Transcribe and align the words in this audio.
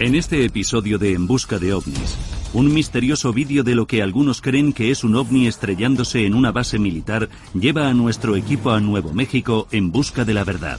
En 0.00 0.14
este 0.14 0.44
episodio 0.44 0.96
de 0.96 1.12
En 1.12 1.26
Busca 1.26 1.58
de 1.58 1.72
OVNIs, 1.72 2.16
un 2.52 2.72
misterioso 2.72 3.32
vídeo 3.32 3.64
de 3.64 3.74
lo 3.74 3.88
que 3.88 4.00
algunos 4.00 4.40
creen 4.40 4.72
que 4.72 4.92
es 4.92 5.02
un 5.02 5.16
ovni 5.16 5.48
estrellándose 5.48 6.24
en 6.24 6.34
una 6.34 6.52
base 6.52 6.78
militar 6.78 7.28
lleva 7.52 7.88
a 7.88 7.94
nuestro 7.94 8.36
equipo 8.36 8.70
a 8.70 8.78
Nuevo 8.78 9.12
México 9.12 9.66
en 9.72 9.90
busca 9.90 10.24
de 10.24 10.34
la 10.34 10.44
verdad. 10.44 10.78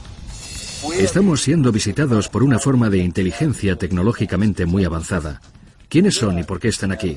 Estamos 0.98 1.42
siendo 1.42 1.70
visitados 1.70 2.30
por 2.30 2.42
una 2.42 2.58
forma 2.58 2.88
de 2.88 2.98
inteligencia 2.98 3.76
tecnológicamente 3.76 4.64
muy 4.64 4.86
avanzada. 4.86 5.42
¿Quiénes 5.90 6.14
son 6.14 6.38
y 6.38 6.44
por 6.44 6.60
qué 6.60 6.68
están 6.68 6.92
aquí? 6.92 7.16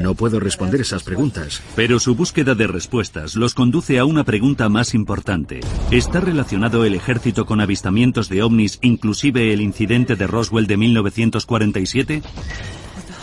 No 0.00 0.14
puedo 0.14 0.40
responder 0.40 0.80
esas 0.80 1.02
preguntas. 1.02 1.62
Pero 1.76 2.00
su 2.00 2.14
búsqueda 2.14 2.54
de 2.54 2.66
respuestas 2.66 3.36
los 3.36 3.52
conduce 3.52 3.98
a 3.98 4.06
una 4.06 4.24
pregunta 4.24 4.70
más 4.70 4.94
importante. 4.94 5.60
¿Está 5.90 6.20
relacionado 6.20 6.86
el 6.86 6.94
ejército 6.94 7.44
con 7.44 7.60
avistamientos 7.60 8.30
de 8.30 8.42
ovnis, 8.42 8.78
inclusive 8.80 9.52
el 9.52 9.60
incidente 9.60 10.16
de 10.16 10.26
Roswell 10.26 10.66
de 10.66 10.78
1947? 10.78 12.22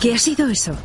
¿Qué 0.00 0.14
ha 0.14 0.18
sido 0.18 0.46
eso? 0.48 0.76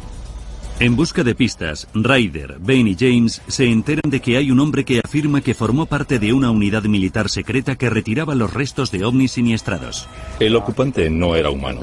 En 0.80 0.96
busca 0.96 1.24
de 1.24 1.36
pistas, 1.36 1.88
Ryder, 1.94 2.58
Ben 2.60 2.88
y 2.88 2.96
James 3.00 3.44
se 3.48 3.70
enteran 3.70 4.10
de 4.10 4.22
que 4.22 4.38
hay 4.38 4.50
un 4.50 4.60
hombre 4.60 4.86
que 4.86 5.02
afirma 5.04 5.42
que 5.42 5.54
formó 5.54 5.86
parte 5.86 6.18
de 6.18 6.34
una 6.34 6.50
unidad 6.50 6.84
militar 6.86 7.30
secreta 7.30 7.76
que 7.76 7.92
retiraba 7.92 8.34
los 8.34 8.52
restos 8.52 8.90
de 8.90 9.06
ovnis 9.06 9.34
siniestrados. 9.34 10.08
El 10.40 10.56
ocupante 10.56 11.12
no 11.12 11.36
era 11.36 11.52
humano. 11.52 11.82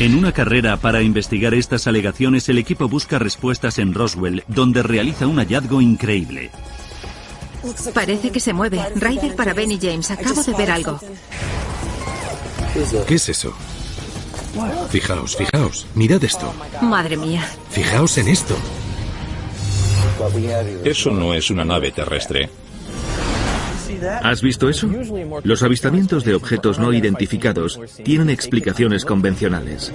En 0.00 0.14
una 0.14 0.30
carrera 0.30 0.76
para 0.76 1.02
investigar 1.02 1.54
estas 1.54 1.88
alegaciones, 1.88 2.48
el 2.48 2.58
equipo 2.58 2.88
busca 2.88 3.18
respuestas 3.18 3.78
en 3.78 3.94
Roswell, 3.94 4.44
donde 4.46 4.84
realiza 4.84 5.26
un 5.26 5.38
hallazgo 5.38 5.80
increíble. 5.80 6.52
Parece 7.92 8.30
que 8.30 8.38
se 8.38 8.52
mueve. 8.52 8.80
Ryder 8.94 9.34
para 9.34 9.54
Ben 9.54 9.72
y 9.72 9.78
James. 9.80 10.10
Acabo 10.12 10.44
de 10.44 10.54
ver 10.54 10.70
algo. 10.70 11.00
¿Qué 13.08 13.14
es 13.16 13.28
eso? 13.28 13.52
Fijaos, 14.88 15.36
fijaos. 15.36 15.86
Mirad 15.96 16.22
esto. 16.22 16.52
Madre 16.80 17.16
mía. 17.16 17.44
Fijaos 17.70 18.18
en 18.18 18.28
esto. 18.28 18.56
Eso 20.84 21.10
no 21.10 21.34
es 21.34 21.50
una 21.50 21.64
nave 21.64 21.90
terrestre. 21.90 22.48
¿Has 24.22 24.42
visto 24.42 24.68
eso? 24.68 24.88
Los 25.42 25.62
avistamientos 25.62 26.24
de 26.24 26.34
objetos 26.34 26.78
no 26.78 26.92
identificados 26.92 27.80
tienen 28.04 28.30
explicaciones 28.30 29.04
convencionales. 29.04 29.92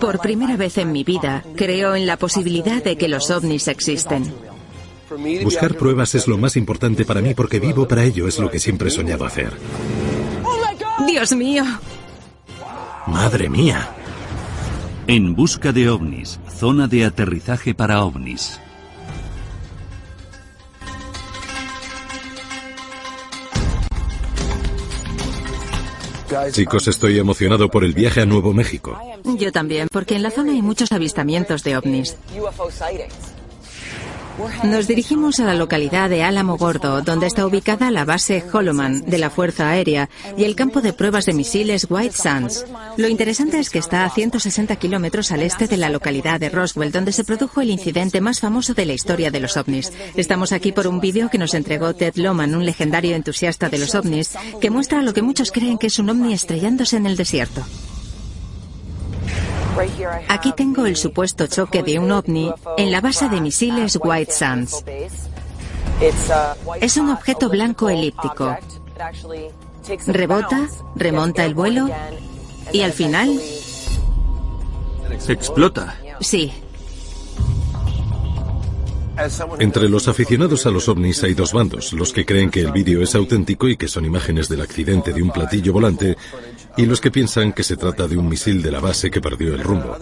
Por 0.00 0.18
primera 0.20 0.56
vez 0.56 0.78
en 0.78 0.92
mi 0.92 1.04
vida, 1.04 1.44
creo 1.56 1.94
en 1.94 2.06
la 2.06 2.16
posibilidad 2.16 2.82
de 2.82 2.96
que 2.96 3.08
los 3.08 3.30
ovnis 3.30 3.68
existen. 3.68 4.32
Buscar 5.42 5.76
pruebas 5.76 6.14
es 6.14 6.26
lo 6.26 6.36
más 6.36 6.56
importante 6.56 7.04
para 7.04 7.20
mí 7.20 7.34
porque 7.34 7.60
vivo 7.60 7.86
para 7.86 8.04
ello, 8.04 8.26
es 8.26 8.38
lo 8.38 8.50
que 8.50 8.58
siempre 8.58 8.88
he 8.88 8.90
soñado 8.90 9.24
hacer. 9.24 9.52
Dios 11.06 11.32
mío. 11.34 11.64
Madre 13.06 13.48
mía. 13.48 13.88
En 15.06 15.36
busca 15.36 15.72
de 15.72 15.88
ovnis, 15.88 16.40
zona 16.48 16.88
de 16.88 17.04
aterrizaje 17.04 17.74
para 17.74 18.02
ovnis. 18.02 18.60
Chicos, 26.50 26.88
estoy 26.88 27.18
emocionado 27.18 27.68
por 27.68 27.84
el 27.84 27.92
viaje 27.92 28.22
a 28.22 28.26
Nuevo 28.26 28.52
México. 28.52 28.98
Yo 29.38 29.52
también, 29.52 29.88
porque 29.90 30.16
en 30.16 30.22
la 30.22 30.30
zona 30.30 30.52
hay 30.52 30.62
muchos 30.62 30.92
avistamientos 30.92 31.62
de 31.62 31.76
ovnis. 31.76 32.16
Nos 34.64 34.86
dirigimos 34.86 35.40
a 35.40 35.44
la 35.44 35.54
localidad 35.54 36.10
de 36.10 36.22
Álamo 36.22 36.56
Gordo, 36.56 37.02
donde 37.02 37.26
está 37.26 37.46
ubicada 37.46 37.90
la 37.90 38.04
base 38.04 38.44
Holloman 38.52 39.02
de 39.02 39.18
la 39.18 39.30
Fuerza 39.30 39.70
Aérea 39.70 40.08
y 40.36 40.44
el 40.44 40.54
campo 40.54 40.80
de 40.80 40.92
pruebas 40.92 41.26
de 41.26 41.32
misiles 41.32 41.86
White 41.88 42.14
Sands. 42.16 42.66
Lo 42.96 43.08
interesante 43.08 43.58
es 43.58 43.70
que 43.70 43.78
está 43.78 44.04
a 44.04 44.10
160 44.10 44.76
kilómetros 44.76 45.32
al 45.32 45.42
este 45.42 45.66
de 45.66 45.76
la 45.76 45.90
localidad 45.90 46.40
de 46.40 46.48
Roswell, 46.48 46.92
donde 46.92 47.12
se 47.12 47.24
produjo 47.24 47.60
el 47.60 47.70
incidente 47.70 48.20
más 48.20 48.40
famoso 48.40 48.74
de 48.74 48.86
la 48.86 48.94
historia 48.94 49.30
de 49.30 49.40
los 49.40 49.56
ovnis. 49.56 49.92
Estamos 50.16 50.52
aquí 50.52 50.72
por 50.72 50.86
un 50.86 51.00
vídeo 51.00 51.28
que 51.30 51.38
nos 51.38 51.54
entregó 51.54 51.94
Ted 51.94 52.16
Loman, 52.16 52.54
un 52.54 52.66
legendario 52.66 53.16
entusiasta 53.16 53.68
de 53.68 53.78
los 53.78 53.94
ovnis, 53.94 54.36
que 54.60 54.70
muestra 54.70 55.02
lo 55.02 55.14
que 55.14 55.22
muchos 55.22 55.52
creen 55.52 55.78
que 55.78 55.88
es 55.88 55.98
un 55.98 56.10
ovni 56.10 56.32
estrellándose 56.32 56.96
en 56.96 57.06
el 57.06 57.16
desierto. 57.16 57.64
Aquí 60.28 60.52
tengo 60.52 60.86
el 60.86 60.96
supuesto 60.96 61.46
choque 61.46 61.82
de 61.82 61.98
un 61.98 62.10
ovni 62.10 62.52
en 62.76 62.90
la 62.90 63.00
base 63.00 63.28
de 63.28 63.40
misiles 63.40 63.98
White 64.02 64.32
Sands. 64.32 64.84
Es 66.80 66.96
un 66.96 67.10
objeto 67.10 67.48
blanco 67.48 67.88
elíptico. 67.88 68.56
Rebota, 70.06 70.68
remonta 70.94 71.44
el 71.44 71.54
vuelo 71.54 71.88
y 72.72 72.82
al 72.82 72.92
final... 72.92 73.40
Explota. 75.28 75.96
Sí, 76.20 76.52
Entre 79.58 79.88
los 79.88 80.08
aficionados 80.08 80.66
a 80.66 80.70
los 80.70 80.88
ovnis 80.88 81.22
hay 81.24 81.32
dos 81.32 81.52
bandos, 81.52 81.92
los 81.94 82.12
que 82.12 82.26
creen 82.26 82.50
que 82.50 82.60
el 82.60 82.72
vídeo 82.72 83.02
es 83.02 83.14
auténtico 83.14 83.68
y 83.68 83.76
que 83.76 83.88
son 83.88 84.04
imágenes 84.04 84.48
del 84.48 84.60
accidente 84.60 85.12
de 85.12 85.22
un 85.22 85.30
platillo 85.30 85.72
volante, 85.72 86.16
y 86.76 86.86
los 86.86 87.00
que 87.00 87.10
piensan 87.10 87.52
que 87.52 87.62
se 87.62 87.76
trata 87.76 88.06
de 88.06 88.16
un 88.16 88.28
misil 88.28 88.62
de 88.62 88.70
la 88.70 88.80
base 88.80 89.10
que 89.10 89.20
perdió 89.20 89.54
el 89.54 89.62
rumbo. 89.62 89.96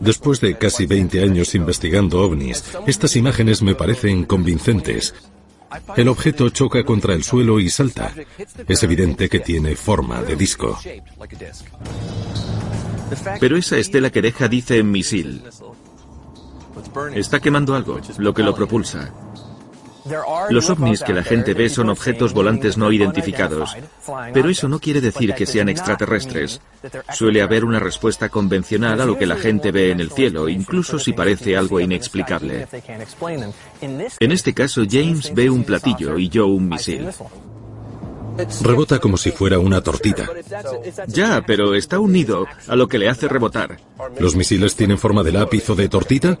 Después 0.00 0.40
de 0.40 0.56
casi 0.56 0.86
20 0.86 1.22
años 1.22 1.54
investigando 1.54 2.20
ovnis, 2.20 2.64
estas 2.86 3.16
imágenes 3.16 3.62
me 3.62 3.74
parecen 3.74 4.24
convincentes. 4.24 5.14
El 5.96 6.08
objeto 6.08 6.48
choca 6.50 6.84
contra 6.84 7.14
el 7.14 7.24
suelo 7.24 7.60
y 7.60 7.68
salta. 7.68 8.12
Es 8.66 8.82
evidente 8.82 9.28
que 9.28 9.40
tiene 9.40 9.76
forma 9.76 10.22
de 10.22 10.36
disco. 10.36 10.78
Pero 13.40 13.56
esa 13.56 13.76
estela 13.76 14.10
que 14.10 14.22
deja 14.22 14.48
dice 14.48 14.82
misil. 14.82 15.42
Está 17.14 17.40
quemando 17.40 17.74
algo, 17.74 18.00
lo 18.18 18.32
que 18.32 18.42
lo 18.42 18.54
propulsa. 18.54 19.12
Los 20.50 20.70
ovnis 20.70 21.02
que 21.02 21.12
la 21.12 21.22
gente 21.22 21.54
ve 21.54 21.68
son 21.68 21.88
objetos 21.88 22.32
volantes 22.32 22.76
no 22.76 22.92
identificados, 22.92 23.76
pero 24.32 24.48
eso 24.48 24.68
no 24.68 24.78
quiere 24.78 25.00
decir 25.00 25.34
que 25.34 25.46
sean 25.46 25.68
extraterrestres. 25.68 26.60
Suele 27.12 27.42
haber 27.42 27.64
una 27.64 27.80
respuesta 27.80 28.28
convencional 28.28 29.00
a 29.00 29.06
lo 29.06 29.18
que 29.18 29.26
la 29.26 29.36
gente 29.36 29.72
ve 29.72 29.90
en 29.90 30.00
el 30.00 30.10
cielo, 30.10 30.48
incluso 30.48 30.98
si 30.98 31.12
parece 31.12 31.56
algo 31.56 31.80
inexplicable. 31.80 32.66
En 33.80 34.32
este 34.32 34.54
caso, 34.54 34.82
James 34.88 35.32
ve 35.34 35.50
un 35.50 35.64
platillo 35.64 36.18
y 36.18 36.28
yo 36.28 36.46
un 36.46 36.68
misil. 36.68 37.08
Rebota 38.62 39.00
como 39.00 39.16
si 39.16 39.32
fuera 39.32 39.58
una 39.58 39.80
tortita. 39.80 40.28
Ya, 41.08 41.42
pero 41.46 41.74
está 41.74 41.98
unido 41.98 42.46
a 42.68 42.76
lo 42.76 42.86
que 42.86 42.98
le 42.98 43.08
hace 43.08 43.28
rebotar. 43.28 43.78
¿Los 44.18 44.36
misiles 44.36 44.76
tienen 44.76 44.98
forma 44.98 45.22
de 45.22 45.32
lápiz 45.32 45.68
o 45.70 45.74
de 45.74 45.88
tortita? 45.88 46.38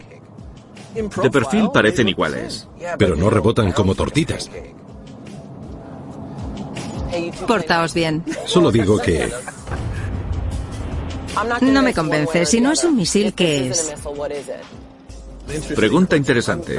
De 1.22 1.30
perfil 1.30 1.70
parecen 1.72 2.08
iguales. 2.08 2.68
Pero 2.98 3.16
no 3.16 3.30
rebotan 3.30 3.72
como 3.72 3.94
tortitas. 3.94 4.50
portaos 7.46 7.94
bien. 7.94 8.24
Solo 8.46 8.70
digo 8.70 8.98
que 8.98 9.30
No 11.60 11.82
me 11.82 11.94
convence. 11.94 12.46
Si 12.46 12.60
no 12.60 12.72
es 12.72 12.84
un 12.84 12.96
misil, 12.96 13.32
¿qué 13.32 13.68
es? 13.68 13.94
Pregunta 15.74 16.16
interesante. 16.16 16.78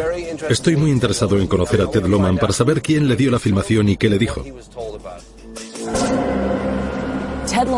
estoy 0.50 0.76
muy 0.76 0.92
interesado 0.92 1.40
en 1.40 1.48
conocer 1.48 1.82
a 1.82 1.90
Ted 1.90 2.06
Loman 2.06 2.38
para 2.38 2.54
saber 2.54 2.82
quién 2.82 3.08
le 3.08 3.16
dio 3.16 3.32
la 3.32 3.40
filmación 3.40 3.90
y 3.90 3.98
qué 3.98 4.10
le 4.10 4.20
dijo. 4.20 4.44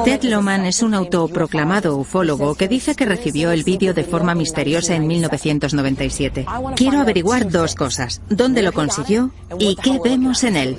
Ted 0.03 0.23
Loman 0.23 0.65
es 0.65 0.83
un 0.83 0.93
autoproclamado 0.93 1.95
ufólogo 1.95 2.55
que 2.55 2.67
dice 2.67 2.93
que 2.95 3.05
recibió 3.05 3.51
el 3.51 3.63
vídeo 3.63 3.93
de 3.93 4.03
forma 4.03 4.35
misteriosa 4.35 4.95
en 4.95 5.07
1997. 5.07 6.45
Quiero 6.75 6.99
averiguar 6.99 7.49
dos 7.49 7.75
cosas. 7.75 8.21
¿Dónde 8.29 8.63
lo 8.63 8.73
consiguió 8.73 9.31
y 9.59 9.75
qué 9.75 9.99
vemos 10.03 10.43
en 10.43 10.57
él? 10.57 10.77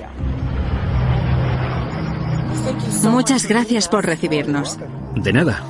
Muchas 3.05 3.49
gracias 3.49 3.89
por 3.89 4.05
recibirnos. 4.05 4.79
De 5.17 5.33
nada. 5.33 5.65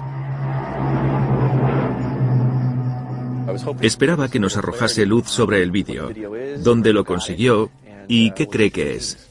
Esperaba 3.80 4.28
que 4.28 4.40
nos 4.40 4.56
arrojase 4.56 5.06
luz 5.06 5.28
sobre 5.28 5.62
el 5.62 5.70
vídeo, 5.70 6.10
dónde 6.58 6.92
lo 6.92 7.04
consiguió 7.04 7.70
y 8.08 8.32
qué 8.32 8.48
cree 8.48 8.70
que 8.70 8.96
es. 8.96 9.28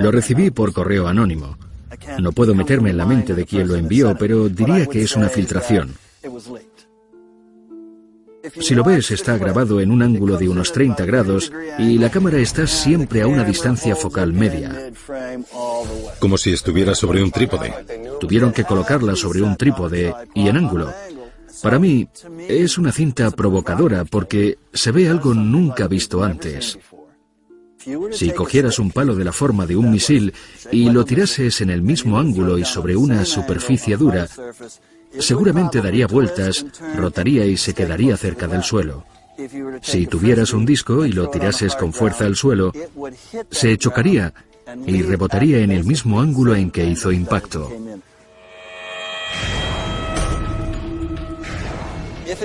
Lo 0.00 0.10
recibí 0.10 0.50
por 0.50 0.72
correo 0.72 1.06
anónimo. 1.06 1.56
No 2.18 2.32
puedo 2.32 2.54
meterme 2.54 2.90
en 2.90 2.96
la 2.96 3.06
mente 3.06 3.34
de 3.34 3.46
quién 3.46 3.68
lo 3.68 3.76
envió, 3.76 4.16
pero 4.18 4.48
diría 4.48 4.86
que 4.86 5.02
es 5.02 5.16
una 5.16 5.28
filtración. 5.28 5.94
Si 8.58 8.74
lo 8.74 8.82
ves, 8.82 9.10
está 9.10 9.36
grabado 9.36 9.80
en 9.80 9.90
un 9.90 10.02
ángulo 10.02 10.36
de 10.36 10.48
unos 10.48 10.72
30 10.72 11.04
grados 11.04 11.52
y 11.78 11.98
la 11.98 12.10
cámara 12.10 12.38
está 12.38 12.66
siempre 12.66 13.22
a 13.22 13.26
una 13.26 13.44
distancia 13.44 13.94
focal 13.94 14.32
media. 14.32 14.90
Como 16.18 16.38
si 16.38 16.52
estuviera 16.52 16.94
sobre 16.94 17.22
un 17.22 17.30
trípode. 17.30 17.72
Tuvieron 18.18 18.52
que 18.52 18.64
colocarla 18.64 19.14
sobre 19.14 19.42
un 19.42 19.56
trípode 19.56 20.14
y 20.34 20.48
en 20.48 20.56
ángulo. 20.56 20.92
Para 21.62 21.78
mí, 21.78 22.08
es 22.48 22.78
una 22.78 22.92
cinta 22.92 23.30
provocadora 23.30 24.04
porque 24.04 24.58
se 24.72 24.92
ve 24.92 25.08
algo 25.08 25.34
nunca 25.34 25.86
visto 25.86 26.24
antes. 26.24 26.78
Si 28.12 28.30
cogieras 28.32 28.78
un 28.78 28.90
palo 28.90 29.14
de 29.14 29.24
la 29.24 29.32
forma 29.32 29.66
de 29.66 29.76
un 29.76 29.90
misil 29.90 30.34
y 30.70 30.90
lo 30.90 31.04
tirases 31.04 31.60
en 31.60 31.70
el 31.70 31.82
mismo 31.82 32.18
ángulo 32.18 32.58
y 32.58 32.64
sobre 32.64 32.94
una 32.94 33.24
superficie 33.24 33.96
dura, 33.96 34.28
seguramente 35.18 35.80
daría 35.80 36.06
vueltas, 36.06 36.66
rotaría 36.94 37.46
y 37.46 37.56
se 37.56 37.72
quedaría 37.72 38.16
cerca 38.16 38.46
del 38.46 38.62
suelo. 38.62 39.04
Si 39.80 40.06
tuvieras 40.06 40.52
un 40.52 40.66
disco 40.66 41.06
y 41.06 41.12
lo 41.12 41.30
tirases 41.30 41.74
con 41.74 41.92
fuerza 41.92 42.26
al 42.26 42.36
suelo, 42.36 42.72
se 43.50 43.78
chocaría 43.78 44.34
y 44.86 45.02
rebotaría 45.02 45.58
en 45.60 45.72
el 45.72 45.84
mismo 45.84 46.20
ángulo 46.20 46.54
en 46.54 46.70
que 46.70 46.84
hizo 46.84 47.10
impacto. 47.10 47.70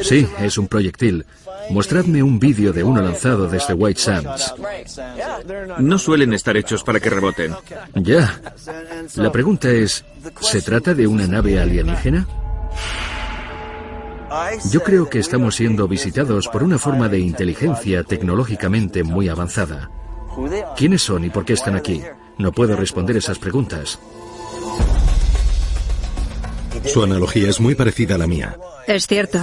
Sí, 0.02 0.28
es 0.40 0.58
un 0.58 0.68
proyectil. 0.68 1.26
Mostradme 1.70 2.24
un 2.24 2.40
vídeo 2.40 2.72
de 2.72 2.84
uno 2.84 3.02
lanzado 3.02 3.48
desde 3.48 3.74
White 3.74 4.00
Sands. 4.00 4.54
No 5.80 5.98
suelen 5.98 6.34
estar 6.34 6.56
hechos 6.58 6.84
para 6.84 7.00
que 7.00 7.10
reboten. 7.10 7.54
Ya. 7.96 8.40
La 9.16 9.32
pregunta 9.32 9.70
es, 9.72 10.06
¿se 10.42 10.62
trata 10.62 10.94
de 10.94 11.08
una 11.08 11.28
nave 11.28 11.60
alienígena? 11.60 12.28
Yo 14.72 14.84
creo 14.84 15.10
que 15.10 15.20
estamos 15.20 15.56
siendo 15.56 15.88
visitados 15.88 16.48
por 16.48 16.64
una 16.64 16.78
forma 16.78 17.08
de 17.10 17.20
inteligencia 17.20 18.04
tecnológicamente 18.04 19.04
muy 19.04 19.30
avanzada. 19.30 19.90
¿Quiénes 20.76 21.02
son 21.02 21.24
y 21.24 21.30
por 21.30 21.46
qué 21.46 21.54
están 21.54 21.76
aquí? 21.76 22.02
No 22.38 22.52
puedo 22.52 22.76
responder 22.76 23.16
esas 23.18 23.40
preguntas. 23.40 24.00
Su 26.86 27.04
analogía 27.04 27.50
es 27.50 27.60
muy 27.60 27.76
parecida 27.76 28.16
a 28.16 28.18
la 28.18 28.28
mía. 28.28 28.58
Es 28.88 29.08
cierto. 29.08 29.40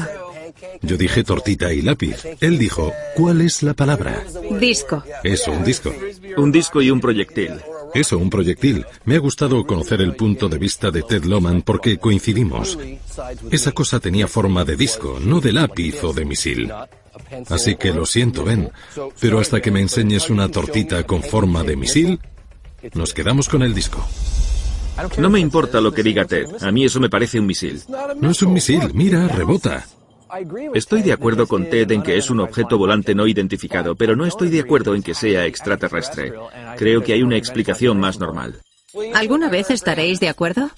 Yo 0.80 0.96
dije 0.96 1.24
tortita 1.24 1.72
y 1.72 1.82
lápiz. 1.82 2.24
Él 2.40 2.58
dijo, 2.58 2.92
¿cuál 3.14 3.40
es 3.42 3.62
la 3.62 3.74
palabra? 3.74 4.24
Disco. 4.58 5.02
Eso, 5.22 5.52
un 5.52 5.64
disco. 5.64 5.92
Un 6.36 6.50
disco 6.50 6.80
y 6.80 6.90
un 6.90 7.00
proyectil. 7.00 7.52
Eso, 7.94 8.16
un 8.18 8.30
proyectil. 8.30 8.86
Me 9.04 9.16
ha 9.16 9.18
gustado 9.18 9.66
conocer 9.66 10.00
el 10.00 10.16
punto 10.16 10.48
de 10.48 10.58
vista 10.58 10.90
de 10.90 11.02
Ted 11.02 11.24
Loman 11.24 11.62
porque 11.62 11.98
coincidimos. 11.98 12.78
Esa 13.50 13.72
cosa 13.72 14.00
tenía 14.00 14.26
forma 14.28 14.64
de 14.64 14.76
disco, 14.76 15.18
no 15.20 15.40
de 15.40 15.52
lápiz 15.52 16.02
o 16.02 16.12
de 16.12 16.24
misil. 16.24 16.72
Así 17.48 17.76
que 17.76 17.92
lo 17.92 18.06
siento, 18.06 18.44
Ben, 18.44 18.70
pero 19.20 19.38
hasta 19.38 19.60
que 19.60 19.70
me 19.70 19.80
enseñes 19.80 20.30
una 20.30 20.48
tortita 20.48 21.04
con 21.04 21.22
forma 21.22 21.62
de 21.62 21.76
misil, 21.76 22.18
nos 22.94 23.12
quedamos 23.12 23.48
con 23.48 23.62
el 23.62 23.74
disco. 23.74 24.06
No 25.18 25.30
me 25.30 25.40
importa 25.40 25.80
lo 25.80 25.92
que 25.92 26.02
diga 26.02 26.24
Ted, 26.24 26.46
a 26.60 26.70
mí 26.70 26.84
eso 26.84 27.00
me 27.00 27.08
parece 27.08 27.40
un 27.40 27.46
misil. 27.46 27.82
No 28.20 28.30
es 28.30 28.42
un 28.42 28.52
misil, 28.52 28.90
mira, 28.94 29.28
rebota. 29.28 29.86
Estoy 30.74 31.02
de 31.02 31.12
acuerdo 31.12 31.46
con 31.46 31.68
Ted 31.68 31.90
en 31.90 32.02
que 32.02 32.16
es 32.16 32.30
un 32.30 32.40
objeto 32.40 32.78
volante 32.78 33.14
no 33.14 33.26
identificado, 33.26 33.94
pero 33.94 34.16
no 34.16 34.24
estoy 34.24 34.48
de 34.48 34.60
acuerdo 34.60 34.94
en 34.94 35.02
que 35.02 35.14
sea 35.14 35.46
extraterrestre. 35.46 36.32
Creo 36.76 37.02
que 37.02 37.12
hay 37.12 37.22
una 37.22 37.36
explicación 37.36 38.00
más 38.00 38.18
normal. 38.18 38.60
¿Alguna 39.14 39.48
vez 39.48 39.70
estaréis 39.70 40.20
de 40.20 40.28
acuerdo? 40.28 40.70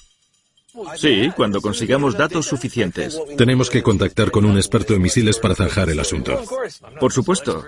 Sí, 0.97 1.31
cuando 1.37 1.61
consigamos 1.61 2.17
datos 2.17 2.47
suficientes. 2.47 3.21
Tenemos 3.37 3.71
que 3.71 3.83
contactar 3.83 4.33
con 4.33 4.45
un 4.45 4.57
experto 4.57 4.95
en 4.95 5.03
misiles 5.03 5.39
para 5.39 5.55
zanjar 5.55 5.89
el 5.89 6.01
asunto. 6.01 6.43
Por 6.99 7.13
supuesto. 7.13 7.65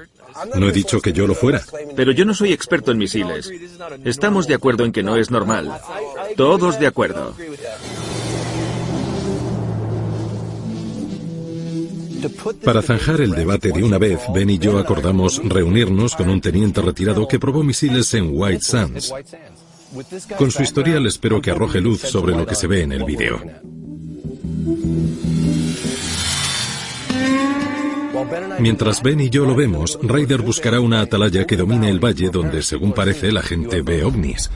No 0.56 0.68
he 0.68 0.72
dicho 0.72 1.00
que 1.00 1.12
yo 1.12 1.26
lo 1.26 1.34
fuera. 1.34 1.62
Pero 1.94 2.10
yo 2.12 2.24
no 2.24 2.34
soy 2.34 2.52
experto 2.52 2.90
en 2.90 2.98
misiles. 2.98 3.50
Estamos 4.04 4.48
de 4.48 4.54
acuerdo 4.54 4.84
en 4.84 4.92
que 4.92 5.04
no 5.04 5.16
es 5.16 5.30
normal. 5.30 5.72
Todos 6.36 6.80
de 6.80 6.88
acuerdo. 6.88 7.34
Para 12.64 12.82
zanjar 12.82 13.20
el 13.20 13.32
debate 13.32 13.72
de 13.72 13.82
una 13.82 13.98
vez, 13.98 14.20
Ben 14.34 14.50
y 14.50 14.58
yo 14.58 14.78
acordamos 14.78 15.40
reunirnos 15.44 16.14
con 16.14 16.28
un 16.28 16.40
teniente 16.40 16.80
retirado 16.82 17.26
que 17.28 17.38
probó 17.38 17.62
misiles 17.62 18.12
en 18.14 18.30
White 18.32 18.62
Sands. 18.62 19.12
Con 20.36 20.50
su 20.50 20.62
historial 20.62 21.06
espero 21.06 21.40
que 21.40 21.50
arroje 21.50 21.80
luz 21.80 22.00
sobre 22.00 22.34
lo 22.34 22.46
que 22.46 22.54
se 22.54 22.66
ve 22.66 22.82
en 22.82 22.92
el 22.92 23.04
vídeo. 23.04 23.40
Mientras 28.58 29.02
Ben 29.02 29.20
y 29.20 29.30
yo 29.30 29.44
lo 29.44 29.54
vemos, 29.54 29.98
Ryder 30.02 30.42
buscará 30.42 30.80
una 30.80 31.00
atalaya 31.00 31.46
que 31.46 31.56
domine 31.56 31.90
el 31.90 32.02
valle 32.02 32.30
donde, 32.30 32.62
según 32.62 32.92
parece, 32.92 33.30
la 33.30 33.42
gente 33.42 33.82
ve 33.82 34.04
ovnis. 34.04 34.50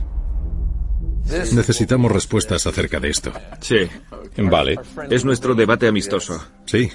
Necesitamos 1.52 2.10
respuestas 2.10 2.66
acerca 2.66 2.98
de 2.98 3.10
esto. 3.10 3.32
Sí. 3.60 3.88
Vale. 4.36 4.78
Es 5.10 5.24
nuestro 5.24 5.54
debate 5.54 5.86
amistoso. 5.86 6.42
Sí. 6.66 6.90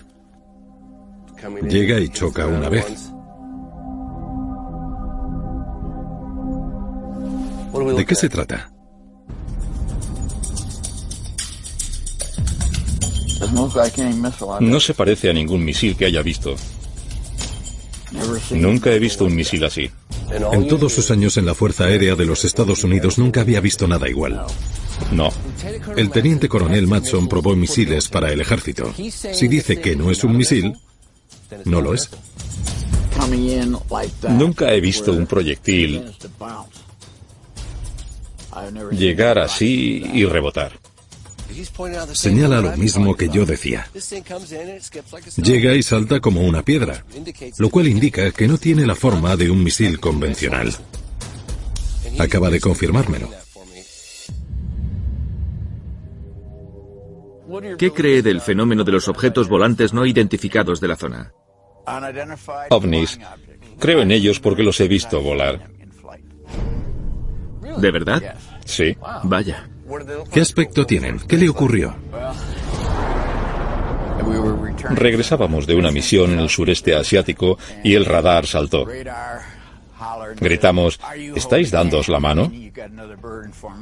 Llega 1.68 2.00
y 2.00 2.10
choca 2.10 2.48
una 2.48 2.70
vez. 2.70 3.12
¿De 7.96 8.06
qué 8.06 8.16
se 8.16 8.30
trata? 8.30 8.72
No 14.60 14.80
se 14.80 14.94
parece 14.94 15.30
a 15.30 15.34
ningún 15.34 15.64
misil 15.64 15.96
que 15.96 16.06
haya 16.06 16.22
visto. 16.22 16.56
Nunca 18.52 18.92
he 18.92 19.00
visto 19.00 19.26
un 19.26 19.36
misil 19.36 19.64
así. 19.66 19.90
En 20.52 20.68
todos 20.68 20.94
sus 20.94 21.12
años 21.12 21.38
en 21.38 21.46
la 21.46 21.54
Fuerza 21.54 21.86
Aérea 21.86 22.16
de 22.16 22.26
los 22.26 22.46
Estados 22.46 22.84
Unidos 22.84 23.18
nunca 23.18 23.42
había 23.42 23.62
visto 23.62 23.88
nada 23.88 24.10
igual. 24.10 24.46
No. 25.12 25.32
El 25.96 26.10
teniente 26.10 26.48
coronel 26.48 26.88
Matson 26.88 27.28
probó 27.28 27.56
misiles 27.56 28.08
para 28.10 28.32
el 28.32 28.42
ejército. 28.42 28.94
Si 29.12 29.48
dice 29.48 29.80
que 29.80 29.96
no 29.96 30.12
es 30.12 30.24
un 30.24 30.38
misil, 30.38 30.74
no 31.66 31.82
lo 31.82 31.94
es. 31.94 32.10
Nunca 34.30 34.74
he 34.74 34.82
visto 34.82 35.14
un 35.14 35.26
proyectil 35.26 36.04
llegar 38.92 39.40
así 39.40 40.04
y 40.14 40.26
rebotar. 40.26 40.80
Señala 42.14 42.60
lo 42.60 42.76
mismo 42.76 43.16
que 43.16 43.30
yo 43.30 43.46
decía. 43.46 43.88
Llega 45.38 45.74
y 45.74 45.84
salta 45.84 46.20
como 46.20 46.42
una 46.42 46.64
piedra, 46.64 47.06
lo 47.58 47.70
cual 47.70 47.88
indica 47.88 48.32
que 48.32 48.48
no 48.48 48.58
tiene 48.58 48.86
la 48.86 48.96
forma 48.96 49.36
de 49.36 49.50
un 49.50 49.64
misil 49.64 50.00
convencional. 50.00 50.76
Acaba 52.18 52.50
de 52.50 52.60
confirmármelo. 52.60 53.45
¿Qué 57.78 57.92
cree 57.92 58.22
del 58.22 58.42
fenómeno 58.42 58.84
de 58.84 58.92
los 58.92 59.08
objetos 59.08 59.48
volantes 59.48 59.94
no 59.94 60.06
identificados 60.06 60.80
de 60.82 60.88
la 60.88 60.96
zona? 60.96 61.34
OVNIs. 62.70 63.20
Creo 63.80 64.02
en 64.02 64.12
ellos 64.12 64.40
porque 64.40 64.64
los 64.64 64.80
he 64.80 64.88
visto 64.88 65.22
volar. 65.22 65.70
¿De 67.78 67.92
verdad? 67.92 68.36
Sí. 68.66 68.96
Vaya. 69.24 69.70
¿Qué 70.32 70.42
aspecto 70.42 70.86
tienen? 70.86 71.20
¿Qué 71.20 71.38
le 71.38 71.50
ocurrió? 71.50 71.96
Regresábamos 74.92 75.68
de 75.68 75.76
una 75.76 75.92
misión 75.92 76.32
en 76.32 76.40
el 76.40 76.50
sureste 76.50 76.96
asiático 76.96 77.58
y 77.84 77.94
el 77.94 78.06
radar 78.06 78.48
saltó. 78.48 78.88
Gritamos, 80.40 81.00
¿estáis 81.36 81.72
dándos 81.72 82.10
la 82.10 82.20
mano? 82.20 82.52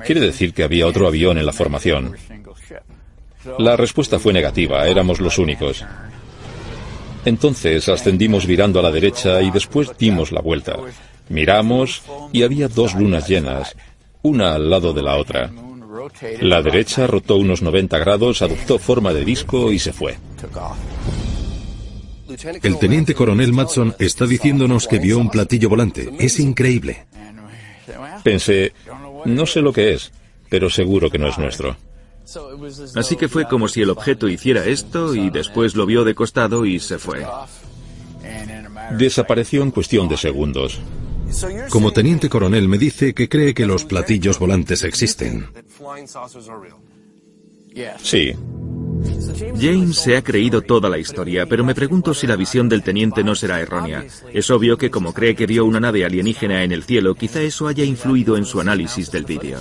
Quiere 0.06 0.22
decir 0.22 0.53
que 0.53 0.63
había 0.63 0.88
otro 0.88 1.08
avión 1.08 1.38
en 1.38 1.46
la 1.46 1.53
formación. 1.53 2.15
La 3.59 3.75
respuesta 3.75 4.19
fue 4.19 4.33
negativa, 4.33 4.88
éramos 4.88 5.19
los 5.19 5.38
únicos. 5.38 5.83
Entonces 7.25 7.88
ascendimos 7.89 8.45
virando 8.45 8.79
a 8.79 8.83
la 8.83 8.91
derecha 8.91 9.41
y 9.41 9.51
después 9.51 9.91
dimos 9.97 10.31
la 10.31 10.41
vuelta. 10.41 10.77
Miramos 11.29 12.03
y 12.31 12.43
había 12.43 12.67
dos 12.67 12.95
lunas 12.95 13.27
llenas, 13.27 13.75
una 14.21 14.53
al 14.53 14.69
lado 14.69 14.93
de 14.93 15.01
la 15.01 15.15
otra. 15.15 15.51
La 16.41 16.62
derecha 16.62 17.07
rotó 17.07 17.38
unos 17.38 17.62
90 17.62 17.97
grados, 18.00 18.41
adoptó 18.41 18.77
forma 18.77 19.13
de 19.13 19.23
disco 19.23 19.71
y 19.71 19.79
se 19.79 19.93
fue. 19.93 20.17
El 22.62 22.79
teniente 22.79 23.13
coronel 23.13 23.53
Matson 23.53 23.95
está 24.00 24.25
diciéndonos 24.25 24.88
que 24.88 25.00
vio 25.00 25.17
un 25.17 25.29
platillo 25.29 25.69
volante. 25.69 26.09
Es 26.19 26.39
increíble. 26.39 27.05
Pensé, 28.23 28.73
no 29.25 29.45
sé 29.45 29.62
lo 29.62 29.71
que 29.71 29.93
es, 29.93 30.12
pero 30.50 30.69
seguro 30.69 31.09
que 31.09 31.19
no 31.19 31.27
es 31.27 31.38
nuestro. 31.38 31.77
Así 32.96 33.15
que 33.15 33.27
fue 33.27 33.48
como 33.48 33.68
si 33.68 33.82
el 33.82 33.89
objeto 33.89 34.27
hiciera 34.27 34.65
esto 34.65 35.13
y 35.13 35.30
después 35.30 35.75
lo 35.75 35.86
vio 35.86 36.03
de 36.03 36.15
costado 36.15 36.65
y 36.65 36.80
se 36.80 36.98
fue. 36.98 37.25
Desapareció 38.98 39.63
en 39.63 39.72
cuestión 39.72 40.08
de 40.08 40.18
segundos. 40.18 40.80
Como 41.70 41.92
teniente 41.92 42.30
coronel 42.30 42.68
me 42.68 42.77
dice 42.77 43.13
que 43.13 43.27
cree 43.27 43.53
que 43.53 43.65
los 43.65 43.86
platillos 43.86 44.39
volantes 44.39 44.84
existen. 44.84 45.48
Sí. 48.01 48.34
James 49.60 49.98
se 49.98 50.15
ha 50.15 50.24
creído 50.24 50.62
toda 50.62 50.89
la 50.89 50.98
historia, 50.98 51.46
pero 51.46 51.63
me 51.63 51.75
pregunto 51.75 52.13
si 52.13 52.27
la 52.27 52.36
visión 52.36 52.70
del 52.70 52.84
teniente 52.84 53.24
no 53.24 53.36
será 53.36 53.60
errónea. 53.60 54.06
Es 54.32 54.50
obvio 54.51 54.77
que 54.77 54.92
como 54.92 55.13
cree 55.13 55.36
que 55.36 55.48
vio 55.48 55.65
una 55.65 55.80
nave 55.80 56.06
alienígena 56.06 56.63
en 56.63 56.72
el 56.72 56.84
cielo, 56.84 57.15
quizá 57.15 57.42
eso 57.42 57.68
haya 57.68 57.84
influido 57.84 58.38
en 58.38 58.46
su 58.46 58.62
análisis 58.62 59.12
del 59.12 59.25
vídeo. 59.25 59.60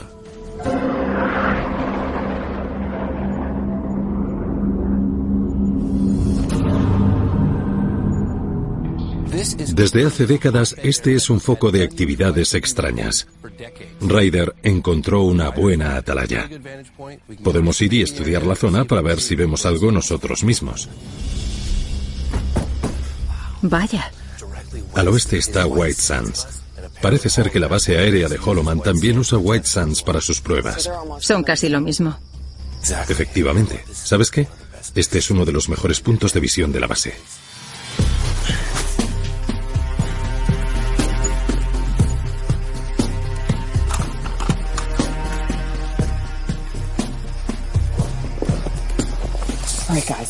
Desde 9.74 10.06
hace 10.06 10.26
décadas, 10.26 10.76
este 10.82 11.14
es 11.14 11.30
un 11.30 11.40
foco 11.40 11.70
de 11.70 11.82
actividades 11.82 12.54
extrañas. 12.54 13.26
Ryder 14.00 14.54
encontró 14.62 15.22
una 15.22 15.50
buena 15.50 15.96
atalaya. 15.96 16.48
Podemos 17.42 17.80
ir 17.82 17.92
y 17.94 18.02
estudiar 18.02 18.44
la 18.44 18.54
zona 18.54 18.84
para 18.84 19.02
ver 19.02 19.20
si 19.20 19.34
vemos 19.34 19.66
algo 19.66 19.90
nosotros 19.90 20.44
mismos. 20.44 20.88
Vaya. 23.62 24.10
Al 24.94 25.08
oeste 25.08 25.38
está 25.38 25.66
White 25.66 26.00
Sands. 26.00 26.46
Parece 27.00 27.28
ser 27.28 27.50
que 27.50 27.60
la 27.60 27.68
base 27.68 27.98
aérea 27.98 28.28
de 28.28 28.38
Holoman 28.38 28.80
también 28.80 29.18
usa 29.18 29.38
White 29.38 29.66
Sands 29.66 30.02
para 30.02 30.20
sus 30.20 30.40
pruebas. 30.40 30.90
Son 31.20 31.42
casi 31.42 31.68
lo 31.68 31.80
mismo. 31.80 32.16
Efectivamente. 33.08 33.84
¿Sabes 33.92 34.30
qué? 34.30 34.48
Este 34.94 35.18
es 35.18 35.30
uno 35.30 35.44
de 35.44 35.52
los 35.52 35.68
mejores 35.68 36.00
puntos 36.00 36.32
de 36.32 36.40
visión 36.40 36.72
de 36.72 36.80
la 36.80 36.86
base. 36.86 37.14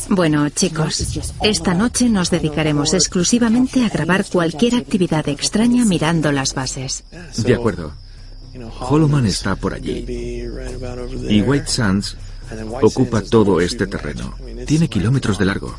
Bueno, 0.09 0.49
chicos, 0.49 1.05
esta 1.41 1.73
noche 1.73 2.09
nos 2.09 2.29
dedicaremos 2.29 2.93
exclusivamente 2.93 3.85
a 3.85 3.89
grabar 3.89 4.25
cualquier 4.25 4.75
actividad 4.75 5.27
extraña 5.29 5.85
mirando 5.85 6.31
las 6.31 6.53
bases. 6.53 7.03
De 7.37 7.55
acuerdo. 7.55 7.93
Holoman 8.79 9.25
está 9.25 9.55
por 9.55 9.73
allí. 9.73 10.05
Y 11.29 11.41
White 11.41 11.67
Sands 11.67 12.17
ocupa 12.81 13.21
todo 13.21 13.61
este 13.61 13.87
terreno. 13.87 14.35
Tiene 14.65 14.87
kilómetros 14.87 15.37
de 15.39 15.45
largo. 15.45 15.75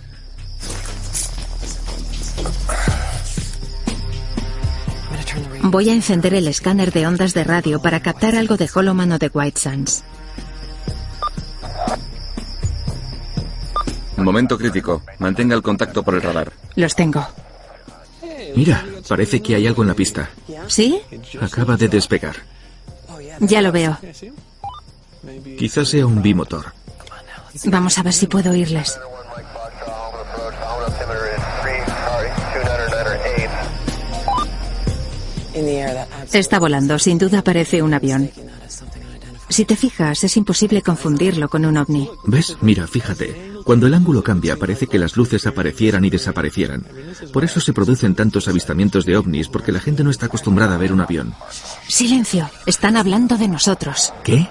Voy 5.62 5.88
a 5.88 5.94
encender 5.94 6.34
el 6.34 6.46
escáner 6.46 6.92
de 6.92 7.06
ondas 7.06 7.32
de 7.32 7.42
radio 7.42 7.80
para 7.80 8.00
captar 8.00 8.36
algo 8.36 8.56
de 8.56 8.68
Holoman 8.72 9.12
o 9.12 9.18
de 9.18 9.30
White 9.32 9.60
Sands. 9.60 10.04
Momento 14.24 14.56
crítico. 14.56 15.02
Mantenga 15.18 15.54
el 15.54 15.62
contacto 15.62 16.02
por 16.02 16.14
el 16.14 16.22
radar. 16.22 16.52
Los 16.76 16.96
tengo. 16.96 17.26
Mira, 18.56 18.84
parece 19.06 19.42
que 19.42 19.54
hay 19.54 19.66
algo 19.66 19.82
en 19.82 19.88
la 19.88 19.94
pista. 19.94 20.30
¿Sí? 20.66 21.00
Acaba 21.40 21.76
de 21.76 21.88
despegar. 21.88 22.36
Ya 23.40 23.60
lo 23.60 23.70
veo. 23.70 23.98
Quizás 25.58 25.88
sea 25.88 26.06
un 26.06 26.22
bimotor. 26.22 26.72
Vamos 27.66 27.98
a 27.98 28.02
ver 28.02 28.12
si 28.12 28.26
puedo 28.26 28.50
oírles. 28.50 28.98
Está 36.32 36.58
volando, 36.58 36.98
sin 36.98 37.18
duda 37.18 37.42
parece 37.42 37.82
un 37.82 37.94
avión. 37.94 38.30
Si 39.48 39.64
te 39.64 39.76
fijas, 39.76 40.24
es 40.24 40.36
imposible 40.36 40.82
confundirlo 40.82 41.48
con 41.48 41.64
un 41.64 41.76
ovni. 41.76 42.08
¿Ves? 42.24 42.56
Mira, 42.60 42.86
fíjate. 42.86 43.53
Cuando 43.64 43.86
el 43.86 43.94
ángulo 43.94 44.22
cambia, 44.22 44.56
parece 44.56 44.86
que 44.86 44.98
las 44.98 45.16
luces 45.16 45.46
aparecieran 45.46 46.04
y 46.04 46.10
desaparecieran. 46.10 46.84
Por 47.32 47.44
eso 47.44 47.60
se 47.60 47.72
producen 47.72 48.14
tantos 48.14 48.46
avistamientos 48.46 49.06
de 49.06 49.16
ovnis, 49.16 49.48
porque 49.48 49.72
la 49.72 49.80
gente 49.80 50.04
no 50.04 50.10
está 50.10 50.26
acostumbrada 50.26 50.74
a 50.74 50.78
ver 50.78 50.92
un 50.92 51.00
avión. 51.00 51.34
Silencio, 51.88 52.50
están 52.66 52.96
hablando 52.96 53.38
de 53.38 53.48
nosotros. 53.48 54.12
¿Qué? 54.22 54.46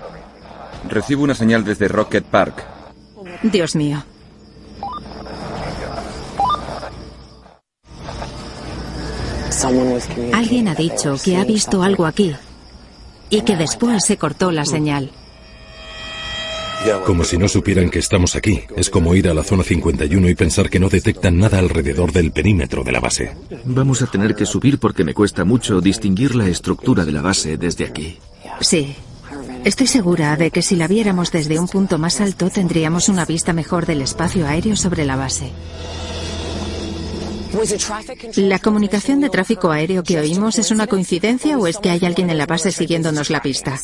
Recibo 0.90 1.24
una 1.24 1.36
señal 1.36 1.64
desde 1.64 1.88
Rocket 1.88 2.26
Park. 2.26 2.66
Dios 3.44 3.76
mío. 3.76 4.04
Alguien 10.34 10.68
ha 10.68 10.76
dicho 10.76 11.16
que 11.24 11.38
ha 11.38 11.46
visto 11.46 11.84
algo 11.84 12.06
aquí 12.06 12.36
y 13.30 13.42
que 13.42 13.56
después 13.56 14.04
se 14.06 14.18
cortó 14.18 14.52
la 14.52 14.66
señal. 14.66 15.12
Como 17.06 17.24
si 17.24 17.38
no 17.38 17.48
supieran 17.48 17.90
que 17.90 18.00
estamos 18.00 18.36
aquí. 18.36 18.62
Es 18.76 18.90
como 18.90 19.16
ir 19.16 19.28
a 19.28 19.34
la 19.34 19.44
zona 19.44 19.64
51 19.64 20.30
y 20.30 20.36
pensar 20.36 20.70
que 20.70 20.80
no 20.80 20.90
detectan 20.90 21.38
nada 21.38 21.60
alrededor 21.60 22.12
del 22.12 22.32
perímetro 22.32 22.84
de 22.84 22.92
la 22.92 23.00
base. 23.00 23.36
Vamos 23.66 24.02
a 24.02 24.08
tener 24.08 24.36
que 24.36 24.46
subir 24.46 24.80
porque 24.80 25.04
me 25.04 25.14
cuesta 25.14 25.46
mucho 25.46 25.82
distinguir 25.82 26.36
la 26.36 26.48
estructura 26.48 27.06
de 27.06 27.12
la 27.12 27.22
base 27.22 27.58
desde 27.58 27.86
aquí. 27.86 28.18
Sí. 28.60 28.96
Estoy 29.64 29.88
segura 29.88 30.36
de 30.36 30.52
que 30.52 30.62
si 30.62 30.76
la 30.76 30.88
viéramos 30.88 31.32
desde 31.32 31.60
un 31.60 31.68
punto 31.68 31.98
más 31.98 32.20
alto 32.20 32.50
tendríamos 32.50 33.08
una 33.08 33.26
vista 33.26 33.54
mejor 33.54 33.86
del 33.86 34.02
espacio 34.02 34.46
aéreo 34.46 34.76
sobre 34.76 35.06
la 35.06 35.16
base. 35.16 35.52
¿La 38.36 38.60
comunicación 38.60 39.22
de 39.22 39.30
tráfico 39.30 39.72
aéreo 39.72 40.04
que 40.04 40.20
oímos 40.20 40.58
es 40.58 40.72
una 40.72 40.88
coincidencia 40.88 41.58
o 41.58 41.68
es 41.68 41.78
que 41.78 41.92
hay 41.92 42.04
alguien 42.04 42.30
en 42.30 42.38
la 42.38 42.46
base 42.46 42.72
siguiéndonos 42.72 43.30
la 43.30 43.42
pista? 43.42 43.80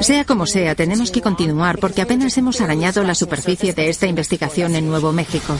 Sea 0.00 0.24
como 0.24 0.46
sea, 0.46 0.74
tenemos 0.74 1.10
que 1.10 1.22
continuar 1.22 1.78
porque 1.78 2.02
apenas 2.02 2.36
hemos 2.36 2.60
arañado 2.60 3.02
la 3.04 3.14
superficie 3.14 3.72
de 3.72 3.88
esta 3.88 4.06
investigación 4.06 4.74
en 4.74 4.88
Nuevo 4.88 5.12
México. 5.12 5.56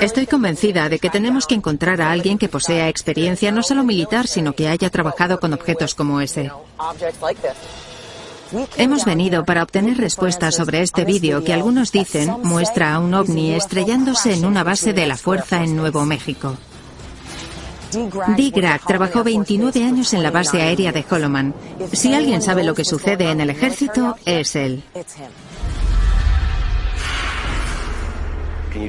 Estoy 0.00 0.26
convencida 0.26 0.88
de 0.88 0.98
que 0.98 1.10
tenemos 1.10 1.46
que 1.46 1.54
encontrar 1.54 2.00
a 2.00 2.10
alguien 2.10 2.36
que 2.36 2.48
posea 2.48 2.88
experiencia 2.88 3.52
no 3.52 3.62
solo 3.62 3.84
militar, 3.84 4.26
sino 4.26 4.52
que 4.52 4.68
haya 4.68 4.90
trabajado 4.90 5.38
con 5.38 5.52
objetos 5.52 5.94
como 5.94 6.20
ese. 6.20 6.50
Hemos 8.76 9.04
venido 9.04 9.44
para 9.44 9.62
obtener 9.62 9.96
respuestas 9.96 10.56
sobre 10.56 10.82
este 10.82 11.04
vídeo 11.04 11.42
que 11.44 11.54
algunos 11.54 11.92
dicen 11.92 12.34
muestra 12.42 12.94
a 12.94 12.98
un 12.98 13.14
ovni 13.14 13.54
estrellándose 13.54 14.34
en 14.34 14.44
una 14.44 14.64
base 14.64 14.92
de 14.92 15.06
la 15.06 15.16
fuerza 15.16 15.62
en 15.62 15.76
Nuevo 15.76 16.04
México. 16.04 16.56
Dee 18.36 18.50
Grag 18.50 18.84
trabajó 18.86 19.22
29 19.22 19.84
años 19.84 20.12
en 20.14 20.22
la 20.22 20.30
base 20.30 20.60
aérea 20.60 20.92
de 20.92 21.04
Holoman. 21.08 21.54
Si 21.92 22.14
alguien 22.14 22.40
sabe 22.40 22.64
lo 22.64 22.74
que 22.74 22.84
sucede 22.84 23.30
en 23.30 23.40
el 23.40 23.50
ejército, 23.50 24.16
es 24.24 24.56
él. 24.56 24.82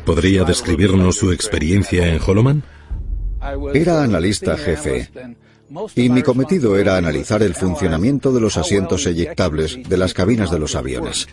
¿Podría 0.06 0.44
describirnos 0.44 1.18
su 1.18 1.32
experiencia 1.32 2.08
en 2.08 2.20
Holoman? 2.26 2.64
Era 3.74 4.04
analista 4.04 4.56
jefe 4.58 5.10
y 5.96 6.10
mi 6.10 6.22
cometido 6.22 6.78
era 6.78 6.98
analizar 6.98 7.44
el 7.44 7.56
funcionamiento 7.56 8.32
de 8.32 8.40
los 8.40 8.58
asientos 8.58 9.06
eyectables 9.06 9.78
de 9.88 9.98
las 9.98 10.14
cabinas 10.14 10.52
de 10.52 10.60
los 10.60 10.76
aviones. 10.76 11.28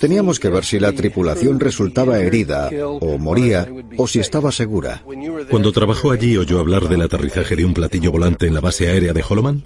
Teníamos 0.00 0.40
que 0.40 0.48
ver 0.48 0.64
si 0.64 0.78
la 0.78 0.92
tripulación 0.92 1.60
resultaba 1.60 2.18
herida 2.18 2.70
o 3.00 3.18
moría 3.18 3.68
o 3.96 4.06
si 4.06 4.18
estaba 4.18 4.50
segura. 4.52 5.02
Cuando 5.50 5.72
trabajó 5.72 6.10
allí 6.10 6.36
oyó 6.36 6.58
hablar 6.58 6.88
del 6.88 7.02
aterrizaje 7.02 7.56
de 7.56 7.64
un 7.64 7.74
platillo 7.74 8.10
volante 8.10 8.46
en 8.46 8.54
la 8.54 8.60
base 8.60 8.88
aérea 8.88 9.12
de 9.12 9.24
Holoman. 9.28 9.64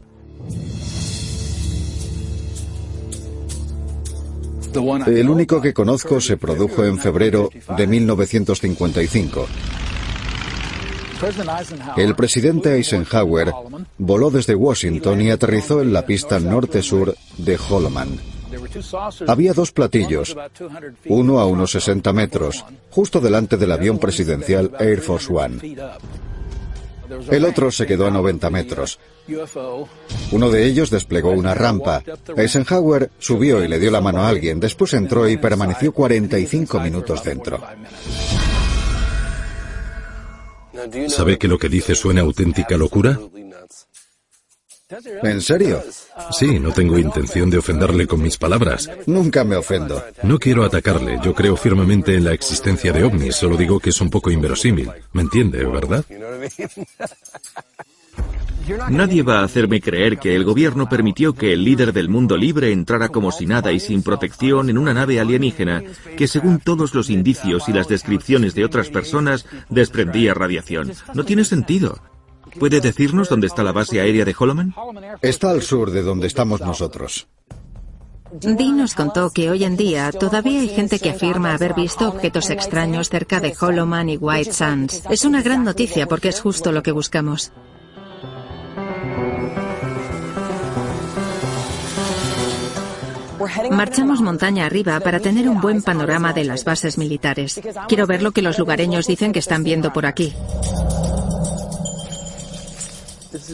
El 5.06 5.28
único 5.28 5.60
que 5.60 5.72
conozco 5.72 6.20
se 6.20 6.36
produjo 6.36 6.84
en 6.84 6.98
febrero 6.98 7.50
de 7.76 7.86
1955. 7.86 9.46
El 11.96 12.14
presidente 12.14 12.74
Eisenhower 12.74 13.52
voló 13.98 14.30
desde 14.30 14.54
Washington 14.54 15.20
y 15.20 15.30
aterrizó 15.30 15.80
en 15.80 15.92
la 15.92 16.06
pista 16.06 16.38
norte-sur 16.38 17.16
de 17.38 17.58
Holoman. 17.68 18.37
Había 19.26 19.52
dos 19.52 19.72
platillos, 19.72 20.36
uno 21.06 21.40
a 21.40 21.46
unos 21.46 21.72
60 21.72 22.12
metros, 22.12 22.64
justo 22.90 23.20
delante 23.20 23.56
del 23.56 23.72
avión 23.72 23.98
presidencial 23.98 24.72
Air 24.78 25.00
Force 25.00 25.32
One. 25.32 25.76
El 27.30 27.44
otro 27.44 27.70
se 27.70 27.86
quedó 27.86 28.06
a 28.06 28.10
90 28.10 28.50
metros. 28.50 28.98
Uno 30.30 30.50
de 30.50 30.66
ellos 30.66 30.90
desplegó 30.90 31.30
una 31.30 31.54
rampa. 31.54 32.02
Eisenhower 32.36 33.10
subió 33.18 33.64
y 33.64 33.68
le 33.68 33.78
dio 33.78 33.90
la 33.90 34.00
mano 34.00 34.22
a 34.22 34.28
alguien, 34.28 34.60
después 34.60 34.92
entró 34.94 35.28
y 35.28 35.36
permaneció 35.36 35.92
45 35.92 36.80
minutos 36.80 37.22
dentro. 37.24 37.62
¿Sabe 41.08 41.38
que 41.38 41.48
lo 41.48 41.58
que 41.58 41.68
dice 41.68 41.94
suena 41.94 42.20
auténtica 42.20 42.76
locura? 42.76 43.18
¿En 45.22 45.42
serio? 45.42 45.82
Sí, 46.30 46.58
no 46.58 46.72
tengo 46.72 46.98
intención 46.98 47.50
de 47.50 47.58
ofenderle 47.58 48.06
con 48.06 48.22
mis 48.22 48.38
palabras. 48.38 48.90
Nunca 49.06 49.44
me 49.44 49.56
ofendo. 49.56 50.02
No 50.22 50.38
quiero 50.38 50.64
atacarle. 50.64 51.18
Yo 51.22 51.34
creo 51.34 51.56
firmemente 51.56 52.14
en 52.14 52.24
la 52.24 52.32
existencia 52.32 52.90
de 52.92 53.04
ovnis. 53.04 53.36
Solo 53.36 53.56
digo 53.56 53.80
que 53.80 53.90
es 53.90 54.00
un 54.00 54.08
poco 54.08 54.30
inverosímil. 54.30 54.90
¿Me 55.12 55.22
entiende, 55.22 55.62
verdad? 55.64 56.04
Nadie 58.90 59.22
va 59.22 59.40
a 59.40 59.44
hacerme 59.44 59.80
creer 59.80 60.18
que 60.18 60.34
el 60.34 60.44
gobierno 60.44 60.88
permitió 60.88 61.34
que 61.34 61.52
el 61.52 61.64
líder 61.64 61.92
del 61.92 62.08
mundo 62.08 62.36
libre 62.36 62.72
entrara 62.72 63.08
como 63.08 63.30
si 63.30 63.46
nada 63.46 63.72
y 63.72 63.80
sin 63.80 64.02
protección 64.02 64.70
en 64.70 64.78
una 64.78 64.94
nave 64.94 65.20
alienígena 65.20 65.82
que 66.16 66.28
según 66.28 66.60
todos 66.60 66.94
los 66.94 67.10
indicios 67.10 67.68
y 67.68 67.72
las 67.72 67.88
descripciones 67.88 68.54
de 68.54 68.64
otras 68.64 68.88
personas 68.88 69.46
desprendía 69.68 70.34
radiación. 70.34 70.92
No 71.14 71.24
tiene 71.24 71.44
sentido. 71.44 71.98
¿Puede 72.58 72.80
decirnos 72.80 73.28
dónde 73.28 73.46
está 73.46 73.62
la 73.62 73.72
base 73.72 74.00
aérea 74.00 74.24
de 74.24 74.34
Holoman? 74.38 74.74
Está 75.22 75.50
al 75.50 75.62
sur 75.62 75.90
de 75.90 76.02
donde 76.02 76.26
estamos 76.26 76.60
nosotros. 76.60 77.28
Dee 78.30 78.72
nos 78.72 78.94
contó 78.94 79.30
que 79.30 79.48
hoy 79.50 79.64
en 79.64 79.76
día 79.76 80.12
todavía 80.12 80.60
hay 80.60 80.68
gente 80.68 80.98
que 80.98 81.10
afirma 81.10 81.54
haber 81.54 81.74
visto 81.74 82.08
objetos 82.08 82.50
extraños 82.50 83.08
cerca 83.08 83.40
de 83.40 83.54
Holloman 83.58 84.10
y 84.10 84.16
White 84.18 84.52
Sands. 84.52 85.02
Es 85.08 85.24
una 85.24 85.42
gran 85.42 85.64
noticia 85.64 86.06
porque 86.06 86.28
es 86.28 86.40
justo 86.40 86.70
lo 86.70 86.82
que 86.82 86.92
buscamos. 86.92 87.52
Marchamos 93.70 94.20
montaña 94.20 94.66
arriba 94.66 95.00
para 95.00 95.20
tener 95.20 95.48
un 95.48 95.60
buen 95.60 95.82
panorama 95.82 96.32
de 96.32 96.44
las 96.44 96.64
bases 96.64 96.98
militares. 96.98 97.60
Quiero 97.88 98.06
ver 98.06 98.22
lo 98.22 98.32
que 98.32 98.42
los 98.42 98.58
lugareños 98.58 99.06
dicen 99.06 99.32
que 99.32 99.38
están 99.38 99.64
viendo 99.64 99.92
por 99.92 100.04
aquí. 100.04 100.34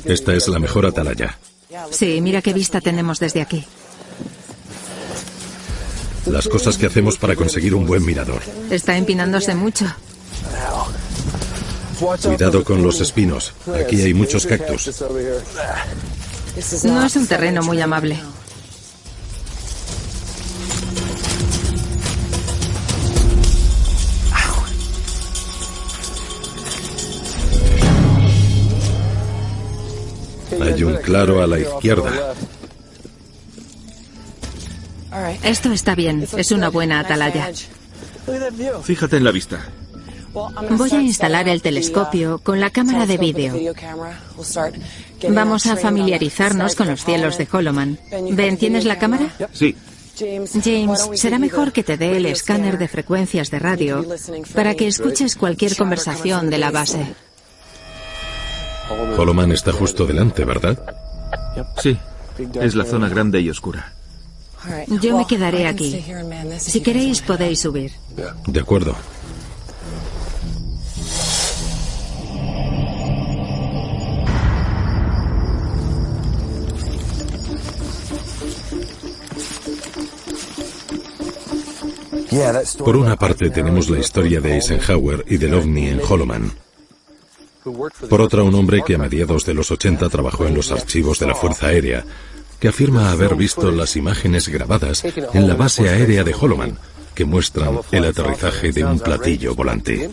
Esta 0.05 0.35
es 0.35 0.49
la 0.49 0.59
mejor 0.59 0.87
atalaya. 0.87 1.39
Sí, 1.91 2.21
mira 2.21 2.43
qué 2.43 2.53
vista 2.53 2.81
tenemos 2.81 3.19
desde 3.19 3.41
aquí. 3.41 3.65
Las 6.27 6.49
cosas 6.49 6.79
que 6.79 6.87
hacemos 6.87 7.19
para 7.19 7.37
conseguir 7.37 7.75
un 7.75 7.87
buen 7.87 8.05
mirador. 8.05 8.41
Está 8.71 8.97
empinándose 8.97 9.55
mucho. 9.55 9.87
Cuidado 12.23 12.65
con 12.65 12.83
los 12.83 13.01
espinos. 13.01 13.53
Aquí 13.75 14.01
hay 14.03 14.15
muchos 14.15 14.47
cactus. 14.47 15.03
No 16.85 17.05
es 17.05 17.17
un 17.17 17.27
terreno 17.27 17.63
muy 17.63 17.81
amable. 17.81 18.19
Hay 30.75 30.83
un 30.83 30.97
claro 30.97 31.41
a 31.41 31.47
la 31.47 31.61
izquierda. 31.61 32.35
Esto 35.45 35.73
está 35.73 35.95
bien, 35.95 36.27
es 36.37 36.51
una 36.51 36.69
buena 36.69 37.01
atalaya. 37.01 37.51
Fíjate 38.83 39.17
en 39.17 39.25
la 39.25 39.31
vista. 39.31 39.69
Voy 40.33 40.91
a 40.91 41.01
instalar 41.01 41.49
el 41.49 41.63
telescopio 41.63 42.39
con 42.39 42.59
la 42.59 42.71
cámara 42.71 43.07
de 43.07 43.19
vídeo. 43.19 43.55
Vamos 45.29 45.67
a 45.67 45.77
familiarizarnos 45.77 46.75
con 46.75 46.89
los 46.89 47.05
cielos 47.05 47.39
de 47.39 47.47
Holloman. 47.51 47.99
Ben, 48.33 48.57
¿tienes 48.57 48.85
la 48.85 48.99
cámara? 48.99 49.33
Sí. 49.53 49.77
James, 50.17 51.11
será 51.15 51.39
mejor 51.39 51.73
que 51.73 51.83
te 51.83 51.97
dé 51.97 52.17
el 52.17 52.27
escáner 52.27 52.79
de 52.79 52.89
frecuencias 52.89 53.51
de 53.51 53.59
radio 53.59 54.05
para 54.55 54.75
que 54.75 54.87
escuches 54.87 55.37
cualquier 55.37 55.77
conversación 55.77 56.51
de 56.51 56.59
la 56.59 56.71
base. 56.71 57.15
Holloman 59.17 59.53
está 59.53 59.73
justo 59.73 60.07
delante, 60.07 60.45
¿verdad? 60.45 60.79
Sí. 61.81 61.97
Es 62.61 62.75
la 62.75 62.85
zona 62.85 63.09
grande 63.09 63.41
y 63.41 63.51
oscura. 63.51 63.93
Yo 65.01 65.17
me 65.17 65.27
quedaré 65.27 65.67
aquí. 65.67 66.05
Si 66.59 66.81
queréis 66.81 67.21
podéis 67.21 67.61
subir. 67.61 67.93
De 68.47 68.61
acuerdo. 68.61 68.95
Por 82.79 82.97
una 82.97 83.17
parte 83.17 83.51
tenemos 83.51 83.89
la 83.89 83.99
historia 84.01 84.41
de 84.41 84.55
Eisenhower 84.55 85.25
y 85.29 85.37
del 85.37 85.55
ovni 85.55 85.89
en 85.89 86.01
Holloman. 86.01 86.64
Por 88.09 88.21
otra, 88.21 88.43
un 88.43 88.55
hombre 88.55 88.83
que 88.87 88.95
a 88.95 88.99
mediados 88.99 89.47
de 89.47 89.55
los 89.55 89.71
80 89.71 90.09
trabajó 90.09 90.47
en 90.47 90.55
los 90.55 90.71
archivos 90.71 91.19
de 91.19 91.27
la 91.27 91.35
Fuerza 91.35 91.69
Aérea, 91.69 92.05
que 92.61 92.69
afirma 92.69 93.11
haber 93.11 93.35
visto 93.35 93.71
las 93.71 93.97
imágenes 93.97 94.49
grabadas 94.49 95.05
en 95.05 95.49
la 95.49 95.55
base 95.55 95.89
aérea 95.89 96.25
de 96.25 96.35
Holloman, 96.35 96.79
que 97.15 97.25
muestran 97.25 97.81
el 97.93 98.05
aterrizaje 98.05 98.73
de 98.73 98.85
un 98.85 98.99
platillo 98.99 99.55
volante. 99.55 100.11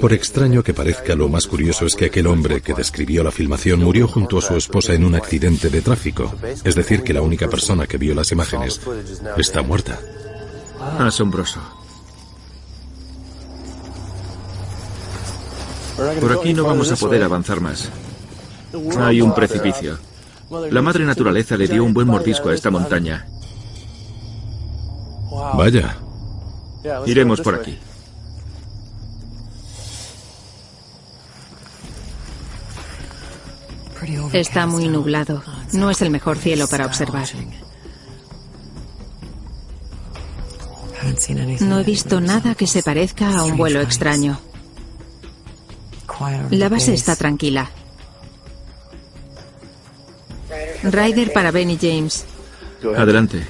Por 0.00 0.12
extraño 0.12 0.62
que 0.62 0.74
parezca, 0.74 1.14
lo 1.14 1.28
más 1.28 1.46
curioso 1.46 1.86
es 1.86 1.94
que 1.94 2.06
aquel 2.06 2.26
hombre 2.26 2.60
que 2.60 2.74
describió 2.74 3.22
la 3.22 3.30
filmación 3.30 3.80
murió 3.80 4.08
junto 4.08 4.38
a 4.38 4.42
su 4.42 4.56
esposa 4.56 4.94
en 4.94 5.04
un 5.04 5.14
accidente 5.14 5.68
de 5.70 5.82
tráfico. 5.82 6.34
Es 6.64 6.74
decir, 6.74 7.02
que 7.02 7.12
la 7.12 7.22
única 7.22 7.48
persona 7.48 7.86
que 7.86 7.98
vio 7.98 8.14
las 8.14 8.32
imágenes 8.32 8.80
está 9.36 9.62
muerta. 9.62 10.00
Asombroso. 10.98 11.77
Por 15.98 16.32
aquí 16.32 16.54
no 16.54 16.64
vamos 16.64 16.92
a 16.92 16.96
poder 16.96 17.24
avanzar 17.24 17.60
más. 17.60 17.90
Hay 18.98 19.20
un 19.20 19.34
precipicio. 19.34 19.98
La 20.70 20.80
madre 20.80 21.04
naturaleza 21.04 21.56
le 21.56 21.66
dio 21.66 21.82
un 21.82 21.92
buen 21.92 22.06
mordisco 22.06 22.50
a 22.50 22.54
esta 22.54 22.70
montaña. 22.70 23.26
Vaya. 25.54 25.96
Iremos 27.04 27.40
por 27.40 27.56
aquí. 27.56 27.76
Está 34.32 34.66
muy 34.66 34.88
nublado. 34.88 35.42
No 35.72 35.90
es 35.90 36.00
el 36.00 36.10
mejor 36.10 36.38
cielo 36.38 36.68
para 36.68 36.86
observar. 36.86 37.26
No 41.60 41.80
he 41.80 41.84
visto 41.84 42.20
nada 42.20 42.54
que 42.54 42.66
se 42.66 42.82
parezca 42.82 43.36
a 43.36 43.44
un 43.44 43.56
vuelo 43.56 43.80
extraño. 43.80 44.38
La 46.50 46.68
base 46.68 46.94
está 46.94 47.16
tranquila. 47.16 47.70
Ryder 50.82 51.32
para 51.32 51.50
Benny 51.50 51.78
James. 51.80 52.24
Adelante. 52.96 53.46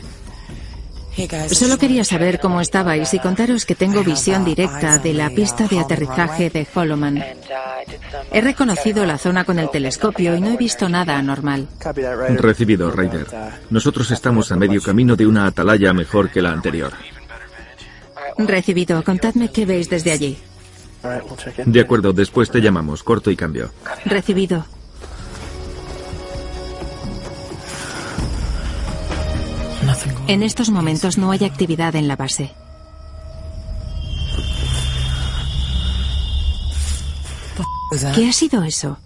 Solo 1.51 1.79
quería 1.79 2.05
saber 2.05 2.39
cómo 2.39 2.61
estabais 2.61 3.13
y 3.13 3.19
contaros 3.19 3.65
que 3.65 3.75
tengo 3.75 4.05
visión 4.05 4.45
directa 4.45 4.99
de 4.99 5.15
la 5.15 5.31
pista 5.31 5.67
de 5.67 5.81
aterrizaje 5.81 6.49
de 6.49 6.67
Holloman. 6.73 7.25
He 8.31 8.41
reconocido 8.41 9.05
la 9.05 9.19
zona 9.19 9.45
con 9.45 9.59
el 9.59 9.69
telescopio 9.71 10.37
y 10.37 10.41
no 10.41 10.51
he 10.51 10.57
visto 10.57 10.89
nada 10.89 11.19
anormal. 11.19 11.67
Recibido, 12.37 12.91
Ryder. 12.93 13.27
Nosotros 13.71 14.11
estamos 14.13 14.53
a 14.53 14.57
medio 14.57 14.81
camino 14.81 15.17
de 15.17 15.27
una 15.27 15.47
atalaya 15.47 15.93
mejor 15.93 16.31
que 16.31 16.41
la 16.41 16.53
anterior. 16.53 16.93
Recibido. 18.37 19.03
Contadme 19.03 19.51
qué 19.51 19.67
veis 19.67 19.91
desde 19.91 20.13
allí. 20.13 20.39
De 21.67 21.81
acuerdo, 21.81 22.13
después 22.13 22.51
te 22.51 22.61
llamamos. 22.61 23.03
Corto 23.03 23.31
y 23.31 23.37
cambio. 23.37 23.71
Recibido. 24.05 24.65
En 30.27 30.43
estos 30.43 30.69
momentos 30.71 31.17
no 31.17 31.31
hay 31.31 31.45
actividad 31.45 31.95
en 31.97 32.07
la 32.07 32.17
base. 32.17 32.53
¿Qué 38.15 38.29
ha 38.29 38.33
sido 38.33 38.63
eso? 38.63 38.99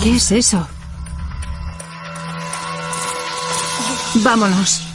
¿Qué 0.00 0.14
es 0.14 0.30
eso? 0.30 0.64
Vámonos. 4.22 4.87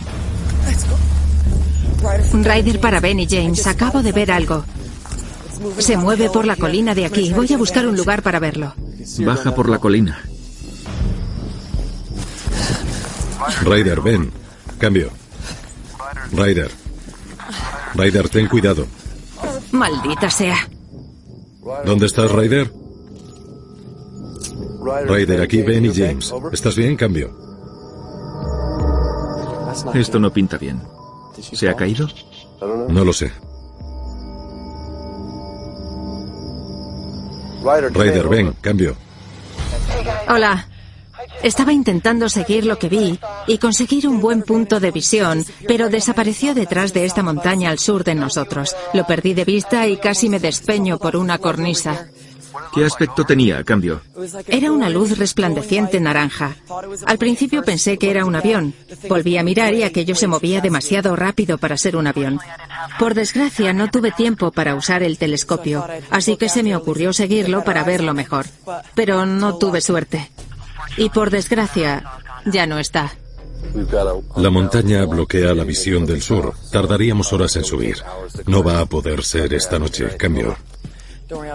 Ryder 2.34 2.80
para 2.80 3.00
Benny 3.00 3.28
James. 3.30 3.66
Acabo 3.68 4.02
de 4.02 4.12
ver 4.12 4.32
algo. 4.32 4.64
Se 5.78 5.98
mueve 5.98 6.30
por 6.30 6.46
la 6.46 6.56
colina 6.56 6.94
de 6.94 7.06
aquí. 7.06 7.32
Voy 7.34 7.52
a 7.54 7.58
buscar 7.58 7.88
un 7.88 7.96
lugar 7.96 8.22
para 8.22 8.40
verlo. 8.40 8.74
Baja 9.20 9.56
por 9.56 9.70
la 9.70 9.80
colina. 9.80 10.22
Ryder, 13.64 14.02
ven. 14.02 14.32
Cambio. 14.78 15.10
Ryder. 16.32 16.72
Ryder, 17.96 18.30
ten 18.30 18.48
cuidado. 18.48 18.88
Maldita 19.72 20.30
sea. 20.30 20.58
¿Dónde 21.86 22.08
estás, 22.08 22.32
Ryder? 22.32 22.72
Ryder, 25.08 25.42
aquí 25.42 25.62
Ben 25.62 25.86
y 25.86 25.94
James. 25.94 26.34
¿Estás 26.52 26.76
bien? 26.76 26.96
Cambio. 26.98 27.32
Esto 29.94 30.20
no 30.20 30.32
pinta 30.32 30.58
bien. 30.58 30.82
¿Se 31.52 31.70
ha 31.70 31.76
caído? 31.76 32.08
No 32.90 33.04
lo 33.04 33.14
sé. 33.14 33.32
Ryder, 37.64 38.28
ven, 38.28 38.54
cambio. 38.62 38.96
Hola. 40.28 40.68
Estaba 41.42 41.74
intentando 41.74 42.30
seguir 42.30 42.66
lo 42.66 42.80
que 42.80 42.88
vi 42.88 43.20
y 43.48 43.58
conseguir 43.58 44.08
un 44.08 44.22
buen 44.22 44.44
punto 44.44 44.80
de 44.80 44.92
visión, 44.92 45.46
pero 45.68 45.90
desapareció 45.90 46.54
detrás 46.54 46.94
de 46.94 47.06
esta 47.06 47.22
montaña 47.22 47.70
al 47.70 47.80
sur 47.80 48.06
de 48.06 48.16
nosotros. 48.16 48.76
Lo 48.94 49.06
perdí 49.06 49.34
de 49.34 49.44
vista 49.44 49.88
y 49.88 49.98
casi 49.98 50.30
me 50.30 50.40
despeño 50.40 50.98
por 51.00 51.18
una 51.18 51.40
cornisa. 51.40 52.08
¿Qué 52.74 52.86
aspecto 52.86 53.24
tenía 53.24 53.60
a 53.60 53.64
cambio? 53.64 54.02
Era 54.48 54.72
una 54.72 54.90
luz 54.90 55.18
resplandeciente 55.18 56.00
naranja. 56.00 56.56
Al 57.06 57.18
principio 57.18 57.64
pensé 57.64 57.98
que 57.98 58.12
era 58.12 58.26
un 58.26 58.36
avión. 58.36 58.74
Volví 59.08 59.38
a 59.38 59.44
mirar 59.44 59.74
y 59.74 59.84
aquello 59.84 60.16
se 60.16 60.28
movía 60.28 60.62
demasiado 60.62 61.16
rápido 61.16 61.58
para 61.58 61.78
ser 61.78 61.96
un 61.96 62.08
avión. 62.08 62.40
Por 63.00 63.14
desgracia 63.14 63.74
no 63.74 63.90
tuve 63.90 64.12
tiempo 64.12 64.52
para 64.52 64.76
usar 64.76 65.04
el 65.04 65.18
telescopio, 65.18 65.86
así 66.10 66.38
que 66.38 66.50
se 66.50 66.64
me 66.64 66.76
ocurrió 66.76 67.14
seguirlo 67.14 67.64
para 67.64 67.84
verlo 67.84 68.14
mejor. 68.14 68.46
Pero 68.96 69.26
no 69.26 69.58
tuve 69.58 69.82
suerte. 69.82 70.30
Y 70.98 71.10
por 71.10 71.30
desgracia, 71.30 72.04
ya 72.46 72.68
no 72.68 72.80
está. 72.80 73.14
La 74.36 74.50
montaña 74.50 75.06
bloquea 75.06 75.54
la 75.54 75.64
visión 75.64 76.06
del 76.06 76.22
sur. 76.22 76.54
Tardaríamos 76.72 77.32
horas 77.34 77.56
en 77.56 77.64
subir. 77.64 77.98
No 78.46 78.64
va 78.64 78.80
a 78.80 78.86
poder 78.86 79.24
ser 79.24 79.54
esta 79.54 79.80
noche. 79.80 80.16
Cambio. 80.18 80.56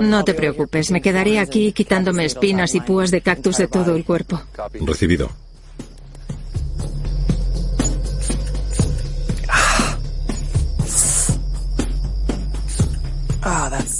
No 0.00 0.24
te 0.24 0.34
preocupes, 0.34 0.90
me 0.90 1.00
quedaré 1.00 1.38
aquí 1.38 1.72
quitándome 1.72 2.24
espinas 2.24 2.74
y 2.74 2.80
púas 2.80 3.10
de 3.10 3.20
cactus 3.20 3.58
de 3.58 3.68
todo 3.68 3.94
el 3.94 4.04
cuerpo. 4.04 4.40
Recibido. 4.80 5.30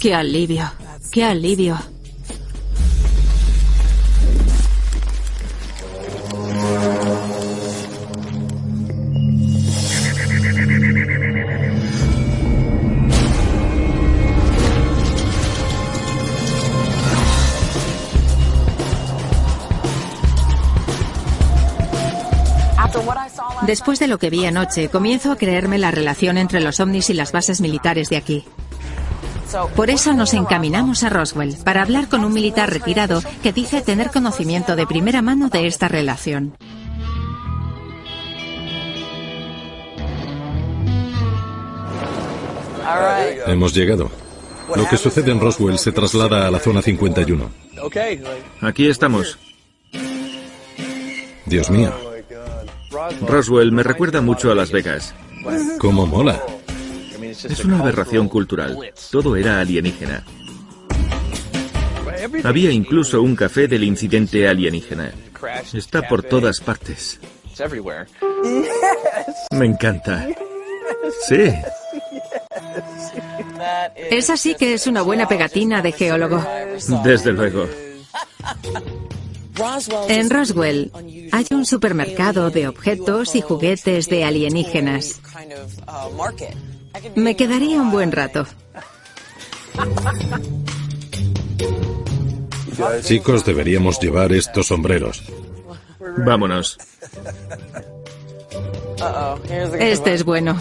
Qué 0.01 0.15
alivio, 0.15 0.71
qué 1.11 1.25
alivio. 1.25 1.79
Después 23.63 23.99
de 23.99 24.09
lo 24.09 24.19
que 24.19 24.31
vi 24.31 24.47
anoche, 24.47 24.89
comienzo 24.89 25.33
a 25.33 25.37
creerme 25.37 25.79
la 25.79 25.91
relación 25.91 26.39
entre 26.39 26.61
los 26.61 26.81
ovnis 26.81 27.11
y 27.11 27.15
las 27.15 27.33
bases 27.33 27.61
militares 27.61 28.09
de 28.09 28.17
aquí. 28.17 28.45
Por 29.75 29.91
eso 29.91 30.13
nos 30.13 30.35
encaminamos 30.35 31.03
a 31.03 31.09
Roswell, 31.09 31.57
para 31.65 31.83
hablar 31.83 32.09
con 32.09 32.25
un 32.25 32.33
militar 32.33 32.71
retirado 32.71 33.23
que 33.43 33.53
dice 33.53 33.81
tener 33.81 34.11
conocimiento 34.11 34.77
de 34.77 34.87
primera 34.87 35.23
mano 35.23 35.49
de 35.49 35.67
esta 35.67 35.89
relación. 35.89 36.55
Hemos 43.47 43.75
llegado. 43.75 44.11
Lo 44.75 44.87
que 44.89 44.97
sucede 44.97 45.31
en 45.31 45.41
Roswell 45.41 45.79
se 45.79 45.93
traslada 45.93 46.47
a 46.47 46.51
la 46.51 46.59
zona 46.59 46.83
51. 46.83 47.51
Aquí 48.61 48.89
estamos. 48.89 49.39
Dios 51.47 51.71
mío. 51.71 52.08
Roswell 53.27 53.73
me 53.73 53.83
recuerda 53.83 54.21
mucho 54.21 54.51
a 54.51 54.55
Las 54.55 54.71
Vegas. 54.71 55.15
¿Cómo 55.79 56.07
mola? 56.07 56.43
Es 57.21 57.65
una 57.65 57.81
aberración 57.81 58.29
cultural. 58.29 58.79
Todo 59.11 59.37
era 59.37 59.61
alienígena. 59.61 60.25
Había 62.45 62.71
incluso 62.71 63.23
un 63.23 63.37
café 63.37 63.69
del 63.69 63.85
incidente 63.85 64.49
alienígena. 64.49 65.13
Está 65.73 66.09
por 66.09 66.23
todas 66.23 66.61
partes. 66.61 67.21
Me 69.53 69.67
encanta. 69.67 70.27
Sí. 71.29 71.53
Esa 74.11 74.37
sí 74.37 74.55
que 74.55 74.75
es 74.75 74.87
una 74.87 75.03
buena 75.03 75.29
pegatina 75.29 75.83
de 75.83 75.93
geólogo. 75.93 76.45
Desde 77.05 77.33
luego. 77.33 77.69
En 80.09 80.31
Roswell 80.31 80.93
hay 81.33 81.47
un 81.51 81.65
supermercado 81.65 82.51
de 82.51 82.69
objetos 82.69 83.35
y 83.35 83.41
juguetes 83.41 84.09
de 84.09 84.25
alienígenas. 84.25 85.21
Me 87.15 87.37
quedaría 87.37 87.81
un 87.81 87.91
buen 87.91 88.13
rato. 88.13 88.47
Chicos, 93.03 93.45
deberíamos 93.45 93.99
llevar 94.01 94.33
estos 94.33 94.69
sombreros. 94.69 95.25
Vámonos. 96.19 96.79
Este 99.79 100.15
es 100.15 100.25
bueno. 100.25 100.61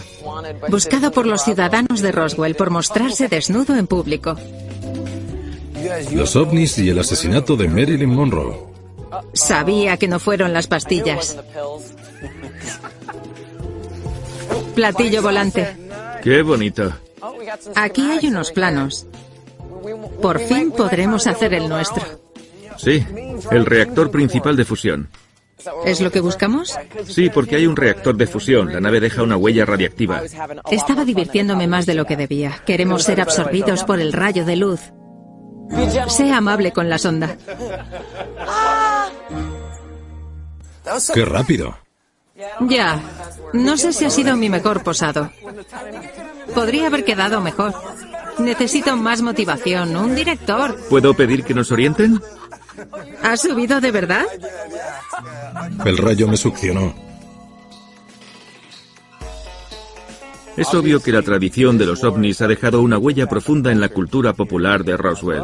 Buscado 0.70 1.12
por 1.12 1.26
los 1.26 1.44
ciudadanos 1.44 2.02
de 2.02 2.12
Roswell 2.12 2.56
por 2.56 2.70
mostrarse 2.70 3.28
desnudo 3.28 3.76
en 3.76 3.88
público. 3.88 4.36
Los 6.12 6.36
ovnis 6.36 6.78
y 6.80 6.90
el 6.90 7.00
asesinato 7.00 7.56
de 7.56 7.68
Marilyn 7.68 8.10
Monroe. 8.10 8.77
Sabía 9.34 9.98
que 9.98 10.08
no 10.08 10.20
fueron 10.20 10.54
las 10.54 10.68
pastillas. 10.68 11.38
Platillo 14.76 15.22
volante. 15.22 15.76
Qué 16.24 16.42
bonito. 16.42 16.94
Aquí 17.76 18.02
hay 18.02 18.28
unos 18.28 18.52
planos. 18.52 19.08
Por 20.22 20.40
fin 20.40 20.72
podremos 20.72 21.28
hacer 21.28 21.54
el 21.54 21.70
nuestro. 21.70 22.04
Sí, 22.78 23.06
el 23.52 23.66
reactor 23.66 24.12
principal 24.12 24.56
de 24.56 24.66
fusión. 24.66 25.10
¿Es 25.86 26.02
lo 26.02 26.12
que 26.12 26.20
buscamos? 26.20 26.78
Sí, 27.08 27.30
porque 27.30 27.56
hay 27.56 27.66
un 27.66 27.76
reactor 27.76 28.16
de 28.16 28.28
fusión. 28.28 28.72
La 28.72 28.80
nave 28.80 29.00
deja 29.00 29.24
una 29.24 29.38
huella 29.38 29.66
radiactiva. 29.66 30.22
Estaba 30.70 31.04
divirtiéndome 31.04 31.68
más 31.68 31.86
de 31.86 31.96
lo 31.96 32.06
que 32.06 32.16
debía. 32.16 32.62
Queremos 32.66 33.04
ser 33.04 33.22
absorbidos 33.22 33.84
por 33.84 34.00
el 34.00 34.14
rayo 34.14 34.46
de 34.46 34.56
luz. 34.56 34.80
Sea 36.08 36.38
amable 36.38 36.72
con 36.72 36.90
la 36.90 36.98
sonda. 36.98 37.36
¡Qué 41.14 41.26
rápido! 41.26 41.78
Ya. 42.62 43.02
No 43.54 43.78
sé 43.78 43.94
si 43.94 44.06
ha 44.06 44.10
sido 44.10 44.36
mi 44.36 44.50
mejor 44.50 44.84
posado. 44.84 45.32
Podría 46.54 46.88
haber 46.88 47.04
quedado 47.04 47.42
mejor. 47.42 47.74
Necesito 48.40 48.96
más 48.96 49.22
motivación, 49.22 49.96
un 49.96 50.16
director. 50.16 50.80
¿Puedo 50.90 51.14
pedir 51.14 51.44
que 51.44 51.54
nos 51.54 51.72
orienten? 51.72 52.22
¿Has 53.24 53.42
subido 53.42 53.82
de 53.82 53.92
verdad? 53.92 54.26
El 55.86 55.98
rayo 55.98 56.28
me 56.28 56.38
succionó. 56.38 57.07
Es 60.58 60.74
obvio 60.74 61.00
que 61.00 61.12
la 61.12 61.22
tradición 61.22 61.78
de 61.78 61.86
los 61.86 62.04
ovnis 62.04 62.42
ha 62.42 62.48
dejado 62.48 62.82
una 62.82 62.98
huella 62.98 63.28
profunda 63.28 63.72
en 63.72 63.80
la 63.80 63.90
cultura 63.90 64.34
popular 64.34 64.84
de 64.84 64.98
Roswell. 64.98 65.44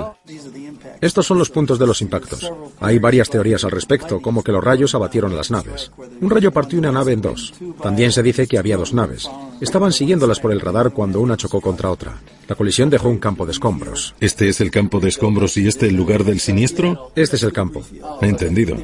Estos 1.01 1.27
son 1.27 1.37
los 1.37 1.49
puntos 1.49 1.77
de 1.77 1.85
los 1.85 2.01
impactos. 2.01 2.51
Hay 2.79 2.97
varias 2.97 3.29
teorías 3.29 3.63
al 3.63 3.71
respecto, 3.71 4.21
como 4.21 4.43
que 4.43 4.51
los 4.51 4.63
rayos 4.63 4.95
abatieron 4.95 5.35
las 5.35 5.51
naves. 5.51 5.91
Un 6.19 6.29
rayo 6.29 6.51
partió 6.51 6.79
una 6.79 6.91
nave 6.91 7.13
en 7.13 7.21
dos. 7.21 7.53
También 7.81 8.11
se 8.11 8.23
dice 8.23 8.47
que 8.47 8.57
había 8.57 8.77
dos 8.77 8.93
naves. 8.93 9.29
Estaban 9.61 9.91
siguiéndolas 9.91 10.39
por 10.39 10.51
el 10.51 10.61
radar 10.61 10.91
cuando 10.91 11.21
una 11.21 11.37
chocó 11.37 11.61
contra 11.61 11.91
otra. 11.91 12.19
La 12.47 12.55
colisión 12.55 12.89
dejó 12.89 13.09
un 13.09 13.19
campo 13.19 13.45
de 13.45 13.51
escombros. 13.51 14.15
¿Este 14.19 14.49
es 14.49 14.61
el 14.61 14.71
campo 14.71 14.99
de 14.99 15.09
escombros 15.09 15.55
y 15.57 15.67
este 15.67 15.87
el 15.87 15.95
lugar 15.95 16.23
del 16.23 16.39
siniestro? 16.39 17.11
Este 17.15 17.35
es 17.35 17.43
el 17.43 17.53
campo. 17.53 17.83
Entendido. 18.21 18.75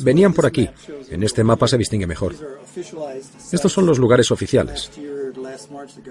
Venían 0.00 0.32
por 0.32 0.46
aquí. 0.46 0.68
En 1.10 1.22
este 1.22 1.44
mapa 1.44 1.68
se 1.68 1.78
distingue 1.78 2.06
mejor. 2.06 2.34
Estos 3.52 3.72
son 3.72 3.86
los 3.86 3.98
lugares 3.98 4.30
oficiales. 4.30 4.90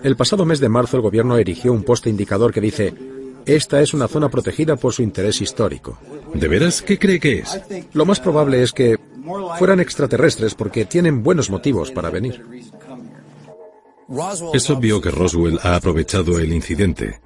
El 0.04 0.16
pasado 0.16 0.46
mes 0.46 0.60
de 0.60 0.70
marzo 0.70 0.98
el 0.98 1.04
gobierno 1.04 1.38
erigió 1.38 1.72
un 1.74 1.84
poste 1.84 2.10
indicador 2.10 2.54
que 2.54 2.62
dice, 2.62 2.94
esta 3.46 3.82
es 3.82 3.94
una 3.94 4.08
zona 4.08 4.30
protegida 4.30 4.76
por 4.76 4.94
su 4.94 5.02
interés 5.02 5.42
histórico. 5.42 5.98
¿De 6.34 6.48
veras 6.48 6.82
qué 6.82 7.00
cree 7.00 7.20
que 7.20 7.40
es? 7.40 7.62
Lo 7.94 8.06
más 8.06 8.20
probable 8.20 8.62
es 8.62 8.72
que 8.72 8.98
fueran 9.58 9.80
extraterrestres 9.80 10.56
porque 10.56 10.86
tienen 10.86 11.24
buenos 11.24 11.50
motivos 11.50 11.92
para 11.92 12.10
venir. 12.10 12.46
Es 14.54 14.70
obvio 14.70 15.02
que 15.02 15.12
Roswell 15.12 15.60
ha 15.62 15.76
aprovechado 15.76 16.40
el 16.40 16.52
incidente. 16.54 17.22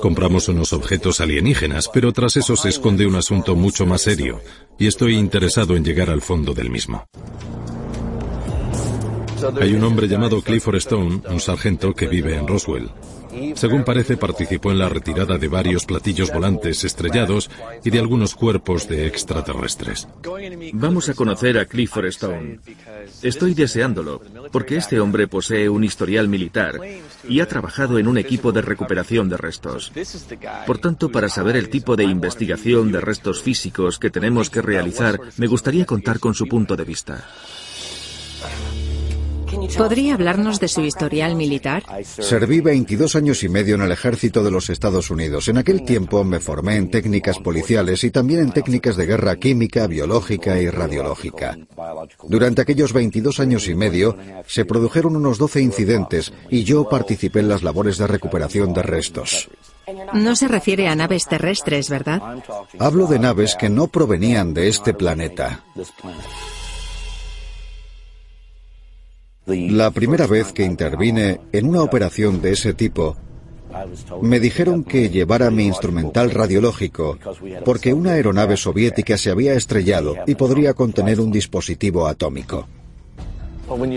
Compramos 0.00 0.48
unos 0.48 0.72
objetos 0.72 1.20
alienígenas, 1.20 1.88
pero 1.92 2.12
tras 2.12 2.36
eso 2.36 2.56
se 2.56 2.68
esconde 2.68 3.06
un 3.06 3.16
asunto 3.16 3.56
mucho 3.56 3.86
más 3.86 4.02
serio, 4.02 4.40
y 4.78 4.86
estoy 4.86 5.14
interesado 5.14 5.76
en 5.76 5.84
llegar 5.84 6.10
al 6.10 6.20
fondo 6.20 6.52
del 6.52 6.70
mismo. 6.70 7.06
Hay 9.60 9.74
un 9.74 9.82
hombre 9.84 10.08
llamado 10.08 10.40
Clifford 10.42 10.76
Stone, 10.76 11.22
un 11.28 11.40
sargento 11.40 11.94
que 11.94 12.06
vive 12.06 12.36
en 12.36 12.46
Roswell. 12.46 12.90
Según 13.54 13.82
parece, 13.82 14.16
participó 14.16 14.70
en 14.70 14.78
la 14.78 14.88
retirada 14.88 15.38
de 15.38 15.48
varios 15.48 15.86
platillos 15.86 16.30
volantes 16.32 16.84
estrellados 16.84 17.50
y 17.82 17.90
de 17.90 17.98
algunos 17.98 18.34
cuerpos 18.34 18.88
de 18.88 19.06
extraterrestres. 19.06 20.06
Vamos 20.74 21.08
a 21.08 21.14
conocer 21.14 21.58
a 21.58 21.64
Clifford 21.64 22.06
Stone. 22.06 22.60
Estoy 23.22 23.54
deseándolo, 23.54 24.20
porque 24.52 24.76
este 24.76 25.00
hombre 25.00 25.28
posee 25.28 25.68
un 25.68 25.82
historial 25.82 26.28
militar 26.28 26.78
y 27.26 27.40
ha 27.40 27.48
trabajado 27.48 27.98
en 27.98 28.06
un 28.06 28.18
equipo 28.18 28.52
de 28.52 28.62
recuperación 28.62 29.28
de 29.28 29.38
restos. 29.38 29.92
Por 30.66 30.78
tanto, 30.78 31.10
para 31.10 31.28
saber 31.28 31.56
el 31.56 31.70
tipo 31.70 31.96
de 31.96 32.04
investigación 32.04 32.92
de 32.92 33.00
restos 33.00 33.42
físicos 33.42 33.98
que 33.98 34.10
tenemos 34.10 34.50
que 34.50 34.62
realizar, 34.62 35.18
me 35.38 35.46
gustaría 35.46 35.86
contar 35.86 36.20
con 36.20 36.34
su 36.34 36.46
punto 36.46 36.76
de 36.76 36.84
vista. 36.84 37.26
¿Podría 39.76 40.14
hablarnos 40.14 40.60
de 40.60 40.68
su 40.68 40.82
historial 40.82 41.34
militar? 41.34 41.84
Serví 42.04 42.60
22 42.60 43.16
años 43.16 43.42
y 43.42 43.48
medio 43.48 43.74
en 43.74 43.82
el 43.82 43.92
ejército 43.92 44.42
de 44.42 44.50
los 44.50 44.70
Estados 44.70 45.10
Unidos. 45.10 45.48
En 45.48 45.58
aquel 45.58 45.84
tiempo 45.84 46.24
me 46.24 46.40
formé 46.40 46.76
en 46.76 46.90
técnicas 46.90 47.38
policiales 47.38 48.04
y 48.04 48.10
también 48.10 48.40
en 48.40 48.52
técnicas 48.52 48.96
de 48.96 49.06
guerra 49.06 49.36
química, 49.36 49.86
biológica 49.86 50.60
y 50.60 50.68
radiológica. 50.70 51.58
Durante 52.28 52.62
aquellos 52.62 52.92
22 52.92 53.40
años 53.40 53.68
y 53.68 53.74
medio 53.74 54.16
se 54.46 54.64
produjeron 54.64 55.16
unos 55.16 55.38
12 55.38 55.60
incidentes 55.60 56.32
y 56.50 56.64
yo 56.64 56.88
participé 56.88 57.40
en 57.40 57.48
las 57.48 57.62
labores 57.62 57.98
de 57.98 58.06
recuperación 58.06 58.72
de 58.72 58.82
restos. 58.82 59.48
No 60.14 60.36
se 60.36 60.48
refiere 60.48 60.88
a 60.88 60.94
naves 60.94 61.26
terrestres, 61.26 61.90
¿verdad? 61.90 62.20
Hablo 62.78 63.06
de 63.06 63.18
naves 63.18 63.56
que 63.56 63.68
no 63.68 63.88
provenían 63.88 64.54
de 64.54 64.68
este 64.68 64.94
planeta. 64.94 65.64
La 69.46 69.90
primera 69.90 70.26
vez 70.26 70.52
que 70.52 70.64
intervine 70.64 71.40
en 71.52 71.68
una 71.68 71.82
operación 71.82 72.40
de 72.40 72.52
ese 72.52 72.74
tipo, 72.74 73.16
me 74.20 74.38
dijeron 74.38 74.84
que 74.84 75.10
llevara 75.10 75.50
mi 75.50 75.64
instrumental 75.64 76.30
radiológico 76.30 77.18
porque 77.64 77.92
una 77.92 78.12
aeronave 78.12 78.56
soviética 78.56 79.16
se 79.16 79.30
había 79.30 79.54
estrellado 79.54 80.16
y 80.26 80.34
podría 80.34 80.74
contener 80.74 81.20
un 81.20 81.32
dispositivo 81.32 82.06
atómico. 82.06 82.68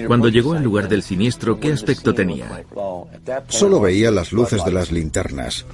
Cuando 0.08 0.30
llegó 0.30 0.54
al 0.54 0.64
lugar 0.64 0.88
del 0.88 1.04
siniestro, 1.04 1.60
¿qué 1.60 1.74
aspecto 1.74 2.14
tenía? 2.14 2.64
Solo 3.50 3.80
veía 3.82 4.12
las 4.12 4.32
luces 4.32 4.64
de 4.64 4.72
las 4.72 4.92
linternas. 4.92 5.66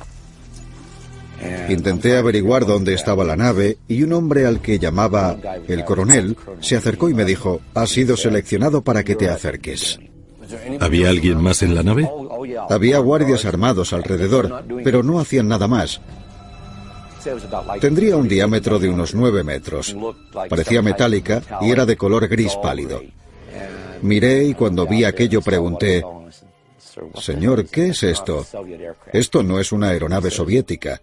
Intenté 1.69 2.17
averiguar 2.17 2.65
dónde 2.65 2.93
estaba 2.93 3.23
la 3.23 3.35
nave 3.35 3.77
y 3.87 4.03
un 4.03 4.13
hombre 4.13 4.45
al 4.45 4.61
que 4.61 4.79
llamaba 4.79 5.37
el 5.67 5.83
coronel 5.85 6.37
se 6.59 6.75
acercó 6.75 7.09
y 7.09 7.13
me 7.13 7.25
dijo, 7.25 7.61
has 7.73 7.89
sido 7.89 8.17
seleccionado 8.17 8.83
para 8.83 9.03
que 9.03 9.15
te 9.15 9.29
acerques. 9.29 9.99
¿Había 10.79 11.09
alguien 11.09 11.41
más 11.41 11.63
en 11.63 11.75
la 11.75 11.83
nave? 11.83 12.09
Había 12.69 12.99
guardias 12.99 13.45
armados 13.45 13.93
alrededor, 13.93 14.63
pero 14.83 15.03
no 15.03 15.19
hacían 15.19 15.47
nada 15.47 15.67
más. 15.67 16.01
Tendría 17.79 18.17
un 18.17 18.27
diámetro 18.27 18.79
de 18.79 18.89
unos 18.89 19.13
nueve 19.13 19.43
metros. 19.43 19.95
Parecía 20.49 20.81
metálica 20.81 21.41
y 21.61 21.71
era 21.71 21.85
de 21.85 21.95
color 21.95 22.27
gris 22.27 22.55
pálido. 22.61 23.01
Miré 24.01 24.45
y 24.45 24.53
cuando 24.55 24.87
vi 24.87 25.03
aquello 25.03 25.41
pregunté, 25.41 26.03
Señor, 27.15 27.67
¿qué 27.67 27.89
es 27.89 28.03
esto? 28.03 28.45
Esto 29.13 29.43
no 29.43 29.59
es 29.59 29.71
una 29.71 29.89
aeronave 29.89 30.31
soviética. 30.31 31.01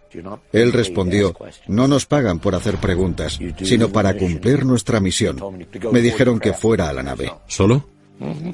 Él 0.53 0.73
respondió, 0.73 1.35
no 1.67 1.89
nos 1.89 2.07
pagan 2.07 2.39
por 2.39 2.55
hacer 2.55 2.77
preguntas, 2.77 3.39
sino 3.63 3.91
para 3.91 4.15
cumplir 4.15 4.65
nuestra 4.65 5.01
misión. 5.01 5.69
Me 5.93 6.01
dijeron 6.01 6.41
que 6.41 6.53
fuera 6.53 6.89
a 6.89 6.93
la 6.93 7.03
nave. 7.03 7.33
¿Solo? 7.47 7.85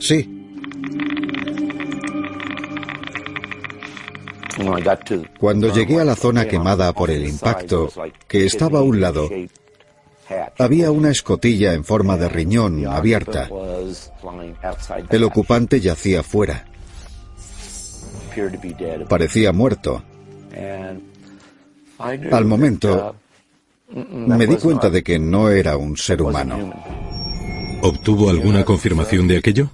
Sí. 0.01 0.41
Cuando 5.39 5.73
llegué 5.73 6.01
a 6.01 6.05
la 6.05 6.15
zona 6.15 6.47
quemada 6.47 6.93
por 6.93 7.11
el 7.11 7.27
impacto, 7.27 7.91
que 8.29 8.47
estaba 8.47 8.79
a 8.79 8.83
un 8.83 9.01
lado, 9.01 9.29
había 10.59 10.91
una 10.91 11.11
escotilla 11.11 11.75
en 11.75 11.85
forma 11.85 12.17
de 12.17 12.29
riñón 12.29 12.87
abierta. 12.87 13.49
El 15.11 15.25
ocupante 15.25 15.81
yacía 15.81 16.23
fuera. 16.23 16.67
Parecía 19.09 19.53
muerto. 19.53 20.03
Al 21.99 22.45
momento, 22.45 23.15
me 23.91 24.47
di 24.47 24.57
cuenta 24.57 24.91
de 24.91 25.03
que 25.03 25.19
no 25.19 25.49
era 25.49 25.77
un 25.77 25.97
ser 25.97 26.23
humano. 26.23 26.73
¿Obtuvo 27.83 28.31
alguna 28.31 28.65
confirmación 28.65 29.29
de 29.29 29.39
aquello? 29.39 29.71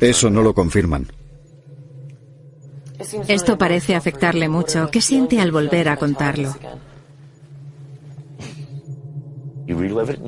Eso 0.00 0.30
no 0.30 0.42
lo 0.42 0.54
confirman. 0.54 1.06
Esto 3.28 3.56
parece 3.56 3.94
afectarle 3.94 4.48
mucho. 4.48 4.90
¿Qué 4.90 5.00
siente 5.00 5.40
al 5.40 5.52
volver 5.52 5.88
a 5.88 5.96
contarlo? 5.96 6.54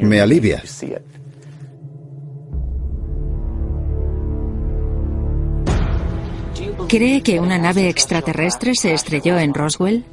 Me 0.01 0.21
alivia. 0.21 0.63
¿Cree 6.93 7.23
que 7.23 7.41
una 7.41 7.57
nave 7.57 7.89
extraterrestre 7.89 8.75
se 8.75 8.93
estrelló 8.93 9.39
en 9.39 9.55
Roswell? 9.55 10.05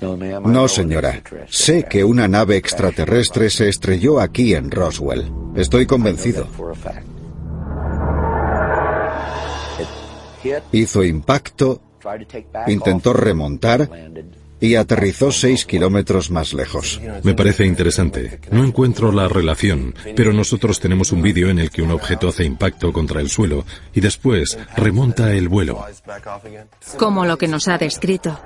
No, 0.00 0.66
señora. 0.66 1.22
Sé 1.50 1.84
que 1.84 2.02
una 2.02 2.26
nave 2.26 2.56
extraterrestre 2.56 3.50
se 3.50 3.68
estrelló 3.68 4.18
aquí 4.18 4.54
en 4.54 4.70
Roswell. 4.70 5.30
Estoy 5.54 5.84
convencido. 5.84 6.46
Hizo 10.72 11.04
impacto, 11.04 11.82
intentó 12.66 13.12
remontar 13.12 13.90
y 14.60 14.74
aterrizó 14.74 15.32
seis 15.32 15.64
kilómetros 15.64 16.30
más 16.30 16.52
lejos. 16.52 17.00
Me 17.22 17.34
parece 17.34 17.64
interesante. 17.64 18.40
No 18.50 18.64
encuentro 18.64 19.12
la 19.12 19.28
relación, 19.28 19.94
pero 20.14 20.32
nosotros 20.32 20.80
tenemos 20.80 21.12
un 21.12 21.22
vídeo 21.22 21.48
en 21.48 21.58
el 21.58 21.70
que 21.70 21.82
un 21.82 21.90
objeto 21.90 22.28
hace 22.28 22.44
impacto 22.44 22.92
contra 22.92 23.20
el 23.20 23.28
suelo 23.28 23.64
y 23.94 24.00
después 24.00 24.58
remonta 24.76 25.32
el 25.32 25.48
vuelo. 25.48 25.84
Como 26.98 27.24
lo 27.24 27.38
que 27.38 27.48
nos 27.48 27.68
ha 27.68 27.78
descrito. 27.78 28.38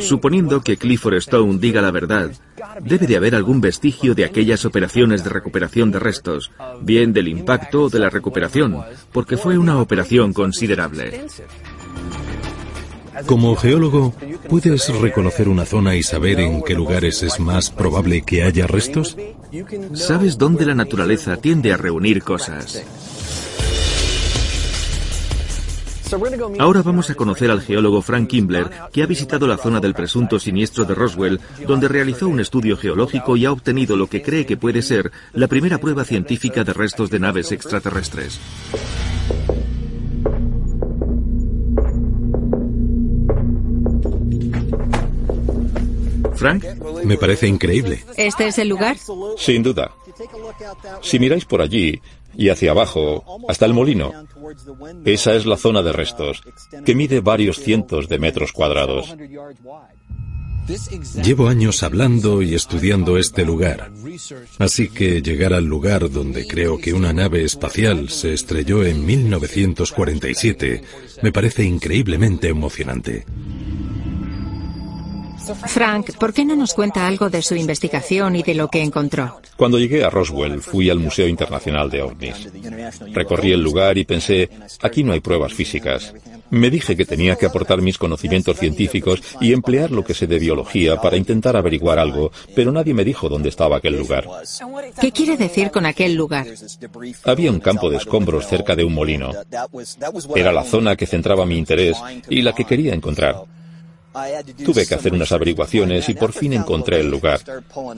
Suponiendo 0.00 0.60
que 0.60 0.76
Clifford 0.76 1.14
Stone 1.16 1.58
diga 1.58 1.80
la 1.80 1.90
verdad, 1.90 2.30
debe 2.82 3.06
de 3.06 3.16
haber 3.16 3.34
algún 3.34 3.60
vestigio 3.60 4.14
de 4.14 4.24
aquellas 4.24 4.64
operaciones 4.64 5.24
de 5.24 5.30
recuperación 5.30 5.90
de 5.90 5.98
restos, 5.98 6.50
bien 6.80 7.12
del 7.12 7.28
impacto 7.28 7.84
o 7.84 7.88
de 7.88 7.98
la 7.98 8.10
recuperación, 8.10 8.82
porque 9.12 9.36
fue 9.36 9.56
una 9.58 9.80
operación 9.80 10.32
considerable. 10.32 11.26
Como 13.24 13.56
geólogo, 13.56 14.14
¿puedes 14.48 14.88
reconocer 15.00 15.48
una 15.48 15.64
zona 15.64 15.96
y 15.96 16.02
saber 16.02 16.38
en 16.38 16.62
qué 16.62 16.74
lugares 16.74 17.22
es 17.22 17.40
más 17.40 17.70
probable 17.70 18.22
que 18.22 18.42
haya 18.42 18.66
restos? 18.66 19.16
Sabes 19.94 20.36
dónde 20.36 20.66
la 20.66 20.74
naturaleza 20.74 21.36
tiende 21.38 21.72
a 21.72 21.78
reunir 21.78 22.22
cosas. 22.22 22.84
Ahora 26.58 26.82
vamos 26.82 27.10
a 27.10 27.14
conocer 27.14 27.50
al 27.50 27.62
geólogo 27.62 28.00
Frank 28.00 28.28
Kimbler, 28.28 28.70
que 28.92 29.02
ha 29.02 29.06
visitado 29.06 29.46
la 29.46 29.56
zona 29.56 29.80
del 29.80 29.94
presunto 29.94 30.38
siniestro 30.38 30.84
de 30.84 30.94
Roswell, 30.94 31.40
donde 31.66 31.88
realizó 31.88 32.28
un 32.28 32.40
estudio 32.40 32.76
geológico 32.76 33.36
y 33.36 33.44
ha 33.44 33.52
obtenido 33.52 33.96
lo 33.96 34.06
que 34.06 34.22
cree 34.22 34.46
que 34.46 34.56
puede 34.56 34.82
ser 34.82 35.10
la 35.32 35.48
primera 35.48 35.78
prueba 35.78 36.04
científica 36.04 36.62
de 36.64 36.72
restos 36.72 37.10
de 37.10 37.18
naves 37.18 37.50
extraterrestres. 37.50 38.38
Frank, 46.36 46.64
Me 47.04 47.16
parece 47.16 47.48
increíble. 47.48 48.04
¿Este 48.16 48.46
es 48.46 48.58
el 48.58 48.68
lugar? 48.68 48.96
Sin 49.38 49.62
duda. 49.62 49.92
Si 51.02 51.18
miráis 51.18 51.44
por 51.44 51.62
allí 51.62 52.00
y 52.36 52.48
hacia 52.50 52.72
abajo, 52.72 53.24
hasta 53.48 53.66
el 53.66 53.74
molino, 53.74 54.12
esa 55.04 55.34
es 55.34 55.46
la 55.46 55.56
zona 55.56 55.82
de 55.82 55.92
restos, 55.92 56.42
que 56.84 56.94
mide 56.94 57.20
varios 57.20 57.58
cientos 57.58 58.08
de 58.08 58.18
metros 58.18 58.52
cuadrados. 58.52 59.14
Llevo 61.22 61.46
años 61.46 61.82
hablando 61.84 62.42
y 62.42 62.54
estudiando 62.54 63.18
este 63.18 63.44
lugar, 63.44 63.92
así 64.58 64.88
que 64.88 65.22
llegar 65.22 65.52
al 65.52 65.64
lugar 65.64 66.10
donde 66.10 66.46
creo 66.46 66.78
que 66.78 66.92
una 66.92 67.12
nave 67.12 67.44
espacial 67.44 68.08
se 68.08 68.34
estrelló 68.34 68.84
en 68.84 69.06
1947 69.06 70.82
me 71.22 71.32
parece 71.32 71.62
increíblemente 71.62 72.48
emocionante. 72.48 73.24
Frank, 75.66 76.16
¿por 76.18 76.32
qué 76.32 76.44
no 76.44 76.56
nos 76.56 76.74
cuenta 76.74 77.06
algo 77.06 77.30
de 77.30 77.42
su 77.42 77.54
investigación 77.54 78.36
y 78.36 78.42
de 78.42 78.54
lo 78.54 78.68
que 78.68 78.82
encontró? 78.82 79.40
Cuando 79.56 79.78
llegué 79.78 80.04
a 80.04 80.10
Roswell 80.10 80.60
fui 80.60 80.90
al 80.90 80.98
Museo 80.98 81.28
Internacional 81.28 81.90
de 81.90 82.02
OVNIs. 82.02 82.48
Recorrí 83.12 83.52
el 83.52 83.62
lugar 83.62 83.96
y 83.98 84.04
pensé, 84.04 84.50
aquí 84.82 85.02
no 85.02 85.12
hay 85.12 85.20
pruebas 85.20 85.54
físicas. 85.54 86.14
Me 86.50 86.70
dije 86.70 86.96
que 86.96 87.04
tenía 87.04 87.36
que 87.36 87.46
aportar 87.46 87.82
mis 87.82 87.98
conocimientos 87.98 88.58
científicos 88.58 89.20
y 89.40 89.52
emplear 89.52 89.90
lo 89.90 90.04
que 90.04 90.14
sé 90.14 90.26
de 90.26 90.38
biología 90.38 91.00
para 91.00 91.16
intentar 91.16 91.56
averiguar 91.56 91.98
algo, 91.98 92.30
pero 92.54 92.70
nadie 92.70 92.94
me 92.94 93.04
dijo 93.04 93.28
dónde 93.28 93.48
estaba 93.48 93.78
aquel 93.78 93.98
lugar. 93.98 94.28
¿Qué 95.00 95.10
quiere 95.10 95.36
decir 95.36 95.70
con 95.70 95.86
aquel 95.86 96.14
lugar? 96.14 96.46
Había 97.24 97.50
un 97.50 97.60
campo 97.60 97.90
de 97.90 97.96
escombros 97.96 98.46
cerca 98.46 98.76
de 98.76 98.84
un 98.84 98.94
molino. 98.94 99.32
Era 100.34 100.52
la 100.52 100.64
zona 100.64 100.96
que 100.96 101.06
centraba 101.06 101.46
mi 101.46 101.58
interés 101.58 101.96
y 102.28 102.42
la 102.42 102.54
que 102.54 102.64
quería 102.64 102.94
encontrar. 102.94 103.44
Tuve 104.64 104.86
que 104.86 104.94
hacer 104.94 105.12
unas 105.12 105.32
averiguaciones 105.32 106.08
y 106.08 106.14
por 106.14 106.32
fin 106.32 106.52
encontré 106.52 107.00
el 107.00 107.10
lugar. 107.10 107.40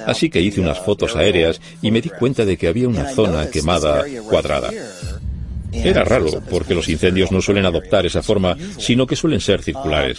Así 0.07 0.31
que 0.31 0.41
hice 0.41 0.61
unas 0.61 0.79
fotos 0.79 1.17
aéreas 1.17 1.61
y 1.83 1.91
me 1.91 2.01
di 2.01 2.11
cuenta 2.11 2.45
de 2.45 2.57
que 2.57 2.69
había 2.69 2.89
una 2.89 3.09
zona 3.11 3.49
quemada 3.51 4.05
cuadrada. 4.29 4.71
Era 5.73 6.05
raro, 6.05 6.43
porque 6.51 6.75
los 6.75 6.89
incendios 6.89 7.31
no 7.31 7.41
suelen 7.41 7.67
adoptar 7.67 8.07
esa 8.07 8.23
forma, 8.23 8.57
sino 8.79 9.07
que 9.07 9.17
suelen 9.17 9.41
ser 9.41 9.63
circulares. 9.63 10.19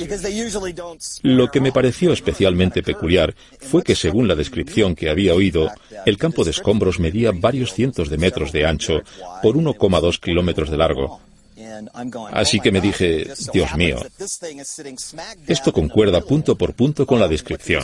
Lo 1.23 1.49
que 1.49 1.59
me 1.59 1.71
pareció 1.71 2.13
especialmente 2.13 2.83
peculiar 2.83 3.33
fue 3.59 3.83
que, 3.83 3.95
según 3.95 4.27
la 4.27 4.35
descripción 4.35 4.95
que 4.95 5.09
había 5.09 5.33
oído, 5.33 5.71
el 6.05 6.17
campo 6.17 6.43
de 6.43 6.51
escombros 6.51 6.99
medía 6.99 7.31
varios 7.33 7.73
cientos 7.73 8.09
de 8.09 8.17
metros 8.17 8.51
de 8.51 8.65
ancho 8.65 9.01
por 9.41 9.55
1,2 9.55 10.19
kilómetros 10.19 10.69
de 10.69 10.77
largo, 10.77 11.19
Así 12.31 12.59
que 12.59 12.71
me 12.71 12.81
dije, 12.81 13.27
Dios 13.53 13.75
mío, 13.75 13.97
esto 15.47 15.73
concuerda 15.73 16.21
punto 16.21 16.55
por 16.55 16.73
punto 16.73 17.05
con 17.05 17.19
la 17.19 17.27
descripción. 17.27 17.83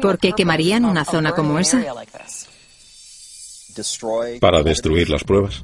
¿Por 0.00 0.18
qué 0.18 0.32
quemarían 0.32 0.84
una 0.84 1.04
zona 1.04 1.32
como 1.32 1.58
esa? 1.58 1.82
Para 4.40 4.62
destruir 4.62 5.08
las 5.08 5.24
pruebas. 5.24 5.62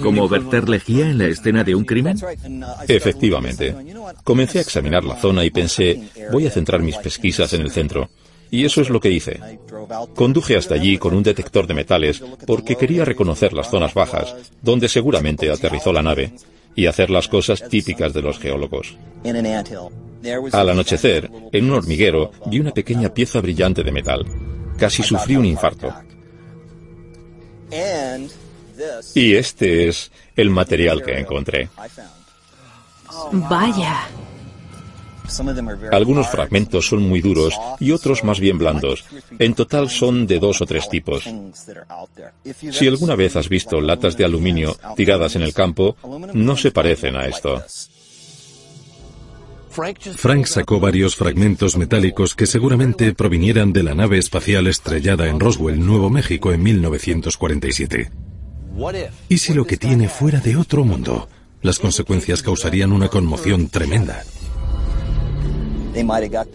¿Como 0.00 0.28
verter 0.28 0.68
lejía 0.68 1.10
en 1.10 1.18
la 1.18 1.26
escena 1.26 1.64
de 1.64 1.74
un 1.74 1.84
crimen? 1.84 2.18
Efectivamente. 2.88 3.74
Comencé 4.24 4.58
a 4.58 4.62
examinar 4.62 5.04
la 5.04 5.20
zona 5.20 5.44
y 5.44 5.50
pensé, 5.50 6.08
voy 6.30 6.46
a 6.46 6.50
centrar 6.50 6.80
mis 6.80 6.96
pesquisas 6.96 7.52
en 7.52 7.60
el 7.62 7.70
centro. 7.70 8.08
Y 8.52 8.66
eso 8.66 8.82
es 8.82 8.90
lo 8.90 9.00
que 9.00 9.10
hice. 9.10 9.40
Conduje 10.14 10.58
hasta 10.58 10.74
allí 10.74 10.98
con 10.98 11.14
un 11.14 11.22
detector 11.22 11.66
de 11.66 11.72
metales 11.72 12.22
porque 12.46 12.76
quería 12.76 13.02
reconocer 13.02 13.54
las 13.54 13.70
zonas 13.70 13.94
bajas, 13.94 14.36
donde 14.60 14.90
seguramente 14.90 15.50
aterrizó 15.50 15.90
la 15.90 16.02
nave, 16.02 16.34
y 16.76 16.84
hacer 16.84 17.08
las 17.08 17.28
cosas 17.28 17.66
típicas 17.70 18.12
de 18.12 18.20
los 18.20 18.38
geólogos. 18.38 18.94
Al 20.52 20.68
anochecer, 20.68 21.30
en 21.50 21.64
un 21.64 21.78
hormiguero, 21.78 22.30
vi 22.44 22.60
una 22.60 22.72
pequeña 22.72 23.08
pieza 23.08 23.40
brillante 23.40 23.82
de 23.82 23.90
metal. 23.90 24.26
Casi 24.76 25.02
sufrí 25.02 25.34
un 25.36 25.46
infarto. 25.46 25.90
Y 29.14 29.34
este 29.34 29.88
es 29.88 30.12
el 30.36 30.50
material 30.50 31.02
que 31.02 31.18
encontré. 31.18 31.70
Vaya. 33.32 34.08
Algunos 35.92 36.28
fragmentos 36.28 36.86
son 36.86 37.02
muy 37.08 37.20
duros 37.20 37.54
y 37.80 37.92
otros 37.92 38.24
más 38.24 38.40
bien 38.40 38.58
blandos. 38.58 39.04
En 39.38 39.54
total 39.54 39.88
son 39.90 40.26
de 40.26 40.38
dos 40.38 40.60
o 40.60 40.66
tres 40.66 40.88
tipos. 40.88 41.24
Si 42.70 42.88
alguna 42.88 43.14
vez 43.14 43.36
has 43.36 43.48
visto 43.48 43.80
latas 43.80 44.16
de 44.16 44.24
aluminio 44.24 44.76
tiradas 44.96 45.36
en 45.36 45.42
el 45.42 45.54
campo, 45.54 45.96
no 46.34 46.56
se 46.56 46.70
parecen 46.70 47.16
a 47.16 47.26
esto. 47.26 47.62
Frank 49.70 50.46
sacó 50.46 50.80
varios 50.80 51.16
fragmentos 51.16 51.78
metálicos 51.78 52.34
que 52.34 52.46
seguramente 52.46 53.14
provinieran 53.14 53.72
de 53.72 53.82
la 53.82 53.94
nave 53.94 54.18
espacial 54.18 54.66
estrellada 54.66 55.28
en 55.28 55.40
Roswell, 55.40 55.84
Nuevo 55.84 56.10
México, 56.10 56.52
en 56.52 56.62
1947. 56.62 58.10
¿Y 59.28 59.38
si 59.38 59.54
lo 59.54 59.64
que 59.64 59.78
tiene 59.78 60.08
fuera 60.08 60.40
de 60.40 60.56
otro 60.56 60.84
mundo? 60.84 61.28
Las 61.62 61.78
consecuencias 61.78 62.42
causarían 62.42 62.92
una 62.92 63.08
conmoción 63.08 63.68
tremenda. 63.68 64.24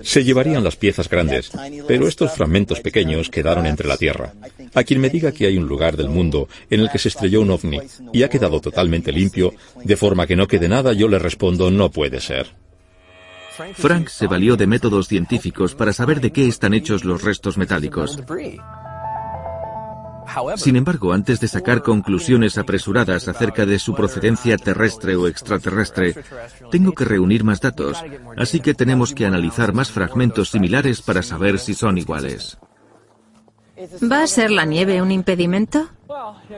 Se 0.04 0.23
llevarían 0.23 0.63
las 0.63 0.76
piezas 0.76 1.10
grandes, 1.10 1.52
pero 1.88 2.08
estos 2.08 2.32
fragmentos 2.34 2.80
pequeños 2.82 3.30
quedaron 3.30 3.65
entre 3.65 3.88
la 3.88 3.97
Tierra. 3.97 4.34
A 4.73 4.84
quien 4.84 5.00
me 5.00 5.10
diga 5.10 5.32
que 5.32 5.45
hay 5.45 5.58
un 5.58 5.67
lugar 5.67 5.97
del 5.97 6.10
mundo 6.10 6.47
en 6.69 6.82
el 6.82 6.89
que 6.89 7.00
se 7.00 7.10
estrelló 7.10 7.41
un 7.41 7.52
ovni 7.52 7.80
y 8.13 8.23
ha 8.23 8.30
quedado 8.30 8.60
totalmente 8.60 9.12
limpio, 9.12 9.54
de 9.84 9.97
forma 9.97 10.28
que 10.28 10.36
no 10.36 10.47
quede 10.47 10.67
nada, 10.67 10.93
yo 10.93 11.08
le 11.08 11.19
respondo 11.19 11.71
no 11.71 11.89
puede 11.91 12.19
ser. 12.19 12.47
Frank 13.73 14.10
se 14.10 14.28
valió 14.28 14.56
de 14.56 14.67
métodos 14.67 15.08
científicos 15.08 15.73
para 15.73 15.93
saber 15.93 16.21
de 16.21 16.32
qué 16.32 16.47
están 16.47 16.73
hechos 16.73 17.04
los 17.04 17.23
restos 17.23 17.58
metálicos. 17.58 18.19
Sin 20.55 20.75
embargo, 20.75 21.13
antes 21.13 21.39
de 21.39 21.47
sacar 21.47 21.81
conclusiones 21.81 22.57
apresuradas 22.57 23.27
acerca 23.27 23.65
de 23.65 23.79
su 23.79 23.95
procedencia 23.95 24.57
terrestre 24.57 25.15
o 25.15 25.27
extraterrestre, 25.27 26.15
tengo 26.71 26.93
que 26.93 27.05
reunir 27.05 27.43
más 27.43 27.61
datos, 27.61 28.03
así 28.37 28.59
que 28.59 28.73
tenemos 28.73 29.13
que 29.13 29.25
analizar 29.25 29.73
más 29.73 29.91
fragmentos 29.91 30.49
similares 30.49 31.01
para 31.01 31.23
saber 31.23 31.59
si 31.59 31.73
son 31.73 31.97
iguales. 31.97 32.57
¿Va 34.11 34.23
a 34.23 34.27
ser 34.27 34.51
la 34.51 34.65
nieve 34.65 35.01
un 35.01 35.11
impedimento? 35.11 35.87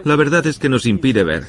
La 0.04 0.16
verdad 0.16 0.46
es 0.48 0.58
que 0.58 0.70
nos 0.70 0.86
impide 0.86 1.24
ver. 1.24 1.48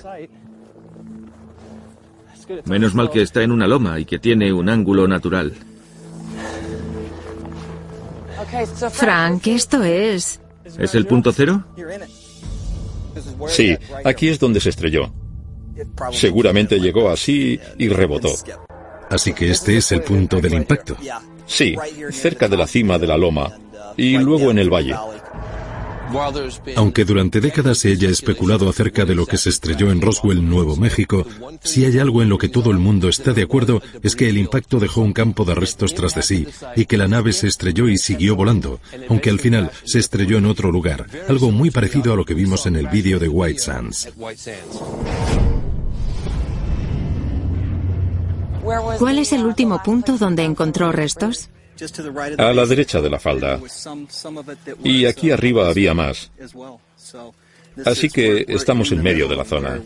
Menos 2.65 2.95
mal 2.95 3.11
que 3.11 3.23
está 3.23 3.43
en 3.43 3.53
una 3.53 3.69
loma 3.69 4.01
y 4.01 4.05
que 4.05 4.19
tiene 4.19 4.53
un 4.53 4.69
ángulo 4.69 5.07
natural. 5.07 5.55
Frank, 8.91 9.47
esto 9.47 9.83
es... 9.85 10.40
¿Es 10.79 10.95
el 10.95 11.07
punto 11.07 11.33
cero? 11.33 11.65
Sí, 13.49 13.77
aquí 14.05 14.29
es 14.29 14.39
donde 14.39 14.61
se 14.61 14.71
estrelló. 14.71 15.13
Seguramente 16.13 16.79
llegó 16.79 17.11
así 17.11 17.59
y 17.79 17.89
rebotó. 17.89 18.31
Así 19.09 19.33
que 19.33 19.51
este 19.51 19.77
es 19.77 19.91
el 19.93 20.03
punto 20.03 20.41
del 20.41 20.55
impacto. 20.55 20.97
Sí, 21.47 21.77
cerca 22.11 22.49
de 22.49 22.57
la 22.57 22.67
cima 22.67 22.99
de 22.99 23.07
la 23.07 23.17
loma 23.17 23.53
y 23.97 24.17
luego 24.19 24.51
en 24.51 24.59
el 24.59 24.73
valle. 24.73 24.95
Aunque 26.77 27.05
durante 27.05 27.41
décadas 27.41 27.79
se 27.79 27.93
haya 27.93 28.09
especulado 28.09 28.69
acerca 28.69 29.05
de 29.05 29.15
lo 29.15 29.27
que 29.27 29.37
se 29.37 29.51
estrelló 29.51 29.91
en 29.91 30.01
Roswell, 30.01 30.49
Nuevo 30.49 30.77
México, 30.77 31.27
si 31.63 31.85
hay 31.85 31.99
algo 31.99 32.23
en 32.23 32.29
lo 32.29 32.39
que 32.39 32.49
todo 32.49 32.71
el 32.71 32.79
mundo 32.79 33.09
está 33.09 33.33
de 33.33 33.43
acuerdo 33.43 33.83
es 34.03 34.17
que 34.17 34.29
el 34.29 34.39
impacto 34.39 34.79
dejó 34.79 35.03
un 35.03 35.13
campo 35.13 35.45
de 35.45 35.55
restos 35.55 35.95
tras 35.95 36.15
de 36.15 36.23
sí 36.23 36.47
y 36.77 36.87
que 36.87 36.97
la 36.97 37.09
nave 37.09 37.33
se 37.33 37.49
estrelló 37.49 37.89
y 37.89 37.99
siguió 37.99 38.37
volando, 38.37 38.81
aunque 39.09 39.31
al 39.31 39.41
final 39.41 39.71
se 39.85 39.99
estrelló 39.99 40.39
en 40.39 40.47
otro 40.47 40.71
lugar, 40.71 41.07
algo 41.29 41.51
muy 41.51 41.71
parecido 41.71 42.13
a 42.13 42.17
lo 42.17 42.25
que 42.25 42.35
vimos 42.35 42.67
en 42.67 42.77
el 42.77 42.89
vídeo 42.89 43.19
de 43.19 43.29
White 43.29 43.61
Sands. 43.61 44.09
¿Cuál 48.99 49.19
es 49.19 49.33
el 49.33 49.45
último 49.45 49.83
punto 49.83 50.19
donde 50.19 50.45
encontró 50.45 50.93
restos? 50.93 51.51
A 52.39 52.53
la 52.53 52.67
derecha 52.67 53.01
de 53.01 53.11
la 53.11 53.19
falda. 53.19 53.61
Y 54.85 55.07
aquí 55.07 55.31
arriba 55.31 55.69
había 55.69 55.95
más. 55.95 56.31
Así 57.85 58.09
que 58.09 58.45
estamos 58.49 58.93
en 58.93 59.03
medio 59.03 59.29
de 59.29 59.37
la 59.37 59.45
zona. 59.45 59.81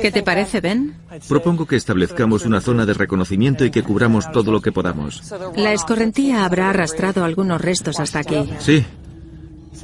¿Qué 0.00 0.12
te 0.12 0.22
parece, 0.22 0.60
Ben? 0.60 0.96
Propongo 1.28 1.66
que 1.66 1.76
establezcamos 1.76 2.44
una 2.44 2.60
zona 2.60 2.86
de 2.86 2.94
reconocimiento 2.94 3.64
y 3.64 3.70
que 3.70 3.82
cubramos 3.82 4.30
todo 4.32 4.52
lo 4.52 4.60
que 4.60 4.72
podamos. 4.72 5.22
La 5.56 5.72
escorrentía 5.72 6.44
habrá 6.44 6.70
arrastrado 6.70 7.24
algunos 7.24 7.60
restos 7.60 7.98
hasta 8.00 8.20
aquí. 8.20 8.48
Sí. 8.60 8.84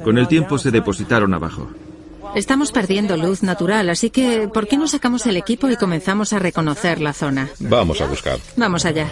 Con 0.03 0.17
el 0.17 0.27
tiempo 0.27 0.57
se 0.57 0.71
depositaron 0.71 1.33
abajo. 1.33 1.69
Estamos 2.35 2.71
perdiendo 2.71 3.15
luz 3.15 3.43
natural, 3.43 3.89
así 3.89 4.09
que 4.09 4.49
¿por 4.53 4.67
qué 4.67 4.77
no 4.77 4.87
sacamos 4.87 5.25
el 5.25 5.37
equipo 5.37 5.69
y 5.69 5.77
comenzamos 5.77 6.33
a 6.33 6.39
reconocer 6.39 6.99
la 6.99 7.13
zona? 7.13 7.49
Vamos 7.59 8.01
a 8.01 8.07
buscar. 8.07 8.39
Vamos 8.57 8.85
allá. 8.85 9.09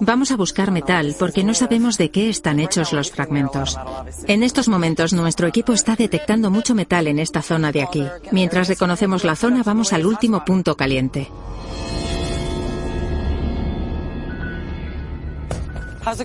Vamos 0.00 0.30
a 0.30 0.36
buscar 0.36 0.70
metal 0.70 1.14
porque 1.18 1.44
no 1.44 1.54
sabemos 1.54 1.98
de 1.98 2.10
qué 2.10 2.28
están 2.28 2.60
hechos 2.60 2.92
los 2.92 3.10
fragmentos. 3.10 3.78
En 4.26 4.42
estos 4.42 4.68
momentos 4.68 5.12
nuestro 5.12 5.46
equipo 5.46 5.72
está 5.72 5.96
detectando 5.96 6.50
mucho 6.50 6.74
metal 6.74 7.06
en 7.06 7.18
esta 7.18 7.42
zona 7.42 7.72
de 7.72 7.82
aquí. 7.82 8.06
Mientras 8.30 8.68
reconocemos 8.68 9.24
la 9.24 9.36
zona 9.36 9.62
vamos 9.62 9.92
al 9.92 10.06
último 10.06 10.44
punto 10.44 10.76
caliente. 10.76 11.28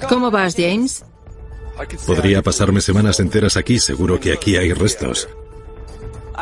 ¿Cómo 0.10 0.32
vas, 0.32 0.56
James? 0.56 1.04
Podría 2.08 2.42
pasarme 2.42 2.80
semanas 2.80 3.20
enteras 3.20 3.58
aquí, 3.58 3.80
seguro 3.80 4.20
que 4.20 4.32
aquí 4.32 4.56
hay 4.56 4.72
restos. 4.72 5.28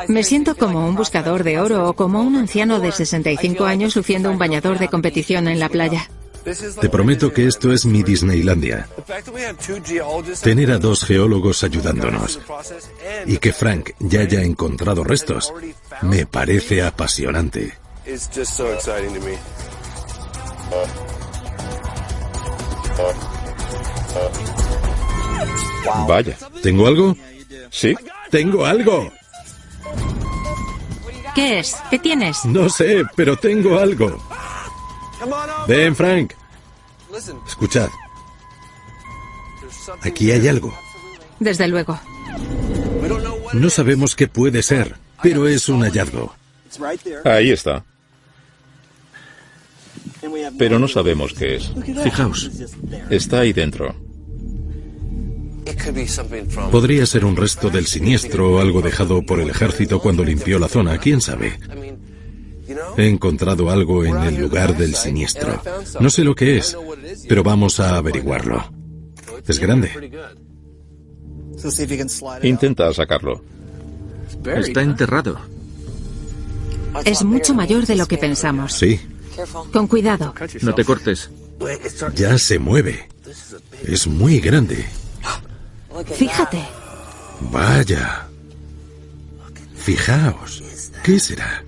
Me 0.08 0.24
siento 0.24 0.56
como 0.56 0.88
un 0.88 0.96
buscador 0.96 1.44
de 1.44 1.60
oro 1.60 1.90
o 1.90 1.94
como 1.94 2.22
un 2.22 2.36
anciano 2.36 2.80
de 2.80 2.92
65 2.92 3.66
años 3.66 3.96
luciendo 3.96 4.30
un 4.30 4.38
bañador 4.38 4.80
de 4.80 4.90
competición 4.90 5.48
en 5.48 5.60
la 5.60 5.70
playa. 5.70 6.10
Te 6.82 6.90
prometo 6.90 7.32
que 7.32 7.48
esto 7.48 7.72
es 7.72 7.86
mi 7.86 8.04
Disneylandia. 8.04 8.88
Tener 10.42 10.72
a 10.72 10.78
dos 10.78 11.06
geólogos 11.06 11.64
ayudándonos 11.64 12.40
y 13.26 13.38
que 13.38 13.54
Frank 13.54 13.92
ya 14.00 14.22
haya 14.22 14.42
encontrado 14.42 15.04
restos 15.04 15.54
me 16.02 16.26
parece 16.26 16.84
apasionante. 16.84 17.78
Vaya. 26.08 26.38
¿Tengo 26.62 26.88
algo? 26.88 27.16
Sí. 27.72 27.96
¡Tengo 28.30 28.66
algo! 28.66 29.12
¿Qué 31.36 31.60
es? 31.60 31.76
¿Qué 31.90 32.00
tienes? 32.00 32.46
No 32.46 32.70
sé, 32.70 33.04
pero 33.16 33.36
tengo 33.38 33.80
algo. 33.80 34.22
Ven, 35.68 35.96
Frank. 35.96 36.34
Escuchad. 37.48 37.90
Aquí 40.02 40.32
hay 40.32 40.48
algo. 40.48 40.74
Desde 41.40 41.68
luego. 41.68 42.00
No 43.54 43.70
sabemos 43.70 44.16
qué 44.16 44.28
puede 44.28 44.64
ser, 44.64 44.96
pero 45.22 45.48
es 45.48 45.70
un 45.70 45.82
hallazgo. 45.82 46.34
Ahí 47.24 47.52
está. 47.52 47.84
Pero 50.58 50.80
no 50.80 50.88
sabemos 50.88 51.34
qué 51.34 51.58
es. 51.58 51.72
Fijaos. 52.04 52.50
Está 53.10 53.42
ahí 53.42 53.54
dentro. 53.54 53.96
Podría 56.72 57.06
ser 57.06 57.26
un 57.26 57.36
resto 57.36 57.70
del 57.70 57.86
siniestro 57.88 58.54
o 58.54 58.60
algo 58.60 58.82
dejado 58.82 59.22
por 59.24 59.40
el 59.40 59.50
ejército 59.50 60.00
cuando 60.00 60.24
limpió 60.24 60.60
la 60.60 60.68
zona, 60.68 60.98
quién 60.98 61.22
sabe. 61.22 61.60
He 62.98 63.08
encontrado 63.08 63.70
algo 63.70 64.04
en 64.04 64.18
el 64.24 64.38
lugar 64.38 64.78
del 64.78 64.96
siniestro. 64.96 65.62
No 66.00 66.10
sé 66.10 66.24
lo 66.24 66.36
que 66.36 66.58
es, 66.58 66.78
pero 67.28 67.44
vamos 67.44 67.80
a 67.80 67.98
averiguarlo. 67.98 68.64
Es 69.48 69.60
grande. 69.60 69.92
Intenta 72.44 72.94
sacarlo. 72.94 73.44
Está 74.46 74.82
enterrado. 74.82 75.40
Es 77.06 77.24
mucho 77.24 77.54
mayor 77.54 77.86
de 77.86 77.96
lo 77.96 78.06
que 78.06 78.18
pensamos. 78.18 78.74
Sí. 78.74 79.00
Con 79.72 79.88
cuidado. 79.88 80.34
No 80.62 80.76
te 80.76 80.86
cortes. 80.86 81.30
Ya 82.16 82.38
se 82.38 82.60
mueve. 82.60 83.10
Es 83.86 84.08
muy 84.08 84.40
grande. 84.40 84.86
Fíjate. 86.16 86.64
Vaya. 87.52 88.28
Fijaos. 89.76 90.64
¿Qué 91.04 91.20
será? 91.20 91.64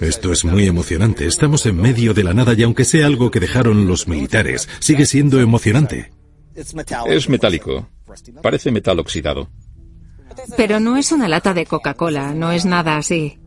Esto 0.00 0.32
es 0.32 0.44
muy 0.44 0.66
emocionante. 0.66 1.26
Estamos 1.26 1.66
en 1.66 1.76
medio 1.76 2.14
de 2.14 2.24
la 2.24 2.34
nada 2.34 2.54
y 2.54 2.62
aunque 2.62 2.84
sea 2.84 3.06
algo 3.06 3.30
que 3.30 3.40
dejaron 3.40 3.86
los 3.86 4.08
militares, 4.08 4.68
sigue 4.80 5.06
siendo 5.06 5.40
emocionante. 5.40 6.12
Es 6.54 7.28
metálico. 7.28 7.88
Parece 8.42 8.70
metal 8.70 8.98
oxidado. 9.00 9.50
Pero 10.56 10.80
no 10.80 10.96
es 10.96 11.12
una 11.12 11.28
lata 11.28 11.54
de 11.54 11.66
Coca-Cola, 11.66 12.34
no 12.34 12.52
es 12.52 12.64
nada 12.64 12.96
así. 12.96 13.38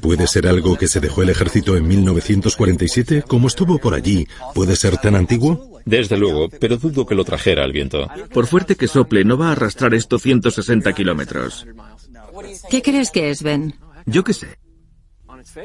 ¿Puede 0.00 0.26
ser 0.26 0.46
algo 0.46 0.76
que 0.76 0.86
se 0.86 1.00
dejó 1.00 1.22
el 1.22 1.30
ejército 1.30 1.76
en 1.76 1.88
1947? 1.88 3.24
Como 3.26 3.48
estuvo 3.48 3.78
por 3.78 3.94
allí, 3.94 4.26
¿puede 4.54 4.76
ser 4.76 4.98
tan 4.98 5.16
antiguo? 5.16 5.80
Desde 5.84 6.16
luego, 6.16 6.48
pero 6.48 6.76
dudo 6.76 7.04
que 7.04 7.14
lo 7.14 7.24
trajera 7.24 7.64
el 7.64 7.72
viento. 7.72 8.08
Por 8.32 8.46
fuerte 8.46 8.76
que 8.76 8.88
sople, 8.88 9.24
no 9.24 9.36
va 9.36 9.48
a 9.48 9.52
arrastrar 9.52 9.94
esto 9.94 10.18
160 10.18 10.92
kilómetros. 10.92 11.66
¿Qué 12.70 12.82
crees 12.82 13.10
que 13.10 13.30
es, 13.30 13.42
Ben? 13.42 13.74
Yo 14.06 14.24
qué 14.24 14.32
sé. 14.32 14.58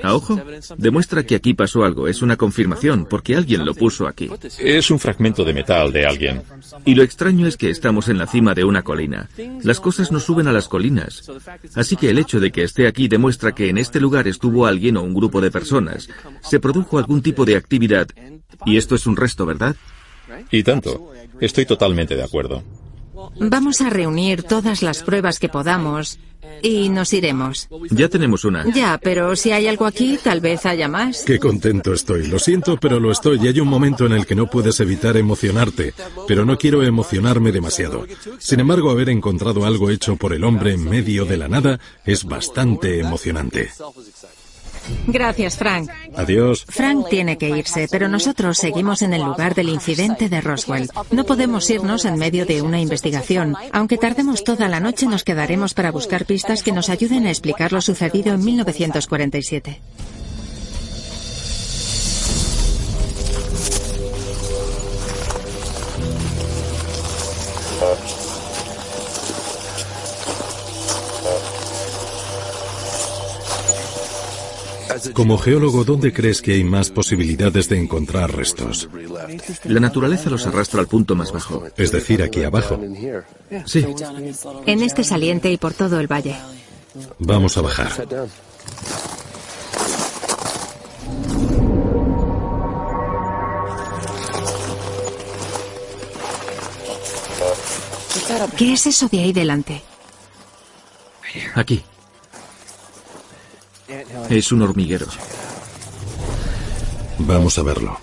A 0.03 0.13
ojo, 0.13 0.39
demuestra 0.77 1.23
que 1.23 1.35
aquí 1.35 1.53
pasó 1.53 1.83
algo. 1.83 2.07
Es 2.07 2.21
una 2.21 2.35
confirmación, 2.35 3.05
porque 3.09 3.35
alguien 3.35 3.65
lo 3.65 3.73
puso 3.73 4.07
aquí. 4.07 4.29
Es 4.59 4.91
un 4.91 4.99
fragmento 4.99 5.43
de 5.43 5.53
metal 5.53 5.91
de 5.91 6.05
alguien. 6.05 6.41
Y 6.85 6.95
lo 6.95 7.03
extraño 7.03 7.47
es 7.47 7.57
que 7.57 7.69
estamos 7.69 8.07
en 8.07 8.17
la 8.17 8.27
cima 8.27 8.53
de 8.53 8.63
una 8.63 8.83
colina. 8.83 9.29
Las 9.63 9.79
cosas 9.79 10.11
no 10.11 10.19
suben 10.19 10.47
a 10.47 10.51
las 10.51 10.67
colinas. 10.67 11.29
Así 11.75 11.95
que 11.95 12.09
el 12.09 12.19
hecho 12.19 12.39
de 12.39 12.51
que 12.51 12.63
esté 12.63 12.87
aquí 12.87 13.07
demuestra 13.07 13.53
que 13.53 13.69
en 13.69 13.77
este 13.77 13.99
lugar 13.99 14.27
estuvo 14.27 14.65
alguien 14.65 14.97
o 14.97 15.03
un 15.03 15.13
grupo 15.13 15.41
de 15.41 15.51
personas. 15.51 16.09
Se 16.41 16.59
produjo 16.59 16.97
algún 16.97 17.21
tipo 17.21 17.45
de 17.45 17.55
actividad. 17.55 18.07
Y 18.65 18.77
esto 18.77 18.95
es 18.95 19.07
un 19.07 19.15
resto, 19.15 19.45
¿verdad? 19.45 19.75
Y 20.51 20.63
tanto. 20.63 21.11
Estoy 21.39 21.65
totalmente 21.65 22.15
de 22.15 22.23
acuerdo. 22.23 22.63
Vamos 23.39 23.81
a 23.81 23.89
reunir 23.89 24.43
todas 24.43 24.81
las 24.81 25.03
pruebas 25.03 25.39
que 25.39 25.49
podamos 25.49 26.19
y 26.61 26.89
nos 26.89 27.13
iremos. 27.13 27.67
Ya 27.89 28.09
tenemos 28.09 28.45
una. 28.45 28.65
Ya, 28.73 28.99
pero 29.01 29.35
si 29.35 29.51
hay 29.51 29.67
algo 29.67 29.85
aquí, 29.85 30.19
tal 30.21 30.41
vez 30.41 30.65
haya 30.65 30.87
más. 30.87 31.23
Qué 31.23 31.39
contento 31.39 31.93
estoy. 31.93 32.27
Lo 32.27 32.39
siento, 32.39 32.77
pero 32.77 32.99
lo 32.99 33.11
estoy. 33.11 33.39
Y 33.41 33.47
hay 33.47 33.59
un 33.59 33.67
momento 33.67 34.05
en 34.05 34.13
el 34.13 34.25
que 34.25 34.35
no 34.35 34.49
puedes 34.49 34.79
evitar 34.79 35.17
emocionarte. 35.17 35.93
Pero 36.27 36.45
no 36.45 36.57
quiero 36.57 36.83
emocionarme 36.83 37.51
demasiado. 37.51 38.05
Sin 38.39 38.59
embargo, 38.59 38.91
haber 38.91 39.09
encontrado 39.09 39.65
algo 39.65 39.89
hecho 39.89 40.15
por 40.15 40.33
el 40.33 40.43
hombre 40.43 40.73
en 40.73 40.83
medio 40.83 41.25
de 41.25 41.37
la 41.37 41.47
nada 41.47 41.79
es 42.05 42.25
bastante 42.25 42.99
emocionante. 42.99 43.69
Gracias, 45.07 45.57
Frank. 45.57 45.89
Adiós. 46.15 46.65
Frank 46.67 47.07
tiene 47.09 47.37
que 47.37 47.49
irse, 47.49 47.87
pero 47.91 48.07
nosotros 48.07 48.57
seguimos 48.57 49.01
en 49.01 49.13
el 49.13 49.23
lugar 49.23 49.55
del 49.55 49.69
incidente 49.69 50.29
de 50.29 50.41
Roswell. 50.41 50.89
No 51.11 51.23
podemos 51.23 51.69
irnos 51.69 52.05
en 52.05 52.17
medio 52.17 52.45
de 52.45 52.61
una 52.61 52.79
investigación. 52.79 53.55
Aunque 53.71 53.97
tardemos 53.97 54.43
toda 54.43 54.67
la 54.67 54.79
noche, 54.79 55.05
nos 55.07 55.23
quedaremos 55.23 55.73
para 55.73 55.91
buscar 55.91 56.25
pistas 56.25 56.63
que 56.63 56.71
nos 56.71 56.89
ayuden 56.89 57.25
a 57.27 57.29
explicar 57.29 57.73
lo 57.73 57.81
sucedido 57.81 58.33
en 58.33 58.43
1947. 58.43 59.81
Como 75.13 75.37
geólogo, 75.37 75.83
¿dónde 75.83 76.13
crees 76.13 76.41
que 76.41 76.53
hay 76.53 76.63
más 76.63 76.89
posibilidades 76.89 77.69
de 77.69 77.77
encontrar 77.79 78.35
restos? 78.35 78.89
La 79.65 79.79
naturaleza 79.79 80.29
los 80.29 80.45
arrastra 80.47 80.81
al 80.81 80.87
punto 80.87 81.15
más 81.15 81.31
bajo. 81.31 81.65
Es 81.77 81.91
decir, 81.91 82.21
aquí 82.23 82.43
abajo. 82.43 82.79
Sí. 83.65 83.85
En 84.65 84.81
este 84.83 85.03
saliente 85.03 85.51
y 85.51 85.57
por 85.57 85.73
todo 85.73 85.99
el 85.99 86.07
valle. 86.07 86.35
Vamos 87.19 87.57
a 87.57 87.61
bajar. 87.61 88.07
¿Qué 98.57 98.73
es 98.73 98.85
eso 98.85 99.07
de 99.07 99.19
ahí 99.19 99.33
delante? 99.33 99.81
Aquí. 101.55 101.83
Es 104.29 104.51
un 104.51 104.61
hormiguero. 104.61 105.07
Vamos 107.19 107.57
a 107.57 107.63
verlo. 107.63 107.97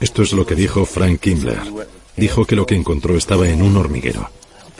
Esto 0.00 0.22
es 0.22 0.32
lo 0.32 0.46
que 0.46 0.54
dijo 0.54 0.84
Frank 0.84 1.20
Kimbler. 1.20 1.60
Dijo 2.16 2.44
que 2.44 2.56
lo 2.56 2.66
que 2.66 2.74
encontró 2.74 3.16
estaba 3.16 3.48
en 3.48 3.62
un 3.62 3.76
hormiguero. 3.76 4.28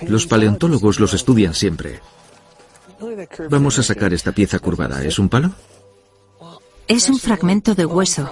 Los 0.03 0.27
paleontólogos 0.27 1.01
los 1.01 1.15
estudian 1.15 1.55
siempre. 1.55 2.01
Vamos 3.51 3.79
a 3.79 3.83
sacar 3.83 4.13
esta 4.13 4.33
pieza 4.33 4.59
curvada. 4.59 5.05
¿Es 5.05 5.19
un 5.19 5.29
palo? 5.29 5.53
Es 6.87 7.09
un 7.09 7.19
fragmento 7.19 7.75
de 7.75 7.87
hueso. 7.87 8.29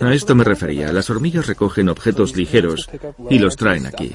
A 0.00 0.14
esto 0.14 0.34
me 0.34 0.44
refería. 0.44 0.92
Las 0.92 1.08
hormigas 1.10 1.46
recogen 1.46 1.88
objetos 1.88 2.36
ligeros 2.36 2.88
y 3.30 3.38
los 3.38 3.56
traen 3.56 3.86
aquí. 3.86 4.12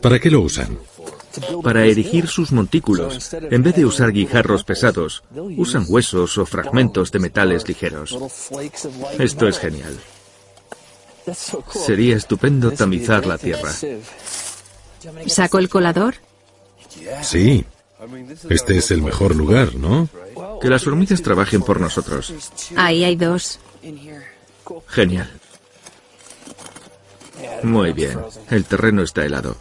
¿Para 0.00 0.18
qué 0.18 0.30
lo 0.30 0.40
usan? 0.40 0.78
Para 1.62 1.84
erigir 1.84 2.28
sus 2.28 2.52
montículos. 2.52 3.34
En 3.50 3.62
vez 3.62 3.74
de 3.74 3.84
usar 3.84 4.12
guijarros 4.12 4.64
pesados, 4.64 5.24
usan 5.56 5.84
huesos 5.88 6.38
o 6.38 6.46
fragmentos 6.46 7.10
de 7.10 7.18
metales 7.18 7.66
ligeros. 7.68 8.16
Esto 9.18 9.48
es 9.48 9.58
genial. 9.58 9.98
Sería 11.68 12.16
estupendo 12.16 12.70
tamizar 12.70 13.26
la 13.26 13.38
tierra. 13.38 13.72
¿Saco 15.26 15.58
el 15.58 15.68
colador? 15.68 16.14
Sí. 17.22 17.64
Este 18.48 18.78
es 18.78 18.90
el 18.90 19.02
mejor 19.02 19.34
lugar, 19.34 19.74
¿no? 19.74 20.08
Que 20.60 20.68
las 20.68 20.86
hormigas 20.86 21.22
trabajen 21.22 21.62
por 21.62 21.80
nosotros. 21.80 22.32
Ahí 22.76 23.04
hay 23.04 23.16
dos. 23.16 23.58
Genial. 24.88 25.30
Muy 27.62 27.92
bien. 27.92 28.18
El 28.50 28.64
terreno 28.64 29.02
está 29.02 29.24
helado. 29.24 29.56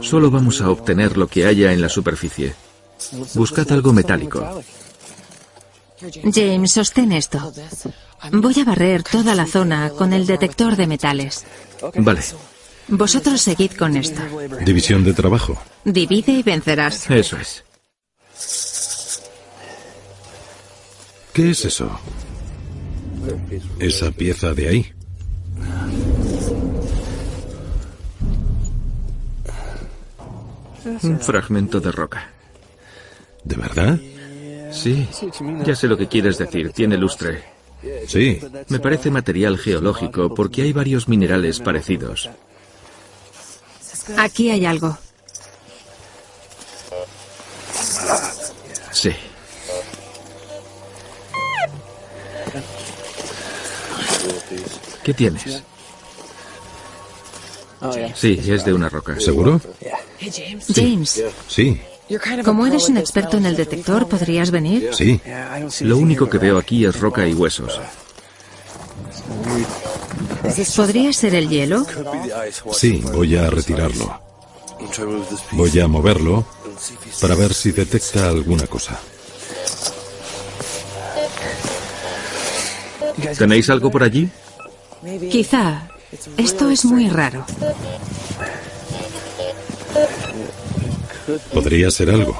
Solo 0.00 0.30
vamos 0.30 0.60
a 0.60 0.70
obtener 0.70 1.16
lo 1.16 1.26
que 1.26 1.46
haya 1.46 1.72
en 1.72 1.80
la 1.80 1.88
superficie. 1.88 2.54
Buscad 3.34 3.70
algo 3.72 3.92
metálico. 3.92 4.62
James, 6.32 6.72
sostén 6.72 7.12
esto. 7.12 7.52
Voy 8.32 8.60
a 8.60 8.64
barrer 8.64 9.02
toda 9.02 9.34
la 9.34 9.46
zona 9.46 9.90
con 9.90 10.12
el 10.12 10.26
detector 10.26 10.76
de 10.76 10.86
metales. 10.86 11.44
Vale. 11.96 12.20
Vosotros 12.88 13.40
seguid 13.40 13.72
con 13.72 13.96
esto. 13.96 14.20
División 14.64 15.04
de 15.04 15.14
trabajo. 15.14 15.56
Divide 15.84 16.32
y 16.32 16.42
vencerás. 16.42 17.10
Eso 17.10 17.36
es. 17.38 17.64
¿Qué 21.32 21.50
es 21.50 21.64
eso? 21.64 21.90
Esa 23.80 24.10
pieza 24.12 24.54
de 24.54 24.68
ahí. 24.68 24.92
Un 31.02 31.18
fragmento 31.20 31.80
de 31.80 31.90
roca. 31.90 32.30
¿De 33.42 33.56
verdad? 33.56 33.98
Sí. 34.70 35.08
Ya 35.64 35.74
sé 35.74 35.88
lo 35.88 35.96
que 35.96 36.08
quieres 36.08 36.38
decir. 36.38 36.72
Tiene 36.72 36.96
lustre. 36.96 37.42
Sí. 38.06 38.40
Me 38.68 38.78
parece 38.78 39.10
material 39.10 39.58
geológico 39.58 40.34
porque 40.34 40.62
hay 40.62 40.72
varios 40.72 41.08
minerales 41.08 41.60
parecidos. 41.60 42.30
Aquí 44.16 44.50
hay 44.50 44.66
algo. 44.66 44.96
Sí. 48.92 49.10
¿Qué 55.02 55.14
tienes? 55.14 55.62
Sí, 58.14 58.40
es 58.46 58.64
de 58.64 58.72
una 58.72 58.88
roca. 58.88 59.18
¿Seguro? 59.20 59.60
James, 60.74 61.22
Sí. 61.48 61.80
como 62.44 62.66
eres 62.66 62.88
un 62.88 62.96
experto 62.96 63.36
en 63.36 63.46
el 63.46 63.56
detector, 63.56 64.08
¿podrías 64.08 64.50
venir? 64.50 64.90
Sí. 64.94 65.20
Lo 65.80 65.98
único 65.98 66.28
que 66.28 66.38
veo 66.38 66.58
aquí 66.58 66.84
es 66.86 66.98
roca 66.98 67.26
y 67.26 67.34
huesos. 67.34 67.80
¿Podría 70.76 71.12
ser 71.12 71.34
el 71.34 71.48
hielo? 71.48 71.86
Sí, 72.72 73.02
voy 73.12 73.36
a 73.36 73.50
retirarlo. 73.50 74.20
Voy 75.52 75.80
a 75.80 75.88
moverlo 75.88 76.44
para 77.20 77.34
ver 77.34 77.54
si 77.54 77.72
detecta 77.72 78.28
alguna 78.28 78.66
cosa. 78.66 78.98
¿Tenéis 83.38 83.70
algo 83.70 83.90
por 83.90 84.02
allí? 84.02 84.28
Quizá. 85.30 85.88
Esto 86.36 86.70
es 86.70 86.84
muy 86.84 87.08
raro. 87.08 87.44
Podría 91.52 91.90
ser 91.90 92.10
algo. 92.10 92.36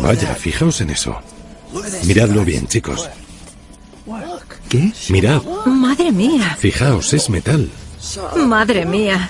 Vaya, 0.00 0.34
fijaos 0.34 0.80
en 0.80 0.90
eso. 0.90 1.18
Miradlo 2.04 2.44
bien, 2.44 2.66
chicos. 2.66 3.08
¿Qué? 4.68 4.92
Mirad, 5.08 5.42
Madre 5.66 6.12
mía. 6.12 6.56
fijaos, 6.58 7.12
es 7.14 7.30
metal. 7.30 7.70
Madre 8.36 8.84
mía. 8.84 9.28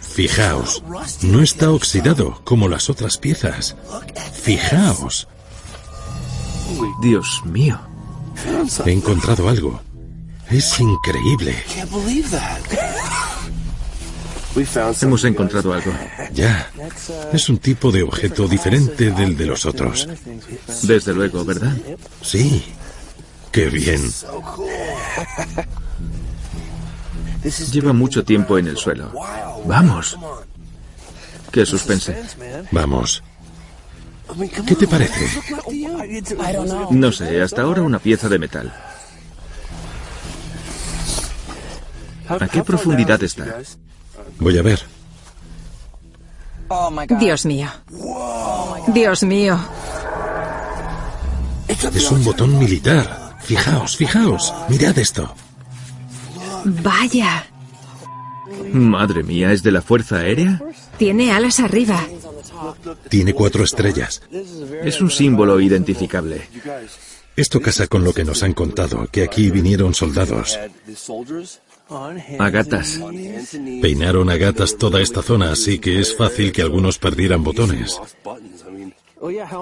Fijaos, 0.00 0.82
no 1.22 1.42
está 1.42 1.70
oxidado 1.70 2.40
como 2.44 2.68
las 2.68 2.88
otras 2.90 3.18
piezas. 3.18 3.76
Fijaos, 4.42 5.28
Dios 7.02 7.42
mío. 7.44 7.78
he 8.84 8.92
encontrado 8.92 9.48
algo. 9.48 9.80
Es 10.50 10.80
increíble. 10.80 11.54
Hemos 15.02 15.24
encontrado 15.24 15.72
algo. 15.72 15.92
Ya, 16.32 16.70
es 17.32 17.48
un 17.48 17.58
tipo 17.58 17.92
de 17.92 18.02
objeto 18.02 18.48
diferente 18.48 19.10
del 19.12 19.36
de 19.36 19.46
los 19.46 19.66
otros. 19.66 20.08
Desde 20.82 21.14
luego, 21.14 21.44
¿verdad? 21.44 21.76
Sí, 22.22 22.64
qué 23.58 23.68
bien. 23.70 24.00
Lleva 27.72 27.92
mucho 27.92 28.24
tiempo 28.24 28.58
en 28.58 28.68
el 28.68 28.76
suelo. 28.76 29.12
Vamos. 29.66 30.16
Qué 31.50 31.66
suspense. 31.66 32.22
Vamos. 32.70 33.22
¿Qué 34.66 34.74
te 34.74 34.86
parece? 34.86 35.26
No 36.90 37.10
sé, 37.10 37.40
hasta 37.40 37.62
ahora 37.62 37.82
una 37.82 37.98
pieza 37.98 38.28
de 38.28 38.38
metal. 38.38 38.72
¿A 42.28 42.46
qué 42.46 42.62
profundidad 42.62 43.22
está? 43.22 43.60
Voy 44.38 44.58
a 44.58 44.62
ver. 44.62 44.80
Dios 47.18 47.46
mío. 47.46 47.68
Dios 48.88 49.22
mío. 49.22 49.58
Es 51.66 52.10
un 52.10 52.24
botón 52.24 52.58
militar. 52.58 53.27
Fijaos, 53.40 53.96
fijaos. 53.96 54.52
Mirad 54.68 54.98
esto. 54.98 55.34
Vaya. 56.64 57.46
Madre 58.72 59.22
mía, 59.22 59.52
¿es 59.52 59.62
de 59.62 59.72
la 59.72 59.82
Fuerza 59.82 60.16
Aérea? 60.16 60.60
Tiene 60.98 61.32
alas 61.32 61.60
arriba. 61.60 62.06
Tiene 63.08 63.32
cuatro 63.32 63.64
estrellas. 63.64 64.22
Es 64.82 65.00
un 65.00 65.10
símbolo 65.10 65.60
identificable. 65.60 66.48
Esto 67.36 67.60
casa 67.60 67.86
con 67.86 68.02
lo 68.02 68.12
que 68.12 68.24
nos 68.24 68.42
han 68.42 68.52
contado, 68.52 69.06
que 69.12 69.22
aquí 69.22 69.50
vinieron 69.50 69.94
soldados. 69.94 70.58
A 72.38 72.50
gatas. 72.50 73.00
Peinaron 73.80 74.28
a 74.28 74.36
gatas 74.36 74.76
toda 74.76 75.00
esta 75.00 75.22
zona, 75.22 75.52
así 75.52 75.78
que 75.78 76.00
es 76.00 76.16
fácil 76.16 76.52
que 76.52 76.62
algunos 76.62 76.98
perdieran 76.98 77.44
botones. 77.44 78.00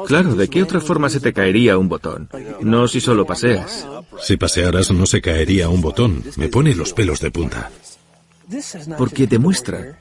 Claro, 0.07 0.35
¿de 0.35 0.49
qué 0.49 0.63
otra 0.63 0.81
forma 0.81 1.09
se 1.09 1.21
te 1.21 1.33
caería 1.33 1.79
un 1.79 1.89
botón? 1.89 2.29
No 2.61 2.89
si 2.89 3.01
solo 3.01 3.25
paseas. 3.27 3.87
Si 4.21 4.37
pasearas 4.37 4.91
no 4.91 5.07
se 5.07 5.21
caería 5.21 5.69
un 5.69 5.81
botón. 5.81 6.23
Me 6.37 6.49
pone 6.49 6.75
los 6.75 6.93
pelos 6.93 7.21
de 7.21 7.31
punta. 7.31 7.71
Porque 8.99 9.27
demuestra 9.27 9.99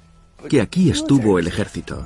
que 0.50 0.62
aquí 0.62 0.90
estuvo 0.90 1.40
el 1.40 1.48
ejército. 1.48 2.06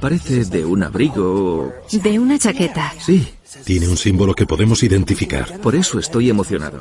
Parece 0.00 0.44
de 0.44 0.64
un 0.64 0.82
abrigo. 0.82 1.72
De 1.90 2.18
una 2.18 2.38
chaqueta. 2.38 2.92
Sí, 3.00 3.26
Tiene 3.64 3.88
un 3.88 3.96
símbolo 3.96 4.34
que 4.34 4.46
podemos 4.46 4.82
identificar. 4.82 5.60
por 5.60 5.74
eso 5.76 5.98
estoy 5.98 6.28
emocionado. 6.28 6.80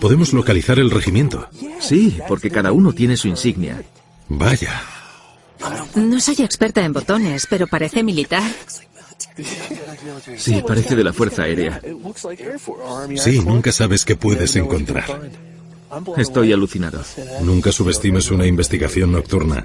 Podemos 0.00 0.32
localizar 0.32 0.78
el 0.78 0.90
regimiento. 0.90 1.46
Sí, 1.80 2.18
porque 2.28 2.50
cada 2.50 2.72
uno 2.72 2.92
tiene 2.92 3.16
su 3.16 3.28
insignia. 3.28 3.82
Vaya. 4.28 4.82
No 5.94 6.20
soy 6.20 6.36
experta 6.40 6.84
en 6.84 6.92
botones, 6.92 7.46
pero 7.48 7.66
parece 7.66 8.02
militar. 8.02 8.42
Sí, 10.36 10.62
parece 10.66 10.96
de 10.96 11.04
la 11.04 11.12
Fuerza 11.12 11.42
Aérea. 11.42 11.80
Sí, 13.16 13.40
nunca 13.40 13.72
sabes 13.72 14.04
qué 14.04 14.16
puedes 14.16 14.56
encontrar. 14.56 15.04
Estoy 16.16 16.52
alucinado. 16.52 17.02
Nunca 17.42 17.72
subestimes 17.72 18.30
una 18.30 18.46
investigación 18.46 19.12
nocturna. 19.12 19.64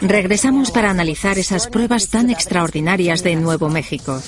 Regresamos 0.00 0.70
para 0.70 0.90
analizar 0.90 1.38
esas 1.38 1.66
pruebas 1.68 2.08
tan 2.08 2.30
extraordinarias 2.30 3.22
de 3.22 3.36
Nuevo 3.36 3.70
México. 3.70 4.22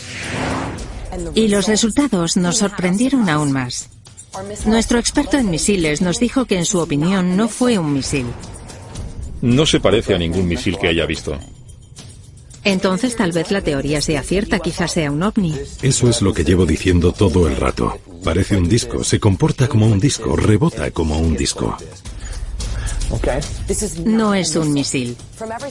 Y 1.34 1.48
los 1.48 1.68
resultados 1.68 2.36
nos 2.36 2.59
sorprendieron 2.59 3.28
aún 3.28 3.52
más. 3.52 3.90
Nuestro 4.66 4.99
experto 4.99 5.37
en 5.37 5.51
misiles 5.51 6.01
nos 6.01 6.20
dijo 6.20 6.45
que 6.45 6.59
en 6.59 6.64
su 6.64 6.79
opinión 6.79 7.37
no 7.37 7.49
fue 7.49 7.79
un 7.79 7.93
misil. 7.93 8.26
No 9.41 9.66
se 9.66 9.81
parece 9.81 10.14
a 10.14 10.18
ningún 10.18 10.47
misil 10.47 10.76
que 10.79 10.89
haya 10.89 11.07
visto. 11.07 11.39
Entonces 12.64 13.16
tal 13.16 13.33
vez 13.33 13.51
la 13.51 13.62
teoría 13.62 14.03
sea 14.03 14.22
cierta, 14.22 14.59
quizás 14.59 14.93
sea 14.93 15.11
un 15.11 15.22
ovni. 15.22 15.55
Eso 15.83 16.11
es 16.11 16.20
lo 16.20 16.35
que 16.35 16.45
llevo 16.45 16.66
diciendo 16.66 17.12
todo 17.12 17.49
el 17.49 17.57
rato. 17.57 17.99
Parece 18.24 18.57
un 18.57 18.68
disco, 18.68 19.05
se 19.05 19.20
comporta 19.20 19.68
como 19.68 19.87
un 19.87 20.01
disco, 20.01 20.37
rebota 20.37 20.91
como 20.91 21.18
un 21.18 21.37
disco. 21.37 21.76
No 24.04 24.34
es 24.34 24.54
un 24.56 24.72
misil. 24.72 25.16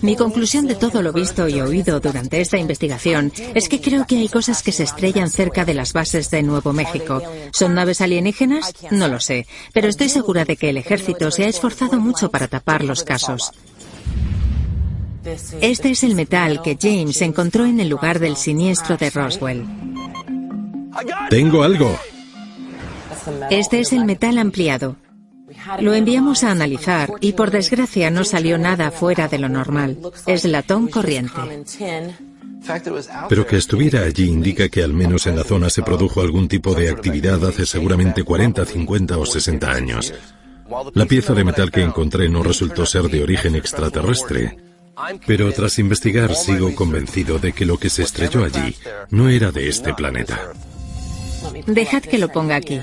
Mi 0.01 0.15
conclusión 0.15 0.67
de 0.67 0.75
todo 0.75 1.01
lo 1.01 1.13
visto 1.13 1.47
y 1.47 1.61
oído 1.61 1.99
durante 1.99 2.41
esta 2.41 2.57
investigación 2.57 3.31
es 3.53 3.69
que 3.69 3.81
creo 3.81 4.07
que 4.07 4.17
hay 4.17 4.27
cosas 4.27 4.63
que 4.63 4.71
se 4.71 4.83
estrellan 4.83 5.29
cerca 5.29 5.63
de 5.65 5.73
las 5.73 5.93
bases 5.93 6.31
de 6.31 6.43
Nuevo 6.43 6.73
México. 6.73 7.21
¿Son 7.51 7.75
naves 7.75 8.01
alienígenas? 8.01 8.73
No 8.91 9.07
lo 9.07 9.19
sé, 9.19 9.45
pero 9.73 9.87
estoy 9.87 10.09
segura 10.09 10.45
de 10.45 10.57
que 10.57 10.69
el 10.69 10.77
ejército 10.77 11.31
se 11.31 11.45
ha 11.45 11.47
esforzado 11.47 11.99
mucho 11.99 12.31
para 12.31 12.47
tapar 12.47 12.83
los 12.83 13.03
casos. 13.03 13.51
Este 15.61 15.91
es 15.91 16.03
el 16.03 16.15
metal 16.15 16.61
que 16.61 16.77
James 16.79 17.21
encontró 17.21 17.65
en 17.65 17.79
el 17.79 17.89
lugar 17.89 18.19
del 18.19 18.37
siniestro 18.37 18.97
de 18.97 19.09
Roswell. 19.09 19.65
Tengo 21.29 21.63
algo. 21.63 21.97
Este 23.49 23.81
es 23.81 23.91
el 23.91 24.05
metal 24.05 24.37
ampliado. 24.37 24.95
Lo 25.79 25.93
enviamos 25.93 26.43
a 26.43 26.51
analizar 26.51 27.11
y 27.21 27.33
por 27.33 27.51
desgracia 27.51 28.09
no 28.09 28.23
salió 28.23 28.57
nada 28.57 28.91
fuera 28.91 29.27
de 29.27 29.39
lo 29.39 29.49
normal. 29.49 29.97
Es 30.25 30.45
latón 30.45 30.87
corriente. 30.87 31.41
Pero 33.29 33.45
que 33.45 33.57
estuviera 33.57 34.01
allí 34.01 34.25
indica 34.25 34.69
que 34.69 34.83
al 34.83 34.93
menos 34.93 35.27
en 35.27 35.35
la 35.35 35.43
zona 35.43 35.69
se 35.69 35.83
produjo 35.83 36.21
algún 36.21 36.47
tipo 36.47 36.73
de 36.73 36.89
actividad 36.89 37.43
hace 37.45 37.65
seguramente 37.65 38.23
40, 38.23 38.65
50 38.65 39.17
o 39.17 39.25
60 39.25 39.71
años. 39.71 40.13
La 40.93 41.05
pieza 41.05 41.33
de 41.33 41.45
metal 41.45 41.71
que 41.71 41.81
encontré 41.81 42.27
no 42.27 42.43
resultó 42.43 42.85
ser 42.85 43.03
de 43.03 43.23
origen 43.23 43.55
extraterrestre. 43.55 44.57
Pero 45.25 45.51
tras 45.53 45.79
investigar 45.79 46.33
sigo 46.35 46.73
convencido 46.73 47.39
de 47.39 47.53
que 47.53 47.65
lo 47.65 47.77
que 47.77 47.89
se 47.89 48.03
estrelló 48.03 48.43
allí 48.43 48.75
no 49.11 49.29
era 49.29 49.51
de 49.51 49.69
este 49.69 49.93
planeta. 49.93 50.51
Dejad 51.67 52.01
que 52.01 52.17
lo 52.17 52.29
ponga 52.29 52.55
aquí. 52.55 52.81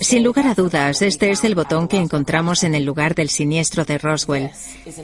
Sin 0.00 0.22
lugar 0.22 0.46
a 0.46 0.54
dudas, 0.54 1.02
este 1.02 1.30
es 1.30 1.44
el 1.44 1.54
botón 1.54 1.88
que 1.88 1.96
encontramos 1.96 2.62
en 2.64 2.74
el 2.74 2.84
lugar 2.84 3.14
del 3.14 3.28
siniestro 3.28 3.84
de 3.84 3.98
Roswell. 3.98 4.50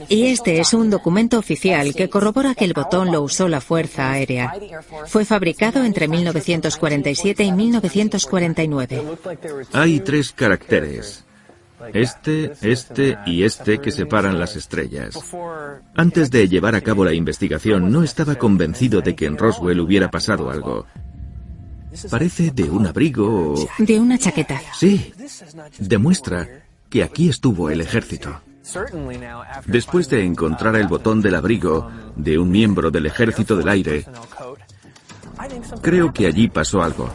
Y 0.08 0.26
este 0.26 0.60
es 0.60 0.74
un 0.74 0.90
documento 0.90 1.38
oficial 1.38 1.94
que 1.94 2.08
corrobora 2.08 2.54
que 2.54 2.64
el 2.64 2.74
botón 2.74 3.10
lo 3.10 3.22
usó 3.22 3.48
la 3.48 3.60
Fuerza 3.60 4.10
Aérea. 4.10 4.52
Fue 5.06 5.24
fabricado 5.24 5.84
entre 5.84 6.08
1947 6.08 7.44
y 7.44 7.52
1949. 7.52 9.04
Hay 9.72 10.00
tres 10.00 10.32
caracteres. 10.32 11.24
Este, 11.94 12.52
este 12.60 13.18
y 13.24 13.44
este 13.44 13.78
que 13.78 13.92
separan 13.92 14.38
las 14.38 14.56
estrellas. 14.56 15.18
Antes 15.94 16.30
de 16.30 16.48
llevar 16.48 16.74
a 16.74 16.80
cabo 16.80 17.04
la 17.04 17.14
investigación 17.14 17.92
no 17.92 18.02
estaba 18.02 18.34
convencido 18.34 19.00
de 19.00 19.14
que 19.14 19.26
en 19.26 19.38
Roswell 19.38 19.80
hubiera 19.80 20.10
pasado 20.10 20.50
algo. 20.50 20.86
Parece 22.10 22.50
de 22.50 22.64
un 22.64 22.86
abrigo 22.86 23.54
o... 23.54 23.68
De 23.78 23.98
una 23.98 24.18
chaqueta. 24.18 24.60
Sí, 24.72 25.12
demuestra 25.78 26.48
que 26.88 27.02
aquí 27.02 27.28
estuvo 27.28 27.70
el 27.70 27.80
ejército. 27.80 28.40
Después 29.66 30.08
de 30.08 30.24
encontrar 30.24 30.76
el 30.76 30.88
botón 30.88 31.22
del 31.22 31.34
abrigo 31.34 31.90
de 32.16 32.38
un 32.38 32.50
miembro 32.50 32.90
del 32.90 33.06
ejército 33.06 33.56
del 33.56 33.68
aire, 33.68 34.04
creo 35.80 36.12
que 36.12 36.26
allí 36.26 36.48
pasó 36.48 36.82
algo. 36.82 37.08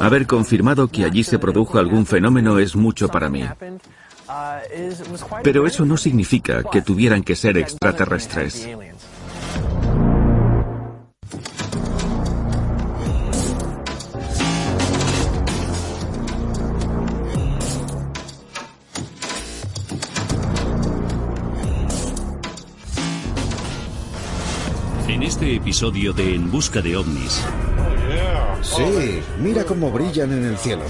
Haber 0.00 0.26
confirmado 0.26 0.88
que 0.88 1.04
allí 1.04 1.24
se 1.24 1.38
produjo 1.38 1.78
algún 1.78 2.06
fenómeno 2.06 2.58
es 2.58 2.76
mucho 2.76 3.08
para 3.08 3.28
mí. 3.28 3.44
Pero 5.42 5.66
eso 5.66 5.84
no 5.84 5.96
significa 5.96 6.62
que 6.64 6.82
tuvieran 6.82 7.22
que 7.22 7.36
ser 7.36 7.58
extraterrestres. 7.58 8.68
Este 25.46 25.58
episodio 25.58 26.12
de 26.12 26.34
En 26.34 26.50
Busca 26.50 26.82
de 26.82 26.96
OVNIs. 26.96 27.44
Sí, 28.62 29.20
mira 29.40 29.62
cómo 29.62 29.92
brillan 29.92 30.32
en 30.32 30.44
el 30.44 30.58
cielo. 30.58 30.82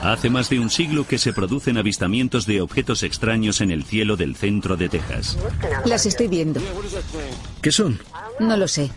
Hace 0.00 0.30
más 0.30 0.48
de 0.48 0.60
un 0.60 0.70
siglo 0.70 1.04
que 1.04 1.18
se 1.18 1.32
producen 1.32 1.76
avistamientos 1.76 2.46
de 2.46 2.60
objetos 2.60 3.02
extraños 3.02 3.60
en 3.62 3.72
el 3.72 3.82
cielo 3.82 4.16
del 4.16 4.36
centro 4.36 4.76
de 4.76 4.88
Texas. 4.88 5.36
Las 5.86 6.06
estoy 6.06 6.28
viendo. 6.28 6.60
¿Qué 7.60 7.72
son? 7.72 7.98
No 8.38 8.56
lo 8.56 8.68
sé. 8.68 8.92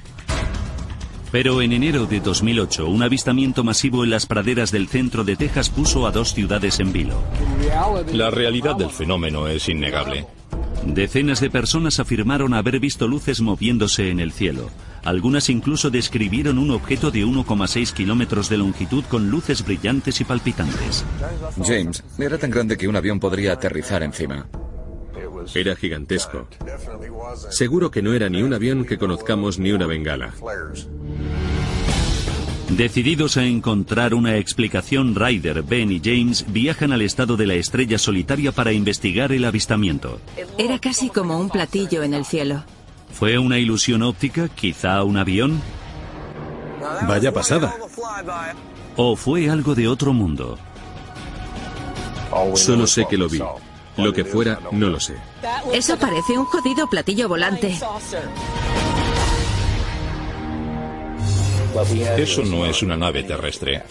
Pero 1.32 1.64
en 1.64 1.72
enero 1.72 2.06
de 2.06 2.20
2008, 2.20 2.88
un 2.88 3.02
avistamiento 3.02 3.64
masivo 3.64 4.04
en 4.04 4.12
las 4.12 4.28
praderas 4.28 4.72
del 4.72 4.90
centro 4.90 5.24
de 5.24 5.38
Texas 5.38 5.72
puso 5.72 6.06
a 6.06 6.12
dos 6.12 6.36
ciudades 6.36 6.80
en 6.80 6.94
vilo. 6.94 7.20
La 8.12 8.30
realidad 8.30 8.76
del 8.76 8.92
fenómeno 8.92 9.48
es 9.48 9.68
innegable. 9.70 10.28
Decenas 10.86 11.40
de 11.40 11.50
personas 11.50 12.00
afirmaron 12.00 12.54
haber 12.54 12.80
visto 12.80 13.08
luces 13.08 13.42
moviéndose 13.42 14.10
en 14.10 14.20
el 14.20 14.32
cielo. 14.32 14.70
Algunas 15.04 15.50
incluso 15.50 15.90
describieron 15.90 16.58
un 16.58 16.72
objeto 16.72 17.12
de 17.12 17.26
1,6 17.26 17.94
kilómetros 17.94 18.50
de 18.50 18.58
longitud 18.58 19.04
con 19.06 19.30
luces 19.30 19.66
brillantes 19.66 20.22
y 20.22 20.24
palpitantes. 20.24 21.06
James, 21.64 22.04
era 22.18 22.38
tan 22.38 22.52
grande 22.52 22.78
que 22.78 22.88
un 22.88 22.96
avión 22.96 23.20
podría 23.20 23.54
aterrizar 23.54 24.04
encima. 24.04 24.48
Era 25.54 25.76
gigantesco. 25.76 26.48
Seguro 27.50 27.92
que 27.92 28.02
no 28.02 28.14
era 28.14 28.30
ni 28.30 28.42
un 28.44 28.54
avión 28.54 28.86
que 28.86 28.98
conozcamos 28.98 29.60
ni 29.60 29.72
una 29.72 29.88
bengala. 29.88 30.34
Decididos 32.70 33.38
a 33.38 33.44
encontrar 33.44 34.14
una 34.14 34.38
explicación, 34.38 35.16
Ryder, 35.16 35.64
Ben 35.64 35.92
y 35.92 36.02
James 36.04 36.46
viajan 36.48 36.92
al 36.92 37.02
estado 37.02 37.38
de 37.38 37.46
la 37.46 37.54
estrella 37.56 37.98
solitaria 37.98 38.52
para 38.52 38.72
investigar 38.72 39.32
el 39.32 39.46
avistamiento. 39.46 40.20
Era 40.58 40.80
casi 40.80 41.10
como 41.10 41.40
un 41.40 41.50
platillo 41.50 42.04
en 42.04 42.14
el 42.14 42.26
cielo. 42.26 42.64
¿Fue 43.12 43.38
una 43.38 43.60
ilusión 43.60 44.02
óptica, 44.02 44.48
quizá 44.48 45.04
un 45.04 45.18
avión? 45.18 45.62
Vaya 47.08 47.32
pasada. 47.32 47.76
¿O 48.96 49.16
fue 49.16 49.50
algo 49.50 49.76
de 49.76 49.88
otro 49.88 50.14
mundo? 50.14 50.58
Solo 52.56 52.88
sé 52.88 53.06
que 53.10 53.18
lo 53.18 53.30
vi. 53.30 53.40
Lo 53.98 54.12
que 54.12 54.26
fuera, 54.26 54.60
no 54.72 54.90
lo 54.90 55.00
sé. 55.00 55.16
Eso 55.72 55.98
parece 55.98 56.38
un 56.38 56.46
jodido 56.46 56.90
platillo 56.90 57.30
volante. 57.30 57.78
Eso 62.18 62.44
no 62.44 62.66
es 62.66 62.82
una 62.84 62.98
nave 62.98 63.24
terrestre. 63.24 63.84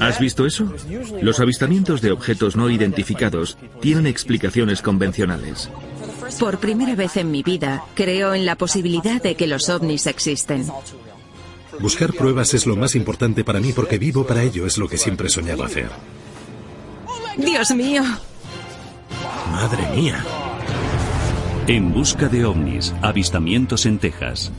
¿Has 0.00 0.18
visto 0.18 0.46
eso? 0.46 0.72
Los 1.22 1.40
avistamientos 1.40 2.00
de 2.00 2.12
objetos 2.12 2.56
no 2.56 2.70
identificados 2.70 3.56
tienen 3.80 4.06
explicaciones 4.06 4.82
convencionales. 4.82 5.70
Por 6.38 6.58
primera 6.58 6.94
vez 6.94 7.16
en 7.16 7.30
mi 7.30 7.42
vida, 7.42 7.84
creo 7.94 8.34
en 8.34 8.44
la 8.44 8.56
posibilidad 8.56 9.22
de 9.22 9.34
que 9.34 9.46
los 9.46 9.68
ovnis 9.68 10.06
existen. 10.06 10.66
Buscar 11.80 12.12
pruebas 12.12 12.54
es 12.54 12.66
lo 12.66 12.76
más 12.76 12.94
importante 12.94 13.44
para 13.44 13.60
mí 13.60 13.72
porque 13.72 13.98
vivo 13.98 14.26
para 14.26 14.42
ello, 14.42 14.66
es 14.66 14.78
lo 14.78 14.88
que 14.88 14.98
siempre 14.98 15.28
soñaba 15.28 15.66
hacer. 15.66 15.90
Dios 17.36 17.70
mío. 17.70 18.02
Madre 19.52 19.88
mía. 19.94 20.24
En 21.66 21.92
busca 21.92 22.28
de 22.28 22.44
ovnis, 22.44 22.94
avistamientos 23.02 23.86
en 23.86 23.98
Texas. 23.98 24.50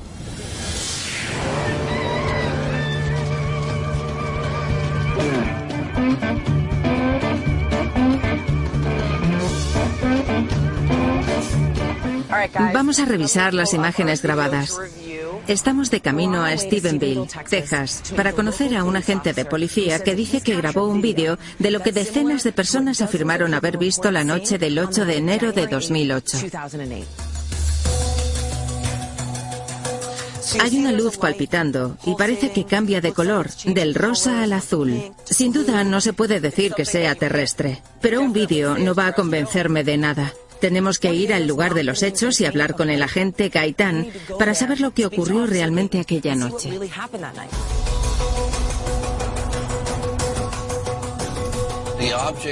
Vamos 12.74 13.00
a 13.00 13.06
revisar 13.06 13.54
las 13.54 13.74
imágenes 13.74 14.22
grabadas. 14.22 14.78
Estamos 15.48 15.90
de 15.90 16.02
camino 16.02 16.44
a 16.44 16.56
Stephenville, 16.56 17.28
Texas, 17.50 18.04
para 18.16 18.34
conocer 18.34 18.76
a 18.76 18.84
un 18.84 18.96
agente 18.96 19.34
de 19.34 19.46
policía 19.46 20.04
que 20.04 20.16
dice 20.16 20.42
que 20.42 20.56
grabó 20.56 20.88
un 20.88 21.02
vídeo 21.02 21.40
de 21.58 21.72
lo 21.72 21.82
que 21.82 21.92
decenas 21.92 22.44
de 22.44 22.52
personas 22.52 23.02
afirmaron 23.02 23.54
haber 23.54 23.78
visto 23.78 24.12
la 24.12 24.24
noche 24.24 24.58
del 24.58 24.78
8 24.78 25.06
de 25.06 25.18
enero 25.18 25.52
de 25.52 25.68
2008. 25.68 26.38
Hay 30.62 30.78
una 30.78 30.92
luz 30.92 31.18
palpitando 31.18 31.98
y 32.06 32.16
parece 32.16 32.52
que 32.52 32.66
cambia 32.66 33.02
de 33.02 33.14
color, 33.14 33.50
del 33.66 33.94
rosa 33.94 34.44
al 34.44 34.54
azul. 34.54 35.12
Sin 35.26 35.52
duda 35.52 35.84
no 35.84 36.02
se 36.02 36.14
puede 36.14 36.40
decir 36.40 36.74
que 36.74 36.86
sea 36.86 37.16
terrestre, 37.16 37.82
pero 38.02 38.22
un 38.22 38.34
vídeo 38.34 38.78
no 38.78 38.96
va 38.96 39.08
a 39.08 39.14
convencerme 39.14 39.84
de 39.84 39.98
nada. 39.98 40.34
Tenemos 40.60 41.00
que 41.00 41.14
ir 41.14 41.34
al 41.34 41.48
lugar 41.48 41.74
de 41.74 41.84
los 41.84 42.04
hechos 42.04 42.42
y 42.42 42.46
hablar 42.46 42.76
con 42.76 42.90
el 42.90 43.02
agente 43.02 43.50
Gaitán 43.50 44.08
para 44.38 44.54
saber 44.54 44.82
lo 44.82 44.92
que 44.92 45.06
ocurrió 45.06 45.46
realmente 45.46 46.00
aquella 46.00 46.36
noche. 46.36 46.72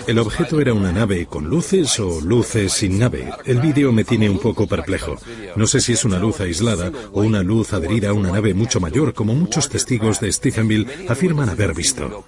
¿El 0.07 0.19
objeto 0.19 0.59
era 0.59 0.73
una 0.73 0.91
nave 0.91 1.25
con 1.25 1.45
luces 1.45 1.99
o 1.99 2.19
luces 2.21 2.73
sin 2.73 2.99
nave? 2.99 3.29
El 3.45 3.61
vídeo 3.61 3.91
me 3.91 4.03
tiene 4.03 4.29
un 4.29 4.39
poco 4.39 4.67
perplejo. 4.67 5.17
No 5.55 5.67
sé 5.67 5.79
si 5.79 5.93
es 5.93 6.03
una 6.03 6.19
luz 6.19 6.41
aislada 6.41 6.91
o 7.13 7.21
una 7.21 7.43
luz 7.43 7.73
adherida 7.73 8.09
a 8.09 8.13
una 8.13 8.31
nave 8.31 8.53
mucho 8.53 8.79
mayor, 8.79 9.13
como 9.13 9.33
muchos 9.33 9.69
testigos 9.69 10.19
de 10.19 10.31
Stephenville 10.31 10.87
afirman 11.07 11.49
haber 11.49 11.73
visto. 11.73 12.25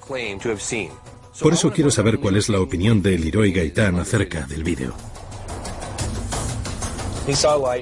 Por 1.40 1.54
eso 1.54 1.72
quiero 1.72 1.92
saber 1.92 2.20
cuál 2.20 2.38
es 2.38 2.50
la 2.50 2.62
opinión 2.62 3.02
de 3.02 3.18
Leroy 3.18 3.52
Gaitán 3.52 4.00
acerca 4.00 4.46
del 4.48 4.64
vídeo. 4.64 4.94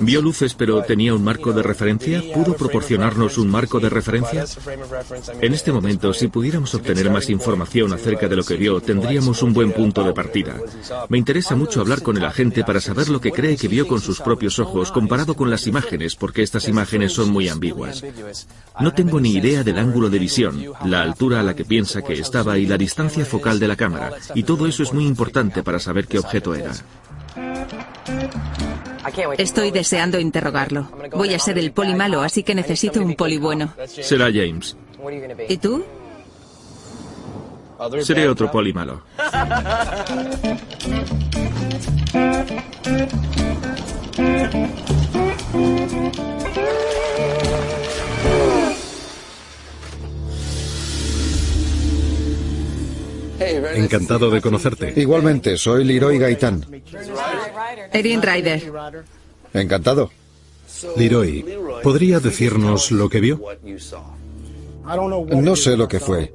¿Vio 0.02 0.22
luces 0.22 0.54
pero 0.54 0.82
tenía 0.84 1.14
un 1.14 1.24
marco 1.24 1.54
de 1.54 1.64
referencia? 1.64 2.22
¿Pudo 2.34 2.56
proporcionarnos 2.56 3.38
un 3.38 3.50
marco 3.50 3.80
de 3.80 3.90
referencia? 3.90 4.46
En 5.42 5.54
este 5.54 5.72
momento, 5.72 6.14
si 6.14 6.28
pudiéramos 6.28 6.74
obtener 6.74 7.10
más 7.10 7.30
información 7.30 7.94
acerca 7.94 8.28
de 8.28 8.36
lo 8.36 8.44
que 8.44 8.56
vio, 8.56 8.82
tendríamos 8.82 9.44
un 9.44 9.54
buen 9.54 9.72
punto 9.72 10.04
de 10.04 10.14
partida. 10.14 10.56
Me 11.10 11.18
interesa 11.18 11.56
mucho 11.56 11.82
hablar 11.82 12.02
con 12.02 12.18
el 12.18 12.26
agente 12.26 12.64
para 12.64 12.82
saber 12.82 13.10
lo 13.10 13.22
que 13.22 13.32
cree 13.32 13.58
que 13.58 13.68
vio 13.68 13.88
con 13.88 14.02
sus 14.02 14.20
propios 14.22 14.60
ojos 14.60 14.92
comparado 14.92 15.36
con 15.36 15.50
las 15.50 15.68
imágenes, 15.68 16.16
porque 16.16 16.44
estas 16.44 16.68
imágenes 16.68 17.14
son 17.14 17.30
muy 17.30 17.50
ambiguas. 17.50 18.04
No 18.80 18.94
tengo 18.94 19.20
ni 19.20 19.32
idea 19.32 19.64
del 19.64 19.78
ángulo 19.78 20.10
de 20.10 20.20
visión, 20.20 20.64
la 20.86 21.02
altura 21.02 21.40
a 21.40 21.44
la 21.44 21.56
que 21.56 21.66
piensa 21.66 22.02
que 22.02 22.14
estaba 22.14 22.58
y 22.58 22.66
la 22.66 22.78
distancia 22.78 23.26
focal 23.26 23.60
de 23.60 23.68
la 23.68 23.76
cámara, 23.76 24.14
y 24.36 24.44
todo 24.44 24.68
eso 24.68 24.84
es 24.84 24.94
muy 24.94 25.06
importante 25.06 25.64
para 25.64 25.80
saber 25.80 26.08
qué 26.08 26.20
objeto 26.20 26.56
era. 26.56 26.74
Estoy 29.38 29.72
deseando 29.72 30.20
interrogarlo. 30.20 30.90
Voy 31.12 31.34
a 31.34 31.40
ser 31.40 31.58
el 31.58 31.72
poli 31.72 31.96
malo, 31.96 32.22
así 32.22 32.44
que 32.44 32.54
necesito 32.56 33.02
un 33.02 33.16
poli 33.16 33.38
bueno. 33.38 33.74
Será 33.88 34.26
James. 34.26 34.76
¿Y 35.48 35.58
tú? 35.58 35.86
Seré 38.02 38.28
otro 38.28 38.52
poli 38.52 38.74
malo. 38.74 39.04
Encantado 53.40 54.30
de 54.30 54.42
conocerte. 54.42 54.94
Igualmente, 54.96 55.58
soy 55.58 55.84
Leroy 55.84 56.18
Gaitán. 56.18 56.66
Erin 57.94 58.22
Ryder. 58.22 58.74
Encantado. 59.54 60.12
Leroy, 60.96 61.46
¿podría 61.84 62.20
decirnos 62.20 62.92
lo 62.92 63.10
que 63.10 63.20
vio? 63.20 63.42
No 65.30 65.56
sé 65.56 65.78
lo 65.78 65.88
que 65.88 66.00
fue. 66.00 66.34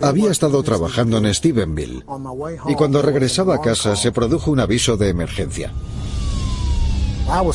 Había 0.00 0.30
estado 0.30 0.62
trabajando 0.62 1.18
en 1.18 1.32
Stephenville 1.32 2.04
y 2.68 2.74
cuando 2.74 3.02
regresaba 3.02 3.56
a 3.56 3.60
casa 3.60 3.94
se 3.94 4.10
produjo 4.12 4.50
un 4.50 4.60
aviso 4.60 4.96
de 4.96 5.08
emergencia. 5.08 5.72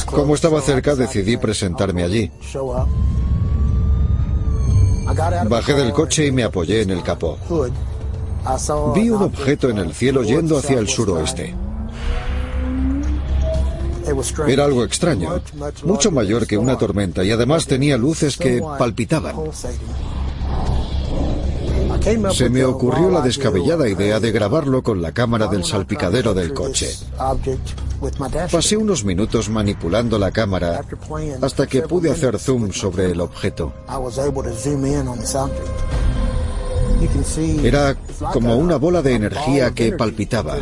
Como 0.05 0.36
estaba 0.36 0.61
cerca 0.61 0.95
decidí 0.95 1.38
presentarme 1.38 2.03
allí. 2.03 2.32
Bajé 5.49 5.74
del 5.74 5.91
coche 5.91 6.28
y 6.28 6.32
me 6.32 6.43
apoyé 6.43 6.82
en 6.82 6.91
el 6.91 7.03
capó. 7.03 7.38
Vi 8.95 9.09
un 9.09 9.23
objeto 9.23 9.69
en 9.69 9.77
el 9.77 9.93
cielo 9.93 10.23
yendo 10.23 10.57
hacia 10.57 10.79
el 10.79 10.87
suroeste. 10.87 11.55
Era 14.47 14.65
algo 14.65 14.83
extraño, 14.83 15.41
mucho 15.83 16.11
mayor 16.11 16.47
que 16.47 16.57
una 16.57 16.77
tormenta 16.77 17.23
y 17.23 17.31
además 17.31 17.67
tenía 17.67 17.97
luces 17.97 18.37
que 18.37 18.61
palpitaban. 18.77 19.35
Se 22.31 22.49
me 22.49 22.65
ocurrió 22.65 23.11
la 23.11 23.21
descabellada 23.21 23.87
idea 23.87 24.19
de 24.19 24.31
grabarlo 24.31 24.81
con 24.81 25.01
la 25.01 25.11
cámara 25.11 25.47
del 25.47 25.63
salpicadero 25.63 26.33
del 26.33 26.53
coche. 26.53 26.89
Pasé 28.51 28.75
unos 28.75 29.05
minutos 29.05 29.49
manipulando 29.49 30.17
la 30.17 30.31
cámara 30.31 30.83
hasta 31.41 31.67
que 31.67 31.83
pude 31.83 32.09
hacer 32.09 32.39
zoom 32.39 32.71
sobre 32.71 33.11
el 33.11 33.21
objeto. 33.21 33.71
Era 37.63 37.95
como 38.33 38.55
una 38.57 38.77
bola 38.77 39.01
de 39.01 39.13
energía 39.13 39.71
que 39.71 39.91
palpitaba 39.93 40.57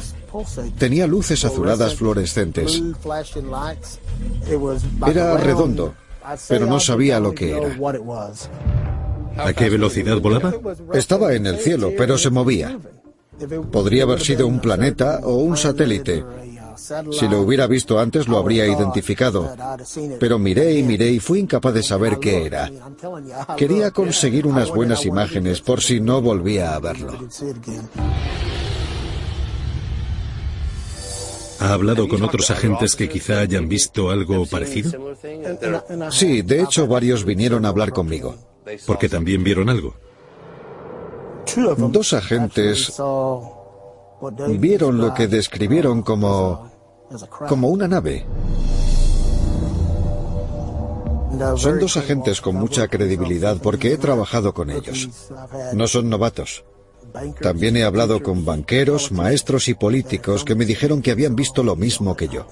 Tenía 0.77 1.07
luces 1.07 1.43
azuladas 1.43 1.95
fluorescentes. 1.95 2.81
Era 5.07 5.37
redondo, 5.37 5.93
pero 6.47 6.65
no 6.65 6.79
sabía 6.79 7.19
lo 7.19 7.33
que 7.33 7.51
era. 7.51 7.77
¿A 9.37 9.53
qué 9.53 9.69
velocidad 9.69 10.19
volaba? 10.19 10.53
Estaba 10.93 11.33
en 11.33 11.47
el 11.47 11.57
cielo, 11.57 11.91
pero 11.97 12.17
se 12.17 12.29
movía. 12.29 12.77
Podría 13.71 14.03
haber 14.03 14.21
sido 14.21 14.47
un 14.47 14.59
planeta 14.59 15.21
o 15.23 15.35
un 15.35 15.55
satélite. 15.55 16.23
Si 17.11 17.27
lo 17.27 17.41
hubiera 17.41 17.67
visto 17.67 17.99
antes 17.99 18.27
lo 18.27 18.37
habría 18.37 18.65
identificado. 18.65 19.55
Pero 20.19 20.39
miré 20.39 20.73
y 20.73 20.83
miré 20.83 21.11
y 21.11 21.19
fui 21.19 21.39
incapaz 21.39 21.73
de 21.73 21.83
saber 21.83 22.19
qué 22.19 22.45
era. 22.45 22.71
Quería 23.57 23.91
conseguir 23.91 24.47
unas 24.47 24.69
buenas 24.69 25.05
imágenes 25.05 25.61
por 25.61 25.81
si 25.81 25.99
no 25.99 26.21
volvía 26.21 26.75
a 26.75 26.79
verlo. 26.79 27.17
¿Ha 31.59 31.73
hablado 31.73 32.07
con 32.07 32.23
otros 32.23 32.49
agentes 32.51 32.95
que 32.95 33.09
quizá 33.09 33.41
hayan 33.41 33.67
visto 33.67 34.09
algo 34.09 34.45
parecido? 34.45 35.15
Sí, 36.09 36.41
de 36.41 36.61
hecho 36.61 36.87
varios 36.87 37.25
vinieron 37.25 37.65
a 37.65 37.69
hablar 37.69 37.91
conmigo. 37.91 38.35
Porque 38.85 39.09
también 39.09 39.43
vieron 39.43 39.69
algo. 39.69 39.95
Dos 41.91 42.13
agentes 42.13 42.93
vieron 44.57 44.97
lo 44.97 45.13
que 45.13 45.27
describieron 45.27 46.01
como 46.01 46.69
como 47.47 47.69
una 47.69 47.87
nave. 47.87 48.25
Son 51.55 51.79
dos 51.79 51.95
agentes 51.97 52.41
con 52.41 52.55
mucha 52.55 52.87
credibilidad 52.87 53.57
porque 53.61 53.93
he 53.93 53.97
trabajado 53.97 54.53
con 54.53 54.69
ellos. 54.69 55.09
No 55.73 55.87
son 55.87 56.09
novatos. 56.09 56.65
También 57.41 57.77
he 57.77 57.83
hablado 57.83 58.21
con 58.21 58.45
banqueros, 58.45 59.11
maestros 59.11 59.67
y 59.67 59.73
políticos 59.73 60.43
que 60.43 60.55
me 60.55 60.65
dijeron 60.65 61.01
que 61.01 61.11
habían 61.11 61.35
visto 61.35 61.63
lo 61.63 61.75
mismo 61.75 62.15
que 62.15 62.27
yo. 62.27 62.45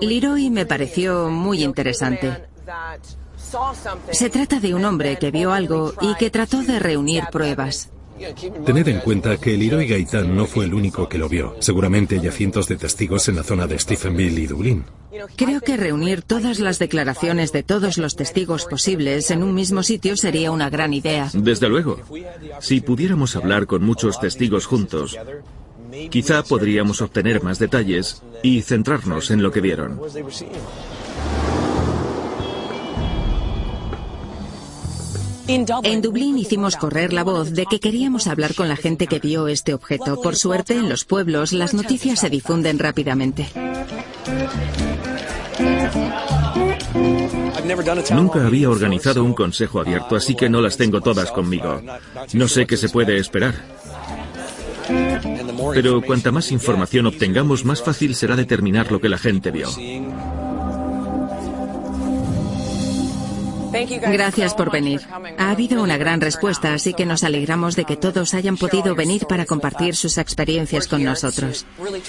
Leroy 0.00 0.50
me 0.50 0.66
pareció 0.66 1.28
muy 1.28 1.62
interesante. 1.62 2.48
Se 4.12 4.30
trata 4.30 4.60
de 4.60 4.74
un 4.74 4.84
hombre 4.84 5.16
que 5.16 5.30
vio 5.30 5.52
algo 5.52 5.94
y 6.00 6.14
que 6.14 6.30
trató 6.30 6.62
de 6.62 6.78
reunir 6.78 7.24
pruebas. 7.30 7.90
Tened 8.64 8.88
en 8.88 9.00
cuenta 9.00 9.36
que 9.36 9.56
Leroy 9.56 9.86
Gaitán 9.86 10.36
no 10.36 10.46
fue 10.46 10.66
el 10.66 10.74
único 10.74 11.08
que 11.08 11.18
lo 11.18 11.28
vio. 11.28 11.56
Seguramente 11.58 12.20
hay 12.20 12.30
cientos 12.30 12.68
de 12.68 12.76
testigos 12.76 13.28
en 13.28 13.36
la 13.36 13.42
zona 13.42 13.66
de 13.66 13.78
Stephenville 13.78 14.42
y 14.42 14.46
Dublín. 14.46 14.84
Creo 15.36 15.60
que 15.60 15.76
reunir 15.76 16.22
todas 16.22 16.60
las 16.60 16.78
declaraciones 16.78 17.52
de 17.52 17.62
todos 17.62 17.98
los 17.98 18.16
testigos 18.16 18.66
posibles 18.66 19.30
en 19.30 19.42
un 19.42 19.54
mismo 19.54 19.82
sitio 19.82 20.16
sería 20.16 20.50
una 20.50 20.70
gran 20.70 20.94
idea. 20.94 21.30
Desde 21.32 21.68
luego. 21.68 22.00
Si 22.60 22.80
pudiéramos 22.80 23.34
hablar 23.36 23.66
con 23.66 23.82
muchos 23.84 24.20
testigos 24.20 24.66
juntos, 24.66 25.18
quizá 26.10 26.42
podríamos 26.42 27.02
obtener 27.02 27.42
más 27.42 27.58
detalles 27.58 28.22
y 28.42 28.62
centrarnos 28.62 29.30
en 29.30 29.42
lo 29.42 29.50
que 29.50 29.60
vieron. 29.60 30.00
En 35.48 36.02
Dublín 36.02 36.38
hicimos 36.38 36.76
correr 36.76 37.12
la 37.12 37.24
voz 37.24 37.52
de 37.52 37.66
que 37.66 37.80
queríamos 37.80 38.26
hablar 38.26 38.54
con 38.54 38.68
la 38.68 38.76
gente 38.76 39.06
que 39.06 39.18
vio 39.18 39.48
este 39.48 39.74
objeto. 39.74 40.20
Por 40.20 40.36
suerte, 40.36 40.74
en 40.74 40.88
los 40.88 41.04
pueblos 41.04 41.52
las 41.52 41.74
noticias 41.74 42.20
se 42.20 42.30
difunden 42.30 42.78
rápidamente. 42.78 43.48
Nunca 48.14 48.46
había 48.46 48.70
organizado 48.70 49.24
un 49.24 49.34
consejo 49.34 49.80
abierto, 49.80 50.16
así 50.16 50.34
que 50.34 50.48
no 50.48 50.60
las 50.60 50.76
tengo 50.76 51.00
todas 51.00 51.30
conmigo. 51.30 51.80
No 52.34 52.48
sé 52.48 52.66
qué 52.66 52.76
se 52.76 52.88
puede 52.88 53.18
esperar. 53.18 53.54
Pero 55.74 56.02
cuanta 56.02 56.32
más 56.32 56.52
información 56.52 57.06
obtengamos, 57.06 57.64
más 57.64 57.82
fácil 57.82 58.14
será 58.14 58.36
determinar 58.36 58.90
lo 58.90 59.00
que 59.00 59.08
la 59.08 59.18
gente 59.18 59.50
vio. 59.50 59.68
Gracias 63.72 64.54
por 64.54 64.70
venir. 64.70 65.00
Ha 65.38 65.50
habido 65.50 65.82
una 65.82 65.96
gran 65.96 66.20
respuesta, 66.20 66.74
así 66.74 66.94
que 66.94 67.06
nos 67.06 67.24
alegramos 67.24 67.76
de 67.76 67.84
que 67.84 67.96
todos 67.96 68.34
hayan 68.34 68.56
podido 68.56 68.94
venir 68.94 69.26
para 69.26 69.46
compartir 69.46 69.96
sus 69.96 70.18
experiencias 70.18 70.88
con 70.88 71.02
nosotros. 71.02 71.66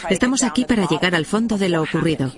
Estamos 0.09 0.43
aquí 0.43 0.66
para 0.66 0.88
llegar 0.88 1.16
al 1.16 1.26
fondo 1.26 1.57
de 1.57 1.70
lo 1.70 1.82
ocurrido. 1.82 2.32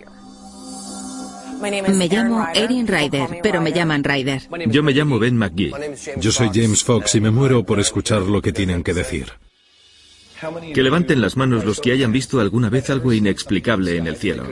Me 1.62 2.08
llamo 2.08 2.48
Erin 2.54 2.88
Ryder, 2.88 3.40
pero 3.42 3.62
me 3.62 3.72
llaman 3.72 4.04
Ryder. 4.04 4.44
Yo 4.68 4.84
me 4.84 4.92
llamo 4.92 5.20
Ben 5.20 5.38
McGee. 5.38 5.72
Yo 6.18 6.32
soy 6.32 6.50
James 6.54 6.84
Fox 6.84 7.16
y 7.16 7.22
me 7.22 7.32
muero 7.32 7.66
por 7.66 7.80
escuchar 7.80 8.22
lo 8.22 8.42
que 8.42 8.52
tienen 8.52 8.84
que 8.84 8.94
decir. 8.94 9.32
Que 10.74 10.84
levanten 10.84 11.22
las 11.22 11.38
manos 11.38 11.66
los 11.66 11.80
que 11.80 11.92
hayan 11.92 12.12
visto 12.12 12.40
alguna 12.40 12.70
vez 12.70 12.90
algo 12.90 13.14
inexplicable 13.14 13.98
en 13.98 14.08
el 14.08 14.18
cielo. 14.18 14.44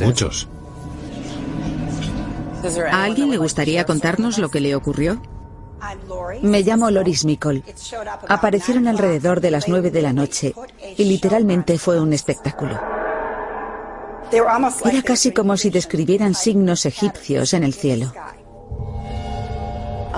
Muchos. 0.00 0.48
¿A 2.90 3.04
alguien 3.04 3.30
le 3.30 3.36
gustaría 3.36 3.84
contarnos 3.84 4.38
lo 4.38 4.48
que 4.48 4.60
le 4.60 4.74
ocurrió? 4.74 5.20
Me 6.42 6.62
llamo 6.62 6.90
Loris 6.90 7.24
Mikol. 7.24 7.62
Aparecieron 8.28 8.88
alrededor 8.88 9.40
de 9.40 9.50
las 9.50 9.68
nueve 9.68 9.90
de 9.90 10.02
la 10.02 10.12
noche 10.12 10.54
y 10.96 11.04
literalmente 11.04 11.78
fue 11.78 12.00
un 12.00 12.12
espectáculo. 12.12 12.80
Era 14.84 15.02
casi 15.02 15.32
como 15.32 15.56
si 15.56 15.70
describieran 15.70 16.34
signos 16.34 16.86
egipcios 16.86 17.54
en 17.54 17.62
el 17.62 17.74
cielo. 17.74 18.12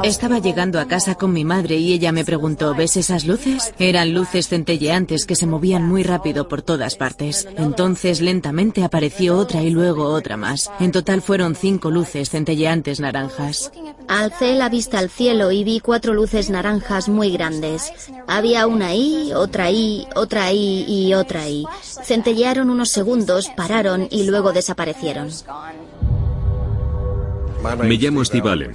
Estaba 0.02 0.38
llegando 0.38 0.78
a 0.80 0.86
casa 0.86 1.16
con 1.16 1.32
mi 1.32 1.44
madre 1.44 1.76
y 1.76 1.92
ella 1.92 2.12
me 2.12 2.24
preguntó, 2.24 2.74
¿ves 2.74 2.96
esas 2.96 3.26
luces? 3.26 3.74
Eran 3.78 4.14
luces 4.14 4.48
centelleantes 4.48 5.26
que 5.26 5.34
se 5.34 5.46
movían 5.46 5.86
muy 5.86 6.02
rápido 6.02 6.48
por 6.48 6.62
todas 6.62 6.96
partes. 6.96 7.48
Entonces 7.56 8.20
lentamente 8.20 8.84
apareció 8.84 9.36
otra 9.36 9.62
y 9.62 9.70
luego 9.70 10.04
otra 10.04 10.36
más. 10.36 10.70
En 10.80 10.92
total 10.92 11.20
fueron 11.20 11.54
cinco 11.54 11.90
luces 11.90 12.30
centelleantes 12.30 13.00
naranjas. 13.00 13.72
Alcé 14.06 14.54
la 14.54 14.68
vista 14.68 14.98
al 14.98 15.10
cielo 15.10 15.50
y 15.50 15.64
vi 15.64 15.80
cuatro 15.80 16.14
luces 16.14 16.48
naranjas 16.48 17.08
muy 17.08 17.30
grandes. 17.30 17.92
Había 18.26 18.66
una 18.66 18.88
ahí, 18.88 19.32
otra 19.34 19.64
ahí, 19.64 20.06
otra 20.14 20.44
ahí 20.44 20.84
y 20.86 21.14
otra 21.14 21.42
ahí. 21.42 21.64
Centellearon 21.82 22.70
unos 22.70 22.90
segundos, 22.90 23.50
pararon 23.56 24.06
y 24.10 24.24
luego 24.24 24.52
desaparecieron. 24.52 25.30
Me 27.82 27.96
llamo 27.96 28.24
Steve 28.24 28.50
Allen. 28.50 28.72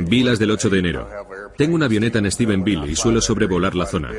Vi 0.00 0.22
las 0.22 0.38
del 0.38 0.50
8 0.50 0.70
de 0.70 0.78
enero. 0.78 1.08
Tengo 1.56 1.74
una 1.74 1.86
avioneta 1.86 2.18
en 2.18 2.30
Stephenville 2.30 2.90
y 2.90 2.96
suelo 2.96 3.20
sobrevolar 3.20 3.74
la 3.74 3.86
zona. 3.86 4.10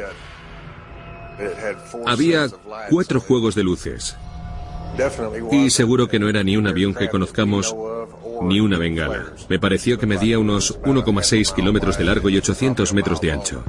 Había 2.05 2.47
cuatro 2.89 3.19
juegos 3.19 3.55
de 3.55 3.63
luces. 3.63 4.15
Y 5.51 5.69
seguro 5.69 6.07
que 6.07 6.19
no 6.19 6.29
era 6.29 6.43
ni 6.43 6.55
un 6.55 6.67
avión 6.67 6.93
que 6.93 7.09
conozcamos 7.09 7.75
ni 8.41 8.59
una 8.59 8.77
bengala. 8.77 9.33
Me 9.49 9.59
pareció 9.59 9.97
que 9.97 10.05
medía 10.05 10.39
unos 10.39 10.79
1,6 10.81 11.53
kilómetros 11.53 11.97
de 11.97 12.05
largo 12.05 12.29
y 12.29 12.37
800 12.37 12.93
metros 12.93 13.21
de 13.21 13.31
ancho. 13.31 13.63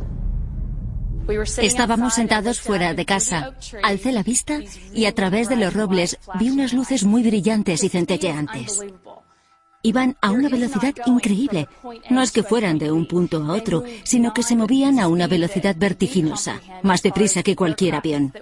Estábamos 1.58 2.14
sentados 2.14 2.60
fuera 2.60 2.94
de 2.94 3.04
casa. 3.04 3.54
Alcé 3.82 4.12
la 4.12 4.22
vista 4.22 4.60
y 4.94 5.06
a 5.06 5.14
través 5.14 5.48
de 5.48 5.56
los 5.56 5.74
robles 5.74 6.18
vi 6.38 6.50
unas 6.50 6.72
luces 6.72 7.04
muy 7.04 7.22
brillantes 7.22 7.82
y 7.82 7.88
centelleantes. 7.88 8.80
Iban 9.86 10.16
a 10.20 10.32
una 10.32 10.48
velocidad 10.48 10.94
increíble. 11.06 11.68
No 12.10 12.20
es 12.20 12.32
que 12.32 12.42
fueran 12.42 12.76
de 12.76 12.90
un 12.90 13.06
punto 13.06 13.36
a 13.44 13.52
otro, 13.52 13.84
sino 14.02 14.34
que 14.34 14.42
se 14.42 14.56
movían 14.56 14.98
a 14.98 15.06
una 15.06 15.28
velocidad 15.28 15.76
vertiginosa, 15.78 16.60
más 16.82 17.02
deprisa 17.02 17.44
que 17.44 17.54
cualquier 17.54 17.94
avión. 17.94 18.32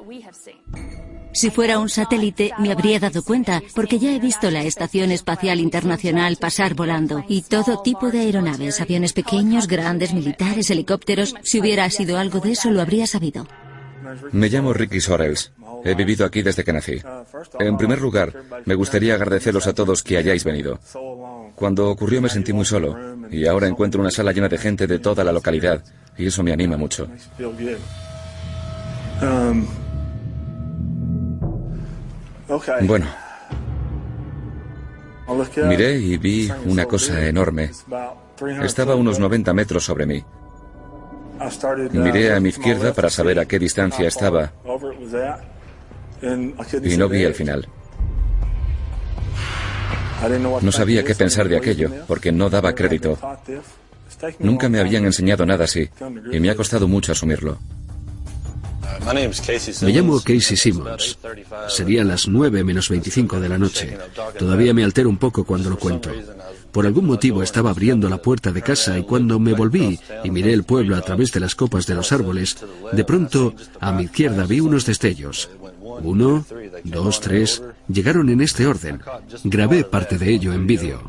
Si 1.34 1.50
fuera 1.50 1.78
un 1.78 1.90
satélite 1.90 2.52
me 2.58 2.72
habría 2.72 2.98
dado 2.98 3.22
cuenta, 3.22 3.62
porque 3.74 3.98
ya 3.98 4.14
he 4.14 4.20
visto 4.20 4.50
la 4.50 4.62
Estación 4.62 5.10
Espacial 5.10 5.60
Internacional 5.60 6.36
pasar 6.36 6.72
volando 6.72 7.22
y 7.28 7.42
todo 7.42 7.82
tipo 7.82 8.10
de 8.10 8.20
aeronaves, 8.20 8.80
aviones 8.80 9.12
pequeños, 9.12 9.66
grandes, 9.66 10.14
militares, 10.14 10.70
helicópteros. 10.70 11.34
Si 11.42 11.60
hubiera 11.60 11.90
sido 11.90 12.16
algo 12.16 12.40
de 12.40 12.52
eso, 12.52 12.70
lo 12.70 12.80
habría 12.80 13.06
sabido. 13.06 13.46
Me 14.32 14.48
llamo 14.48 14.72
Ricky 14.72 15.00
Sorels. 15.00 15.52
He 15.84 15.94
vivido 15.94 16.24
aquí 16.24 16.42
desde 16.42 16.64
que 16.64 16.72
nací. 16.72 17.00
En 17.58 17.76
primer 17.76 18.00
lugar, 18.00 18.32
me 18.64 18.74
gustaría 18.74 19.14
agradeceros 19.14 19.66
a 19.66 19.74
todos 19.74 20.02
que 20.02 20.16
hayáis 20.16 20.44
venido. 20.44 20.80
Cuando 21.54 21.88
ocurrió 21.90 22.20
me 22.20 22.28
sentí 22.28 22.52
muy 22.52 22.64
solo 22.64 22.96
y 23.30 23.46
ahora 23.46 23.68
encuentro 23.68 24.00
una 24.00 24.10
sala 24.10 24.32
llena 24.32 24.48
de 24.48 24.58
gente 24.58 24.86
de 24.86 24.98
toda 24.98 25.24
la 25.24 25.32
localidad 25.32 25.82
y 26.16 26.26
eso 26.26 26.42
me 26.42 26.52
anima 26.52 26.76
mucho. 26.76 27.08
Bueno, 32.82 33.06
miré 35.68 35.98
y 35.98 36.16
vi 36.18 36.50
una 36.66 36.84
cosa 36.86 37.26
enorme. 37.26 37.70
Estaba 38.62 38.92
a 38.92 38.96
unos 38.96 39.18
90 39.18 39.52
metros 39.54 39.84
sobre 39.84 40.06
mí. 40.06 40.24
Miré 41.92 42.34
a 42.34 42.40
mi 42.40 42.50
izquierda 42.50 42.92
para 42.92 43.10
saber 43.10 43.38
a 43.38 43.46
qué 43.46 43.58
distancia 43.58 44.08
estaba 44.08 44.52
y 46.82 46.96
no 46.96 47.08
vi 47.08 47.22
el 47.22 47.34
final. 47.34 47.68
No 50.62 50.72
sabía 50.72 51.04
qué 51.04 51.14
pensar 51.14 51.48
de 51.48 51.56
aquello, 51.56 51.90
porque 52.06 52.32
no 52.32 52.50
daba 52.50 52.74
crédito. 52.74 53.18
Nunca 54.38 54.68
me 54.68 54.80
habían 54.80 55.04
enseñado 55.04 55.44
nada 55.44 55.64
así, 55.64 55.88
y 56.32 56.40
me 56.40 56.50
ha 56.50 56.54
costado 56.54 56.88
mucho 56.88 57.12
asumirlo. 57.12 57.58
Me 59.82 59.92
llamo 59.92 60.20
Casey 60.20 60.56
Simmons. 60.56 61.18
Serían 61.68 62.08
las 62.08 62.28
9 62.28 62.64
menos 62.64 62.88
25 62.88 63.40
de 63.40 63.48
la 63.48 63.58
noche. 63.58 63.98
Todavía 64.38 64.72
me 64.72 64.84
altero 64.84 65.08
un 65.08 65.18
poco 65.18 65.44
cuando 65.44 65.70
lo 65.70 65.78
cuento. 65.78 66.10
Por 66.72 66.86
algún 66.86 67.06
motivo 67.06 67.42
estaba 67.42 67.70
abriendo 67.70 68.08
la 68.08 68.18
puerta 68.18 68.50
de 68.50 68.62
casa 68.62 68.98
y 68.98 69.04
cuando 69.04 69.38
me 69.38 69.52
volví 69.52 69.98
y 70.24 70.30
miré 70.30 70.52
el 70.52 70.64
pueblo 70.64 70.96
a 70.96 71.02
través 71.02 71.32
de 71.32 71.40
las 71.40 71.54
copas 71.54 71.86
de 71.86 71.94
los 71.94 72.12
árboles, 72.12 72.56
de 72.92 73.04
pronto 73.04 73.54
a 73.78 73.92
mi 73.92 74.04
izquierda 74.04 74.44
vi 74.44 74.60
unos 74.60 74.86
destellos. 74.86 75.50
Uno, 76.02 76.44
dos, 76.84 77.20
tres. 77.20 77.62
Llegaron 77.88 78.28
en 78.28 78.40
este 78.40 78.66
orden. 78.66 79.00
Grabé 79.44 79.84
parte 79.84 80.18
de 80.18 80.32
ello 80.32 80.52
en 80.52 80.66
vídeo. 80.66 81.02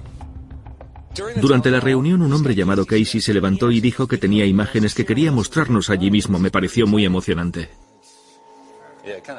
Durante 1.38 1.72
la 1.72 1.80
reunión 1.80 2.22
un 2.22 2.34
hombre 2.34 2.56
llamado 2.56 2.86
Casey 2.86 3.22
se 3.22 3.34
levantó 3.34 3.72
y 3.72 3.80
dijo 3.80 4.08
que 4.08 4.18
tenía 4.18 4.46
imágenes 4.46 4.94
que 4.94 5.06
quería 5.06 5.32
mostrarnos 5.32 5.90
allí 5.90 6.12
mismo. 6.12 6.40
Me 6.40 6.52
pareció 6.52 6.88
muy 6.88 7.06
emocionante. 7.06 7.70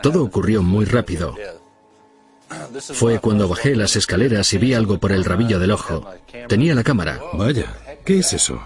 Todo 0.02 0.22
ocurrió 0.22 0.62
muy 0.62 0.84
rápido. 0.84 1.34
Fue 2.92 3.18
cuando 3.18 3.48
bajé 3.48 3.74
las 3.74 3.96
escaleras 3.96 4.52
y 4.52 4.58
vi 4.58 4.74
algo 4.74 4.98
por 4.98 5.12
el 5.12 5.24
rabillo 5.24 5.58
del 5.58 5.72
ojo. 5.72 6.08
Tenía 6.48 6.74
la 6.74 6.84
cámara. 6.84 7.20
Vaya, 7.34 7.76
¿qué 8.04 8.18
es 8.20 8.32
eso? 8.32 8.60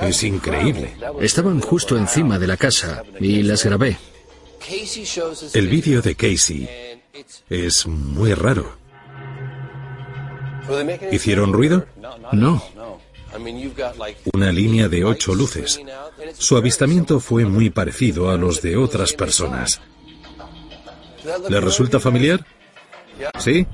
Es 0.00 0.22
increíble. 0.24 0.96
Estaban 1.20 1.60
justo 1.60 1.96
encima 1.96 2.38
de 2.38 2.46
la 2.46 2.56
casa 2.56 3.04
y 3.20 3.42
las 3.42 3.64
grabé. 3.64 3.98
El 5.54 5.68
vídeo 5.68 6.02
de 6.02 6.14
Casey 6.14 6.68
es 7.48 7.86
muy 7.86 8.34
raro. 8.34 8.76
¿Hicieron 11.10 11.52
ruido? 11.52 11.86
No. 12.32 12.62
Una 14.34 14.52
línea 14.52 14.88
de 14.88 15.04
ocho 15.04 15.34
luces. 15.34 15.80
Su 16.34 16.56
avistamiento 16.56 17.20
fue 17.20 17.44
muy 17.44 17.70
parecido 17.70 18.30
a 18.30 18.36
los 18.36 18.62
de 18.62 18.76
otras 18.76 19.12
personas. 19.12 19.80
¿Le 21.48 21.60
resulta 21.60 21.98
familiar? 22.00 22.44
¿Sí? 23.38 23.66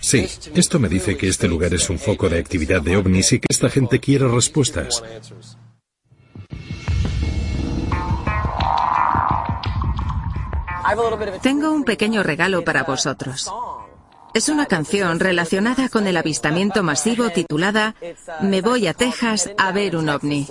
Sí, 0.00 0.26
esto 0.54 0.78
me 0.78 0.88
dice 0.88 1.16
que 1.16 1.28
este 1.28 1.48
lugar 1.48 1.74
es 1.74 1.90
un 1.90 1.98
foco 1.98 2.28
de 2.28 2.38
actividad 2.38 2.80
de 2.80 2.96
ovnis 2.96 3.32
y 3.32 3.40
que 3.40 3.46
esta 3.50 3.68
gente 3.68 3.98
quiere 3.98 4.28
respuestas. 4.28 5.02
Tengo 11.42 11.72
un 11.72 11.84
pequeño 11.84 12.22
regalo 12.22 12.64
para 12.64 12.84
vosotros. 12.84 13.50
Es 14.34 14.48
una 14.48 14.66
canción 14.66 15.20
relacionada 15.20 15.88
con 15.88 16.06
el 16.06 16.16
avistamiento 16.16 16.82
masivo 16.82 17.30
titulada 17.30 17.94
Me 18.42 18.60
voy 18.60 18.86
a 18.86 18.94
Texas 18.94 19.50
a 19.56 19.72
ver 19.72 19.96
un 19.96 20.08
ovni. 20.08 20.46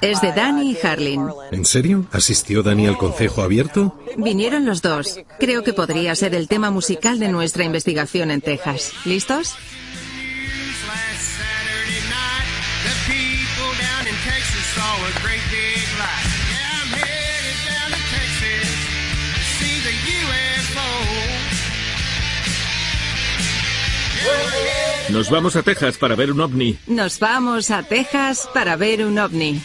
Es 0.00 0.20
de 0.20 0.32
Danny 0.32 0.70
y 0.70 0.86
Harlin. 0.86 1.28
¿En 1.50 1.64
serio? 1.64 2.06
¿Asistió 2.12 2.62
Danny 2.62 2.86
al 2.86 2.96
consejo 2.96 3.42
abierto? 3.42 3.98
Vinieron 4.16 4.64
los 4.64 4.82
dos. 4.82 5.20
Creo 5.40 5.62
que 5.62 5.72
podría 5.72 6.14
ser 6.14 6.34
el 6.34 6.48
tema 6.48 6.70
musical 6.70 7.18
de 7.18 7.28
nuestra 7.28 7.64
investigación 7.64 8.30
en 8.30 8.40
Texas. 8.40 8.92
¿Listos? 9.04 9.56
Nos 25.10 25.30
vamos 25.30 25.54
a 25.56 25.62
Texas 25.62 25.98
para 25.98 26.14
ver 26.14 26.32
un 26.32 26.40
ovni. 26.40 26.78
Nos 26.86 27.18
vamos 27.18 27.70
a 27.70 27.82
Texas 27.82 28.48
para 28.54 28.76
ver 28.76 29.04
un 29.04 29.18
ovni. 29.18 29.60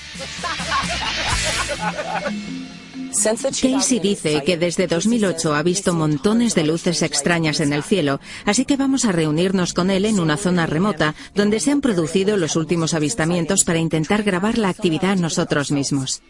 Casey 3.62 4.00
dice 4.00 4.44
que 4.46 4.58
desde 4.58 4.88
2008 4.88 5.54
ha 5.54 5.64
visto 5.64 5.94
montones 5.94 6.56
de 6.56 6.64
luces 6.64 7.02
extrañas 7.02 7.60
en 7.60 7.74
el 7.74 7.84
cielo, 7.84 8.20
así 8.46 8.66
que 8.66 8.78
vamos 8.78 9.06
a 9.06 9.12
reunirnos 9.12 9.74
con 9.74 9.90
él 9.90 10.06
en 10.06 10.20
una 10.20 10.38
zona 10.38 10.66
remota 10.66 11.16
donde 11.36 11.60
se 11.60 11.72
han 11.72 11.82
producido 11.82 12.38
los 12.38 12.56
últimos 12.56 12.94
avistamientos 12.94 13.64
para 13.64 13.80
intentar 13.80 14.24
grabar 14.24 14.58
la 14.58 14.70
actividad 14.70 15.18
nosotros 15.18 15.72
mismos. 15.72 16.22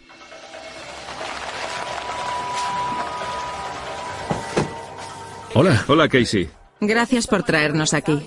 Hola. 5.54 5.84
Hola, 5.88 6.08
Casey. 6.08 6.50
Gracias 6.80 7.28
por 7.28 7.44
traernos 7.44 7.94
aquí. 7.94 8.22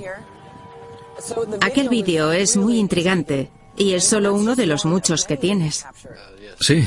Aquel 1.60 1.88
vídeo 1.88 2.32
es 2.32 2.56
muy 2.56 2.78
intrigante 2.78 3.50
y 3.76 3.94
es 3.94 4.04
solo 4.04 4.34
uno 4.34 4.54
de 4.54 4.66
los 4.66 4.84
muchos 4.84 5.24
que 5.24 5.36
tienes. 5.36 5.86
Sí. 6.60 6.86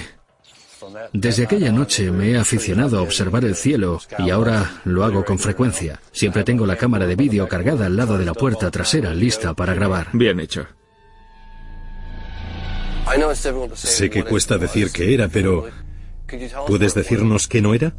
Desde 1.13 1.45
aquella 1.45 1.71
noche 1.71 2.11
me 2.11 2.31
he 2.31 2.37
aficionado 2.37 2.99
a 2.99 3.01
observar 3.01 3.43
el 3.43 3.55
cielo 3.55 3.99
y 4.19 4.29
ahora 4.29 4.81
lo 4.83 5.03
hago 5.03 5.25
con 5.25 5.39
frecuencia. 5.39 5.99
Siempre 6.11 6.43
tengo 6.43 6.65
la 6.65 6.75
cámara 6.75 7.07
de 7.07 7.15
vídeo 7.15 7.47
cargada 7.47 7.87
al 7.87 7.95
lado 7.95 8.17
de 8.17 8.25
la 8.25 8.33
puerta 8.33 8.69
trasera 8.69 9.13
lista 9.13 9.53
para 9.53 9.73
grabar. 9.73 10.09
Bien 10.13 10.39
hecho. 10.39 10.67
Sé 13.73 14.09
que 14.09 14.23
cuesta 14.23 14.57
decir 14.57 14.91
que 14.91 15.13
era, 15.13 15.27
pero 15.27 15.67
¿puedes 16.67 16.93
decirnos 16.93 17.47
qué 17.47 17.61
no 17.61 17.73
era? 17.73 17.95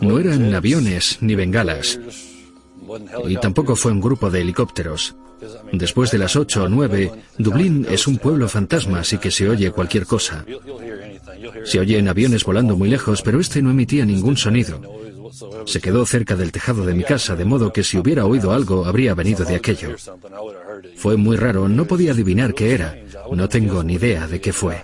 No 0.00 0.18
eran 0.18 0.54
aviones 0.54 1.18
ni 1.20 1.34
bengalas. 1.34 1.98
Y 3.26 3.36
tampoco 3.36 3.76
fue 3.76 3.92
un 3.92 4.00
grupo 4.00 4.30
de 4.30 4.40
helicópteros. 4.40 5.14
Después 5.72 6.10
de 6.10 6.18
las 6.18 6.36
8 6.36 6.64
o 6.64 6.68
9, 6.68 7.12
Dublín 7.38 7.86
es 7.90 8.06
un 8.06 8.18
pueblo 8.18 8.48
fantasma, 8.48 9.00
así 9.00 9.18
que 9.18 9.30
se 9.30 9.48
oye 9.48 9.70
cualquier 9.70 10.06
cosa. 10.06 10.44
Se 11.64 11.78
oyen 11.78 12.08
aviones 12.08 12.44
volando 12.44 12.76
muy 12.76 12.88
lejos, 12.88 13.22
pero 13.22 13.40
este 13.40 13.62
no 13.62 13.70
emitía 13.70 14.04
ningún 14.04 14.36
sonido. 14.36 14.80
Se 15.66 15.80
quedó 15.80 16.06
cerca 16.06 16.34
del 16.34 16.52
tejado 16.52 16.84
de 16.84 16.94
mi 16.94 17.04
casa, 17.04 17.36
de 17.36 17.44
modo 17.44 17.72
que 17.72 17.84
si 17.84 17.98
hubiera 17.98 18.26
oído 18.26 18.52
algo, 18.52 18.86
habría 18.86 19.14
venido 19.14 19.44
de 19.44 19.56
aquello. 19.56 19.94
Fue 20.96 21.16
muy 21.16 21.36
raro, 21.36 21.68
no 21.68 21.84
podía 21.84 22.12
adivinar 22.12 22.54
qué 22.54 22.74
era. 22.74 22.96
No 23.30 23.48
tengo 23.48 23.82
ni 23.82 23.94
idea 23.94 24.26
de 24.26 24.40
qué 24.40 24.52
fue. 24.52 24.82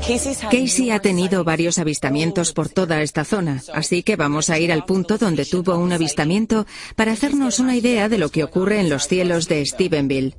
Casey 0.00 0.90
ha 0.90 1.00
tenido 1.00 1.44
varios 1.44 1.78
avistamientos 1.78 2.52
por 2.52 2.68
toda 2.68 3.02
esta 3.02 3.24
zona, 3.24 3.62
así 3.74 4.02
que 4.02 4.16
vamos 4.16 4.50
a 4.50 4.58
ir 4.58 4.72
al 4.72 4.84
punto 4.84 5.18
donde 5.18 5.44
tuvo 5.44 5.76
un 5.76 5.92
avistamiento 5.92 6.66
para 6.96 7.12
hacernos 7.12 7.58
una 7.58 7.76
idea 7.76 8.08
de 8.08 8.18
lo 8.18 8.30
que 8.30 8.44
ocurre 8.44 8.80
en 8.80 8.88
los 8.88 9.08
cielos 9.08 9.48
de 9.48 9.64
Stephenville. 9.66 10.34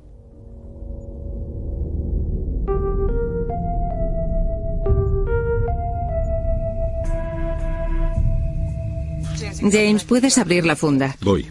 James, 9.72 10.04
puedes 10.06 10.38
abrir 10.38 10.66
la 10.66 10.76
funda. 10.76 11.16
Voy. 11.22 11.46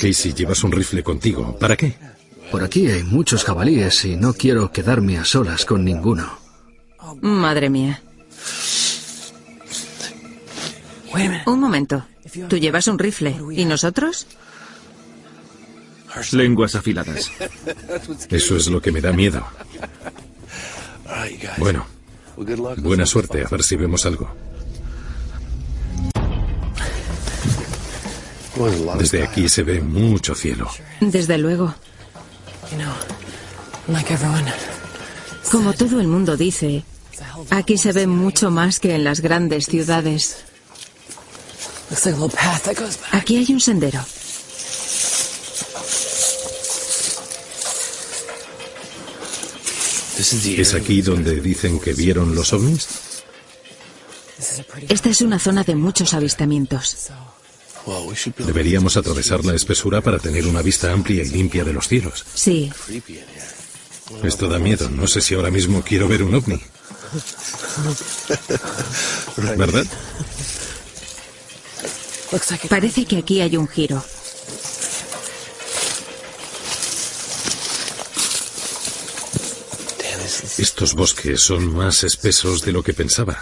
Casey, 0.00 0.32
llevas 0.32 0.62
un 0.64 0.72
rifle 0.72 1.02
contigo. 1.02 1.56
¿Para 1.58 1.76
qué? 1.76 1.94
Por 2.50 2.64
aquí 2.64 2.86
hay 2.86 3.02
muchos 3.02 3.44
jabalíes 3.44 4.04
y 4.04 4.16
no 4.16 4.32
quiero 4.32 4.72
quedarme 4.72 5.18
a 5.18 5.24
solas 5.24 5.64
con 5.64 5.84
ninguno. 5.84 6.38
Madre 7.20 7.68
mía. 7.70 8.02
Un 11.46 11.60
momento. 11.60 12.04
Tú 12.48 12.56
llevas 12.56 12.88
un 12.88 12.98
rifle. 12.98 13.36
¿Y 13.52 13.64
nosotros? 13.64 14.26
Lenguas 16.32 16.74
afiladas. 16.74 17.30
Eso 18.28 18.56
es 18.56 18.68
lo 18.68 18.80
que 18.80 18.92
me 18.92 19.00
da 19.00 19.12
miedo. 19.12 19.44
Bueno, 21.58 21.86
buena 22.78 23.06
suerte, 23.06 23.44
a 23.44 23.48
ver 23.48 23.62
si 23.62 23.76
vemos 23.76 24.04
algo. 24.06 24.30
Desde 28.98 29.22
aquí 29.22 29.48
se 29.48 29.62
ve 29.62 29.80
mucho 29.80 30.34
cielo. 30.34 30.68
Desde 31.00 31.38
luego. 31.38 31.74
Como 35.50 35.72
todo 35.72 36.00
el 36.00 36.08
mundo 36.08 36.36
dice, 36.36 36.84
aquí 37.50 37.78
se 37.78 37.92
ve 37.92 38.06
mucho 38.06 38.50
más 38.50 38.80
que 38.80 38.94
en 38.94 39.04
las 39.04 39.20
grandes 39.20 39.66
ciudades. 39.66 40.44
Aquí 43.12 43.36
hay 43.36 43.52
un 43.52 43.60
sendero. 43.60 44.04
¿Es 50.18 50.74
aquí 50.74 51.00
donde 51.00 51.40
dicen 51.40 51.78
que 51.78 51.94
vieron 51.94 52.34
los 52.34 52.52
ovnis? 52.52 52.88
Esta 54.88 55.10
es 55.10 55.20
una 55.20 55.38
zona 55.38 55.62
de 55.62 55.74
muchos 55.74 56.12
avistamientos. 56.12 57.10
Deberíamos 58.38 58.96
atravesar 58.96 59.44
la 59.44 59.54
espesura 59.54 60.00
para 60.00 60.18
tener 60.18 60.46
una 60.46 60.62
vista 60.62 60.92
amplia 60.92 61.22
y 61.22 61.28
limpia 61.28 61.64
de 61.64 61.72
los 61.72 61.88
cielos. 61.88 62.24
Sí. 62.34 62.70
Esto 64.22 64.48
da 64.48 64.58
miedo. 64.58 64.88
No 64.90 65.06
sé 65.06 65.20
si 65.20 65.34
ahora 65.34 65.50
mismo 65.50 65.82
quiero 65.82 66.08
ver 66.08 66.22
un 66.22 66.34
ovni. 66.34 66.60
¿Verdad? 69.56 69.86
Parece 72.68 73.04
que 73.06 73.18
aquí 73.18 73.40
hay 73.40 73.56
un 73.56 73.68
giro. 73.68 74.02
Estos 80.58 80.94
bosques 80.94 81.40
son 81.40 81.72
más 81.74 82.04
espesos 82.04 82.62
de 82.62 82.72
lo 82.72 82.82
que 82.82 82.92
pensaba. 82.92 83.38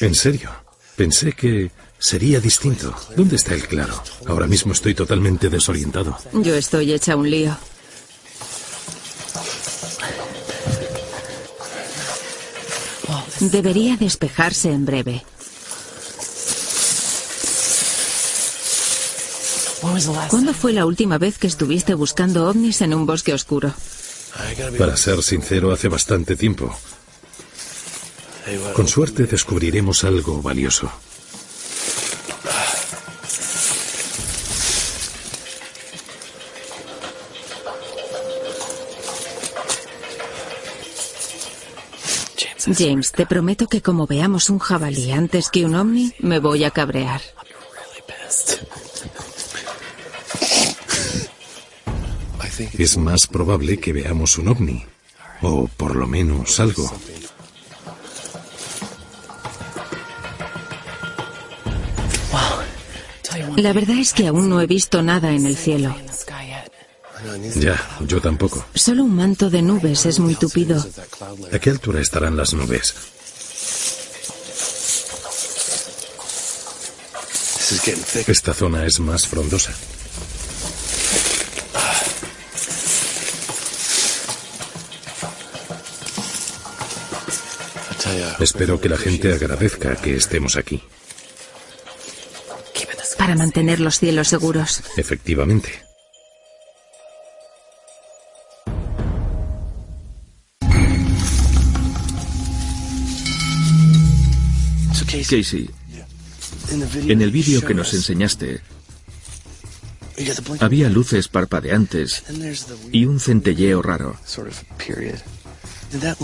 En 0.00 0.14
serio. 0.14 0.50
Pensé 0.96 1.32
que 1.32 1.70
sería 2.00 2.40
distinto. 2.40 2.92
¿Dónde 3.14 3.36
está 3.36 3.54
el 3.54 3.68
claro? 3.68 4.02
Ahora 4.26 4.48
mismo 4.48 4.72
estoy 4.72 4.94
totalmente 4.94 5.48
desorientado. 5.48 6.18
Yo 6.32 6.54
estoy 6.56 6.92
hecha 6.92 7.14
un 7.14 7.30
lío. 7.30 7.56
Debería 13.40 13.96
despejarse 13.96 14.70
en 14.70 14.84
breve. 14.84 15.24
¿Cuándo 20.28 20.52
fue 20.52 20.72
la 20.72 20.84
última 20.84 21.18
vez 21.18 21.38
que 21.38 21.46
estuviste 21.46 21.94
buscando 21.94 22.48
ovnis 22.48 22.80
en 22.82 22.94
un 22.94 23.06
bosque 23.06 23.32
oscuro? 23.32 23.72
Para 24.78 24.96
ser 24.96 25.22
sincero, 25.22 25.72
hace 25.72 25.88
bastante 25.88 26.36
tiempo. 26.36 26.74
Con 28.74 28.88
suerte 28.88 29.24
descubriremos 29.24 30.04
algo 30.04 30.42
valioso. 30.42 30.90
James, 42.76 43.12
te 43.12 43.26
prometo 43.26 43.66
que 43.66 43.82
como 43.82 44.06
veamos 44.06 44.50
un 44.50 44.58
jabalí 44.58 45.12
antes 45.12 45.50
que 45.50 45.64
un 45.64 45.74
ovni, 45.74 46.12
me 46.20 46.38
voy 46.38 46.64
a 46.64 46.70
cabrear. 46.70 47.20
Es 52.78 52.96
más 52.96 53.26
probable 53.26 53.78
que 53.78 53.92
veamos 53.92 54.38
un 54.38 54.48
ovni. 54.48 54.84
O 55.42 55.66
por 55.68 55.96
lo 55.96 56.06
menos 56.06 56.60
algo. 56.60 56.90
La 63.56 63.72
verdad 63.72 63.98
es 63.98 64.12
que 64.12 64.26
aún 64.26 64.48
no 64.48 64.60
he 64.60 64.66
visto 64.66 65.02
nada 65.02 65.32
en 65.32 65.46
el 65.46 65.56
cielo. 65.56 65.94
Ya, 67.56 67.98
yo 68.00 68.20
tampoco. 68.20 68.64
Solo 68.74 69.04
un 69.04 69.14
manto 69.14 69.50
de 69.50 69.62
nubes 69.62 70.06
es 70.06 70.18
muy 70.18 70.34
tupido. 70.34 70.84
¿A 71.52 71.58
qué 71.58 71.70
altura 71.70 72.00
estarán 72.00 72.36
las 72.36 72.54
nubes? 72.54 72.94
Esta 78.26 78.52
zona 78.52 78.84
es 78.84 78.98
más 79.00 79.26
frondosa. 79.26 79.72
Espero 88.40 88.80
que 88.80 88.88
la 88.88 88.96
gente 88.96 89.32
agradezca 89.32 89.96
que 89.96 90.16
estemos 90.16 90.56
aquí. 90.56 90.82
Para 93.18 93.34
mantener 93.34 93.80
los 93.80 93.98
cielos 93.98 94.28
seguros. 94.28 94.82
Efectivamente. 94.96 95.89
Casey, 105.30 105.70
en 107.06 107.22
el 107.22 107.30
vídeo 107.30 107.62
que 107.62 107.72
nos 107.72 107.94
enseñaste, 107.94 108.60
había 110.58 110.90
luces 110.90 111.28
parpadeantes 111.28 112.24
y 112.90 113.04
un 113.04 113.20
centelleo 113.20 113.80
raro. 113.80 114.16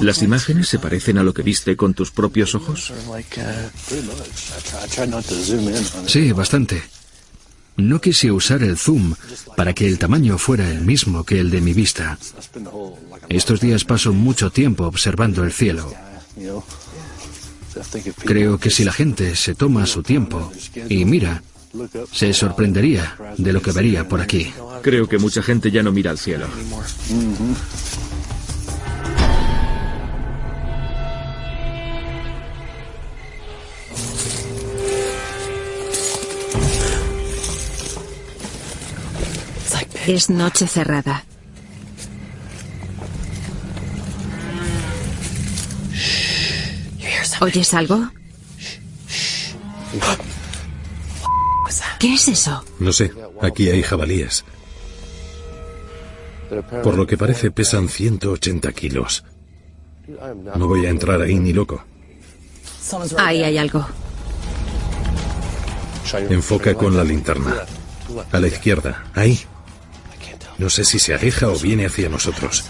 ¿Las 0.01 0.23
imágenes 0.23 0.69
se 0.69 0.81
parecen 0.81 1.19
a 1.19 1.23
lo 1.23 1.33
que 1.33 1.43
viste 1.43 1.77
con 1.77 1.95
tus 1.95 2.11
propios 2.11 2.57
ojos? 2.57 2.93
Sí, 6.07 6.33
bastante. 6.33 6.83
No 7.77 8.01
quise 8.01 8.33
usar 8.33 8.65
el 8.65 8.77
zoom 8.77 9.15
para 9.57 9.73
que 9.73 9.87
el 9.87 9.99
tamaño 9.99 10.37
fuera 10.37 10.69
el 10.69 10.81
mismo 10.81 11.23
que 11.23 11.39
el 11.39 11.51
de 11.51 11.61
mi 11.61 11.75
vista. 11.75 12.19
Estos 13.29 13.61
días 13.61 13.85
paso 13.85 14.13
mucho 14.13 14.51
tiempo 14.51 14.85
observando 14.85 15.45
el 15.45 15.53
cielo. 15.53 15.95
Creo 18.24 18.59
que 18.59 18.70
si 18.70 18.85
la 18.85 18.93
gente 18.93 19.37
se 19.37 19.55
toma 19.55 19.87
su 19.87 20.03
tiempo 20.03 20.53
y 20.89 21.05
mira, 21.05 21.43
se 22.12 22.33
sorprendería 22.33 23.16
de 23.37 23.53
lo 23.53 23.61
que 23.61 23.72
vería 23.72 24.09
por 24.09 24.20
aquí. 24.20 24.53
Creo 24.83 25.09
que 25.09 25.18
mucha 25.18 25.43
gente 25.43 25.70
ya 25.70 25.83
no 25.83 25.93
mira 25.93 26.11
al 26.11 26.18
cielo. 26.18 26.47
Es 40.07 40.31
noche 40.31 40.68
cerrada. 40.68 41.24
¿Oyes 47.41 47.74
algo? 47.74 48.09
¿Qué 51.99 52.14
es 52.14 52.28
eso? 52.28 52.64
No 52.78 52.93
sé, 52.93 53.12
aquí 53.43 53.68
hay 53.70 53.82
jabalíes. 53.82 54.45
Por 56.82 56.97
lo 56.97 57.07
que 57.07 57.16
parece 57.16 57.51
pesan 57.51 57.89
180 57.89 58.72
kilos. 58.72 59.24
No 60.57 60.68
voy 60.68 60.87
a 60.87 60.91
entrar 60.91 61.20
ahí 61.20 61.39
ni 61.39 61.53
loco. 61.53 61.84
Ahí 63.18 63.43
hay 63.43 63.59
algo. 63.59 63.84
Enfoca 66.30 66.74
con 66.74 66.97
la 66.97 67.03
linterna. 67.03 67.57
A 68.30 68.39
la 68.39 68.47
izquierda, 68.47 69.05
ahí. 69.14 69.41
No 70.59 70.70
sé 70.70 70.84
si 70.84 70.99
se 70.99 71.12
aleja 71.12 71.49
o 71.49 71.59
viene 71.59 71.87
hacia 71.87 72.09
nosotros. 72.09 72.64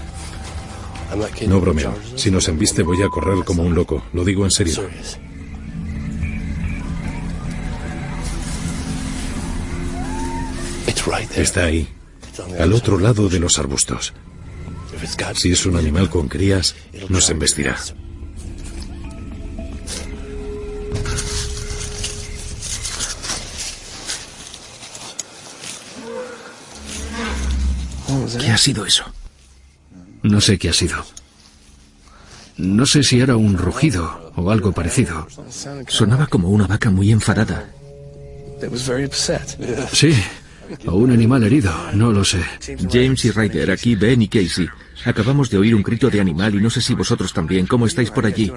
No 1.46 1.60
bromeo. 1.60 1.94
Si 2.16 2.30
nos 2.30 2.48
embiste 2.48 2.82
voy 2.82 3.02
a 3.02 3.08
correr 3.08 3.44
como 3.44 3.62
un 3.62 3.74
loco. 3.74 4.02
Lo 4.12 4.24
digo 4.24 4.44
en 4.44 4.50
serio. 4.50 4.88
Está 11.36 11.64
ahí, 11.64 11.88
al 12.58 12.72
otro 12.72 12.98
lado 12.98 13.28
de 13.28 13.38
los 13.38 13.58
arbustos. 13.58 14.12
Si 15.34 15.52
es 15.52 15.66
un 15.66 15.76
animal 15.76 16.10
con 16.10 16.28
crías, 16.28 16.74
nos 17.08 17.30
embestirá. 17.30 17.76
¿Qué 28.40 28.50
ha 28.50 28.58
sido 28.58 28.84
eso? 28.84 29.04
No 30.26 30.40
sé 30.40 30.58
qué 30.58 30.70
ha 30.70 30.72
sido. 30.72 30.96
No 32.56 32.84
sé 32.84 33.02
si 33.02 33.20
era 33.20 33.36
un 33.36 33.56
rugido 33.56 34.32
o 34.34 34.50
algo 34.50 34.72
parecido. 34.72 35.28
Sonaba 35.86 36.26
como 36.26 36.48
una 36.50 36.66
vaca 36.66 36.90
muy 36.90 37.12
enfadada. 37.12 37.70
Sí, 39.92 40.12
o 40.86 40.96
un 40.96 41.12
animal 41.12 41.44
herido, 41.44 41.72
no 41.92 42.10
lo 42.10 42.24
sé. 42.24 42.42
James 42.90 43.24
y 43.24 43.30
Ryder, 43.30 43.70
aquí 43.70 43.94
Ben 43.94 44.22
y 44.22 44.28
Casey. 44.28 44.68
Acabamos 45.04 45.48
de 45.48 45.58
oír 45.58 45.74
un 45.74 45.82
grito 45.82 46.10
de 46.10 46.20
animal 46.20 46.56
y 46.56 46.60
no 46.60 46.70
sé 46.70 46.80
si 46.80 46.94
vosotros 46.94 47.32
también. 47.32 47.66
¿Cómo 47.66 47.86
estáis 47.86 48.10
por 48.10 48.26
allí? 48.26 48.52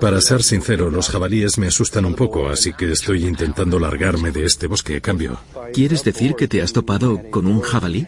Para 0.00 0.20
ser 0.20 0.42
sincero, 0.42 0.90
los 0.90 1.08
jabalíes 1.08 1.56
me 1.56 1.68
asustan 1.68 2.04
un 2.04 2.14
poco, 2.14 2.50
así 2.50 2.74
que 2.74 2.92
estoy 2.92 3.26
intentando 3.26 3.78
largarme 3.78 4.32
de 4.32 4.44
este 4.44 4.66
bosque. 4.66 5.00
Cambio. 5.00 5.40
¿Quieres 5.72 6.04
decir 6.04 6.34
que 6.34 6.46
te 6.46 6.60
has 6.60 6.74
topado 6.74 7.22
con 7.30 7.46
un 7.46 7.62
jabalí? 7.62 8.06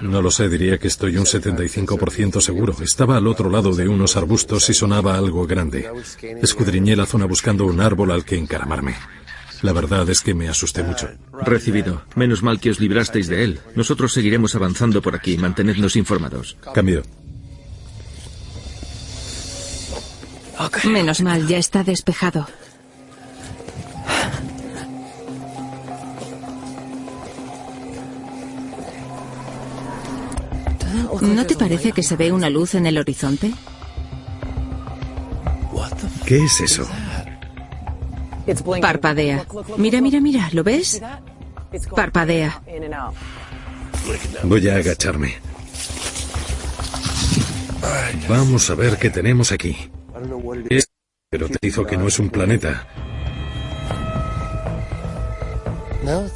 No 0.00 0.22
lo 0.22 0.30
sé, 0.30 0.48
diría 0.48 0.78
que 0.78 0.88
estoy 0.88 1.16
un 1.16 1.24
75% 1.24 2.40
seguro. 2.40 2.74
Estaba 2.82 3.16
al 3.16 3.26
otro 3.26 3.50
lado 3.50 3.74
de 3.74 3.88
unos 3.88 4.16
arbustos 4.16 4.68
y 4.70 4.74
sonaba 4.74 5.16
algo 5.16 5.46
grande. 5.46 5.90
Escudriñé 6.42 6.96
la 6.96 7.06
zona 7.06 7.26
buscando 7.26 7.66
un 7.66 7.80
árbol 7.80 8.10
al 8.10 8.24
que 8.24 8.36
encaramarme. 8.36 8.96
La 9.62 9.72
verdad 9.72 10.08
es 10.08 10.22
que 10.22 10.34
me 10.34 10.48
asusté 10.48 10.82
mucho. 10.82 11.08
Recibido. 11.32 12.02
Menos 12.14 12.42
mal 12.42 12.60
que 12.60 12.70
os 12.70 12.80
librasteis 12.80 13.28
de 13.28 13.44
él. 13.44 13.60
Nosotros 13.74 14.12
seguiremos 14.12 14.54
avanzando 14.54 15.02
por 15.02 15.14
aquí. 15.14 15.36
Mantenednos 15.36 15.96
informados. 15.96 16.56
Cambio. 16.74 17.02
Menos 20.84 21.20
mal, 21.20 21.46
ya 21.46 21.58
está 21.58 21.84
despejado. 21.84 22.46
¿No 31.20 31.46
te 31.46 31.56
parece 31.56 31.92
que 31.92 32.02
se 32.02 32.16
ve 32.16 32.32
una 32.32 32.50
luz 32.50 32.74
en 32.74 32.86
el 32.86 32.98
horizonte? 32.98 33.52
¿Qué 36.26 36.44
es 36.44 36.60
eso? 36.60 36.88
Parpadea. 38.80 39.46
Mira, 39.76 40.00
mira, 40.00 40.20
mira, 40.20 40.48
¿lo 40.52 40.62
ves? 40.64 41.00
Parpadea. 41.94 42.62
Voy 44.44 44.68
a 44.68 44.76
agacharme. 44.76 45.34
Vamos 48.28 48.70
a 48.70 48.74
ver 48.74 48.96
qué 48.98 49.10
tenemos 49.10 49.52
aquí. 49.52 49.76
Es 50.68 50.90
pero 51.30 51.48
te 51.48 51.58
dijo 51.62 51.86
que 51.86 51.96
no 51.96 52.08
es 52.08 52.18
un 52.18 52.28
planeta. 52.28 52.88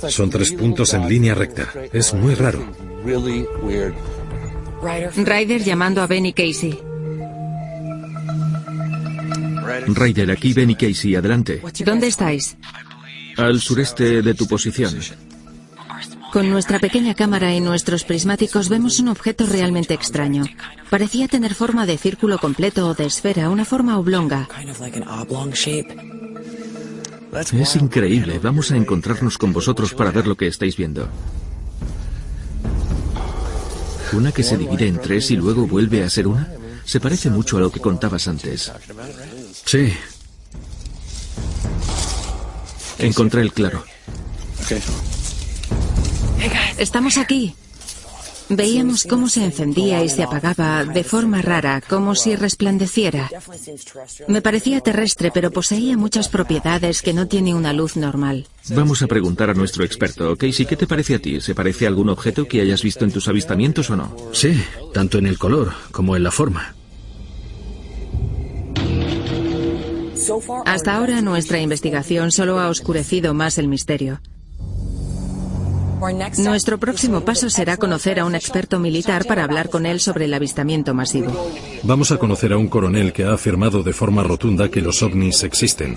Son 0.08 0.30
tres 0.30 0.52
puntos 0.52 0.94
en 0.94 1.08
línea 1.08 1.34
recta. 1.34 1.68
Es 1.92 2.14
muy 2.14 2.36
raro. 2.36 2.64
Ryder 4.84 5.62
llamando 5.62 6.02
a 6.02 6.06
Benny 6.06 6.32
Casey. 6.32 6.78
Ryder, 9.86 10.30
aquí 10.30 10.52
Benny 10.52 10.74
Casey, 10.74 11.14
adelante. 11.14 11.62
¿Dónde 11.84 12.08
estáis? 12.08 12.56
Al 13.36 13.60
sureste 13.60 14.22
de 14.22 14.34
tu 14.34 14.46
posición. 14.46 14.94
Con 16.32 16.50
nuestra 16.50 16.78
pequeña 16.78 17.14
cámara 17.14 17.54
y 17.54 17.60
nuestros 17.60 18.04
prismáticos 18.04 18.68
vemos 18.68 18.98
un 18.98 19.08
objeto 19.08 19.46
realmente 19.46 19.94
extraño. 19.94 20.44
Parecía 20.90 21.28
tener 21.28 21.54
forma 21.54 21.86
de 21.86 21.96
círculo 21.96 22.38
completo 22.38 22.88
o 22.88 22.94
de 22.94 23.06
esfera, 23.06 23.50
una 23.50 23.64
forma 23.64 23.98
oblonga. 23.98 24.48
Es 27.52 27.76
increíble. 27.76 28.38
Vamos 28.42 28.70
a 28.70 28.76
encontrarnos 28.76 29.38
con 29.38 29.52
vosotros 29.52 29.94
para 29.94 30.10
ver 30.10 30.26
lo 30.26 30.36
que 30.36 30.46
estáis 30.46 30.76
viendo. 30.76 31.08
¿Una 34.14 34.32
que 34.32 34.42
se 34.42 34.56
divide 34.56 34.86
en 34.86 35.00
tres 35.00 35.30
y 35.30 35.36
luego 35.36 35.66
vuelve 35.66 36.04
a 36.04 36.10
ser 36.10 36.26
una? 36.26 36.48
Se 36.84 37.00
parece 37.00 37.30
mucho 37.30 37.56
a 37.56 37.60
lo 37.60 37.70
que 37.70 37.80
contabas 37.80 38.28
antes. 38.28 38.70
Sí. 39.64 39.92
Encontré 42.98 43.42
el 43.42 43.52
claro. 43.52 43.84
Estamos 46.78 47.18
aquí. 47.18 47.54
Veíamos 48.48 49.04
cómo 49.04 49.28
se 49.28 49.44
encendía 49.44 50.04
y 50.04 50.08
se 50.08 50.22
apagaba 50.22 50.84
de 50.84 51.04
forma 51.04 51.40
rara, 51.40 51.80
como 51.80 52.14
si 52.14 52.36
resplandeciera. 52.36 53.30
Me 54.28 54.42
parecía 54.42 54.80
terrestre, 54.80 55.30
pero 55.32 55.50
poseía 55.50 55.96
muchas 55.96 56.28
propiedades 56.28 57.02
que 57.02 57.14
no 57.14 57.26
tiene 57.26 57.54
una 57.54 57.72
luz 57.72 57.96
normal. 57.96 58.46
Vamos 58.68 59.02
a 59.02 59.06
preguntar 59.06 59.50
a 59.50 59.54
nuestro 59.54 59.84
experto. 59.84 60.36
Casey, 60.36 60.66
¿qué 60.66 60.76
te 60.76 60.86
parece 60.86 61.14
a 61.14 61.18
ti? 61.18 61.40
¿Se 61.40 61.54
parece 61.54 61.86
a 61.86 61.88
algún 61.88 62.08
objeto 62.08 62.46
que 62.46 62.60
hayas 62.60 62.82
visto 62.82 63.04
en 63.04 63.12
tus 63.12 63.28
avistamientos 63.28 63.90
o 63.90 63.96
no? 63.96 64.14
Sí, 64.32 64.62
tanto 64.92 65.18
en 65.18 65.26
el 65.26 65.38
color 65.38 65.72
como 65.90 66.16
en 66.16 66.22
la 66.22 66.30
forma. 66.30 66.74
Hasta 70.64 70.94
ahora 70.94 71.20
nuestra 71.20 71.60
investigación 71.60 72.30
solo 72.30 72.58
ha 72.58 72.68
oscurecido 72.68 73.34
más 73.34 73.58
el 73.58 73.68
misterio. 73.68 74.20
Nuestro 76.38 76.78
próximo 76.78 77.24
paso 77.24 77.48
será 77.50 77.76
conocer 77.76 78.20
a 78.20 78.24
un 78.24 78.34
experto 78.34 78.78
militar 78.78 79.24
para 79.26 79.44
hablar 79.44 79.70
con 79.70 79.86
él 79.86 80.00
sobre 80.00 80.26
el 80.26 80.34
avistamiento 80.34 80.92
masivo. 80.92 81.32
Vamos 81.82 82.10
a 82.10 82.18
conocer 82.18 82.52
a 82.52 82.58
un 82.58 82.68
coronel 82.68 83.12
que 83.12 83.24
ha 83.24 83.32
afirmado 83.32 83.82
de 83.82 83.92
forma 83.92 84.22
rotunda 84.22 84.70
que 84.70 84.80
los 84.80 85.02
ovnis 85.02 85.42
existen. 85.44 85.96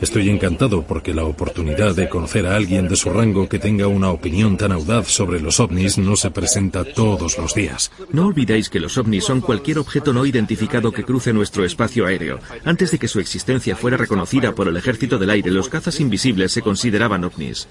Estoy 0.00 0.28
encantado 0.28 0.82
porque 0.82 1.14
la 1.14 1.24
oportunidad 1.24 1.94
de 1.94 2.08
conocer 2.08 2.46
a 2.46 2.56
alguien 2.56 2.88
de 2.88 2.96
su 2.96 3.10
rango 3.10 3.48
que 3.48 3.58
tenga 3.58 3.86
una 3.86 4.10
opinión 4.10 4.56
tan 4.56 4.72
audaz 4.72 5.08
sobre 5.08 5.40
los 5.40 5.58
ovnis 5.60 5.96
no 5.96 6.16
se 6.16 6.30
presenta 6.30 6.84
todos 6.84 7.38
los 7.38 7.54
días. 7.54 7.90
No 8.12 8.26
olvidéis 8.26 8.68
que 8.68 8.80
los 8.80 8.98
ovnis 8.98 9.24
son 9.24 9.40
cualquier 9.40 9.78
objeto 9.78 10.12
no 10.12 10.26
identificado 10.26 10.92
que 10.92 11.04
cruce 11.04 11.32
nuestro 11.32 11.64
espacio 11.64 12.06
aéreo. 12.06 12.40
Antes 12.64 12.90
de 12.90 12.98
que 12.98 13.08
su 13.08 13.20
existencia 13.20 13.76
fuera 13.76 13.96
reconocida 13.96 14.54
por 14.54 14.68
el 14.68 14.76
ejército 14.76 15.18
del 15.18 15.30
aire, 15.30 15.50
los 15.50 15.68
cazas 15.68 16.00
invisibles 16.00 16.52
se 16.52 16.62
consideraban 16.62 17.24
ovnis. 17.24 17.68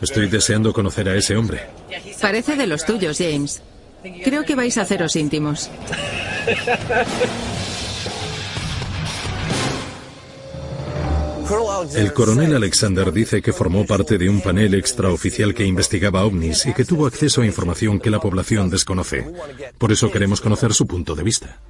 Estoy 0.00 0.28
deseando 0.28 0.72
conocer 0.72 1.08
a 1.08 1.16
ese 1.16 1.36
hombre. 1.36 1.62
Parece 2.20 2.56
de 2.56 2.66
los 2.66 2.84
tuyos, 2.84 3.18
James. 3.18 3.62
Creo 4.22 4.44
que 4.44 4.54
vais 4.54 4.76
a 4.76 4.82
haceros 4.82 5.16
íntimos. 5.16 5.70
El 11.94 12.12
coronel 12.12 12.54
Alexander 12.56 13.12
dice 13.12 13.42
que 13.42 13.52
formó 13.52 13.86
parte 13.86 14.16
de 14.16 14.28
un 14.28 14.40
panel 14.40 14.74
extraoficial 14.74 15.54
que 15.54 15.64
investigaba 15.64 16.24
ovnis 16.24 16.64
y 16.66 16.72
que 16.72 16.84
tuvo 16.84 17.06
acceso 17.06 17.42
a 17.42 17.46
información 17.46 18.00
que 18.00 18.10
la 18.10 18.18
población 18.18 18.70
desconoce. 18.70 19.26
Por 19.76 19.92
eso 19.92 20.10
queremos 20.10 20.40
conocer 20.40 20.72
su 20.72 20.86
punto 20.86 21.14
de 21.14 21.22
vista. 21.22 21.60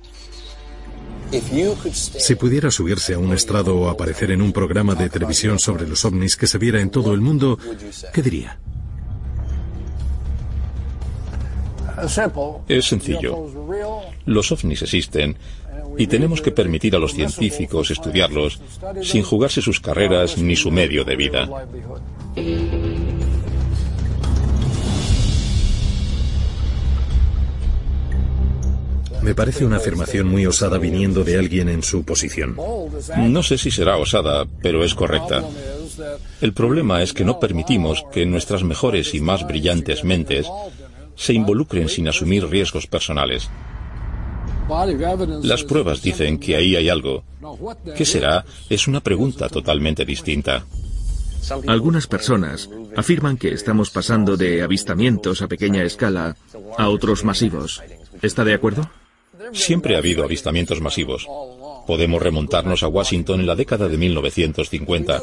Si 1.33 2.35
pudiera 2.37 2.71
subirse 2.71 3.15
a 3.15 3.19
un 3.19 3.33
estrado 3.33 3.77
o 3.77 3.89
aparecer 3.89 4.31
en 4.31 4.43
un 4.43 4.53
programa 4.53 4.95
de 4.95 5.09
televisión 5.09 5.59
sobre 5.59 5.87
los 5.87 6.05
ovnis 6.05 6.37
que 6.37 6.47
se 6.47 6.59
viera 6.59 6.81
en 6.81 6.91
todo 6.91 7.13
el 7.13 7.21
mundo, 7.21 7.59
¿qué 8.13 8.23
diría? 8.23 8.59
Es 12.69 12.85
sencillo. 12.85 13.51
Los 14.27 14.53
ovnis 14.53 14.83
existen 14.83 15.37
y 15.97 16.07
tenemos 16.07 16.41
que 16.41 16.51
permitir 16.51 16.97
a 16.97 16.99
los 16.99 17.15
científicos 17.15 17.91
estudiarlos 17.91 18.61
sin 19.03 19.23
jugarse 19.23 19.63
sus 19.63 19.81
carreras 19.81 20.39
ni 20.39 20.57
su 20.57 20.71
medio 20.71 21.05
de 21.05 21.17
vida. 21.17 21.49
Me 29.25 29.35
parece 29.35 29.65
una 29.65 29.79
afirmación 29.79 30.29
muy 30.29 30.45
osada 30.45 30.77
viniendo 30.77 31.25
de 31.25 31.39
alguien 31.39 31.71
en 31.71 31.83
su 31.83 32.05
posición. 32.05 32.57
No 33.17 33.43
sé 33.43 33.57
si 33.57 33.71
será 33.71 33.97
osada, 33.97 34.45
pero 34.61 34.85
es 34.85 34.95
correcta. 34.95 35.43
El 36.43 36.53
problema 36.53 37.03
es 37.03 37.15
que 37.15 37.25
no 37.25 37.41
permitimos 37.41 38.05
que 38.13 38.27
nuestras 38.27 38.65
mejores 38.65 39.15
y 39.15 39.23
más 39.23 39.47
brillantes 39.47 40.05
mentes 40.05 40.47
se 41.17 41.33
involucren 41.33 41.89
sin 41.89 42.07
asumir 42.07 42.47
riesgos 42.47 42.87
personales. 42.87 43.49
Las 45.43 45.65
pruebas 45.65 46.03
dicen 46.03 46.39
que 46.39 46.57
ahí 46.57 46.77
hay 46.77 46.91
algo. 46.91 47.25
¿Qué 47.97 48.05
será? 48.05 48.45
Es 48.69 48.87
una 48.89 49.01
pregunta 49.01 49.49
totalmente 49.49 50.05
distinta. 50.05 50.67
Algunas 51.67 52.07
personas 52.07 52.69
afirman 52.95 53.39
que 53.39 53.55
estamos 53.55 53.89
pasando 53.89 54.37
de 54.37 54.63
avistamientos 54.63 55.41
a 55.41 55.49
pequeña 55.49 55.83
escala 55.83 56.37
a 56.77 56.89
otros 56.91 57.25
masivos. 57.25 57.83
¿Está 58.21 58.45
de 58.45 58.53
acuerdo? 58.53 58.87
Siempre 59.53 59.95
ha 59.95 59.99
habido 59.99 60.25
avistamientos 60.25 60.81
masivos. 60.81 61.27
Podemos 61.87 62.23
remontarnos 62.23 62.83
a 62.83 62.89
Washington 62.89 63.41
en 63.41 63.47
la 63.47 63.57
década 63.57 63.89
de 63.89 63.99
1950. 63.99 65.23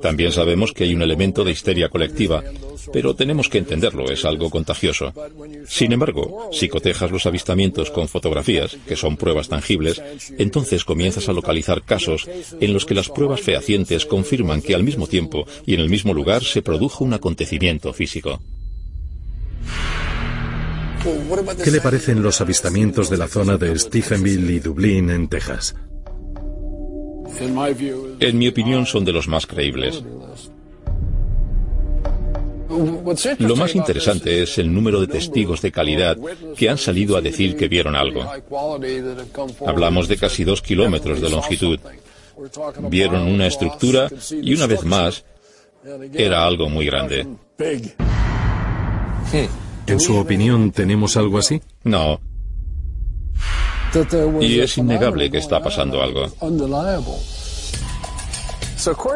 También 0.00 0.32
sabemos 0.32 0.72
que 0.72 0.84
hay 0.84 0.94
un 0.94 1.02
elemento 1.02 1.44
de 1.44 1.50
histeria 1.50 1.88
colectiva, 1.88 2.44
pero 2.92 3.14
tenemos 3.14 3.48
que 3.48 3.58
entenderlo, 3.58 4.10
es 4.10 4.24
algo 4.24 4.50
contagioso. 4.50 5.12
Sin 5.66 5.92
embargo, 5.92 6.50
si 6.52 6.68
cotejas 6.68 7.10
los 7.10 7.26
avistamientos 7.26 7.90
con 7.90 8.08
fotografías, 8.08 8.76
que 8.86 8.96
son 8.96 9.16
pruebas 9.16 9.48
tangibles, 9.48 10.00
entonces 10.38 10.84
comienzas 10.84 11.28
a 11.28 11.32
localizar 11.32 11.82
casos 11.82 12.28
en 12.60 12.72
los 12.72 12.86
que 12.86 12.94
las 12.94 13.08
pruebas 13.08 13.40
fehacientes 13.40 14.06
confirman 14.06 14.62
que 14.62 14.74
al 14.74 14.84
mismo 14.84 15.06
tiempo 15.06 15.46
y 15.66 15.74
en 15.74 15.80
el 15.80 15.90
mismo 15.90 16.14
lugar 16.14 16.44
se 16.44 16.62
produjo 16.62 17.04
un 17.04 17.14
acontecimiento 17.14 17.92
físico. 17.92 18.40
¿Qué 21.62 21.70
le 21.70 21.80
parecen 21.80 22.22
los 22.22 22.40
avistamientos 22.40 23.10
de 23.10 23.16
la 23.16 23.28
zona 23.28 23.56
de 23.56 23.78
Stephenville 23.78 24.52
y 24.52 24.60
Dublín 24.60 25.10
en 25.10 25.28
Texas? 25.28 25.74
En 28.20 28.38
mi 28.38 28.48
opinión 28.48 28.86
son 28.86 29.04
de 29.04 29.12
los 29.12 29.28
más 29.28 29.46
creíbles. 29.46 30.02
Lo 33.38 33.56
más 33.56 33.74
interesante 33.74 34.42
es 34.42 34.58
el 34.58 34.72
número 34.72 35.00
de 35.00 35.06
testigos 35.06 35.62
de 35.62 35.72
calidad 35.72 36.16
que 36.56 36.68
han 36.68 36.78
salido 36.78 37.16
a 37.16 37.20
decir 37.20 37.56
que 37.56 37.68
vieron 37.68 37.96
algo. 37.96 38.24
Hablamos 39.66 40.08
de 40.08 40.16
casi 40.16 40.44
dos 40.44 40.62
kilómetros 40.62 41.20
de 41.20 41.30
longitud. 41.30 41.78
Vieron 42.88 43.22
una 43.22 43.46
estructura 43.46 44.08
y 44.30 44.54
una 44.54 44.66
vez 44.66 44.84
más 44.84 45.24
era 46.12 46.46
algo 46.46 46.68
muy 46.68 46.86
grande. 46.86 47.26
¿En 49.88 50.00
su 50.00 50.16
opinión 50.16 50.70
tenemos 50.70 51.16
algo 51.16 51.38
así? 51.38 51.62
No. 51.84 52.20
Y 54.40 54.60
es 54.60 54.76
innegable 54.76 55.30
que 55.30 55.38
está 55.38 55.62
pasando 55.62 56.02
algo. 56.02 56.26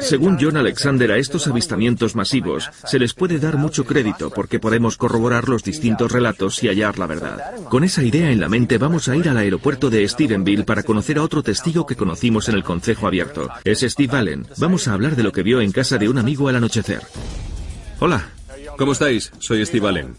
Según 0.01 0.39
John 0.41 0.57
Alexander, 0.57 1.13
a 1.13 1.19
estos 1.19 1.47
avistamientos 1.47 2.17
masivos 2.17 2.71
se 2.87 2.99
les 2.99 3.13
puede 3.13 3.39
dar 3.39 3.59
mucho 3.59 3.85
crédito 3.85 4.31
porque 4.31 4.59
podemos 4.59 4.97
corroborar 4.97 5.49
los 5.49 5.63
distintos 5.63 6.11
relatos 6.11 6.63
y 6.65 6.69
hallar 6.69 6.99
la 6.99 7.07
verdad. 7.07 7.55
Con 7.69 7.85
esa 7.85 8.03
idea 8.03 8.31
en 8.31 8.41
la 8.41 8.49
mente 8.49 8.79
vamos 8.79 9.09
a 9.09 9.17
ir 9.17 9.29
al 9.29 9.37
aeropuerto 9.37 9.91
de 9.91 10.09
Stephenville 10.09 10.65
para 10.65 10.83
conocer 10.83 11.19
a 11.19 11.23
otro 11.23 11.43
testigo 11.43 11.87
que 11.87 11.97
conocimos 11.97 12.49
en 12.49 12.55
el 12.55 12.65
Consejo 12.65 13.07
Abierto. 13.07 13.51
Es 13.65 13.81
Steve 13.81 14.17
Allen. 14.17 14.47
Vamos 14.57 14.89
a 14.89 14.95
hablar 14.95 15.17
de 15.17 15.23
lo 15.23 15.33
que 15.33 15.43
vio 15.43 15.61
en 15.61 15.71
casa 15.71 15.99
de 15.99 16.09
un 16.09 16.17
amigo 16.17 16.49
al 16.49 16.57
anochecer. 16.57 17.03
Hola. 18.01 18.31
¿Cómo 18.79 18.93
estáis? 18.93 19.31
Soy 19.39 19.65
Steve 19.67 19.87
Allen. 19.87 20.17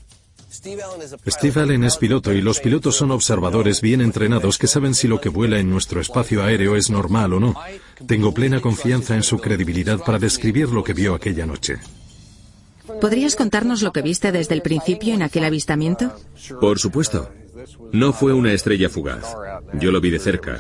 Steve 1.27 1.61
Allen 1.61 1.83
es 1.83 1.97
piloto 1.97 2.31
y 2.31 2.41
los 2.41 2.61
pilotos 2.61 2.95
son 2.95 3.11
observadores 3.11 3.81
bien 3.81 3.99
entrenados 3.99 4.57
que 4.57 4.67
saben 4.67 4.93
si 4.93 5.07
lo 5.07 5.19
que 5.19 5.27
vuela 5.27 5.59
en 5.59 5.69
nuestro 5.69 5.99
espacio 5.99 6.41
aéreo 6.41 6.77
es 6.77 6.89
normal 6.89 7.33
o 7.33 7.39
no. 7.39 7.53
Tengo 8.07 8.33
plena 8.33 8.61
confianza 8.61 9.15
en 9.15 9.23
su 9.23 9.39
credibilidad 9.39 9.99
para 9.99 10.19
describir 10.19 10.69
lo 10.69 10.83
que 10.83 10.93
vio 10.93 11.15
aquella 11.15 11.45
noche. 11.45 11.79
¿Podrías 13.01 13.35
contarnos 13.35 13.81
lo 13.81 13.91
que 13.91 14.01
viste 14.01 14.31
desde 14.31 14.55
el 14.55 14.61
principio 14.61 15.13
en 15.13 15.21
aquel 15.21 15.43
avistamiento? 15.43 16.13
Por 16.61 16.79
supuesto. 16.79 17.29
No 17.91 18.13
fue 18.13 18.33
una 18.33 18.53
estrella 18.53 18.89
fugaz. 18.89 19.35
Yo 19.73 19.91
lo 19.91 19.99
vi 19.99 20.11
de 20.11 20.19
cerca. 20.19 20.59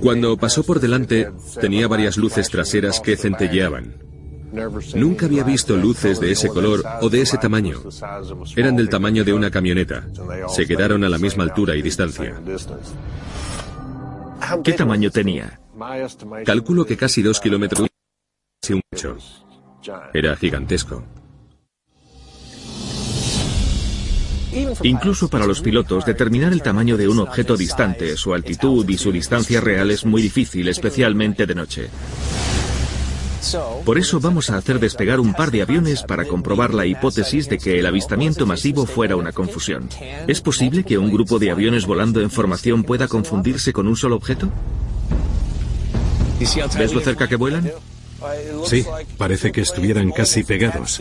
Cuando 0.00 0.36
pasó 0.36 0.62
por 0.64 0.80
delante, 0.80 1.30
tenía 1.60 1.88
varias 1.88 2.16
luces 2.16 2.48
traseras 2.48 3.00
que 3.00 3.16
centelleaban. 3.16 4.09
Nunca 4.94 5.26
había 5.26 5.44
visto 5.44 5.76
luces 5.76 6.20
de 6.20 6.32
ese 6.32 6.48
color 6.48 6.82
o 7.00 7.08
de 7.08 7.22
ese 7.22 7.38
tamaño. 7.38 7.80
Eran 8.56 8.76
del 8.76 8.88
tamaño 8.88 9.24
de 9.24 9.32
una 9.32 9.50
camioneta. 9.50 10.06
Se 10.48 10.66
quedaron 10.66 11.04
a 11.04 11.08
la 11.08 11.18
misma 11.18 11.44
altura 11.44 11.76
y 11.76 11.82
distancia. 11.82 12.40
¿Qué 14.64 14.72
tamaño 14.72 15.10
tenía? 15.10 15.60
Calculo 16.44 16.84
que 16.84 16.96
casi 16.96 17.22
dos 17.22 17.40
kilómetros 17.40 17.88
y 18.68 18.72
un. 18.72 18.82
Era 20.12 20.36
gigantesco. 20.36 21.04
Incluso 24.82 25.28
para 25.28 25.46
los 25.46 25.60
pilotos, 25.60 26.04
determinar 26.04 26.52
el 26.52 26.62
tamaño 26.62 26.96
de 26.96 27.06
un 27.06 27.20
objeto 27.20 27.56
distante, 27.56 28.16
su 28.16 28.34
altitud 28.34 28.88
y 28.88 28.98
su 28.98 29.12
distancia 29.12 29.60
real 29.60 29.90
es 29.90 30.04
muy 30.04 30.20
difícil, 30.20 30.68
especialmente 30.68 31.46
de 31.46 31.54
noche. 31.54 31.90
Por 33.84 33.98
eso 33.98 34.20
vamos 34.20 34.50
a 34.50 34.56
hacer 34.56 34.78
despegar 34.78 35.20
un 35.20 35.34
par 35.34 35.50
de 35.50 35.62
aviones 35.62 36.02
para 36.02 36.24
comprobar 36.24 36.74
la 36.74 36.86
hipótesis 36.86 37.48
de 37.48 37.58
que 37.58 37.78
el 37.78 37.86
avistamiento 37.86 38.46
masivo 38.46 38.86
fuera 38.86 39.16
una 39.16 39.32
confusión. 39.32 39.88
¿Es 40.26 40.40
posible 40.40 40.84
que 40.84 40.98
un 40.98 41.10
grupo 41.10 41.38
de 41.38 41.50
aviones 41.50 41.86
volando 41.86 42.20
en 42.20 42.30
formación 42.30 42.84
pueda 42.84 43.08
confundirse 43.08 43.72
con 43.72 43.88
un 43.88 43.96
solo 43.96 44.16
objeto? 44.16 44.48
¿Ves 46.78 46.94
lo 46.94 47.00
cerca 47.00 47.28
que 47.28 47.36
vuelan? 47.36 47.70
Sí, 48.64 48.84
parece 49.16 49.52
que 49.52 49.62
estuvieran 49.62 50.10
casi 50.10 50.44
pegados. 50.44 51.00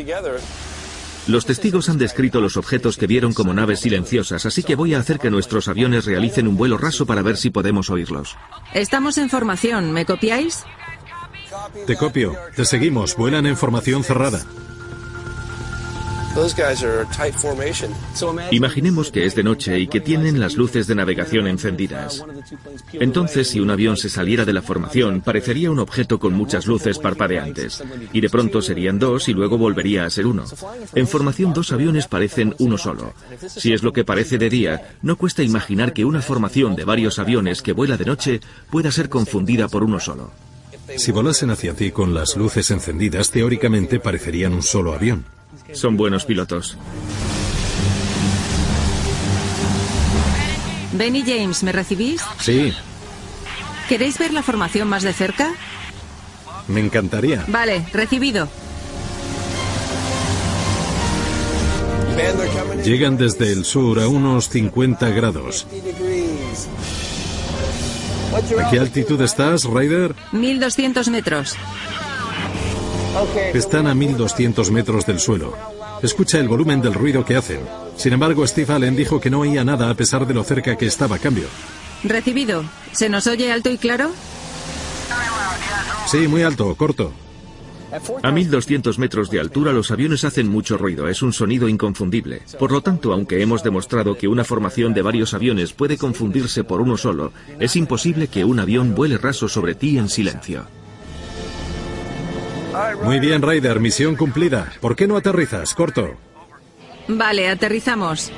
Los 1.28 1.46
testigos 1.46 1.90
han 1.90 1.98
descrito 1.98 2.42
los 2.42 2.58
objetos 2.58 2.98
que 2.98 3.06
vieron 3.06 3.34
como 3.34 3.54
naves 3.54 3.82
silenciosas, 3.82 4.46
así 4.46 4.64
que 4.64 4.76
voy 4.76 4.96
a 4.96 5.00
hacer 5.00 5.20
que 5.20 5.30
nuestros 5.30 5.68
aviones 5.68 6.06
realicen 6.06 6.48
un 6.48 6.58
vuelo 6.58 6.78
raso 6.78 7.06
para 7.06 7.22
ver 7.22 7.38
si 7.38 7.52
podemos 7.52 7.90
oírlos. 7.90 8.36
Estamos 8.74 9.18
en 9.18 9.30
formación, 9.30 9.92
¿me 9.92 10.06
copiáis? 10.06 10.64
Te 11.86 11.96
copio. 11.96 12.36
Te 12.56 12.66
seguimos. 12.66 13.16
Vuelan 13.16 13.46
en 13.46 13.58
formación 13.58 14.04
cerrada. 14.04 14.42
Imaginemos 18.52 19.12
que 19.12 19.26
es 19.26 19.36
de 19.36 19.44
noche 19.44 19.80
y 19.80 19.88
que 19.88 20.00
tienen 20.00 20.40
las 20.40 20.56
luces 20.56 20.88
de 20.88 20.96
navegación 20.96 21.48
encendidas. 21.48 22.24
Entonces, 22.94 23.50
si 23.50 23.60
un 23.60 23.72
avión 23.72 23.98
se 23.98 24.10
saliera 24.10 24.46
de 24.46 24.54
la 24.54 24.62
formación, 24.62 25.22
parecería 25.22 25.72
un 25.72 25.80
objeto 25.80 26.20
con 26.20 26.34
muchas 26.34 26.68
luces 26.68 27.00
parpadeantes. 27.00 27.84
Y 28.14 28.22
de 28.22 28.30
pronto 28.30 28.62
serían 28.62 29.00
dos 29.00 29.28
y 29.28 29.34
luego 29.34 29.58
volvería 29.58 30.06
a 30.06 30.10
ser 30.10 30.28
uno. 30.28 30.46
En 30.96 31.08
formación 31.08 31.52
dos 31.52 31.72
aviones 31.72 32.08
parecen 32.08 32.56
uno 32.60 32.78
solo. 32.78 33.14
Si 33.48 33.74
es 33.74 33.84
lo 33.84 33.92
que 33.92 34.06
parece 34.06 34.38
de 34.38 34.50
día, 34.50 34.96
no 35.02 35.18
cuesta 35.18 35.44
imaginar 35.44 35.94
que 35.94 36.06
una 36.06 36.22
formación 36.22 36.76
de 36.76 36.86
varios 36.86 37.20
aviones 37.20 37.62
que 37.62 37.74
vuela 37.74 37.98
de 37.98 38.06
noche 38.06 38.40
pueda 38.70 38.92
ser 38.92 39.10
confundida 39.10 39.68
por 39.68 39.84
uno 39.84 40.00
solo. 40.00 40.32
Si 40.98 41.12
volasen 41.12 41.52
hacia 41.52 41.74
ti 41.74 41.92
con 41.92 42.14
las 42.14 42.36
luces 42.36 42.72
encendidas, 42.72 43.32
teóricamente 43.32 44.00
parecerían 44.00 44.54
un 44.54 44.64
solo 44.64 44.94
avión. 44.94 45.26
Son 45.74 45.98
buenos 45.98 46.26
pilotos. 46.26 46.78
Benny 50.94 51.22
James, 51.22 51.64
¿me 51.64 51.72
recibís? 51.72 52.22
Sí. 52.40 52.74
¿Queréis 53.88 54.18
ver 54.18 54.34
la 54.34 54.44
formación 54.44 54.88
más 54.88 55.04
de 55.04 55.14
cerca? 55.14 55.54
Me 56.68 56.80
encantaría. 56.80 57.46
Vale, 57.48 57.88
recibido. 57.94 58.48
Llegan 62.84 63.18
desde 63.18 63.52
el 63.52 63.66
sur 63.66 64.00
a 64.00 64.08
unos 64.08 64.50
50 64.50 65.10
grados. 65.10 65.66
¿A 68.36 68.70
qué 68.70 68.80
altitud 68.80 69.20
estás, 69.22 69.64
Ryder? 69.64 70.16
1200 70.32 71.10
metros. 71.10 71.56
Están 73.54 73.88
a 73.88 73.96
1200 73.96 74.70
metros 74.72 75.06
del 75.06 75.20
suelo. 75.20 75.56
Escucha 76.04 76.38
el 76.40 76.48
volumen 76.48 76.82
del 76.82 76.94
ruido 76.94 77.26
que 77.26 77.36
hacen. 77.36 77.60
Sin 77.98 78.14
embargo, 78.14 78.46
Steve 78.46 78.72
Allen 78.74 78.96
dijo 78.96 79.20
que 79.20 79.30
no 79.30 79.40
oía 79.40 79.64
nada 79.64 79.90
a 79.90 79.96
pesar 79.96 80.28
de 80.28 80.34
lo 80.34 80.44
cerca 80.44 80.78
que 80.78 80.86
estaba 80.86 81.16
a 81.16 81.20
cambio. 81.20 81.48
Recibido. 82.04 82.64
¿Se 82.92 83.10
nos 83.10 83.28
oye 83.28 83.52
alto 83.52 83.70
y 83.70 83.78
claro? 83.78 84.12
Sí, 86.08 86.28
muy 86.28 86.44
alto, 86.44 86.74
corto. 86.76 87.12
A 88.22 88.32
1200 88.32 89.00
metros 89.00 89.30
de 89.30 89.40
altura 89.40 89.74
los 89.74 89.92
aviones 89.92 90.24
hacen 90.24 90.48
mucho 90.48 90.78
ruido, 90.78 91.08
es 91.08 91.22
un 91.22 91.34
sonido 91.34 91.68
inconfundible. 91.68 92.42
Por 92.60 92.72
lo 92.72 92.82
tanto, 92.82 93.14
aunque 93.14 93.42
hemos 93.42 93.64
demostrado 93.64 94.16
que 94.18 94.28
una 94.28 94.44
formación 94.44 94.94
de 94.94 95.02
varios 95.02 95.34
aviones 95.34 95.74
puede 95.74 95.98
confundirse 95.98 96.64
por 96.64 96.82
uno 96.82 96.98
solo, 96.98 97.32
es 97.60 97.76
imposible 97.76 98.28
que 98.28 98.46
un 98.46 98.60
avión 98.60 98.96
vuele 98.96 99.18
raso 99.18 99.48
sobre 99.48 99.76
ti 99.76 99.98
en 99.98 100.10
silencio. 100.10 100.68
Muy 103.04 103.20
bien, 103.20 103.42
Ryder, 103.42 103.80
misión 103.80 104.16
cumplida. 104.16 104.72
¿Por 104.80 104.96
qué 104.96 105.08
no 105.08 105.18
aterrizas? 105.18 105.74
Corto. 105.74 106.16
Vale, 107.08 107.50
aterrizamos. 107.50 108.32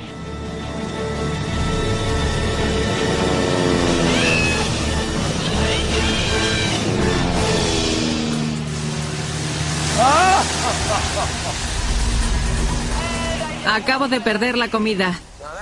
Acabo 13.66 14.08
de 14.08 14.22
perder 14.22 14.58
la 14.58 14.70
comida. 14.70 15.20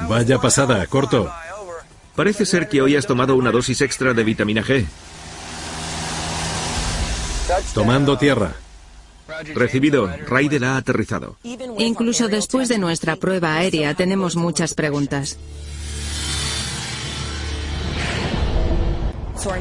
Vaya 0.07 0.39
pasada, 0.39 0.85
corto. 0.87 1.31
Parece 2.15 2.45
ser 2.45 2.67
que 2.67 2.81
hoy 2.81 2.95
has 2.95 3.05
tomado 3.05 3.35
una 3.35 3.51
dosis 3.51 3.81
extra 3.81 4.13
de 4.13 4.23
vitamina 4.23 4.63
G. 4.63 4.85
Tomando 7.73 8.17
tierra. 8.17 8.53
Recibido. 9.53 10.07
Ryder 10.27 10.65
ha 10.65 10.77
aterrizado. 10.77 11.37
Incluso 11.77 12.27
después 12.27 12.67
de 12.67 12.77
nuestra 12.77 13.15
prueba 13.15 13.55
aérea 13.55 13.93
tenemos 13.93 14.35
muchas 14.35 14.73
preguntas. 14.73 15.37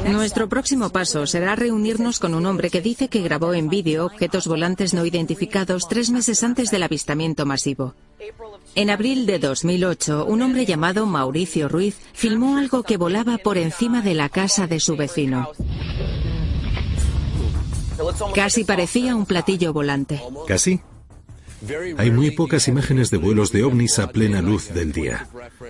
Nuestro 0.05 0.49
próximo 0.49 0.89
paso 0.89 1.25
será 1.25 1.55
reunirnos 1.55 2.19
con 2.19 2.33
un 2.33 2.45
hombre 2.45 2.69
que 2.69 2.81
dice 2.81 3.07
que 3.07 3.21
grabó 3.21 3.53
en 3.53 3.69
vídeo 3.69 4.05
objetos 4.05 4.47
volantes 4.47 4.93
no 4.93 5.05
identificados 5.05 5.87
tres 5.87 6.09
meses 6.09 6.43
antes 6.43 6.69
del 6.69 6.83
avistamiento 6.83 7.45
masivo. 7.45 7.95
En 8.75 8.89
abril 8.89 9.25
de 9.25 9.39
2008, 9.39 10.25
un 10.25 10.41
hombre 10.41 10.65
llamado 10.65 11.05
Mauricio 11.05 11.69
Ruiz 11.69 11.97
filmó 12.13 12.57
algo 12.57 12.83
que 12.83 12.97
volaba 12.97 13.37
por 13.37 13.57
encima 13.57 14.01
de 14.01 14.13
la 14.13 14.29
casa 14.29 14.67
de 14.67 14.79
su 14.79 14.95
vecino. 14.95 15.49
Casi 18.33 18.63
parecía 18.63 19.15
un 19.15 19.25
platillo 19.25 19.73
volante. 19.73 20.21
¿Casi? 20.47 20.79
Hay 21.97 22.11
muy 22.11 22.31
pocas 22.31 22.69
imágenes 22.69 23.11
de 23.11 23.17
vuelos 23.17 23.51
de 23.51 23.63
ovnis 23.63 23.99
a 23.99 24.07
plena 24.07 24.41
luz 24.41 24.69
del 24.73 24.93
día. 24.93 25.27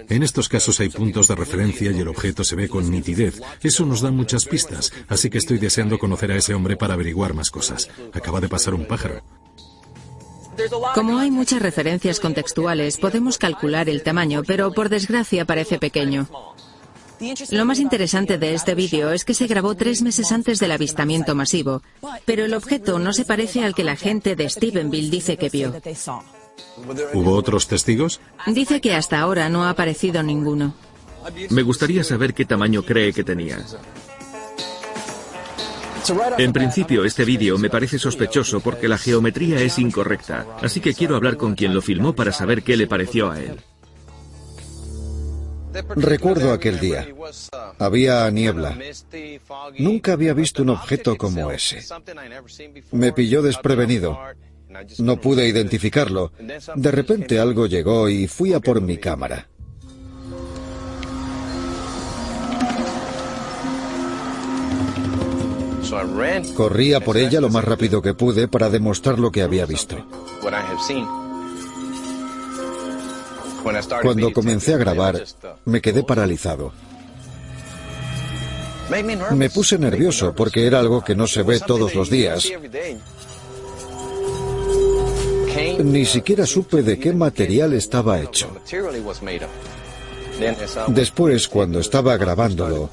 En 0.08 0.22
estos 0.22 0.48
casos 0.48 0.80
hay 0.80 0.90
puntos 0.90 1.28
de 1.28 1.36
referencia 1.36 1.92
y 1.92 2.00
el 2.00 2.08
objeto 2.08 2.44
se 2.44 2.56
ve 2.56 2.70
con 2.70 2.92
nitidez. 2.92 3.42
Eso 3.64 3.86
nos 3.86 4.02
da 4.02 4.12
muchas 4.12 4.46
pistas, 4.46 4.94
así 5.08 5.32
que 5.32 5.40
estoy 5.40 5.58
deseando 5.58 5.98
conocer 5.98 6.32
a 6.32 6.38
ese 6.38 6.54
hombre 6.54 6.78
para 6.78 6.94
averiguar 6.94 7.34
más 7.34 7.50
cosas. 7.50 7.90
Acaba 8.14 8.40
de 8.40 8.50
pasar 8.50 8.76
un 8.76 8.86
pájaro. 8.86 9.24
Como 10.94 11.20
hay 11.20 11.32
muchas 11.32 11.62
referencias 11.62 12.20
contextuales, 12.20 12.98
podemos 12.98 13.38
calcular 13.38 13.90
el 13.90 14.04
tamaño, 14.04 14.44
pero 14.46 14.72
por 14.74 14.90
desgracia 14.90 15.46
parece 15.46 15.80
pequeño. 15.80 16.28
Lo 17.52 17.66
más 17.66 17.80
interesante 17.80 18.38
de 18.38 18.54
este 18.54 18.76
vídeo 18.76 19.12
es 19.12 19.26
que 19.26 19.34
se 19.34 19.48
grabó 19.48 19.76
tres 19.76 20.02
meses 20.02 20.32
antes 20.32 20.60
del 20.60 20.72
avistamiento 20.72 21.36
masivo, 21.36 21.82
pero 22.26 22.46
el 22.46 22.54
objeto 22.54 22.98
no 22.98 23.12
se 23.14 23.26
parece 23.26 23.64
al 23.64 23.76
que 23.76 23.84
la 23.84 23.96
gente 23.96 24.36
de 24.36 24.50
Stephenville 24.50 25.10
dice 25.10 25.38
que 25.38 25.50
vio. 25.50 25.74
¿Hubo 27.14 27.34
otros 27.34 27.68
testigos? 27.68 28.22
Dice 28.48 28.80
que 28.80 28.96
hasta 28.96 29.20
ahora 29.20 29.50
no 29.50 29.66
ha 29.66 29.72
aparecido 29.72 30.24
ninguno. 30.24 30.74
Me 31.50 31.64
gustaría 31.64 32.04
saber 32.04 32.34
qué 32.34 32.46
tamaño 32.46 32.84
cree 32.84 33.12
que 33.12 33.24
tenía. 33.24 33.58
En 36.38 36.54
principio, 36.54 37.06
este 37.06 37.26
vídeo 37.26 37.58
me 37.58 37.70
parece 37.70 38.00
sospechoso 38.00 38.60
porque 38.60 38.88
la 38.88 38.98
geometría 38.98 39.60
es 39.62 39.78
incorrecta, 39.80 40.46
así 40.62 40.80
que 40.80 40.94
quiero 40.94 41.16
hablar 41.16 41.38
con 41.38 41.56
quien 41.56 41.74
lo 41.74 41.82
filmó 41.82 42.14
para 42.14 42.32
saber 42.32 42.64
qué 42.64 42.78
le 42.78 42.88
pareció 42.88 43.32
a 43.32 43.40
él. 43.40 43.60
Recuerdo 45.96 46.52
aquel 46.52 46.80
día. 46.80 47.08
Había 47.78 48.30
niebla. 48.32 48.78
Nunca 49.78 50.14
había 50.14 50.34
visto 50.34 50.64
un 50.64 50.70
objeto 50.70 51.16
como 51.16 51.52
ese. 51.52 51.82
Me 52.92 53.12
pilló 53.14 53.42
desprevenido. 53.42 54.18
No 55.00 55.20
pude 55.20 55.48
identificarlo. 55.48 56.32
De 56.76 56.92
repente 56.92 57.40
algo 57.40 57.68
llegó 57.68 58.10
y 58.10 58.28
fui 58.28 58.54
a 58.54 58.60
por 58.60 58.82
mi 58.82 58.98
cámara. 58.98 59.48
Corría 66.56 67.00
por 67.00 67.18
ella 67.18 67.42
lo 67.42 67.50
más 67.50 67.64
rápido 67.64 68.02
que 68.02 68.14
pude 68.14 68.48
para 68.48 68.70
demostrar 68.70 69.20
lo 69.20 69.32
que 69.32 69.42
había 69.42 69.66
visto. 69.66 69.96
Cuando 74.02 74.34
comencé 74.34 74.74
a 74.74 74.78
grabar, 74.78 75.22
me 75.66 75.82
quedé 75.82 76.04
paralizado. 76.04 76.72
Me 79.36 79.50
puse 79.50 79.78
nervioso 79.78 80.34
porque 80.34 80.66
era 80.66 80.80
algo 80.80 81.04
que 81.04 81.16
no 81.16 81.28
se 81.28 81.44
ve 81.44 81.60
todos 81.60 81.94
los 81.94 82.10
días. 82.10 82.50
Ni 85.84 86.06
siquiera 86.06 86.46
supe 86.46 86.82
de 86.84 86.98
qué 87.00 87.14
material 87.14 87.74
estaba 87.74 88.20
hecho. 88.20 88.50
Después, 90.88 91.48
cuando 91.48 91.80
estaba 91.80 92.18
grabándolo, 92.18 92.90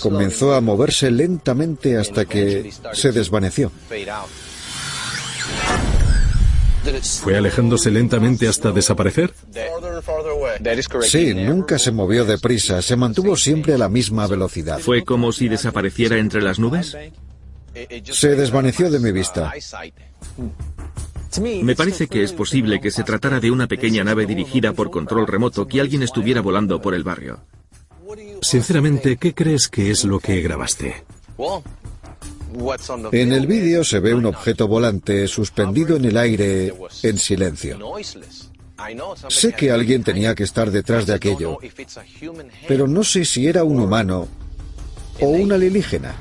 comenzó 0.00 0.54
a 0.54 0.60
moverse 0.60 1.10
lentamente 1.10 1.96
hasta 1.96 2.24
que 2.24 2.70
se 2.92 3.12
desvaneció. 3.12 3.70
¿Fue 7.22 7.36
alejándose 7.36 7.90
lentamente 7.90 8.48
hasta 8.48 8.72
desaparecer? 8.72 9.34
Sí, 11.02 11.34
nunca 11.34 11.78
se 11.78 11.92
movió 11.92 12.24
deprisa, 12.24 12.80
se 12.82 12.96
mantuvo 12.96 13.36
siempre 13.36 13.74
a 13.74 13.78
la 13.78 13.88
misma 13.88 14.26
velocidad. 14.26 14.78
¿Fue 14.78 15.04
como 15.04 15.32
si 15.32 15.48
desapareciera 15.48 16.18
entre 16.18 16.42
las 16.42 16.58
nubes? 16.58 16.96
Se 18.04 18.34
desvaneció 18.34 18.90
de 18.90 18.98
mi 18.98 19.12
vista. 19.12 19.52
Me 21.40 21.76
parece 21.76 22.06
que 22.06 22.22
es 22.22 22.32
posible 22.32 22.80
que 22.80 22.90
se 22.90 23.04
tratara 23.04 23.40
de 23.40 23.50
una 23.50 23.66
pequeña 23.66 24.04
nave 24.04 24.26
dirigida 24.26 24.72
por 24.72 24.90
control 24.90 25.26
remoto 25.26 25.66
que 25.66 25.80
alguien 25.80 26.02
estuviera 26.02 26.40
volando 26.40 26.80
por 26.80 26.94
el 26.94 27.04
barrio. 27.04 27.40
Sinceramente, 28.40 29.16
¿qué 29.16 29.34
crees 29.34 29.68
que 29.68 29.90
es 29.90 30.04
lo 30.04 30.20
que 30.20 30.40
grabaste? 30.40 31.04
En 33.12 33.32
el 33.32 33.46
vídeo 33.46 33.84
se 33.84 34.00
ve 34.00 34.14
un 34.14 34.26
objeto 34.26 34.66
volante 34.66 35.28
suspendido 35.28 35.96
en 35.96 36.06
el 36.06 36.16
aire 36.16 36.74
en 37.02 37.18
silencio. 37.18 37.78
Sé 39.28 39.52
que 39.52 39.70
alguien 39.70 40.04
tenía 40.04 40.34
que 40.34 40.44
estar 40.44 40.70
detrás 40.70 41.06
de 41.06 41.14
aquello, 41.14 41.58
pero 42.66 42.86
no 42.86 43.04
sé 43.04 43.24
si 43.24 43.46
era 43.46 43.64
un 43.64 43.80
humano 43.80 44.28
o 45.20 45.28
un 45.28 45.52
alienígena. 45.52 46.14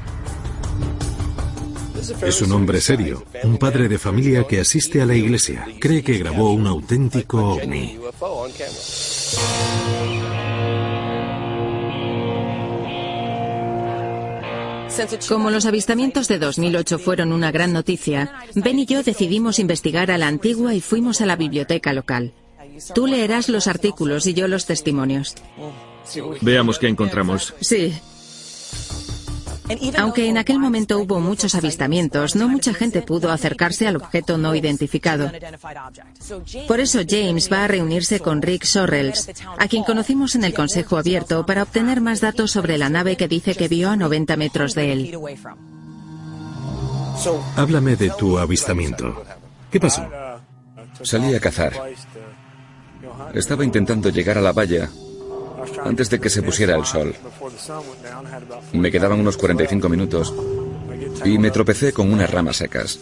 Es 2.21 2.41
un 2.41 2.51
hombre 2.51 2.81
serio, 2.81 3.25
un 3.43 3.57
padre 3.57 3.87
de 3.87 3.97
familia 3.97 4.45
que 4.45 4.59
asiste 4.59 5.01
a 5.01 5.05
la 5.05 5.15
iglesia. 5.15 5.67
Cree 5.79 6.03
que 6.03 6.17
grabó 6.17 6.51
un 6.51 6.67
auténtico 6.67 7.53
ovni. 7.53 7.97
Como 15.27 15.51
los 15.51 15.65
avistamientos 15.65 16.27
de 16.27 16.39
2008 16.39 16.97
fueron 16.99 17.31
una 17.31 17.51
gran 17.51 17.71
noticia, 17.73 18.33
Ben 18.55 18.79
y 18.79 18.85
yo 18.85 19.03
decidimos 19.03 19.59
investigar 19.59 20.09
a 20.09 20.17
la 20.17 20.27
antigua 20.27 20.73
y 20.73 20.81
fuimos 20.81 21.21
a 21.21 21.25
la 21.25 21.35
biblioteca 21.35 21.93
local. 21.93 22.33
Tú 22.95 23.07
leerás 23.07 23.49
los 23.49 23.67
artículos 23.67 24.25
y 24.27 24.33
yo 24.33 24.47
los 24.47 24.65
testimonios. 24.65 25.35
Veamos 26.41 26.79
qué 26.79 26.87
encontramos. 26.87 27.53
Sí. 27.59 27.93
Aunque 29.97 30.29
en 30.29 30.37
aquel 30.37 30.59
momento 30.59 30.99
hubo 30.99 31.19
muchos 31.19 31.55
avistamientos, 31.55 32.35
no 32.35 32.47
mucha 32.47 32.73
gente 32.73 33.01
pudo 33.01 33.31
acercarse 33.31 33.87
al 33.87 33.97
objeto 33.97 34.37
no 34.37 34.55
identificado. 34.55 35.31
Por 36.67 36.79
eso 36.79 36.99
James 37.07 37.51
va 37.51 37.65
a 37.65 37.67
reunirse 37.67 38.19
con 38.19 38.41
Rick 38.41 38.63
Sorrells, 38.63 39.29
a 39.57 39.67
quien 39.67 39.83
conocimos 39.83 40.35
en 40.35 40.43
el 40.43 40.53
Consejo 40.53 40.97
Abierto, 40.97 41.45
para 41.45 41.63
obtener 41.63 42.01
más 42.01 42.21
datos 42.21 42.51
sobre 42.51 42.77
la 42.77 42.89
nave 42.89 43.17
que 43.17 43.27
dice 43.27 43.55
que 43.55 43.67
vio 43.67 43.89
a 43.89 43.97
90 43.97 44.37
metros 44.37 44.73
de 44.73 44.93
él. 44.93 45.17
Háblame 47.55 47.95
de 47.95 48.11
tu 48.11 48.37
avistamiento. 48.37 49.23
¿Qué 49.71 49.79
pasó? 49.79 50.07
Salí 51.03 51.33
a 51.35 51.39
cazar. 51.39 51.73
Estaba 53.33 53.65
intentando 53.65 54.09
llegar 54.09 54.37
a 54.37 54.41
la 54.41 54.53
valla 54.53 54.89
antes 55.83 56.09
de 56.09 56.19
que 56.19 56.29
se 56.29 56.41
pusiera 56.41 56.75
el 56.75 56.85
sol. 56.85 57.13
Me 58.73 58.91
quedaban 58.91 59.19
unos 59.19 59.37
45 59.37 59.89
minutos 59.89 60.33
y 61.25 61.37
me 61.37 61.51
tropecé 61.51 61.93
con 61.93 62.11
unas 62.11 62.29
ramas 62.31 62.57
secas. 62.57 62.99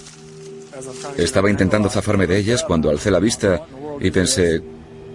Estaba 1.18 1.50
intentando 1.50 1.90
zafarme 1.90 2.28
de 2.28 2.38
ellas 2.38 2.64
cuando 2.64 2.90
alcé 2.90 3.12
la 3.12 3.20
vista 3.20 3.66
y 4.00 4.12
pensé, 4.12 4.62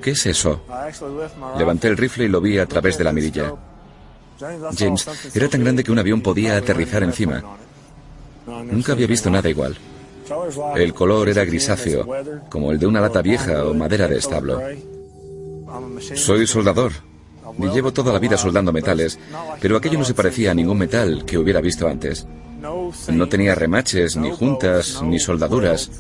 ¿qué 0.03 0.13
es 0.13 0.27
eso? 0.27 0.63
Levanté 1.59 1.89
el 1.89 1.97
rifle 1.97 2.25
y 2.25 2.29
lo 2.29 2.41
vi 2.41 2.59
a 2.59 2.67
través 2.67 2.97
de 2.99 3.05
la 3.05 3.13
mirilla. 3.13 3.55
James, 4.79 5.07
era 5.35 5.49
tan 5.49 5.63
grande 5.63 5.85
que 5.85 5.93
un 5.93 5.99
avión 5.99 6.23
podía 6.23 6.57
aterrizar 6.57 7.03
encima. 7.03 7.43
Nunca 8.47 8.93
había 8.93 9.07
visto 9.07 9.31
nada 9.31 9.49
igual. 9.49 9.77
El 10.77 10.95
color 10.95 11.29
era 11.29 11.45
grisáceo, 11.45 12.07
como 12.49 12.73
el 12.73 12.79
de 12.79 12.87
una 12.87 13.01
lata 13.01 13.21
vieja 13.21 13.65
o 13.65 13.75
madera 13.75 14.09
de 14.09 14.17
establo. 14.17 14.61
Soy 16.15 16.47
soldador, 16.47 16.93
y 17.59 17.69
llevo 17.69 17.93
toda 17.93 18.13
la 18.13 18.19
vida 18.19 18.37
soldando 18.37 18.73
metales, 18.73 19.19
pero 19.61 19.77
aquello 19.77 19.99
no 19.99 20.05
se 20.05 20.15
parecía 20.15 20.51
a 20.51 20.55
ningún 20.55 20.79
metal 20.79 21.25
que 21.25 21.39
hubiera 21.39 21.61
visto 21.61 21.89
antes. 21.89 22.27
No 23.09 23.29
tenía 23.29 23.55
remaches, 23.55 24.17
ni 24.17 24.31
juntas, 24.31 25.03
ni 25.03 25.19
soldaduras. 25.19 25.91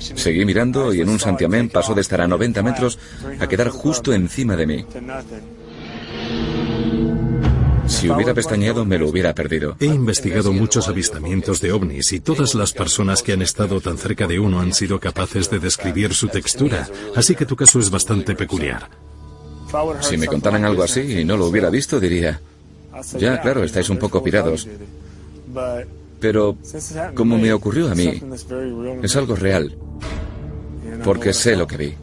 Seguí 0.00 0.44
mirando 0.44 0.92
y 0.92 1.00
en 1.00 1.08
un 1.08 1.18
santiamén 1.18 1.70
pasó 1.70 1.94
de 1.94 2.02
estar 2.02 2.20
a 2.20 2.28
90 2.28 2.62
metros 2.62 2.98
a 3.40 3.46
quedar 3.46 3.70
justo 3.70 4.12
encima 4.12 4.54
de 4.56 4.66
mí. 4.66 4.86
Si 7.86 8.10
hubiera 8.10 8.34
pestañeado 8.34 8.84
me 8.84 8.98
lo 8.98 9.08
hubiera 9.08 9.34
perdido. 9.34 9.76
He 9.80 9.86
investigado 9.86 10.52
muchos 10.52 10.88
avistamientos 10.88 11.60
de 11.62 11.72
ovnis 11.72 12.12
y 12.12 12.20
todas 12.20 12.54
las 12.54 12.72
personas 12.72 13.22
que 13.22 13.32
han 13.32 13.40
estado 13.40 13.80
tan 13.80 13.96
cerca 13.96 14.26
de 14.26 14.38
uno 14.38 14.60
han 14.60 14.74
sido 14.74 15.00
capaces 15.00 15.50
de 15.50 15.58
describir 15.58 16.12
su 16.12 16.28
textura, 16.28 16.86
así 17.16 17.34
que 17.34 17.46
tu 17.46 17.56
caso 17.56 17.78
es 17.78 17.90
bastante 17.90 18.34
peculiar. 18.34 19.07
Si 20.00 20.16
me 20.16 20.26
contaran 20.26 20.64
algo 20.64 20.82
así 20.82 21.20
y 21.20 21.24
no 21.24 21.36
lo 21.36 21.46
hubiera 21.46 21.70
visto, 21.70 22.00
diría, 22.00 22.40
ya, 23.18 23.40
claro, 23.40 23.64
estáis 23.64 23.90
un 23.90 23.98
poco 23.98 24.22
pirados. 24.22 24.66
Pero, 26.20 26.56
como 27.14 27.38
me 27.38 27.52
ocurrió 27.52 27.90
a 27.90 27.94
mí, 27.94 28.20
es 29.02 29.16
algo 29.16 29.36
real, 29.36 29.76
porque 31.04 31.32
sé 31.32 31.56
lo 31.56 31.66
que 31.66 31.76
vi. 31.76 31.94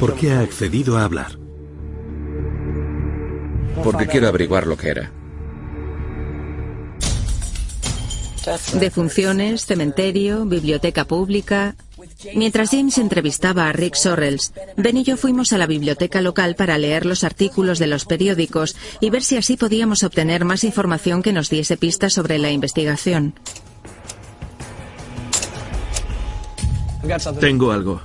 ¿Por 0.00 0.14
qué 0.16 0.32
ha 0.32 0.40
accedido 0.40 0.98
a 0.98 1.04
hablar? 1.04 1.38
Porque 3.84 4.06
quiero 4.06 4.28
averiguar 4.28 4.66
lo 4.66 4.76
que 4.76 4.88
era. 4.88 5.12
Defunciones, 8.78 9.66
cementerio, 9.66 10.44
biblioteca 10.44 11.04
pública, 11.04 11.74
Mientras 12.34 12.70
James 12.70 12.98
entrevistaba 12.98 13.68
a 13.68 13.72
Rick 13.72 13.94
Sorrells, 13.94 14.52
Ben 14.76 14.96
y 14.96 15.04
yo 15.04 15.16
fuimos 15.16 15.52
a 15.52 15.58
la 15.58 15.66
biblioteca 15.66 16.22
local 16.22 16.54
para 16.56 16.78
leer 16.78 17.04
los 17.04 17.24
artículos 17.24 17.78
de 17.78 17.86
los 17.86 18.04
periódicos 18.04 18.76
y 19.00 19.10
ver 19.10 19.22
si 19.22 19.36
así 19.36 19.56
podíamos 19.56 20.02
obtener 20.02 20.44
más 20.44 20.64
información 20.64 21.22
que 21.22 21.32
nos 21.32 21.50
diese 21.50 21.76
pistas 21.76 22.14
sobre 22.14 22.38
la 22.38 22.50
investigación. 22.50 23.34
Tengo 27.40 27.70
algo. 27.70 28.02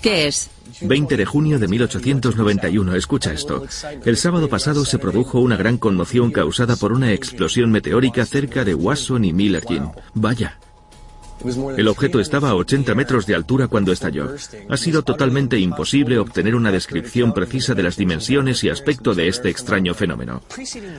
¿Qué 0.00 0.28
es? 0.28 0.50
20 0.80 1.16
de 1.16 1.26
junio 1.26 1.58
de 1.58 1.68
1891. 1.68 2.94
Escucha 2.94 3.32
esto. 3.32 3.64
El 4.04 4.16
sábado 4.16 4.48
pasado 4.48 4.84
se 4.84 4.98
produjo 4.98 5.40
una 5.40 5.56
gran 5.56 5.78
conmoción 5.78 6.30
causada 6.30 6.76
por 6.76 6.92
una 6.92 7.12
explosión 7.12 7.70
meteórica 7.70 8.24
cerca 8.26 8.64
de 8.64 8.74
Wasson 8.74 9.24
y 9.24 9.32
Millerton. 9.32 9.92
Vaya. 10.14 10.58
El 11.76 11.88
objeto 11.88 12.20
estaba 12.20 12.50
a 12.50 12.54
80 12.54 12.94
metros 12.94 13.26
de 13.26 13.34
altura 13.34 13.68
cuando 13.68 13.92
estalló. 13.92 14.34
Ha 14.68 14.76
sido 14.76 15.02
totalmente 15.02 15.58
imposible 15.58 16.18
obtener 16.18 16.54
una 16.54 16.72
descripción 16.72 17.32
precisa 17.32 17.74
de 17.74 17.82
las 17.82 17.96
dimensiones 17.96 18.62
y 18.64 18.68
aspecto 18.68 19.14
de 19.14 19.28
este 19.28 19.50
extraño 19.50 19.94
fenómeno. 19.94 20.42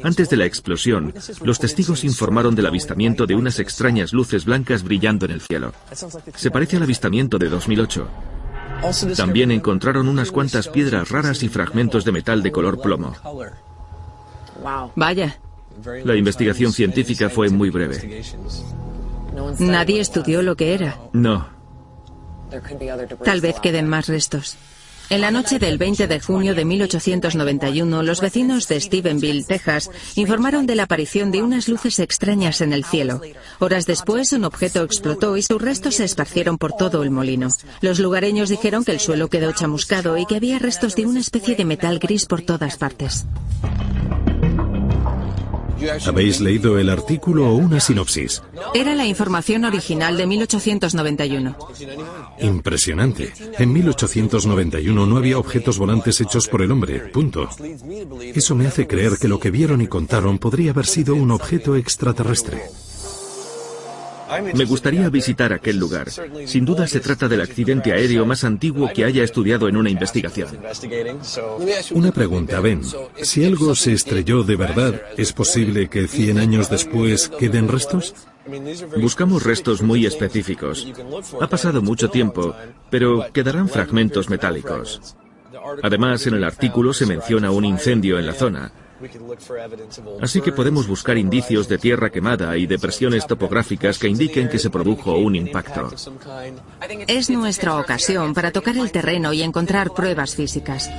Antes 0.03 0.30
de 0.30 0.38
la 0.38 0.45
explosión, 0.45 1.14
los 1.44 1.60
testigos 1.60 2.03
informaron 2.03 2.56
del 2.56 2.65
avistamiento 2.65 3.26
de 3.26 3.36
unas 3.36 3.60
extrañas 3.60 4.14
luces 4.14 4.45
blancas 4.45 4.84
brillando 4.84 5.26
en 5.26 5.32
el 5.32 5.41
cielo. 5.41 5.74
Se 6.36 6.52
parece 6.52 6.78
al 6.78 6.84
avistamiento 6.84 7.38
de 7.38 7.49
2008. 7.49 8.07
También 9.15 9.52
encontraron 9.52 10.07
unas 10.10 10.32
cuantas 10.32 10.68
piedras 10.68 11.10
raras 11.10 11.44
y 11.44 11.49
fragmentos 11.49 12.03
de 12.03 12.11
metal 12.11 12.44
de 12.44 12.52
color 12.52 12.82
plomo. 12.82 13.15
Vaya. 14.95 15.38
La 16.03 16.15
investigación 16.15 16.72
científica 16.72 17.30
fue 17.30 17.49
muy 17.49 17.70
breve. 17.70 18.24
Nadie 19.60 19.99
estudió 19.99 20.41
lo 20.41 20.55
que 20.55 20.73
era. 20.73 20.99
No. 21.14 21.47
Tal 23.23 23.41
vez 23.41 23.60
queden 23.60 23.88
más 23.88 24.07
restos. 24.07 24.57
En 25.10 25.22
la 25.22 25.31
noche 25.31 25.60
del 25.60 25.77
20 25.77 26.07
de 26.07 26.19
junio 26.19 26.55
de 26.55 26.65
1891, 26.65 28.03
los 28.03 28.22
vecinos 28.22 28.68
de 28.68 28.80
Stephenville, 28.80 29.43
Texas, 29.43 29.91
informaron 30.15 30.65
de 30.65 30.76
la 30.76 30.84
aparición 30.84 31.30
de 31.30 31.43
unas 31.43 31.68
luces 31.68 31.99
extrañas 31.99 32.61
en 32.61 32.73
el 32.73 32.85
cielo. 32.85 33.22
Horas 33.60 33.85
después, 33.85 34.31
un 34.31 34.45
objeto 34.45 34.81
explotó 34.81 35.35
y 35.38 35.43
sus 35.43 35.61
restos 35.61 35.95
se 35.95 36.05
esparcieron 36.05 36.57
por 36.57 36.73
todo 36.73 37.03
el 37.03 37.11
molino. 37.11 37.49
Los 37.81 37.99
lugareños 37.99 38.49
dijeron 38.49 38.85
que 38.85 38.91
el 38.93 38.99
suelo 38.99 39.27
quedó 39.27 39.51
chamuscado 39.51 40.18
y 40.18 40.26
que 40.26 40.38
había 40.38 40.57
restos 40.57 40.95
de 40.95 41.05
una 41.05 41.19
especie 41.19 41.55
de 41.55 41.65
metal 41.65 41.99
gris 41.99 42.26
por 42.26 42.41
todas 42.41 42.77
partes. 42.77 43.26
¿Habéis 46.06 46.40
leído 46.40 46.78
el 46.78 46.90
artículo 46.90 47.50
o 47.50 47.56
una 47.56 47.80
sinopsis? 47.80 48.41
Era 48.74 48.95
la 48.95 49.06
información 49.06 49.66
original 49.66 50.18
de 50.18 50.28
1891. 50.28 51.58
Impresionante. 52.40 53.34
En 53.58 53.74
1891 53.74 55.06
no 55.06 55.18
había 55.18 55.38
objetos 55.38 55.78
volantes 55.78 56.22
hechos 56.22 56.48
por 56.48 56.62
el 56.62 56.72
hombre. 56.72 57.00
Punto. 57.12 57.50
Eso 58.34 58.56
me 58.56 58.68
hace 58.68 58.88
creer 58.88 59.14
que 59.20 59.28
lo 59.28 59.40
que 59.40 59.52
vieron 59.52 59.82
y 59.82 59.88
contaron 59.88 60.38
podría 60.40 60.72
haber 60.72 60.86
sido 60.86 61.16
un 61.16 61.32
objeto 61.32 61.76
extraterrestre. 61.76 62.64
Me 64.53 64.65
gustaría 64.65 65.10
visitar 65.10 65.53
aquel 65.53 65.77
lugar. 65.77 66.07
Sin 66.45 66.65
duda 66.65 66.88
se 66.88 66.99
trata 66.99 67.27
del 67.27 67.41
accidente 67.41 67.91
aéreo 67.91 68.26
más 68.26 68.43
antiguo 68.43 68.89
que 68.93 69.05
haya 69.05 69.23
estudiado 69.23 69.68
en 69.68 69.77
una 69.77 69.89
investigación. 69.89 70.49
Una 71.91 72.11
pregunta, 72.11 72.60
Ben. 72.60 72.81
Si 73.22 73.45
algo 73.45 73.76
se 73.76 73.93
estrelló 73.93 74.43
de 74.43 74.55
verdad, 74.55 75.01
¿es 75.18 75.34
posible 75.34 75.89
que 75.89 76.07
100 76.07 76.39
años 76.39 76.69
después 76.69 77.30
queden 77.39 77.68
restos? 77.68 78.14
Buscamos 78.99 79.43
restos 79.43 79.81
muy 79.81 80.05
específicos. 80.05 80.88
Ha 81.39 81.47
pasado 81.47 81.81
mucho 81.81 82.10
tiempo, 82.10 82.55
pero 82.89 83.26
quedarán 83.31 83.69
fragmentos 83.69 84.30
metálicos. 84.30 85.15
Además, 85.81 86.27
en 86.27 86.35
el 86.35 86.43
artículo 86.43 86.93
se 86.93 87.05
menciona 87.05 87.51
un 87.51 87.65
incendio 87.65 88.19
en 88.19 88.26
la 88.26 88.34
zona. 88.34 88.72
Así 90.22 90.42
que 90.42 90.52
podemos 90.52 90.88
buscar 90.88 91.18
indicios 91.18 91.68
de 91.68 91.78
tierra 91.78 92.10
quemada 92.10 92.58
y 92.58 92.66
depresiones 92.66 93.28
topográficas 93.28 93.98
que 93.98 94.08
indiquen 94.08 94.50
que 94.50 94.60
se 94.60 94.70
produjo 94.70 95.18
un 95.18 95.36
impacto. 95.36 95.90
Es 97.08 97.30
nuestra 97.30 97.78
ocasión 97.78 98.34
para 98.34 98.52
tocar 98.52 98.78
el 98.78 98.92
terreno 98.92 99.34
y 99.34 99.42
encontrar 99.42 99.92
pruebas 99.92 100.36
físicas. 100.36 100.90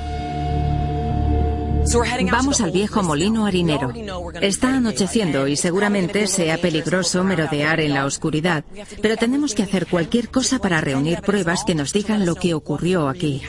Vamos 2.31 2.61
al 2.61 2.71
viejo 2.71 3.03
molino 3.03 3.47
harinero. 3.47 3.93
Está 4.41 4.77
anocheciendo 4.77 5.47
y 5.47 5.57
seguramente 5.57 6.27
sea 6.27 6.59
peligroso 6.59 7.23
merodear 7.25 7.81
en 7.81 7.93
la 7.95 8.07
oscuridad, 8.07 8.65
pero 9.03 9.17
tenemos 9.17 9.55
que 9.55 9.63
hacer 9.63 9.87
cualquier 9.87 10.31
cosa 10.31 10.59
para 10.59 10.81
reunir 10.81 11.21
pruebas 11.21 11.65
que 11.65 11.75
nos 11.75 11.93
digan 11.93 12.25
lo 12.25 12.35
que 12.37 12.55
ocurrió 12.55 13.09
aquí. 13.09 13.43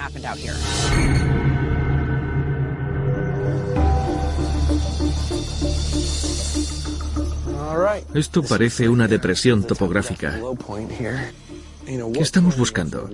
Esto 8.14 8.43
parece 8.43 8.89
una 8.89 9.07
depresión 9.07 9.64
topográfica. 9.64 10.39
¿Qué 11.85 12.19
estamos 12.19 12.57
buscando? 12.57 13.10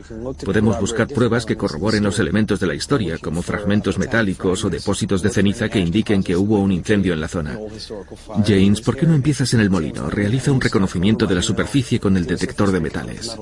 Podemos 0.45 0.79
buscar 0.79 1.07
pruebas 1.07 1.45
que 1.45 1.57
corroboren 1.57 2.03
los 2.03 2.19
elementos 2.19 2.59
de 2.59 2.67
la 2.67 2.73
historia, 2.73 3.17
como 3.17 3.41
fragmentos 3.41 3.97
metálicos 3.97 4.63
o 4.63 4.69
depósitos 4.69 5.21
de 5.21 5.29
ceniza 5.29 5.67
que 5.67 5.79
indiquen 5.79 6.23
que 6.23 6.37
hubo 6.37 6.59
un 6.59 6.71
incendio 6.71 7.13
en 7.13 7.19
la 7.19 7.27
zona. 7.27 7.59
James, 8.45 8.79
¿por 8.81 8.95
qué 8.95 9.05
no 9.05 9.13
empiezas 9.13 9.53
en 9.53 9.59
el 9.59 9.69
molino? 9.69 10.09
Realiza 10.09 10.51
un 10.51 10.61
reconocimiento 10.61 11.25
de 11.25 11.35
la 11.35 11.41
superficie 11.41 11.99
con 11.99 12.15
el 12.15 12.25
detector 12.25 12.71
de 12.71 12.79
metales. 12.79 13.35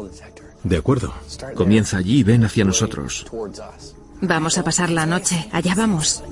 De 0.63 0.77
acuerdo. 0.77 1.13
Comienza 1.55 1.97
allí 1.97 2.19
y 2.19 2.23
ven 2.23 2.43
hacia 2.43 2.65
nosotros. 2.65 3.25
Vamos 4.21 4.57
a 4.57 4.63
pasar 4.63 4.89
la 4.89 5.05
noche. 5.05 5.47
Allá 5.51 5.75
vamos. 5.75 6.23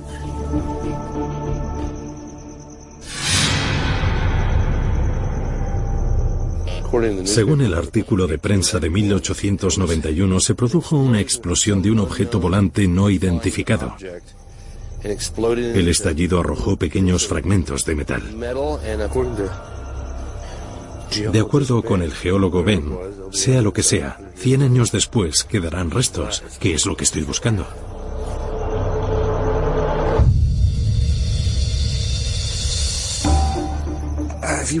Según 7.24 7.60
el 7.60 7.74
artículo 7.74 8.26
de 8.26 8.38
prensa 8.38 8.78
de 8.78 8.90
1891, 8.90 10.40
se 10.40 10.54
produjo 10.54 10.96
una 10.96 11.20
explosión 11.20 11.82
de 11.82 11.90
un 11.90 11.98
objeto 11.98 12.40
volante 12.40 12.88
no 12.88 13.10
identificado. 13.10 13.94
El 15.02 15.88
estallido 15.88 16.40
arrojó 16.40 16.76
pequeños 16.76 17.26
fragmentos 17.26 17.84
de 17.84 17.94
metal. 17.94 18.22
De 21.32 21.40
acuerdo 21.40 21.82
con 21.82 22.02
el 22.02 22.12
geólogo 22.12 22.62
Ben, 22.62 22.96
sea 23.30 23.62
lo 23.62 23.72
que 23.72 23.82
sea, 23.82 24.18
100 24.36 24.62
años 24.62 24.92
después 24.92 25.44
quedarán 25.44 25.90
restos, 25.90 26.42
que 26.60 26.74
es 26.74 26.86
lo 26.86 26.96
que 26.96 27.04
estoy 27.04 27.22
buscando. 27.22 27.66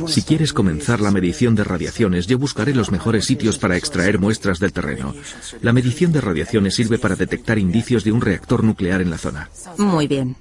Si 0.06 0.22
quieres 0.22 0.52
comenzar 0.52 1.00
la 1.00 1.10
medición 1.10 1.54
de 1.54 1.64
radiaciones, 1.64 2.26
yo 2.26 2.38
buscaré 2.38 2.74
los 2.74 2.90
mejores 2.90 3.24
sitios 3.24 3.58
para 3.58 3.76
extraer 3.76 4.18
muestras 4.18 4.58
del 4.58 4.72
terreno. 4.72 5.14
La 5.62 5.72
medición 5.72 6.12
de 6.12 6.20
radiaciones 6.20 6.74
sirve 6.74 6.98
para 6.98 7.16
detectar 7.16 7.58
indicios 7.58 8.04
de 8.04 8.12
un 8.12 8.20
reactor 8.20 8.64
nuclear 8.64 9.00
en 9.00 9.10
la 9.10 9.18
zona. 9.18 9.50
Muy 9.78 10.06
bien. 10.06 10.36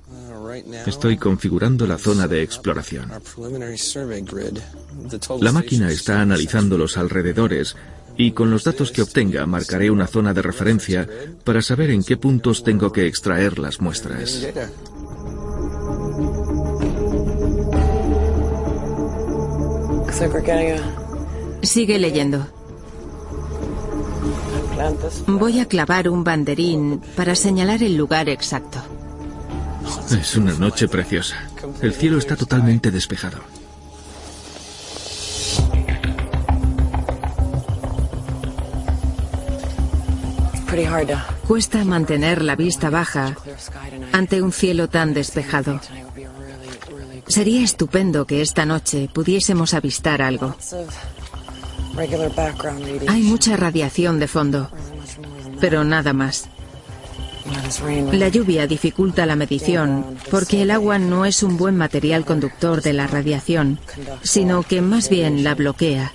Estoy 0.85 1.17
configurando 1.17 1.85
la 1.87 1.97
zona 1.97 2.27
de 2.27 2.41
exploración. 2.41 3.11
La 5.39 5.51
máquina 5.51 5.89
está 5.89 6.21
analizando 6.21 6.77
los 6.77 6.97
alrededores 6.97 7.75
y 8.17 8.31
con 8.31 8.49
los 8.49 8.63
datos 8.63 8.91
que 8.91 9.01
obtenga 9.01 9.45
marcaré 9.45 9.91
una 9.91 10.07
zona 10.07 10.33
de 10.33 10.41
referencia 10.41 11.07
para 11.43 11.61
saber 11.61 11.91
en 11.91 12.03
qué 12.03 12.17
puntos 12.17 12.63
tengo 12.63 12.91
que 12.91 13.05
extraer 13.05 13.59
las 13.59 13.79
muestras. 13.79 14.47
Sigue 21.63 21.97
leyendo. 21.99 22.47
Voy 25.27 25.59
a 25.59 25.65
clavar 25.65 26.07
un 26.09 26.23
banderín 26.23 27.01
para 27.15 27.35
señalar 27.35 27.83
el 27.83 27.95
lugar 27.97 28.29
exacto. 28.29 28.79
Es 30.11 30.35
una 30.35 30.53
noche 30.53 30.87
preciosa. 30.87 31.35
El 31.81 31.93
cielo 31.93 32.17
está 32.17 32.35
totalmente 32.35 32.91
despejado. 32.91 33.39
Cuesta 41.47 41.83
mantener 41.85 42.43
la 42.43 42.55
vista 42.55 42.89
baja 42.89 43.35
ante 44.11 44.41
un 44.41 44.51
cielo 44.51 44.87
tan 44.87 45.13
despejado. 45.13 45.79
Sería 47.27 47.63
estupendo 47.63 48.25
que 48.25 48.41
esta 48.41 48.65
noche 48.65 49.09
pudiésemos 49.13 49.73
avistar 49.73 50.21
algo. 50.21 50.55
Hay 53.07 53.21
mucha 53.23 53.57
radiación 53.57 54.19
de 54.19 54.27
fondo, 54.27 54.69
pero 55.59 55.83
nada 55.83 56.13
más. 56.13 56.49
La 58.11 58.27
lluvia 58.27 58.67
dificulta 58.67 59.25
la 59.25 59.35
medición 59.35 60.17
porque 60.29 60.61
el 60.61 60.71
agua 60.71 60.99
no 60.99 61.25
es 61.25 61.43
un 61.43 61.57
buen 61.57 61.77
material 61.77 62.25
conductor 62.25 62.81
de 62.81 62.93
la 62.93 63.07
radiación, 63.07 63.79
sino 64.21 64.63
que 64.63 64.81
más 64.81 65.09
bien 65.09 65.43
la 65.43 65.55
bloquea. 65.55 66.13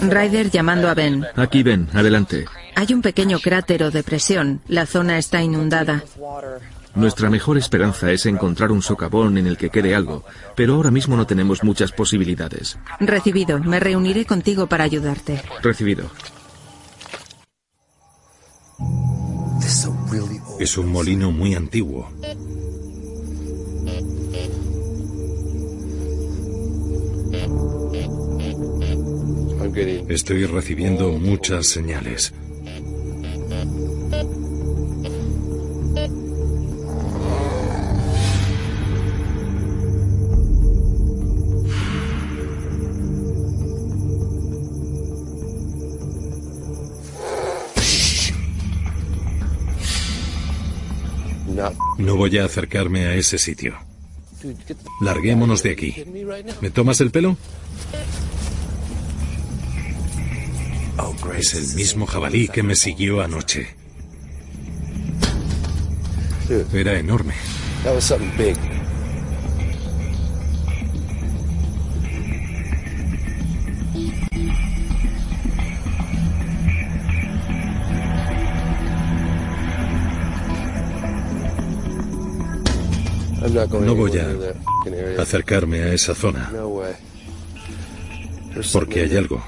Ryder 0.00 0.50
llamando 0.50 0.88
a 0.88 0.94
Ben. 0.94 1.26
Aquí 1.36 1.62
Ben, 1.62 1.88
adelante. 1.92 2.46
Hay 2.76 2.92
un 2.92 3.02
pequeño 3.02 3.38
cráter 3.38 3.82
o 3.82 3.90
depresión. 3.90 4.60
La 4.66 4.86
zona 4.86 5.18
está 5.18 5.42
inundada. 5.42 6.02
Nuestra 6.94 7.28
mejor 7.28 7.58
esperanza 7.58 8.12
es 8.12 8.26
encontrar 8.26 8.70
un 8.70 8.80
socavón 8.80 9.36
en 9.36 9.46
el 9.46 9.56
que 9.56 9.70
quede 9.70 9.94
algo, 9.94 10.24
pero 10.54 10.74
ahora 10.74 10.90
mismo 10.90 11.16
no 11.16 11.26
tenemos 11.26 11.64
muchas 11.64 11.92
posibilidades. 11.92 12.78
Recibido. 13.00 13.58
Me 13.58 13.80
reuniré 13.80 14.24
contigo 14.24 14.68
para 14.68 14.84
ayudarte. 14.84 15.42
Recibido. 15.62 16.10
Es 20.60 20.78
un 20.78 20.90
molino 20.90 21.32
muy 21.32 21.54
antiguo. 21.54 22.08
Estoy 30.08 30.46
recibiendo 30.46 31.10
muchas 31.12 31.66
señales. 31.66 32.32
No 51.98 52.16
voy 52.16 52.38
a 52.38 52.44
acercarme 52.44 53.06
a 53.06 53.14
ese 53.14 53.38
sitio. 53.38 53.74
Larguémonos 55.00 55.62
de 55.62 55.70
aquí. 55.70 56.04
¿Me 56.60 56.70
tomas 56.70 57.00
el 57.00 57.10
pelo? 57.10 57.36
Es 61.38 61.54
el 61.54 61.74
mismo 61.74 62.06
jabalí 62.06 62.48
que 62.48 62.62
me 62.62 62.76
siguió 62.76 63.20
anoche. 63.20 63.68
Era 66.72 66.98
enorme. 66.98 67.34
No 83.44 83.94
voy 83.94 84.12
a 84.18 85.22
acercarme 85.22 85.82
a 85.82 85.92
esa 85.92 86.14
zona. 86.14 86.50
Porque 88.72 89.02
hay 89.02 89.16
algo. 89.16 89.42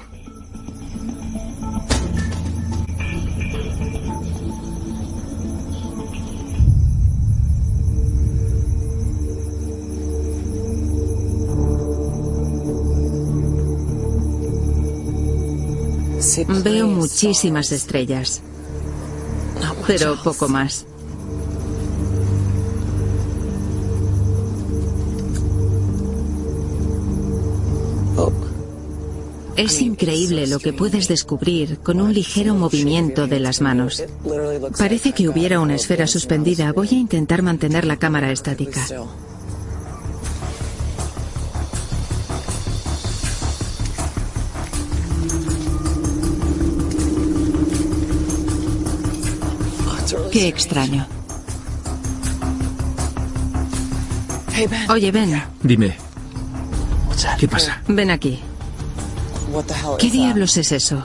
Veo 16.63 16.87
muchísimas 16.87 17.71
estrellas, 17.71 18.41
pero 19.87 20.21
poco 20.23 20.47
más. 20.47 20.86
Es 29.57 29.81
increíble 29.81 30.45
lo 30.45 30.59
que 30.59 30.71
puedes 30.71 31.07
descubrir 31.07 31.79
con 31.79 31.99
un 31.99 32.13
ligero 32.13 32.53
movimiento 32.53 33.25
de 33.25 33.39
las 33.39 33.59
manos. 33.59 34.03
Parece 34.77 35.13
que 35.13 35.27
hubiera 35.27 35.59
una 35.59 35.73
esfera 35.73 36.05
suspendida. 36.05 36.71
Voy 36.73 36.89
a 36.89 36.93
intentar 36.93 37.41
mantener 37.41 37.83
la 37.83 37.97
cámara 37.97 38.31
estática. 38.31 38.85
Qué 50.31 50.47
extraño. 50.47 51.07
Oye, 54.89 55.11
Ben. 55.11 55.43
Dime. 55.63 55.97
¿Qué 57.39 57.47
pasa? 57.47 57.81
Ven 57.87 58.11
aquí. 58.11 58.39
¿Qué 59.97 60.09
diablos 60.09 60.57
es 60.57 60.71
eso? 60.71 61.03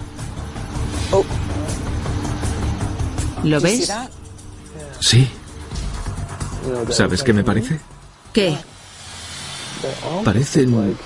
¿Lo 3.44 3.60
ves? 3.60 3.92
Sí. 5.00 5.28
¿Sabes 6.90 7.22
qué 7.22 7.32
me 7.32 7.44
parece? 7.44 7.80
¿Qué? 8.32 8.56
Parecen... 10.24 10.96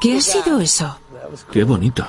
¿Qué 0.00 0.18
ha 0.18 0.20
sido 0.20 0.60
eso? 0.60 0.98
Qué 1.50 1.64
bonito. 1.64 2.06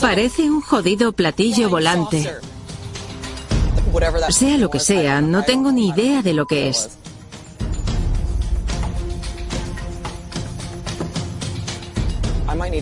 Parece 0.00 0.42
un 0.42 0.60
jodido 0.60 1.12
platillo 1.12 1.68
volante. 1.68 2.30
Sea 4.30 4.56
lo 4.58 4.70
que 4.70 4.80
sea, 4.80 5.20
no 5.20 5.42
tengo 5.42 5.72
ni 5.72 5.88
idea 5.88 6.22
de 6.22 6.34
lo 6.34 6.46
que 6.46 6.68
es. 6.68 6.90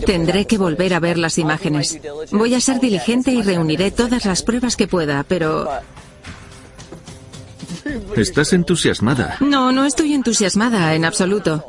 Tendré 0.05 0.45
que 0.47 0.57
volver 0.57 0.93
a 0.93 0.99
ver 0.99 1.17
las 1.17 1.37
imágenes. 1.37 1.99
Voy 2.31 2.53
a 2.55 2.61
ser 2.61 2.79
diligente 2.79 3.31
y 3.31 3.41
reuniré 3.41 3.91
todas 3.91 4.25
las 4.25 4.43
pruebas 4.43 4.75
que 4.75 4.87
pueda, 4.87 5.23
pero... 5.23 5.69
Estás 8.15 8.53
entusiasmada. 8.53 9.37
No, 9.39 9.71
no 9.71 9.85
estoy 9.85 10.13
entusiasmada 10.13 10.93
en 10.95 11.05
absoluto. 11.05 11.65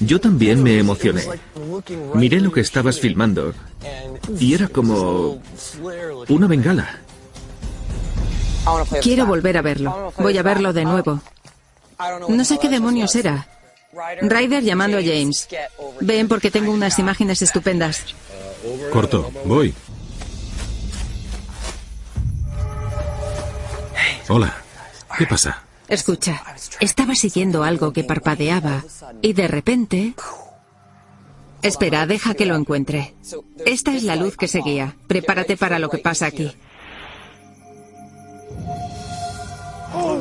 Yo 0.00 0.20
también 0.20 0.62
me 0.62 0.78
emocioné. 0.78 1.22
Miré 2.14 2.40
lo 2.40 2.52
que 2.52 2.60
estabas 2.60 3.00
filmando 3.00 3.54
y 4.38 4.54
era 4.54 4.68
como 4.68 5.40
una 6.28 6.46
bengala. 6.46 7.00
Quiero 9.02 9.26
volver 9.26 9.56
a 9.58 9.62
verlo. 9.62 10.12
Voy 10.18 10.36
a 10.38 10.42
verlo 10.42 10.72
de 10.72 10.84
nuevo. 10.84 11.20
No 12.28 12.44
sé 12.44 12.58
qué 12.58 12.68
demonios 12.68 13.14
era. 13.14 13.46
Ryder 14.22 14.62
llamando 14.62 14.98
a 14.98 15.02
James. 15.02 15.48
Ven 16.00 16.28
porque 16.28 16.50
tengo 16.50 16.72
unas 16.72 16.98
imágenes 16.98 17.42
estupendas. 17.42 18.14
Corto, 18.92 19.30
voy. 19.44 19.74
Hola, 24.28 24.56
¿qué 25.16 25.26
pasa? 25.26 25.62
Escucha, 25.88 26.42
estaba 26.80 27.14
siguiendo 27.14 27.62
algo 27.62 27.92
que 27.92 28.04
parpadeaba 28.04 28.84
y 29.22 29.32
de 29.32 29.48
repente... 29.48 30.14
Espera, 31.62 32.06
deja 32.06 32.34
que 32.34 32.46
lo 32.46 32.54
encuentre. 32.54 33.14
Esta 33.64 33.94
es 33.94 34.02
la 34.02 34.14
luz 34.14 34.36
que 34.36 34.46
seguía. 34.46 34.96
Prepárate 35.06 35.56
para 35.56 35.78
lo 35.78 35.88
que 35.88 35.98
pasa 35.98 36.26
aquí. 36.26 36.54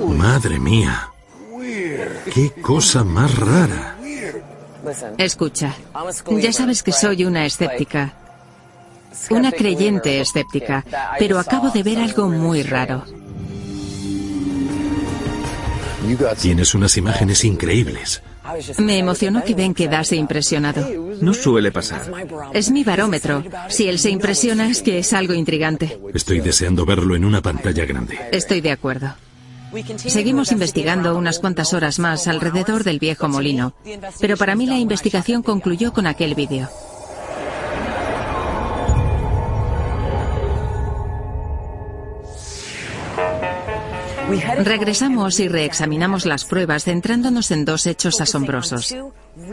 Madre 0.07 0.59
mía. 0.59 1.11
¡Qué 2.33 2.51
cosa 2.61 3.03
más 3.03 3.37
rara! 3.37 3.97
Escucha, 5.17 5.73
ya 6.29 6.53
sabes 6.53 6.83
que 6.83 6.91
soy 6.91 7.25
una 7.25 7.45
escéptica. 7.45 8.13
Una 9.29 9.51
creyente 9.51 10.19
escéptica, 10.19 10.85
pero 11.17 11.39
acabo 11.39 11.69
de 11.69 11.83
ver 11.83 11.99
algo 11.99 12.29
muy 12.29 12.61
raro. 12.63 13.03
Tienes 16.39 16.75
unas 16.75 16.97
imágenes 16.97 17.43
increíbles. 17.43 18.21
Me 18.77 18.99
emocionó 18.99 19.43
que 19.43 19.55
Ben 19.55 19.73
quedase 19.73 20.15
impresionado. 20.15 20.87
No 21.19 21.33
suele 21.33 21.71
pasar. 21.71 22.11
Es 22.53 22.69
mi 22.69 22.83
barómetro. 22.83 23.43
Si 23.69 23.87
él 23.87 23.97
se 23.97 24.11
impresiona 24.11 24.69
es 24.69 24.83
que 24.83 24.99
es 24.99 25.13
algo 25.13 25.33
intrigante. 25.33 25.99
Estoy 26.13 26.41
deseando 26.41 26.85
verlo 26.85 27.15
en 27.15 27.25
una 27.25 27.41
pantalla 27.41 27.85
grande. 27.85 28.19
Estoy 28.31 28.61
de 28.61 28.71
acuerdo. 28.71 29.15
Seguimos 29.97 30.51
investigando 30.51 31.15
unas 31.15 31.39
cuantas 31.39 31.73
horas 31.73 31.99
más 31.99 32.27
alrededor 32.27 32.83
del 32.83 32.99
viejo 32.99 33.27
molino, 33.27 33.73
pero 34.19 34.37
para 34.37 34.55
mí 34.55 34.65
la 34.65 34.77
investigación 34.77 35.43
concluyó 35.43 35.93
con 35.93 36.07
aquel 36.07 36.35
vídeo. 36.35 36.69
Regresamos 44.63 45.39
y 45.39 45.47
reexaminamos 45.47 46.25
las 46.25 46.45
pruebas 46.45 46.85
centrándonos 46.85 47.51
en 47.51 47.63
dos 47.63 47.85
hechos 47.85 48.21
asombrosos. 48.21 48.95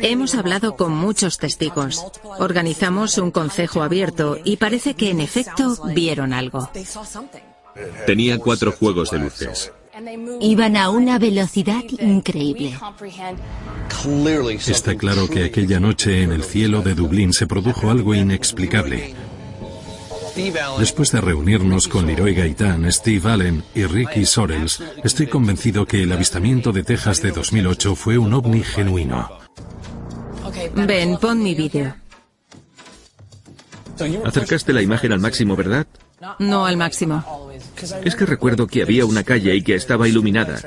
Hemos 0.00 0.34
hablado 0.34 0.76
con 0.76 0.92
muchos 0.92 1.38
testigos, 1.38 2.04
organizamos 2.38 3.18
un 3.18 3.30
consejo 3.30 3.82
abierto 3.82 4.38
y 4.44 4.56
parece 4.56 4.94
que 4.94 5.10
en 5.10 5.20
efecto 5.20 5.76
vieron 5.94 6.32
algo. 6.32 6.70
Tenía 8.06 8.38
cuatro 8.38 8.72
juegos 8.72 9.10
de 9.10 9.18
luces. 9.18 9.72
Iban 10.40 10.76
a 10.76 10.88
una 10.90 11.18
velocidad 11.18 11.82
increíble. 12.00 12.74
Está 14.66 14.96
claro 14.96 15.28
que 15.28 15.44
aquella 15.44 15.80
noche 15.80 16.22
en 16.22 16.32
el 16.32 16.42
cielo 16.42 16.80
de 16.80 16.94
Dublín 16.94 17.32
se 17.32 17.46
produjo 17.46 17.90
algo 17.90 18.14
inexplicable. 18.14 19.14
Después 20.78 21.12
de 21.12 21.20
reunirnos 21.20 21.88
con 21.88 22.06
Leroy 22.06 22.34
Gaitán, 22.34 22.90
Steve 22.90 23.30
Allen 23.30 23.62
y 23.74 23.84
Ricky 23.84 24.24
Sorrells, 24.24 24.82
estoy 25.04 25.26
convencido 25.26 25.84
que 25.84 26.02
el 26.02 26.12
avistamiento 26.12 26.72
de 26.72 26.84
Texas 26.84 27.20
de 27.20 27.32
2008 27.32 27.94
fue 27.94 28.16
un 28.16 28.32
ovni 28.32 28.62
genuino. 28.62 29.28
Ven, 30.74 31.18
pon 31.18 31.42
mi 31.42 31.54
vídeo. 31.54 31.94
Acercaste 34.24 34.72
la 34.72 34.80
imagen 34.80 35.12
al 35.12 35.20
máximo, 35.20 35.54
¿verdad? 35.54 35.86
No 36.38 36.64
al 36.64 36.78
máximo. 36.78 37.51
Es 38.04 38.16
que 38.16 38.26
recuerdo 38.26 38.66
que 38.66 38.82
había 38.82 39.06
una 39.06 39.24
calle 39.24 39.54
y 39.54 39.62
que 39.62 39.74
estaba 39.74 40.08
iluminada. 40.08 40.60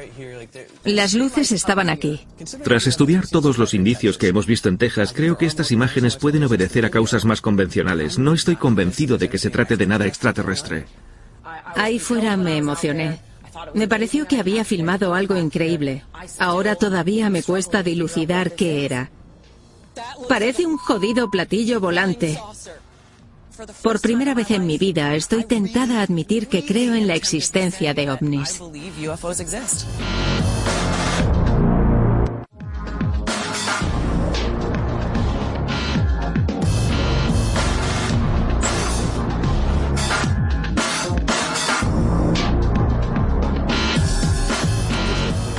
Las 0.84 1.14
luces 1.14 1.52
estaban 1.52 1.90
aquí. 1.90 2.26
Tras 2.64 2.88
estudiar 2.88 3.28
todos 3.28 3.58
los 3.58 3.74
indicios 3.74 4.18
que 4.18 4.28
hemos 4.28 4.46
visto 4.46 4.70
en 4.70 4.78
Texas, 4.78 5.14
creo 5.14 5.38
que 5.38 5.46
estas 5.46 5.72
imágenes 5.72 6.16
pueden 6.16 6.44
obedecer 6.44 6.86
a 6.86 6.90
causas 6.90 7.26
más 7.26 7.42
convencionales. 7.42 8.20
No 8.20 8.34
estoy 8.34 8.56
convencido 8.56 9.18
de 9.18 9.30
que 9.30 9.38
se 9.38 9.50
trate 9.50 9.78
de 9.78 9.88
nada 9.88 10.06
extraterrestre. 10.06 10.86
Ahí 11.76 12.00
fuera 12.00 12.38
me 12.38 12.58
emocioné. 12.58 13.20
Me 13.74 13.88
pareció 13.88 14.28
que 14.28 14.40
había 14.40 14.66
filmado 14.66 15.14
algo 15.14 15.38
increíble. 15.38 16.04
Ahora 16.40 16.76
todavía 16.76 17.30
me 17.30 17.44
cuesta 17.44 17.84
dilucidar 17.84 18.54
qué 18.54 18.86
era. 18.86 19.10
Parece 20.28 20.66
un 20.66 20.78
jodido 20.78 21.30
platillo 21.30 21.80
volante. 21.80 22.40
Por 23.82 24.02
primera 24.02 24.34
vez 24.34 24.52
en 24.52 24.66
mi 24.66 24.78
vida 24.78 25.16
estoy 25.16 25.44
tentada 25.46 26.00
a 26.00 26.04
admitir 26.04 26.48
que 26.48 26.66
creo 26.66 26.94
en 26.94 27.08
la 27.08 27.16
existencia 27.16 27.94
de 27.94 28.10
ovnis. 28.10 28.60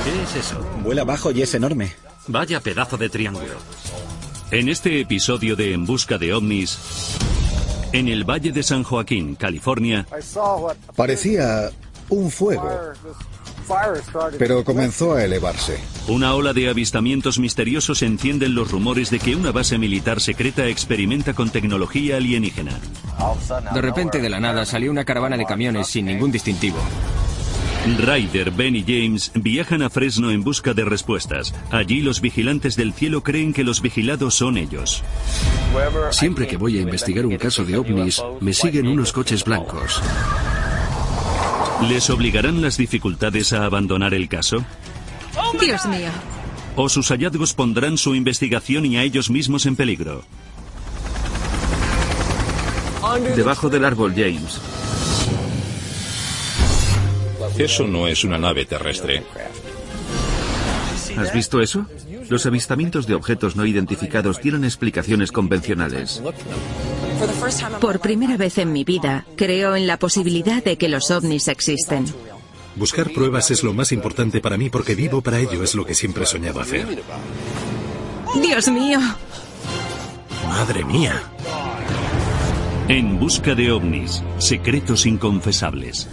¿Qué 0.03 0.23
es 0.23 0.35
eso? 0.35 0.59
Vuela 0.83 1.01
abajo 1.01 1.31
y 1.31 1.41
es 1.41 1.53
enorme. 1.55 1.95
Vaya 2.27 2.59
pedazo 2.59 2.97
de 2.97 3.09
triángulo. 3.09 3.55
En 4.51 4.69
este 4.69 5.01
episodio 5.01 5.55
de 5.55 5.73
En 5.73 5.85
Busca 5.85 6.17
de 6.17 6.33
OVNIs, 6.33 7.17
en 7.97 8.07
el 8.07 8.23
Valle 8.23 8.51
de 8.51 8.61
San 8.61 8.83
Joaquín, 8.83 9.35
California, 9.35 10.05
Parecía 10.95 11.71
un 12.09 12.29
fuego, 12.29 12.69
pero 14.37 14.63
comenzó 14.63 15.15
a 15.15 15.23
elevarse. 15.23 15.79
una 16.07 16.33
ola 16.35 16.53
de 16.53 16.69
avistamientos 16.69 17.39
misteriosos 17.39 18.01
encienden 18.03 18.53
los 18.55 18.71
rumores 18.71 19.09
de 19.09 19.19
que 19.19 19.35
una 19.35 19.51
base 19.51 19.77
militar 19.77 20.21
secreta 20.21 20.67
experimenta 20.67 21.33
con 21.33 21.49
tecnología 21.49 22.17
alienígena. 22.17 22.79
De 23.73 23.81
repente, 23.81 24.21
de 24.21 24.29
la 24.29 24.39
nada, 24.39 24.65
salió 24.65 24.91
una 24.91 25.03
caravana 25.03 25.35
de 25.35 25.45
camiones 25.45 25.87
sin 25.87 26.05
ningún 26.05 26.31
distintivo. 26.31 26.77
Ryder, 27.95 28.51
Ben 28.51 28.75
y 28.75 28.81
James 28.81 29.31
viajan 29.33 29.81
a 29.81 29.89
Fresno 29.89 30.31
en 30.31 30.43
busca 30.43 30.73
de 30.73 30.83
respuestas. 30.83 31.53
Allí 31.71 32.01
los 32.01 32.19
vigilantes 32.19 32.75
del 32.75 32.93
cielo 32.93 33.23
creen 33.23 33.53
que 33.53 33.63
los 33.63 33.81
vigilados 33.81 34.35
son 34.35 34.57
ellos. 34.57 35.03
Siempre 36.11 36.47
que 36.47 36.57
voy 36.57 36.77
a 36.79 36.81
investigar 36.81 37.25
un 37.25 37.37
caso 37.37 37.63
de 37.63 37.77
ovnis, 37.77 38.21
me 38.41 38.53
siguen 38.53 38.87
unos 38.87 39.13
coches 39.13 39.45
blancos. 39.45 40.01
¿Les 41.87 42.09
obligarán 42.09 42.61
las 42.61 42.77
dificultades 42.77 43.53
a 43.53 43.65
abandonar 43.65 44.13
el 44.13 44.27
caso? 44.27 44.65
Dios 45.59 45.85
mío. 45.85 46.09
¿O 46.75 46.89
sus 46.89 47.09
hallazgos 47.09 47.53
pondrán 47.53 47.97
su 47.97 48.15
investigación 48.15 48.85
y 48.85 48.97
a 48.97 49.03
ellos 49.03 49.29
mismos 49.29 49.65
en 49.65 49.75
peligro? 49.75 50.23
Debajo 53.35 53.69
del 53.69 53.85
árbol, 53.85 54.13
James. 54.15 54.59
Eso 57.57 57.87
no 57.87 58.07
es 58.07 58.23
una 58.23 58.37
nave 58.37 58.65
terrestre. 58.65 59.23
¿Has 61.17 61.33
visto 61.33 61.61
eso? 61.61 61.85
Los 62.29 62.45
avistamientos 62.45 63.07
de 63.07 63.15
objetos 63.15 63.55
no 63.55 63.65
identificados 63.65 64.39
tienen 64.39 64.63
explicaciones 64.63 65.31
convencionales. 65.31 66.21
Por 67.81 67.99
primera 67.99 68.37
vez 68.37 68.57
en 68.57 68.71
mi 68.73 68.83
vida, 68.83 69.25
creo 69.35 69.75
en 69.75 69.87
la 69.87 69.97
posibilidad 69.97 70.63
de 70.63 70.77
que 70.77 70.89
los 70.89 71.09
ovnis 71.09 71.47
existen. 71.47 72.05
Buscar 72.75 73.09
pruebas 73.11 73.49
es 73.49 73.63
lo 73.63 73.73
más 73.73 73.91
importante 73.91 74.39
para 74.39 74.57
mí 74.57 74.69
porque 74.69 74.93
vivo 74.93 75.21
para 75.21 75.39
ello, 75.39 75.63
es 75.63 75.73
lo 75.73 75.85
que 75.85 75.95
siempre 75.95 76.23
he 76.23 76.27
soñado 76.27 76.61
hacer. 76.61 76.85
Dios 78.39 78.67
mío. 78.67 78.99
Madre 80.47 80.85
mía. 80.85 81.23
En 82.87 83.19
busca 83.19 83.55
de 83.55 83.71
ovnis, 83.71 84.23
secretos 84.37 85.07
inconfesables. 85.07 86.07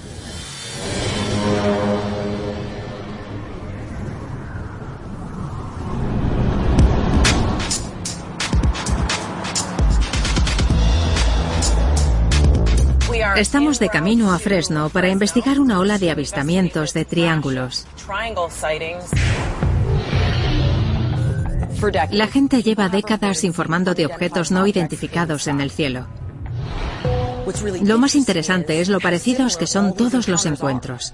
Estamos 13.37 13.81
de 13.81 13.89
camino 13.89 14.33
a 14.33 14.39
Fresno 14.39 14.91
para 14.91 15.09
investigar 15.09 15.59
una 15.59 15.81
ola 15.81 15.99
de 15.99 16.11
avistamientos 16.11 16.95
de 16.95 17.05
triángulos. 17.05 17.85
La 22.11 22.29
gente 22.29 22.63
lleva 22.63 22.89
décadas 22.89 23.43
informando 23.43 23.95
de 23.95 24.07
objetos 24.07 24.53
no 24.53 24.67
identificados 24.69 25.49
en 25.49 25.61
el 25.61 25.73
cielo. 25.73 26.07
Lo 27.83 27.99
más 27.99 28.15
interesante 28.15 28.81
es 28.81 28.89
lo 28.89 29.01
parecidos 29.01 29.57
que 29.57 29.67
son 29.67 29.95
todos 29.95 30.29
los 30.29 30.47
encuentros. 30.47 31.13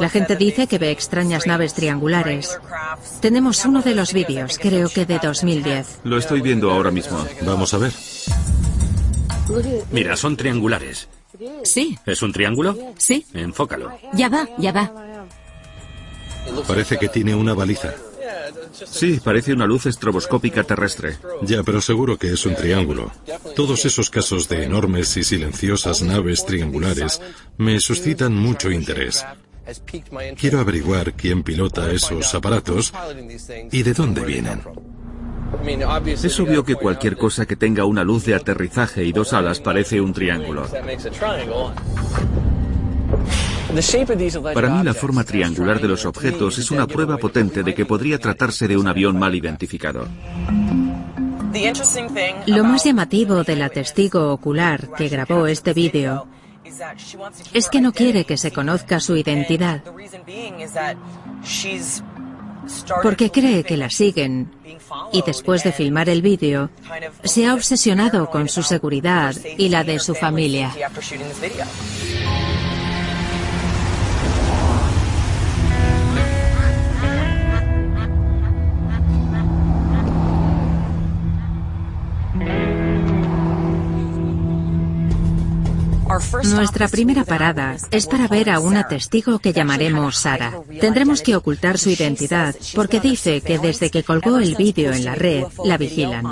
La 0.00 0.08
gente 0.08 0.36
dice 0.36 0.66
que 0.66 0.78
ve 0.78 0.90
extrañas 0.90 1.46
naves 1.46 1.74
triangulares. 1.74 2.58
Tenemos 3.20 3.66
uno 3.66 3.82
de 3.82 3.94
los 3.94 4.14
vídeos, 4.14 4.58
creo 4.58 4.88
que 4.88 5.04
de 5.04 5.18
2010. 5.18 6.00
Lo 6.04 6.16
estoy 6.16 6.40
viendo 6.40 6.70
ahora 6.70 6.90
mismo. 6.90 7.18
Vamos 7.42 7.74
a 7.74 7.78
ver. 7.78 7.92
Mira, 9.90 10.16
son 10.16 10.38
triangulares. 10.38 11.06
Sí, 11.62 11.98
¿Es 12.06 12.22
un 12.22 12.32
triángulo? 12.32 12.76
sí. 12.98 13.26
Enfócalo. 13.34 13.90
Ya 14.14 14.28
va, 14.28 14.48
ya 14.58 14.72
va. 14.72 14.92
Parece 16.66 16.98
que 16.98 17.08
tiene 17.08 17.34
una 17.34 17.54
baliza. 17.54 17.94
Sí, 18.72 19.20
parece 19.22 19.52
una 19.52 19.66
luz 19.66 19.86
estroboscópica 19.86 20.64
terrestre. 20.64 21.16
Ya, 21.42 21.62
pero 21.62 21.80
seguro 21.80 22.18
que 22.18 22.32
es 22.32 22.44
un 22.44 22.54
triángulo. 22.54 23.12
Todos 23.54 23.84
esos 23.84 24.10
casos 24.10 24.48
de 24.48 24.64
enormes 24.64 25.16
y 25.16 25.24
silenciosas 25.24 26.02
naves 26.02 26.44
triangulares 26.44 27.20
me 27.56 27.78
suscitan 27.80 28.34
mucho 28.34 28.70
interés. 28.70 29.24
Quiero 30.36 30.60
averiguar 30.60 31.14
quién 31.14 31.42
pilota 31.42 31.90
esos 31.90 32.34
aparatos 32.34 32.92
y 33.72 33.82
de 33.82 33.94
dónde 33.94 34.22
vienen. 34.24 34.60
Es 36.22 36.40
obvio 36.40 36.64
que 36.64 36.74
cualquier 36.74 37.16
cosa 37.16 37.46
que 37.46 37.56
tenga 37.56 37.84
una 37.84 38.04
luz 38.04 38.24
de 38.24 38.34
aterrizaje 38.34 39.04
y 39.04 39.12
dos 39.12 39.32
alas 39.32 39.60
parece 39.60 40.00
un 40.00 40.12
triángulo. 40.12 40.66
Para 44.54 44.70
mí 44.70 44.84
la 44.84 44.94
forma 44.94 45.24
triangular 45.24 45.80
de 45.80 45.88
los 45.88 46.04
objetos 46.04 46.58
es 46.58 46.70
una 46.70 46.86
prueba 46.86 47.16
potente 47.16 47.62
de 47.62 47.74
que 47.74 47.86
podría 47.86 48.18
tratarse 48.18 48.68
de 48.68 48.76
un 48.76 48.86
avión 48.86 49.18
mal 49.18 49.34
identificado. 49.34 50.06
Lo 52.46 52.64
más 52.64 52.84
llamativo 52.84 53.42
de 53.44 53.56
la 53.56 53.68
testigo 53.68 54.32
ocular 54.32 54.90
que 54.96 55.08
grabó 55.08 55.46
este 55.46 55.72
vídeo 55.72 56.26
es 57.52 57.68
que 57.68 57.80
no 57.80 57.92
quiere 57.92 58.24
que 58.24 58.36
se 58.36 58.52
conozca 58.52 59.00
su 59.00 59.16
identidad, 59.16 59.82
porque 63.02 63.30
cree 63.30 63.64
que 63.64 63.76
la 63.76 63.90
siguen 63.90 64.50
y 65.12 65.22
después 65.22 65.62
de 65.64 65.72
filmar 65.72 66.08
el 66.08 66.22
vídeo 66.22 66.70
se 67.22 67.46
ha 67.46 67.54
obsesionado 67.54 68.30
con 68.30 68.48
su 68.48 68.62
seguridad 68.62 69.34
y 69.56 69.68
la 69.68 69.84
de 69.84 69.98
su 69.98 70.14
familia. 70.14 70.72
Nuestra 86.44 86.88
primera 86.88 87.24
parada 87.24 87.76
es 87.90 88.06
para 88.06 88.28
ver 88.28 88.50
a 88.50 88.60
una 88.60 88.86
testigo 88.88 89.38
que 89.38 89.52
llamaremos 89.52 90.18
Sara. 90.18 90.52
Tendremos 90.80 91.22
que 91.22 91.36
ocultar 91.36 91.78
su 91.78 91.90
identidad 91.90 92.54
porque 92.74 93.00
dice 93.00 93.40
que 93.40 93.58
desde 93.58 93.90
que 93.90 94.02
colgó 94.02 94.38
el 94.38 94.54
vídeo 94.54 94.92
en 94.92 95.04
la 95.04 95.14
red 95.14 95.44
la 95.64 95.76
vigilan. 95.76 96.24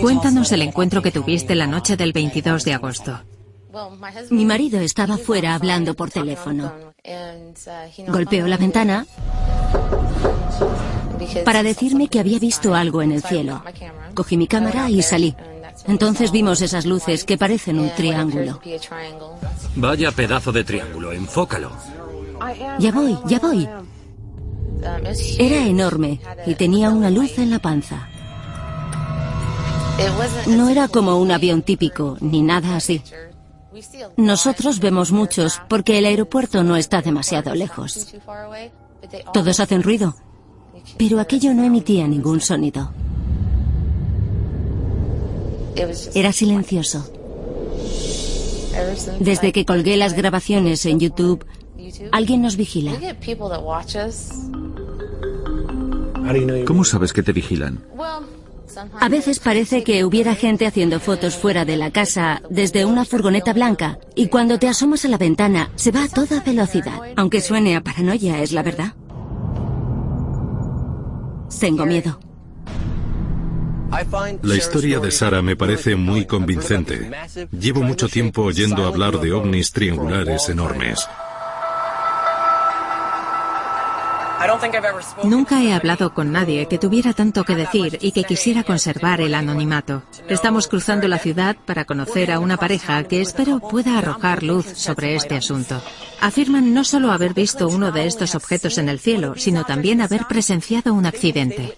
Cuéntanos 0.00 0.50
el 0.52 0.62
encuentro 0.62 1.02
que 1.02 1.12
tuviste 1.12 1.54
la 1.54 1.66
noche 1.66 1.96
del 1.96 2.12
22 2.12 2.64
de 2.64 2.74
agosto. 2.74 3.20
Mi 4.30 4.44
marido 4.44 4.80
estaba 4.80 5.16
fuera 5.16 5.54
hablando 5.54 5.94
por 5.94 6.10
teléfono. 6.10 6.72
Golpeó 8.08 8.48
la 8.48 8.56
ventana 8.56 9.06
para 11.44 11.62
decirme 11.62 12.08
que 12.08 12.18
había 12.18 12.38
visto 12.38 12.74
algo 12.74 13.02
en 13.02 13.12
el 13.12 13.22
cielo. 13.22 13.62
Cogí 14.14 14.36
mi 14.36 14.48
cámara 14.48 14.90
y 14.90 15.02
salí. 15.02 15.36
Entonces 15.86 16.30
vimos 16.30 16.60
esas 16.62 16.86
luces 16.86 17.24
que 17.24 17.38
parecen 17.38 17.78
un 17.78 17.90
triángulo. 17.90 18.60
Vaya 19.76 20.12
pedazo 20.12 20.52
de 20.52 20.64
triángulo, 20.64 21.12
enfócalo. 21.12 21.72
Ya 22.78 22.92
voy, 22.92 23.16
ya 23.26 23.38
voy. 23.38 23.68
Era 25.38 25.66
enorme 25.66 26.20
y 26.46 26.54
tenía 26.54 26.90
una 26.90 27.10
luz 27.10 27.38
en 27.38 27.50
la 27.50 27.58
panza. 27.58 28.08
No 30.46 30.68
era 30.68 30.88
como 30.88 31.18
un 31.18 31.30
avión 31.30 31.62
típico, 31.62 32.16
ni 32.20 32.42
nada 32.42 32.76
así. 32.76 33.02
Nosotros 34.16 34.80
vemos 34.80 35.12
muchos 35.12 35.60
porque 35.68 35.98
el 35.98 36.06
aeropuerto 36.06 36.62
no 36.64 36.76
está 36.76 37.02
demasiado 37.02 37.54
lejos. 37.54 38.14
Todos 39.32 39.60
hacen 39.60 39.82
ruido, 39.82 40.14
pero 40.98 41.20
aquello 41.20 41.54
no 41.54 41.64
emitía 41.64 42.06
ningún 42.08 42.40
sonido. 42.40 42.92
Era 46.14 46.32
silencioso. 46.32 47.10
Desde 49.18 49.52
que 49.52 49.64
colgué 49.64 49.96
las 49.96 50.14
grabaciones 50.14 50.86
en 50.86 51.00
YouTube, 51.00 51.44
alguien 52.12 52.42
nos 52.42 52.56
vigila. 52.56 52.92
¿Cómo 56.66 56.84
sabes 56.84 57.12
que 57.12 57.22
te 57.22 57.32
vigilan? 57.32 57.84
A 59.00 59.08
veces 59.08 59.40
parece 59.40 59.82
que 59.82 60.04
hubiera 60.04 60.34
gente 60.36 60.66
haciendo 60.66 61.00
fotos 61.00 61.34
fuera 61.34 61.64
de 61.64 61.76
la 61.76 61.90
casa 61.90 62.40
desde 62.50 62.84
una 62.84 63.04
furgoneta 63.04 63.52
blanca 63.52 63.98
y 64.14 64.28
cuando 64.28 64.58
te 64.58 64.68
asomas 64.68 65.04
a 65.04 65.08
la 65.08 65.18
ventana 65.18 65.70
se 65.74 65.90
va 65.90 66.04
a 66.04 66.08
toda 66.08 66.40
velocidad. 66.40 67.00
Aunque 67.16 67.40
suene 67.40 67.74
a 67.74 67.82
paranoia, 67.82 68.40
es 68.40 68.52
la 68.52 68.62
verdad. 68.62 68.94
Tengo 71.58 71.84
miedo. 71.84 72.18
La 74.42 74.56
historia 74.56 75.00
de 75.00 75.10
Sara 75.10 75.42
me 75.42 75.56
parece 75.56 75.96
muy 75.96 76.24
convincente. 76.26 77.10
Llevo 77.50 77.82
mucho 77.82 78.08
tiempo 78.08 78.42
oyendo 78.42 78.86
hablar 78.86 79.18
de 79.20 79.32
ovnis 79.32 79.72
triangulares 79.72 80.48
enormes. 80.48 81.06
Nunca 85.24 85.62
he 85.62 85.72
hablado 85.72 86.14
con 86.14 86.32
nadie 86.32 86.66
que 86.66 86.78
tuviera 86.78 87.12
tanto 87.12 87.44
que 87.44 87.54
decir 87.54 87.98
y 88.00 88.12
que 88.12 88.24
quisiera 88.24 88.64
conservar 88.64 89.20
el 89.20 89.34
anonimato. 89.34 90.02
Estamos 90.28 90.66
cruzando 90.66 91.08
la 91.08 91.18
ciudad 91.18 91.56
para 91.66 91.84
conocer 91.84 92.32
a 92.32 92.40
una 92.40 92.56
pareja 92.56 93.04
que 93.04 93.20
espero 93.20 93.60
pueda 93.60 93.98
arrojar 93.98 94.42
luz 94.42 94.66
sobre 94.66 95.14
este 95.14 95.36
asunto. 95.36 95.82
Afirman 96.20 96.72
no 96.72 96.84
solo 96.84 97.12
haber 97.12 97.34
visto 97.34 97.68
uno 97.68 97.92
de 97.92 98.06
estos 98.06 98.34
objetos 98.34 98.78
en 98.78 98.88
el 98.88 98.98
cielo, 98.98 99.34
sino 99.36 99.64
también 99.64 100.00
haber 100.00 100.26
presenciado 100.26 100.94
un 100.94 101.06
accidente. 101.06 101.76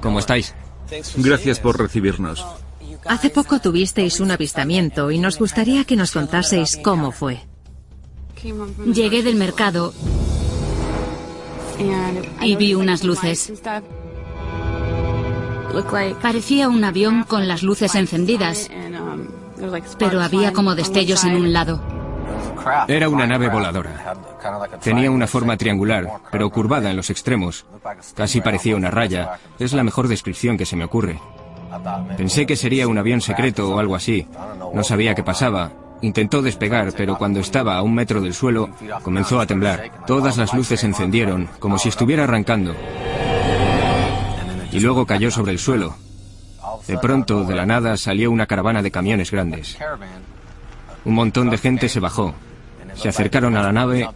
¿Cómo 0.00 0.18
estáis? 0.18 0.54
Gracias 1.16 1.60
por 1.60 1.78
recibirnos. 1.78 2.44
Hace 3.06 3.30
poco 3.30 3.60
tuvisteis 3.60 4.20
un 4.20 4.30
avistamiento 4.30 5.10
y 5.10 5.18
nos 5.18 5.38
gustaría 5.38 5.84
que 5.84 5.96
nos 5.96 6.12
contaseis 6.12 6.78
cómo 6.82 7.12
fue. 7.12 7.40
Llegué 8.92 9.22
del 9.22 9.36
mercado 9.36 9.92
y 12.40 12.56
vi 12.56 12.74
unas 12.74 13.04
luces. 13.04 13.52
Parecía 16.20 16.68
un 16.68 16.84
avión 16.84 17.24
con 17.24 17.48
las 17.48 17.62
luces 17.62 17.94
encendidas, 17.94 18.70
pero 19.98 20.20
había 20.20 20.52
como 20.52 20.74
destellos 20.74 21.24
en 21.24 21.36
un 21.36 21.52
lado. 21.52 21.99
Era 22.88 23.08
una 23.08 23.26
nave 23.26 23.48
voladora. 23.48 24.14
Tenía 24.82 25.10
una 25.10 25.26
forma 25.26 25.56
triangular, 25.56 26.08
pero 26.30 26.50
curvada 26.50 26.90
en 26.90 26.96
los 26.96 27.10
extremos. 27.10 27.66
Casi 28.14 28.40
parecía 28.40 28.76
una 28.76 28.90
raya. 28.90 29.38
Es 29.58 29.72
la 29.72 29.84
mejor 29.84 30.08
descripción 30.08 30.56
que 30.56 30.66
se 30.66 30.76
me 30.76 30.84
ocurre. 30.84 31.18
Pensé 32.16 32.46
que 32.46 32.56
sería 32.56 32.88
un 32.88 32.98
avión 32.98 33.20
secreto 33.20 33.70
o 33.70 33.78
algo 33.78 33.94
así. 33.94 34.26
No 34.74 34.82
sabía 34.82 35.14
qué 35.14 35.22
pasaba, 35.22 35.70
Intentó 36.02 36.40
despegar, 36.40 36.92
pero 36.96 37.18
cuando 37.18 37.40
estaba 37.40 37.76
a 37.76 37.82
un 37.82 37.94
metro 37.94 38.20
del 38.22 38.32
suelo, 38.32 38.70
comenzó 39.02 39.38
a 39.40 39.46
temblar. 39.46 40.04
Todas 40.06 40.38
las 40.38 40.54
luces 40.54 40.80
se 40.80 40.86
encendieron, 40.86 41.48
como 41.58 41.78
si 41.78 41.90
estuviera 41.90 42.24
arrancando. 42.24 42.74
Y 44.72 44.80
luego 44.80 45.04
cayó 45.04 45.30
sobre 45.30 45.52
el 45.52 45.58
suelo. 45.58 45.96
De 46.86 46.96
pronto, 46.98 47.44
de 47.44 47.54
la 47.54 47.66
nada, 47.66 47.96
salió 47.96 48.30
una 48.30 48.46
caravana 48.46 48.82
de 48.82 48.90
camiones 48.90 49.30
grandes. 49.30 49.76
Un 51.04 51.14
montón 51.14 51.50
de 51.50 51.58
gente 51.58 51.88
se 51.88 52.00
bajó. 52.00 52.34
Se 52.94 53.08
acercaron 53.08 53.56
a 53.56 53.62
la 53.62 53.72
nave 53.72 54.08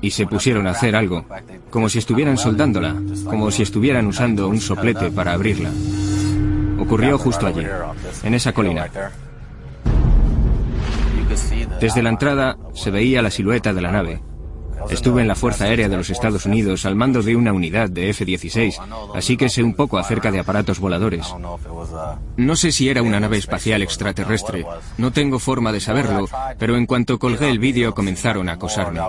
y 0.00 0.10
se 0.10 0.26
pusieron 0.26 0.66
a 0.66 0.70
hacer 0.70 0.96
algo, 0.96 1.24
como 1.70 1.88
si 1.88 1.98
estuvieran 1.98 2.36
soldándola, 2.36 2.96
como 3.24 3.50
si 3.50 3.62
estuvieran 3.62 4.06
usando 4.06 4.48
un 4.48 4.60
soplete 4.60 5.10
para 5.10 5.32
abrirla. 5.32 5.70
Ocurrió 6.78 7.18
justo 7.18 7.46
allí, 7.46 7.64
en 8.22 8.34
esa 8.34 8.52
colina. 8.52 8.88
Desde 11.80 12.02
la 12.02 12.10
entrada 12.10 12.56
se 12.74 12.90
veía 12.90 13.22
la 13.22 13.30
silueta 13.30 13.72
de 13.72 13.80
la 13.80 13.92
nave. 13.92 14.20
Estuve 14.90 15.22
en 15.22 15.28
la 15.28 15.34
Fuerza 15.34 15.64
Aérea 15.64 15.88
de 15.88 15.96
los 15.96 16.10
Estados 16.10 16.46
Unidos 16.46 16.84
al 16.84 16.96
mando 16.96 17.22
de 17.22 17.36
una 17.36 17.52
unidad 17.52 17.90
de 17.90 18.10
F-16, 18.10 18.78
así 19.14 19.36
que 19.36 19.48
sé 19.48 19.62
un 19.62 19.74
poco 19.74 19.98
acerca 19.98 20.30
de 20.30 20.40
aparatos 20.40 20.78
voladores. 20.78 21.26
No 22.36 22.56
sé 22.56 22.72
si 22.72 22.88
era 22.88 23.02
una 23.02 23.20
nave 23.20 23.38
espacial 23.38 23.82
extraterrestre, 23.82 24.66
no 24.98 25.12
tengo 25.12 25.38
forma 25.38 25.72
de 25.72 25.80
saberlo, 25.80 26.26
pero 26.58 26.76
en 26.76 26.86
cuanto 26.86 27.18
colgué 27.18 27.48
el 27.48 27.58
vídeo 27.58 27.94
comenzaron 27.94 28.48
a 28.48 28.52
acosarme. 28.52 29.00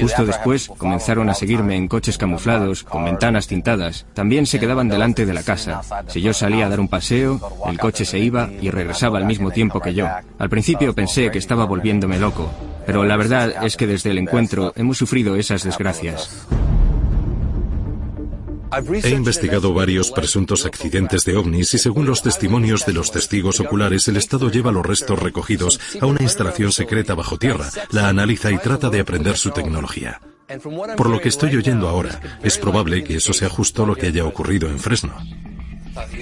Justo 0.00 0.24
después 0.24 0.68
comenzaron 0.76 1.28
a 1.28 1.34
seguirme 1.34 1.76
en 1.76 1.88
coches 1.88 2.18
camuflados, 2.18 2.84
con 2.84 3.04
ventanas 3.04 3.46
tintadas. 3.46 4.06
También 4.14 4.46
se 4.46 4.60
quedaban 4.60 4.88
delante 4.88 5.26
de 5.26 5.34
la 5.34 5.42
casa. 5.42 5.80
Si 6.08 6.20
yo 6.20 6.32
salía 6.32 6.66
a 6.66 6.68
dar 6.68 6.80
un 6.80 6.88
paseo, 6.88 7.40
el 7.66 7.78
coche 7.78 8.04
se 8.04 8.18
iba 8.18 8.50
y 8.60 8.70
regresaba 8.70 9.18
al 9.18 9.26
mismo 9.26 9.50
tiempo 9.50 9.80
que 9.80 9.94
yo. 9.94 10.08
Al 10.38 10.50
principio 10.50 10.94
pensé 10.94 11.30
que 11.30 11.38
estaba 11.38 11.64
volviéndome 11.64 12.18
loco, 12.18 12.50
pero 12.86 13.04
la 13.04 13.16
verdad 13.16 13.64
es 13.64 13.76
que 13.76 13.86
desde 13.86 14.10
el 14.10 14.18
encuentro 14.18 14.72
hemos 14.76 14.98
sufrido 14.98 15.36
esas 15.36 15.64
desgracias. 15.64 16.46
He 19.02 19.10
investigado 19.10 19.72
varios 19.72 20.10
presuntos 20.10 20.66
accidentes 20.66 21.24
de 21.24 21.36
ovnis 21.36 21.74
y 21.74 21.78
según 21.78 22.06
los 22.06 22.22
testimonios 22.22 22.86
de 22.86 22.92
los 22.92 23.12
testigos 23.12 23.60
oculares, 23.60 24.08
el 24.08 24.16
Estado 24.16 24.50
lleva 24.50 24.72
los 24.72 24.84
restos 24.84 25.18
recogidos 25.18 25.80
a 26.00 26.06
una 26.06 26.22
instalación 26.22 26.72
secreta 26.72 27.14
bajo 27.14 27.38
tierra, 27.38 27.70
la 27.90 28.08
analiza 28.08 28.50
y 28.50 28.58
trata 28.58 28.90
de 28.90 29.00
aprender 29.00 29.36
su 29.36 29.50
tecnología. 29.50 30.20
Por 30.96 31.08
lo 31.08 31.20
que 31.20 31.28
estoy 31.28 31.56
oyendo 31.56 31.88
ahora, 31.88 32.20
es 32.42 32.58
probable 32.58 33.04
que 33.04 33.16
eso 33.16 33.32
sea 33.32 33.48
justo 33.48 33.86
lo 33.86 33.94
que 33.94 34.06
haya 34.06 34.24
ocurrido 34.24 34.68
en 34.68 34.78
Fresno. 34.78 35.14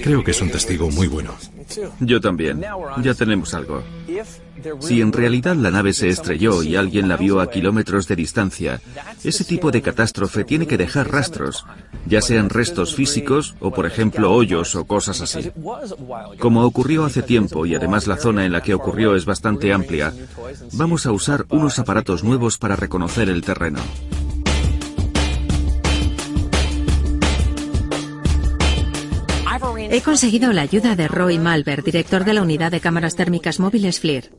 Creo 0.03 0.23
que 0.23 0.31
es 0.31 0.41
un 0.41 0.51
testigo 0.51 0.89
muy 0.91 1.07
bueno. 1.07 1.35
Yo 1.99 2.21
también. 2.21 2.63
Ya 3.01 3.13
tenemos 3.13 3.53
algo. 3.53 3.83
Si 4.79 5.01
en 5.01 5.11
realidad 5.11 5.55
la 5.55 5.71
nave 5.71 5.93
se 5.93 6.09
estrelló 6.09 6.63
y 6.63 6.75
alguien 6.75 7.07
la 7.07 7.17
vio 7.17 7.39
a 7.39 7.49
kilómetros 7.49 8.07
de 8.07 8.15
distancia, 8.15 8.81
ese 9.23 9.43
tipo 9.43 9.71
de 9.71 9.81
catástrofe 9.81 10.43
tiene 10.43 10.67
que 10.67 10.77
dejar 10.77 11.11
rastros, 11.11 11.65
ya 12.05 12.21
sean 12.21 12.49
restos 12.49 12.95
físicos 12.95 13.55
o, 13.59 13.71
por 13.71 13.85
ejemplo, 13.85 14.33
hoyos 14.33 14.75
o 14.75 14.85
cosas 14.85 15.21
así. 15.21 15.51
Como 16.39 16.63
ocurrió 16.63 17.05
hace 17.05 17.23
tiempo 17.23 17.65
y 17.65 17.75
además 17.75 18.07
la 18.07 18.17
zona 18.17 18.45
en 18.45 18.51
la 18.51 18.61
que 18.61 18.73
ocurrió 18.73 19.15
es 19.15 19.25
bastante 19.25 19.73
amplia, 19.73 20.13
vamos 20.73 21.05
a 21.05 21.11
usar 21.11 21.45
unos 21.49 21.79
aparatos 21.79 22.23
nuevos 22.23 22.57
para 22.57 22.75
reconocer 22.75 23.29
el 23.29 23.41
terreno. 23.41 23.79
He 29.89 30.01
conseguido 30.01 30.53
la 30.53 30.63
ayuda 30.63 30.95
de 30.95 31.07
Roy 31.07 31.37
Malver, 31.37 31.83
director 31.83 32.25
de 32.25 32.33
la 32.33 32.41
unidad 32.41 32.71
de 32.71 32.79
cámaras 32.79 33.15
térmicas 33.15 33.59
móviles 33.59 33.99
FLIR. 33.99 34.31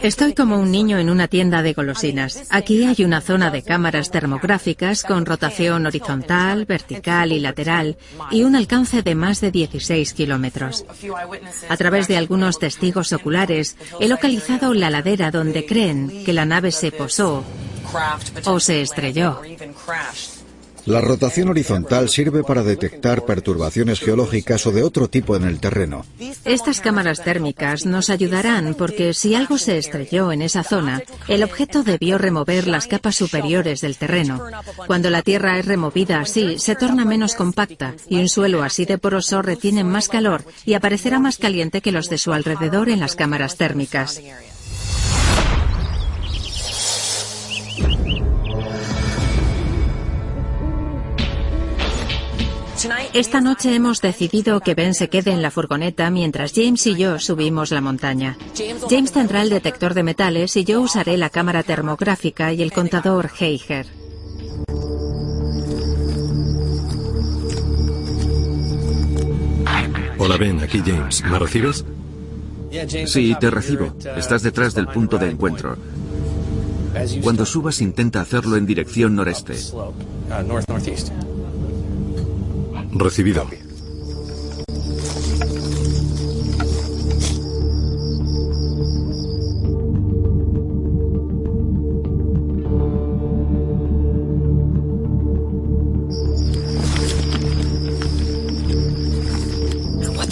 Estoy 0.00 0.34
como 0.34 0.58
un 0.58 0.70
niño 0.70 0.98
en 0.98 1.10
una 1.10 1.28
tienda 1.28 1.62
de 1.62 1.72
golosinas. 1.72 2.46
Aquí 2.50 2.84
hay 2.84 3.04
una 3.04 3.20
zona 3.20 3.50
de 3.50 3.62
cámaras 3.62 4.10
termográficas 4.10 5.02
con 5.02 5.26
rotación 5.26 5.86
horizontal, 5.86 6.64
vertical 6.64 7.32
y 7.32 7.40
lateral 7.40 7.96
y 8.30 8.42
un 8.42 8.56
alcance 8.56 9.02
de 9.02 9.14
más 9.14 9.40
de 9.40 9.50
16 9.50 10.14
kilómetros. 10.14 10.84
A 11.68 11.76
través 11.76 12.08
de 12.08 12.16
algunos 12.16 12.58
testigos 12.58 13.12
oculares 13.12 13.76
he 14.00 14.08
localizado 14.08 14.74
la 14.74 14.90
ladera 14.90 15.30
donde 15.30 15.66
creen 15.66 16.24
que 16.24 16.32
la 16.32 16.44
nave 16.44 16.72
se 16.72 16.92
posó 16.92 17.44
o 18.44 18.60
se 18.60 18.82
estrelló. 18.82 19.40
La 20.88 21.02
rotación 21.02 21.50
horizontal 21.50 22.08
sirve 22.08 22.42
para 22.42 22.62
detectar 22.62 23.26
perturbaciones 23.26 24.00
geológicas 24.00 24.66
o 24.66 24.72
de 24.72 24.82
otro 24.82 25.08
tipo 25.08 25.36
en 25.36 25.44
el 25.44 25.60
terreno. 25.60 26.06
Estas 26.46 26.80
cámaras 26.80 27.22
térmicas 27.22 27.84
nos 27.84 28.08
ayudarán 28.08 28.74
porque 28.74 29.12
si 29.12 29.34
algo 29.34 29.58
se 29.58 29.76
estrelló 29.76 30.32
en 30.32 30.40
esa 30.40 30.62
zona, 30.62 31.02
el 31.28 31.44
objeto 31.44 31.82
debió 31.82 32.16
remover 32.16 32.66
las 32.66 32.86
capas 32.86 33.16
superiores 33.16 33.82
del 33.82 33.98
terreno. 33.98 34.42
Cuando 34.86 35.10
la 35.10 35.20
Tierra 35.20 35.58
es 35.58 35.66
removida 35.66 36.20
así, 36.20 36.58
se 36.58 36.74
torna 36.74 37.04
menos 37.04 37.34
compacta 37.34 37.94
y 38.08 38.16
un 38.16 38.30
suelo 38.30 38.62
así 38.62 38.86
de 38.86 38.96
poroso 38.96 39.42
retiene 39.42 39.84
más 39.84 40.08
calor 40.08 40.42
y 40.64 40.72
aparecerá 40.72 41.18
más 41.18 41.36
caliente 41.36 41.82
que 41.82 41.92
los 41.92 42.08
de 42.08 42.16
su 42.16 42.32
alrededor 42.32 42.88
en 42.88 43.00
las 43.00 43.14
cámaras 43.14 43.58
térmicas. 43.58 44.22
Esta 53.18 53.40
noche 53.40 53.74
hemos 53.74 54.00
decidido 54.00 54.60
que 54.60 54.76
Ben 54.76 54.94
se 54.94 55.08
quede 55.08 55.32
en 55.32 55.42
la 55.42 55.50
furgoneta 55.50 56.08
mientras 56.08 56.52
James 56.54 56.86
y 56.86 56.94
yo 56.94 57.18
subimos 57.18 57.72
la 57.72 57.80
montaña. 57.80 58.38
James 58.88 59.10
tendrá 59.10 59.42
el 59.42 59.50
detector 59.50 59.92
de 59.94 60.04
metales 60.04 60.56
y 60.56 60.62
yo 60.62 60.80
usaré 60.80 61.16
la 61.16 61.28
cámara 61.28 61.64
termográfica 61.64 62.52
y 62.52 62.62
el 62.62 62.72
contador 62.72 63.28
Heiger. 63.40 63.86
Hola 70.16 70.36
Ben, 70.36 70.60
aquí 70.60 70.80
James. 70.86 71.24
¿Me 71.24 71.40
recibes? 71.40 71.84
Sí, 73.06 73.34
te 73.40 73.50
recibo. 73.50 73.96
Estás 74.16 74.44
detrás 74.44 74.76
del 74.76 74.86
punto 74.86 75.18
de 75.18 75.28
encuentro. 75.28 75.76
Cuando 77.24 77.44
subas 77.44 77.80
intenta 77.80 78.20
hacerlo 78.20 78.56
en 78.56 78.64
dirección 78.64 79.16
noreste. 79.16 79.56
Recibido. 82.92 83.46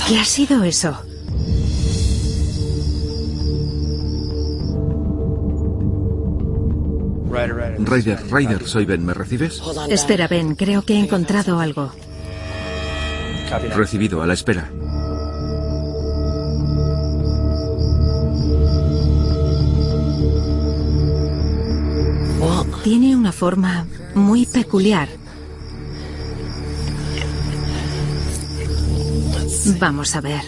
¿Qué 0.09 0.19
ha 0.19 0.25
sido 0.25 0.63
eso? 0.63 0.97
Ryder, 7.79 8.19
Ryder, 8.31 8.69
soy 8.69 8.85
Ben, 8.85 9.05
¿me 9.05 9.15
recibes? 9.15 9.63
Espera, 9.89 10.27
Ben, 10.29 10.55
creo 10.55 10.83
que 10.83 10.95
he 10.95 10.99
encontrado 10.99 11.61
algo. 11.61 11.93
Recibido, 13.75 14.23
a 14.23 14.27
la 14.27 14.35
espera. 14.35 14.71
Tiene 22.87 23.17
una 23.17 23.33
forma 23.33 23.85
muy 24.15 24.47
peculiar. 24.47 25.09
Vamos 29.81 30.15
a 30.15 30.21
ver. 30.21 30.43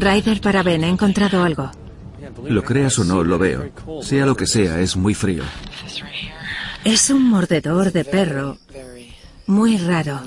Ryder 0.00 0.40
para 0.40 0.64
Ben, 0.64 0.82
he 0.82 0.88
encontrado 0.88 1.44
algo. 1.44 1.70
Lo 2.48 2.64
creas 2.64 2.98
o 2.98 3.04
no, 3.04 3.22
lo 3.22 3.38
veo. 3.38 3.70
Sea 4.02 4.26
lo 4.26 4.34
que 4.34 4.46
sea, 4.46 4.80
es 4.80 4.96
muy 4.96 5.14
frío. 5.14 5.44
Es 6.84 7.08
un 7.08 7.30
mordedor 7.30 7.92
de 7.92 8.04
perro. 8.04 8.58
Muy 9.46 9.78
raro. 9.78 10.20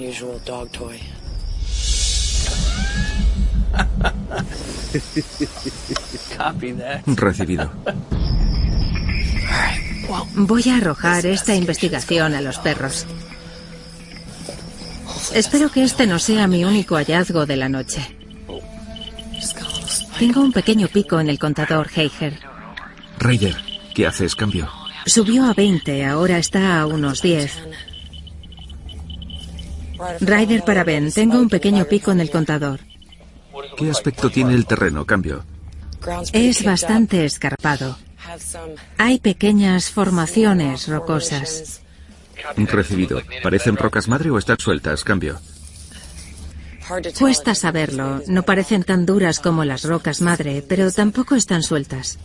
Recibido. 7.06 7.72
Voy 10.36 10.70
a 10.70 10.78
arrojar 10.78 11.26
esta 11.26 11.54
investigación 11.56 12.34
a 12.34 12.42
los 12.42 12.58
perros. 12.60 13.06
Espero 15.34 15.70
que 15.70 15.84
este 15.84 16.08
no 16.08 16.18
sea 16.18 16.48
mi 16.48 16.64
único 16.66 16.96
hallazgo 16.96 17.46
de 17.46 17.58
la 17.58 17.70
noche. 17.70 18.02
Tengo 20.18 20.42
un 20.42 20.52
pequeño 20.52 20.88
pico 20.88 21.20
en 21.20 21.30
el 21.30 21.38
contador 21.38 21.88
Heiger. 21.96 22.40
Ryder, 23.20 23.58
¿qué 23.94 24.08
haces? 24.08 24.36
Cambio. 24.36 24.77
Subió 25.08 25.46
a 25.46 25.54
20, 25.54 26.06
ahora 26.06 26.38
está 26.38 26.82
a 26.82 26.86
unos 26.86 27.22
10. 27.22 27.52
Ryder 30.20 30.64
para 30.64 30.84
Ben, 30.84 31.12
tengo 31.12 31.40
un 31.40 31.50
pequeño 31.50 31.86
pico 31.86 32.12
en 32.12 32.20
el 32.20 32.30
contador. 32.30 32.82
¿Qué 33.78 33.90
aspecto 33.90 34.30
tiene 34.30 34.54
el 34.54 34.66
terreno? 34.66 35.06
Cambio. 35.06 35.44
Es 36.34 36.64
bastante 36.64 37.26
escarpado. 37.26 37.98
Hay 38.98 39.20
pequeñas 39.20 39.90
formaciones 39.90 40.88
rocosas. 40.88 41.82
Recibido. 42.58 43.22
¿Parecen 43.42 43.78
rocas 43.78 44.08
madre 44.08 44.30
o 44.30 44.38
están 44.38 44.60
sueltas? 44.60 45.04
Cambio. 45.04 45.40
Cuesta 47.18 47.56
saberlo. 47.56 48.22
No 48.28 48.44
parecen 48.44 48.84
tan 48.84 49.06
duras 49.06 49.40
como 49.40 49.64
las 49.64 49.84
rocas 49.84 50.22
madre, 50.22 50.64
pero 50.68 50.92
tampoco 50.92 51.36
están 51.36 51.64
sueltas. 51.64 52.20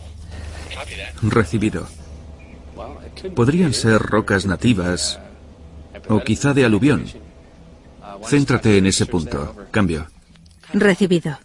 Recibido. 1.21 1.87
Podrían 3.35 3.73
ser 3.73 4.01
rocas 4.01 4.45
nativas 4.45 5.19
o 6.09 6.19
quizá 6.21 6.53
de 6.53 6.65
aluvión. 6.65 7.05
Céntrate 8.25 8.77
en 8.77 8.87
ese 8.87 9.05
punto. 9.05 9.55
Cambio. 9.71 10.07
Recibido. 10.73 11.37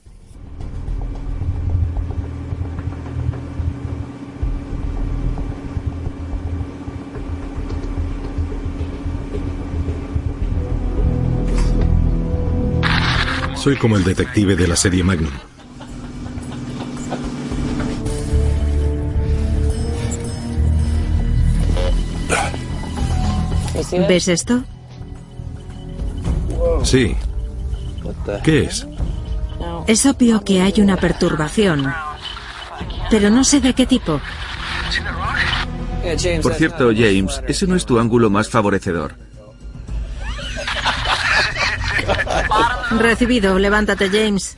Soy 13.56 13.76
como 13.76 13.96
el 13.96 14.04
detective 14.04 14.56
de 14.56 14.68
la 14.68 14.76
serie 14.76 15.02
Magnum. 15.02 15.32
¿Ves 23.90 24.28
esto? 24.28 24.62
Sí. 26.84 27.16
¿Qué 28.44 28.64
es? 28.64 28.86
Es 29.86 30.06
obvio 30.06 30.44
que 30.44 30.60
hay 30.60 30.74
una 30.78 30.96
perturbación, 30.96 31.92
pero 33.10 33.30
no 33.30 33.44
sé 33.44 33.60
de 33.60 33.74
qué 33.74 33.86
tipo. 33.86 34.20
Por 36.42 36.54
cierto, 36.54 36.90
James, 36.94 37.42
ese 37.48 37.66
no 37.66 37.74
es 37.76 37.84
tu 37.84 37.98
ángulo 37.98 38.30
más 38.30 38.48
favorecedor. 38.48 39.14
Recibido, 42.90 43.58
levántate, 43.58 44.08
James. 44.08 44.56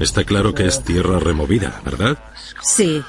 Está 0.00 0.24
claro 0.24 0.54
que 0.54 0.66
es 0.66 0.82
tierra 0.82 1.18
removida, 1.18 1.80
¿verdad? 1.84 2.18
Sí. 2.62 3.02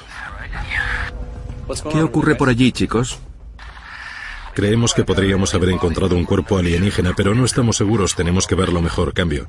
¿Qué 1.92 2.02
ocurre 2.02 2.34
por 2.36 2.48
allí, 2.48 2.72
chicos? 2.72 3.18
Creemos 4.54 4.94
que 4.94 5.04
podríamos 5.04 5.54
haber 5.54 5.70
encontrado 5.70 6.16
un 6.16 6.24
cuerpo 6.24 6.58
alienígena, 6.58 7.12
pero 7.16 7.34
no 7.34 7.44
estamos 7.44 7.76
seguros. 7.76 8.14
Tenemos 8.14 8.46
que 8.46 8.54
verlo 8.54 8.80
mejor. 8.80 9.12
Cambio. 9.12 9.48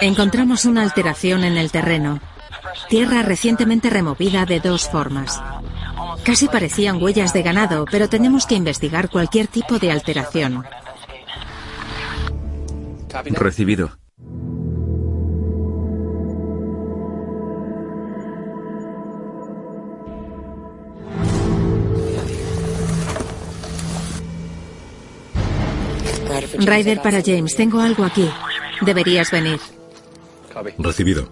Encontramos 0.00 0.64
una 0.64 0.82
alteración 0.82 1.44
en 1.44 1.56
el 1.56 1.70
terreno. 1.70 2.20
Tierra 2.88 3.22
recientemente 3.22 3.90
removida 3.90 4.46
de 4.46 4.60
dos 4.60 4.88
formas. 4.88 5.42
Casi 6.24 6.48
parecían 6.48 7.02
huellas 7.02 7.32
de 7.32 7.42
ganado, 7.42 7.84
pero 7.90 8.08
tenemos 8.08 8.46
que 8.46 8.54
investigar 8.54 9.10
cualquier 9.10 9.46
tipo 9.46 9.78
de 9.78 9.90
alteración. 9.90 10.64
Recibido. 13.30 14.03
Ryder 26.58 27.02
para 27.02 27.22
James, 27.22 27.54
tengo 27.56 27.80
algo 27.80 28.04
aquí. 28.04 28.28
Deberías 28.80 29.30
venir. 29.30 29.60
Recibido. 30.78 31.28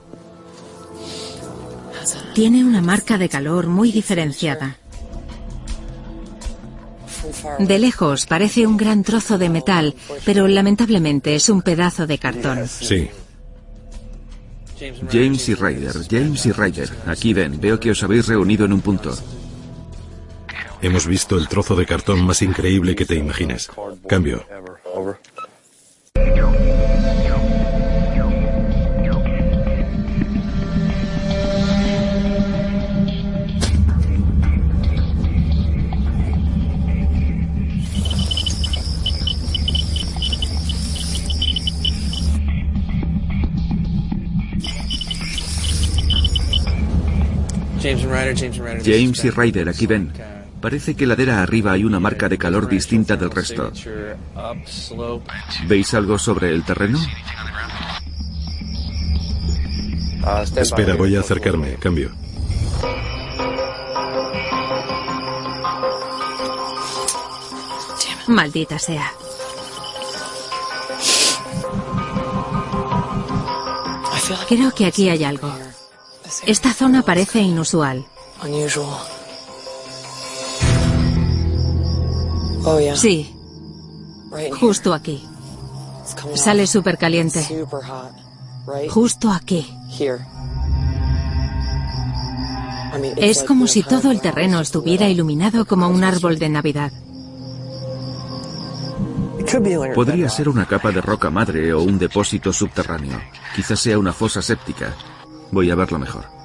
Tiene 2.35 2.65
una 2.65 2.81
marca 2.81 3.19
de 3.19 3.28
calor 3.28 3.66
muy 3.66 3.93
diferenciada. 3.93 4.78
De 7.59 7.78
lejos 7.78 8.27
parece 8.27 8.66
un 8.66 8.77
gran 8.77 9.03
trozo 9.03 9.39
de 9.39 9.49
metal, 9.49 9.94
pero 10.24 10.49
lamentablemente 10.49 11.35
es 11.35 11.49
un 11.49 11.62
pedazo 11.62 12.07
de 12.07 12.19
cartón. 12.19 12.66
Sí. 12.66 13.11
James 15.11 15.49
y 15.49 15.55
Ryder, 15.55 15.94
James 16.11 16.47
y 16.47 16.53
Ryder. 16.53 16.90
Aquí 17.07 17.32
ven, 17.32 17.61
veo 17.61 17.78
que 17.78 17.93
os 17.93 18.03
habéis 18.03 18.27
reunido 18.27 18.65
en 18.65 18.73
un 18.73 18.81
punto. 18.81 19.16
Hemos 20.81 21.07
visto 21.07 21.36
el 21.36 21.47
trozo 21.47 21.77
de 21.77 21.86
cartón 21.86 22.24
más 22.24 22.43
increíble 22.43 22.97
que 22.97 23.07
te 23.07 23.15
imagines. 23.15 23.70
Cambio. 24.09 24.44
James 48.85 49.24
y 49.24 49.31
Ryder, 49.31 49.69
aquí 49.69 49.87
ven. 49.87 50.32
Parece 50.63 50.95
que 50.95 51.07
ladera 51.07 51.43
arriba 51.43 51.73
hay 51.73 51.83
una 51.83 51.99
marca 51.99 52.29
de 52.29 52.39
calor 52.39 52.69
distinta 52.69 53.17
del 53.17 53.33
resto. 53.33 53.73
¿Veis 55.67 55.93
algo 55.93 56.17
sobre 56.19 56.51
el 56.51 56.63
terreno? 56.63 57.01
Espera, 60.57 60.95
voy 60.95 61.17
a 61.17 61.21
acercarme. 61.21 61.75
Cambio. 61.75 62.13
Maldita 68.29 68.79
sea. 68.79 69.13
Creo 74.49 74.71
que 74.73 74.87
aquí 74.87 75.09
hay 75.09 75.25
algo. 75.25 75.53
Esta 76.47 76.73
zona 76.73 77.03
parece 77.03 77.41
inusual. 77.41 78.07
Sí. 82.97 83.35
Justo 84.59 84.95
aquí. 84.95 85.23
Sale 86.35 86.67
súper 86.67 86.99
caliente. 86.99 87.67
Justo 88.89 89.31
aquí. 89.31 89.67
Es 93.17 93.43
como 93.43 93.67
si 93.67 93.83
todo 93.83 94.11
el 94.11 94.21
terreno 94.21 94.61
estuviera 94.61 95.09
iluminado 95.09 95.65
como 95.65 95.89
un 95.89 96.05
árbol 96.05 96.39
de 96.39 96.49
Navidad. 96.49 96.93
Podría 99.95 100.29
ser 100.29 100.49
una 100.49 100.67
capa 100.67 100.93
de 100.93 101.01
roca 101.01 101.31
madre 101.31 101.73
o 101.73 101.83
un 101.83 101.99
depósito 101.99 102.53
subterráneo. 102.53 103.21
Quizás 103.57 103.81
sea 103.81 103.99
una 103.99 104.13
fosa 104.13 104.41
séptica. 104.41 104.95
Voy 105.51 105.71
a 105.71 105.75
verlo 105.75 105.99
mejor. 105.99 106.41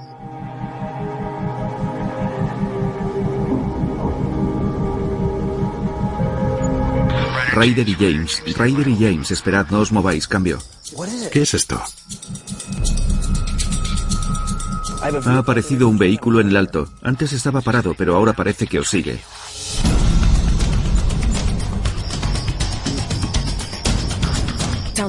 Ryder 7.58 7.90
y 7.90 7.96
James. 7.96 8.44
Ryder 8.56 8.88
y 8.88 8.96
James, 8.96 9.32
esperad, 9.32 9.66
no 9.72 9.80
os 9.80 9.92
mováis, 9.92 10.28
cambio. 10.28 10.60
¿Qué 11.32 11.42
es 11.42 11.56
esto? 11.56 11.82
Ha 15.02 15.38
aparecido 15.38 15.88
un 15.88 15.98
vehículo 15.98 16.40
en 16.40 16.50
el 16.50 16.58
alto. 16.58 16.88
Antes 17.02 17.34
estaba 17.34 17.62
parado, 17.62 17.96
pero 17.96 18.16
ahora 18.16 18.34
parece 18.34 18.68
que 18.68 18.78
os 18.78 18.90
sigue. 18.90 19.20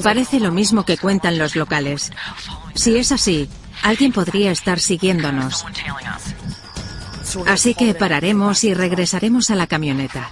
Parece 0.02 0.40
lo 0.40 0.50
mismo 0.50 0.84
que 0.84 0.96
cuentan 0.96 1.36
los 1.36 1.54
locales. 1.54 2.12
Si 2.74 2.96
es 2.96 3.12
así, 3.12 3.48
alguien 3.82 4.12
podría 4.12 4.52
estar 4.52 4.80
siguiéndonos. 4.80 5.66
Así 7.46 7.74
que 7.74 7.92
pararemos 7.92 8.64
y 8.64 8.72
regresaremos 8.72 9.50
a 9.50 9.54
la 9.54 9.66
camioneta. 9.66 10.30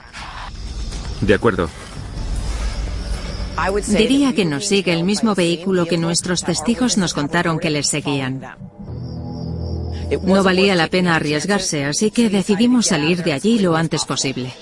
De 1.20 1.34
acuerdo. 1.34 1.68
Diría 3.88 4.34
que 4.34 4.44
nos 4.44 4.66
sigue 4.66 4.92
el 4.92 5.04
mismo 5.04 5.34
vehículo 5.34 5.86
que 5.86 5.98
nuestros 5.98 6.42
testigos 6.42 6.98
nos 6.98 7.14
contaron 7.14 7.58
que 7.58 7.70
les 7.70 7.88
seguían. 7.88 8.40
No 10.22 10.42
valía 10.42 10.74
la 10.74 10.88
pena 10.88 11.16
arriesgarse, 11.16 11.84
así 11.84 12.10
que 12.10 12.30
decidimos 12.30 12.86
salir 12.86 13.24
de 13.24 13.32
allí 13.32 13.58
lo 13.58 13.74
antes 13.76 14.04
posible. 14.04 14.52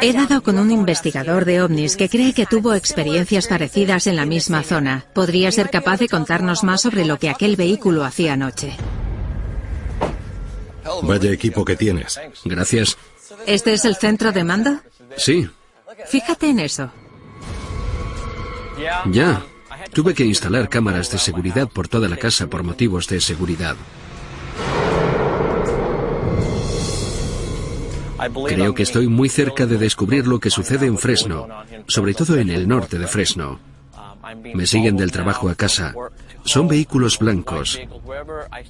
He 0.00 0.12
dado 0.12 0.42
con 0.42 0.58
un 0.58 0.72
investigador 0.72 1.44
de 1.44 1.62
ovnis 1.62 1.96
que 1.96 2.08
cree 2.08 2.32
que 2.32 2.44
tuvo 2.44 2.74
experiencias 2.74 3.46
parecidas 3.46 4.08
en 4.08 4.16
la 4.16 4.26
misma 4.26 4.64
zona. 4.64 5.04
Podría 5.14 5.52
ser 5.52 5.70
capaz 5.70 6.00
de 6.00 6.08
contarnos 6.08 6.64
más 6.64 6.80
sobre 6.82 7.04
lo 7.04 7.18
que 7.18 7.30
aquel 7.30 7.54
vehículo 7.54 8.04
hacía 8.04 8.32
anoche. 8.32 8.76
Vaya 11.02 11.30
equipo 11.30 11.64
que 11.64 11.76
tienes. 11.76 12.20
Gracias. 12.44 12.96
¿Este 13.46 13.72
es 13.72 13.84
el 13.84 13.96
centro 13.96 14.32
de 14.32 14.44
mando? 14.44 14.80
Sí. 15.16 15.48
Fíjate 16.06 16.50
en 16.50 16.60
eso. 16.60 16.90
Ya. 19.10 19.42
Tuve 19.92 20.14
que 20.14 20.24
instalar 20.24 20.68
cámaras 20.68 21.10
de 21.10 21.18
seguridad 21.18 21.68
por 21.68 21.88
toda 21.88 22.08
la 22.08 22.16
casa 22.16 22.46
por 22.46 22.62
motivos 22.62 23.08
de 23.08 23.20
seguridad. 23.20 23.76
Creo 28.46 28.74
que 28.74 28.84
estoy 28.84 29.08
muy 29.08 29.28
cerca 29.28 29.66
de 29.66 29.78
descubrir 29.78 30.26
lo 30.26 30.38
que 30.38 30.50
sucede 30.50 30.86
en 30.86 30.96
Fresno, 30.96 31.48
sobre 31.88 32.14
todo 32.14 32.36
en 32.36 32.50
el 32.50 32.68
norte 32.68 32.98
de 32.98 33.06
Fresno. 33.06 33.58
Me 34.54 34.66
siguen 34.66 34.96
del 34.96 35.10
trabajo 35.10 35.48
a 35.48 35.54
casa. 35.54 35.94
Son 36.44 36.68
vehículos 36.68 37.18
blancos. 37.18 37.78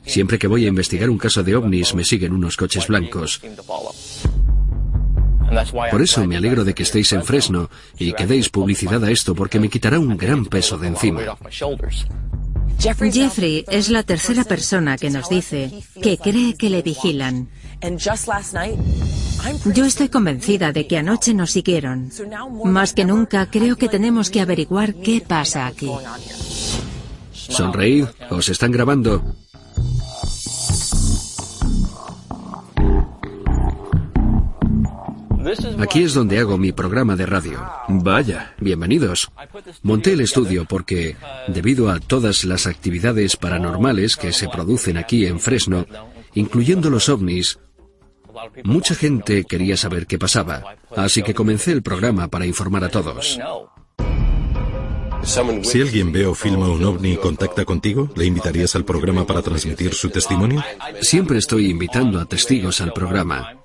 Siempre 0.05 0.39
que 0.39 0.47
voy 0.47 0.65
a 0.65 0.69
investigar 0.69 1.11
un 1.11 1.19
caso 1.19 1.43
de 1.43 1.57
ovnis 1.57 1.94
me 1.94 2.05
siguen 2.05 2.32
unos 2.32 2.57
coches 2.57 2.86
blancos. 2.86 3.40
Por 5.90 6.03
eso 6.03 6.27
me 6.27 6.36
alegro 6.36 6.65
de 6.65 6.74
que 6.74 6.82
estéis 6.82 7.12
en 7.12 7.24
Fresno 7.24 7.69
y 7.99 8.12
que 8.12 8.27
deis 8.27 8.49
publicidad 8.49 9.05
a 9.05 9.11
esto 9.11 9.35
porque 9.35 9.61
me 9.61 9.69
quitará 9.69 9.99
un 9.99 10.16
gran 10.16 10.47
peso 10.47 10.78
de 10.78 10.89
encima. 10.89 11.20
Jeffrey 12.78 13.65
es 13.69 13.90
la 13.90 14.03
tercera 14.03 14.44
persona 14.44 14.97
que 14.97 15.11
nos 15.11 15.28
dice 15.28 15.70
que 16.03 16.19
cree 16.19 16.55
que 16.55 16.70
le 16.70 16.82
vigilan. 16.82 17.49
Yo 19.73 19.85
estoy 19.85 20.09
convencida 20.09 20.73
de 20.73 20.86
que 20.86 20.99
anoche 20.99 21.35
nos 21.35 21.51
siguieron. 21.51 22.11
Más 22.65 22.93
que 22.93 23.05
nunca 23.05 23.47
creo 23.51 23.77
que 23.77 23.89
tenemos 23.89 24.31
que 24.31 24.40
averiguar 24.40 24.94
qué 24.94 25.20
pasa 25.20 25.66
aquí. 25.66 25.90
Sonreíd, 27.48 28.06
os 28.31 28.48
están 28.48 28.73
grabando. 28.73 29.23
Aquí 35.78 36.02
es 36.02 36.14
donde 36.14 36.39
hago 36.39 36.56
mi 36.56 36.73
programa 36.73 37.16
de 37.16 37.27
radio. 37.27 37.60
Vaya. 37.89 38.55
Bienvenidos. 38.60 39.31
Monté 39.82 40.12
el 40.12 40.20
estudio 40.20 40.64
porque, 40.64 41.16
debido 41.48 41.90
a 41.90 41.98
todas 42.01 42.44
las 42.44 42.66
actividades 42.66 43.36
paranormales 43.36 44.16
que 44.16 44.32
se 44.32 44.48
producen 44.48 44.97
aquí 44.97 45.27
en 45.27 45.40
Fresno, 45.40 45.86
incluyendo 46.35 46.89
los 46.89 47.09
ovnis, 47.09 47.59
mucha 48.64 48.94
gente 48.94 49.44
quería 49.44 49.77
saber 49.77 50.06
qué 50.06 50.19
pasaba. 50.19 50.77
Así 50.97 51.23
que 51.23 51.35
comencé 51.35 51.73
el 51.73 51.82
programa 51.82 52.28
para 52.28 52.47
informar 52.47 52.85
a 52.85 52.89
todos. 52.89 53.39
Si 55.24 55.81
alguien 55.81 56.12
ve 56.12 56.27
o 56.27 56.35
filma 56.35 56.69
un 56.69 56.85
ovni 56.85 57.12
y 57.12 57.16
contacta 57.16 57.65
contigo, 57.65 58.11
¿le 58.16 58.27
invitarías 58.27 58.74
al 58.74 58.85
programa 58.85 59.27
para 59.27 59.40
transmitir 59.40 59.94
su 59.94 60.11
testimonio? 60.11 60.62
Siempre 61.01 61.39
estoy 61.39 61.70
invitando 61.70 62.20
a 62.20 62.24
testigos 62.24 62.81
al 62.81 62.93
programa. 62.93 63.57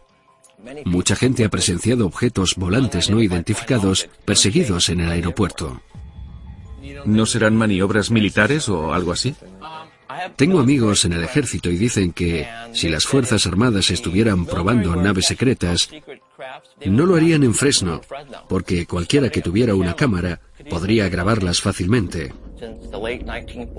Mucha 0.85 1.15
gente 1.15 1.43
ha 1.45 1.49
presenciado 1.49 2.05
objetos 2.05 2.55
volantes 2.55 3.09
no 3.09 3.21
identificados 3.21 4.07
perseguidos 4.23 4.89
en 4.89 5.01
el 5.01 5.11
aeropuerto. 5.11 5.81
¿No 7.05 7.25
serán 7.25 7.55
maniobras 7.55 8.11
militares 8.11 8.69
o 8.69 8.93
algo 8.93 9.11
así? 9.11 9.35
Tengo 10.35 10.59
amigos 10.59 11.05
en 11.05 11.13
el 11.13 11.23
ejército 11.23 11.69
y 11.69 11.77
dicen 11.77 12.13
que 12.13 12.47
si 12.73 12.89
las 12.89 13.05
Fuerzas 13.05 13.45
Armadas 13.45 13.89
estuvieran 13.89 14.45
probando 14.45 14.95
naves 14.95 15.25
secretas, 15.25 15.89
no 16.85 17.05
lo 17.05 17.15
harían 17.15 17.43
en 17.43 17.53
Fresno, 17.53 18.01
porque 18.47 18.85
cualquiera 18.85 19.29
que 19.29 19.41
tuviera 19.41 19.75
una 19.75 19.95
cámara 19.95 20.39
podría 20.69 21.09
grabarlas 21.09 21.61
fácilmente. 21.61 22.33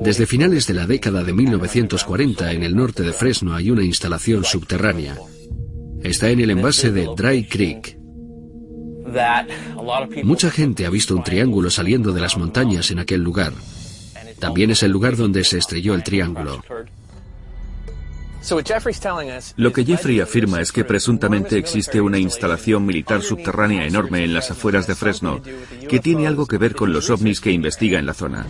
Desde 0.01 0.27
finales 0.27 0.67
de 0.67 0.75
la 0.75 0.87
década 0.87 1.25
de 1.25 1.33
1940 1.33 2.53
en 2.53 2.63
el 2.63 2.77
norte 2.77 3.03
de 3.03 3.13
Fresno 3.13 3.55
hay 3.55 3.71
una 3.71 3.83
instalación 3.83 4.45
subterránea. 4.45 5.17
Está 6.03 6.31
en 6.31 6.41
el 6.41 6.51
envase 6.51 6.93
de 6.93 7.09
Dry 7.17 7.45
Creek. 7.45 7.99
Mucha 10.23 10.51
gente 10.51 10.87
ha 10.87 10.91
visto 10.91 11.17
un 11.17 11.25
triángulo 11.25 11.71
saliendo 11.71 12.13
de 12.13 12.21
las 12.21 12.37
montañas 12.37 12.91
en 12.91 12.99
aquel 13.01 13.23
lugar. 13.23 13.53
También 14.39 14.71
es 14.71 14.83
el 14.83 14.93
lugar 14.93 15.17
donde 15.17 15.43
se 15.45 15.59
estrelló 15.59 15.95
el 15.95 16.05
triángulo. 16.05 16.63
Lo 19.57 19.73
que 19.73 19.85
Jeffrey 19.85 20.21
afirma 20.21 20.61
es 20.61 20.73
que 20.73 20.85
presuntamente 20.85 21.59
existe 21.59 22.01
una 22.01 22.19
instalación 22.19 22.87
militar 22.87 23.23
subterránea 23.23 23.87
enorme 23.87 24.25
en 24.25 24.33
las 24.33 24.51
afueras 24.51 24.87
de 24.87 24.95
Fresno 24.95 25.41
que 25.89 26.01
tiene 26.01 26.27
algo 26.27 26.47
que 26.47 26.59
ver 26.59 26.75
con 26.75 26.93
los 26.93 27.11
ovnis 27.11 27.41
que 27.41 27.51
investiga 27.51 27.99
en 27.99 28.07
la 28.07 28.15
zona. 28.15 28.47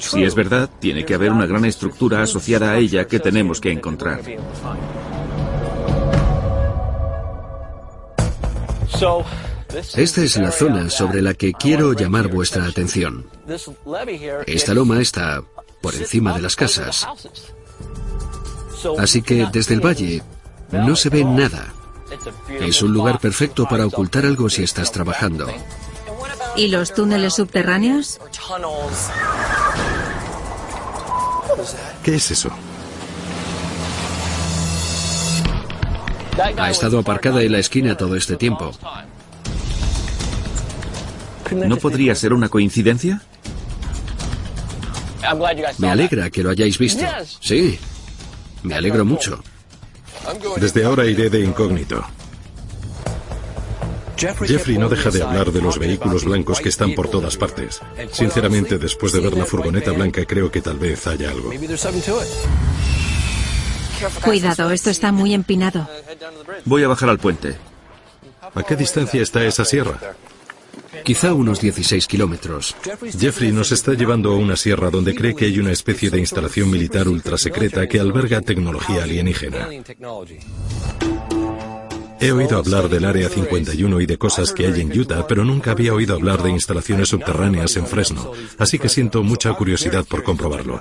Si 0.00 0.24
es 0.24 0.34
verdad, 0.34 0.70
tiene 0.80 1.04
que 1.04 1.14
haber 1.14 1.30
una 1.30 1.46
gran 1.46 1.64
estructura 1.64 2.22
asociada 2.22 2.72
a 2.72 2.78
ella 2.78 3.06
que 3.06 3.20
tenemos 3.20 3.60
que 3.60 3.70
encontrar. 3.70 4.22
Esta 9.94 10.22
es 10.22 10.36
la 10.38 10.50
zona 10.50 10.90
sobre 10.90 11.22
la 11.22 11.34
que 11.34 11.52
quiero 11.52 11.92
llamar 11.92 12.28
vuestra 12.28 12.64
atención. 12.64 13.26
Esta 14.46 14.74
loma 14.74 15.00
está 15.00 15.42
por 15.80 15.94
encima 15.94 16.34
de 16.34 16.42
las 16.42 16.56
casas. 16.56 17.06
Así 18.98 19.22
que 19.22 19.46
desde 19.52 19.74
el 19.74 19.84
valle 19.84 20.22
no 20.72 20.96
se 20.96 21.10
ve 21.10 21.24
nada. 21.24 21.72
Es 22.48 22.82
un 22.82 22.92
lugar 22.92 23.18
perfecto 23.18 23.66
para 23.66 23.86
ocultar 23.86 24.24
algo 24.24 24.48
si 24.48 24.62
estás 24.62 24.92
trabajando. 24.92 25.46
¿Y 26.56 26.68
los 26.68 26.94
túneles 26.94 27.34
subterráneos? 27.34 28.20
¿Qué 32.02 32.14
es 32.14 32.30
eso? 32.30 32.50
Ha 36.56 36.70
estado 36.70 37.00
aparcada 37.00 37.42
en 37.42 37.52
la 37.52 37.58
esquina 37.58 37.96
todo 37.96 38.16
este 38.16 38.36
tiempo. 38.36 38.72
¿No 41.52 41.76
podría 41.76 42.14
ser 42.14 42.32
una 42.32 42.48
coincidencia? 42.48 43.22
Me 45.78 45.90
alegra 45.90 46.30
que 46.30 46.42
lo 46.42 46.50
hayáis 46.50 46.78
visto. 46.78 47.04
Sí, 47.40 47.78
me 48.62 48.74
alegro 48.74 49.04
mucho. 49.04 49.42
Desde 50.56 50.84
ahora 50.84 51.06
iré 51.06 51.30
de 51.30 51.40
incógnito. 51.40 52.04
Jeffrey 54.16 54.78
no 54.78 54.88
deja 54.88 55.10
de 55.10 55.22
hablar 55.22 55.52
de 55.52 55.62
los 55.62 55.78
vehículos 55.78 56.24
blancos 56.24 56.60
que 56.60 56.68
están 56.68 56.94
por 56.94 57.08
todas 57.08 57.36
partes. 57.36 57.80
Sinceramente, 58.10 58.78
después 58.78 59.12
de 59.12 59.20
ver 59.20 59.34
la 59.34 59.46
furgoneta 59.46 59.92
blanca, 59.92 60.24
creo 60.24 60.50
que 60.50 60.60
tal 60.60 60.78
vez 60.78 61.06
haya 61.06 61.30
algo. 61.30 61.52
Cuidado, 64.22 64.70
esto 64.70 64.90
está 64.90 65.12
muy 65.12 65.34
empinado. 65.34 65.88
Voy 66.64 66.82
a 66.82 66.88
bajar 66.88 67.08
al 67.08 67.18
puente. 67.18 67.56
¿A 68.54 68.62
qué 68.62 68.76
distancia 68.76 69.22
está 69.22 69.44
esa 69.44 69.64
sierra? 69.64 69.98
Quizá 71.04 71.34
unos 71.34 71.60
16 71.60 72.06
kilómetros. 72.06 72.76
Jeffrey 73.18 73.52
nos 73.52 73.72
está 73.72 73.94
llevando 73.94 74.32
a 74.32 74.36
una 74.36 74.56
sierra 74.56 74.90
donde 74.90 75.14
cree 75.14 75.34
que 75.34 75.46
hay 75.46 75.58
una 75.58 75.72
especie 75.72 76.10
de 76.10 76.18
instalación 76.18 76.70
militar 76.70 77.08
ultrasecreta 77.08 77.86
que 77.86 78.00
alberga 78.00 78.40
tecnología 78.40 79.04
alienígena. 79.04 79.68
He 82.20 82.32
oído 82.32 82.58
hablar 82.58 82.88
del 82.88 83.04
Área 83.04 83.28
51 83.28 84.00
y 84.00 84.06
de 84.06 84.18
cosas 84.18 84.52
que 84.52 84.66
hay 84.66 84.80
en 84.80 84.98
Utah, 84.98 85.26
pero 85.28 85.44
nunca 85.44 85.70
había 85.70 85.94
oído 85.94 86.16
hablar 86.16 86.42
de 86.42 86.50
instalaciones 86.50 87.10
subterráneas 87.10 87.76
en 87.76 87.86
Fresno, 87.86 88.32
así 88.58 88.78
que 88.78 88.88
siento 88.88 89.22
mucha 89.22 89.52
curiosidad 89.52 90.04
por 90.04 90.24
comprobarlo. 90.24 90.80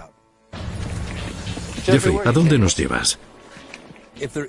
Jeffrey, 1.86 2.18
¿a 2.26 2.32
dónde 2.32 2.58
nos 2.58 2.76
llevas? 2.76 3.20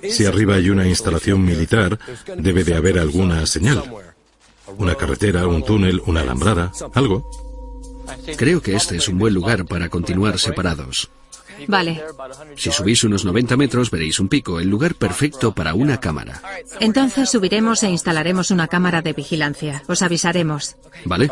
Si 0.09 0.25
arriba 0.25 0.55
hay 0.55 0.69
una 0.71 0.87
instalación 0.87 1.45
militar, 1.45 1.99
debe 2.37 2.63
de 2.63 2.75
haber 2.75 2.97
alguna 2.97 3.45
señal. 3.45 3.83
Una 4.77 4.95
carretera, 4.95 5.47
un 5.47 5.63
túnel, 5.63 6.01
una 6.05 6.21
alambrada, 6.21 6.71
algo. 6.93 7.29
Creo 8.37 8.61
que 8.61 8.75
este 8.75 8.97
es 8.97 9.07
un 9.07 9.17
buen 9.17 9.33
lugar 9.33 9.65
para 9.65 9.89
continuar 9.89 10.39
separados. 10.39 11.09
Vale. 11.67 12.01
Si 12.55 12.71
subís 12.71 13.03
unos 13.03 13.25
90 13.25 13.57
metros 13.57 13.91
veréis 13.91 14.19
un 14.19 14.29
pico, 14.29 14.59
el 14.59 14.69
lugar 14.69 14.95
perfecto 14.95 15.53
para 15.53 15.73
una 15.73 15.99
cámara. 15.99 16.41
Entonces 16.79 17.29
subiremos 17.29 17.83
e 17.83 17.89
instalaremos 17.89 18.51
una 18.51 18.67
cámara 18.67 19.01
de 19.01 19.13
vigilancia. 19.13 19.83
Os 19.87 20.01
avisaremos. 20.01 20.77
¿Vale? 21.05 21.29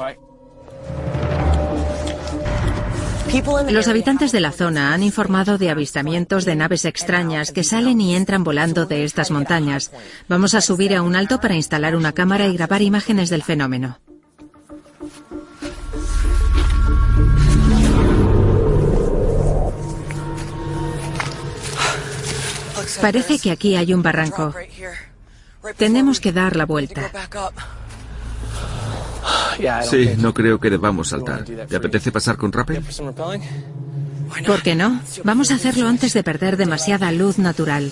Los 3.69 3.87
habitantes 3.87 4.31
de 4.31 4.39
la 4.39 4.51
zona 4.51 4.93
han 4.93 5.03
informado 5.03 5.57
de 5.57 5.69
avistamientos 5.69 6.45
de 6.45 6.55
naves 6.55 6.85
extrañas 6.85 7.51
que 7.51 7.63
salen 7.63 7.99
y 7.99 8.15
entran 8.15 8.43
volando 8.43 8.85
de 8.85 9.03
estas 9.03 9.31
montañas. 9.31 9.91
Vamos 10.27 10.53
a 10.53 10.61
subir 10.61 10.95
a 10.95 11.01
un 11.01 11.15
alto 11.15 11.39
para 11.39 11.55
instalar 11.55 11.95
una 11.95 12.13
cámara 12.13 12.47
y 12.47 12.55
grabar 12.55 12.81
imágenes 12.81 13.29
del 13.29 13.43
fenómeno. 13.43 13.99
Parece 23.01 23.39
que 23.39 23.51
aquí 23.51 23.75
hay 23.75 23.93
un 23.93 24.01
barranco. 24.01 24.53
Tenemos 25.75 26.19
que 26.19 26.31
dar 26.31 26.55
la 26.55 26.65
vuelta. 26.65 27.11
Sí, 29.89 30.11
no 30.17 30.33
creo 30.33 30.59
que 30.59 30.69
debamos 30.69 31.09
saltar. 31.09 31.43
¿Te 31.43 31.75
apetece 31.75 32.11
pasar 32.11 32.37
con 32.37 32.51
rappel? 32.51 32.83
¿Por 34.45 34.61
qué 34.61 34.75
no? 34.75 35.01
Vamos 35.23 35.51
a 35.51 35.55
hacerlo 35.55 35.87
antes 35.87 36.13
de 36.13 36.23
perder 36.23 36.57
demasiada 36.57 37.11
luz 37.11 37.39
natural. 37.39 37.91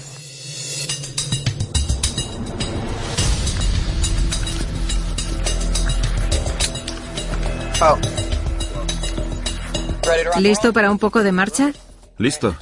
¿Listo 10.39 10.73
para 10.73 10.91
un 10.91 10.99
poco 10.99 11.23
de 11.23 11.31
marcha? 11.31 11.71
Listo. 12.17 12.55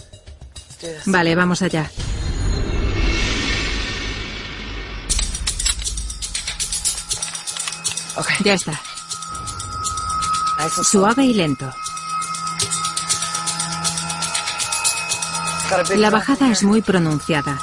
Vale, 1.05 1.35
vamos 1.35 1.61
allá. 1.61 1.89
Ya 8.43 8.53
está. 8.53 8.79
Suave 10.83 11.25
y 11.25 11.33
lento. 11.33 11.69
La 15.95 16.09
bajada 16.09 16.51
es 16.51 16.63
muy 16.63 16.81
pronunciada. 16.81 17.59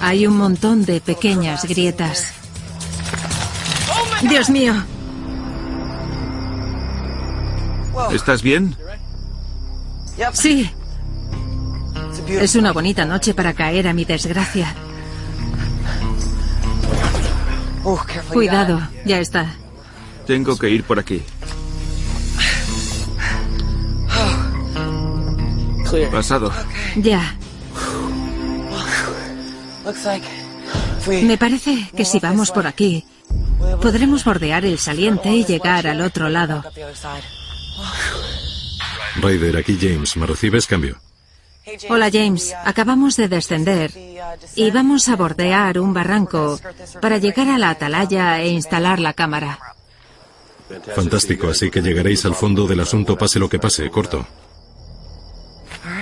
Hay 0.00 0.26
un 0.26 0.36
montón 0.36 0.84
de 0.84 1.00
pequeñas 1.00 1.64
grietas. 1.64 2.32
Dios 4.22 4.50
mío. 4.50 4.74
¿Estás 8.12 8.42
bien? 8.42 8.76
Sí. 10.32 10.70
Es 12.28 12.54
una 12.54 12.72
bonita 12.72 13.04
noche 13.04 13.34
para 13.34 13.52
caer 13.52 13.88
a 13.88 13.92
mi 13.92 14.04
desgracia. 14.04 14.74
Cuidado, 18.32 18.80
ya 19.04 19.18
está. 19.18 19.54
Tengo 20.26 20.56
que 20.56 20.70
ir 20.70 20.84
por 20.84 20.98
aquí. 20.98 21.22
Pasado. 26.10 26.50
Ya. 26.96 27.36
Me 31.22 31.38
parece 31.38 31.90
que 31.96 32.04
si 32.04 32.18
vamos 32.18 32.50
por 32.50 32.66
aquí, 32.66 33.04
podremos 33.80 34.24
bordear 34.24 34.64
el 34.64 34.78
saliente 34.78 35.30
y 35.30 35.44
llegar 35.44 35.86
al 35.86 36.00
otro 36.00 36.28
lado. 36.28 36.64
Ryder, 39.16 39.56
aquí 39.56 39.78
James. 39.80 40.16
¿Me 40.16 40.26
recibes 40.26 40.66
cambio? 40.66 40.98
Hola 41.88 42.10
James, 42.12 42.54
acabamos 42.64 43.16
de 43.16 43.28
descender 43.28 43.90
y 44.54 44.70
vamos 44.70 45.08
a 45.08 45.16
bordear 45.16 45.78
un 45.78 45.94
barranco 45.94 46.60
para 47.00 47.18
llegar 47.18 47.48
a 47.48 47.58
la 47.58 47.70
atalaya 47.70 48.40
e 48.40 48.48
instalar 48.48 49.00
la 49.00 49.14
cámara. 49.14 49.58
Fantástico, 50.94 51.48
así 51.48 51.70
que 51.70 51.80
llegaréis 51.80 52.24
al 52.26 52.34
fondo 52.34 52.66
del 52.66 52.80
asunto 52.80 53.16
pase 53.16 53.38
lo 53.38 53.48
que 53.48 53.58
pase, 53.58 53.90
corto. 53.90 54.26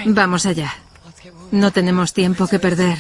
Vamos 0.06 0.46
allá. 0.46 0.74
No 1.52 1.70
tenemos 1.70 2.12
tiempo 2.12 2.46
que 2.46 2.58
perder. 2.58 2.98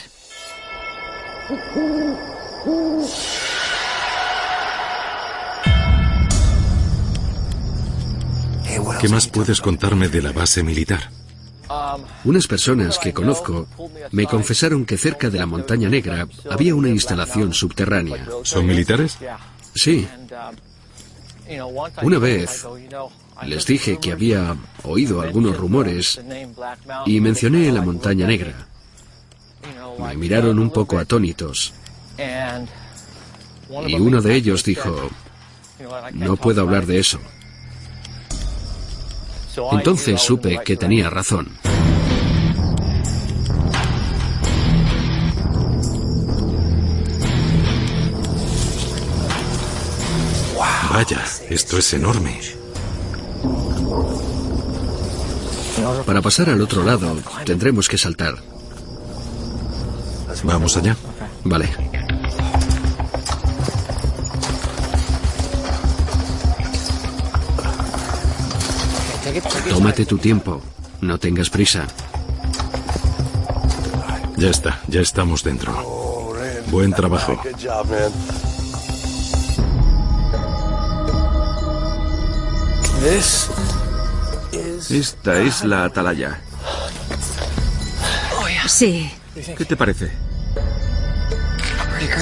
¿Qué 9.00 9.08
más 9.08 9.26
puedes 9.26 9.60
contarme 9.60 10.08
de 10.08 10.22
la 10.22 10.30
base 10.30 10.62
militar? 10.62 11.10
Unas 12.24 12.46
personas 12.46 12.98
que 12.98 13.12
conozco 13.12 13.66
me 14.10 14.26
confesaron 14.26 14.84
que 14.84 14.96
cerca 14.96 15.30
de 15.30 15.38
la 15.38 15.46
Montaña 15.46 15.88
Negra 15.88 16.26
había 16.50 16.74
una 16.74 16.88
instalación 16.88 17.52
subterránea. 17.52 18.26
¿Son 18.42 18.66
militares? 18.66 19.18
Sí. 19.74 20.06
Una 22.02 22.18
vez 22.18 22.66
les 23.44 23.66
dije 23.66 23.98
que 23.98 24.12
había 24.12 24.56
oído 24.84 25.20
algunos 25.20 25.56
rumores 25.56 26.20
y 27.06 27.20
mencioné 27.20 27.70
la 27.72 27.82
Montaña 27.82 28.26
Negra. 28.26 28.68
Me 29.98 30.16
miraron 30.16 30.58
un 30.58 30.70
poco 30.70 30.98
atónitos. 30.98 31.72
Y 33.86 33.94
uno 33.94 34.20
de 34.20 34.34
ellos 34.34 34.64
dijo, 34.64 35.10
no 36.12 36.36
puedo 36.36 36.62
hablar 36.62 36.86
de 36.86 36.98
eso. 36.98 37.18
Entonces 39.72 40.20
supe 40.20 40.60
que 40.64 40.76
tenía 40.76 41.10
razón. 41.10 41.48
Vaya, 50.90 51.24
esto 51.48 51.78
es 51.78 51.94
enorme. 51.94 52.38
Para 56.06 56.20
pasar 56.20 56.50
al 56.50 56.60
otro 56.60 56.84
lado, 56.84 57.16
tendremos 57.44 57.88
que 57.88 57.96
saltar. 57.96 58.34
Vamos 60.44 60.76
allá. 60.76 60.96
Vale. 61.44 61.70
Tómate 69.68 70.04
tu 70.04 70.18
tiempo. 70.18 70.60
No 71.00 71.18
tengas 71.18 71.48
prisa. 71.50 71.86
Ya 74.36 74.50
está, 74.50 74.80
ya 74.88 75.00
estamos 75.00 75.42
dentro. 75.42 75.72
Buen 76.70 76.92
trabajo. 76.92 77.40
Esta 84.90 85.40
es 85.40 85.64
la 85.64 85.84
atalaya. 85.84 86.40
Sí. 88.68 89.10
¿Qué 89.34 89.64
te 89.64 89.76
parece? 89.76 90.10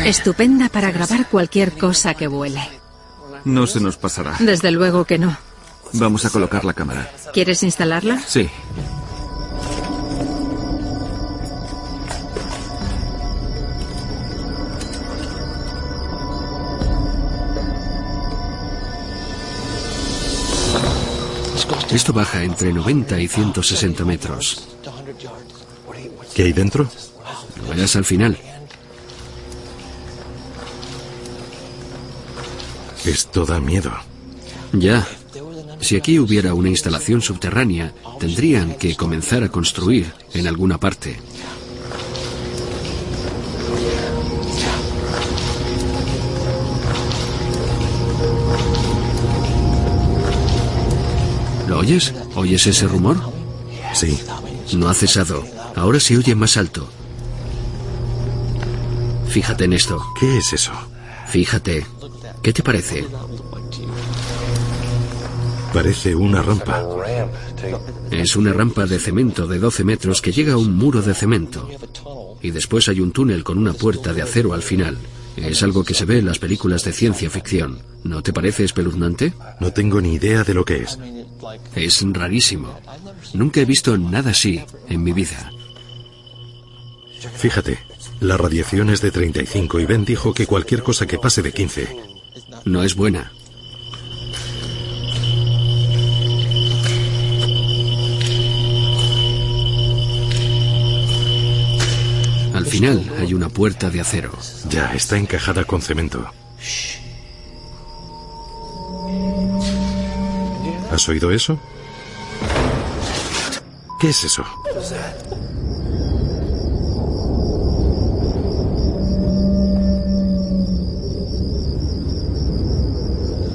Estupenda 0.05 0.69
para 0.69 0.91
grabar 0.91 1.29
cualquier 1.29 1.77
cosa 1.77 2.15
que 2.15 2.27
vuele. 2.27 2.63
No 3.45 3.67
se 3.67 3.81
nos 3.81 3.97
pasará. 3.97 4.37
Desde 4.39 4.71
luego 4.71 5.05
que 5.05 5.19
no. 5.19 5.37
Vamos 5.95 6.25
a 6.25 6.31
colocar 6.31 6.65
la 6.65 6.73
cámara. 6.73 7.11
¿Quieres 7.33 7.63
instalarla? 7.63 8.21
Sí. 8.21 8.49
Esto 21.93 22.13
baja 22.13 22.45
entre 22.45 22.73
90 22.73 23.19
y 23.19 23.27
160 23.27 24.05
metros. 24.05 24.69
¿Qué 26.35 26.45
hay 26.45 26.53
dentro? 26.53 26.89
Lo 27.61 27.69
verás 27.69 27.97
al 27.97 28.05
final. 28.05 28.39
Esto 33.05 33.45
da 33.45 33.59
miedo. 33.59 33.91
Ya. 34.73 35.07
Si 35.81 35.97
aquí 35.97 36.19
hubiera 36.19 36.55
una 36.55 36.69
instalación 36.69 37.23
subterránea, 37.23 37.93
tendrían 38.19 38.75
que 38.75 38.97
comenzar 38.97 39.43
a 39.43 39.49
construir 39.49 40.13
en 40.35 40.47
alguna 40.47 40.79
parte. 40.79 41.19
¿Lo 51.67 51.79
oyes? 51.79 52.13
¿Oyes 52.35 52.67
ese 52.67 52.87
rumor? 52.87 53.17
Sí. 53.95 54.19
No 54.75 54.89
ha 54.89 54.95
cesado. 54.95 55.45
Ahora 55.77 56.01
se 56.01 56.17
oye 56.17 56.35
más 56.35 56.57
alto. 56.57 56.89
Fíjate 59.29 59.65
en 59.65 59.73
esto. 59.73 60.05
¿Qué 60.19 60.39
es 60.39 60.53
eso? 60.53 60.73
Fíjate. 61.29 61.87
¿Qué 62.43 62.53
te 62.53 62.63
parece? 62.63 63.07
Parece 65.73 66.15
una 66.15 66.43
rampa. 66.43 66.85
Es 68.11 68.37
una 68.37 68.53
rampa 68.53 68.87
de 68.87 68.99
cemento 68.99 69.47
de 69.47 69.59
12 69.59 69.85
metros 69.85 70.21
que 70.21 70.33
llega 70.33 70.55
a 70.55 70.57
un 70.57 70.75
muro 70.75 71.03
de 71.03 71.15
cemento. 71.15 71.69
Y 72.43 72.51
después 72.51 72.89
hay 72.89 73.01
un 73.01 73.13
túnel 73.13 73.45
con 73.45 73.59
una 73.59 73.73
puerta 73.73 74.13
de 74.13 74.23
acero 74.23 74.53
al 74.53 74.63
final. 74.63 74.99
Es 75.37 75.63
algo 75.63 75.85
que 75.85 75.95
se 75.95 76.05
ve 76.05 76.19
en 76.19 76.27
las 76.27 76.39
películas 76.39 76.85
de 76.85 76.93
ciencia 76.93 77.31
ficción. 77.31 77.81
¿No 78.05 78.23
te 78.23 78.33
parece 78.33 78.65
espeluznante? 78.65 79.33
No 79.61 79.73
tengo 79.73 80.01
ni 80.01 80.15
idea 80.15 80.45
de 80.45 80.55
lo 80.55 80.65
que 80.65 80.79
es. 80.79 80.99
Es 81.75 82.05
rarísimo. 82.13 82.79
Nunca 83.35 83.61
he 83.61 83.65
visto 83.65 83.97
nada 83.97 84.31
así 84.31 84.61
en 84.89 85.03
mi 85.03 85.13
vida. 85.13 85.53
Fíjate, 87.37 87.79
la 88.21 88.37
radiación 88.37 88.91
es 88.91 89.01
de 89.01 89.11
35 89.11 89.81
y 89.81 89.87
Ben 89.87 90.05
dijo 90.05 90.35
que 90.35 90.47
cualquier 90.47 90.83
cosa 90.83 91.07
que 91.07 91.19
pase 91.19 91.43
de 91.43 91.53
15 91.53 91.97
no 92.65 92.83
es 92.83 92.95
buena. 92.95 93.33
Al 102.61 102.67
final 102.67 103.11
hay 103.19 103.33
una 103.33 103.49
puerta 103.49 103.89
de 103.89 104.03
acero. 104.03 104.33
Ya, 104.69 104.93
está 104.93 105.17
encajada 105.17 105.65
con 105.65 105.81
cemento. 105.81 106.31
¿Has 110.93 111.09
oído 111.09 111.31
eso? 111.31 111.59
¿Qué 113.99 114.11
es 114.11 114.25
eso? 114.25 114.45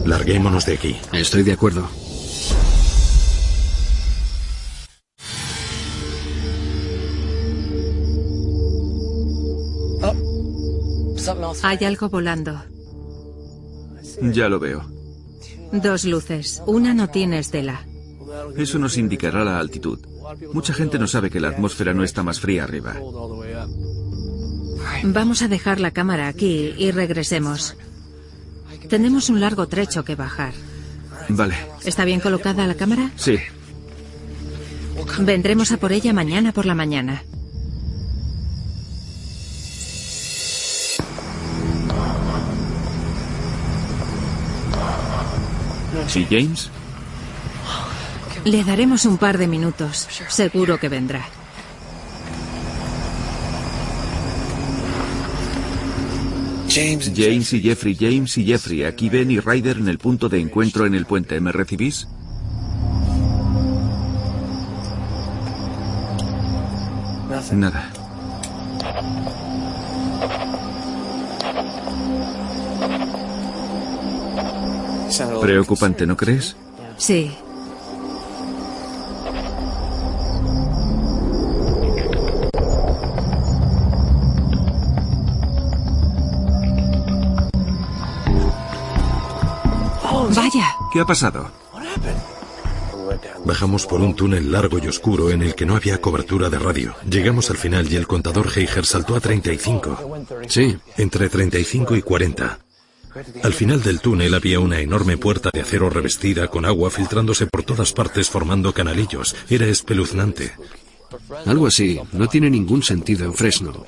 Larguémonos 0.06 0.66
de 0.66 0.74
aquí. 0.74 0.96
Estoy 1.14 1.44
de 1.44 1.54
acuerdo. 1.54 1.88
Hay 11.64 11.84
algo 11.86 12.10
volando. 12.10 12.62
Ya 14.22 14.50
lo 14.50 14.60
veo. 14.60 14.84
Dos 15.72 16.06
luces. 16.06 16.62
Una 16.66 16.94
no 16.94 17.10
tiene 17.10 17.40
estela. 17.40 17.86
Eso 18.58 18.80
nos 18.80 18.98
indicará 18.98 19.44
la 19.44 19.60
altitud. 19.60 20.00
Mucha 20.54 20.74
gente 20.74 21.00
no 21.00 21.08
sabe 21.08 21.30
que 21.30 21.40
la 21.40 21.50
atmósfera 21.50 21.94
no 21.94 22.04
está 22.04 22.24
más 22.24 22.40
fría 22.40 22.64
arriba. 22.64 22.96
Vamos 25.04 25.42
a 25.42 25.48
dejar 25.48 25.80
la 25.80 25.92
cámara 25.92 26.28
aquí 26.28 26.74
y 26.78 26.92
regresemos. 26.92 27.76
Tenemos 28.90 29.30
un 29.30 29.40
largo 29.40 29.68
trecho 29.68 30.04
que 30.04 30.16
bajar. 30.16 30.54
Vale. 31.30 31.56
¿Está 31.84 32.06
bien 32.06 32.20
colocada 32.20 32.68
la 32.68 32.76
cámara? 32.76 33.12
Sí. 33.16 33.38
Vendremos 35.20 35.72
a 35.72 35.78
por 35.78 35.92
ella 35.92 36.14
mañana 36.14 36.52
por 36.52 36.66
la 36.66 36.76
mañana. 36.76 37.24
¿Y 46.16 46.26
James? 46.26 46.70
Le 48.46 48.64
daremos 48.64 49.06
un 49.06 49.18
par 49.18 49.38
de 49.38 49.48
minutos. 49.48 50.08
Seguro 50.30 50.80
que 50.80 50.88
vendrá. 50.88 51.26
James, 56.70 57.12
James 57.16 57.54
y 57.54 57.62
Jeffrey, 57.62 57.96
James 57.96 58.38
y 58.38 58.46
Jeffrey. 58.46 58.84
Aquí 58.84 59.10
Ben 59.10 59.32
y 59.32 59.40
Ryder 59.40 59.78
en 59.78 59.88
el 59.88 59.98
punto 59.98 60.30
de 60.30 60.40
encuentro 60.40 60.86
en 60.86 60.94
el 60.94 61.06
puente. 61.06 61.40
¿Me 61.40 61.52
recibís? 61.52 62.08
Nada. 67.52 68.05
Preocupante, 75.42 76.06
¿no 76.06 76.18
crees? 76.18 76.56
Sí. 76.98 77.32
Vaya. 90.36 90.76
¿Qué 90.92 91.00
ha 91.00 91.06
pasado? 91.06 91.50
Bajamos 93.46 93.86
por 93.86 94.02
un 94.02 94.16
túnel 94.16 94.52
largo 94.52 94.80
y 94.80 94.88
oscuro 94.88 95.30
en 95.30 95.44
el 95.44 95.54
que 95.56 95.66
no 95.66 95.76
había 95.76 96.02
cobertura 96.02 96.50
de 96.50 96.58
radio. 96.58 96.96
Llegamos 97.10 97.50
al 97.52 97.58
final 97.58 97.92
y 97.92 97.96
el 97.96 98.08
contador 98.08 98.48
Heiger 98.56 98.86
saltó 98.86 99.16
a 99.16 99.20
35. 99.20 100.18
Sí. 100.48 100.76
Entre 100.98 101.30
35 101.30 101.96
y 101.96 102.02
40. 102.02 102.65
Al 103.44 103.54
final 103.54 103.82
del 103.82 104.02
túnel 104.02 104.34
había 104.34 104.60
una 104.60 104.80
enorme 104.80 105.18
puerta 105.18 105.50
de 105.54 105.62
acero 105.62 105.90
revestida 105.90 106.48
con 106.48 106.66
agua 106.66 106.90
filtrándose 106.90 107.48
por 107.48 107.64
todas 107.64 107.94
partes 107.94 108.30
formando 108.30 108.74
canalillos. 108.74 109.36
Era 109.50 109.68
espeluznante. 109.68 110.52
Algo 111.46 111.68
así. 111.68 112.00
No 112.12 112.28
tiene 112.28 112.50
ningún 112.50 112.84
sentido 112.84 113.26
en 113.26 113.34
Fresno. 113.34 113.86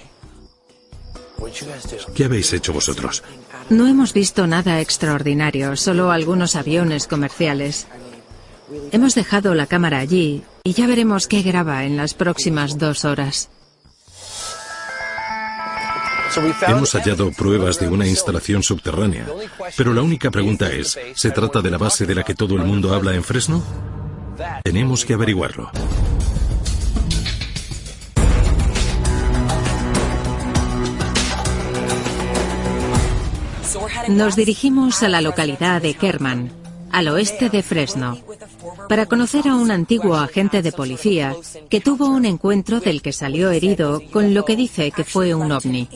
¿Qué 2.16 2.26
habéis 2.26 2.54
hecho 2.54 2.74
vosotros? 2.74 3.24
No 3.70 3.88
hemos 3.88 4.14
visto 4.14 4.48
nada 4.48 4.80
extraordinario, 4.80 5.76
solo 5.76 6.12
algunos 6.12 6.56
aviones 6.56 7.08
comerciales. 7.08 7.88
Hemos 8.92 9.14
dejado 9.16 9.54
la 9.54 9.68
cámara 9.68 10.00
allí 10.00 10.44
y 10.64 10.74
ya 10.74 10.88
veremos 10.88 11.28
qué 11.28 11.42
graba 11.42 11.86
en 11.86 11.98
las 11.98 12.14
próximas 12.14 12.78
dos 12.78 13.06
horas. 13.06 13.50
Hemos 16.68 16.94
hallado 16.94 17.32
pruebas 17.32 17.80
de 17.80 17.88
una 17.88 18.06
instalación 18.08 18.62
subterránea, 18.62 19.26
pero 19.76 19.94
la 19.94 20.02
única 20.02 20.30
pregunta 20.30 20.72
es, 20.72 20.98
¿se 21.16 21.32
trata 21.32 21.62
de 21.62 21.72
la 21.72 21.78
base 21.78 22.06
de 22.06 22.16
la 22.16 22.24
que 22.24 22.36
todo 22.36 22.56
el 22.56 22.64
mundo 22.64 22.94
habla 22.94 23.16
en 23.16 23.24
Fresno? 23.24 23.64
Tenemos 24.64 25.04
que 25.04 25.14
averiguarlo. 25.14 25.72
Nos 34.10 34.36
dirigimos 34.36 35.04
a 35.04 35.10
la 35.10 35.22
localidad 35.22 35.82
de 35.82 35.96
Kerman, 35.96 36.52
al 36.92 37.08
oeste 37.10 37.50
de 37.50 37.64
Fresno, 37.64 38.18
para 38.90 39.06
conocer 39.06 39.48
a 39.48 39.56
un 39.56 39.72
antiguo 39.72 40.16
agente 40.16 40.62
de 40.62 40.72
policía 40.72 41.36
que 41.70 41.82
tuvo 41.82 42.08
un 42.08 42.26
encuentro 42.26 42.80
del 42.80 43.02
que 43.02 43.14
salió 43.14 43.52
herido 43.52 44.02
con 44.12 44.34
lo 44.34 44.46
que 44.46 44.56
dice 44.56 44.92
que 44.92 45.04
fue 45.04 45.34
un 45.34 45.52
ovni. 45.52 45.88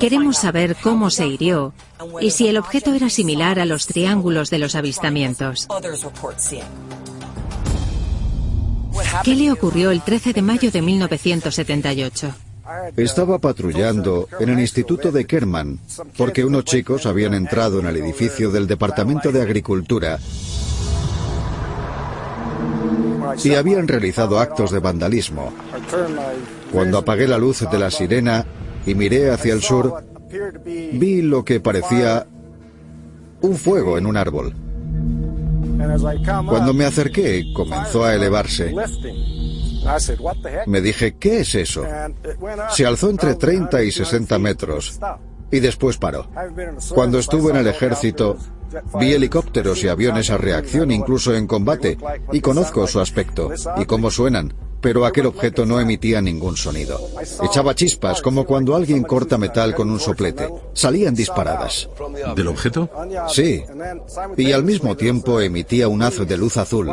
Queremos 0.00 0.38
saber 0.38 0.76
cómo 0.82 1.10
se 1.10 1.26
hirió 1.26 1.74
y 2.20 2.30
si 2.30 2.48
el 2.48 2.56
objeto 2.56 2.94
era 2.94 3.10
similar 3.10 3.58
a 3.60 3.66
los 3.66 3.86
triángulos 3.86 4.50
de 4.50 4.58
los 4.58 4.74
avistamientos. 4.74 5.68
¿Qué 9.22 9.34
le 9.34 9.52
ocurrió 9.52 9.90
el 9.90 10.00
13 10.02 10.32
de 10.32 10.42
mayo 10.42 10.70
de 10.70 10.82
1978? 10.82 12.34
Estaba 12.96 13.38
patrullando 13.38 14.28
en 14.40 14.48
el 14.48 14.58
Instituto 14.58 15.12
de 15.12 15.26
Kerman 15.26 15.78
porque 16.16 16.44
unos 16.44 16.64
chicos 16.64 17.06
habían 17.06 17.34
entrado 17.34 17.80
en 17.80 17.86
el 17.86 17.96
edificio 17.96 18.50
del 18.50 18.66
Departamento 18.66 19.30
de 19.30 19.42
Agricultura 19.42 20.18
y 23.42 23.54
habían 23.54 23.88
realizado 23.88 24.38
actos 24.38 24.70
de 24.70 24.78
vandalismo. 24.78 25.52
Cuando 26.72 26.98
apagué 26.98 27.26
la 27.26 27.38
luz 27.38 27.64
de 27.70 27.78
la 27.78 27.90
sirena 27.90 28.44
y 28.86 28.94
miré 28.94 29.30
hacia 29.30 29.54
el 29.54 29.62
sur, 29.62 30.04
vi 30.92 31.22
lo 31.22 31.44
que 31.44 31.60
parecía 31.60 32.26
un 33.40 33.56
fuego 33.56 33.98
en 33.98 34.06
un 34.06 34.16
árbol. 34.16 34.54
Cuando 36.48 36.74
me 36.74 36.84
acerqué, 36.84 37.52
comenzó 37.54 38.04
a 38.04 38.14
elevarse. 38.14 38.74
Me 40.66 40.80
dije, 40.80 41.16
¿qué 41.16 41.40
es 41.40 41.54
eso? 41.54 41.84
Se 42.70 42.86
alzó 42.86 43.10
entre 43.10 43.34
30 43.34 43.82
y 43.82 43.92
60 43.92 44.38
metros 44.38 44.98
y 45.50 45.60
después 45.60 45.96
paró. 45.96 46.28
Cuando 46.94 47.18
estuve 47.18 47.50
en 47.50 47.58
el 47.58 47.68
ejército, 47.68 48.36
vi 48.98 49.12
helicópteros 49.12 49.82
y 49.84 49.88
aviones 49.88 50.30
a 50.30 50.38
reacción 50.38 50.90
incluso 50.90 51.34
en 51.34 51.46
combate 51.46 51.98
y 52.32 52.40
conozco 52.40 52.86
su 52.86 53.00
aspecto 53.00 53.50
y 53.76 53.84
cómo 53.84 54.10
suenan 54.10 54.54
pero 54.86 55.04
aquel 55.04 55.26
objeto 55.26 55.66
no 55.66 55.80
emitía 55.80 56.20
ningún 56.20 56.56
sonido. 56.56 57.00
Echaba 57.42 57.74
chispas 57.74 58.22
como 58.22 58.44
cuando 58.44 58.76
alguien 58.76 59.02
corta 59.02 59.36
metal 59.36 59.74
con 59.74 59.90
un 59.90 59.98
soplete. 59.98 60.48
Salían 60.74 61.12
disparadas. 61.12 61.88
¿Del 62.36 62.46
objeto? 62.46 62.88
Sí. 63.28 63.64
Y 64.36 64.52
al 64.52 64.62
mismo 64.62 64.96
tiempo 64.96 65.40
emitía 65.40 65.88
un 65.88 66.02
haz 66.02 66.24
de 66.24 66.36
luz 66.36 66.56
azul. 66.56 66.92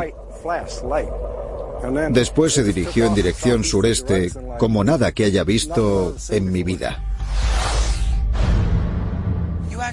Después 2.10 2.52
se 2.52 2.64
dirigió 2.64 3.06
en 3.06 3.14
dirección 3.14 3.62
sureste 3.62 4.30
como 4.58 4.82
nada 4.82 5.12
que 5.12 5.26
haya 5.26 5.44
visto 5.44 6.16
en 6.30 6.50
mi 6.50 6.64
vida. 6.64 7.00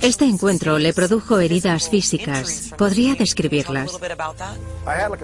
Este 0.01 0.25
encuentro 0.25 0.79
le 0.79 0.93
produjo 0.93 1.39
heridas 1.39 1.89
físicas. 1.89 2.71
¿Podría 2.77 3.15
describirlas? 3.15 3.99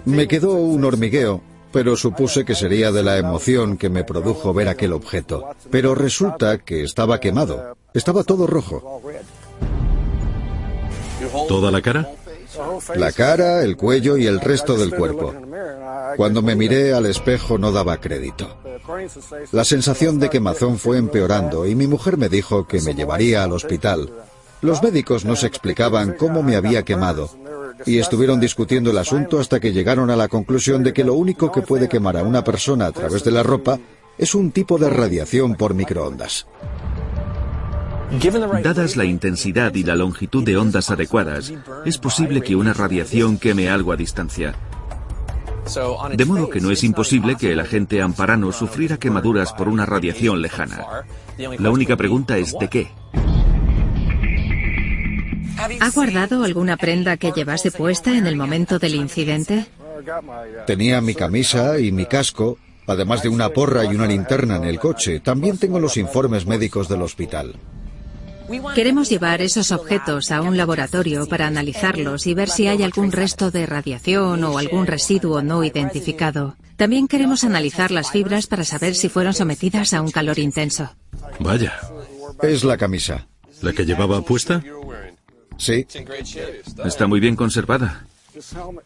Me 0.06 0.28
quedó 0.28 0.54
un 0.54 0.84
hormigueo 0.84 1.42
pero 1.72 1.96
supuse 1.96 2.46
que 2.46 2.56
sería 2.56 2.92
de 2.92 3.04
la 3.04 3.18
emoción 3.18 3.78
que 3.78 3.90
me 3.90 4.04
produjo 4.04 4.54
ver 4.54 4.68
aquel 4.68 4.94
objeto. 4.94 5.50
Pero 5.70 5.96
resulta 5.96 6.60
que 6.60 6.84
estaba 6.84 7.20
quemado. 7.20 7.78
Estaba 7.94 8.24
todo 8.24 8.48
rojo. 8.48 9.02
¿Toda 11.48 11.72
la 11.72 11.82
cara? 11.82 12.10
La 12.96 13.12
cara, 13.12 13.62
el 13.62 13.76
cuello 13.76 14.18
y 14.18 14.26
el 14.26 14.40
resto 14.40 14.78
del 14.78 14.94
cuerpo. 14.94 15.34
Cuando 16.16 16.42
me 16.42 16.56
miré 16.56 16.94
al 16.94 17.06
espejo 17.06 17.58
no 17.58 17.72
daba 17.72 18.00
crédito. 18.00 18.58
La 19.52 19.64
sensación 19.64 20.20
de 20.20 20.30
quemazón 20.30 20.80
fue 20.80 20.98
empeorando 20.98 21.68
y 21.68 21.76
mi 21.76 21.88
mujer 21.88 22.18
me 22.18 22.30
dijo 22.30 22.66
que 22.66 22.82
me 22.82 22.96
llevaría 22.96 23.44
al 23.44 23.52
hospital. 23.52 24.10
Los 24.62 24.82
médicos 24.82 25.26
no 25.26 25.36
se 25.36 25.48
explicaban 25.48 26.14
cómo 26.14 26.42
me 26.42 26.56
había 26.56 26.84
quemado, 26.84 27.30
y 27.86 28.00
estuvieron 28.00 28.40
discutiendo 28.40 28.92
el 28.92 28.98
asunto 28.98 29.40
hasta 29.40 29.60
que 29.60 29.72
llegaron 29.72 30.10
a 30.10 30.16
la 30.16 30.28
conclusión 30.28 30.84
de 30.84 30.94
que 30.94 31.04
lo 31.04 31.14
único 31.14 31.52
que 31.52 31.62
puede 31.62 31.88
quemar 31.88 32.18
a 32.18 32.24
una 32.24 32.44
persona 32.44 32.88
a 32.88 32.92
través 32.92 33.24
de 33.24 33.32
la 33.32 33.44
ropa 33.44 33.80
es 34.18 34.34
un 34.34 34.52
tipo 34.52 34.78
de 34.78 34.90
radiación 34.90 35.56
por 35.56 35.74
microondas. 35.74 36.48
Dadas 38.64 38.96
la 38.96 39.04
intensidad 39.04 39.74
y 39.76 39.84
la 39.84 39.96
longitud 39.96 40.44
de 40.44 40.58
ondas 40.58 40.90
adecuadas, 40.90 41.54
es 41.86 41.98
posible 41.98 42.42
que 42.42 42.56
una 42.56 42.74
radiación 42.74 43.38
queme 43.38 43.70
algo 43.70 43.92
a 43.92 43.98
distancia. 43.98 44.56
De 46.14 46.26
modo 46.26 46.50
que 46.50 46.62
no 46.62 46.72
es 46.72 46.84
imposible 46.86 47.36
que 47.36 47.52
el 47.52 47.60
agente 47.60 48.02
amparano 48.02 48.54
sufriera 48.54 48.98
quemaduras 48.98 49.52
por 49.52 49.68
una 49.68 49.86
radiación 49.86 50.42
lejana. 50.42 51.06
La 51.60 51.70
única 51.70 51.98
pregunta 51.98 52.38
es 52.38 52.58
¿de 52.58 52.70
qué? 52.70 52.92
¿Ha 55.58 55.90
guardado 55.92 56.44
alguna 56.44 56.78
prenda 56.78 57.18
que 57.18 57.32
llevase 57.32 57.72
puesta 57.72 58.18
en 58.18 58.28
el 58.28 58.36
momento 58.36 58.80
del 58.80 58.96
incidente? 58.96 59.66
Tenía 60.66 61.02
mi 61.02 61.16
camisa 61.16 61.80
y 61.80 61.92
mi 61.92 62.06
casco, 62.06 62.58
además 62.86 63.24
de 63.24 63.30
una 63.30 63.50
porra 63.50 63.86
y 63.86 63.96
una 63.96 64.08
linterna 64.08 64.58
en 64.58 64.66
el 64.66 64.80
coche. 64.80 65.20
También 65.20 65.58
tengo 65.58 65.80
los 65.80 65.98
informes 65.98 66.46
médicos 66.46 66.88
del 66.88 67.02
hospital. 67.02 67.56
Queremos 68.76 69.10
llevar 69.10 69.42
esos 69.42 69.72
objetos 69.72 70.32
a 70.32 70.42
un 70.42 70.56
laboratorio 70.56 71.28
para 71.28 71.48
analizarlos 71.48 72.28
y 72.28 72.34
ver 72.34 72.50
si 72.50 72.68
hay 72.68 72.82
algún 72.82 73.12
resto 73.12 73.52
de 73.52 73.66
radiación 73.66 74.44
o 74.44 74.58
algún 74.58 74.88
residuo 74.88 75.42
no 75.42 75.64
identificado. 75.64 76.56
También 76.78 77.08
queremos 77.08 77.44
analizar 77.44 77.92
las 77.92 78.12
fibras 78.12 78.48
para 78.48 78.64
saber 78.64 78.96
si 78.96 79.10
fueron 79.10 79.34
sometidas 79.34 79.94
a 79.94 80.02
un 80.02 80.12
calor 80.12 80.40
intenso. 80.40 80.96
Vaya. 81.40 81.74
Es 82.42 82.64
la 82.64 82.78
camisa. 82.78 83.28
¿La 83.62 83.74
que 83.74 83.86
llevaba 83.86 84.22
puesta? 84.22 84.64
Sí. 85.58 85.86
Está 86.86 87.08
muy 87.08 87.20
bien 87.20 87.36
conservada. 87.36 88.06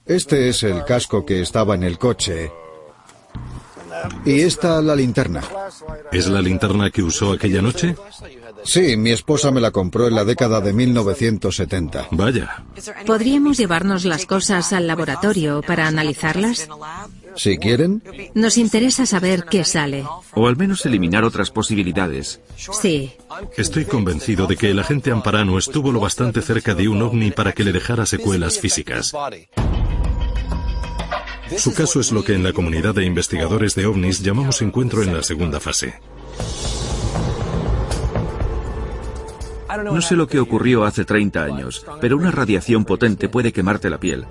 Este 0.05 0.49
es 0.49 0.63
el 0.63 0.83
casco 0.85 1.25
que 1.25 1.41
estaba 1.41 1.75
en 1.75 1.83
el 1.83 1.97
coche. 1.97 2.51
Y 4.25 4.41
esta 4.41 4.81
la 4.81 4.95
linterna. 4.95 5.43
¿Es 6.11 6.27
la 6.27 6.41
linterna 6.41 6.89
que 6.89 7.03
usó 7.03 7.33
aquella 7.33 7.61
noche? 7.61 7.95
Sí, 8.63 8.95
mi 8.95 9.11
esposa 9.11 9.51
me 9.51 9.61
la 9.61 9.71
compró 9.71 10.07
en 10.07 10.15
la 10.15 10.23
década 10.23 10.61
de 10.61 10.73
1970. 10.73 12.07
Vaya. 12.11 12.63
¿Podríamos 13.05 13.57
llevarnos 13.57 14.05
las 14.05 14.25
cosas 14.25 14.73
al 14.73 14.87
laboratorio 14.87 15.61
para 15.61 15.87
analizarlas? 15.87 16.67
Si 17.35 17.57
quieren. 17.57 18.03
Nos 18.33 18.57
interesa 18.57 19.05
saber 19.05 19.45
qué 19.49 19.63
sale. 19.63 20.05
O 20.33 20.47
al 20.47 20.57
menos 20.57 20.85
eliminar 20.85 21.23
otras 21.23 21.51
posibilidades. 21.51 22.41
Sí. 22.55 23.13
Estoy 23.57 23.85
convencido 23.85 24.47
de 24.47 24.57
que 24.57 24.71
el 24.71 24.79
agente 24.79 25.11
Amparano 25.11 25.57
estuvo 25.57 25.91
lo 25.91 25.99
bastante 25.99 26.41
cerca 26.41 26.73
de 26.73 26.87
un 26.87 27.01
ovni 27.01 27.31
para 27.31 27.51
que 27.51 27.63
le 27.63 27.71
dejara 27.71 28.05
secuelas 28.05 28.59
físicas. 28.59 29.13
Su 31.57 31.73
caso 31.73 31.99
es 31.99 32.11
lo 32.11 32.23
que 32.23 32.33
en 32.33 32.43
la 32.43 32.53
comunidad 32.53 32.95
de 32.95 33.05
investigadores 33.05 33.75
de 33.75 33.85
ovnis 33.85 34.21
llamamos 34.21 34.61
encuentro 34.61 35.03
en 35.03 35.13
la 35.13 35.23
segunda 35.23 35.59
fase. 35.59 35.95
No 39.83 40.01
sé 40.01 40.15
lo 40.15 40.27
que 40.27 40.39
ocurrió 40.39 40.83
hace 40.83 41.05
30 41.05 41.43
años, 41.43 41.85
pero 42.01 42.17
una 42.17 42.31
radiación 42.31 42.83
potente 42.85 43.29
puede 43.29 43.53
quemarte 43.53 43.89
la 43.89 43.99
piel. 43.99 44.25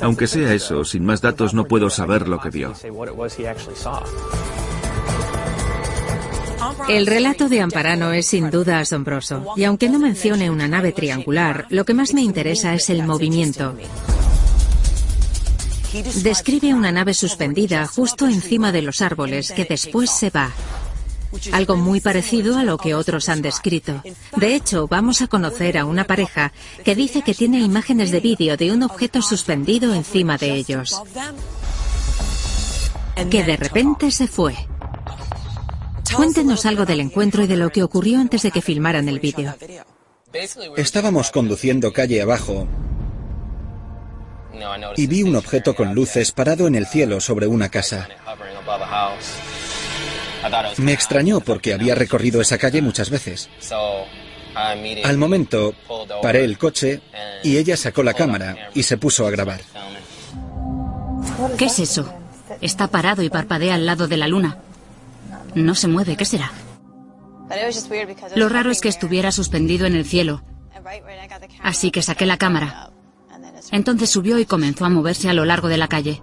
Aunque 0.00 0.26
sea 0.26 0.54
eso, 0.54 0.84
sin 0.84 1.04
más 1.04 1.20
datos 1.20 1.54
no 1.54 1.64
puedo 1.64 1.90
saber 1.90 2.28
lo 2.28 2.40
que 2.40 2.50
vio. 2.50 2.72
El 6.88 7.06
relato 7.06 7.48
de 7.48 7.60
Amparano 7.60 8.12
es 8.12 8.26
sin 8.26 8.50
duda 8.50 8.80
asombroso, 8.80 9.52
y 9.56 9.64
aunque 9.64 9.88
no 9.88 9.98
mencione 9.98 10.50
una 10.50 10.68
nave 10.68 10.92
triangular, 10.92 11.66
lo 11.70 11.84
que 11.84 11.94
más 11.94 12.14
me 12.14 12.22
interesa 12.22 12.74
es 12.74 12.88
el 12.88 13.02
movimiento. 13.02 13.74
Describe 16.22 16.74
una 16.74 16.92
nave 16.92 17.14
suspendida 17.14 17.86
justo 17.86 18.26
encima 18.26 18.72
de 18.72 18.82
los 18.82 19.00
árboles 19.00 19.52
que 19.52 19.64
después 19.64 20.10
se 20.10 20.30
va. 20.30 20.50
Algo 21.52 21.76
muy 21.76 22.00
parecido 22.00 22.58
a 22.58 22.64
lo 22.64 22.78
que 22.78 22.94
otros 22.94 23.28
han 23.28 23.42
descrito. 23.42 24.02
De 24.36 24.54
hecho, 24.54 24.88
vamos 24.88 25.22
a 25.22 25.26
conocer 25.26 25.78
a 25.78 25.84
una 25.84 26.04
pareja 26.04 26.52
que 26.84 26.94
dice 26.94 27.22
que 27.22 27.34
tiene 27.34 27.60
imágenes 27.60 28.10
de 28.10 28.20
vídeo 28.20 28.56
de 28.56 28.72
un 28.72 28.82
objeto 28.82 29.22
suspendido 29.22 29.94
encima 29.94 30.38
de 30.38 30.54
ellos. 30.54 31.00
Que 33.30 33.44
de 33.44 33.56
repente 33.56 34.10
se 34.10 34.26
fue. 34.26 34.54
Cuéntenos 36.14 36.64
algo 36.66 36.86
del 36.86 37.00
encuentro 37.00 37.42
y 37.42 37.46
de 37.46 37.56
lo 37.56 37.70
que 37.70 37.82
ocurrió 37.82 38.18
antes 38.18 38.42
de 38.42 38.50
que 38.50 38.62
filmaran 38.62 39.08
el 39.08 39.20
vídeo. 39.20 39.54
Estábamos 40.76 41.30
conduciendo 41.30 41.92
calle 41.92 42.22
abajo 42.22 42.68
y 44.96 45.06
vi 45.06 45.22
un 45.22 45.36
objeto 45.36 45.74
con 45.74 45.94
luces 45.94 46.32
parado 46.32 46.66
en 46.66 46.74
el 46.74 46.86
cielo 46.86 47.20
sobre 47.20 47.46
una 47.46 47.68
casa. 47.68 48.08
Me 50.78 50.92
extrañó 50.92 51.40
porque 51.40 51.74
había 51.74 51.94
recorrido 51.94 52.40
esa 52.40 52.58
calle 52.58 52.82
muchas 52.82 53.10
veces. 53.10 53.48
Al 55.04 55.18
momento, 55.18 55.74
paré 56.22 56.44
el 56.44 56.58
coche 56.58 57.00
y 57.42 57.56
ella 57.56 57.76
sacó 57.76 58.02
la 58.02 58.14
cámara 58.14 58.70
y 58.74 58.82
se 58.82 58.96
puso 58.96 59.26
a 59.26 59.30
grabar. 59.30 59.60
¿Qué 61.56 61.66
es 61.66 61.78
eso? 61.78 62.12
Está 62.60 62.88
parado 62.88 63.22
y 63.22 63.30
parpadea 63.30 63.74
al 63.74 63.86
lado 63.86 64.08
de 64.08 64.16
la 64.16 64.28
luna. 64.28 64.58
No 65.54 65.74
se 65.74 65.88
mueve, 65.88 66.16
¿qué 66.16 66.24
será? 66.24 66.52
Lo 68.34 68.48
raro 68.48 68.70
es 68.70 68.80
que 68.80 68.88
estuviera 68.88 69.32
suspendido 69.32 69.86
en 69.86 69.94
el 69.94 70.04
cielo. 70.04 70.42
Así 71.62 71.90
que 71.90 72.02
saqué 72.02 72.26
la 72.26 72.36
cámara. 72.36 72.90
Entonces 73.70 74.10
subió 74.10 74.38
y 74.38 74.46
comenzó 74.46 74.84
a 74.84 74.90
moverse 74.90 75.28
a 75.28 75.34
lo 75.34 75.44
largo 75.44 75.68
de 75.68 75.78
la 75.78 75.88
calle. 75.88 76.22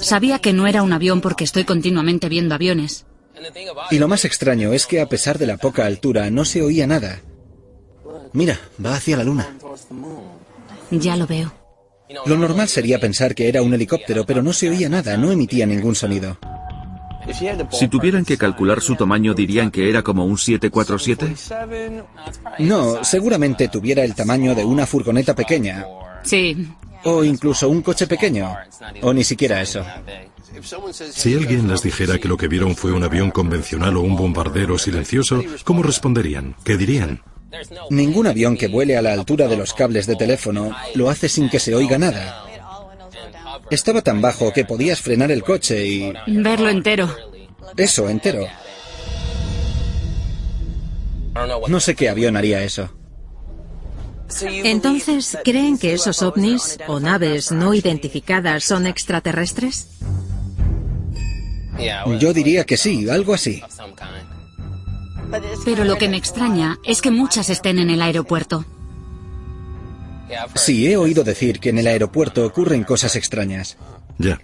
Sabía 0.00 0.38
que 0.38 0.52
no 0.52 0.66
era 0.66 0.82
un 0.82 0.92
avión 0.92 1.20
porque 1.20 1.44
estoy 1.44 1.64
continuamente 1.64 2.28
viendo 2.28 2.54
aviones. 2.54 3.06
Y 3.90 3.98
lo 3.98 4.08
más 4.08 4.24
extraño 4.24 4.72
es 4.72 4.86
que 4.86 5.00
a 5.00 5.08
pesar 5.08 5.38
de 5.38 5.46
la 5.46 5.56
poca 5.56 5.86
altura 5.86 6.30
no 6.30 6.44
se 6.44 6.62
oía 6.62 6.86
nada. 6.86 7.20
Mira, 8.32 8.58
va 8.84 8.94
hacia 8.94 9.16
la 9.16 9.24
luna. 9.24 9.56
Ya 10.90 11.16
lo 11.16 11.26
veo. 11.26 11.52
Lo 12.26 12.36
normal 12.36 12.68
sería 12.68 12.98
pensar 12.98 13.34
que 13.34 13.48
era 13.48 13.62
un 13.62 13.72
helicóptero, 13.72 14.26
pero 14.26 14.42
no 14.42 14.52
se 14.52 14.68
oía 14.68 14.88
nada, 14.88 15.16
no 15.16 15.30
emitía 15.30 15.66
ningún 15.66 15.94
sonido. 15.94 16.38
Si 17.70 17.88
tuvieran 17.88 18.24
que 18.24 18.36
calcular 18.36 18.80
su 18.80 18.96
tamaño, 18.96 19.34
dirían 19.34 19.70
que 19.70 19.88
era 19.88 20.02
como 20.02 20.24
un 20.24 20.36
747. 20.36 21.34
No, 22.60 23.04
seguramente 23.04 23.68
tuviera 23.68 24.04
el 24.04 24.14
tamaño 24.14 24.54
de 24.54 24.64
una 24.64 24.86
furgoneta 24.86 25.34
pequeña. 25.34 25.86
Sí, 26.22 26.68
o 27.04 27.24
incluso 27.24 27.68
un 27.68 27.82
coche 27.82 28.06
pequeño, 28.06 28.56
o 29.02 29.12
ni 29.12 29.24
siquiera 29.24 29.60
eso. 29.60 29.84
Si 31.12 31.34
alguien 31.34 31.68
les 31.68 31.82
dijera 31.82 32.18
que 32.18 32.28
lo 32.28 32.36
que 32.36 32.48
vieron 32.48 32.74
fue 32.74 32.92
un 32.92 33.04
avión 33.04 33.30
convencional 33.30 33.96
o 33.96 34.00
un 34.00 34.16
bombardero 34.16 34.78
silencioso, 34.78 35.42
¿cómo 35.64 35.82
responderían? 35.82 36.56
¿Qué 36.64 36.76
dirían? 36.76 37.22
Ningún 37.90 38.26
avión 38.26 38.56
que 38.56 38.68
vuele 38.68 38.96
a 38.96 39.02
la 39.02 39.12
altura 39.12 39.48
de 39.48 39.56
los 39.56 39.74
cables 39.74 40.06
de 40.06 40.16
teléfono 40.16 40.74
lo 40.94 41.10
hace 41.10 41.28
sin 41.28 41.48
que 41.48 41.58
se 41.58 41.74
oiga 41.74 41.98
nada. 41.98 42.44
Estaba 43.70 44.02
tan 44.02 44.20
bajo 44.20 44.52
que 44.52 44.64
podías 44.64 45.00
frenar 45.00 45.30
el 45.30 45.42
coche 45.42 45.86
y... 45.86 46.12
Verlo 46.26 46.68
entero. 46.68 47.14
Eso, 47.76 48.08
entero. 48.08 48.46
No 51.68 51.80
sé 51.80 51.94
qué 51.94 52.08
avión 52.08 52.36
haría 52.36 52.62
eso. 52.62 52.90
Entonces, 54.42 55.38
¿creen 55.44 55.78
que 55.78 55.94
esos 55.94 56.22
ovnis 56.22 56.78
o 56.86 57.00
naves 57.00 57.52
no 57.52 57.74
identificadas 57.74 58.64
son 58.64 58.86
extraterrestres? 58.86 59.88
Yo 62.18 62.32
diría 62.32 62.64
que 62.64 62.76
sí, 62.76 63.08
algo 63.08 63.34
así. 63.34 63.62
Pero 65.64 65.84
lo 65.84 65.96
que 65.96 66.08
me 66.08 66.16
extraña 66.16 66.78
es 66.84 67.00
que 67.00 67.10
muchas 67.10 67.50
estén 67.50 67.78
en 67.78 67.90
el 67.90 68.02
aeropuerto. 68.02 68.64
Sí, 70.54 70.86
he 70.90 70.96
oído 70.96 71.24
decir 71.24 71.60
que 71.60 71.70
en 71.70 71.78
el 71.78 71.86
aeropuerto 71.86 72.44
ocurren 72.44 72.84
cosas 72.84 73.16
extrañas. 73.16 73.76
Ya. 74.18 74.40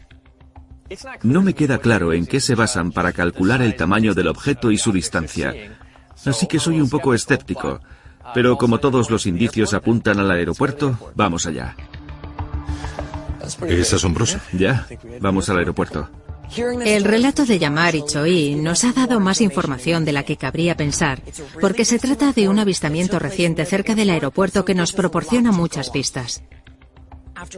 No 1.22 1.42
me 1.42 1.54
queda 1.54 1.78
claro 1.78 2.12
en 2.12 2.26
qué 2.26 2.40
se 2.40 2.54
basan 2.54 2.92
para 2.92 3.12
calcular 3.12 3.62
el 3.62 3.76
tamaño 3.76 4.14
del 4.14 4.28
objeto 4.28 4.70
y 4.70 4.78
su 4.78 4.92
distancia. 4.92 5.54
Así 6.24 6.46
que 6.46 6.58
soy 6.58 6.80
un 6.80 6.88
poco 6.88 7.14
escéptico. 7.14 7.80
Pero 8.34 8.56
como 8.56 8.78
todos 8.78 9.10
los 9.10 9.26
indicios 9.26 9.74
apuntan 9.74 10.20
al 10.20 10.30
aeropuerto, 10.30 10.98
vamos 11.14 11.46
allá. 11.46 11.76
Es 13.68 13.92
asombroso. 13.92 14.38
Ya, 14.52 14.86
vamos 15.20 15.48
al 15.48 15.58
aeropuerto. 15.58 16.08
El 16.84 17.04
relato 17.04 17.44
de 17.44 17.58
Yamar 17.58 17.96
y 17.96 18.04
Choi 18.04 18.54
nos 18.54 18.84
ha 18.84 18.92
dado 18.92 19.20
más 19.20 19.40
información 19.40 20.04
de 20.04 20.12
la 20.12 20.22
que 20.22 20.36
cabría 20.36 20.76
pensar, 20.76 21.20
porque 21.60 21.84
se 21.84 21.98
trata 21.98 22.32
de 22.32 22.48
un 22.48 22.58
avistamiento 22.58 23.18
reciente 23.18 23.64
cerca 23.64 23.94
del 23.94 24.10
aeropuerto 24.10 24.64
que 24.64 24.74
nos 24.74 24.92
proporciona 24.92 25.50
muchas 25.50 25.90
pistas. 25.90 26.42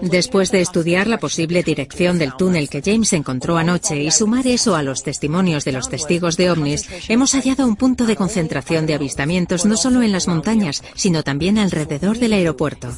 Después 0.02 0.50
de 0.50 0.60
estudiar 0.60 1.06
la 1.06 1.18
posible 1.18 1.62
dirección 1.62 2.18
del 2.18 2.34
túnel 2.36 2.68
que 2.68 2.82
James 2.84 3.12
encontró 3.12 3.56
anoche 3.56 4.02
y 4.02 4.10
sumar 4.10 4.46
eso 4.46 4.74
a 4.74 4.82
los 4.82 5.02
testimonios 5.02 5.64
de 5.64 5.72
los 5.72 5.88
testigos 5.88 6.36
de 6.36 6.50
ovnis, 6.50 6.88
hemos 7.08 7.32
hallado 7.32 7.66
un 7.66 7.76
punto 7.76 8.06
de 8.06 8.16
concentración 8.16 8.86
de 8.86 8.94
avistamientos 8.94 9.64
no 9.64 9.76
solo 9.76 10.02
en 10.02 10.12
las 10.12 10.28
montañas, 10.28 10.82
sino 10.94 11.22
también 11.22 11.58
alrededor 11.58 12.18
del 12.18 12.32
aeropuerto. 12.32 12.88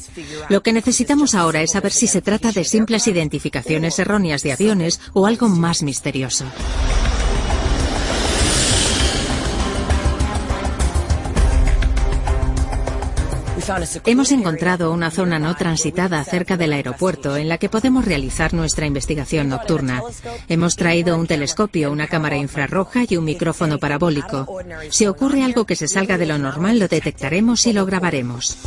Lo 0.49 0.63
que 0.63 0.73
necesitamos 0.73 1.35
ahora 1.35 1.61
es 1.61 1.71
saber 1.71 1.91
si 1.91 2.07
se 2.07 2.21
trata 2.21 2.51
de 2.51 2.63
simples 2.63 3.07
identificaciones 3.07 3.99
erróneas 3.99 4.43
de 4.43 4.53
aviones 4.53 4.99
o 5.13 5.25
algo 5.25 5.47
más 5.49 5.83
misterioso. 5.83 6.45
Hemos 14.05 14.31
encontrado 14.31 14.91
una 14.91 15.11
zona 15.11 15.39
no 15.39 15.55
transitada 15.55 16.23
cerca 16.23 16.57
del 16.57 16.73
aeropuerto 16.73 17.37
en 17.37 17.47
la 17.49 17.57
que 17.57 17.69
podemos 17.69 18.05
realizar 18.05 18.53
nuestra 18.53 18.85
investigación 18.85 19.49
nocturna. 19.49 20.01
Hemos 20.47 20.75
traído 20.75 21.17
un 21.17 21.27
telescopio, 21.27 21.91
una 21.91 22.07
cámara 22.07 22.37
infrarroja 22.37 23.03
y 23.07 23.17
un 23.17 23.25
micrófono 23.25 23.77
parabólico. 23.79 24.47
Si 24.89 25.05
ocurre 25.07 25.43
algo 25.43 25.65
que 25.65 25.75
se 25.75 25.87
salga 25.87 26.17
de 26.17 26.25
lo 26.25 26.37
normal, 26.37 26.79
lo 26.79 26.87
detectaremos 26.87 27.65
y 27.67 27.73
lo 27.73 27.85
grabaremos. 27.85 28.57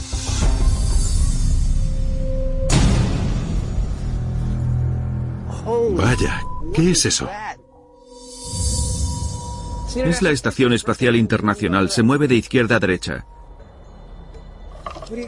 Vaya, 5.97 6.43
¿qué 6.75 6.91
es 6.91 7.07
eso? 7.07 7.29
Es 9.97 10.23
la 10.23 10.31
Estación 10.31 10.73
Espacial 10.73 11.15
Internacional. 11.17 11.91
Se 11.91 12.03
mueve 12.03 12.27
de 12.27 12.35
izquierda 12.35 12.77
a 12.77 12.81
derecha. 12.81 13.27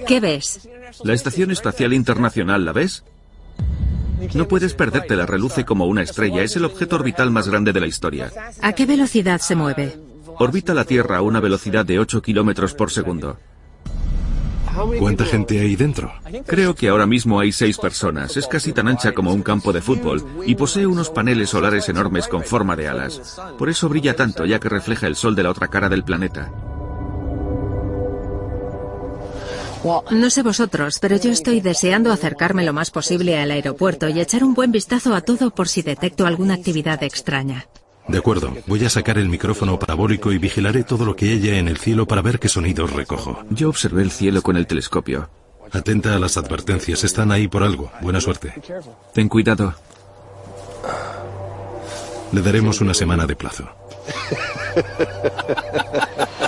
¿Qué 0.07 0.21
ves? 0.21 0.69
La 1.05 1.15
Estación 1.15 1.51
Espacial 1.51 1.93
Internacional, 1.93 2.65
¿la 2.65 2.73
ves? 2.73 3.05
No 4.35 4.49
puedes 4.49 4.75
perdértela, 4.75 5.27
reluce 5.27 5.65
como 5.65 5.87
una 5.87 6.03
estrella. 6.03 6.43
Es 6.43 6.57
el 6.57 6.65
objeto 6.65 6.97
orbital 6.97 7.31
más 7.31 7.49
grande 7.49 7.73
de 7.73 7.81
la 7.81 7.87
historia. 7.87 8.33
¿A 8.63 8.73
qué 8.73 8.87
velocidad 8.87 9.41
se 9.41 9.55
mueve? 9.55 9.97
Orbita 10.39 10.75
la 10.75 10.85
Tierra 10.85 11.19
a 11.19 11.23
una 11.23 11.41
velocidad 11.41 11.85
de 11.85 11.99
8 11.99 12.23
kilómetros 12.23 12.75
por 12.75 12.91
segundo. 12.91 13.39
¿Cuánta 14.99 15.25
gente 15.25 15.59
hay 15.61 15.75
dentro? 15.75 16.13
Creo 16.47 16.75
que 16.75 16.89
ahora 16.89 17.07
mismo 17.07 17.41
hay 17.41 17.51
seis 17.51 17.79
personas. 17.79 18.37
Es 18.37 18.47
casi 18.47 18.73
tan 18.73 18.89
ancha 18.89 19.13
como 19.13 19.33
un 19.33 19.43
campo 19.43 19.73
de 19.73 19.81
fútbol 19.81 20.23
y 20.45 20.55
posee 20.55 20.87
unos 20.87 21.09
paneles 21.09 21.51
solares 21.51 21.89
enormes 21.89 22.29
con 22.29 22.43
forma 22.43 22.77
de 22.77 22.89
alas. 22.89 23.41
Por 23.59 23.71
eso 23.71 23.89
brilla 23.89 24.15
tanto, 24.15 24.45
ya 24.45 24.61
que 24.61 24.69
refleja 24.69 25.07
el 25.07 25.17
sol 25.17 25.35
de 25.35 25.45
la 25.45 25.51
otra 25.51 25.69
cara 25.69 25.89
del 25.89 26.05
planeta. 26.05 26.53
No 30.11 30.31
sé 30.31 30.43
vosotros, 30.43 30.99
pero 31.01 31.17
yo 31.17 31.31
estoy 31.31 31.61
deseando 31.61 32.11
acercarme 32.11 32.65
lo 32.65 32.73
más 32.73 32.91
posible 32.91 33.39
al 33.39 33.51
aeropuerto 33.53 34.09
y 34.09 34.21
echar 34.21 34.43
un 34.43 34.55
buen 34.55 34.73
vistazo 34.73 35.15
a 35.15 35.21
todo 35.21 35.51
por 35.51 35.69
si 35.69 35.83
detecto 35.83 36.27
alguna 36.27 36.55
actividad 36.55 37.03
extraña. 37.03 37.67
De 38.09 38.19
acuerdo, 38.19 38.53
voy 38.67 38.85
a 38.85 38.91
sacar 38.91 39.19
el 39.19 39.29
micrófono 39.29 39.79
parabólico 39.79 40.33
y 40.33 40.39
vigilaré 40.39 40.85
todo 40.85 41.05
lo 41.05 41.15
que 41.15 41.33
haya 41.33 41.59
en 41.59 41.69
el 41.69 41.79
cielo 41.79 42.07
para 42.07 42.23
ver 42.23 42.39
qué 42.39 42.49
sonidos 42.49 42.93
recojo. 42.93 43.45
Yo 43.51 43.69
observé 43.69 44.03
el 44.03 44.11
cielo 44.11 44.43
con 44.43 44.57
el 44.57 44.67
telescopio. 44.67 45.29
Atenta 45.73 46.15
a 46.15 46.19
las 46.19 46.37
advertencias, 46.37 47.03
están 47.05 47.33
ahí 47.33 47.49
por 47.49 47.63
algo. 47.63 47.91
Buena 48.01 48.21
suerte. 48.21 48.55
Ten 49.13 49.29
cuidado. 49.29 49.75
Le 52.33 52.43
daremos 52.43 52.81
una 52.81 52.95
semana 52.95 53.27
de 53.27 53.37
plazo. 53.37 53.69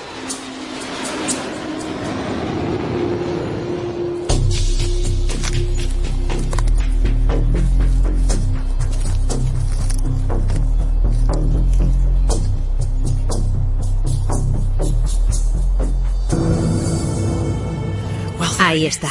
Ahí 18.69 18.85
está. 18.85 19.09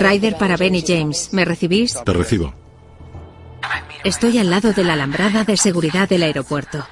Ryder 0.00 0.36
para 0.36 0.56
Benny 0.56 0.82
James, 0.84 1.28
¿me 1.30 1.44
recibís? 1.44 1.96
Te 2.04 2.12
recibo. 2.12 2.52
Estoy 4.02 4.38
al 4.38 4.50
lado 4.50 4.72
de 4.72 4.82
la 4.82 4.94
alambrada 4.94 5.44
de 5.44 5.56
seguridad 5.56 6.08
del 6.08 6.24
aeropuerto. 6.24 6.84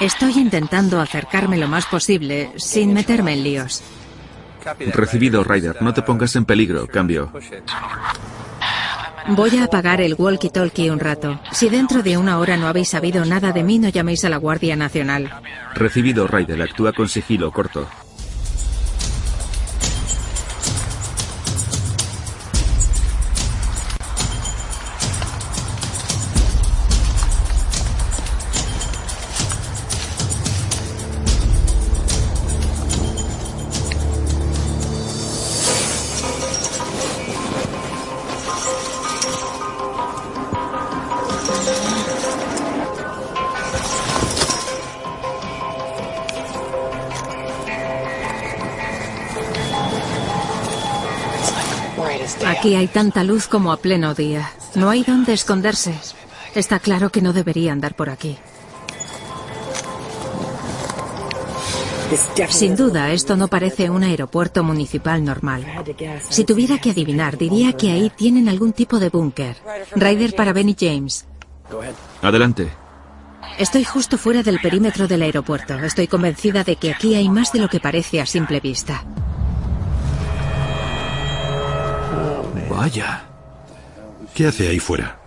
Estoy 0.00 0.38
intentando 0.38 0.98
acercarme 0.98 1.58
lo 1.58 1.68
más 1.68 1.84
posible 1.84 2.52
sin 2.56 2.94
meterme 2.94 3.34
en 3.34 3.44
líos. 3.44 3.82
Recibido, 4.94 5.44
Ryder. 5.44 5.82
No 5.82 5.92
te 5.92 6.00
pongas 6.00 6.34
en 6.34 6.46
peligro. 6.46 6.86
Cambio. 6.86 7.30
Voy 9.26 9.58
a 9.58 9.64
apagar 9.64 10.00
el 10.00 10.16
walkie-talkie 10.16 10.90
un 10.90 11.00
rato. 11.00 11.38
Si 11.52 11.68
dentro 11.68 12.02
de 12.02 12.16
una 12.16 12.38
hora 12.38 12.56
no 12.56 12.66
habéis 12.66 12.88
sabido 12.88 13.26
nada 13.26 13.52
de 13.52 13.62
mí, 13.62 13.78
no 13.78 13.90
llaméis 13.90 14.24
a 14.24 14.30
la 14.30 14.38
Guardia 14.38 14.74
Nacional. 14.74 15.30
Recibido, 15.74 16.26
Ryder. 16.26 16.62
Actúa 16.62 16.94
con 16.94 17.10
sigilo 17.10 17.52
corto. 17.52 17.86
Tanta 52.98 53.22
luz 53.22 53.46
como 53.46 53.70
a 53.70 53.76
pleno 53.76 54.12
día. 54.12 54.50
No 54.74 54.90
hay 54.90 55.04
dónde 55.04 55.32
esconderse. 55.32 55.94
Está 56.56 56.80
claro 56.80 57.10
que 57.10 57.22
no 57.22 57.32
debería 57.32 57.70
andar 57.70 57.94
por 57.94 58.10
aquí. 58.10 58.36
Sin 62.48 62.74
duda, 62.74 63.12
esto 63.12 63.36
no 63.36 63.46
parece 63.46 63.88
un 63.88 64.02
aeropuerto 64.02 64.64
municipal 64.64 65.24
normal. 65.24 65.64
Si 66.28 66.42
tuviera 66.42 66.78
que 66.78 66.90
adivinar, 66.90 67.38
diría 67.38 67.72
que 67.74 67.92
ahí 67.92 68.10
tienen 68.10 68.48
algún 68.48 68.72
tipo 68.72 68.98
de 68.98 69.10
búnker. 69.10 69.54
Ryder 69.94 70.34
para 70.34 70.52
Benny 70.52 70.74
James. 70.76 71.24
Adelante. 72.20 72.68
Estoy 73.58 73.84
justo 73.84 74.18
fuera 74.18 74.42
del 74.42 74.58
perímetro 74.58 75.06
del 75.06 75.22
aeropuerto. 75.22 75.78
Estoy 75.78 76.08
convencida 76.08 76.64
de 76.64 76.74
que 76.74 76.90
aquí 76.90 77.14
hay 77.14 77.28
más 77.28 77.52
de 77.52 77.60
lo 77.60 77.68
que 77.68 77.78
parece 77.78 78.20
a 78.20 78.26
simple 78.26 78.58
vista. 78.58 79.04
Vaya. 82.78 83.24
¿Qué 84.36 84.46
hace 84.46 84.68
ahí 84.68 84.78
fuera? 84.78 85.18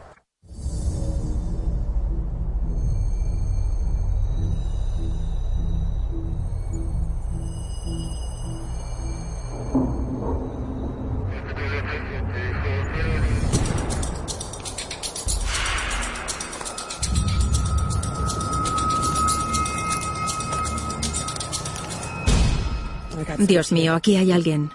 Dios 23.40 23.74
mío, 23.74 23.94
aquí 23.94 24.16
hay 24.16 24.32
alguien. 24.32 24.72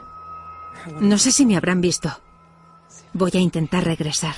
No 1.00 1.16
sé 1.16 1.32
si 1.32 1.46
me 1.46 1.56
habrán 1.56 1.80
visto. 1.80 2.25
Voy 3.18 3.30
a 3.32 3.40
intentar 3.40 3.82
regresar. 3.82 4.34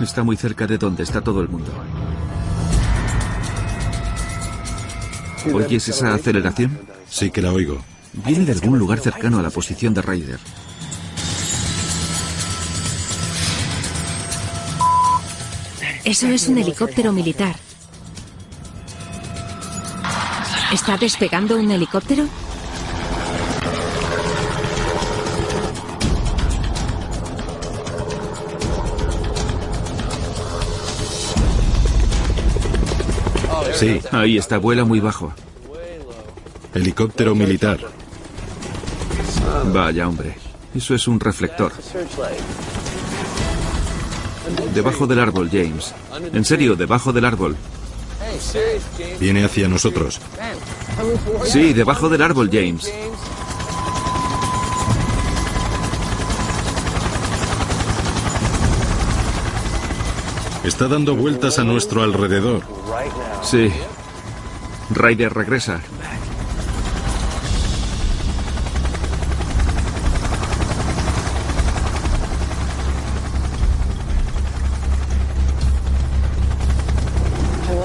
Está 0.00 0.22
muy 0.22 0.36
cerca 0.36 0.68
de 0.68 0.78
donde 0.78 1.02
está 1.02 1.20
todo 1.20 1.40
el 1.40 1.48
mundo. 1.48 1.72
¿Oyes 5.52 5.88
esa 5.88 6.14
aceleración? 6.14 6.78
Sí 7.08 7.32
que 7.32 7.42
la 7.42 7.52
oigo. 7.52 7.82
Viene 8.24 8.44
de 8.44 8.52
algún 8.52 8.78
lugar 8.78 9.00
cercano 9.00 9.40
a 9.40 9.42
la 9.42 9.50
posición 9.50 9.94
de 9.94 10.02
Ryder. 10.02 10.38
Eso 16.04 16.26
es 16.28 16.48
un 16.48 16.58
helicóptero 16.58 17.12
militar. 17.12 17.56
¿Está 20.72 20.96
despegando 20.98 21.56
un 21.56 21.70
helicóptero? 21.70 22.26
Sí. 33.72 34.00
Ahí 34.12 34.36
está, 34.36 34.58
vuela 34.58 34.84
muy 34.84 35.00
bajo. 35.00 35.32
Helicóptero 36.74 37.34
militar. 37.34 37.78
Vaya, 39.72 40.08
hombre. 40.08 40.36
Eso 40.74 40.94
es 40.94 41.08
un 41.08 41.18
reflector. 41.18 41.72
Debajo 44.74 45.06
del 45.06 45.20
árbol, 45.20 45.48
James. 45.50 45.94
En 46.32 46.44
serio, 46.44 46.76
debajo 46.76 47.12
del 47.12 47.24
árbol. 47.24 47.56
Viene 49.20 49.44
hacia 49.44 49.68
nosotros. 49.68 50.20
Sí, 51.44 51.72
debajo 51.72 52.08
del 52.08 52.22
árbol, 52.22 52.50
James. 52.52 52.92
Está 60.64 60.88
dando 60.88 61.14
vueltas 61.14 61.58
a 61.58 61.64
nuestro 61.64 62.02
alrededor. 62.02 62.62
Sí. 63.42 63.70
Ryder 64.90 65.32
regresa. 65.34 65.80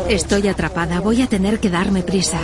Estoy 0.10 0.48
atrapada, 0.48 1.02
voy 1.02 1.22
a 1.22 1.28
tener 1.28 1.60
que 1.60 1.70
darme 1.70 2.02
prisa. 2.02 2.40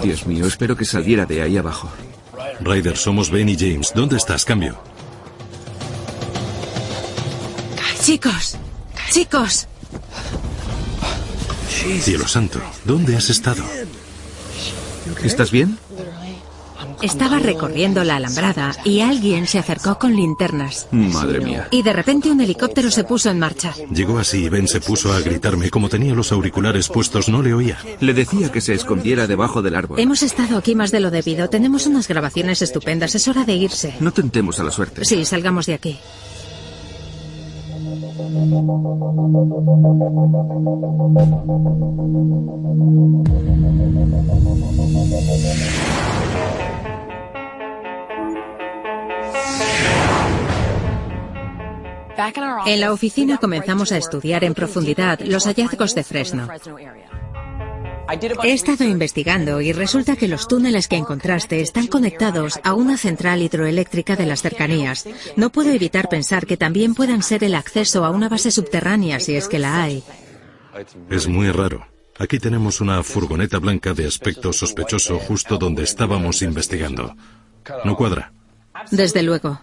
Dios 0.00 0.26
mío, 0.28 0.46
espero 0.46 0.76
que 0.76 0.84
saliera 0.84 1.26
de 1.26 1.42
ahí 1.42 1.56
abajo. 1.56 1.90
Ryder, 2.60 2.96
somos 2.96 3.32
Ben 3.32 3.48
y 3.48 3.56
James. 3.56 3.92
¿Dónde 3.92 4.16
estás? 4.16 4.44
Cambio. 4.44 4.78
Chicos, 8.00 8.56
chicos. 9.10 9.66
Cielo 11.68 12.28
santo, 12.28 12.60
¿dónde 12.84 13.16
has 13.16 13.28
estado? 13.28 13.64
¿Estás 15.24 15.50
bien? 15.50 15.78
Estaba 17.02 17.38
recorriendo 17.38 18.04
la 18.04 18.16
alambrada 18.16 18.76
y 18.84 19.00
alguien 19.00 19.46
se 19.46 19.58
acercó 19.58 19.98
con 19.98 20.14
linternas. 20.14 20.86
Madre 20.92 21.40
mía. 21.40 21.68
Y 21.70 21.82
de 21.82 21.92
repente 21.92 22.30
un 22.30 22.40
helicóptero 22.40 22.90
se 22.90 23.04
puso 23.04 23.30
en 23.30 23.38
marcha. 23.38 23.74
Llegó 23.92 24.18
así 24.18 24.44
y 24.44 24.48
Ben 24.48 24.68
se 24.68 24.80
puso 24.80 25.12
a 25.12 25.20
gritarme. 25.20 25.70
Como 25.70 25.88
tenía 25.88 26.14
los 26.14 26.32
auriculares 26.32 26.88
puestos, 26.88 27.28
no 27.28 27.42
le 27.42 27.54
oía. 27.54 27.78
Le 28.00 28.14
decía 28.14 28.52
que 28.52 28.60
se 28.60 28.74
escondiera 28.74 29.26
debajo 29.26 29.62
del 29.62 29.74
árbol. 29.74 29.98
Hemos 29.98 30.22
estado 30.22 30.56
aquí 30.56 30.74
más 30.74 30.92
de 30.92 31.00
lo 31.00 31.10
debido. 31.10 31.48
Tenemos 31.48 31.86
unas 31.86 32.06
grabaciones 32.08 32.62
estupendas. 32.62 33.14
Es 33.14 33.26
hora 33.28 33.44
de 33.44 33.54
irse. 33.54 33.94
No 34.00 34.12
tentemos 34.12 34.60
a 34.60 34.64
la 34.64 34.70
suerte. 34.70 35.04
Sí, 35.04 35.24
salgamos 35.24 35.66
de 35.66 35.74
aquí. 35.74 35.98
En 52.66 52.80
la 52.80 52.92
oficina 52.92 53.38
comenzamos 53.38 53.92
a 53.92 53.96
estudiar 53.96 54.44
en 54.44 54.54
profundidad 54.54 55.20
los 55.20 55.46
hallazgos 55.46 55.94
de 55.94 56.04
Fresno. 56.04 56.48
He 58.42 58.52
estado 58.52 58.84
investigando 58.84 59.60
y 59.60 59.72
resulta 59.72 60.16
que 60.16 60.28
los 60.28 60.48
túneles 60.48 60.88
que 60.88 60.96
encontraste 60.96 61.60
están 61.60 61.86
conectados 61.86 62.60
a 62.64 62.74
una 62.74 62.96
central 62.96 63.42
hidroeléctrica 63.42 64.16
de 64.16 64.26
las 64.26 64.42
cercanías. 64.42 65.06
No 65.36 65.50
puedo 65.50 65.70
evitar 65.70 66.08
pensar 66.08 66.46
que 66.46 66.56
también 66.56 66.94
puedan 66.94 67.22
ser 67.22 67.44
el 67.44 67.54
acceso 67.54 68.04
a 68.04 68.10
una 68.10 68.28
base 68.28 68.50
subterránea 68.50 69.20
si 69.20 69.36
es 69.36 69.48
que 69.48 69.58
la 69.58 69.82
hay. 69.82 70.02
Es 71.10 71.28
muy 71.28 71.50
raro. 71.50 71.86
Aquí 72.18 72.38
tenemos 72.38 72.80
una 72.80 73.02
furgoneta 73.02 73.58
blanca 73.58 73.94
de 73.94 74.06
aspecto 74.06 74.52
sospechoso 74.52 75.18
justo 75.18 75.56
donde 75.56 75.82
estábamos 75.82 76.42
investigando. 76.42 77.16
No 77.84 77.96
cuadra. 77.96 78.32
Desde 78.90 79.22
luego. 79.22 79.60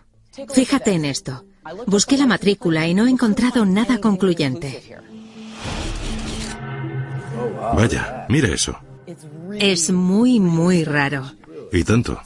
Fíjate 0.53 0.91
en 0.91 1.05
esto. 1.05 1.45
Busqué 1.85 2.17
la 2.17 2.25
matrícula 2.25 2.87
y 2.87 2.93
no 2.93 3.07
he 3.07 3.09
encontrado 3.09 3.65
nada 3.65 3.99
concluyente. 3.99 4.97
Vaya, 7.75 8.25
mira 8.29 8.53
eso. 8.53 8.77
Es 9.57 9.91
muy, 9.91 10.39
muy 10.39 10.83
raro. 10.83 11.31
¿Y 11.71 11.83
tanto? 11.83 12.19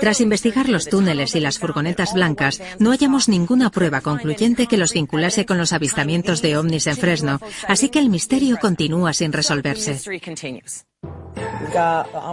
Tras 0.00 0.20
investigar 0.20 0.68
los 0.68 0.88
túneles 0.88 1.34
y 1.34 1.40
las 1.40 1.58
furgonetas 1.58 2.14
blancas, 2.14 2.62
no 2.78 2.90
hallamos 2.90 3.28
ninguna 3.28 3.70
prueba 3.70 4.00
concluyente 4.00 4.66
que 4.66 4.76
los 4.76 4.92
vinculase 4.92 5.46
con 5.46 5.58
los 5.58 5.72
avistamientos 5.72 6.42
de 6.42 6.56
ovnis 6.56 6.86
en 6.86 6.96
Fresno, 6.96 7.40
así 7.66 7.88
que 7.88 7.98
el 7.98 8.08
misterio 8.08 8.56
continúa 8.60 9.12
sin 9.12 9.32
resolverse. 9.32 10.00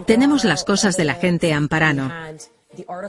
Tenemos 0.05 0.43
las 0.43 0.63
cosas 0.63 0.97
de 0.97 1.03
la 1.05 1.15
gente 1.15 1.51
amparano. 1.53 2.11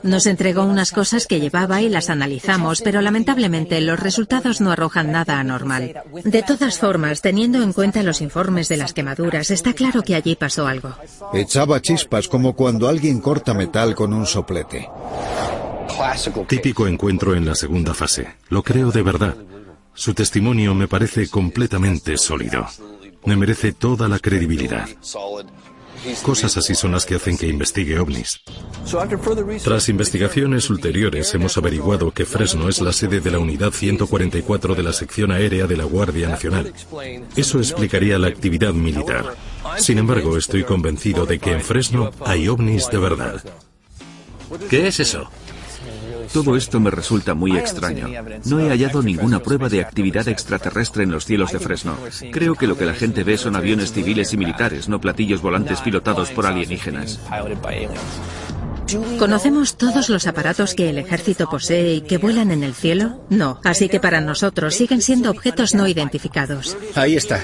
Nos 0.03 0.25
entregó 0.25 0.63
unas 0.63 0.91
cosas 0.91 1.27
que 1.27 1.39
llevaba 1.39 1.81
y 1.81 1.89
las 1.89 2.09
analizamos, 2.09 2.81
pero 2.81 3.01
lamentablemente 3.01 3.79
los 3.81 3.99
resultados 3.99 4.61
no 4.61 4.71
arrojan 4.71 5.11
nada 5.11 5.39
anormal. 5.39 6.03
De 6.23 6.43
todas 6.43 6.79
formas, 6.79 7.21
teniendo 7.21 7.61
en 7.61 7.73
cuenta 7.73 8.03
los 8.03 8.21
informes 8.21 8.67
de 8.67 8.77
las 8.77 8.93
quemaduras, 8.93 9.51
está 9.51 9.73
claro 9.73 10.01
que 10.01 10.15
allí 10.15 10.35
pasó 10.35 10.67
algo. 10.67 10.95
Echaba 11.33 11.81
chispas 11.81 12.27
como 12.27 12.53
cuando 12.53 12.87
alguien 12.87 13.21
corta 13.21 13.53
metal 13.53 13.95
con 13.95 14.13
un 14.13 14.25
soplete. 14.25 14.89
Típico 16.47 16.87
encuentro 16.87 17.35
en 17.35 17.45
la 17.45 17.55
segunda 17.55 17.93
fase. 17.93 18.35
Lo 18.49 18.63
creo 18.63 18.91
de 18.91 19.01
verdad. 19.01 19.35
Su 19.93 20.13
testimonio 20.13 20.73
me 20.73 20.87
parece 20.87 21.29
completamente 21.29 22.17
sólido. 22.17 22.67
Me 23.25 23.35
merece 23.35 23.71
toda 23.71 24.09
la 24.09 24.19
credibilidad. 24.19 24.87
Cosas 26.21 26.57
así 26.57 26.75
son 26.75 26.91
las 26.91 27.05
que 27.05 27.15
hacen 27.15 27.37
que 27.37 27.47
investigue 27.47 27.99
ovnis. 27.99 28.41
Tras 29.63 29.89
investigaciones 29.89 30.69
ulteriores 30.69 31.33
hemos 31.33 31.57
averiguado 31.57 32.11
que 32.11 32.25
Fresno 32.25 32.69
es 32.69 32.81
la 32.81 32.91
sede 32.93 33.19
de 33.21 33.31
la 33.31 33.39
Unidad 33.39 33.71
144 33.71 34.75
de 34.75 34.83
la 34.83 34.93
Sección 34.93 35.31
Aérea 35.31 35.67
de 35.67 35.77
la 35.77 35.85
Guardia 35.85 36.29
Nacional. 36.29 36.73
Eso 37.35 37.59
explicaría 37.59 38.19
la 38.19 38.27
actividad 38.27 38.73
militar. 38.73 39.35
Sin 39.77 39.97
embargo, 39.97 40.37
estoy 40.37 40.63
convencido 40.63 41.25
de 41.25 41.39
que 41.39 41.51
en 41.51 41.61
Fresno 41.61 42.11
hay 42.25 42.47
ovnis 42.47 42.89
de 42.89 42.97
verdad. 42.97 43.43
¿Qué 44.69 44.87
es 44.87 44.99
eso? 44.99 45.29
Todo 46.31 46.55
esto 46.55 46.79
me 46.79 46.91
resulta 46.91 47.33
muy 47.33 47.57
extraño. 47.57 48.07
No 48.45 48.59
he 48.59 48.69
hallado 48.69 49.01
ninguna 49.01 49.39
prueba 49.39 49.69
de 49.69 49.81
actividad 49.81 50.27
extraterrestre 50.27 51.03
en 51.03 51.11
los 51.11 51.25
cielos 51.25 51.51
de 51.51 51.59
Fresno. 51.59 51.97
Creo 52.31 52.55
que 52.55 52.67
lo 52.67 52.77
que 52.77 52.85
la 52.85 52.93
gente 52.93 53.23
ve 53.23 53.37
son 53.37 53.55
aviones 53.55 53.91
civiles 53.91 54.33
y 54.33 54.37
militares, 54.37 54.87
no 54.87 55.01
platillos 55.01 55.41
volantes 55.41 55.81
pilotados 55.81 56.29
por 56.31 56.45
alienígenas. 56.45 57.19
¿Conocemos 59.17 59.77
todos 59.77 60.09
los 60.09 60.27
aparatos 60.27 60.75
que 60.75 60.89
el 60.89 60.97
ejército 60.97 61.49
posee 61.49 61.95
y 61.95 62.01
que 62.01 62.17
vuelan 62.17 62.51
en 62.51 62.63
el 62.63 62.75
cielo? 62.75 63.25
No, 63.29 63.59
así 63.63 63.89
que 63.89 63.99
para 63.99 64.21
nosotros 64.21 64.75
siguen 64.75 65.01
siendo 65.01 65.31
objetos 65.31 65.73
no 65.73 65.87
identificados. 65.87 66.77
Ahí 66.95 67.15
está. 67.15 67.41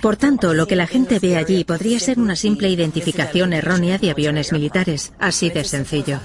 Por 0.00 0.16
tanto, 0.16 0.52
lo 0.52 0.66
que 0.66 0.76
la 0.76 0.86
gente 0.86 1.18
ve 1.18 1.36
allí 1.36 1.64
podría 1.64 2.00
ser 2.00 2.18
una 2.18 2.36
simple 2.36 2.68
identificación 2.68 3.52
errónea 3.52 3.98
de 3.98 4.10
aviones 4.10 4.52
militares, 4.52 5.12
así 5.18 5.48
de 5.50 5.64
sencillo. 5.64 6.18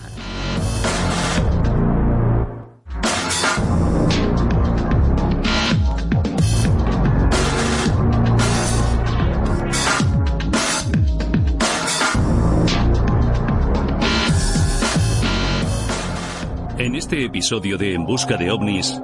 Episodio 17.38 17.78
de 17.78 17.94
En 17.94 18.04
Busca 18.04 18.36
de 18.36 18.50
OVNIs. 18.50 19.00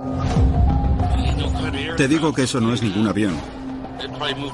Te 1.96 2.08
digo 2.08 2.34
que 2.34 2.42
eso 2.42 2.60
no 2.60 2.74
es 2.74 2.82
ningún 2.82 3.08
avión. 3.08 3.36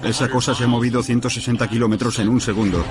Esa 0.04 0.30
cosa 0.30 0.54
se 0.54 0.66
ha 0.66 0.68
movido 0.68 1.02
160 1.02 1.66
kilómetros 1.70 2.20
en 2.20 2.28
un 2.28 2.42
segundo. 2.42 2.84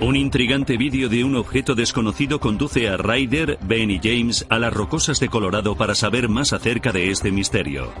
Un 0.00 0.16
intrigante 0.16 0.78
vídeo 0.78 1.10
de 1.10 1.22
un 1.22 1.36
objeto 1.36 1.74
desconocido 1.74 2.40
conduce 2.40 2.88
a 2.88 2.96
Ryder, 2.96 3.58
Ben 3.60 3.90
y 3.90 4.00
James 4.02 4.46
a 4.48 4.58
las 4.58 4.72
rocosas 4.72 5.20
de 5.20 5.28
Colorado 5.28 5.76
para 5.76 5.94
saber 5.94 6.30
más 6.30 6.54
acerca 6.54 6.92
de 6.92 7.10
este 7.10 7.30
misterio. 7.30 7.92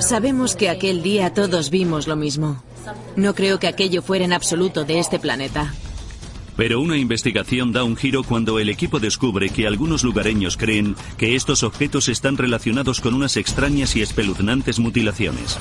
Sabemos 0.00 0.56
que 0.56 0.70
aquel 0.70 1.04
día 1.04 1.32
todos 1.34 1.70
vimos 1.70 2.08
lo 2.08 2.16
mismo. 2.16 2.60
No 3.14 3.32
creo 3.36 3.60
que 3.60 3.68
aquello 3.68 4.02
fuera 4.02 4.24
en 4.24 4.32
absoluto 4.32 4.84
de 4.84 4.98
este 4.98 5.20
planeta. 5.20 5.72
Pero 6.58 6.80
una 6.80 6.96
investigación 6.96 7.72
da 7.72 7.84
un 7.84 7.96
giro 7.96 8.24
cuando 8.24 8.58
el 8.58 8.68
equipo 8.68 8.98
descubre 8.98 9.48
que 9.48 9.68
algunos 9.68 10.02
lugareños 10.02 10.56
creen 10.56 10.96
que 11.16 11.36
estos 11.36 11.62
objetos 11.62 12.08
están 12.08 12.36
relacionados 12.36 13.00
con 13.00 13.14
unas 13.14 13.36
extrañas 13.36 13.94
y 13.94 14.02
espeluznantes 14.02 14.80
mutilaciones. 14.80 15.56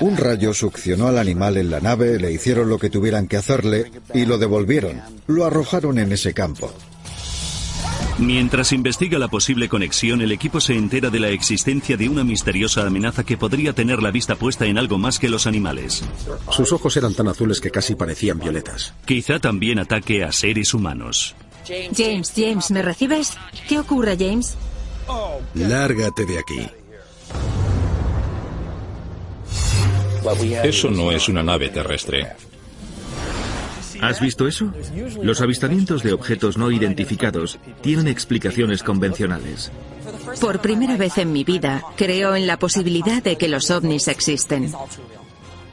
Un 0.00 0.16
rayo 0.16 0.54
succionó 0.54 1.08
al 1.08 1.18
animal 1.18 1.58
en 1.58 1.70
la 1.70 1.80
nave, 1.80 2.18
le 2.18 2.32
hicieron 2.32 2.70
lo 2.70 2.78
que 2.78 2.88
tuvieran 2.88 3.28
que 3.28 3.36
hacerle 3.36 3.92
y 4.14 4.24
lo 4.24 4.38
devolvieron. 4.38 5.02
Lo 5.26 5.44
arrojaron 5.44 5.98
en 5.98 6.10
ese 6.12 6.32
campo. 6.32 6.72
Mientras 8.18 8.72
investiga 8.72 9.18
la 9.18 9.28
posible 9.28 9.68
conexión, 9.68 10.22
el 10.22 10.32
equipo 10.32 10.60
se 10.60 10.74
entera 10.74 11.10
de 11.10 11.20
la 11.20 11.28
existencia 11.28 11.98
de 11.98 12.08
una 12.08 12.24
misteriosa 12.24 12.86
amenaza 12.86 13.24
que 13.24 13.36
podría 13.36 13.74
tener 13.74 14.02
la 14.02 14.10
vista 14.10 14.36
puesta 14.36 14.64
en 14.64 14.78
algo 14.78 14.96
más 14.96 15.18
que 15.18 15.28
los 15.28 15.46
animales. 15.46 16.02
Sus 16.50 16.72
ojos 16.72 16.96
eran 16.96 17.14
tan 17.14 17.28
azules 17.28 17.60
que 17.60 17.70
casi 17.70 17.94
parecían 17.94 18.38
violetas. 18.38 18.94
Quizá 19.04 19.38
también 19.38 19.78
ataque 19.78 20.24
a 20.24 20.32
seres 20.32 20.72
humanos. 20.72 21.34
James, 21.66 22.32
James, 22.34 22.70
¿me 22.70 22.80
recibes? 22.80 23.36
¿Qué 23.68 23.78
ocurre, 23.78 24.16
James? 24.18 24.56
Lárgate 25.54 26.24
de 26.24 26.38
aquí. 26.38 26.66
Eso 30.64 30.90
no 30.90 31.12
es 31.12 31.28
una 31.28 31.42
nave 31.42 31.68
terrestre. 31.68 32.32
¿Has 34.00 34.20
visto 34.20 34.46
eso? 34.46 34.72
Los 35.22 35.40
avistamientos 35.40 36.02
de 36.02 36.12
objetos 36.12 36.56
no 36.56 36.70
identificados 36.70 37.58
tienen 37.82 38.08
explicaciones 38.08 38.82
convencionales. 38.82 39.70
Por 40.40 40.60
primera 40.60 40.96
vez 40.96 41.18
en 41.18 41.32
mi 41.32 41.44
vida, 41.44 41.82
creo 41.96 42.34
en 42.36 42.46
la 42.46 42.58
posibilidad 42.58 43.22
de 43.22 43.36
que 43.36 43.48
los 43.48 43.70
ovnis 43.70 44.08
existen. 44.08 44.72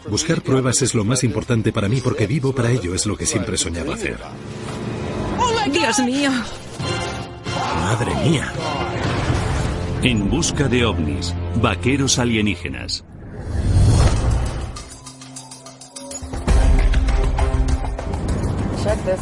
Buscar 0.10 0.42
pruebas 0.42 0.82
es 0.82 0.94
lo 0.94 1.04
más 1.04 1.24
importante 1.24 1.72
para 1.72 1.88
mí 1.88 2.02
porque 2.02 2.28
vivo 2.28 2.54
para 2.54 2.72
ello, 2.72 2.94
es 2.94 3.06
lo 3.06 3.16
que 3.16 3.26
siempre 3.26 3.58
soñaba 3.58 3.94
hacer. 3.94 4.18
Dios 5.72 6.00
mío. 6.00 6.32
Madre 7.76 8.14
mía. 8.30 8.52
En 10.02 10.30
busca 10.30 10.68
de 10.68 10.86
ovnis, 10.86 11.34
vaqueros 11.62 12.20
alienígenas. 12.20 13.06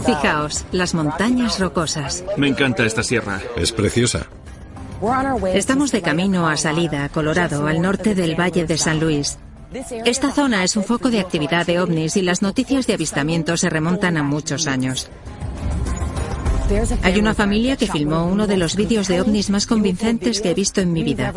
Fijaos, 0.06 0.66
las 0.72 0.94
montañas 0.94 1.60
rocosas. 1.60 2.24
Me 2.38 2.48
encanta 2.48 2.86
esta 2.86 3.03
sierra. 3.03 3.41
Es 3.56 3.72
preciosa. 3.72 4.28
Estamos 5.53 5.91
de 5.91 6.02
camino 6.02 6.48
a 6.48 6.56
Salida, 6.58 7.10
Colorado, 7.10 7.66
al 7.66 7.82
norte 7.82 8.14
del 8.14 8.40
Valle 8.40 8.66
de 8.66 8.78
San 8.78 8.99
Luis. 8.99 9.40
Esta 10.06 10.32
zona 10.32 10.64
es 10.64 10.76
un 10.76 10.84
foco 10.84 11.10
de 11.10 11.20
actividad 11.20 11.66
de 11.66 11.80
ovnis 11.80 12.18
y 12.18 12.22
las 12.22 12.41
noticias 12.41 12.86
de 12.86 12.94
avistamiento 12.94 13.58
se 13.58 13.70
remontan 13.70 14.18
a 14.18 14.24
muchos 14.24 14.68
años. 14.68 15.10
Hay 17.02 17.20
una 17.20 17.34
familia 17.34 17.76
que 17.76 17.88
filmó 17.88 18.26
uno 18.26 18.48
de 18.48 18.58
los 18.58 18.76
vídeos 18.76 19.08
de 19.08 19.22
ovnis 19.22 19.49
más 19.49 19.66
convincentes 19.66 20.41
que 20.41 20.52
he 20.52 20.53
visto 20.53 20.82
en 20.82 20.94
mi 20.94 21.03
vida. 21.03 21.34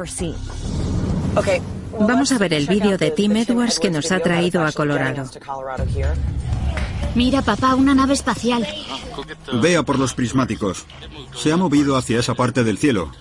Vamos 1.99 2.33
a 2.33 2.39
ver 2.39 2.53
el 2.53 2.67
vídeo 2.67 2.99
de 2.99 3.11
Tim 3.13 3.37
Edwards 3.37 3.79
que 3.79 3.91
nos 3.91 4.13
ha 4.13 4.21
traído 4.21 4.65
a 4.65 4.73
Colorado. 4.73 5.25
Mira, 7.15 7.43
papá, 7.43 7.75
una 7.75 7.95
nave 7.95 8.15
espacial. 8.15 8.67
Vea 9.61 9.83
por 9.83 9.99
los 9.99 10.15
prismáticos. 10.15 10.85
Se 11.35 11.53
ha 11.53 11.57
movido 11.57 11.97
hacia 11.97 12.19
esa 12.19 12.35
parte 12.35 12.65
del 12.65 12.79
cielo. 12.79 13.13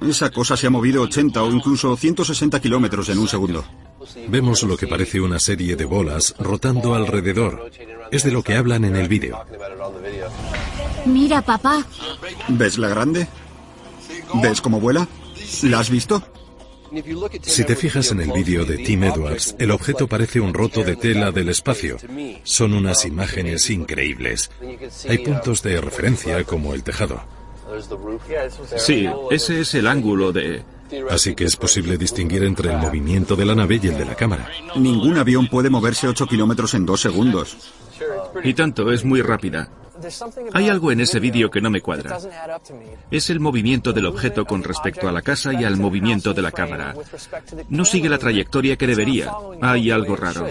Esa 0.00 0.30
cosa 0.30 0.56
se 0.56 0.66
ha 0.66 0.70
movido 0.70 1.02
80 1.02 1.42
o 1.42 1.50
incluso 1.50 1.96
160 1.96 2.60
kilómetros 2.60 3.08
en 3.08 3.18
un 3.18 3.28
segundo. 3.28 3.64
Vemos 4.28 4.62
lo 4.62 4.76
que 4.76 4.86
parece 4.86 5.20
una 5.20 5.38
serie 5.38 5.74
de 5.76 5.84
bolas 5.84 6.34
rotando 6.38 6.94
alrededor. 6.94 7.70
Es 8.10 8.22
de 8.22 8.30
lo 8.30 8.42
que 8.42 8.54
hablan 8.54 8.84
en 8.84 8.96
el 8.96 9.08
vídeo. 9.08 9.44
Mira, 11.06 11.42
papá. 11.42 11.84
¿Ves 12.48 12.78
la 12.78 12.88
grande? 12.88 13.26
¿Ves 14.34 14.60
cómo 14.60 14.80
vuela? 14.80 15.08
¿La 15.62 15.80
has 15.80 15.90
visto? 15.90 16.22
Si 17.42 17.64
te 17.64 17.76
fijas 17.76 18.10
en 18.12 18.20
el 18.20 18.32
vídeo 18.32 18.64
de 18.64 18.78
Tim 18.78 19.04
Edwards, 19.04 19.54
el 19.58 19.70
objeto 19.70 20.06
parece 20.06 20.40
un 20.40 20.54
roto 20.54 20.82
de 20.82 20.96
tela 20.96 21.30
del 21.30 21.48
espacio. 21.48 21.98
Son 22.42 22.72
unas 22.72 23.04
imágenes 23.04 23.68
increíbles. 23.70 24.50
Hay 25.08 25.18
puntos 25.18 25.62
de 25.62 25.80
referencia 25.80 26.42
como 26.44 26.74
el 26.74 26.82
tejado. 26.82 27.22
Sí, 28.76 29.08
ese 29.30 29.60
es 29.60 29.74
el 29.74 29.86
ángulo 29.86 30.32
de... 30.32 30.62
Así 31.10 31.34
que 31.34 31.44
es 31.44 31.56
posible 31.56 31.98
distinguir 31.98 32.44
entre 32.44 32.70
el 32.70 32.78
movimiento 32.78 33.34
de 33.34 33.44
la 33.44 33.56
nave 33.56 33.80
y 33.82 33.88
el 33.88 33.98
de 33.98 34.04
la 34.04 34.14
cámara. 34.14 34.48
Ningún 34.76 35.18
avión 35.18 35.48
puede 35.48 35.68
moverse 35.68 36.06
8 36.06 36.26
kilómetros 36.26 36.74
en 36.74 36.86
dos 36.86 37.00
segundos. 37.00 37.56
Y 38.44 38.54
tanto, 38.54 38.92
es 38.92 39.04
muy 39.04 39.20
rápida. 39.20 39.68
Hay 40.52 40.68
algo 40.68 40.92
en 40.92 41.00
ese 41.00 41.20
vídeo 41.20 41.50
que 41.50 41.60
no 41.60 41.70
me 41.70 41.80
cuadra. 41.80 42.18
Es 43.10 43.30
el 43.30 43.40
movimiento 43.40 43.92
del 43.92 44.06
objeto 44.06 44.44
con 44.44 44.62
respecto 44.62 45.08
a 45.08 45.12
la 45.12 45.22
casa 45.22 45.52
y 45.52 45.64
al 45.64 45.76
movimiento 45.76 46.34
de 46.34 46.42
la 46.42 46.52
cámara. 46.52 46.94
No 47.68 47.84
sigue 47.84 48.08
la 48.08 48.18
trayectoria 48.18 48.76
que 48.76 48.86
debería. 48.86 49.32
Hay 49.60 49.90
algo 49.90 50.16
raro. 50.16 50.46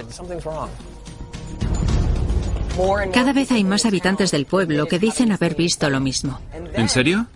Cada 3.13 3.31
vez 3.31 3.51
hay 3.51 3.63
más 3.63 3.85
habitantes 3.85 4.31
del 4.31 4.45
pueblo 4.45 4.85
que 4.87 4.99
dicen 4.99 5.31
haber 5.31 5.55
visto 5.55 5.89
lo 5.89 6.01
mismo. 6.01 6.41
¿En 6.73 6.89
serio? 6.89 7.27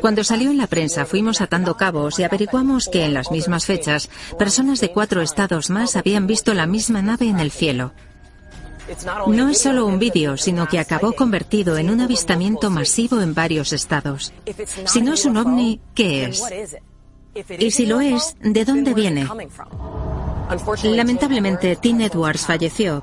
Cuando 0.00 0.24
salió 0.24 0.50
en 0.50 0.58
la 0.58 0.66
prensa 0.66 1.06
fuimos 1.06 1.40
atando 1.40 1.76
cabos 1.76 2.18
y 2.18 2.24
averiguamos 2.24 2.88
que 2.88 3.04
en 3.04 3.14
las 3.14 3.30
mismas 3.30 3.64
fechas 3.64 4.10
personas 4.38 4.80
de 4.80 4.90
cuatro 4.90 5.22
estados 5.22 5.70
más 5.70 5.94
habían 5.94 6.26
visto 6.26 6.52
la 6.52 6.66
misma 6.66 7.00
nave 7.00 7.28
en 7.28 7.38
el 7.38 7.52
cielo. 7.52 7.92
No 9.28 9.48
es 9.48 9.58
solo 9.58 9.86
un 9.86 9.98
vídeo, 9.98 10.36
sino 10.36 10.66
que 10.66 10.78
acabó 10.78 11.12
convertido 11.12 11.76
en 11.78 11.90
un 11.90 12.00
avistamiento 12.00 12.70
masivo 12.70 13.20
en 13.20 13.34
varios 13.34 13.72
estados. 13.72 14.32
Si 14.84 15.02
no 15.02 15.14
es 15.14 15.24
un 15.24 15.36
ovni, 15.36 15.80
¿qué 15.94 16.26
es? 16.26 16.42
Y 17.58 17.70
si 17.70 17.86
lo 17.86 18.00
es, 18.00 18.36
¿de 18.40 18.64
dónde 18.64 18.94
viene? 18.94 19.26
Lamentablemente, 20.84 21.76
Tim 21.76 22.00
Edwards 22.00 22.46
falleció, 22.46 23.02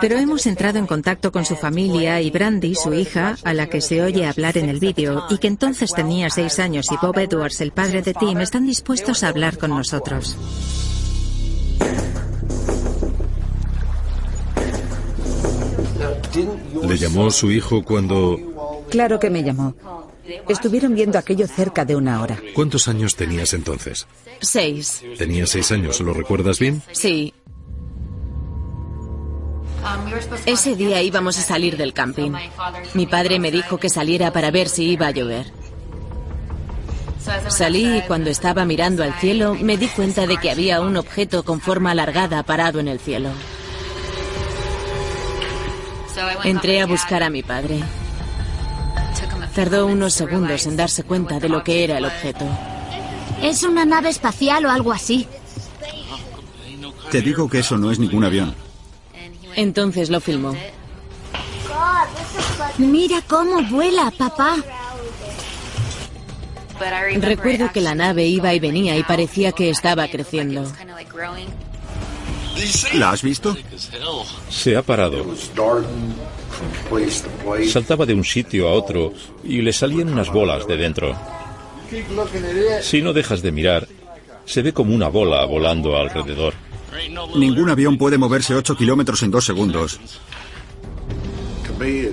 pero 0.00 0.16
hemos 0.16 0.46
entrado 0.46 0.78
en 0.78 0.86
contacto 0.86 1.30
con 1.30 1.44
su 1.44 1.54
familia 1.54 2.20
y 2.22 2.30
Brandy, 2.30 2.74
su 2.74 2.94
hija, 2.94 3.36
a 3.44 3.52
la 3.52 3.66
que 3.66 3.82
se 3.82 4.02
oye 4.02 4.26
hablar 4.26 4.56
en 4.56 4.68
el 4.68 4.80
vídeo, 4.80 5.24
y 5.28 5.38
que 5.38 5.46
entonces 5.46 5.92
tenía 5.92 6.30
seis 6.30 6.58
años, 6.58 6.90
y 6.90 6.96
Bob 6.96 7.18
Edwards, 7.18 7.60
el 7.60 7.72
padre 7.72 8.00
de 8.00 8.14
Tim, 8.14 8.40
están 8.40 8.66
dispuestos 8.66 9.22
a 9.22 9.28
hablar 9.28 9.58
con 9.58 9.70
nosotros. 9.70 10.38
¿Le 16.82 16.96
llamó 16.96 17.30
su 17.30 17.50
hijo 17.50 17.82
cuando... 17.82 18.38
Claro 18.90 19.18
que 19.18 19.30
me 19.30 19.42
llamó. 19.42 19.74
Estuvieron 20.48 20.94
viendo 20.94 21.18
aquello 21.18 21.46
cerca 21.46 21.84
de 21.84 21.96
una 21.96 22.22
hora. 22.22 22.38
¿Cuántos 22.54 22.88
años 22.88 23.16
tenías 23.16 23.52
entonces? 23.52 24.06
Seis. 24.40 25.02
Tenía 25.18 25.46
seis 25.46 25.72
años, 25.72 26.00
¿lo 26.00 26.12
recuerdas 26.12 26.58
bien? 26.58 26.82
Sí. 26.92 27.34
Ese 30.46 30.76
día 30.76 31.02
íbamos 31.02 31.38
a 31.38 31.42
salir 31.42 31.76
del 31.76 31.92
camping. 31.92 32.32
Mi 32.94 33.06
padre 33.06 33.38
me 33.38 33.50
dijo 33.50 33.78
que 33.78 33.88
saliera 33.88 34.32
para 34.32 34.50
ver 34.50 34.68
si 34.68 34.84
iba 34.84 35.06
a 35.06 35.10
llover. 35.10 35.46
Salí 37.48 37.98
y 37.98 38.02
cuando 38.02 38.30
estaba 38.30 38.64
mirando 38.64 39.02
al 39.02 39.14
cielo 39.14 39.54
me 39.54 39.76
di 39.76 39.88
cuenta 39.88 40.26
de 40.26 40.36
que 40.38 40.50
había 40.50 40.80
un 40.80 40.96
objeto 40.96 41.44
con 41.44 41.60
forma 41.60 41.90
alargada 41.90 42.42
parado 42.42 42.80
en 42.80 42.88
el 42.88 42.98
cielo. 42.98 43.30
Entré 46.44 46.80
a 46.80 46.86
buscar 46.86 47.22
a 47.22 47.30
mi 47.30 47.42
padre. 47.42 47.80
Tardó 49.54 49.86
unos 49.86 50.14
segundos 50.14 50.66
en 50.66 50.76
darse 50.76 51.02
cuenta 51.02 51.40
de 51.40 51.48
lo 51.48 51.64
que 51.64 51.84
era 51.84 51.98
el 51.98 52.04
objeto. 52.04 52.46
Es 53.42 53.62
una 53.62 53.84
nave 53.84 54.10
espacial 54.10 54.66
o 54.66 54.70
algo 54.70 54.92
así. 54.92 55.26
Te 57.10 57.20
digo 57.20 57.48
que 57.48 57.58
eso 57.58 57.76
no 57.76 57.90
es 57.90 57.98
ningún 57.98 58.24
avión. 58.24 58.54
Entonces 59.56 60.10
lo 60.10 60.20
filmó. 60.20 60.54
Mira 62.78 63.22
cómo 63.26 63.62
vuela, 63.64 64.10
papá. 64.16 64.56
Recuerdo 67.20 67.70
que 67.72 67.80
la 67.80 67.94
nave 67.94 68.26
iba 68.26 68.54
y 68.54 68.60
venía 68.60 68.96
y 68.96 69.02
parecía 69.02 69.52
que 69.52 69.68
estaba 69.70 70.08
creciendo. 70.08 70.64
¿La 72.94 73.10
has 73.10 73.22
visto? 73.22 73.56
Se 74.48 74.76
ha 74.76 74.82
parado. 74.82 75.24
Saltaba 77.68 78.06
de 78.06 78.14
un 78.14 78.24
sitio 78.24 78.68
a 78.68 78.72
otro 78.72 79.12
y 79.44 79.62
le 79.62 79.72
salían 79.72 80.12
unas 80.12 80.30
bolas 80.30 80.66
de 80.66 80.76
dentro. 80.76 81.16
Si 82.82 83.02
no 83.02 83.12
dejas 83.12 83.42
de 83.42 83.52
mirar, 83.52 83.88
se 84.44 84.62
ve 84.62 84.72
como 84.72 84.94
una 84.94 85.08
bola 85.08 85.44
volando 85.44 85.96
alrededor. 85.96 86.54
Ningún 87.36 87.70
avión 87.70 87.96
puede 87.98 88.18
moverse 88.18 88.54
8 88.54 88.76
kilómetros 88.76 89.22
en 89.22 89.30
dos 89.30 89.44
segundos. 89.44 90.00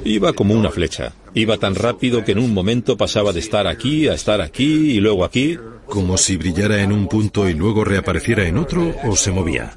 Iba 0.05 0.33
como 0.33 0.53
una 0.53 0.71
flecha. 0.71 1.13
Iba 1.33 1.57
tan 1.57 1.75
rápido 1.75 2.23
que 2.23 2.31
en 2.31 2.39
un 2.39 2.53
momento 2.53 2.95
pasaba 2.95 3.33
de 3.33 3.39
estar 3.39 3.67
aquí 3.67 4.07
a 4.07 4.13
estar 4.13 4.41
aquí 4.41 4.91
y 4.91 4.99
luego 4.99 5.25
aquí. 5.25 5.57
Como 5.87 6.17
si 6.17 6.37
brillara 6.37 6.81
en 6.81 6.91
un 6.91 7.07
punto 7.07 7.47
y 7.47 7.53
luego 7.53 7.83
reapareciera 7.83 8.45
en 8.45 8.57
otro 8.57 8.93
o 9.05 9.15
se 9.15 9.31
movía. 9.31 9.73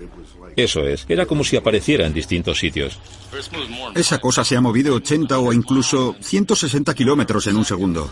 Eso 0.57 0.87
es, 0.87 1.07
era 1.09 1.27
como 1.27 1.45
si 1.45 1.57
apareciera 1.57 2.07
en 2.07 2.13
distintos 2.13 2.59
sitios. 2.59 2.99
Esa 3.95 4.19
cosa 4.19 4.45
se 4.45 4.57
ha 4.57 4.61
movido 4.61 4.95
80 4.95 5.39
o 5.39 5.53
incluso 5.53 6.17
160 6.21 6.95
kilómetros 6.95 7.47
en 7.47 7.57
un 7.57 7.65
segundo. 7.65 8.11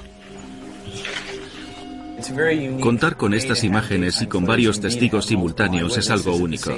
Contar 2.81 3.17
con 3.17 3.35
estas 3.35 3.65
imágenes 3.65 4.21
y 4.23 4.27
con 4.27 4.45
varios 4.45 4.81
testigos 4.81 5.27
simultáneos 5.27 5.97
es 5.97 6.11
algo 6.11 6.35
único. 6.35 6.73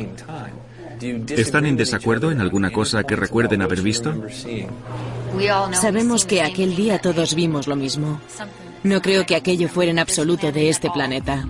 ¿Están 1.31 1.67
en 1.67 1.77
desacuerdo 1.77 2.31
en 2.31 2.41
alguna 2.41 2.71
cosa 2.71 3.05
que 3.05 3.17
recuerden 3.17 3.63
haber 3.63 3.81
visto? 3.81 4.15
Sabemos 5.73 6.27
que 6.27 6.43
aquel 6.43 6.77
día 6.77 6.99
todos 6.99 7.35
vimos 7.35 7.67
lo 7.67 7.77
mismo. 7.77 8.21
No 8.83 9.01
creo 9.01 9.25
que 9.25 9.37
aquello 9.37 9.69
fuera 9.69 9.91
en 9.91 9.99
absoluto 9.99 10.53
de 10.53 10.69
este 10.69 10.91
planeta. 10.91 11.47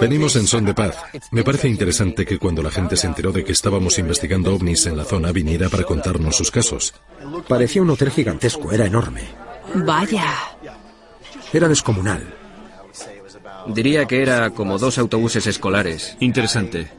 Venimos 0.00 0.36
en 0.36 0.46
son 0.46 0.64
de 0.64 0.74
paz. 0.74 0.96
Me 1.30 1.42
parece 1.42 1.68
interesante 1.68 2.26
que 2.26 2.38
cuando 2.38 2.62
la 2.62 2.70
gente 2.70 2.96
se 2.96 3.06
enteró 3.06 3.32
de 3.32 3.44
que 3.44 3.52
estábamos 3.52 3.98
investigando 3.98 4.54
ovnis 4.54 4.86
en 4.86 4.96
la 4.96 5.04
zona 5.04 5.32
viniera 5.32 5.68
para 5.68 5.84
contarnos 5.84 6.36
sus 6.36 6.50
casos. 6.50 6.94
Parecía 7.48 7.82
un 7.82 7.90
hotel 7.90 8.10
gigantesco, 8.10 8.72
era 8.72 8.86
enorme. 8.86 9.22
Vaya. 9.74 10.34
Era 11.52 11.68
descomunal. 11.68 12.34
Diría 13.66 14.06
que 14.06 14.22
era 14.22 14.50
como 14.50 14.78
dos 14.78 14.98
autobuses 14.98 15.46
escolares. 15.46 16.16
Interesante. 16.20 16.90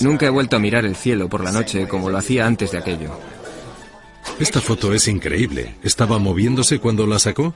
Nunca 0.00 0.26
he 0.26 0.30
vuelto 0.30 0.56
a 0.56 0.58
mirar 0.58 0.84
el 0.84 0.96
cielo 0.96 1.28
por 1.28 1.44
la 1.44 1.52
noche 1.52 1.86
como 1.86 2.10
lo 2.10 2.18
hacía 2.18 2.46
antes 2.46 2.72
de 2.72 2.78
aquello. 2.78 3.18
Esta 4.38 4.60
foto 4.60 4.92
es 4.92 5.08
increíble. 5.08 5.76
¿Estaba 5.82 6.18
moviéndose 6.18 6.78
cuando 6.78 7.06
la 7.06 7.18
sacó? 7.18 7.54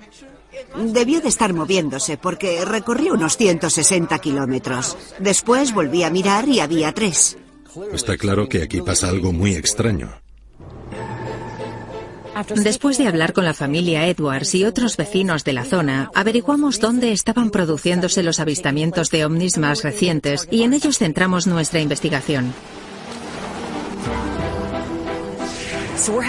Debió 0.76 1.20
de 1.20 1.28
estar 1.28 1.52
moviéndose 1.52 2.16
porque 2.16 2.64
recorrió 2.64 3.14
unos 3.14 3.36
160 3.36 4.18
kilómetros. 4.18 4.96
Después 5.18 5.72
volví 5.72 6.02
a 6.02 6.10
mirar 6.10 6.48
y 6.48 6.60
había 6.60 6.92
tres. 6.92 7.38
Está 7.92 8.16
claro 8.16 8.48
que 8.48 8.62
aquí 8.62 8.80
pasa 8.82 9.08
algo 9.08 9.32
muy 9.32 9.54
extraño. 9.54 10.10
Después 12.56 12.98
de 12.98 13.06
hablar 13.06 13.32
con 13.32 13.44
la 13.44 13.54
familia 13.54 14.06
Edwards 14.08 14.54
y 14.54 14.64
otros 14.64 14.96
vecinos 14.96 15.44
de 15.44 15.52
la 15.52 15.64
zona, 15.64 16.10
averiguamos 16.14 16.80
dónde 16.80 17.12
estaban 17.12 17.50
produciéndose 17.50 18.22
los 18.22 18.40
avistamientos 18.40 19.10
de 19.10 19.24
ovnis 19.24 19.58
más 19.58 19.82
recientes 19.82 20.48
y 20.50 20.62
en 20.62 20.72
ellos 20.72 20.98
centramos 20.98 21.46
nuestra 21.46 21.80
investigación. 21.80 22.54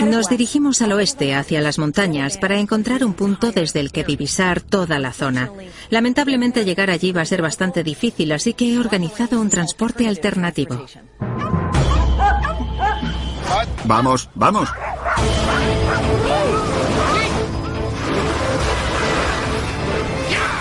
Nos 0.06 0.30
dirigimos 0.30 0.82
al 0.82 0.92
oeste, 0.92 1.34
hacia 1.34 1.62
las 1.62 1.80
montañas, 1.80 2.38
para 2.38 2.60
encontrar 2.60 3.04
un 3.04 3.14
punto 3.14 3.52
desde 3.52 3.80
el 3.80 3.92
que 3.92 4.04
divisar 4.04 4.62
toda 4.62 5.00
la 5.00 5.14
zona. 5.14 5.52
Lamentablemente 5.90 6.66
llegar 6.66 6.90
allí 6.90 7.12
va 7.12 7.22
a 7.22 7.26
ser 7.26 7.42
bastante 7.42 7.84
difícil, 7.84 8.32
así 8.32 8.54
que 8.54 8.74
he 8.74 8.80
organizado 8.80 9.40
un 9.40 9.50
transporte 9.50 10.08
alternativo. 10.08 10.86
Vamos, 13.86 14.30
vamos. 14.36 14.70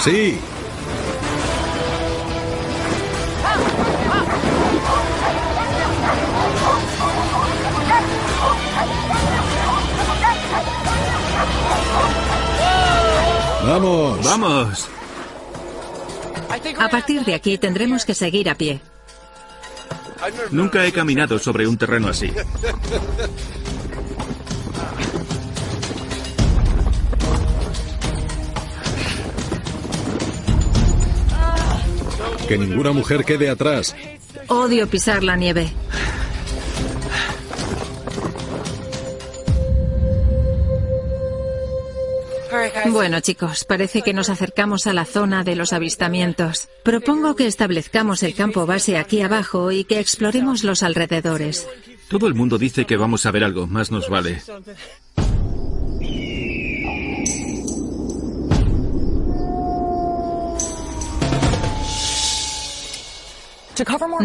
Sí. 0.01 0.39
Vamos. 13.65 14.25
Vamos. 14.25 14.89
A 16.79 16.89
partir 16.89 17.25
de 17.25 17.35
aquí 17.35 17.59
tendremos 17.59 18.05
que 18.05 18.15
seguir 18.15 18.49
a 18.51 18.55
pie. 18.55 18.81
Nunca 20.51 20.85
he 20.87 20.93
caminado 20.93 21.39
sobre 21.39 21.67
un 21.67 21.77
terreno 21.77 22.09
así. 22.09 22.31
Que 32.49 32.59
ninguna 32.59 32.93
mujer 32.93 33.25
quede 33.25 33.49
atrás. 33.49 33.95
Odio 34.49 34.87
pisar 34.89 35.23
la 35.23 35.37
nieve. 35.37 35.73
Bueno, 42.91 43.21
chicos, 43.21 43.65
parece 43.65 44.03
que 44.03 44.13
nos 44.13 44.29
acercamos 44.29 44.87
a 44.87 44.93
la 44.93 45.05
zona 45.05 45.45
de 45.45 45.57
los 45.57 45.73
avistamientos. 45.73 46.69
Propongo 46.85 47.37
que 47.37 47.47
establezcamos 47.47 48.23
el 48.23 48.35
campo 48.35 48.67
base 48.67 48.97
aquí 48.97 49.23
abajo 49.23 49.73
y 49.73 49.85
que 49.85 50.01
exploremos 50.01 50.65
los 50.65 50.83
alrededores. 50.83 51.69
Todo 52.09 52.27
el 52.27 52.35
mundo 52.35 52.59
dice 52.59 52.85
que 52.85 52.97
vamos 52.97 53.25
a 53.27 53.31
ver 53.31 53.45
algo, 53.45 53.67
más 53.67 53.91
nos 53.91 54.09
vale. 54.09 54.43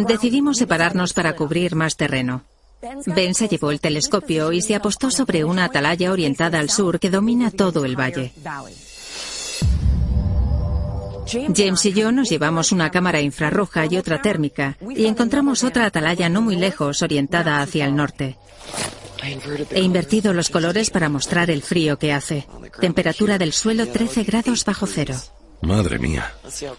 Decidimos 0.08 0.58
separarnos 0.58 1.14
para 1.14 1.36
cubrir 1.36 1.76
más 1.76 1.96
terreno. 1.96 2.44
Ben 2.82 3.34
se 3.34 3.48
llevó 3.48 3.72
el 3.72 3.80
telescopio 3.80 4.52
y 4.52 4.62
se 4.62 4.76
apostó 4.76 5.10
sobre 5.10 5.44
una 5.44 5.66
atalaya 5.66 6.12
orientada 6.12 6.60
al 6.60 6.70
sur 6.70 7.00
que 7.00 7.10
domina 7.10 7.52
todo 7.52 7.86
el 7.86 8.00
valle. 8.00 8.34
James 11.28 11.86
y 11.86 11.94
yo 11.94 12.12
nos 12.12 12.30
llevamos 12.30 12.72
una 12.72 12.90
cámara 12.90 13.20
infrarroja 13.20 13.86
y 13.86 13.98
otra 13.98 14.22
térmica 14.22 14.78
y 14.96 15.06
encontramos 15.06 15.64
otra 15.64 15.86
atalaya 15.86 16.30
no 16.30 16.42
muy 16.42 16.56
lejos 16.56 17.02
orientada 17.02 17.62
hacia 17.62 17.86
el 17.86 17.96
norte. 17.96 18.38
He 19.72 19.82
invertido 19.82 20.34
los 20.34 20.50
colores 20.50 20.90
para 20.90 21.10
mostrar 21.10 21.50
el 21.50 21.64
frío 21.64 21.98
que 21.98 22.14
hace. 22.14 22.48
Temperatura 22.80 23.38
del 23.38 23.52
suelo 23.52 23.88
13 23.88 24.24
grados 24.24 24.64
bajo 24.64 24.86
cero. 24.86 25.16
Madre 25.62 26.00
mía. 26.00 26.34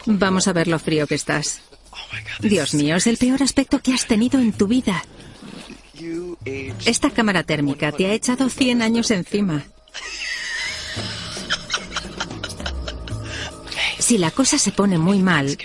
Vamos 0.06 0.48
a 0.48 0.52
ver 0.52 0.68
lo 0.68 0.78
frío 0.78 1.06
que 1.06 1.16
estás. 1.16 1.60
Dios 2.40 2.74
mío, 2.74 2.96
es 2.96 3.06
el 3.06 3.16
peor 3.16 3.42
aspecto 3.42 3.80
que 3.80 3.92
has 3.92 4.06
tenido 4.06 4.38
en 4.38 4.52
tu 4.52 4.66
vida. 4.66 5.02
Esta 6.84 7.10
cámara 7.10 7.42
térmica 7.42 7.92
te 7.92 8.06
ha 8.06 8.12
echado 8.12 8.48
100 8.48 8.82
años 8.82 9.10
encima. 9.10 9.64
Si 13.98 14.16
la 14.16 14.30
cosa 14.30 14.58
se 14.58 14.72
pone 14.72 14.96
muy 14.96 15.18
mal, 15.18 15.58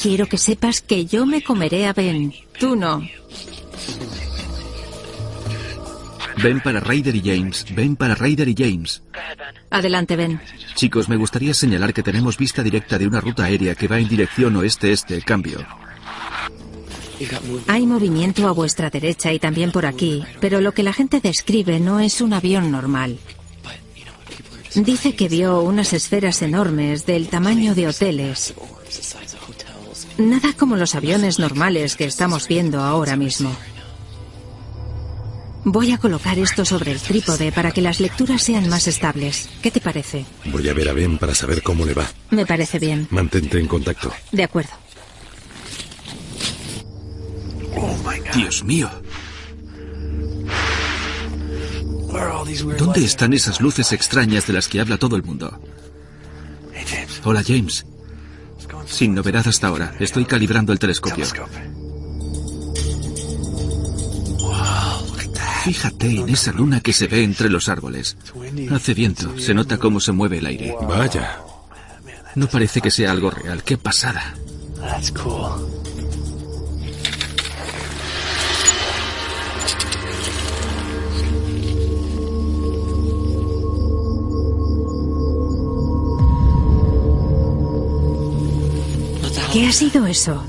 quiero 0.00 0.26
que 0.26 0.38
sepas 0.38 0.80
que 0.80 1.06
yo 1.06 1.24
me 1.26 1.42
comeré 1.42 1.86
a 1.86 1.92
Ben. 1.92 2.32
Tú 2.58 2.74
no. 2.74 3.02
Ven 6.42 6.60
para 6.60 6.80
Ryder 6.80 7.14
y 7.16 7.22
James. 7.22 7.64
Ven 7.74 7.96
para 7.96 8.14
Ryder 8.14 8.48
y 8.48 8.54
James. 8.56 9.02
Adelante, 9.70 10.16
Ben. 10.16 10.40
Chicos, 10.74 11.08
me 11.08 11.16
gustaría 11.16 11.54
señalar 11.54 11.94
que 11.94 12.02
tenemos 12.02 12.36
vista 12.36 12.62
directa 12.62 12.98
de 12.98 13.06
una 13.06 13.20
ruta 13.20 13.44
aérea 13.44 13.74
que 13.74 13.88
va 13.88 13.98
en 13.98 14.08
dirección 14.08 14.56
oeste-este. 14.56 15.22
Cambio. 15.22 15.66
Hay 17.66 17.86
movimiento 17.86 18.48
a 18.48 18.52
vuestra 18.52 18.90
derecha 18.90 19.32
y 19.32 19.38
también 19.38 19.72
por 19.72 19.86
aquí, 19.86 20.22
pero 20.40 20.60
lo 20.60 20.72
que 20.72 20.82
la 20.82 20.92
gente 20.92 21.20
describe 21.20 21.80
no 21.80 22.00
es 22.00 22.20
un 22.20 22.32
avión 22.32 22.70
normal. 22.70 23.18
Dice 24.74 25.14
que 25.16 25.28
vio 25.28 25.62
unas 25.62 25.92
esferas 25.94 26.42
enormes 26.42 27.06
del 27.06 27.28
tamaño 27.28 27.74
de 27.74 27.88
hoteles. 27.88 28.54
Nada 30.18 30.52
como 30.58 30.76
los 30.76 30.94
aviones 30.94 31.38
normales 31.38 31.96
que 31.96 32.04
estamos 32.04 32.48
viendo 32.48 32.80
ahora 32.80 33.16
mismo. 33.16 33.54
Voy 35.64 35.90
a 35.90 35.98
colocar 35.98 36.38
esto 36.38 36.64
sobre 36.64 36.92
el 36.92 37.00
trípode 37.00 37.50
para 37.50 37.72
que 37.72 37.82
las 37.82 37.98
lecturas 37.98 38.42
sean 38.42 38.68
más 38.68 38.86
estables. 38.86 39.48
¿Qué 39.62 39.70
te 39.70 39.80
parece? 39.80 40.24
Voy 40.44 40.68
a 40.68 40.74
ver 40.74 40.88
a 40.88 40.92
Ben 40.92 41.18
para 41.18 41.34
saber 41.34 41.62
cómo 41.62 41.84
le 41.84 41.92
va. 41.92 42.06
Me 42.30 42.46
parece 42.46 42.78
bien. 42.78 43.08
Mantente 43.10 43.58
en 43.58 43.66
contacto. 43.66 44.12
De 44.30 44.44
acuerdo. 44.44 44.70
Dios 48.34 48.64
mío. 48.64 48.90
¿Dónde 52.78 53.04
están 53.04 53.32
esas 53.32 53.60
luces 53.60 53.92
extrañas 53.92 54.46
de 54.46 54.52
las 54.52 54.68
que 54.68 54.80
habla 54.80 54.96
todo 54.98 55.16
el 55.16 55.22
mundo? 55.22 55.58
Hola, 57.24 57.42
James. 57.46 57.84
Sin 58.86 59.14
novedad 59.14 59.46
hasta 59.46 59.66
ahora. 59.66 59.94
Estoy 59.98 60.24
calibrando 60.24 60.72
el 60.72 60.78
telescopio. 60.78 61.26
Fíjate 65.64 66.20
en 66.20 66.28
esa 66.28 66.52
luna 66.52 66.80
que 66.80 66.92
se 66.92 67.08
ve 67.08 67.24
entre 67.24 67.50
los 67.50 67.68
árboles. 67.68 68.16
Hace 68.70 68.94
viento, 68.94 69.36
se 69.38 69.52
nota 69.52 69.78
cómo 69.78 69.98
se 69.98 70.12
mueve 70.12 70.38
el 70.38 70.46
aire. 70.46 70.74
Vaya. 70.82 71.40
No 72.36 72.46
parece 72.46 72.80
que 72.80 72.90
sea 72.90 73.10
algo 73.10 73.30
real. 73.30 73.64
¡Qué 73.64 73.76
pasada! 73.76 74.34
¿Qué 89.52 89.66
ha 89.66 89.72
sido 89.72 90.06
eso? 90.06 90.42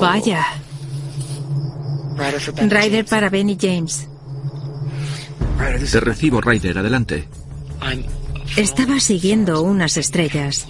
Vaya. 0.00 0.46
Ryder 2.56 3.04
para 3.06 3.28
Benny 3.28 3.56
James. 3.60 4.06
Te 5.90 6.00
recibo, 6.00 6.40
Ryder. 6.40 6.78
Adelante. 6.78 7.28
Estaba 8.56 9.00
siguiendo 9.00 9.62
unas 9.62 9.96
estrellas. 9.96 10.66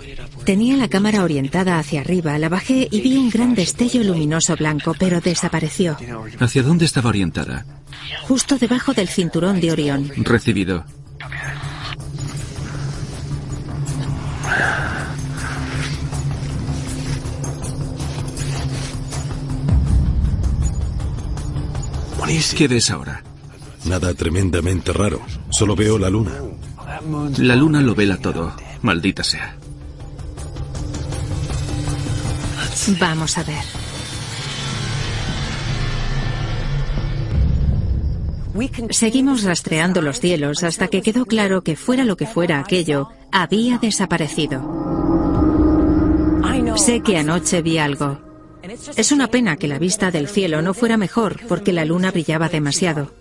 Tenía 0.49 0.79
la 0.79 0.89
cámara 0.89 1.25
orientada 1.25 1.79
hacia 1.79 2.01
arriba, 2.01 2.39
la 2.39 2.49
bajé 2.49 2.89
y 2.91 3.03
vi 3.03 3.19
un 3.19 3.29
gran 3.29 3.55
destello 3.55 4.03
luminoso 4.03 4.57
blanco, 4.57 4.95
pero 4.99 5.21
desapareció. 5.21 5.99
¿Hacia 6.41 6.63
dónde 6.63 6.87
estaba 6.87 7.11
orientada? 7.11 7.67
Justo 8.23 8.57
debajo 8.57 8.95
del 8.95 9.09
cinturón 9.09 9.61
de 9.61 9.73
Orión. 9.73 10.11
Recibido. 10.17 10.87
¿Qué 22.57 22.69
ves 22.69 22.91
ahora? 22.91 23.23
Nada 23.85 24.15
tremendamente 24.15 24.95
raro. 24.95 25.21
Solo 25.51 25.77
veo 25.77 25.99
la 25.99 26.09
luna. 26.09 26.33
La 27.37 27.55
luna 27.55 27.83
lo 27.83 27.95
vela 27.95 28.17
todo. 28.17 28.57
Maldita 28.81 29.23
sea. 29.23 29.58
Vamos 33.01 33.39
a 33.39 33.45
ver. 33.45 33.65
Seguimos 38.91 39.45
rastreando 39.45 40.03
los 40.03 40.21
cielos 40.21 40.65
hasta 40.65 40.89
que 40.89 41.03
quedó 41.03 41.27
claro 41.27 41.63
que 41.63 41.77
fuera 41.77 42.05
lo 42.05 42.17
que 42.17 42.27
fuera 42.27 42.59
aquello, 42.59 43.09
había 43.31 43.79
desaparecido. 43.79 44.89
Sé 46.77 47.01
que 47.01 47.19
anoche 47.19 47.63
vi 47.63 47.79
algo. 47.79 48.21
Es 48.97 49.13
una 49.13 49.29
pena 49.29 49.57
que 49.57 49.69
la 49.69 49.79
vista 49.79 50.11
del 50.11 50.29
cielo 50.29 50.63
no 50.63 50.75
fuera 50.75 50.97
mejor 50.97 51.41
porque 51.49 51.73
la 51.73 51.85
luna 51.85 52.11
brillaba 52.11 52.49
demasiado. 52.49 53.13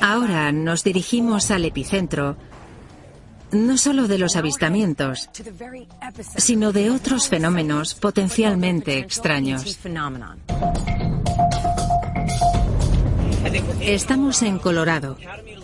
Ahora 0.00 0.52
nos 0.52 0.84
dirigimos 0.84 1.50
al 1.50 1.64
epicentro, 1.64 2.36
no 3.52 3.76
solo 3.76 4.08
de 4.08 4.18
los 4.18 4.36
avistamientos, 4.36 5.28
sino 6.36 6.72
de 6.72 6.90
otros 6.90 7.28
fenómenos 7.28 7.94
potencialmente 7.94 8.98
extraños. 8.98 9.78
Estamos 13.80 14.42
en 14.42 14.58
Colorado. 14.58 15.16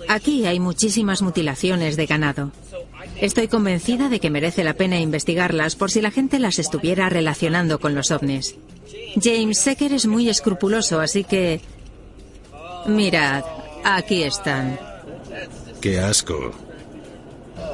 Aquí 0.08 0.46
hay 0.46 0.60
muchísimas 0.60 1.22
mutilaciones 1.22 1.96
de 1.96 2.06
ganado. 2.06 2.52
Estoy 3.20 3.48
convencida 3.48 4.08
de 4.08 4.20
que 4.20 4.30
merece 4.30 4.64
la 4.64 4.74
pena 4.74 4.98
investigarlas 4.98 5.76
por 5.76 5.90
si 5.90 6.00
la 6.00 6.10
gente 6.10 6.38
las 6.38 6.58
estuviera 6.58 7.08
relacionando 7.08 7.80
con 7.80 7.94
los 7.94 8.10
ovnis. 8.10 8.56
James, 9.20 9.58
sé 9.58 9.76
que 9.76 9.86
eres 9.86 10.06
muy 10.06 10.28
escrupuloso, 10.28 11.00
así 11.00 11.24
que... 11.24 11.60
Mirad, 12.86 13.44
aquí 13.84 14.22
están. 14.22 14.78
¡Qué 15.80 15.98
asco! 15.98 16.65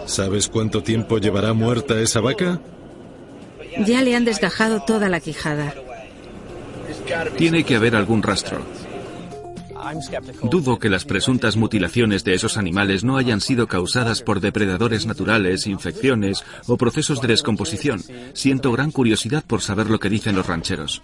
¿Sabes 0.06 0.48
cuánto 0.48 0.82
tiempo 0.82 1.18
llevará 1.18 1.52
muerta 1.52 2.00
esa 2.00 2.20
vaca? 2.20 2.60
Ya 3.86 4.02
le 4.02 4.14
han 4.14 4.24
desgajado 4.24 4.82
toda 4.82 5.08
la 5.08 5.20
quijada. 5.20 5.74
Tiene 7.36 7.64
que 7.64 7.76
haber 7.76 7.96
algún 7.96 8.22
rastro. 8.22 8.60
Dudo 10.42 10.78
que 10.78 10.88
las 10.88 11.04
presuntas 11.04 11.56
mutilaciones 11.56 12.24
de 12.24 12.34
esos 12.34 12.56
animales 12.56 13.04
no 13.04 13.16
hayan 13.16 13.40
sido 13.40 13.66
causadas 13.66 14.22
por 14.22 14.40
depredadores 14.40 15.06
naturales, 15.06 15.66
infecciones 15.66 16.44
o 16.66 16.76
procesos 16.76 17.20
de 17.20 17.28
descomposición. 17.28 18.02
Siento 18.32 18.72
gran 18.72 18.90
curiosidad 18.90 19.44
por 19.46 19.60
saber 19.60 19.90
lo 19.90 19.98
que 19.98 20.08
dicen 20.08 20.36
los 20.36 20.46
rancheros. 20.46 21.02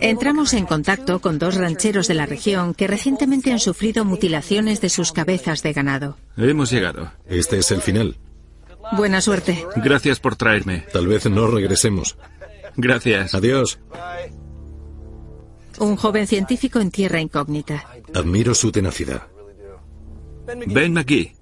Entramos 0.00 0.54
en 0.54 0.66
contacto 0.66 1.20
con 1.20 1.38
dos 1.38 1.56
rancheros 1.56 2.06
de 2.06 2.14
la 2.14 2.26
región 2.26 2.74
que 2.74 2.86
recientemente 2.86 3.52
han 3.52 3.58
sufrido 3.58 4.04
mutilaciones 4.04 4.80
de 4.80 4.88
sus 4.88 5.12
cabezas 5.12 5.62
de 5.62 5.72
ganado. 5.72 6.16
Hemos 6.36 6.70
llegado. 6.70 7.12
Este 7.26 7.58
es 7.58 7.70
el 7.70 7.80
final. 7.80 8.16
Buena 8.92 9.20
suerte. 9.20 9.64
Gracias 9.76 10.20
por 10.20 10.36
traerme. 10.36 10.84
Tal 10.92 11.06
vez 11.06 11.28
no 11.28 11.46
regresemos. 11.48 12.16
Gracias. 12.76 13.34
Adiós. 13.34 13.80
Un 15.78 15.96
joven 15.96 16.26
científico 16.26 16.78
en 16.78 16.90
tierra 16.90 17.20
incógnita. 17.20 17.84
Admiro 18.14 18.54
su 18.54 18.70
tenacidad. 18.70 19.26
Ben 20.66 20.92
McGee. 20.92 21.34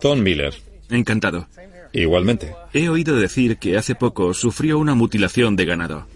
Tom 0.00 0.20
Miller. 0.22 0.54
Encantado. 0.90 1.48
Igualmente. 1.92 2.54
He 2.72 2.88
oído 2.88 3.16
decir 3.16 3.58
que 3.58 3.76
hace 3.76 3.94
poco 3.94 4.32
sufrió 4.32 4.78
una 4.78 4.94
mutilación 4.94 5.56
de 5.56 5.64
ganado. 5.64 6.06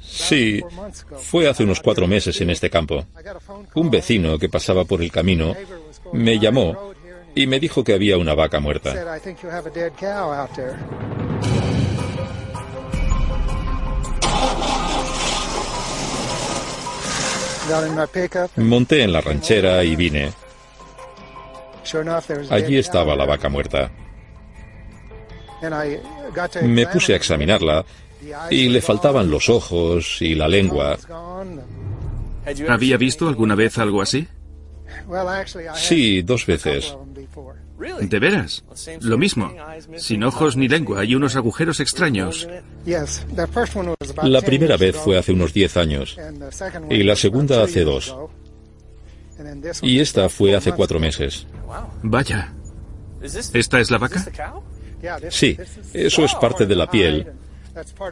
Sí, 0.00 0.62
fue 1.16 1.48
hace 1.48 1.64
unos 1.64 1.80
cuatro 1.80 2.06
meses 2.06 2.40
en 2.40 2.50
este 2.50 2.68
campo. 2.68 3.06
Un 3.74 3.90
vecino 3.90 4.38
que 4.38 4.48
pasaba 4.48 4.84
por 4.84 5.02
el 5.02 5.10
camino 5.10 5.54
me 6.12 6.38
llamó 6.38 6.92
y 7.34 7.46
me 7.46 7.60
dijo 7.60 7.84
que 7.84 7.94
había 7.94 8.18
una 8.18 8.34
vaca 8.34 8.60
muerta. 8.60 9.18
Monté 18.56 19.02
en 19.02 19.12
la 19.12 19.20
ranchera 19.20 19.84
y 19.84 19.94
vine. 19.94 20.32
Allí 22.50 22.78
estaba 22.78 23.14
la 23.14 23.26
vaca 23.26 23.48
muerta. 23.48 23.90
Me 26.62 26.86
puse 26.86 27.12
a 27.12 27.16
examinarla 27.16 27.84
y 28.50 28.68
le 28.68 28.80
faltaban 28.80 29.30
los 29.30 29.48
ojos 29.48 30.20
y 30.20 30.34
la 30.34 30.48
lengua. 30.48 30.98
¿Había 32.68 32.96
visto 32.96 33.28
alguna 33.28 33.54
vez 33.54 33.78
algo 33.78 34.02
así? 34.02 34.26
Sí, 35.74 36.22
dos 36.22 36.46
veces. 36.46 36.96
¿De 38.00 38.18
veras? 38.18 38.64
Lo 39.00 39.18
mismo. 39.18 39.52
Sin 39.96 40.24
ojos 40.24 40.56
ni 40.56 40.68
lengua 40.68 41.04
y 41.04 41.14
unos 41.14 41.36
agujeros 41.36 41.80
extraños. 41.80 42.48
La 44.22 44.40
primera 44.42 44.76
vez 44.76 44.96
fue 44.96 45.18
hace 45.18 45.32
unos 45.32 45.52
diez 45.52 45.76
años 45.76 46.18
y 46.90 47.02
la 47.02 47.16
segunda 47.16 47.62
hace 47.62 47.84
dos. 47.84 48.14
Y 49.82 50.00
esta 50.00 50.28
fue 50.28 50.56
hace 50.56 50.72
cuatro 50.72 50.98
meses. 50.98 51.46
Vaya. 52.02 52.52
¿Esta 53.22 53.80
es 53.80 53.90
la 53.90 53.98
vaca? 53.98 54.24
Sí, 55.30 55.56
eso 55.92 56.24
es 56.24 56.34
parte 56.34 56.66
de 56.66 56.74
la 56.74 56.90
piel 56.90 57.26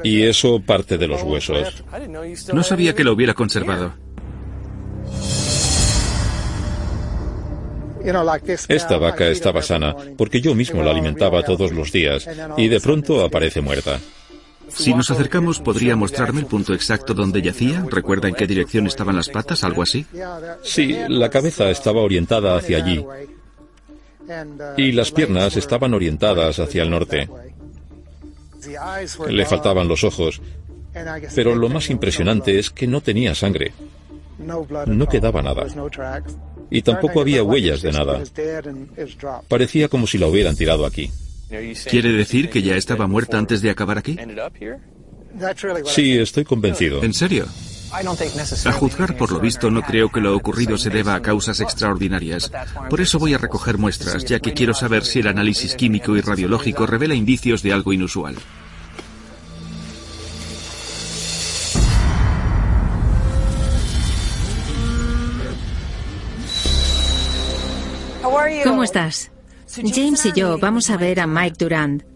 y 0.05 0.23
eso 0.23 0.61
parte 0.61 0.99
de 0.99 1.09
los 1.09 1.23
huesos. 1.23 1.85
No 2.53 2.63
sabía 2.63 2.95
que 2.95 3.05
lo 3.05 3.13
hubiera 3.13 3.35
conservado. 3.35 3.95
Esta 8.69 8.99
vaca 8.99 9.27
estaba 9.27 9.63
sana 9.63 9.97
porque 10.17 10.41
yo 10.41 10.55
mismo 10.55 10.83
la 10.83 10.93
alimentaba 10.93 11.43
todos 11.43 11.73
los 11.73 11.91
días 11.91 12.29
y 12.57 12.69
de 12.69 12.81
pronto 12.81 13.25
aparece 13.25 13.61
muerta. 13.61 13.99
Si 14.69 14.95
nos 14.95 15.11
acercamos, 15.11 15.61
¿podría 15.61 15.97
mostrarme 15.97 16.41
el 16.41 16.47
punto 16.47 16.75
exacto 16.75 17.15
donde 17.15 17.41
yacía? 17.41 17.85
¿Recuerda 17.89 18.29
en 18.29 18.35
qué 18.35 18.47
dirección 18.47 18.87
estaban 18.87 19.17
las 19.17 19.29
patas? 19.29 19.65
¿Algo 19.65 19.83
así? 19.83 20.07
Sí, 20.63 20.97
la 21.09 21.31
cabeza 21.31 21.71
estaba 21.71 22.01
orientada 22.01 22.57
hacia 22.57 22.79
allí 22.79 23.05
y 24.77 24.93
las 24.93 25.13
piernas 25.13 25.57
estaban 25.57 25.95
orientadas 25.95 26.59
hacia 26.59 26.83
el 26.83 26.91
norte. 26.91 27.29
Le 29.29 29.47
faltaban 29.47 29.89
los 29.89 30.05
ojos, 30.05 30.41
pero 31.35 31.55
lo 31.55 31.69
más 31.69 31.91
impresionante 31.91 32.59
es 32.59 32.71
que 32.71 32.87
no 32.87 33.01
tenía 33.01 33.35
sangre. 33.35 33.73
No 34.39 35.09
quedaba 35.09 35.43
nada. 35.43 35.67
Y 36.71 36.83
tampoco 36.83 37.21
había 37.21 37.43
huellas 37.43 37.83
de 37.83 37.93
nada. 37.93 38.23
Parecía 39.49 39.89
como 39.89 40.07
si 40.07 40.19
la 40.19 40.27
hubieran 40.27 40.57
tirado 40.57 40.85
aquí. 40.85 41.11
¿Quiere 41.89 42.13
decir 42.13 42.51
que 42.51 42.63
ya 42.63 42.77
estaba 42.77 43.07
muerta 43.07 43.39
antes 43.39 43.63
de 43.63 43.71
acabar 43.71 43.99
aquí? 43.99 44.19
Sí, 45.87 46.19
estoy 46.19 46.45
convencido. 46.45 47.03
¿En 47.03 47.15
serio? 47.15 47.47
A 47.93 48.73
juzgar 48.73 49.17
por 49.17 49.33
lo 49.33 49.41
visto, 49.41 49.71
no 49.71 49.83
creo 49.83 50.11
que 50.11 50.21
lo 50.21 50.37
ocurrido 50.37 50.77
se 50.77 50.91
deba 50.91 51.15
a 51.15 51.23
causas 51.23 51.61
extraordinarias. 51.61 52.51
Por 52.91 53.01
eso 53.01 53.19
voy 53.19 53.35
a 53.35 53.39
recoger 53.39 53.79
muestras, 53.79 54.25
ya 54.25 54.41
que 54.41 54.53
quiero 54.53 54.75
saber 54.75 55.05
si 55.05 55.21
el 55.21 55.29
análisis 55.29 55.75
químico 55.75 56.17
y 56.17 56.21
radiológico 56.21 56.87
revela 56.87 57.15
indicios 57.15 57.63
de 57.63 57.73
algo 57.73 57.93
inusual. 57.93 58.37
¿Cómo 68.65 68.83
estás? 68.83 69.31
James 69.75 70.27
y 70.27 70.33
yo 70.33 70.59
vamos 70.59 70.91
a 70.91 70.97
ver 70.97 71.21
a 71.21 71.27
Mike 71.27 71.57
Durand. 71.59 72.16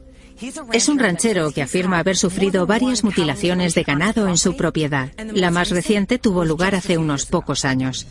Es 0.72 0.88
un 0.88 0.98
ranchero 0.98 1.50
que 1.50 1.62
afirma 1.62 1.98
haber 1.98 2.16
sufrido 2.16 2.66
varias 2.66 3.04
mutilaciones 3.04 3.74
de 3.74 3.82
ganado 3.82 4.28
en 4.28 4.38
su 4.38 4.56
propiedad. 4.56 5.10
La 5.34 5.50
más 5.50 5.70
reciente 5.70 6.18
tuvo 6.18 6.44
lugar 6.44 6.74
hace 6.74 6.98
unos 6.98 7.26
pocos 7.26 7.64
años. 7.64 8.06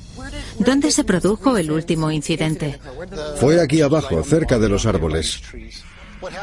¿Dónde 0.59 0.91
se 0.91 1.03
produjo 1.03 1.57
el 1.57 1.71
último 1.71 2.11
incidente? 2.11 2.79
Fue 3.39 3.61
aquí 3.61 3.81
abajo, 3.81 4.23
cerca 4.23 4.59
de 4.59 4.69
los 4.69 4.85
árboles. 4.85 5.41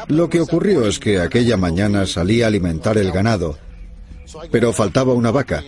Lo 0.07 0.29
que 0.29 0.41
ocurrió 0.41 0.87
es 0.87 0.99
que 0.99 1.19
aquella 1.19 1.55
mañana 1.55 2.05
salí 2.05 2.41
a 2.41 2.47
alimentar 2.47 2.97
el 2.97 3.11
ganado, 3.11 3.57
pero 4.51 4.73
faltaba 4.73 5.13
una 5.13 5.31
vaca. 5.31 5.63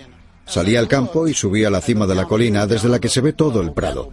Salí 0.45 0.75
al 0.75 0.87
campo 0.87 1.27
y 1.27 1.35
subí 1.35 1.63
a 1.63 1.69
la 1.69 1.79
cima 1.79 2.07
de 2.07 2.15
la 2.15 2.25
colina 2.25 2.65
desde 2.65 2.89
la 2.89 2.99
que 2.99 3.07
se 3.07 3.21
ve 3.21 3.33
todo 3.33 3.61
el 3.61 3.71
prado. 3.71 4.11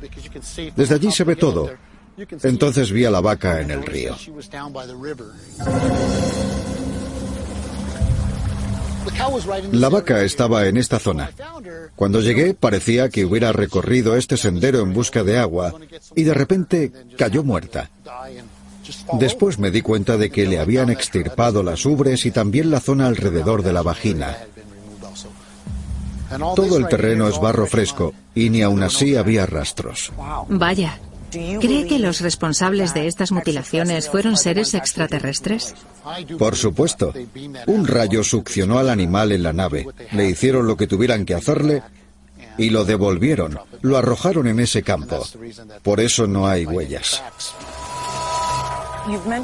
Desde 0.77 0.95
allí 0.95 1.11
se 1.11 1.25
ve 1.25 1.35
todo, 1.35 1.71
entonces 2.43 2.91
vi 2.91 3.05
a 3.05 3.11
la 3.11 3.21
vaca 3.21 3.61
en 3.61 3.71
el 3.71 3.85
río. 3.85 4.17
La 9.73 9.89
vaca 9.89 10.23
estaba 10.23 10.67
en 10.67 10.77
esta 10.77 10.99
zona. 10.99 11.31
Cuando 11.95 12.21
llegué 12.21 12.55
parecía 12.55 13.09
que 13.09 13.25
hubiera 13.25 13.53
recorrido 13.53 14.17
este 14.17 14.37
sendero 14.37 14.81
en 14.81 14.93
busca 14.93 15.23
de 15.23 15.39
agua 15.39 15.75
y 16.15 16.25
de 16.25 16.35
repente 16.35 16.93
cayó 17.17 17.43
muerta. 17.43 17.91
Después 19.15 19.59
me 19.59 19.71
di 19.71 19.83
cuenta 19.83 20.17
de 20.17 20.31
que 20.31 20.47
le 20.47 20.59
habían 20.59 20.91
extirpado 20.91 21.63
las 21.63 21.85
ubres 21.87 22.27
y 22.27 22.31
también 22.31 22.71
la 22.71 22.81
zona 22.81 23.07
alrededor 23.07 23.63
de 23.63 23.73
la 23.73 23.83
vagina. 23.83 24.37
Todo 26.55 26.77
el 26.77 26.89
terreno 26.89 27.29
es 27.29 27.41
barro 27.41 27.67
fresco 27.67 28.13
y 28.35 28.51
ni 28.51 28.63
aún 28.63 28.83
así 28.83 29.17
había 29.17 29.47
rastros. 29.47 30.13
Vaya. 30.49 30.99
¿Cree 31.31 31.87
que 31.87 31.99
los 31.99 32.21
responsables 32.21 32.95
de 32.95 33.07
estas 33.07 33.33
mutilaciones 33.33 34.09
fueron 34.09 34.37
seres 34.37 34.75
extraterrestres? 34.75 35.75
Por 36.39 36.57
supuesto. 36.57 37.13
Un 37.67 37.87
rayo 37.87 38.25
succionó 38.25 38.79
al 38.79 38.91
animal 38.91 39.33
en 39.33 39.43
la 39.43 39.53
nave, 39.53 39.87
le 40.13 40.29
hicieron 40.29 40.67
lo 40.67 40.77
que 40.77 40.87
tuvieran 40.87 41.25
que 41.25 41.35
hacerle 41.35 41.83
y 42.59 42.71
lo 42.71 42.85
devolvieron, 42.85 43.59
lo 43.83 43.99
arrojaron 43.99 44.47
en 44.47 44.61
ese 44.61 44.83
campo. 44.83 45.27
Por 45.83 46.01
eso 46.01 46.27
no 46.27 46.47
hay 46.47 46.65
huellas. 46.65 47.23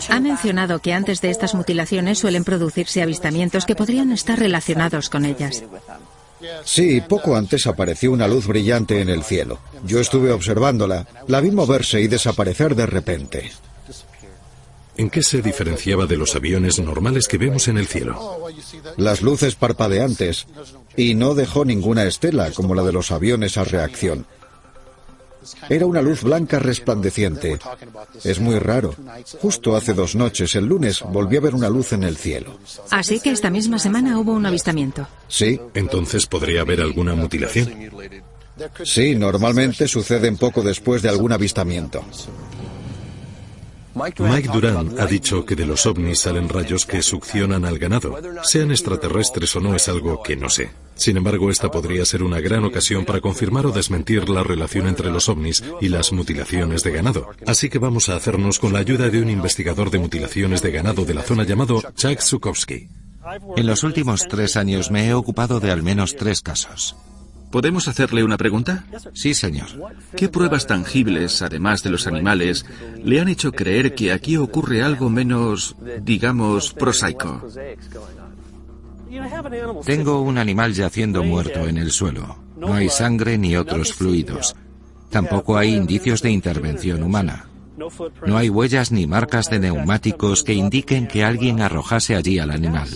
Ha 0.09 0.21
mencionado 0.21 0.81
que 0.81 0.93
antes 0.93 1.21
de 1.21 1.31
estas 1.31 1.55
mutilaciones 1.55 2.19
suelen 2.19 2.43
producirse 2.43 3.01
avistamientos 3.01 3.65
que 3.65 3.77
podrían 3.77 4.11
estar 4.11 4.39
relacionados 4.39 5.09
con 5.09 5.25
ellas. 5.25 5.63
Sí, 6.65 7.01
poco 7.01 7.37
antes 7.37 7.67
apareció 7.67 8.13
una 8.13 8.29
luz 8.29 8.47
brillante 8.47 9.01
en 9.01 9.09
el 9.09 9.25
cielo. 9.25 9.59
Yo 9.85 10.01
estuve 10.01 10.33
observándola, 10.33 11.07
la 11.29 11.41
vi 11.41 11.51
moverse 11.51 12.01
y 12.01 12.09
desaparecer 12.09 12.75
de 12.75 12.87
repente. 12.87 13.53
¿En 14.97 15.09
qué 15.09 15.23
se 15.23 15.41
diferenciaba 15.41 16.07
de 16.07 16.17
los 16.17 16.37
aviones 16.37 16.79
normales 16.79 17.27
que 17.27 17.39
vemos 17.39 17.67
en 17.69 17.79
el 17.79 17.87
cielo? 17.87 18.39
Las 18.99 19.23
luces 19.23 19.55
parpadeantes, 19.55 20.47
y 20.97 21.15
no 21.15 21.35
dejó 21.35 21.65
ninguna 21.65 22.05
estela 22.05 22.51
como 22.51 22.75
la 22.75 22.83
de 22.83 22.93
los 22.93 23.11
aviones 23.11 23.57
a 23.57 23.65
reacción. 23.65 24.27
Era 25.69 25.87
una 25.87 26.03
luz 26.03 26.23
blanca 26.23 26.59
resplandeciente. 26.59 27.59
Es 28.25 28.41
muy 28.41 28.59
raro. 28.59 28.95
Justo 29.41 29.77
hace 29.77 29.95
dos 29.95 30.15
noches, 30.15 30.55
el 30.55 30.67
lunes, 30.67 31.03
volví 31.09 31.37
a 31.37 31.41
ver 31.41 31.55
una 31.55 31.69
luz 31.69 31.93
en 31.93 32.05
el 32.05 32.17
cielo. 32.17 32.59
Así 32.91 33.21
que 33.21 33.31
esta 33.31 33.51
misma 33.51 33.79
semana 33.79 34.19
hubo 34.19 34.33
un 34.33 34.47
avistamiento. 34.47 35.07
Sí. 35.29 35.61
Entonces 35.75 36.27
podría 36.27 36.63
haber 36.63 36.81
alguna 36.81 37.15
mutilación. 37.15 37.71
Sí, 38.85 39.15
normalmente 39.15 39.89
suceden 39.89 40.37
poco 40.37 40.63
después 40.63 41.03
de 41.03 41.09
algún 41.09 41.33
avistamiento. 41.33 42.05
Mike 43.95 44.51
Duran 44.53 44.95
ha 44.99 45.07
dicho 45.07 45.45
que 45.45 45.55
de 45.55 45.67
los 45.67 45.85
ovnis 45.87 46.21
salen 46.21 46.49
rayos 46.49 46.87
que 46.87 47.03
succionan 47.03 47.65
al 47.65 47.79
ganado. 47.79 48.19
Sean 48.43 48.71
extraterrestres 48.71 49.55
o 49.57 49.61
no 49.61 49.75
es 49.75 49.89
algo 49.89 50.23
que 50.23 50.37
no 50.37 50.49
sé. 50.49 50.71
Sin 50.95 51.17
embargo, 51.17 51.51
esta 51.51 51.71
podría 51.71 52.05
ser 52.05 52.23
una 52.23 52.41
gran 52.41 52.65
ocasión 52.65 53.05
para 53.05 53.21
confirmar 53.21 53.67
o 53.67 53.73
desmentir 53.73 54.29
la 54.29 54.43
relación 54.43 54.87
entre 54.87 55.11
los 55.11 55.29
ovnis 55.29 55.63
y 55.81 55.89
las 55.89 56.13
mutilaciones 56.13 56.83
de 56.85 56.93
ganado. 56.93 57.31
Así 57.47 57.69
que 57.69 57.79
vamos 57.79 58.09
a 58.09 58.17
hacernos 58.17 58.59
con 58.59 58.73
la 58.73 58.79
ayuda 58.79 59.11
de 59.11 59.21
un 59.21 59.31
investigador 59.31 59.91
de 59.91 59.99
mutilaciones 59.99 60.63
de 60.63 60.71
ganado 60.71 61.05
de 61.05 61.15
la 61.15 61.23
zona 61.23 61.45
llamado 61.45 61.83
Chuck 61.95 62.21
Zukowski. 62.21 62.89
En 63.57 63.67
los 63.67 63.83
últimos 63.83 64.27
tres 64.29 64.57
años 64.57 64.91
me 64.91 65.07
he 65.07 65.15
ocupado 65.15 65.61
de 65.61 65.71
al 65.71 65.83
menos 65.83 66.17
tres 66.17 66.41
casos. 66.41 66.97
¿Podemos 67.53 67.87
hacerle 67.87 68.25
una 68.25 68.39
pregunta? 68.39 68.85
Sí, 69.13 69.35
señor. 69.35 69.69
¿Qué 70.17 70.31
pruebas 70.31 70.67
tangibles, 70.67 71.43
además 71.43 71.83
de 71.83 71.91
los 71.91 72.07
animales, 72.07 72.65
le 73.05 73.21
han 73.21 73.29
hecho 73.29 73.53
creer 73.53 73.95
que 73.95 74.11
aquí 74.11 74.39
ocurre 74.39 74.83
algo 74.83 75.11
menos, 75.11 75.77
digamos, 76.01 76.73
prosaico? 76.73 77.47
Tengo 79.85 80.23
un 80.23 80.39
animal 80.39 80.73
yaciendo 80.73 81.23
muerto 81.23 81.69
en 81.69 81.77
el 81.77 81.91
suelo. 81.91 82.39
No 82.57 82.73
hay 82.73 82.89
sangre 82.89 83.37
ni 83.37 83.55
otros 83.55 83.93
fluidos. 83.93 84.57
Tampoco 85.11 85.59
hay 85.59 85.75
indicios 85.75 86.23
de 86.23 86.31
intervención 86.31 87.03
humana. 87.03 87.47
No 88.27 88.39
hay 88.39 88.49
huellas 88.49 88.93
ni 88.93 89.07
marcas 89.07 89.51
de 89.51 89.61
neumáticos 89.61 90.43
que 90.43 90.55
indiquen 90.55 91.07
que 91.07 91.23
alguien 91.23 91.61
arrojase 91.61 92.15
allí 92.17 92.39
al 92.39 92.51
animal. 92.51 92.89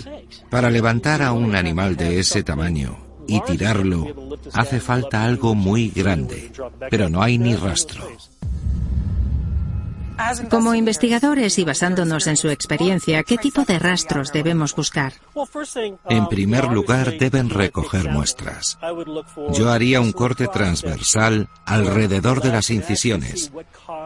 Para 0.48 0.70
levantar 0.70 1.20
a 1.20 1.32
un 1.32 1.54
animal 1.56 1.96
de 1.96 2.20
ese 2.20 2.42
tamaño, 2.42 3.05
y 3.26 3.40
tirarlo, 3.40 4.06
hace 4.52 4.80
falta 4.80 5.24
algo 5.24 5.54
muy 5.54 5.90
grande, 5.90 6.52
pero 6.90 7.08
no 7.08 7.22
hay 7.22 7.38
ni 7.38 7.54
rastro. 7.54 8.06
Como 10.50 10.74
investigadores 10.74 11.58
y 11.58 11.64
basándonos 11.64 12.26
en 12.26 12.36
su 12.36 12.48
experiencia, 12.48 13.22
¿qué 13.22 13.36
tipo 13.36 13.64
de 13.64 13.78
rastros 13.78 14.32
debemos 14.32 14.74
buscar? 14.74 15.12
En 16.08 16.26
primer 16.28 16.64
lugar, 16.68 17.18
deben 17.18 17.50
recoger 17.50 18.10
muestras. 18.10 18.78
Yo 19.52 19.70
haría 19.70 20.00
un 20.00 20.12
corte 20.12 20.48
transversal 20.48 21.48
alrededor 21.66 22.40
de 22.40 22.50
las 22.50 22.70
incisiones 22.70 23.52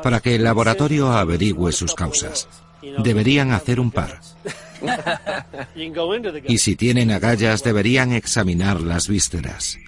para 0.02 0.20
que 0.20 0.34
el 0.34 0.44
laboratorio 0.44 1.12
averigüe 1.12 1.72
sus 1.72 1.94
causas. 1.94 2.48
Deberían 2.98 3.52
hacer 3.52 3.78
un 3.78 3.90
par. 3.90 4.20
Y 6.46 6.58
si 6.58 6.76
tienen 6.76 7.10
agallas 7.10 7.62
deberían 7.62 8.12
examinar 8.12 8.80
las 8.80 9.08
vísceras. 9.08 9.78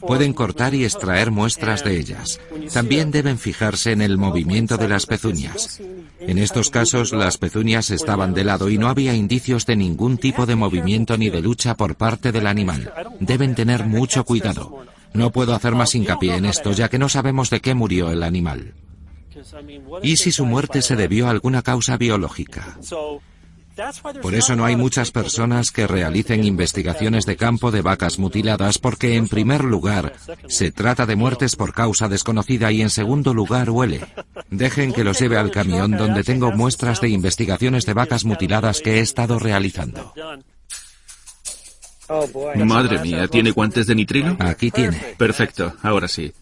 Pueden 0.00 0.32
cortar 0.32 0.74
y 0.74 0.84
extraer 0.84 1.30
muestras 1.30 1.84
de 1.84 1.98
ellas. 1.98 2.40
También 2.72 3.10
deben 3.10 3.38
fijarse 3.38 3.92
en 3.92 4.00
el 4.00 4.18
movimiento 4.18 4.76
de 4.76 4.88
las 4.88 5.06
pezuñas. 5.06 5.80
En 6.20 6.38
estos 6.38 6.70
casos 6.70 7.12
las 7.12 7.38
pezuñas 7.38 7.90
estaban 7.90 8.34
de 8.34 8.44
lado 8.44 8.68
y 8.68 8.78
no 8.78 8.88
había 8.88 9.14
indicios 9.14 9.66
de 9.66 9.76
ningún 9.76 10.18
tipo 10.18 10.46
de 10.46 10.56
movimiento 10.56 11.16
ni 11.16 11.30
de 11.30 11.42
lucha 11.42 11.76
por 11.76 11.96
parte 11.96 12.32
del 12.32 12.46
animal. 12.46 12.92
Deben 13.20 13.54
tener 13.54 13.86
mucho 13.86 14.24
cuidado. 14.24 14.84
No 15.12 15.32
puedo 15.32 15.54
hacer 15.54 15.74
más 15.74 15.94
hincapié 15.94 16.36
en 16.36 16.44
esto 16.44 16.72
ya 16.72 16.88
que 16.88 16.98
no 16.98 17.08
sabemos 17.08 17.50
de 17.50 17.60
qué 17.60 17.74
murió 17.74 18.10
el 18.10 18.22
animal. 18.22 18.74
¿Y 20.02 20.16
si 20.16 20.32
su 20.32 20.44
muerte 20.44 20.82
se 20.82 20.96
debió 20.96 21.26
a 21.26 21.30
alguna 21.30 21.62
causa 21.62 21.96
biológica? 21.96 22.78
Por 24.22 24.34
eso 24.34 24.56
no 24.56 24.64
hay 24.64 24.76
muchas 24.76 25.10
personas 25.10 25.70
que 25.70 25.86
realicen 25.86 26.44
investigaciones 26.44 27.26
de 27.26 27.36
campo 27.36 27.70
de 27.70 27.82
vacas 27.82 28.18
mutiladas 28.18 28.78
porque 28.78 29.16
en 29.16 29.28
primer 29.28 29.64
lugar 29.64 30.14
se 30.48 30.72
trata 30.72 31.04
de 31.04 31.16
muertes 31.16 31.56
por 31.56 31.74
causa 31.74 32.08
desconocida 32.08 32.72
y 32.72 32.82
en 32.82 32.90
segundo 32.90 33.34
lugar 33.34 33.70
huele. 33.70 34.00
Dejen 34.50 34.92
que 34.92 35.04
los 35.04 35.20
lleve 35.20 35.36
al 35.36 35.50
camión 35.50 35.92
donde 35.92 36.24
tengo 36.24 36.52
muestras 36.52 37.00
de 37.00 37.08
investigaciones 37.08 37.84
de 37.84 37.94
vacas 37.94 38.24
mutiladas 38.24 38.80
que 38.80 38.98
he 38.98 39.00
estado 39.00 39.38
realizando. 39.38 40.12
Madre 42.56 42.98
mía, 43.00 43.26
¿tiene 43.28 43.50
guantes 43.50 43.86
de 43.86 43.94
nitrilo? 43.94 44.36
Aquí 44.38 44.70
tiene. 44.70 44.96
Perfecto, 45.18 45.74
ahora 45.82 46.08
sí. 46.08 46.32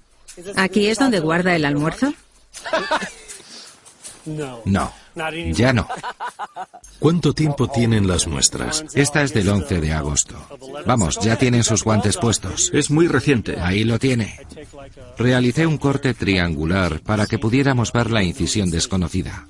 ¿Aquí 0.56 0.86
es 0.86 0.98
donde 0.98 1.20
guarda 1.20 1.54
el 1.56 1.64
almuerzo? 1.64 2.12
No, 4.26 4.92
ya 5.52 5.72
no. 5.72 5.86
¿Cuánto 6.98 7.34
tiempo 7.34 7.68
tienen 7.68 8.08
las 8.08 8.26
muestras? 8.26 8.84
Esta 8.94 9.22
es 9.22 9.34
del 9.34 9.48
11 9.48 9.80
de 9.80 9.92
agosto. 9.92 10.34
Vamos, 10.86 11.18
ya 11.20 11.36
tienen 11.36 11.64
sus 11.64 11.84
guantes 11.84 12.16
puestos. 12.16 12.70
Es 12.72 12.90
muy 12.90 13.08
reciente. 13.08 13.60
Ahí 13.60 13.84
lo 13.84 13.98
tiene. 13.98 14.40
Realicé 15.18 15.66
un 15.66 15.78
corte 15.78 16.14
triangular 16.14 17.00
para 17.00 17.26
que 17.26 17.38
pudiéramos 17.38 17.92
ver 17.92 18.10
la 18.10 18.22
incisión 18.22 18.70
desconocida. 18.70 19.46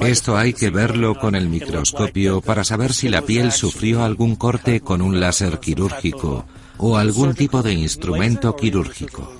Esto 0.00 0.36
hay 0.36 0.52
que 0.52 0.70
verlo 0.70 1.18
con 1.18 1.34
el 1.34 1.48
microscopio 1.48 2.40
para 2.40 2.62
saber 2.62 2.92
si 2.92 3.08
la 3.08 3.22
piel 3.22 3.52
sufrió 3.52 4.04
algún 4.04 4.36
corte 4.36 4.80
con 4.80 5.00
un 5.00 5.18
láser 5.18 5.58
quirúrgico 5.58 6.44
o 6.76 6.96
algún 6.96 7.34
tipo 7.34 7.62
de 7.62 7.72
instrumento 7.72 8.54
quirúrgico. 8.54 9.32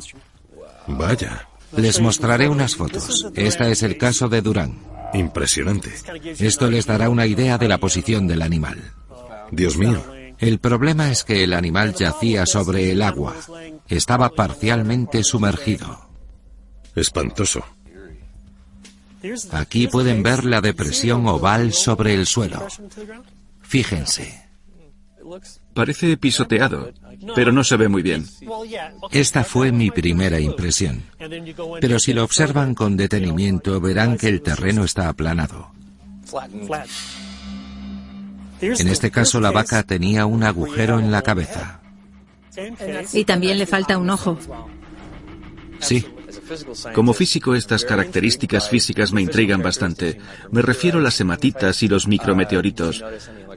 Vaya. 0.86 1.49
Les 1.76 2.00
mostraré 2.00 2.48
unas 2.48 2.76
fotos. 2.76 3.26
Este 3.34 3.70
es 3.70 3.82
el 3.82 3.96
caso 3.96 4.28
de 4.28 4.42
Durán. 4.42 4.78
Impresionante. 5.14 5.92
Esto 6.38 6.70
les 6.70 6.86
dará 6.86 7.08
una 7.10 7.26
idea 7.26 7.58
de 7.58 7.68
la 7.68 7.78
posición 7.78 8.26
del 8.26 8.42
animal. 8.42 8.92
Dios 9.50 9.76
mío. 9.76 10.02
El 10.38 10.58
problema 10.58 11.10
es 11.10 11.22
que 11.22 11.44
el 11.44 11.52
animal 11.52 11.94
yacía 11.94 12.46
sobre 12.46 12.90
el 12.90 13.02
agua. 13.02 13.36
Estaba 13.88 14.30
parcialmente 14.30 15.22
sumergido. 15.22 16.08
Espantoso. 16.94 17.64
Aquí 19.52 19.86
pueden 19.86 20.22
ver 20.22 20.44
la 20.44 20.60
depresión 20.60 21.26
oval 21.26 21.72
sobre 21.72 22.14
el 22.14 22.26
suelo. 22.26 22.66
Fíjense. 23.60 24.49
Parece 25.74 26.16
pisoteado, 26.16 26.92
pero 27.34 27.52
no 27.52 27.64
se 27.64 27.76
ve 27.76 27.88
muy 27.88 28.02
bien. 28.02 28.26
Esta 29.10 29.44
fue 29.44 29.72
mi 29.72 29.90
primera 29.90 30.40
impresión. 30.40 31.02
Pero 31.80 31.98
si 31.98 32.12
lo 32.12 32.24
observan 32.24 32.74
con 32.74 32.96
detenimiento 32.96 33.80
verán 33.80 34.16
que 34.16 34.28
el 34.28 34.42
terreno 34.42 34.84
está 34.84 35.08
aplanado. 35.08 35.70
En 38.60 38.88
este 38.88 39.10
caso 39.10 39.40
la 39.40 39.50
vaca 39.50 39.82
tenía 39.82 40.26
un 40.26 40.44
agujero 40.44 40.98
en 40.98 41.10
la 41.10 41.22
cabeza. 41.22 41.80
Y 43.12 43.24
también 43.24 43.58
le 43.58 43.66
falta 43.66 43.98
un 43.98 44.10
ojo. 44.10 44.38
Sí. 45.80 46.04
Como 46.94 47.12
físico 47.12 47.54
estas 47.54 47.84
características 47.84 48.68
físicas 48.68 49.12
me 49.12 49.22
intrigan 49.22 49.62
bastante. 49.62 50.20
Me 50.50 50.62
refiero 50.62 50.98
a 50.98 51.02
las 51.02 51.20
hematitas 51.20 51.82
y 51.82 51.88
los 51.88 52.06
micrometeoritos. 52.06 53.02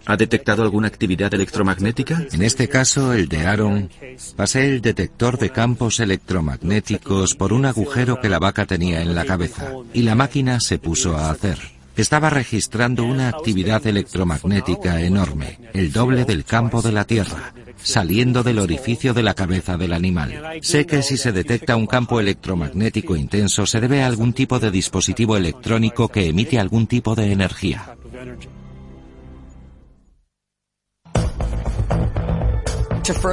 ¿Ha 0.05 0.17
detectado 0.17 0.63
alguna 0.63 0.87
actividad 0.87 1.33
electromagnética? 1.33 2.25
En 2.31 2.41
este 2.41 2.67
caso, 2.67 3.13
el 3.13 3.29
de 3.29 3.45
Aaron, 3.45 3.89
pasé 4.35 4.67
el 4.67 4.81
detector 4.81 5.37
de 5.37 5.49
campos 5.49 5.99
electromagnéticos 6.01 7.35
por 7.35 7.53
un 7.53 7.65
agujero 7.65 8.19
que 8.19 8.29
la 8.29 8.39
vaca 8.39 8.65
tenía 8.65 9.01
en 9.01 9.15
la 9.15 9.25
cabeza 9.25 9.71
y 9.93 10.01
la 10.01 10.15
máquina 10.15 10.59
se 10.59 10.77
puso 10.77 11.15
a 11.15 11.31
hacer. 11.31 11.57
Estaba 11.95 12.29
registrando 12.31 13.05
una 13.05 13.29
actividad 13.29 13.85
electromagnética 13.85 14.99
enorme, 15.01 15.59
el 15.73 15.91
doble 15.91 16.25
del 16.25 16.43
campo 16.43 16.81
de 16.81 16.91
la 16.91 17.05
Tierra, 17.05 17.53
saliendo 17.77 18.41
del 18.41 18.57
orificio 18.59 19.13
de 19.13 19.21
la 19.21 19.35
cabeza 19.35 19.77
del 19.77 19.93
animal. 19.93 20.59
Sé 20.61 20.85
que 20.87 21.03
si 21.03 21.17
se 21.17 21.31
detecta 21.31 21.75
un 21.75 21.85
campo 21.85 22.19
electromagnético 22.19 23.15
intenso 23.15 23.67
se 23.67 23.79
debe 23.79 24.01
a 24.01 24.07
algún 24.07 24.33
tipo 24.33 24.59
de 24.59 24.71
dispositivo 24.71 25.37
electrónico 25.37 26.07
que 26.07 26.27
emite 26.27 26.59
algún 26.59 26.87
tipo 26.87 27.13
de 27.13 27.31
energía. 27.31 27.95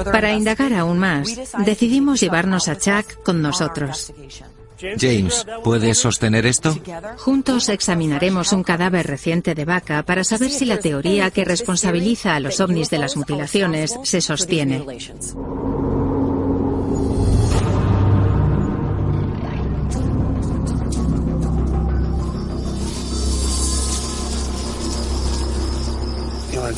Para 0.05 0.33
indagar 0.33 0.73
aún 0.75 0.99
más, 0.99 1.53
decidimos 1.65 2.21
llevarnos 2.21 2.69
a 2.69 2.77
Chuck 2.77 3.23
con 3.23 3.41
nosotros. 3.41 4.13
James, 4.99 5.47
¿puedes 5.63 5.99
sostener 5.99 6.47
esto? 6.47 6.75
Juntos 7.19 7.69
examinaremos 7.69 8.53
un 8.53 8.63
cadáver 8.63 9.07
reciente 9.07 9.55
de 9.55 9.65
vaca 9.65 10.03
para 10.05 10.25
saber 10.25 10.51
si 10.51 10.65
la 10.65 10.79
teoría 10.79 11.31
que 11.31 11.45
responsabiliza 11.45 12.35
a 12.35 12.41
los 12.41 12.61
ovnis 12.61 12.89
de 12.89 12.99
las 12.99 13.17
mutilaciones 13.17 13.95
se 14.03 14.21
sostiene. 14.21 14.85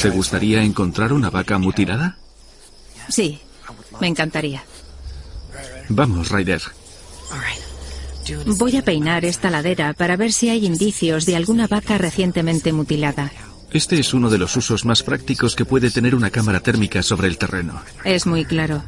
¿Te 0.00 0.10
gustaría 0.10 0.62
encontrar 0.64 1.12
una 1.12 1.30
vaca 1.30 1.58
mutilada? 1.58 2.16
Sí, 3.08 3.40
me 4.00 4.06
encantaría. 4.06 4.62
Vamos, 5.88 6.30
Ryder. 6.30 6.62
Voy 8.58 8.76
a 8.76 8.82
peinar 8.82 9.24
esta 9.24 9.50
ladera 9.50 9.94
para 9.94 10.16
ver 10.16 10.32
si 10.32 10.48
hay 10.48 10.64
indicios 10.64 11.26
de 11.26 11.36
alguna 11.36 11.66
vaca 11.66 11.98
recientemente 11.98 12.72
mutilada. 12.72 13.32
Este 13.72 13.98
es 13.98 14.12
uno 14.14 14.28
de 14.30 14.38
los 14.38 14.54
usos 14.56 14.84
más 14.84 15.02
prácticos 15.02 15.56
que 15.56 15.64
puede 15.64 15.90
tener 15.90 16.14
una 16.14 16.30
cámara 16.30 16.60
térmica 16.60 17.02
sobre 17.02 17.28
el 17.28 17.38
terreno. 17.38 17.82
Es 18.04 18.26
muy 18.26 18.44
claro. 18.44 18.82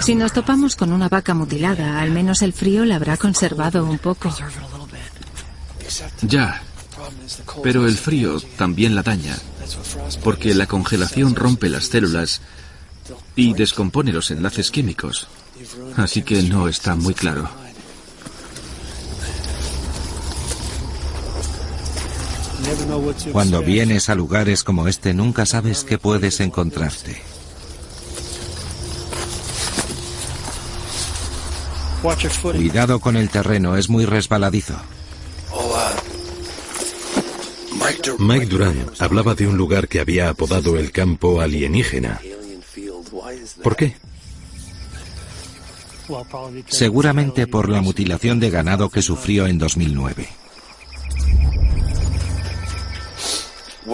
Si 0.00 0.14
nos 0.14 0.32
topamos 0.32 0.76
con 0.76 0.92
una 0.92 1.08
vaca 1.08 1.34
mutilada, 1.34 2.00
al 2.00 2.10
menos 2.10 2.42
el 2.42 2.52
frío 2.52 2.84
la 2.84 2.96
habrá 2.96 3.16
conservado 3.16 3.84
un 3.84 3.98
poco. 3.98 4.34
Ya, 6.22 6.62
pero 7.62 7.86
el 7.86 7.96
frío 7.96 8.40
también 8.56 8.94
la 8.94 9.02
daña, 9.02 9.36
porque 10.24 10.54
la 10.54 10.66
congelación 10.66 11.34
rompe 11.34 11.68
las 11.68 11.86
células 11.86 12.40
y 13.36 13.54
descompone 13.54 14.12
los 14.12 14.30
enlaces 14.30 14.70
químicos. 14.70 15.28
Así 15.96 16.22
que 16.22 16.42
no 16.42 16.68
está 16.68 16.94
muy 16.94 17.14
claro. 17.14 17.48
Cuando 23.32 23.60
vienes 23.60 24.08
a 24.08 24.14
lugares 24.14 24.64
como 24.64 24.88
este 24.88 25.14
nunca 25.14 25.46
sabes 25.46 25.84
qué 25.84 25.98
puedes 25.98 26.40
encontrarte. 26.40 27.31
Cuidado 32.02 32.98
con 32.98 33.16
el 33.16 33.28
terreno, 33.28 33.76
es 33.76 33.88
muy 33.88 34.04
resbaladizo. 34.04 34.74
Mike 38.18 38.46
Duran 38.46 38.86
hablaba 38.98 39.34
de 39.34 39.46
un 39.46 39.56
lugar 39.56 39.86
que 39.86 40.00
había 40.00 40.28
apodado 40.28 40.76
el 40.76 40.90
campo 40.90 41.40
alienígena. 41.40 42.20
¿Por 43.62 43.76
qué? 43.76 43.96
Seguramente 46.66 47.46
por 47.46 47.68
la 47.68 47.80
mutilación 47.80 48.40
de 48.40 48.50
ganado 48.50 48.90
que 48.90 49.02
sufrió 49.02 49.46
en 49.46 49.58
2009. 49.58 50.28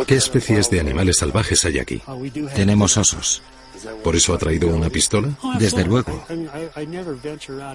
¿Qué 0.07 0.17
especies 0.17 0.71
de 0.71 0.81
animales 0.81 1.19
salvajes 1.19 1.65
hay 1.65 1.79
aquí? 1.79 2.03
Tenemos 2.55 2.97
osos. 2.97 3.43
¿Por 4.03 4.17
eso 4.17 4.35
ha 4.35 4.39
traído 4.39 4.69
una 4.69 4.89
pistola? 4.89 5.31
Desde 5.59 5.85
luego. 5.85 6.25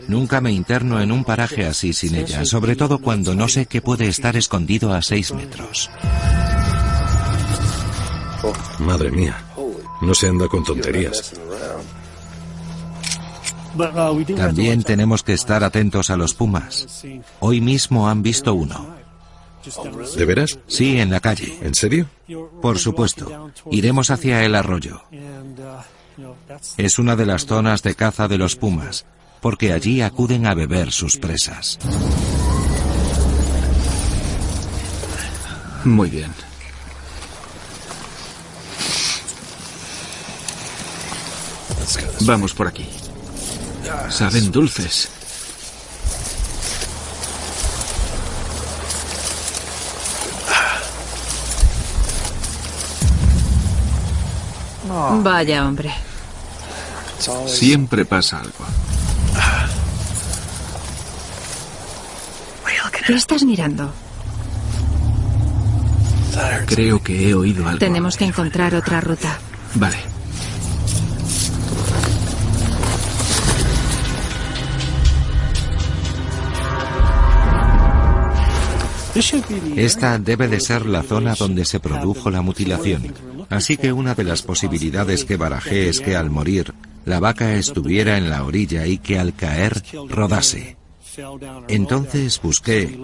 Nunca 0.08 0.42
me 0.42 0.52
interno 0.52 1.02
en 1.02 1.12
un 1.12 1.24
paraje 1.24 1.66
así 1.66 1.94
sin 1.94 2.16
ella, 2.16 2.46
sobre 2.46 2.76
todo 2.76 3.00
cuando 3.00 3.36
no 3.36 3.48
sé 3.48 3.66
qué 3.66 3.82
puede 3.82 4.08
estar 4.08 4.36
escondido 4.36 4.94
a 4.94 5.02
seis 5.02 5.34
metros. 5.34 5.90
Madre 8.80 9.12
mía, 9.12 9.44
no 10.02 10.14
se 10.14 10.28
anda 10.28 10.48
con 10.48 10.64
tonterías. 10.64 11.34
También 14.36 14.84
tenemos 14.84 15.24
que 15.24 15.34
estar 15.34 15.64
atentos 15.64 16.10
a 16.10 16.18
los 16.18 16.34
pumas. 16.34 17.04
Hoy 17.40 17.62
mismo 17.62 18.08
han 18.08 18.22
visto 18.22 18.54
uno. 18.54 18.94
¿De 20.16 20.26
veras? 20.26 20.60
Sí, 20.68 21.00
en 21.00 21.10
la 21.10 21.20
calle. 21.20 21.58
¿En 21.62 21.74
serio? 21.74 22.08
Por 22.62 22.80
supuesto. 22.80 23.52
Iremos 23.72 24.12
hacia 24.12 24.44
el 24.44 24.56
arroyo. 24.56 25.02
Es 26.78 27.00
una 27.00 27.16
de 27.16 27.26
las 27.26 27.46
zonas 27.46 27.84
de 27.84 27.96
caza 27.96 28.28
de 28.28 28.38
los 28.38 28.56
pumas, 28.56 29.06
porque 29.42 29.74
allí 29.74 30.02
acuden 30.02 30.46
a 30.46 30.54
beber 30.54 30.92
sus 30.92 31.18
presas. 31.18 31.80
Muy 35.84 36.10
bien. 36.10 36.32
Vamos 42.22 42.54
por 42.54 42.68
aquí. 42.68 42.88
Saben 44.10 44.52
dulces. 44.52 45.10
Vaya 55.24 55.66
hombre. 55.66 55.92
Siempre 57.48 58.06
pasa 58.06 58.40
algo. 58.40 58.66
¿Qué 63.06 63.14
estás 63.14 63.44
mirando? 63.44 63.92
Creo 66.68 67.04
que 67.04 67.30
he 67.30 67.34
oído 67.34 67.68
algo. 67.68 67.80
Tenemos 67.80 68.16
que 68.16 68.26
encontrar 68.26 68.74
otra 68.76 69.02
ruta. 69.02 69.38
Vale. 69.76 69.98
Esta 79.76 80.18
debe 80.18 80.48
de 80.48 80.60
ser 80.60 80.86
la 80.86 81.04
zona 81.04 81.36
donde 81.36 81.66
se 81.66 81.80
produjo 81.80 82.32
la 82.32 82.42
mutilación. 82.42 83.14
Así 83.50 83.78
que 83.78 83.94
una 83.94 84.16
de 84.16 84.24
las 84.24 84.42
posibilidades 84.42 85.26
que 85.26 85.38
barajé 85.38 85.90
es 85.90 86.02
que 86.02 86.16
al 86.16 86.30
morir, 86.30 86.74
la 87.06 87.20
vaca 87.20 87.56
estuviera 87.56 88.18
en 88.18 88.30
la 88.30 88.44
orilla 88.44 88.86
y 88.88 88.98
que 88.98 89.20
al 89.20 89.34
caer 89.34 89.84
rodase. 90.10 90.78
Entonces 91.68 92.40
busqué... 92.42 93.00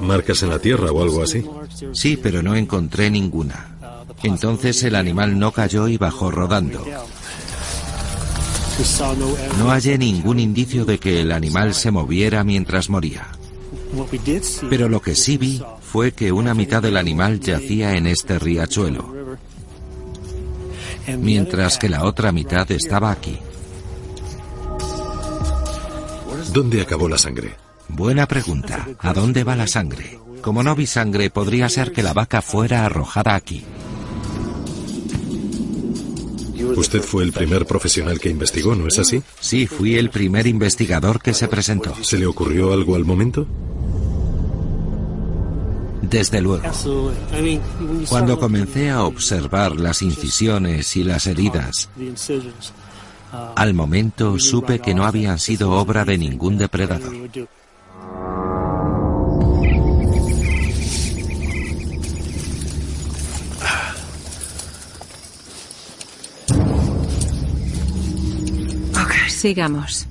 ¿Marcas 0.00 0.42
en 0.42 0.50
la 0.50 0.58
tierra 0.58 0.90
o 0.92 1.02
algo 1.02 1.22
así? 1.22 1.44
Sí, 1.92 2.18
pero 2.20 2.42
no 2.42 2.54
encontré 2.54 3.10
ninguna. 3.10 3.76
Entonces 4.22 4.82
el 4.82 4.94
animal 4.94 5.38
no 5.38 5.52
cayó 5.52 5.88
y 5.88 5.96
bajó 5.96 6.30
rodando. 6.30 6.84
No 9.58 9.70
hallé 9.70 9.96
ningún 9.96 10.38
indicio 10.38 10.84
de 10.84 10.98
que 10.98 11.22
el 11.22 11.32
animal 11.32 11.74
se 11.74 11.90
moviera 11.90 12.44
mientras 12.44 12.90
moría. 12.90 13.26
Pero 14.68 14.88
lo 14.88 15.00
que 15.00 15.14
sí 15.14 15.38
vi 15.38 15.62
fue 15.80 16.12
que 16.12 16.32
una 16.32 16.52
mitad 16.52 16.82
del 16.82 16.96
animal 16.98 17.40
yacía 17.40 17.96
en 17.96 18.06
este 18.06 18.38
riachuelo, 18.38 19.15
mientras 21.18 21.78
que 21.78 21.88
la 21.88 22.04
otra 22.04 22.32
mitad 22.32 22.70
estaba 22.70 23.10
aquí. 23.10 23.38
¿Dónde 26.52 26.80
acabó 26.80 27.08
la 27.08 27.18
sangre? 27.18 27.54
Buena 27.88 28.26
pregunta. 28.26 28.88
¿A 28.98 29.12
dónde 29.12 29.44
va 29.44 29.56
la 29.56 29.66
sangre? 29.66 30.18
Como 30.40 30.62
no 30.62 30.74
vi 30.74 30.86
sangre, 30.86 31.30
podría 31.30 31.68
ser 31.68 31.92
que 31.92 32.02
la 32.02 32.12
vaca 32.12 32.40
fuera 32.42 32.84
arrojada 32.84 33.34
aquí. 33.34 33.64
Usted 36.76 37.00
fue 37.00 37.24
el 37.24 37.32
primer 37.32 37.66
profesional 37.66 38.18
que 38.18 38.28
investigó, 38.28 38.74
¿no 38.74 38.86
es 38.86 38.98
así? 38.98 39.22
Sí, 39.40 39.66
fui 39.66 39.96
el 39.96 40.10
primer 40.10 40.46
investigador 40.46 41.22
que 41.22 41.34
se 41.34 41.48
presentó. 41.48 41.94
¿Se 42.02 42.18
le 42.18 42.26
ocurrió 42.26 42.72
algo 42.72 42.96
al 42.96 43.04
momento? 43.04 43.46
Desde 46.02 46.40
luego. 46.40 46.64
Cuando 48.08 48.38
comencé 48.38 48.90
a 48.90 49.04
observar 49.04 49.76
las 49.76 50.02
incisiones 50.02 50.96
y 50.96 51.04
las 51.04 51.26
heridas, 51.26 51.88
al 53.54 53.74
momento 53.74 54.38
supe 54.38 54.78
que 54.78 54.94
no 54.94 55.04
habían 55.04 55.38
sido 55.38 55.72
obra 55.72 56.04
de 56.04 56.18
ningún 56.18 56.58
depredador. 56.58 57.12
Sigamos. 69.46 70.06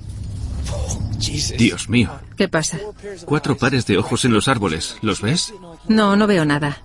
Dios 1.57 1.89
mío. 1.89 2.09
¿Qué 2.37 2.47
pasa? 2.47 2.79
Cuatro 3.25 3.57
pares 3.57 3.85
de 3.85 3.97
ojos 3.97 4.23
en 4.23 4.33
los 4.33 4.47
árboles. 4.47 4.97
¿Los 5.01 5.21
ves? 5.21 5.53
No, 5.87 6.15
no 6.15 6.27
veo 6.27 6.45
nada. 6.45 6.77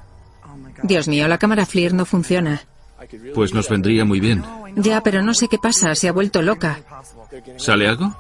Dios 0.83 1.09
mío, 1.09 1.29
la 1.29 1.39
cámara 1.39 1.67
FLIR 1.67 1.95
no 1.95 2.05
funciona. 2.05 2.63
Pues 3.35 3.55
nos 3.55 3.69
vendría 3.69 4.05
muy 4.05 4.21
bien. 4.21 4.45
Ya, 4.77 5.03
pero 5.03 5.23
no 5.23 5.35
sé 5.35 5.49
qué 5.49 5.59
pasa. 5.59 5.95
Se 5.95 6.09
ha 6.09 6.13
vuelto 6.13 6.43
loca. 6.43 6.79
¿Sale 7.57 7.89
algo? 7.89 8.15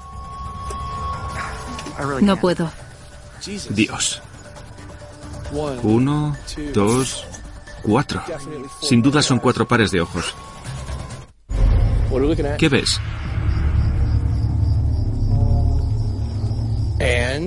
No 2.22 2.36
puedo. 2.36 2.70
Dios. 3.70 4.22
Uno, 5.82 6.36
dos, 6.72 7.26
cuatro. 7.82 8.22
Sin 8.82 9.02
duda 9.02 9.22
son 9.22 9.38
cuatro 9.38 9.66
pares 9.66 9.90
de 9.90 10.00
ojos. 10.00 10.34
¿Qué 12.58 12.68
ves? 12.68 13.00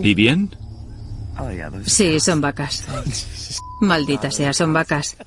¿Y 0.02 0.14
bien? 0.14 0.50
Sí, 1.86 2.20
son 2.20 2.42
vacas. 2.42 2.86
Maldita 3.82 4.32
sea, 4.32 4.54
son 4.54 4.74
vacas. 4.74 5.18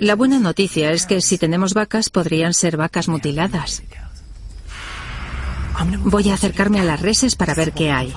La 0.00 0.14
buena 0.14 0.38
noticia 0.38 0.92
es 0.92 1.06
que 1.06 1.20
si 1.20 1.38
tenemos 1.38 1.74
vacas 1.74 2.10
podrían 2.10 2.54
ser 2.54 2.76
vacas 2.76 3.08
mutiladas. 3.08 3.82
Voy 6.04 6.30
a 6.30 6.34
acercarme 6.34 6.80
a 6.80 6.84
las 6.84 7.00
reses 7.00 7.36
para 7.36 7.54
ver 7.54 7.72
qué 7.72 7.90
hay. 7.90 8.12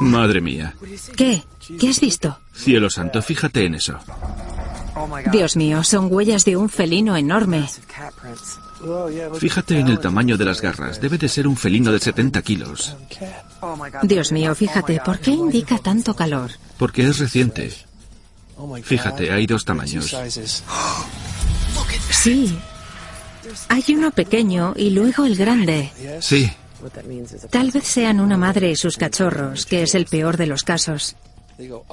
Madre 0.00 0.40
mía. 0.40 0.74
¿Qué? 1.16 1.42
¿Qué 1.78 1.88
has 1.88 2.00
visto? 2.00 2.38
Cielo 2.52 2.90
santo, 2.90 3.22
fíjate 3.22 3.66
en 3.66 3.74
eso. 3.74 3.98
Dios 5.30 5.56
mío, 5.56 5.84
son 5.84 6.08
huellas 6.10 6.44
de 6.44 6.56
un 6.56 6.68
felino 6.68 7.16
enorme. 7.16 7.68
Fíjate 9.38 9.78
en 9.78 9.88
el 9.88 9.98
tamaño 9.98 10.36
de 10.36 10.44
las 10.44 10.60
garras. 10.60 11.00
Debe 11.00 11.18
de 11.18 11.28
ser 11.28 11.46
un 11.46 11.56
felino 11.56 11.92
de 11.92 11.98
70 11.98 12.42
kilos. 12.42 12.96
Dios 14.02 14.32
mío, 14.32 14.54
fíjate, 14.54 15.00
¿por 15.04 15.18
qué 15.20 15.30
indica 15.30 15.78
tanto 15.78 16.14
calor? 16.14 16.50
Porque 16.78 17.06
es 17.06 17.18
reciente. 17.18 17.72
Fíjate, 18.82 19.32
hay 19.32 19.46
dos 19.46 19.64
tamaños. 19.64 20.14
Sí. 22.10 22.58
Hay 23.68 23.84
uno 23.88 24.10
pequeño 24.10 24.74
y 24.76 24.90
luego 24.90 25.24
el 25.24 25.36
grande. 25.36 25.90
Sí. 26.20 26.50
Tal 27.50 27.70
vez 27.70 27.84
sean 27.84 28.20
una 28.20 28.36
madre 28.36 28.70
y 28.70 28.76
sus 28.76 28.96
cachorros, 28.96 29.66
que 29.66 29.82
es 29.82 29.94
el 29.94 30.06
peor 30.06 30.36
de 30.36 30.46
los 30.46 30.64
casos. 30.64 31.16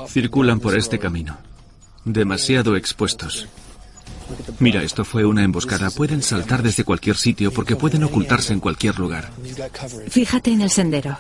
Circulan 0.07 0.59
por 0.59 0.75
este 0.77 0.97
camino. 0.99 1.37
Demasiado 2.05 2.75
expuestos. 2.75 3.47
Mira, 4.59 4.83
esto 4.83 5.05
fue 5.05 5.25
una 5.25 5.43
emboscada. 5.43 5.89
Pueden 5.89 6.21
saltar 6.21 6.63
desde 6.63 6.83
cualquier 6.83 7.15
sitio 7.15 7.51
porque 7.51 7.75
pueden 7.75 8.03
ocultarse 8.03 8.53
en 8.53 8.59
cualquier 8.59 8.99
lugar. 8.99 9.29
Fíjate 10.09 10.51
en 10.51 10.61
el 10.61 10.69
sendero. 10.69 11.17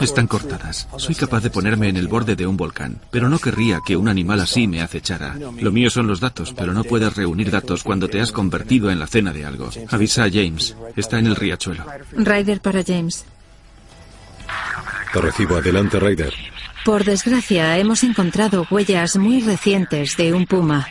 Están 0.00 0.26
cortadas. 0.26 0.88
Soy 0.96 1.14
capaz 1.14 1.42
de 1.42 1.50
ponerme 1.50 1.88
en 1.88 1.96
el 1.96 2.08
borde 2.08 2.34
de 2.36 2.46
un 2.46 2.56
volcán, 2.56 3.00
pero 3.10 3.28
no 3.28 3.38
querría 3.38 3.80
que 3.84 3.96
un 3.96 4.08
animal 4.08 4.40
así 4.40 4.66
me 4.66 4.80
acechara. 4.80 5.36
Lo 5.60 5.70
mío 5.72 5.90
son 5.90 6.06
los 6.06 6.20
datos, 6.20 6.52
pero 6.56 6.72
no 6.72 6.84
puedes 6.84 7.14
reunir 7.14 7.50
datos 7.50 7.82
cuando 7.82 8.08
te 8.08 8.20
has 8.20 8.32
convertido 8.32 8.90
en 8.90 8.98
la 8.98 9.06
cena 9.06 9.32
de 9.32 9.44
algo. 9.44 9.70
Avisa 9.90 10.24
a 10.24 10.30
James. 10.30 10.76
Está 10.96 11.18
en 11.18 11.26
el 11.26 11.36
riachuelo. 11.36 11.84
Ryder 12.12 12.60
para 12.60 12.82
James. 12.84 13.24
Te 15.12 15.20
recibo. 15.20 15.56
Adelante, 15.56 16.00
Ryder. 16.00 16.32
Por 16.84 17.04
desgracia, 17.04 17.78
hemos 17.78 18.02
encontrado 18.02 18.66
huellas 18.70 19.16
muy 19.16 19.40
recientes 19.40 20.16
de 20.16 20.32
un 20.32 20.46
puma. 20.46 20.88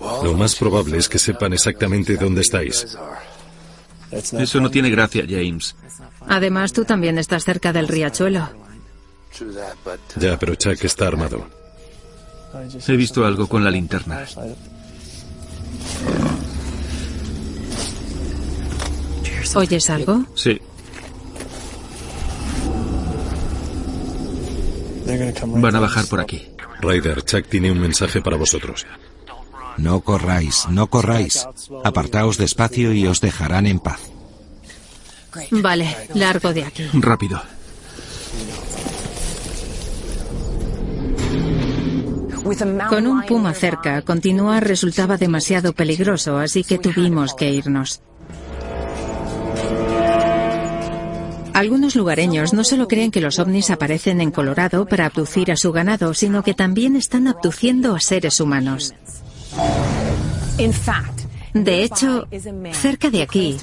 Lo 0.00 0.34
más 0.34 0.54
probable 0.54 0.98
es 0.98 1.08
que 1.08 1.18
sepan 1.18 1.52
exactamente 1.52 2.16
dónde 2.16 2.42
estáis. 2.42 2.96
Eso 4.10 4.60
no 4.60 4.70
tiene 4.70 4.90
gracia, 4.90 5.24
James. 5.28 5.74
Además, 6.26 6.72
tú 6.72 6.84
también 6.84 7.18
estás 7.18 7.44
cerca 7.44 7.72
del 7.72 7.88
riachuelo. 7.88 8.48
Ya, 10.16 10.38
pero 10.38 10.54
Chuck 10.54 10.84
está 10.84 11.08
armado. 11.08 11.46
He 12.86 12.96
visto 12.96 13.24
algo 13.24 13.46
con 13.46 13.64
la 13.64 13.70
linterna. 13.70 14.24
¿Oyes 19.54 19.90
algo? 19.90 20.24
Sí. 20.34 20.60
Van 25.46 25.76
a 25.76 25.80
bajar 25.80 26.06
por 26.06 26.20
aquí. 26.20 26.48
Ryder, 26.80 27.24
Chuck 27.24 27.46
tiene 27.48 27.72
un 27.72 27.80
mensaje 27.80 28.20
para 28.20 28.36
vosotros. 28.36 28.86
No 29.78 30.00
corráis, 30.00 30.66
no 30.68 30.88
corráis. 30.88 31.46
Apartaos 31.84 32.36
despacio 32.36 32.92
y 32.92 33.06
os 33.06 33.20
dejarán 33.20 33.66
en 33.66 33.78
paz. 33.78 34.00
Vale, 35.50 35.96
largo 36.14 36.52
de 36.52 36.64
aquí. 36.64 36.88
Rápido. 36.94 37.40
Con 42.88 43.06
un 43.06 43.22
puma 43.22 43.52
cerca, 43.52 44.02
continuar 44.02 44.66
resultaba 44.66 45.16
demasiado 45.16 45.74
peligroso, 45.74 46.38
así 46.38 46.64
que 46.64 46.78
tuvimos 46.78 47.34
que 47.34 47.50
irnos. 47.50 48.00
Algunos 51.52 51.96
lugareños 51.96 52.54
no 52.54 52.64
solo 52.64 52.86
creen 52.88 53.10
que 53.10 53.20
los 53.20 53.38
ovnis 53.38 53.70
aparecen 53.70 54.20
en 54.20 54.30
Colorado 54.30 54.86
para 54.86 55.06
abducir 55.06 55.50
a 55.50 55.56
su 55.56 55.72
ganado, 55.72 56.14
sino 56.14 56.42
que 56.42 56.54
también 56.54 56.96
están 56.96 57.26
abduciendo 57.26 57.96
a 57.96 58.00
seres 58.00 58.40
humanos. 58.40 58.94
De 61.54 61.82
hecho, 61.82 62.28
cerca 62.72 63.10
de 63.10 63.22
aquí 63.22 63.56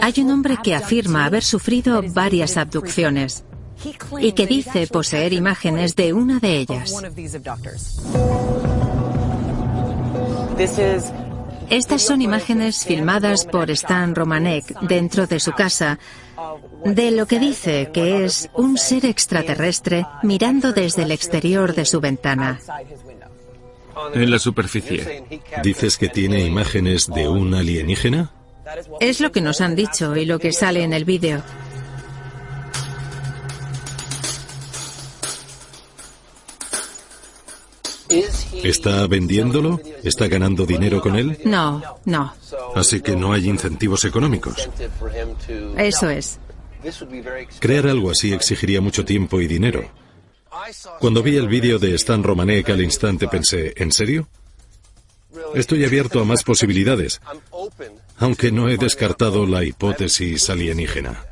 hay 0.00 0.14
un 0.18 0.30
hombre 0.30 0.58
que 0.62 0.74
afirma 0.74 1.24
haber 1.24 1.42
sufrido 1.42 2.02
varias 2.12 2.56
abducciones 2.56 3.44
y 4.20 4.32
que 4.32 4.46
dice 4.46 4.86
poseer 4.86 5.32
imágenes 5.32 5.96
de 5.96 6.12
una 6.12 6.38
de 6.38 6.58
ellas. 6.58 6.94
Estas 11.70 12.02
son 12.02 12.20
imágenes 12.20 12.84
filmadas 12.84 13.46
por 13.46 13.70
Stan 13.70 14.14
Romanek 14.14 14.78
dentro 14.82 15.26
de 15.26 15.40
su 15.40 15.52
casa 15.52 15.98
de 16.84 17.10
lo 17.12 17.26
que 17.26 17.38
dice 17.38 17.90
que 17.92 18.24
es 18.24 18.50
un 18.54 18.76
ser 18.76 19.06
extraterrestre 19.06 20.06
mirando 20.22 20.72
desde 20.72 21.04
el 21.04 21.12
exterior 21.12 21.74
de 21.74 21.84
su 21.84 22.00
ventana 22.00 22.60
en 24.14 24.30
la 24.30 24.38
superficie. 24.38 25.24
¿Dices 25.62 25.96
que 25.96 26.08
tiene 26.08 26.44
imágenes 26.44 27.08
de 27.08 27.28
un 27.28 27.54
alienígena? 27.54 28.30
Es 29.00 29.20
lo 29.20 29.32
que 29.32 29.40
nos 29.40 29.60
han 29.60 29.74
dicho 29.74 30.16
y 30.16 30.24
lo 30.24 30.38
que 30.38 30.52
sale 30.52 30.82
en 30.82 30.92
el 30.92 31.04
vídeo. 31.04 31.42
¿Está 38.62 39.06
vendiéndolo? 39.06 39.80
¿Está 40.02 40.28
ganando 40.28 40.66
dinero 40.66 41.00
con 41.00 41.16
él? 41.16 41.38
No, 41.44 41.82
no. 42.04 42.34
Así 42.74 43.00
que 43.00 43.16
no 43.16 43.32
hay 43.32 43.48
incentivos 43.48 44.04
económicos. 44.04 44.68
Eso 45.76 46.10
es. 46.10 46.38
Crear 47.60 47.86
algo 47.86 48.10
así 48.10 48.32
exigiría 48.32 48.80
mucho 48.80 49.04
tiempo 49.04 49.40
y 49.40 49.46
dinero. 49.46 49.88
Cuando 51.00 51.22
vi 51.22 51.36
el 51.36 51.48
vídeo 51.48 51.78
de 51.78 51.94
Stan 51.94 52.22
Romanek 52.22 52.70
al 52.70 52.82
instante 52.82 53.28
pensé, 53.28 53.72
¿en 53.76 53.92
serio? 53.92 54.28
Estoy 55.54 55.84
abierto 55.84 56.20
a 56.20 56.24
más 56.24 56.42
posibilidades, 56.42 57.20
aunque 58.18 58.52
no 58.52 58.68
he 58.68 58.76
descartado 58.76 59.46
la 59.46 59.64
hipótesis 59.64 60.50
alienígena. 60.50 61.24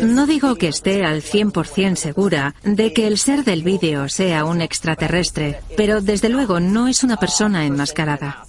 No 0.00 0.26
digo 0.26 0.56
que 0.56 0.68
esté 0.68 1.04
al 1.04 1.22
100% 1.22 1.96
segura 1.96 2.54
de 2.62 2.94
que 2.94 3.06
el 3.06 3.18
ser 3.18 3.44
del 3.44 3.62
vídeo 3.62 4.08
sea 4.08 4.44
un 4.44 4.62
extraterrestre, 4.62 5.60
pero 5.76 6.00
desde 6.00 6.30
luego 6.30 6.60
no 6.60 6.88
es 6.88 7.04
una 7.04 7.18
persona 7.18 7.66
enmascarada. 7.66 8.46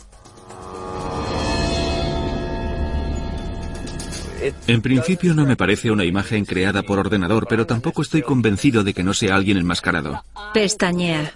En 4.67 4.81
principio 4.81 5.33
no 5.33 5.45
me 5.45 5.55
parece 5.55 5.91
una 5.91 6.05
imagen 6.05 6.45
creada 6.45 6.83
por 6.83 6.99
ordenador, 6.99 7.47
pero 7.47 7.65
tampoco 7.65 8.01
estoy 8.01 8.21
convencido 8.21 8.83
de 8.83 8.93
que 8.93 9.03
no 9.03 9.13
sea 9.13 9.35
alguien 9.35 9.57
enmascarado. 9.57 10.23
Pestañea. 10.53 11.33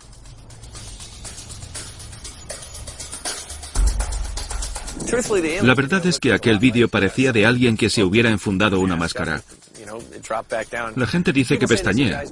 La 5.61 5.75
verdad 5.75 6.05
es 6.05 6.19
que 6.19 6.33
aquel 6.33 6.59
vídeo 6.59 6.89
parecía 6.89 7.31
de 7.31 7.45
alguien 7.45 7.77
que 7.77 7.89
se 7.89 8.03
hubiera 8.03 8.29
enfundado 8.29 8.79
una 8.79 8.95
máscara. 8.95 9.41
La 10.95 11.07
gente 11.07 11.31
dice 11.31 11.57
que 11.57 11.67
pestañea. 11.67 12.23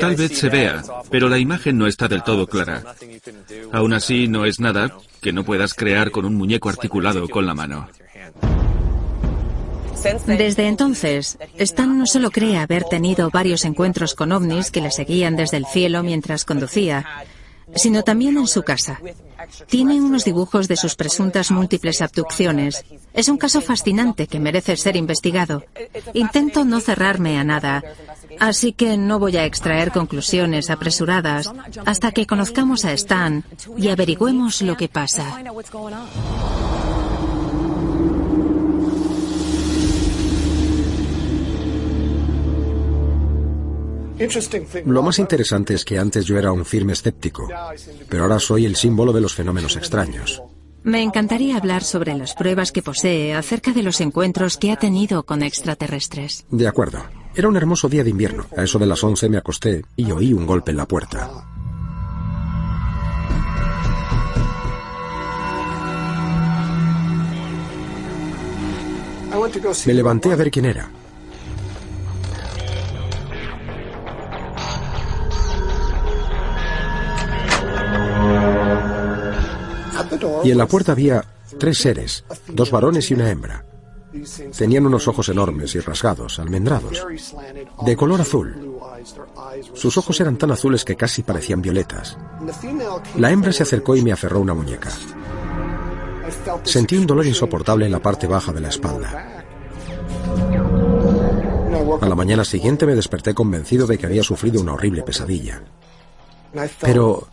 Tal 0.00 0.16
vez 0.16 0.38
se 0.38 0.48
vea, 0.48 0.82
pero 1.10 1.28
la 1.28 1.38
imagen 1.38 1.78
no 1.78 1.86
está 1.86 2.08
del 2.08 2.22
todo 2.22 2.46
clara. 2.46 2.82
Aún 3.72 3.92
así, 3.92 4.28
no 4.28 4.44
es 4.44 4.60
nada 4.60 4.96
que 5.20 5.32
no 5.32 5.44
puedas 5.44 5.74
crear 5.74 6.10
con 6.10 6.24
un 6.24 6.34
muñeco 6.34 6.68
articulado 6.68 7.28
con 7.28 7.46
la 7.46 7.54
mano. 7.54 7.88
Desde 10.26 10.66
entonces, 10.66 11.38
Stan 11.58 11.98
no 11.98 12.06
solo 12.06 12.30
cree 12.30 12.58
haber 12.58 12.84
tenido 12.84 13.30
varios 13.30 13.64
encuentros 13.64 14.14
con 14.14 14.32
ovnis 14.32 14.70
que 14.70 14.80
le 14.80 14.90
seguían 14.90 15.36
desde 15.36 15.58
el 15.58 15.66
cielo 15.66 16.02
mientras 16.02 16.44
conducía, 16.44 17.06
sino 17.74 18.02
también 18.02 18.36
en 18.36 18.46
su 18.46 18.62
casa. 18.62 19.00
Tiene 19.68 20.00
unos 20.00 20.24
dibujos 20.24 20.68
de 20.68 20.76
sus 20.76 20.94
presuntas 20.94 21.50
múltiples 21.50 22.02
abducciones. 22.02 22.84
Es 23.14 23.28
un 23.28 23.38
caso 23.38 23.60
fascinante 23.60 24.26
que 24.26 24.40
merece 24.40 24.76
ser 24.76 24.96
investigado. 24.96 25.64
Intento 26.14 26.64
no 26.64 26.80
cerrarme 26.80 27.38
a 27.38 27.44
nada, 27.44 27.82
así 28.38 28.72
que 28.72 28.96
no 28.96 29.18
voy 29.18 29.36
a 29.36 29.44
extraer 29.44 29.92
conclusiones 29.92 30.70
apresuradas 30.70 31.50
hasta 31.84 32.12
que 32.12 32.26
conozcamos 32.26 32.84
a 32.84 32.92
Stan 32.92 33.44
y 33.76 33.88
averigüemos 33.88 34.62
lo 34.62 34.76
que 34.76 34.88
pasa. 34.88 35.38
Lo 44.86 45.02
más 45.02 45.18
interesante 45.18 45.74
es 45.74 45.84
que 45.84 45.98
antes 45.98 46.24
yo 46.24 46.38
era 46.38 46.52
un 46.52 46.64
firme 46.64 46.92
escéptico, 46.92 47.48
pero 48.08 48.24
ahora 48.24 48.38
soy 48.38 48.66
el 48.66 48.76
símbolo 48.76 49.12
de 49.12 49.20
los 49.20 49.34
fenómenos 49.34 49.76
extraños. 49.76 50.42
Me 50.84 51.02
encantaría 51.02 51.56
hablar 51.56 51.84
sobre 51.84 52.14
las 52.14 52.34
pruebas 52.34 52.72
que 52.72 52.82
posee 52.82 53.34
acerca 53.34 53.72
de 53.72 53.84
los 53.84 54.00
encuentros 54.00 54.58
que 54.58 54.72
ha 54.72 54.76
tenido 54.76 55.22
con 55.22 55.42
extraterrestres. 55.42 56.44
De 56.50 56.66
acuerdo. 56.66 57.04
Era 57.34 57.48
un 57.48 57.56
hermoso 57.56 57.88
día 57.88 58.04
de 58.04 58.10
invierno. 58.10 58.46
A 58.56 58.64
eso 58.64 58.78
de 58.78 58.86
las 58.86 59.02
11 59.02 59.28
me 59.28 59.38
acosté 59.38 59.84
y 59.96 60.10
oí 60.10 60.32
un 60.32 60.44
golpe 60.44 60.72
en 60.72 60.76
la 60.76 60.86
puerta. 60.86 61.30
Me 69.86 69.94
levanté 69.94 70.32
a 70.32 70.36
ver 70.36 70.50
quién 70.50 70.66
era. 70.66 70.90
Y 80.44 80.50
en 80.50 80.58
la 80.58 80.66
puerta 80.66 80.92
había 80.92 81.24
tres 81.58 81.78
seres, 81.78 82.24
dos 82.48 82.70
varones 82.70 83.10
y 83.10 83.14
una 83.14 83.30
hembra. 83.30 83.64
Tenían 84.56 84.86
unos 84.86 85.08
ojos 85.08 85.28
enormes 85.30 85.74
y 85.74 85.80
rasgados, 85.80 86.38
almendrados, 86.38 87.04
de 87.84 87.96
color 87.96 88.20
azul. 88.20 88.78
Sus 89.72 89.96
ojos 89.96 90.20
eran 90.20 90.36
tan 90.36 90.50
azules 90.50 90.84
que 90.84 90.96
casi 90.96 91.22
parecían 91.22 91.62
violetas. 91.62 92.18
La 93.16 93.30
hembra 93.30 93.52
se 93.52 93.62
acercó 93.62 93.96
y 93.96 94.02
me 94.02 94.12
aferró 94.12 94.40
una 94.40 94.54
muñeca. 94.54 94.90
Sentí 96.62 96.96
un 96.96 97.06
dolor 97.06 97.26
insoportable 97.26 97.86
en 97.86 97.92
la 97.92 98.00
parte 98.00 98.26
baja 98.26 98.52
de 98.52 98.60
la 98.60 98.68
espalda. 98.68 99.44
A 102.00 102.08
la 102.08 102.14
mañana 102.14 102.44
siguiente 102.44 102.86
me 102.86 102.94
desperté 102.94 103.34
convencido 103.34 103.86
de 103.86 103.98
que 103.98 104.06
había 104.06 104.22
sufrido 104.22 104.60
una 104.60 104.74
horrible 104.74 105.02
pesadilla. 105.02 105.62
Pero 106.80 107.28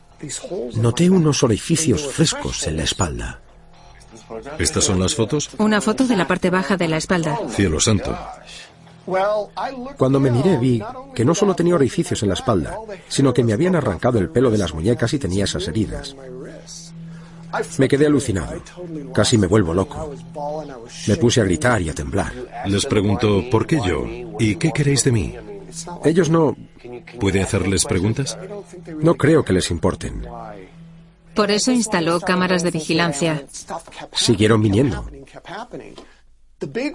Noté 0.75 1.09
unos 1.09 1.43
orificios 1.43 2.06
frescos 2.07 2.67
en 2.67 2.77
la 2.77 2.83
espalda. 2.83 3.39
¿Estas 4.57 4.83
son 4.83 4.99
las 4.99 5.15
fotos? 5.15 5.49
Una 5.57 5.81
foto 5.81 6.06
de 6.06 6.15
la 6.15 6.27
parte 6.27 6.49
baja 6.49 6.77
de 6.77 6.88
la 6.88 6.98
espalda. 6.98 7.39
Cielo 7.49 7.80
santo. 7.80 8.17
Cuando 9.98 10.19
me 10.19 10.30
miré 10.30 10.57
vi 10.57 10.81
que 11.15 11.25
no 11.25 11.33
solo 11.33 11.56
tenía 11.56 11.75
orificios 11.75 12.22
en 12.22 12.30
la 12.30 12.35
espalda, 12.35 12.77
sino 13.07 13.33
que 13.33 13.43
me 13.43 13.53
habían 13.53 13.75
arrancado 13.75 14.19
el 14.19 14.30
pelo 14.30 14.51
de 14.51 14.57
las 14.57 14.73
muñecas 14.73 15.14
y 15.14 15.19
tenía 15.19 15.45
esas 15.45 15.67
heridas. 15.67 16.15
Me 17.77 17.88
quedé 17.88 18.06
alucinado. 18.06 18.61
Casi 19.14 19.38
me 19.38 19.48
vuelvo 19.48 19.73
loco. 19.73 20.14
Me 21.07 21.15
puse 21.15 21.41
a 21.41 21.43
gritar 21.43 21.81
y 21.81 21.89
a 21.89 21.93
temblar. 21.93 22.33
Les 22.67 22.85
pregunto, 22.85 23.49
¿por 23.49 23.65
qué 23.65 23.80
yo? 23.83 24.06
¿Y 24.38 24.56
qué 24.57 24.72
queréis 24.72 25.03
de 25.03 25.11
mí? 25.11 25.35
Ellos 26.03 26.30
no... 26.30 26.56
¿Puede 27.19 27.41
hacerles 27.41 27.85
preguntas? 27.85 28.38
No 28.98 29.15
creo 29.15 29.43
que 29.43 29.53
les 29.53 29.72
importen. 29.72 30.25
Por 31.33 31.51
eso 31.51 31.72
instaló 31.72 32.19
cámaras 32.19 32.64
de 32.64 32.72
vigilancia. 32.72 33.45
Siguieron 34.14 34.61
viniendo. 34.61 35.06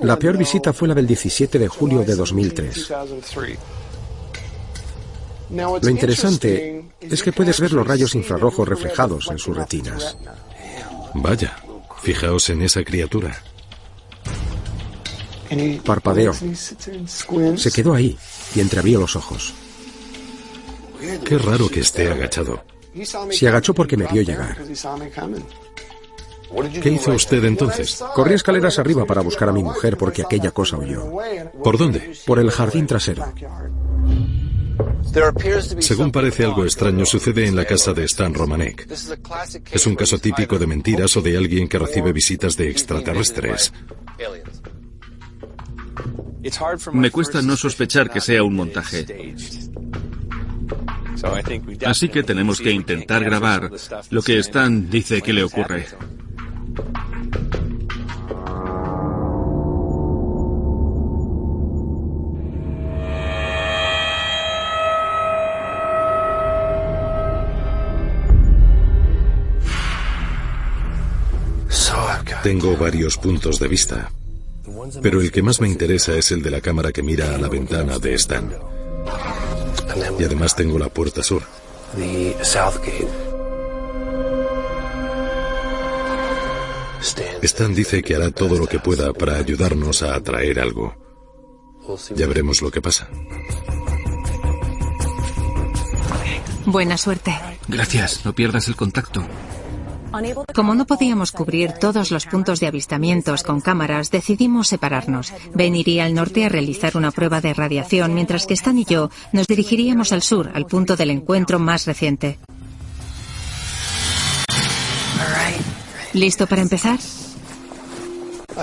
La 0.02 0.18
peor 0.18 0.36
visita 0.36 0.72
fue 0.72 0.88
la 0.88 0.94
del 0.94 1.06
17 1.06 1.58
de 1.58 1.68
julio 1.68 2.00
de 2.04 2.14
2003. 2.14 2.92
Lo 5.50 5.88
interesante 5.88 6.84
es 7.00 7.22
que 7.22 7.32
puedes 7.32 7.60
ver 7.60 7.72
los 7.72 7.86
rayos 7.86 8.14
infrarrojos 8.14 8.68
reflejados 8.68 9.30
en 9.30 9.38
sus 9.38 9.56
retinas. 9.56 10.16
Vaya, 11.14 11.56
fijaos 12.02 12.50
en 12.50 12.62
esa 12.62 12.84
criatura. 12.84 13.34
Parpadeó. 15.84 16.34
Se 17.56 17.70
quedó 17.70 17.94
ahí 17.94 18.18
y 18.54 18.60
entreabrió 18.60 19.00
los 19.00 19.16
ojos. 19.16 19.54
Qué 21.24 21.38
raro 21.38 21.68
que 21.68 21.80
esté 21.80 22.10
agachado. 22.10 22.64
Se 23.30 23.48
agachó 23.48 23.74
porque 23.74 23.96
me 23.96 24.06
vio 24.06 24.22
llegar. 24.22 24.56
¿Qué 26.80 26.90
hizo 26.90 27.12
usted 27.12 27.44
entonces? 27.44 28.02
Corrí 28.14 28.34
escaleras 28.34 28.78
arriba 28.78 29.04
para 29.04 29.22
buscar 29.22 29.48
a 29.48 29.52
mi 29.52 29.62
mujer 29.62 29.96
porque 29.96 30.22
aquella 30.22 30.52
cosa 30.52 30.76
huyó. 30.76 31.10
¿Por 31.62 31.78
dónde? 31.78 32.12
Por 32.26 32.38
el 32.38 32.50
jardín 32.50 32.86
trasero. 32.86 33.24
Según 35.78 36.10
parece 36.10 36.44
algo 36.44 36.64
extraño 36.64 37.04
sucede 37.06 37.46
en 37.46 37.54
la 37.56 37.64
casa 37.64 37.92
de 37.92 38.04
Stan 38.04 38.34
Romanek. 38.34 38.88
Es 39.70 39.86
un 39.86 39.94
caso 39.94 40.18
típico 40.18 40.58
de 40.58 40.66
mentiras 40.66 41.16
o 41.16 41.22
de 41.22 41.36
alguien 41.36 41.68
que 41.68 41.78
recibe 41.78 42.12
visitas 42.12 42.56
de 42.56 42.70
extraterrestres. 42.70 43.72
Me 46.92 47.10
cuesta 47.10 47.42
no 47.42 47.56
sospechar 47.56 48.10
que 48.10 48.20
sea 48.20 48.42
un 48.42 48.54
montaje. 48.54 49.06
Así 51.86 52.08
que 52.08 52.22
tenemos 52.22 52.60
que 52.60 52.70
intentar 52.70 53.24
grabar 53.24 53.70
lo 54.10 54.22
que 54.22 54.38
Stan 54.38 54.90
dice 54.90 55.22
que 55.22 55.32
le 55.32 55.44
ocurre. 55.44 55.86
Tengo 72.42 72.76
varios 72.76 73.16
puntos 73.16 73.58
de 73.58 73.68
vista, 73.68 74.10
pero 75.02 75.20
el 75.20 75.30
que 75.30 75.42
más 75.42 75.60
me 75.60 75.68
interesa 75.68 76.14
es 76.14 76.30
el 76.32 76.42
de 76.42 76.50
la 76.50 76.60
cámara 76.60 76.92
que 76.92 77.02
mira 77.02 77.34
a 77.34 77.38
la 77.38 77.48
ventana 77.48 77.98
de 77.98 78.14
Stan. 78.14 78.54
Y 80.18 80.24
además 80.24 80.56
tengo 80.56 80.78
la 80.78 80.88
puerta 80.88 81.22
sur. 81.22 81.42
Stan 87.42 87.74
dice 87.74 88.02
que 88.02 88.14
hará 88.14 88.30
todo 88.30 88.58
lo 88.58 88.66
que 88.66 88.78
pueda 88.78 89.12
para 89.12 89.36
ayudarnos 89.36 90.02
a 90.02 90.14
atraer 90.14 90.60
algo. 90.60 90.94
Ya 92.14 92.26
veremos 92.26 92.62
lo 92.62 92.70
que 92.70 92.80
pasa. 92.80 93.08
Buena 96.64 96.96
suerte. 96.96 97.34
Gracias, 97.68 98.24
no 98.24 98.34
pierdas 98.34 98.68
el 98.68 98.76
contacto. 98.76 99.26
Como 100.54 100.74
no 100.74 100.86
podíamos 100.86 101.32
cubrir 101.32 101.72
todos 101.72 102.10
los 102.10 102.26
puntos 102.26 102.60
de 102.60 102.66
avistamientos 102.66 103.42
con 103.42 103.60
cámaras, 103.60 104.10
decidimos 104.10 104.68
separarnos. 104.68 105.32
Ben 105.54 105.74
iría 105.74 106.04
al 106.04 106.14
norte 106.14 106.44
a 106.44 106.48
realizar 106.48 106.96
una 106.96 107.10
prueba 107.10 107.40
de 107.40 107.54
radiación, 107.54 108.14
mientras 108.14 108.46
que 108.46 108.54
Stan 108.54 108.78
y 108.78 108.84
yo 108.84 109.10
nos 109.32 109.46
dirigiríamos 109.46 110.12
al 110.12 110.22
sur, 110.22 110.50
al 110.54 110.66
punto 110.66 110.96
del 110.96 111.10
encuentro 111.10 111.58
más 111.58 111.86
reciente. 111.86 112.38
¿Listo 116.12 116.46
para 116.46 116.62
empezar? 116.62 117.00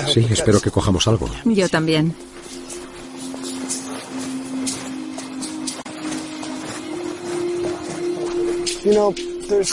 Sí, 0.08 0.26
espero 0.30 0.62
que 0.62 0.72
cojamos 0.72 1.08
algo. 1.08 1.30
Yo 1.44 1.68
también. 1.68 2.16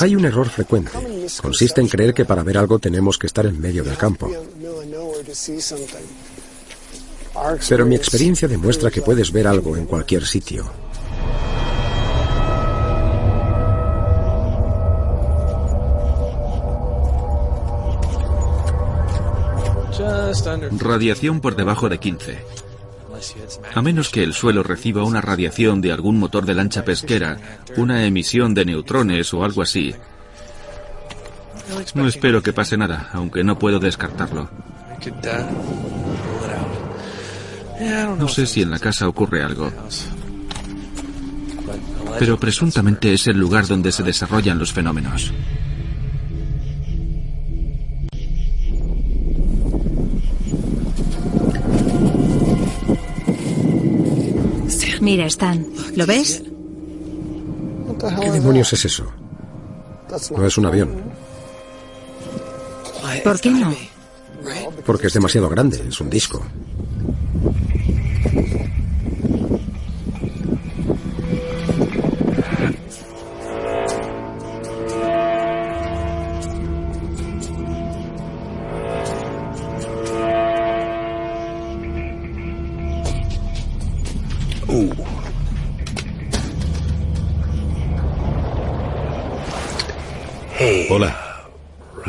Hay 0.01 0.17
un 0.17 0.25
error 0.25 0.49
frecuente. 0.49 0.91
Consiste 1.43 1.81
en 1.81 1.89
creer 1.89 2.15
que 2.15 2.25
para 2.25 2.43
ver 2.43 2.59
algo 2.59 2.79
tenemos 2.79 3.19
que 3.19 3.27
estar 3.27 3.47
en 3.47 3.61
medio 3.61 3.85
del 3.85 3.97
campo. 3.97 4.31
Pero 7.69 7.87
mi 7.87 7.95
experiencia 7.95 8.49
demuestra 8.49 8.91
que 8.91 9.03
puedes 9.03 9.31
ver 9.33 9.47
algo 9.47 9.77
en 9.77 9.87
cualquier 9.87 10.27
sitio. 10.27 10.71
Radiación 20.79 21.41
por 21.41 21.57
debajo 21.57 21.89
de 21.89 21.99
15. 21.99 22.39
A 23.75 23.83
menos 23.83 24.11
que 24.11 24.23
el 24.23 24.33
suelo 24.33 24.63
reciba 24.63 25.05
una 25.05 25.21
radiación 25.21 25.81
de 25.81 25.93
algún 25.93 26.19
motor 26.19 26.47
de 26.47 26.55
lancha 26.55 26.85
pesquera, 26.85 27.39
una 27.77 28.05
emisión 28.05 28.55
de 28.55 28.65
neutrones 28.65 29.35
o 29.35 29.45
algo 29.45 29.63
así. 29.63 29.95
No 31.95 32.07
espero 32.07 32.43
que 32.43 32.53
pase 32.53 32.77
nada, 32.77 33.11
aunque 33.13 33.45
no 33.45 33.59
puedo 33.59 33.79
descartarlo. 33.79 34.49
No 38.19 38.29
sé 38.29 38.47
si 38.47 38.63
en 38.63 38.71
la 38.71 38.79
casa 38.79 39.09
ocurre 39.09 39.43
algo. 39.43 39.71
Pero 42.19 42.39
presuntamente 42.39 43.13
es 43.13 43.27
el 43.27 43.39
lugar 43.39 43.67
donde 43.67 43.93
se 43.93 44.03
desarrollan 44.03 44.59
los 44.59 44.73
fenómenos. 44.73 45.33
Mira, 55.01 55.27
Stan, 55.27 55.65
¿lo 55.97 56.07
ves? 56.07 56.43
¿Qué 58.21 58.31
demonios 58.31 58.73
es 58.73 58.85
eso? 58.85 59.07
No 60.37 60.47
es 60.47 60.59
un 60.59 60.67
avión. 60.67 60.91
¿Por 63.25 63.41
qué 63.41 63.51
no? 63.51 63.75
Porque 64.87 65.09
es 65.09 65.13
demasiado 65.13 65.49
grande, 65.49 65.83
es 65.89 66.01
un 66.01 66.11
disco. 66.11 66.45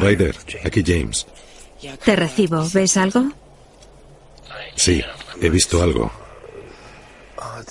Ryder, 0.10 0.36
aquí 0.64 0.84
James. 0.86 1.28
Te 2.04 2.16
recibo. 2.16 2.68
¿Ves 2.74 2.98
algo? 2.98 3.32
Sí, 4.76 5.04
he 5.42 5.50
visto 5.50 5.82
algo. 5.82 6.12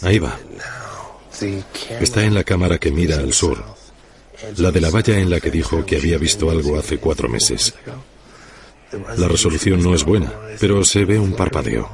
Ahí 0.03 0.19
va. 0.19 0.39
Está 2.01 2.25
en 2.25 2.35
la 2.35 2.45
cámara 2.45 2.79
que 2.79 2.91
mira 2.91 3.17
al 3.17 3.33
sur. 3.33 3.63
La 4.57 4.71
de 4.71 4.81
la 4.81 4.91
valla 4.91 5.19
en 5.19 5.31
la 5.31 5.41
que 5.41 5.51
dijo 5.51 5.85
que 5.85 5.97
había 5.97 6.19
visto 6.19 6.51
algo 6.51 6.79
hace 6.79 6.99
cuatro 6.99 7.29
meses. 7.29 7.75
La 9.17 9.29
resolución 9.29 9.83
no 9.83 9.95
es 9.95 10.05
buena, 10.05 10.33
pero 10.61 10.85
se 10.85 11.05
ve 11.05 11.19
un 11.19 11.33
parpadeo. 11.33 11.89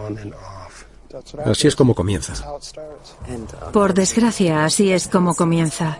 Así 1.44 1.68
es 1.68 1.76
como 1.76 1.94
comienza. 1.94 2.34
Por 3.72 3.94
desgracia, 3.94 4.64
así 4.64 4.92
es 4.92 5.08
como 5.08 5.34
comienza. 5.34 5.98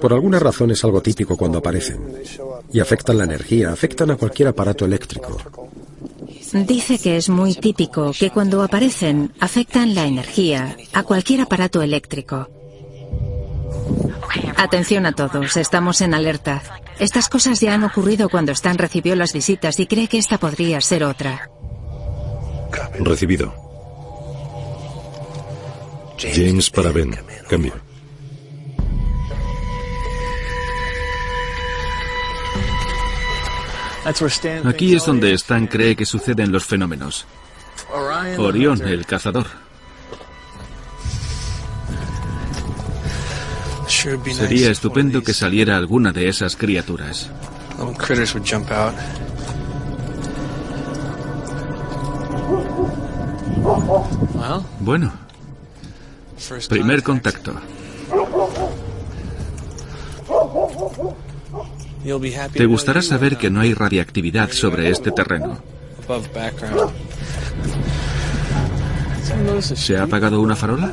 Por 0.00 0.12
alguna 0.12 0.38
razón 0.38 0.70
es 0.70 0.84
algo 0.84 1.00
típico 1.00 1.36
cuando 1.36 1.58
aparecen. 1.58 2.00
Y 2.72 2.80
afectan 2.80 3.18
la 3.18 3.24
energía, 3.24 3.72
afectan 3.72 4.10
a 4.10 4.16
cualquier 4.16 4.48
aparato 4.48 4.84
eléctrico. 4.84 5.36
Dice 6.52 6.98
que 6.98 7.16
es 7.16 7.28
muy 7.28 7.54
típico 7.54 8.12
que 8.18 8.30
cuando 8.30 8.62
aparecen 8.62 9.32
afectan 9.40 9.94
la 9.94 10.06
energía 10.06 10.76
a 10.92 11.02
cualquier 11.02 11.42
aparato 11.42 11.80
eléctrico. 11.82 12.48
Atención 14.56 15.06
a 15.06 15.12
todos, 15.12 15.56
estamos 15.56 16.00
en 16.00 16.14
alerta. 16.14 16.62
Estas 16.98 17.28
cosas 17.28 17.60
ya 17.60 17.74
han 17.74 17.84
ocurrido 17.84 18.28
cuando 18.28 18.52
Stan 18.52 18.78
recibió 18.78 19.16
las 19.16 19.32
visitas 19.32 19.78
y 19.80 19.86
cree 19.86 20.08
que 20.08 20.18
esta 20.18 20.38
podría 20.38 20.80
ser 20.80 21.04
otra. 21.04 21.50
Recibido. 22.98 23.54
James 26.18 26.70
para 26.70 26.92
Ben. 26.92 27.16
Cambio. 27.48 27.89
Aquí 34.64 34.94
es 34.94 35.04
donde 35.04 35.32
Stan 35.34 35.66
cree 35.66 35.94
que 35.94 36.06
suceden 36.06 36.50
los 36.52 36.64
fenómenos. 36.64 37.26
Orión, 38.38 38.80
el 38.86 39.04
cazador. 39.06 39.46
Sería 44.32 44.70
estupendo 44.70 45.22
que 45.22 45.34
saliera 45.34 45.76
alguna 45.76 46.12
de 46.12 46.28
esas 46.28 46.56
criaturas. 46.56 47.30
Bueno, 54.80 55.12
primer 56.68 57.02
contacto. 57.02 57.54
Te 62.52 62.66
gustará 62.66 63.02
saber 63.02 63.36
que 63.36 63.50
no 63.50 63.60
hay 63.60 63.74
radiactividad 63.74 64.50
sobre 64.50 64.90
este 64.90 65.10
terreno. 65.10 65.58
¿Se 69.60 69.96
ha 69.96 70.04
apagado 70.04 70.40
una 70.40 70.56
farola? 70.56 70.92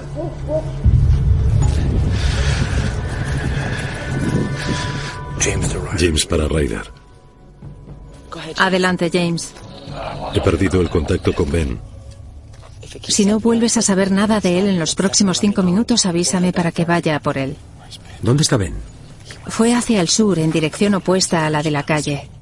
James 5.97 6.25
para 6.25 6.47
Ryder. 6.47 6.91
Adelante, 8.57 9.09
James. 9.11 9.53
He 10.33 10.41
perdido 10.41 10.81
el 10.81 10.89
contacto 10.89 11.33
con 11.33 11.49
Ben. 11.49 11.79
Si 13.07 13.25
no 13.25 13.39
vuelves 13.39 13.77
a 13.77 13.81
saber 13.81 14.11
nada 14.11 14.39
de 14.39 14.59
él 14.59 14.67
en 14.67 14.79
los 14.79 14.95
próximos 14.95 15.39
cinco 15.39 15.63
minutos, 15.63 16.05
avísame 16.05 16.51
para 16.53 16.71
que 16.71 16.85
vaya 16.85 17.15
a 17.15 17.19
por 17.19 17.37
él. 17.37 17.55
¿Dónde 18.21 18.43
está 18.43 18.57
Ben? 18.57 18.73
Fue 19.49 19.73
hacia 19.73 20.01
el 20.01 20.07
sur, 20.07 20.39
en 20.39 20.51
dirección 20.51 20.95
opuesta 20.95 21.45
a 21.45 21.49
la 21.49 21.63
de 21.63 21.71
la 21.71 21.83
calle. 21.83 22.36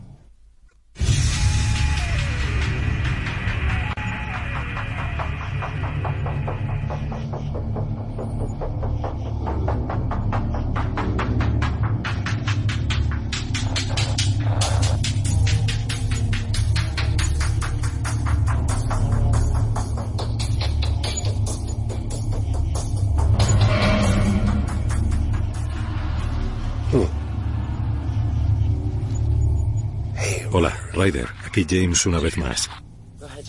Ryder. 31.15 31.29
Aquí 31.45 31.65
James 31.69 32.05
una 32.05 32.19
vez 32.19 32.37
más. 32.37 32.69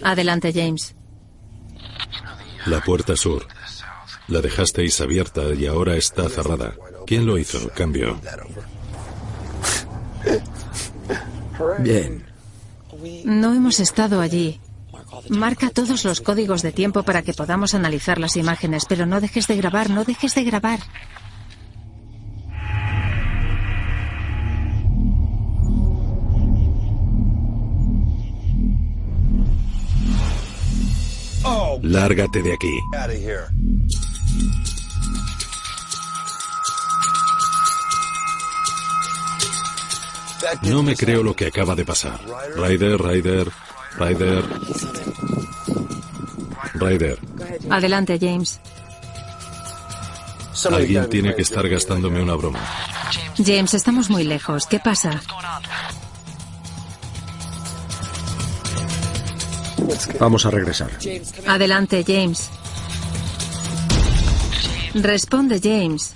Adelante, 0.02 0.52
James. 0.52 0.94
La 2.66 2.80
puerta 2.80 3.16
sur. 3.16 3.46
La 4.28 4.40
dejasteis 4.40 5.00
abierta 5.00 5.54
y 5.54 5.66
ahora 5.66 5.96
está 5.96 6.28
cerrada. 6.28 6.74
¿Quién 7.06 7.26
lo 7.26 7.38
hizo? 7.38 7.68
Cambio. 7.70 8.20
Bien. 11.78 12.26
No 13.24 13.54
hemos 13.54 13.80
estado 13.80 14.20
allí. 14.20 14.60
Marca 15.28 15.70
todos 15.70 16.04
los 16.04 16.20
códigos 16.20 16.62
de 16.62 16.72
tiempo 16.72 17.02
para 17.02 17.22
que 17.22 17.32
podamos 17.32 17.74
analizar 17.74 18.18
las 18.18 18.36
imágenes, 18.36 18.84
pero 18.88 19.06
no 19.06 19.20
dejes 19.20 19.46
de 19.46 19.56
grabar, 19.56 19.90
no 19.90 20.04
dejes 20.04 20.34
de 20.34 20.44
grabar. 20.44 20.80
Lárgate 31.82 32.42
de 32.42 32.52
aquí. 32.54 32.80
No 40.62 40.82
me 40.82 40.96
creo 40.96 41.22
lo 41.22 41.34
que 41.34 41.46
acaba 41.46 41.74
de 41.74 41.84
pasar. 41.84 42.20
Ryder, 42.56 43.00
Ryder, 43.00 43.48
Ryder. 43.98 44.44
Ryder. 46.74 47.18
Adelante, 47.70 48.18
James. 48.20 48.60
Alguien 50.70 51.08
tiene 51.08 51.34
que 51.34 51.42
estar 51.42 51.68
gastándome 51.68 52.22
una 52.22 52.34
broma. 52.34 52.60
James, 53.36 53.74
estamos 53.74 54.10
muy 54.10 54.24
lejos. 54.24 54.66
¿Qué 54.66 54.78
pasa? 54.78 55.20
Vamos 60.18 60.46
a 60.46 60.50
regresar. 60.50 60.90
Adelante, 61.46 62.04
James. 62.06 62.50
Responde, 64.94 65.60
James. 65.62 66.14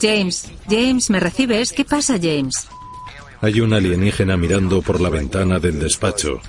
James, 0.00 0.48
James, 0.68 1.10
¿me 1.10 1.20
recibes? 1.20 1.72
¿Qué 1.72 1.84
pasa, 1.84 2.18
James? 2.20 2.68
Hay 3.40 3.60
un 3.60 3.72
alienígena 3.72 4.36
mirando 4.36 4.82
por 4.82 5.00
la 5.00 5.08
ventana 5.08 5.58
del 5.58 5.78
despacho. 5.78 6.40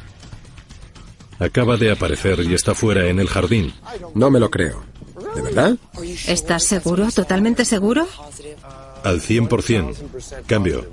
Acaba 1.40 1.78
de 1.78 1.92
aparecer 1.92 2.40
y 2.42 2.53
está 2.53 2.76
fuera 2.76 3.08
en 3.08 3.20
el 3.20 3.28
jardín. 3.28 3.74
No 4.14 4.30
me 4.30 4.40
lo 4.40 4.52
creo. 4.52 4.84
¿De 5.36 5.42
verdad? 5.42 5.78
¿Estás 6.28 6.64
seguro? 6.64 7.10
¿Totalmente 7.11 7.66
seguro? 7.66 8.08
Al 9.03 9.22
100%. 9.22 10.45
Cambio. 10.45 10.86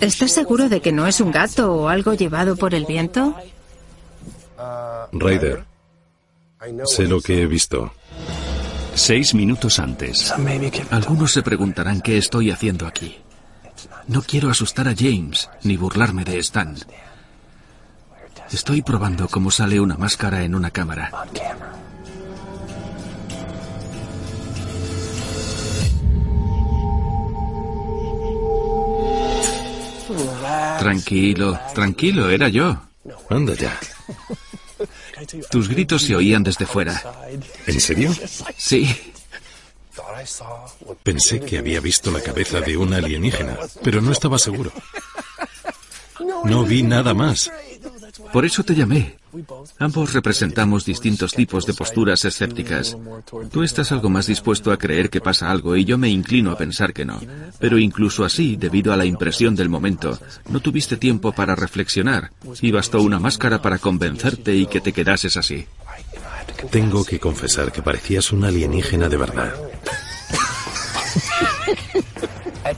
¿Estás 0.00 0.32
seguro 0.32 0.68
de 0.68 0.80
que 0.80 0.92
no 0.92 1.06
es 1.06 1.20
un 1.20 1.30
gato 1.30 1.72
o 1.72 1.88
algo 1.88 2.14
llevado 2.14 2.56
por 2.56 2.74
el 2.74 2.84
viento? 2.84 3.34
Ryder, 5.12 5.64
sé 6.84 7.06
lo 7.06 7.20
que 7.20 7.42
he 7.42 7.46
visto. 7.46 7.92
Seis 8.94 9.34
minutos 9.34 9.78
antes. 9.78 10.32
Algunos 10.90 11.32
se 11.32 11.42
preguntarán 11.42 12.00
qué 12.00 12.16
estoy 12.16 12.50
haciendo 12.50 12.86
aquí. 12.86 13.16
No 14.06 14.22
quiero 14.22 14.50
asustar 14.50 14.88
a 14.88 14.94
James 14.96 15.50
ni 15.62 15.76
burlarme 15.76 16.24
de 16.24 16.38
Stan. 16.38 16.76
Estoy 18.52 18.82
probando 18.82 19.28
cómo 19.28 19.50
sale 19.50 19.80
una 19.80 19.96
máscara 19.96 20.44
en 20.44 20.54
una 20.54 20.70
cámara. 20.70 21.10
Tranquilo, 30.78 31.58
tranquilo, 31.74 32.30
era 32.30 32.48
yo. 32.48 32.80
Anda 33.28 33.54
ya. 33.54 33.78
Tus 35.50 35.68
gritos 35.68 36.02
se 36.02 36.16
oían 36.16 36.42
desde 36.42 36.66
fuera. 36.66 37.00
¿En 37.66 37.80
serio? 37.80 38.14
Sí. 38.56 38.94
Pensé 41.02 41.40
que 41.40 41.58
había 41.58 41.80
visto 41.80 42.10
la 42.10 42.20
cabeza 42.20 42.60
de 42.60 42.76
un 42.76 42.92
alienígena, 42.92 43.58
pero 43.82 44.00
no 44.00 44.12
estaba 44.12 44.38
seguro. 44.38 44.72
No 46.44 46.64
vi 46.64 46.82
nada 46.82 47.14
más. 47.14 47.50
Por 48.32 48.44
eso 48.44 48.62
te 48.64 48.74
llamé. 48.74 49.16
Ambos 49.78 50.12
representamos 50.12 50.84
distintos 50.84 51.32
tipos 51.32 51.66
de 51.66 51.74
posturas 51.74 52.24
escépticas. 52.24 52.96
Tú 53.50 53.62
estás 53.62 53.92
algo 53.92 54.08
más 54.08 54.26
dispuesto 54.26 54.72
a 54.72 54.78
creer 54.78 55.10
que 55.10 55.20
pasa 55.20 55.50
algo 55.50 55.76
y 55.76 55.84
yo 55.84 55.98
me 55.98 56.08
inclino 56.08 56.50
a 56.50 56.58
pensar 56.58 56.92
que 56.92 57.04
no. 57.04 57.20
Pero 57.58 57.78
incluso 57.78 58.24
así, 58.24 58.56
debido 58.56 58.92
a 58.92 58.96
la 58.96 59.04
impresión 59.04 59.54
del 59.54 59.68
momento, 59.68 60.18
no 60.48 60.60
tuviste 60.60 60.96
tiempo 60.96 61.32
para 61.32 61.54
reflexionar 61.54 62.30
y 62.60 62.70
bastó 62.70 63.02
una 63.02 63.18
máscara 63.18 63.60
para 63.60 63.78
convencerte 63.78 64.54
y 64.54 64.66
que 64.66 64.80
te 64.80 64.92
quedases 64.92 65.36
así. 65.36 65.66
Tengo 66.70 67.04
que 67.04 67.18
confesar 67.18 67.72
que 67.72 67.82
parecías 67.82 68.32
un 68.32 68.44
alienígena 68.44 69.08
de 69.08 69.16
verdad. 69.16 69.52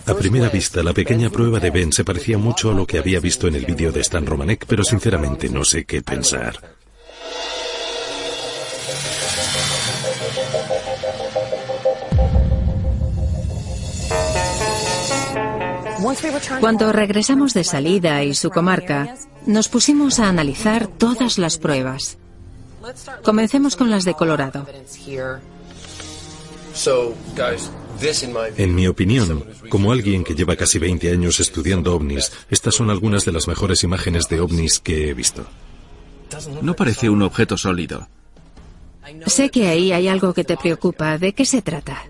A 0.07 0.15
primera 0.15 0.49
vista, 0.49 0.83
la 0.85 0.93
pequeña 0.93 1.31
prueba 1.31 1.59
de 1.59 1.71
Ben 1.71 1.93
se 1.93 2.05
parecía 2.05 2.39
mucho 2.39 2.71
a 2.71 2.75
lo 2.75 2.87
que 2.87 2.99
había 2.99 3.19
visto 3.19 3.49
en 3.49 3.57
el 3.57 3.67
vídeo 3.67 3.91
de 3.91 4.01
Stan 4.01 4.25
Romanek, 4.25 4.65
pero 4.67 4.85
sinceramente 4.85 5.49
no 5.49 5.65
sé 5.65 5.85
qué 5.85 6.01
pensar. 6.01 6.61
Cuando 16.61 16.93
regresamos 16.93 17.53
de 17.53 17.65
salida 17.65 18.23
y 18.23 18.35
su 18.35 18.51
comarca, 18.51 19.17
nos 19.45 19.69
pusimos 19.69 20.21
a 20.21 20.29
analizar 20.29 20.87
todas 20.87 21.37
las 21.39 21.59
pruebas. 21.59 22.17
Comencemos 23.25 23.75
con 23.75 23.91
las 23.91 24.05
de 24.05 24.15
Colorado. 24.15 24.67
En 28.57 28.75
mi 28.75 28.87
opinión, 28.87 29.45
como 29.69 29.93
alguien 29.93 30.25
que 30.25 30.35
lleva 30.35 30.57
casi 30.57 30.79
20 30.79 31.11
años 31.11 31.41
estudiando 31.41 31.95
ovnis, 31.95 32.33
estas 32.51 32.75
son 32.75 32.91
algunas 32.91 33.25
de 33.25 33.33
las 33.33 33.49
mejores 33.49 33.83
imágenes 33.85 34.29
de 34.29 34.41
ovnis 34.41 34.79
que 34.79 35.11
he 35.11 35.15
visto. 35.15 35.47
No 36.63 36.75
parece 36.75 37.09
un 37.09 37.23
objeto 37.23 37.57
sólido. 37.57 38.09
Sé 39.27 39.51
que 39.51 39.69
ahí 39.69 39.93
hay 39.93 40.09
algo 40.09 40.35
que 40.35 40.45
te 40.45 40.57
preocupa. 40.57 41.17
¿De 41.19 41.33
qué 41.33 41.45
se 41.45 41.63
trata? 41.63 42.05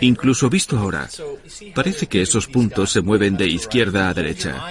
Incluso 0.00 0.48
visto 0.48 0.78
ahora, 0.78 1.08
parece 1.74 2.06
que 2.06 2.22
esos 2.22 2.46
puntos 2.46 2.90
se 2.90 3.02
mueven 3.02 3.36
de 3.36 3.46
izquierda 3.46 4.08
a 4.08 4.14
derecha. 4.14 4.64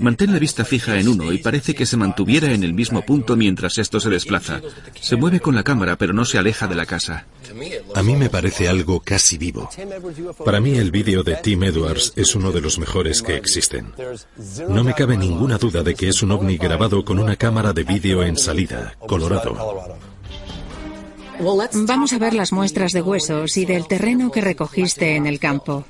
Mantén 0.00 0.32
la 0.32 0.38
vista 0.38 0.64
fija 0.64 0.98
en 0.98 1.08
uno 1.08 1.30
y 1.30 1.38
parece 1.38 1.74
que 1.74 1.84
se 1.84 1.98
mantuviera 1.98 2.50
en 2.52 2.64
el 2.64 2.72
mismo 2.72 3.02
punto 3.02 3.36
mientras 3.36 3.76
esto 3.76 4.00
se 4.00 4.08
desplaza. 4.08 4.62
Se 4.98 5.16
mueve 5.16 5.40
con 5.40 5.54
la 5.54 5.62
cámara 5.62 5.96
pero 5.96 6.14
no 6.14 6.24
se 6.24 6.38
aleja 6.38 6.66
de 6.66 6.74
la 6.74 6.86
casa. 6.86 7.26
A 7.94 8.02
mí 8.02 8.16
me 8.16 8.30
parece 8.30 8.68
algo 8.70 9.00
casi 9.00 9.36
vivo. 9.36 9.68
Para 10.42 10.58
mí 10.58 10.78
el 10.78 10.90
vídeo 10.90 11.22
de 11.22 11.36
Tim 11.36 11.64
Edwards 11.64 12.14
es 12.16 12.34
uno 12.34 12.50
de 12.50 12.62
los 12.62 12.78
mejores 12.78 13.20
que 13.20 13.36
existen. 13.36 13.92
No 14.70 14.82
me 14.84 14.94
cabe 14.94 15.18
ninguna 15.18 15.58
duda 15.58 15.82
de 15.82 15.94
que 15.94 16.08
es 16.08 16.22
un 16.22 16.30
ovni 16.30 16.56
grabado 16.56 17.04
con 17.04 17.18
una 17.18 17.36
cámara 17.36 17.74
de 17.74 17.84
vídeo 17.84 18.22
en 18.22 18.38
salida, 18.38 18.94
Colorado. 19.06 19.98
Vamos 21.86 22.12
a 22.14 22.18
ver 22.18 22.32
las 22.32 22.52
muestras 22.52 22.92
de 22.92 23.02
huesos 23.02 23.56
y 23.58 23.66
del 23.66 23.86
terreno 23.86 24.30
que 24.30 24.40
recogiste 24.40 25.16
en 25.16 25.26
el 25.26 25.38
campo. 25.38 25.84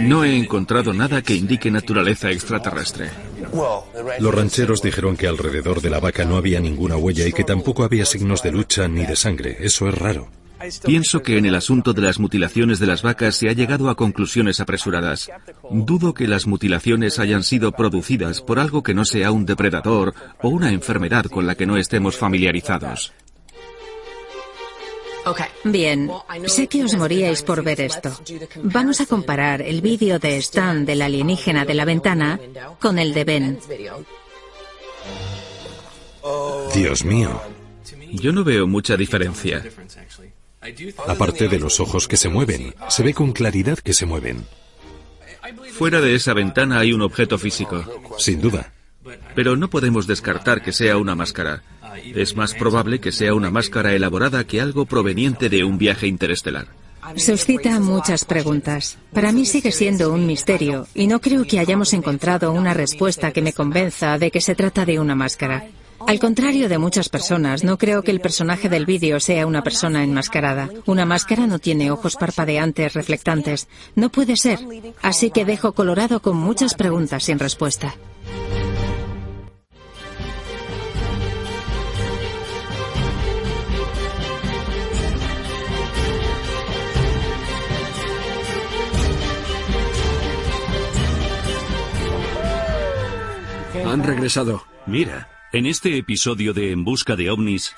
No 0.00 0.24
he 0.24 0.36
encontrado 0.36 0.92
nada 0.92 1.22
que 1.22 1.34
indique 1.34 1.70
naturaleza 1.70 2.30
extraterrestre. 2.30 3.10
Los 4.18 4.34
rancheros 4.34 4.82
dijeron 4.82 5.16
que 5.16 5.28
alrededor 5.28 5.80
de 5.80 5.90
la 5.90 6.00
vaca 6.00 6.24
no 6.24 6.36
había 6.36 6.60
ninguna 6.60 6.96
huella 6.96 7.26
y 7.26 7.32
que 7.32 7.44
tampoco 7.44 7.84
había 7.84 8.04
signos 8.04 8.42
de 8.42 8.52
lucha 8.52 8.88
ni 8.88 9.06
de 9.06 9.16
sangre. 9.16 9.56
Eso 9.60 9.88
es 9.88 9.94
raro. 9.94 10.28
Pienso 10.84 11.22
que 11.22 11.36
en 11.36 11.44
el 11.44 11.54
asunto 11.54 11.92
de 11.92 12.02
las 12.02 12.18
mutilaciones 12.18 12.78
de 12.78 12.86
las 12.86 13.02
vacas 13.02 13.36
se 13.36 13.48
ha 13.48 13.52
llegado 13.52 13.90
a 13.90 13.94
conclusiones 13.94 14.60
apresuradas. 14.60 15.30
Dudo 15.70 16.14
que 16.14 16.26
las 16.26 16.46
mutilaciones 16.46 17.18
hayan 17.18 17.42
sido 17.42 17.72
producidas 17.72 18.40
por 18.40 18.58
algo 18.58 18.82
que 18.82 18.94
no 18.94 19.04
sea 19.04 19.32
un 19.32 19.44
depredador 19.44 20.14
o 20.40 20.48
una 20.48 20.72
enfermedad 20.72 21.26
con 21.26 21.46
la 21.46 21.54
que 21.54 21.66
no 21.66 21.76
estemos 21.76 22.16
familiarizados. 22.16 23.12
Bien, 25.64 26.10
sé 26.46 26.68
que 26.68 26.84
os 26.84 26.94
moríais 26.94 27.42
por 27.42 27.62
ver 27.62 27.80
esto. 27.80 28.14
Vamos 28.62 29.00
a 29.00 29.06
comparar 29.06 29.60
el 29.62 29.80
vídeo 29.80 30.18
de 30.18 30.36
Stan 30.38 30.84
del 30.84 31.02
alienígena 31.02 31.64
de 31.64 31.74
la 31.74 31.84
ventana 31.84 32.38
con 32.80 32.98
el 32.98 33.12
de 33.12 33.24
Ben. 33.24 33.58
Dios 36.74 37.04
mío. 37.04 37.40
Yo 38.12 38.32
no 38.32 38.44
veo 38.44 38.66
mucha 38.66 38.96
diferencia. 38.96 39.64
Aparte 41.06 41.48
de 41.48 41.58
los 41.58 41.80
ojos 41.80 42.08
que 42.08 42.16
se 42.16 42.28
mueven, 42.28 42.74
se 42.88 43.02
ve 43.02 43.14
con 43.14 43.32
claridad 43.32 43.78
que 43.78 43.94
se 43.94 44.06
mueven. 44.06 44.46
Fuera 45.72 46.00
de 46.00 46.14
esa 46.14 46.34
ventana 46.34 46.80
hay 46.80 46.92
un 46.92 47.02
objeto 47.02 47.38
físico. 47.38 47.84
Sin 48.18 48.40
duda. 48.40 48.72
Pero 49.34 49.56
no 49.56 49.68
podemos 49.70 50.06
descartar 50.06 50.62
que 50.62 50.72
sea 50.72 50.96
una 50.96 51.14
máscara. 51.14 51.62
Es 52.14 52.36
más 52.36 52.54
probable 52.54 53.00
que 53.00 53.12
sea 53.12 53.34
una 53.34 53.50
máscara 53.50 53.94
elaborada 53.94 54.46
que 54.46 54.60
algo 54.60 54.86
proveniente 54.86 55.48
de 55.48 55.64
un 55.64 55.78
viaje 55.78 56.06
interestelar. 56.06 56.68
Suscita 57.16 57.78
muchas 57.78 58.24
preguntas. 58.24 58.98
Para 59.12 59.30
mí 59.30 59.46
sigue 59.46 59.70
siendo 59.70 60.12
un 60.12 60.26
misterio 60.26 60.88
y 60.94 61.06
no 61.06 61.20
creo 61.20 61.44
que 61.44 61.60
hayamos 61.60 61.92
encontrado 61.92 62.52
una 62.52 62.74
respuesta 62.74 63.30
que 63.32 63.42
me 63.42 63.52
convenza 63.52 64.18
de 64.18 64.30
que 64.30 64.40
se 64.40 64.56
trata 64.56 64.84
de 64.84 64.98
una 64.98 65.14
máscara. 65.14 65.68
Al 66.06 66.18
contrario 66.18 66.68
de 66.68 66.78
muchas 66.78 67.08
personas, 67.08 67.64
no 67.64 67.78
creo 67.78 68.02
que 68.02 68.10
el 68.10 68.20
personaje 68.20 68.68
del 68.68 68.86
vídeo 68.86 69.18
sea 69.18 69.46
una 69.46 69.62
persona 69.62 70.04
enmascarada. 70.04 70.68
Una 70.84 71.04
máscara 71.04 71.46
no 71.46 71.58
tiene 71.58 71.90
ojos 71.90 72.16
parpadeantes, 72.16 72.94
reflectantes. 72.94 73.66
No 73.94 74.10
puede 74.10 74.36
ser. 74.36 74.60
Así 75.00 75.30
que 75.30 75.44
dejo 75.44 75.72
Colorado 75.72 76.20
con 76.20 76.36
muchas 76.36 76.74
preguntas 76.74 77.24
sin 77.24 77.38
respuesta. 77.38 77.94
Han 93.86 94.02
regresado. 94.02 94.64
Mira. 94.86 95.28
En 95.52 95.64
este 95.64 95.96
episodio 95.96 96.52
de 96.52 96.72
En 96.72 96.84
Busca 96.84 97.14
de 97.16 97.30
OVNIs, 97.30 97.74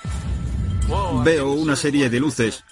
veo 1.23 1.51
una 1.51 1.75
serie 1.75 2.09
de 2.09 2.19
luces. 2.19 2.65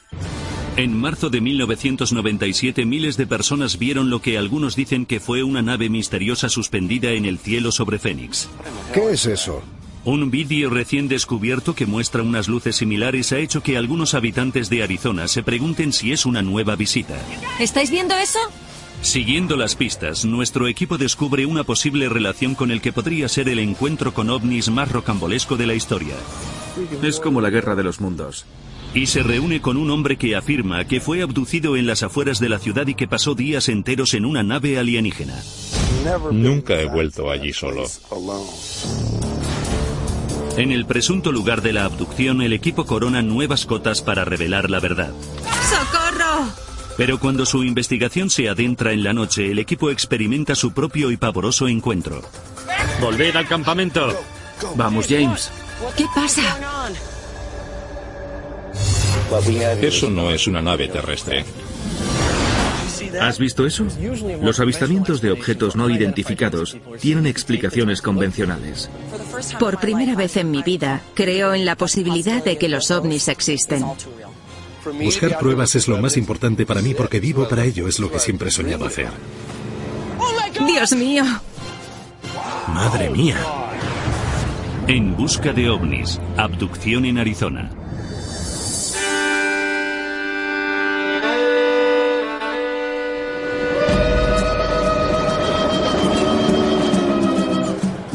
En 0.75 0.97
marzo 0.97 1.29
de 1.29 1.39
1997 1.39 2.85
miles 2.85 3.15
de 3.15 3.27
personas 3.27 3.77
vieron 3.79 4.09
lo 4.09 4.21
que 4.21 4.37
algunos 4.37 4.75
dicen 4.75 5.05
que 5.05 5.19
fue 5.19 5.43
una 5.43 5.61
nave 5.61 5.89
misteriosa 5.89 6.49
suspendida 6.49 7.11
en 7.11 7.25
el 7.25 7.37
cielo 7.37 7.71
sobre 7.71 7.99
Phoenix. 7.99 8.49
¿Qué 8.93 9.11
es 9.11 9.25
eso? 9.27 9.61
Un 10.03 10.31
vídeo 10.31 10.69
recién 10.69 11.07
descubierto 11.07 11.75
que 11.75 11.85
muestra 11.85 12.23
unas 12.23 12.47
luces 12.47 12.75
similares 12.75 13.31
ha 13.33 13.39
hecho 13.39 13.61
que 13.61 13.77
algunos 13.77 14.13
habitantes 14.13 14.69
de 14.69 14.83
Arizona 14.83 15.27
se 15.27 15.43
pregunten 15.43 15.93
si 15.93 16.11
es 16.11 16.25
una 16.25 16.41
nueva 16.41 16.75
visita. 16.75 17.15
¿Estáis 17.59 17.91
viendo 17.91 18.15
eso? 18.15 18.39
Siguiendo 19.01 19.55
las 19.55 19.75
pistas, 19.75 20.25
nuestro 20.25 20.67
equipo 20.67 20.97
descubre 20.97 21.45
una 21.45 21.63
posible 21.63 22.09
relación 22.09 22.55
con 22.55 22.71
el 22.71 22.81
que 22.81 22.91
podría 22.91 23.29
ser 23.29 23.47
el 23.49 23.59
encuentro 23.59 24.13
con 24.13 24.29
ovnis 24.29 24.69
más 24.69 24.91
rocambolesco 24.91 25.55
de 25.55 25.67
la 25.67 25.75
historia. 25.75 26.15
Es 27.01 27.19
como 27.19 27.41
la 27.41 27.49
guerra 27.49 27.75
de 27.75 27.83
los 27.83 28.01
mundos 28.01 28.45
y 28.93 29.05
se 29.05 29.21
reúne 29.23 29.61
con 29.61 29.77
un 29.77 29.91
hombre 29.91 30.17
que 30.17 30.35
afirma 30.35 30.85
que 30.85 30.99
fue 30.99 31.21
abducido 31.21 31.75
en 31.75 31.85
las 31.85 32.03
afueras 32.03 32.39
de 32.39 32.49
la 32.49 32.59
ciudad 32.59 32.87
y 32.87 32.95
que 32.95 33.07
pasó 33.07 33.35
días 33.35 33.69
enteros 33.69 34.13
en 34.13 34.25
una 34.25 34.43
nave 34.43 34.79
alienígena. 34.79 35.35
Nunca 36.31 36.79
he 36.81 36.85
vuelto 36.85 37.29
allí 37.29 37.53
solo. 37.53 37.83
En 40.57 40.71
el 40.71 40.85
presunto 40.85 41.31
lugar 41.31 41.61
de 41.61 41.73
la 41.73 41.85
abducción, 41.85 42.41
el 42.41 42.53
equipo 42.53 42.85
corona 42.85 43.21
nuevas 43.21 43.65
cotas 43.65 44.01
para 44.01 44.25
revelar 44.25 44.69
la 44.71 44.79
verdad. 44.79 45.11
¡Socorro! 45.69 46.49
Pero 46.97 47.19
cuando 47.19 47.45
su 47.45 47.63
investigación 47.63 48.29
se 48.29 48.49
adentra 48.49 48.91
en 48.91 49.03
la 49.03 49.13
noche, 49.13 49.51
el 49.51 49.59
equipo 49.59 49.91
experimenta 49.91 50.55
su 50.55 50.73
propio 50.73 51.11
y 51.11 51.17
pavoroso 51.17 51.67
encuentro. 51.67 52.21
¡Volved 52.99 53.35
al 53.35 53.47
campamento! 53.47 54.13
Vamos, 54.75 55.05
James. 55.07 55.51
¿Qué 55.95 56.05
pasa? 56.15 56.41
Eso 59.81 60.09
no 60.09 60.31
es 60.31 60.47
una 60.47 60.61
nave 60.61 60.87
terrestre. 60.87 61.45
¿Has 63.21 63.37
visto 63.37 63.65
eso? 63.65 63.85
Los 64.41 64.59
avistamientos 64.59 65.21
de 65.21 65.31
objetos 65.31 65.75
no 65.75 65.89
identificados 65.89 66.77
tienen 66.99 67.27
explicaciones 67.27 68.01
convencionales. 68.01 68.89
Por 69.59 69.79
primera 69.79 70.15
vez 70.15 70.37
en 70.37 70.51
mi 70.51 70.63
vida, 70.63 71.01
creo 71.13 71.53
en 71.53 71.65
la 71.65 71.75
posibilidad 71.75 72.43
de 72.43 72.57
que 72.57 72.69
los 72.69 72.89
ovnis 72.91 73.27
existen. 73.27 73.85
Buscar 74.93 75.37
pruebas 75.37 75.75
es 75.75 75.87
lo 75.87 75.97
más 75.97 76.17
importante 76.17 76.65
para 76.65 76.81
mí 76.81 76.93
porque 76.93 77.19
vivo 77.19 77.47
para 77.47 77.63
ello, 77.65 77.87
es 77.87 77.99
lo 77.99 78.11
que 78.11 78.19
siempre 78.19 78.49
he 78.49 78.51
soñado 78.51 78.85
hacer. 78.85 79.09
Dios 80.65 80.93
mío. 80.93 81.23
Madre 82.67 83.09
mía. 83.09 83.37
En 84.87 85.15
busca 85.15 85.51
de 85.53 85.69
ovnis, 85.69 86.19
abducción 86.37 87.05
en 87.05 87.17
Arizona. 87.17 87.69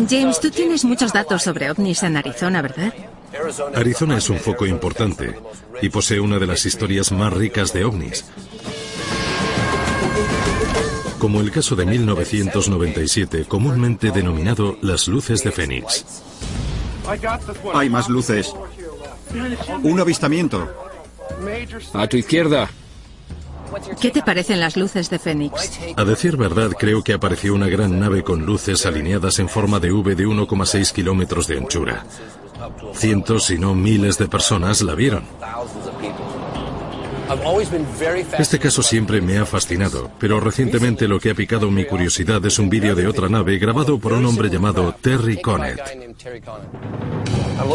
James, 0.09 0.41
tú 0.41 0.51
tienes 0.51 0.85
muchos 0.85 1.13
datos 1.13 1.43
sobre 1.43 1.71
ovnis 1.71 2.03
en 2.03 2.17
Arizona, 2.17 2.61
¿verdad? 2.61 2.93
Arizona 3.75 4.19
es 4.19 4.29
un 4.31 4.39
foco 4.39 4.67
importante 4.67 5.35
y 5.81 5.89
posee 5.89 6.21
una 6.21 6.39
de 6.39 6.47
las 6.47 6.67
historias 6.67 7.13
más 7.13 7.33
ricas 7.33 7.73
de 7.73 7.85
ovnis. 7.85 8.25
Como 11.19 11.41
el 11.41 11.51
caso 11.51 11.77
de 11.77 11.87
1997, 11.87 13.45
comúnmente 13.47 14.11
denominado 14.11 14.77
las 14.83 15.07
luces 15.07 15.45
de 15.45 15.53
Fénix. 15.53 16.05
Hay 17.75 17.89
más 17.89 18.09
luces. 18.09 18.53
Un 19.83 20.01
avistamiento. 20.01 20.69
A 21.95 22.07
tu 22.09 22.17
izquierda. 22.17 22.69
¿Qué 24.01 24.11
te 24.11 24.23
parecen 24.23 24.61
las 24.61 24.77
luces 24.77 25.09
de 25.09 25.19
Fénix? 25.19 25.81
A 25.97 26.05
decir 26.05 26.37
verdad, 26.37 26.73
creo 26.79 27.03
que 27.03 27.15
apareció 27.15 27.55
una 27.55 27.69
gran 27.69 27.99
nave 27.99 28.23
con 28.23 28.45
luces 28.45 28.85
alineadas 28.85 29.39
en 29.39 29.49
forma 29.49 29.81
de 29.81 29.93
V 29.93 30.15
de 30.15 30.27
1,6 30.27 30.93
kilómetros 30.93 31.47
de 31.47 31.59
anchura. 31.59 32.05
Cientos, 32.95 33.45
si 33.45 33.59
no 33.59 33.75
miles 33.75 34.19
de 34.19 34.29
personas 34.29 34.83
la 34.83 34.95
vieron. 34.95 35.25
Este 38.39 38.59
caso 38.59 38.83
siempre 38.83 39.21
me 39.21 39.39
ha 39.39 39.47
fascinado, 39.47 40.11
pero 40.19 40.39
recientemente 40.41 41.09
lo 41.09 41.19
que 41.19 41.31
ha 41.31 41.35
picado 41.35 41.71
mi 41.71 41.85
curiosidad 41.85 42.45
es 42.45 42.59
un 42.59 42.69
vídeo 42.69 42.95
de 42.95 43.07
otra 43.07 43.29
nave 43.29 43.59
grabado 43.59 43.99
por 43.99 44.13
un 44.13 44.27
hombre 44.27 44.51
llamado 44.51 44.95
Terry 45.01 45.41
Connet. 45.41 45.81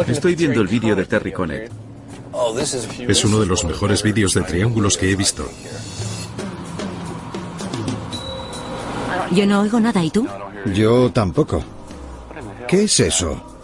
Estoy 0.07 0.35
viendo 0.35 0.61
el 0.61 0.67
vídeo 0.67 0.95
de 0.95 1.05
Terry 1.05 1.31
Connet. 1.31 1.71
Es 3.07 3.25
uno 3.25 3.39
de 3.39 3.45
los 3.47 3.63
mejores 3.63 4.03
vídeos 4.03 4.33
de 4.33 4.41
triángulos 4.41 4.97
que 4.97 5.11
he 5.11 5.15
visto. 5.15 5.49
Yo 9.31 9.45
no 9.45 9.61
oigo 9.61 9.79
nada, 9.79 10.03
¿y 10.03 10.11
tú? 10.11 10.27
Yo 10.73 11.11
tampoco. 11.11 11.63
¿Qué 12.67 12.83
es 12.83 12.99
eso? 12.99 13.56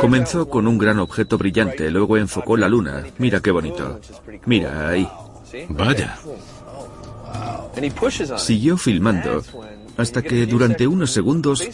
Comenzó 0.00 0.48
con 0.48 0.66
un 0.66 0.78
gran 0.78 0.98
objeto 0.98 1.38
brillante, 1.38 1.90
luego 1.90 2.16
enfocó 2.16 2.56
la 2.56 2.68
luna. 2.68 3.04
Mira 3.18 3.40
qué 3.40 3.50
bonito. 3.50 4.00
Mira 4.46 4.88
ahí. 4.88 5.08
Vaya. 5.68 6.18
Siguió 8.36 8.76
filmando 8.76 9.42
hasta 9.96 10.22
que 10.22 10.46
durante 10.46 10.86
unos 10.86 11.10
segundos 11.10 11.68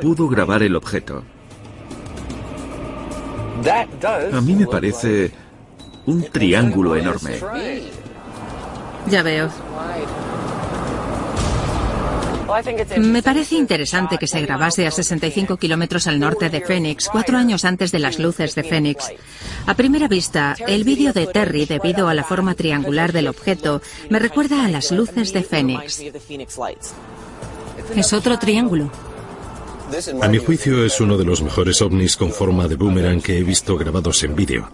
pudo 0.00 0.28
grabar 0.28 0.62
el 0.62 0.76
objeto. 0.76 1.24
A 4.32 4.40
mí 4.40 4.54
me 4.54 4.66
parece 4.66 5.30
un 6.06 6.24
triángulo 6.30 6.96
enorme. 6.96 7.38
Ya 9.08 9.22
veo. 9.22 9.48
Me 12.98 13.22
parece 13.22 13.56
interesante 13.56 14.18
que 14.18 14.26
se 14.26 14.40
grabase 14.40 14.86
a 14.86 14.90
65 14.90 15.56
kilómetros 15.56 16.06
al 16.06 16.18
norte 16.18 16.50
de 16.50 16.60
Phoenix, 16.60 17.08
cuatro 17.10 17.38
años 17.38 17.64
antes 17.64 17.92
de 17.92 17.98
las 17.98 18.18
luces 18.18 18.54
de 18.54 18.62
Phoenix. 18.62 19.12
A 19.66 19.74
primera 19.74 20.08
vista, 20.08 20.54
el 20.66 20.84
vídeo 20.84 21.12
de 21.12 21.26
Terry, 21.26 21.66
debido 21.66 22.08
a 22.08 22.14
la 22.14 22.24
forma 22.24 22.54
triangular 22.54 23.12
del 23.12 23.28
objeto, 23.28 23.80
me 24.10 24.18
recuerda 24.18 24.64
a 24.64 24.68
las 24.68 24.90
luces 24.90 25.32
de 25.32 25.42
Phoenix. 25.42 26.02
Es 27.96 28.12
otro 28.12 28.38
triángulo. 28.38 28.90
A 30.22 30.28
mi 30.28 30.38
juicio 30.38 30.84
es 30.84 31.00
uno 31.00 31.18
de 31.18 31.24
los 31.24 31.42
mejores 31.42 31.82
ovnis 31.82 32.16
con 32.16 32.32
forma 32.32 32.66
de 32.66 32.76
boomerang 32.76 33.20
que 33.20 33.38
he 33.38 33.42
visto 33.42 33.76
grabados 33.76 34.22
en 34.24 34.34
vídeo. 34.34 34.70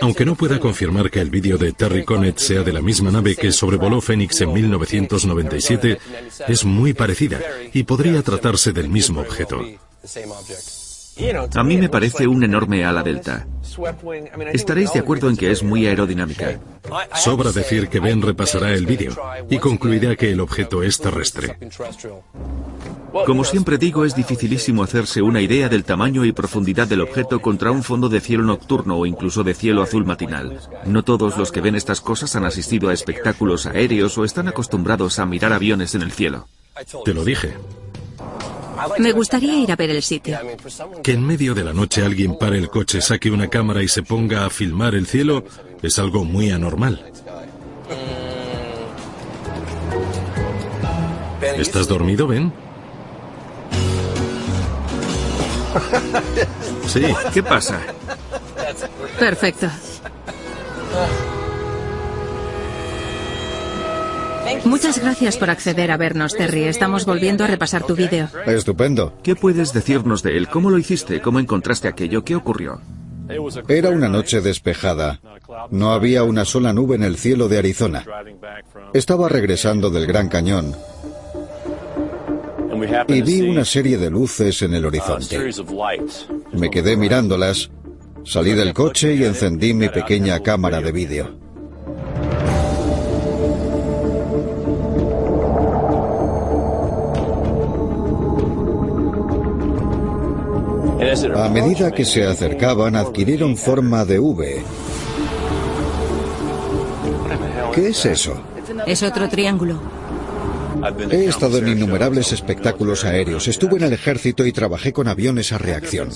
Aunque 0.00 0.24
no 0.24 0.34
pueda 0.34 0.58
confirmar 0.58 1.10
que 1.10 1.20
el 1.20 1.30
vídeo 1.30 1.58
de 1.58 1.72
Terry 1.72 2.04
Connet 2.04 2.38
sea 2.38 2.62
de 2.62 2.72
la 2.72 2.80
misma 2.80 3.10
nave 3.10 3.36
que 3.36 3.52
sobrevoló 3.52 4.00
Phoenix 4.00 4.40
en 4.40 4.52
1997, 4.52 5.98
es 6.48 6.64
muy 6.64 6.92
parecida 6.92 7.40
y 7.72 7.82
podría 7.84 8.22
tratarse 8.22 8.72
del 8.72 8.88
mismo 8.88 9.20
objeto. 9.20 9.60
A 11.54 11.62
mí 11.62 11.78
me 11.78 11.88
parece 11.88 12.26
un 12.26 12.44
enorme 12.44 12.84
ala 12.84 13.02
delta. 13.02 13.46
Estaréis 14.52 14.92
de 14.92 15.00
acuerdo 15.00 15.30
en 15.30 15.36
que 15.36 15.50
es 15.50 15.62
muy 15.62 15.86
aerodinámica. 15.86 16.60
Sobra 17.14 17.52
decir 17.52 17.88
que 17.88 18.00
Ben 18.00 18.20
repasará 18.20 18.72
el 18.72 18.84
vídeo 18.84 19.16
y 19.48 19.58
concluirá 19.58 20.14
que 20.16 20.30
el 20.30 20.40
objeto 20.40 20.82
es 20.82 20.98
terrestre. 20.98 21.58
Como 23.24 23.44
siempre 23.44 23.78
digo, 23.78 24.04
es 24.04 24.14
dificilísimo 24.14 24.82
hacerse 24.82 25.22
una 25.22 25.40
idea 25.40 25.70
del 25.70 25.84
tamaño 25.84 26.24
y 26.26 26.32
profundidad 26.32 26.86
del 26.86 27.00
objeto 27.00 27.40
contra 27.40 27.70
un 27.70 27.82
fondo 27.82 28.10
de 28.10 28.20
cielo 28.20 28.44
nocturno 28.44 28.98
o 28.98 29.06
incluso 29.06 29.42
de 29.42 29.54
cielo 29.54 29.82
azul 29.82 30.04
matinal. 30.04 30.60
No 30.84 31.02
todos 31.02 31.38
los 31.38 31.50
que 31.50 31.62
ven 31.62 31.76
estas 31.76 32.02
cosas 32.02 32.36
han 32.36 32.44
asistido 32.44 32.90
a 32.90 32.92
espectáculos 32.92 33.64
aéreos 33.64 34.18
o 34.18 34.24
están 34.24 34.48
acostumbrados 34.48 35.18
a 35.18 35.24
mirar 35.24 35.54
aviones 35.54 35.94
en 35.94 36.02
el 36.02 36.12
cielo. 36.12 36.46
Te 37.04 37.14
lo 37.14 37.24
dije. 37.24 37.54
Me 38.98 39.12
gustaría 39.12 39.58
ir 39.58 39.72
a 39.72 39.76
ver 39.76 39.90
el 39.90 40.02
sitio. 40.02 40.38
Que 41.02 41.12
en 41.12 41.26
medio 41.26 41.54
de 41.54 41.64
la 41.64 41.72
noche 41.72 42.04
alguien 42.04 42.36
pare 42.38 42.58
el 42.58 42.68
coche, 42.68 43.00
saque 43.00 43.30
una 43.30 43.48
cámara 43.48 43.82
y 43.82 43.88
se 43.88 44.02
ponga 44.02 44.44
a 44.44 44.50
filmar 44.50 44.94
el 44.94 45.06
cielo 45.06 45.44
es 45.82 45.98
algo 45.98 46.24
muy 46.24 46.50
anormal. 46.50 47.12
¿Estás 51.40 51.86
dormido, 51.88 52.26
Ben? 52.26 52.52
Sí, 56.86 57.02
¿qué 57.32 57.42
pasa? 57.42 57.80
Perfecto. 59.18 59.68
Muchas 64.64 65.00
gracias 65.00 65.36
por 65.36 65.50
acceder 65.50 65.90
a 65.90 65.96
vernos, 65.96 66.34
Terry. 66.34 66.64
Estamos 66.64 67.04
volviendo 67.04 67.44
a 67.44 67.46
repasar 67.46 67.84
tu 67.84 67.94
vídeo. 67.94 68.28
Estupendo. 68.46 69.14
¿Qué 69.22 69.36
puedes 69.36 69.72
decirnos 69.72 70.22
de 70.22 70.36
él? 70.36 70.48
¿Cómo 70.48 70.70
lo 70.70 70.78
hiciste? 70.78 71.20
¿Cómo 71.20 71.40
encontraste 71.40 71.88
aquello? 71.88 72.24
¿Qué 72.24 72.36
ocurrió? 72.36 72.80
Era 73.68 73.90
una 73.90 74.08
noche 74.08 74.40
despejada. 74.40 75.20
No 75.70 75.92
había 75.92 76.22
una 76.22 76.44
sola 76.44 76.72
nube 76.72 76.96
en 76.96 77.02
el 77.02 77.16
cielo 77.16 77.48
de 77.48 77.58
Arizona. 77.58 78.04
Estaba 78.94 79.28
regresando 79.28 79.90
del 79.90 80.06
Gran 80.06 80.28
Cañón 80.28 80.74
y 83.08 83.22
vi 83.22 83.40
una 83.42 83.64
serie 83.64 83.98
de 83.98 84.10
luces 84.10 84.62
en 84.62 84.74
el 84.74 84.84
horizonte. 84.84 85.38
Me 86.52 86.70
quedé 86.70 86.96
mirándolas, 86.96 87.70
salí 88.24 88.52
del 88.52 88.74
coche 88.74 89.14
y 89.14 89.24
encendí 89.24 89.74
mi 89.74 89.88
pequeña 89.88 90.40
cámara 90.40 90.80
de 90.80 90.92
vídeo. 90.92 91.45
A 101.24 101.48
medida 101.48 101.90
que 101.92 102.04
se 102.04 102.24
acercaban, 102.26 102.94
adquirieron 102.94 103.56
forma 103.56 104.04
de 104.04 104.18
V. 104.18 104.62
¿Qué 107.74 107.88
es 107.88 108.04
eso? 108.04 108.34
Es 108.86 109.02
otro 109.02 109.28
triángulo. 109.28 109.80
He 111.10 111.24
estado 111.24 111.58
en 111.58 111.68
innumerables 111.68 112.32
espectáculos 112.32 113.04
aéreos. 113.04 113.48
Estuve 113.48 113.76
en 113.76 113.84
el 113.84 113.92
ejército 113.94 114.44
y 114.44 114.52
trabajé 114.52 114.92
con 114.92 115.08
aviones 115.08 115.52
a 115.52 115.58
reacción. 115.58 116.10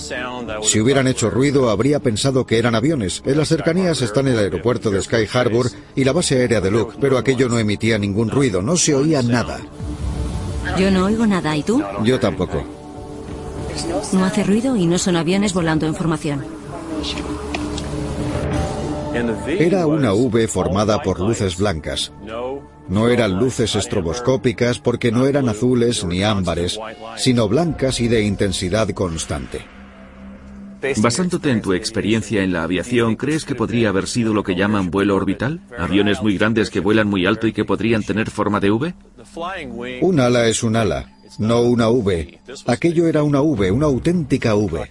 Si 0.62 0.80
hubieran 0.80 1.06
hecho 1.06 1.30
ruido, 1.30 1.70
habría 1.70 2.00
pensado 2.00 2.44
que 2.44 2.58
eran 2.58 2.74
aviones. 2.74 3.22
En 3.24 3.38
las 3.38 3.48
cercanías 3.48 4.02
están 4.02 4.28
el 4.28 4.38
aeropuerto 4.38 4.90
de 4.90 5.00
Sky 5.00 5.26
Harbor 5.32 5.70
y 5.96 6.04
la 6.04 6.12
base 6.12 6.36
aérea 6.36 6.60
de 6.60 6.70
Luke, 6.70 6.96
pero 7.00 7.16
aquello 7.16 7.48
no 7.48 7.58
emitía 7.58 7.98
ningún 7.98 8.30
ruido, 8.30 8.60
no 8.60 8.76
se 8.76 8.94
oía 8.94 9.22
nada. 9.22 9.60
Yo 10.78 10.90
no 10.90 11.06
oigo 11.06 11.26
nada, 11.26 11.56
¿y 11.56 11.62
tú? 11.62 11.82
Yo 12.04 12.20
tampoco. 12.20 12.79
No 14.12 14.24
hace 14.24 14.44
ruido 14.44 14.76
y 14.76 14.86
no 14.86 14.98
son 14.98 15.16
aviones 15.16 15.54
volando 15.54 15.86
en 15.86 15.94
formación. 15.94 16.44
Era 19.46 19.86
una 19.86 20.12
V 20.12 20.48
formada 20.48 21.02
por 21.02 21.20
luces 21.20 21.56
blancas. 21.56 22.12
No 22.88 23.08
eran 23.08 23.38
luces 23.38 23.76
estroboscópicas 23.76 24.78
porque 24.80 25.12
no 25.12 25.26
eran 25.26 25.48
azules 25.48 26.04
ni 26.04 26.22
ámbares, 26.22 26.78
sino 27.16 27.48
blancas 27.48 28.00
y 28.00 28.08
de 28.08 28.22
intensidad 28.22 28.88
constante. 28.90 29.60
Basándote 30.96 31.50
en 31.50 31.60
tu 31.60 31.74
experiencia 31.74 32.42
en 32.42 32.52
la 32.52 32.62
aviación, 32.62 33.16
¿crees 33.16 33.44
que 33.44 33.54
podría 33.54 33.90
haber 33.90 34.06
sido 34.06 34.32
lo 34.32 34.42
que 34.42 34.56
llaman 34.56 34.90
vuelo 34.90 35.14
orbital? 35.14 35.60
¿Aviones 35.78 36.22
muy 36.22 36.38
grandes 36.38 36.70
que 36.70 36.80
vuelan 36.80 37.06
muy 37.06 37.26
alto 37.26 37.46
y 37.46 37.52
que 37.52 37.64
podrían 37.64 38.02
tener 38.02 38.30
forma 38.30 38.60
de 38.60 38.70
V? 38.70 38.94
Un 40.00 40.20
ala 40.20 40.46
es 40.46 40.62
un 40.62 40.76
ala, 40.76 41.19
no 41.38 41.62
una 41.62 41.88
V. 41.88 42.40
Aquello 42.66 43.06
era 43.06 43.22
una 43.22 43.40
V, 43.40 43.70
una 43.70 43.86
auténtica 43.86 44.54
V. 44.54 44.88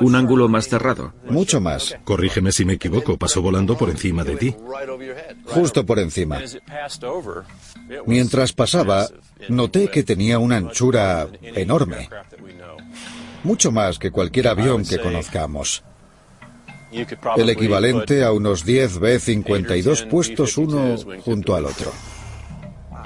Un 0.00 0.14
ángulo 0.14 0.48
más 0.48 0.68
cerrado. 0.68 1.12
Mucho 1.28 1.60
más. 1.60 1.96
Corrígeme 2.04 2.52
si 2.52 2.64
me 2.64 2.74
equivoco, 2.74 3.18
pasó 3.18 3.42
volando 3.42 3.76
por 3.76 3.90
encima 3.90 4.24
de 4.24 4.36
ti. 4.36 4.56
Justo 5.46 5.84
por 5.84 5.98
encima. 5.98 6.40
Mientras 8.06 8.52
pasaba, 8.52 9.06
noté 9.48 9.88
que 9.88 10.02
tenía 10.02 10.38
una 10.38 10.56
anchura 10.56 11.28
enorme. 11.42 12.08
Mucho 13.42 13.70
más 13.70 13.98
que 13.98 14.10
cualquier 14.10 14.48
avión 14.48 14.84
que 14.84 14.98
conozcamos. 14.98 15.84
El 17.36 17.50
equivalente 17.50 18.24
a 18.24 18.32
unos 18.32 18.64
10 18.64 19.00
B-52 19.00 20.08
puestos 20.08 20.56
uno 20.56 20.96
junto 21.24 21.54
al 21.54 21.66
otro. 21.66 21.92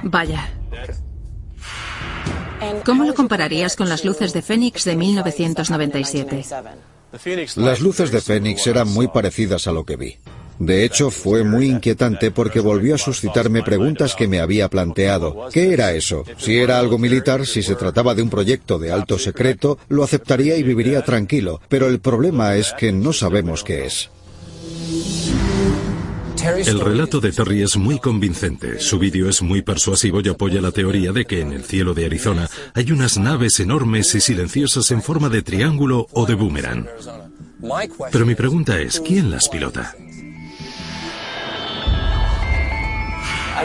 Vaya. 0.05 0.52
¿Cómo 2.85 3.05
lo 3.05 3.15
compararías 3.15 3.77
con 3.77 3.89
las 3.89 4.05
luces 4.05 4.33
de 4.33 4.43
Fénix 4.43 4.85
de 4.85 4.97
1997? 4.97 6.45
Las 7.57 7.81
luces 7.81 8.11
de 8.11 8.20
Fénix 8.20 8.67
eran 8.67 8.89
muy 8.89 9.09
parecidas 9.09 9.67
a 9.67 9.73
lo 9.73 9.85
que 9.85 9.97
vi. 9.97 10.17
De 10.59 10.85
hecho, 10.85 11.11
fue 11.11 11.45
muy 11.45 11.67
inquietante 11.67 12.33
porque 12.33 12.59
volvió 12.59 12.97
a 12.97 12.99
suscitarme 12.99 13.62
preguntas 13.62 14.17
que 14.17 14.27
me 14.27 14.41
había 14.41 14.69
planteado. 14.69 15.49
¿Qué 15.53 15.73
era 15.73 15.93
eso? 15.93 16.25
Si 16.37 16.59
era 16.59 16.81
algo 16.81 16.99
militar, 16.99 17.47
si 17.47 17.62
se 17.62 17.77
trataba 17.77 18.15
de 18.15 18.23
un 18.23 18.31
proyecto 18.31 18.78
de 18.78 18.91
alto 18.91 19.19
secreto, 19.19 19.78
lo 19.89 20.03
aceptaría 20.03 20.57
y 20.57 20.65
viviría 20.65 21.03
tranquilo. 21.03 21.61
Pero 21.69 21.87
el 21.87 22.01
problema 22.01 22.57
es 22.57 22.73
que 22.73 22.91
no 22.91 23.12
sabemos 23.12 23.62
qué 23.62 23.87
es. 23.87 24.11
El 26.42 26.81
relato 26.81 27.20
de 27.20 27.33
Terry 27.33 27.62
es 27.62 27.76
muy 27.76 27.99
convincente. 27.99 28.78
Su 28.81 28.99
vídeo 28.99 29.28
es 29.28 29.42
muy 29.42 29.62
persuasivo 29.62 30.20
y 30.23 30.28
apoya 30.28 30.60
la 30.60 30.70
teoría 30.70 31.12
de 31.12 31.25
que 31.25 31.41
en 31.41 31.52
el 31.52 31.65
cielo 31.65 31.94
de 31.94 32.07
Arizona 32.07 32.49
hay 32.75 32.92
unas 32.92 33.18
naves 33.18 33.58
enormes 33.60 34.15
y 34.15 34.20
silenciosas 34.20 34.91
en 34.91 35.02
forma 35.02 35.28
de 35.28 35.42
triángulo 35.42 36.07
o 36.12 36.26
de 36.26 36.34
boomerang. 36.34 36.86
Pero 38.12 38.26
mi 38.26 38.34
pregunta 38.34 38.81
es, 38.81 39.00
¿quién 39.00 39.31
las 39.31 39.49
pilota? 39.49 39.94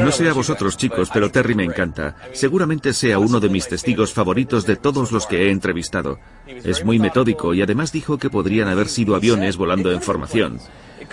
No 0.01 0.11
sé 0.11 0.27
a 0.27 0.33
vosotros 0.33 0.75
chicos, 0.75 1.09
pero 1.13 1.29
Terry 1.29 1.53
me 1.53 1.63
encanta. 1.63 2.15
Seguramente 2.33 2.93
sea 2.93 3.19
uno 3.19 3.39
de 3.39 3.49
mis 3.49 3.67
testigos 3.67 4.11
favoritos 4.11 4.65
de 4.65 4.75
todos 4.75 5.11
los 5.11 5.27
que 5.27 5.43
he 5.47 5.51
entrevistado. 5.51 6.19
Es 6.47 6.83
muy 6.83 6.97
metódico 6.97 7.53
y 7.53 7.61
además 7.61 7.91
dijo 7.91 8.17
que 8.17 8.31
podrían 8.31 8.67
haber 8.67 8.87
sido 8.87 9.15
aviones 9.15 9.57
volando 9.57 9.91
en 9.91 10.01
formación. 10.01 10.59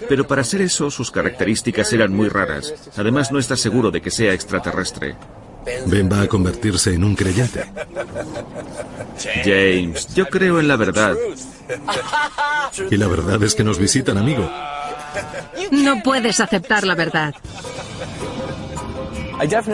Pero 0.08 0.26
para 0.26 0.44
ser 0.44 0.62
eso, 0.62 0.90
sus 0.90 1.10
características 1.10 1.92
eran 1.92 2.14
muy 2.14 2.28
raras. 2.28 2.74
Además, 2.96 3.32
no 3.32 3.38
está 3.38 3.56
seguro 3.56 3.90
de 3.90 4.00
que 4.00 4.10
sea 4.10 4.32
extraterrestre. 4.32 5.16
Ben 5.86 6.10
va 6.10 6.22
a 6.22 6.26
convertirse 6.26 6.94
en 6.94 7.04
un 7.04 7.14
creyente. 7.14 7.64
James, 9.44 10.14
yo 10.14 10.26
creo 10.26 10.58
en 10.58 10.68
la 10.68 10.76
verdad. 10.76 11.16
Y 12.90 12.96
la 12.96 13.06
verdad 13.06 13.42
es 13.42 13.54
que 13.54 13.64
nos 13.64 13.78
visitan, 13.78 14.16
amigo. 14.18 14.50
No 15.70 16.02
puedes 16.02 16.40
aceptar 16.40 16.86
la 16.86 16.94
verdad. 16.94 17.34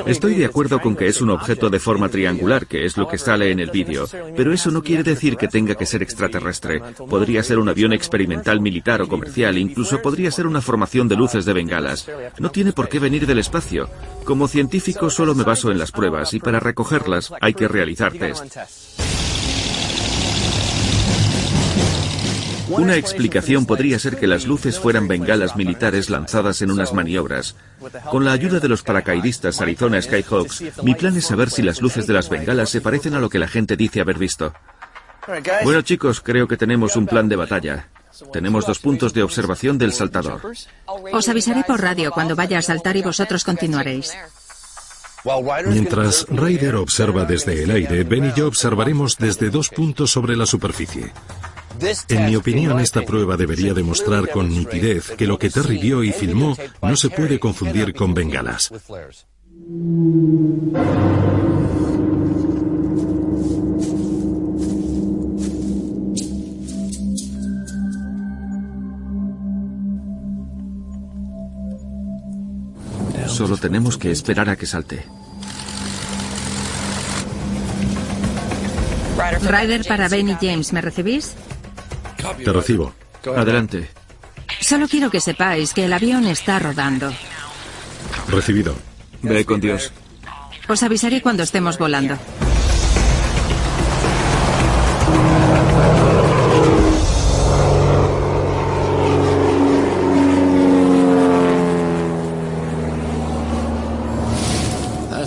Estoy 0.06 0.34
de 0.34 0.44
acuerdo 0.44 0.80
con 0.80 0.96
que 0.96 1.06
es 1.08 1.20
un 1.20 1.30
objeto 1.30 1.70
de 1.70 1.80
forma 1.80 2.08
triangular, 2.08 2.66
que 2.66 2.84
es 2.84 2.96
lo 2.96 3.08
que 3.08 3.18
sale 3.18 3.50
en 3.50 3.60
el 3.60 3.70
vídeo, 3.70 4.06
pero 4.36 4.52
eso 4.52 4.70
no 4.70 4.82
quiere 4.82 5.02
decir 5.02 5.36
que 5.36 5.48
tenga 5.48 5.74
que 5.74 5.86
ser 5.86 6.02
extraterrestre. 6.02 6.80
Podría 7.08 7.42
ser 7.42 7.58
un 7.58 7.68
avión 7.68 7.92
experimental 7.92 8.60
militar 8.60 9.02
o 9.02 9.08
comercial, 9.08 9.58
incluso 9.58 10.00
podría 10.02 10.30
ser 10.30 10.46
una 10.46 10.60
formación 10.60 11.08
de 11.08 11.16
luces 11.16 11.44
de 11.44 11.52
bengalas. 11.52 12.08
No 12.38 12.50
tiene 12.50 12.72
por 12.72 12.88
qué 12.88 12.98
venir 12.98 13.26
del 13.26 13.38
espacio. 13.38 13.88
Como 14.24 14.48
científico 14.48 15.10
solo 15.10 15.34
me 15.34 15.44
baso 15.44 15.70
en 15.70 15.78
las 15.78 15.92
pruebas 15.92 16.34
y 16.34 16.40
para 16.40 16.60
recogerlas 16.60 17.32
hay 17.40 17.54
que 17.54 17.68
realizar 17.68 18.12
test. 18.12 19.05
Una 22.68 22.96
explicación 22.96 23.66
podría 23.66 23.98
ser 23.98 24.16
que 24.16 24.26
las 24.26 24.46
luces 24.46 24.78
fueran 24.78 25.08
bengalas 25.08 25.56
militares 25.56 26.10
lanzadas 26.10 26.62
en 26.62 26.70
unas 26.70 26.92
maniobras. 26.92 27.56
Con 28.10 28.24
la 28.24 28.32
ayuda 28.32 28.60
de 28.60 28.68
los 28.68 28.82
paracaidistas 28.82 29.60
Arizona 29.60 30.00
Skyhawks, 30.00 30.64
mi 30.82 30.94
plan 30.94 31.16
es 31.16 31.26
saber 31.26 31.50
si 31.50 31.62
las 31.62 31.80
luces 31.80 32.06
de 32.06 32.14
las 32.14 32.28
bengalas 32.28 32.70
se 32.70 32.80
parecen 32.80 33.14
a 33.14 33.20
lo 33.20 33.28
que 33.30 33.38
la 33.38 33.48
gente 33.48 33.76
dice 33.76 34.00
haber 34.00 34.18
visto. 34.18 34.52
Bueno 35.64 35.82
chicos, 35.82 36.20
creo 36.20 36.46
que 36.48 36.56
tenemos 36.56 36.96
un 36.96 37.06
plan 37.06 37.28
de 37.28 37.36
batalla. 37.36 37.88
Tenemos 38.32 38.66
dos 38.66 38.78
puntos 38.78 39.12
de 39.12 39.22
observación 39.22 39.78
del 39.78 39.92
saltador. 39.92 40.40
Os 41.12 41.28
avisaré 41.28 41.64
por 41.64 41.80
radio 41.80 42.10
cuando 42.12 42.36
vaya 42.36 42.58
a 42.58 42.62
saltar 42.62 42.96
y 42.96 43.02
vosotros 43.02 43.44
continuaréis. 43.44 44.14
Mientras 45.66 46.26
Ryder 46.28 46.76
observa 46.76 47.24
desde 47.24 47.64
el 47.64 47.70
aire, 47.72 48.04
Ben 48.04 48.26
y 48.26 48.32
yo 48.32 48.46
observaremos 48.46 49.16
desde 49.18 49.50
dos 49.50 49.70
puntos 49.70 50.10
sobre 50.10 50.36
la 50.36 50.46
superficie. 50.46 51.12
En 52.08 52.26
mi 52.26 52.36
opinión, 52.36 52.80
esta 52.80 53.02
prueba 53.02 53.36
debería 53.36 53.74
demostrar 53.74 54.30
con 54.30 54.48
nitidez 54.48 55.10
que 55.16 55.26
lo 55.26 55.38
que 55.38 55.50
Terry 55.50 55.78
vio 55.78 56.02
y 56.02 56.12
filmó 56.12 56.56
no 56.82 56.96
se 56.96 57.10
puede 57.10 57.38
confundir 57.38 57.94
con 57.94 58.14
bengalas. 58.14 58.72
Solo 73.26 73.58
tenemos 73.58 73.98
que 73.98 74.10
esperar 74.10 74.48
a 74.48 74.56
que 74.56 74.64
salte. 74.64 75.04
Ryder 79.42 79.84
para 79.86 80.08
Ben 80.08 80.28
y 80.28 80.34
James, 80.40 80.72
¿me 80.72 80.80
recibís? 80.80 81.34
Te 82.34 82.52
recibo. 82.52 82.92
Adelante. 83.36 83.88
Solo 84.60 84.88
quiero 84.88 85.10
que 85.10 85.20
sepáis 85.20 85.72
que 85.72 85.84
el 85.84 85.92
avión 85.92 86.26
está 86.26 86.58
rodando. 86.58 87.12
Recibido. 88.28 88.74
Ve 89.22 89.44
con 89.44 89.60
Dios. 89.60 89.92
Os 90.68 90.82
avisaré 90.82 91.22
cuando 91.22 91.42
estemos 91.42 91.78
volando. 91.78 92.18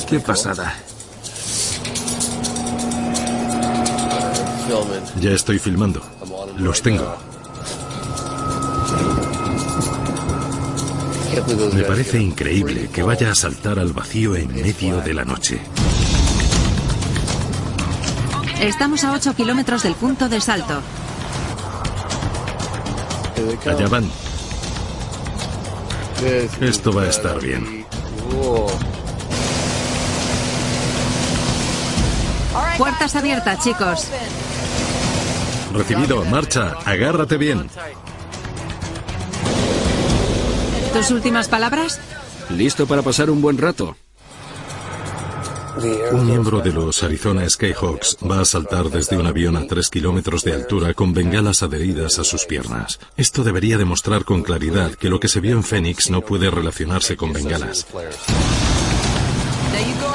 Qué 0.10 0.20
pasada. 0.20 0.74
Ya 5.22 5.30
estoy 5.30 5.60
filmando. 5.60 6.02
Los 6.60 6.82
tengo. 6.82 7.18
Me 11.74 11.84
parece 11.84 12.20
increíble 12.20 12.90
que 12.92 13.02
vaya 13.02 13.32
a 13.32 13.36
saltar 13.36 13.80
al 13.80 13.94
vacío 13.94 14.36
en 14.36 14.54
medio 14.54 15.00
de 15.00 15.14
la 15.14 15.24
noche. 15.24 15.62
Estamos 18.60 19.06
a 19.06 19.14
8 19.14 19.36
kilómetros 19.36 19.84
del 19.84 19.96
punto 19.96 20.28
de 20.28 20.42
salto. 20.42 20.82
Allá 23.66 23.88
van. 23.88 24.10
Esto 26.60 26.92
va 26.92 27.04
a 27.04 27.08
estar 27.08 27.40
bien. 27.40 27.86
Puertas 32.78 33.16
abiertas, 33.16 33.64
chicos. 33.64 34.08
Recibido, 35.74 36.24
marcha, 36.26 36.76
agárrate 36.86 37.38
bien. 37.38 37.70
¿Tus 40.94 41.12
últimas 41.12 41.48
palabras? 41.48 42.00
Listo 42.50 42.88
para 42.88 43.02
pasar 43.02 43.30
un 43.30 43.42
buen 43.42 43.58
rato. 43.58 43.96
Un 46.12 46.26
miembro 46.26 46.60
de 46.60 46.74
los 46.74 47.04
Arizona 47.04 47.48
Skyhawks 47.48 48.18
va 48.30 48.42
a 48.42 48.46
saltar 48.46 48.90
desde 48.90 49.18
un 49.18 49.28
avión 49.28 49.56
a 49.56 49.66
3 49.66 49.90
kilómetros 49.90 50.44
de 50.44 50.54
altura 50.54 50.94
con 50.94 51.14
bengalas 51.14 51.64
adheridas 51.64 52.20
a 52.20 52.24
sus 52.24 52.46
piernas. 52.46 53.00
Esto 53.16 53.44
debería 53.44 53.78
demostrar 53.78 54.26
con 54.26 54.42
claridad 54.42 54.92
que 54.96 55.10
lo 55.10 55.20
que 55.20 55.30
se 55.30 55.40
vio 55.40 55.56
en 55.56 55.64
Phoenix 55.64 56.10
no 56.10 56.22
puede 56.22 56.50
relacionarse 56.50 57.16
con 57.16 57.32
bengalas. 57.32 57.86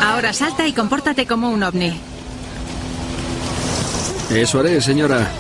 Ahora 0.00 0.33
salta 0.33 0.66
y 0.66 0.73
compórtate 0.73 1.26
como 1.26 1.50
un 1.50 1.62
ovni. 1.62 1.99
Eso 4.31 4.58
haré, 4.58 4.81
señora. 4.83 5.31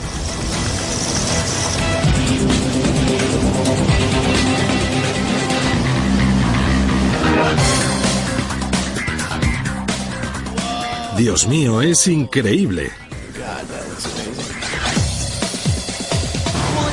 Dios 11.16 11.46
mío, 11.46 11.80
es 11.80 12.08
increíble. 12.08 12.90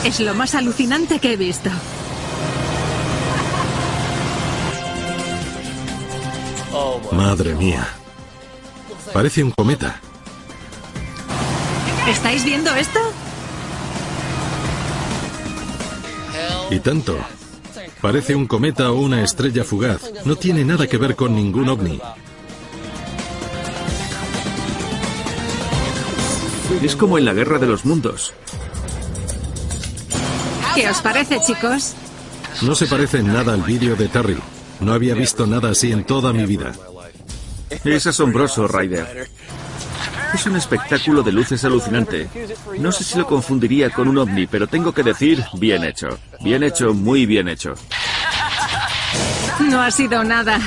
Es 0.06 0.20
lo 0.20 0.36
más 0.36 0.54
alucinante 0.54 1.20
que 1.20 1.34
he 1.34 1.38
visto. 1.38 1.70
Madre 7.12 7.56
mía. 7.56 7.88
Parece 9.12 9.44
un 9.44 9.52
cometa. 9.52 10.00
¿Estáis 12.08 12.44
viendo 12.46 12.74
esto? 12.76 13.00
Y 16.70 16.80
tanto. 16.80 17.18
Parece 18.02 18.36
un 18.36 18.48
cometa 18.48 18.92
o 18.92 19.00
una 19.00 19.24
estrella 19.24 19.64
fugaz. 19.64 20.02
No 20.26 20.36
tiene 20.36 20.64
nada 20.64 20.88
que 20.88 20.98
ver 20.98 21.16
con 21.16 21.36
ningún 21.36 21.70
ovni. 21.70 22.00
Es 26.82 26.96
como 26.96 27.18
en 27.18 27.26
la 27.26 27.34
Guerra 27.34 27.60
de 27.60 27.68
los 27.68 27.86
Mundos. 27.86 28.34
¿Qué 30.74 30.90
os 30.90 31.02
parece, 31.02 31.40
chicos? 31.46 31.94
No 32.62 32.76
se 32.76 32.88
parece 32.88 33.20
en 33.20 33.34
nada 33.34 33.54
al 33.54 33.62
vídeo 33.62 33.96
de 33.96 34.08
Terry. 34.08 34.38
No 34.80 34.94
había 34.94 35.14
visto 35.14 35.46
nada 35.46 35.70
así 35.70 35.92
en 35.92 36.04
toda 36.04 36.34
mi 36.34 36.46
vida. 36.46 36.72
Es 37.84 38.08
asombroso, 38.08 38.68
Ryder. 38.68 39.30
Es 40.34 40.46
un 40.46 40.56
espectáculo 40.56 41.22
de 41.24 41.32
luces 41.32 41.64
alucinante. 41.66 42.30
No 42.80 42.92
sé 42.92 43.04
si 43.04 43.18
lo 43.18 43.28
confundiría 43.28 43.90
con 43.90 44.08
un 44.08 44.18
ovni, 44.18 44.48
pero 44.48 44.68
tengo 44.68 44.94
que 44.94 45.04
decir, 45.04 45.44
bien 45.54 45.84
hecho. 45.84 46.20
Bien 46.42 46.64
hecho, 46.64 46.94
muy 46.94 47.26
bien 47.26 47.48
hecho. 47.48 47.76
No 49.60 49.82
ha 49.82 49.92
sido 49.92 50.24
nada. 50.24 50.60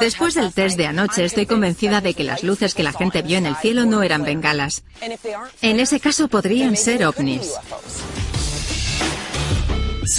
Después 0.00 0.34
del 0.34 0.52
test 0.52 0.76
de 0.76 0.86
anoche 0.86 1.24
estoy 1.24 1.46
convencida 1.46 2.00
de 2.00 2.14
que 2.14 2.24
las 2.24 2.42
luces 2.42 2.74
que 2.74 2.82
la 2.82 2.92
gente 2.92 3.22
vio 3.22 3.38
en 3.38 3.46
el 3.46 3.56
cielo 3.56 3.84
no 3.86 4.02
eran 4.02 4.24
bengalas. 4.24 4.82
En 5.60 5.80
ese 5.80 6.00
caso 6.00 6.28
podrían 6.28 6.76
ser 6.76 7.04
ovnis. 7.04 7.52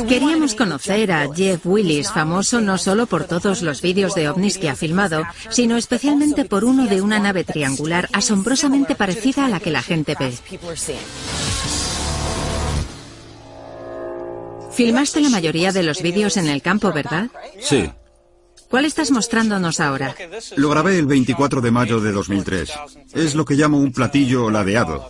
Queríamos 0.08 0.56
conocer 0.56 1.12
a 1.12 1.28
Jeff 1.34 1.66
Willis, 1.66 2.10
famoso 2.10 2.62
no 2.62 2.78
solo 2.78 3.06
por 3.06 3.26
todos 3.26 3.62
los 3.62 3.82
vídeos 3.82 4.16
de 4.16 4.30
ovnis 4.30 4.58
que 4.58 4.70
ha 4.70 4.76
filmado, 4.76 5.24
sino 5.50 5.78
especialmente 5.78 6.46
por 6.46 6.64
uno 6.64 6.88
de 6.88 7.02
una 7.02 7.20
nave 7.20 7.44
triangular 7.44 8.10
asombrosamente 8.14 8.96
parecida 8.96 9.46
a 9.46 9.50
la 9.50 9.60
que 9.60 9.72
la 9.72 9.82
gente 9.82 10.16
ve. 10.18 10.34
Filmaste 14.72 15.22
la 15.22 15.30
mayoría 15.30 15.72
de 15.72 15.84
los 15.84 16.02
vídeos 16.02 16.38
en 16.38 16.48
el 16.48 16.62
campo, 16.62 16.92
¿verdad? 16.92 17.30
Sí. 17.60 17.92
¿Cuál 18.74 18.86
estás 18.86 19.12
mostrándonos 19.12 19.80
ahora? 19.80 20.16
Lo 20.56 20.68
grabé 20.68 20.98
el 20.98 21.06
24 21.06 21.62
de 21.62 21.70
mayo 21.70 22.00
de 22.00 22.12
2003. 22.12 22.72
Es 23.14 23.36
lo 23.36 23.46
que 23.46 23.54
llamo 23.54 23.78
un 23.78 23.92
platillo 23.92 24.50
ladeado. 24.50 25.08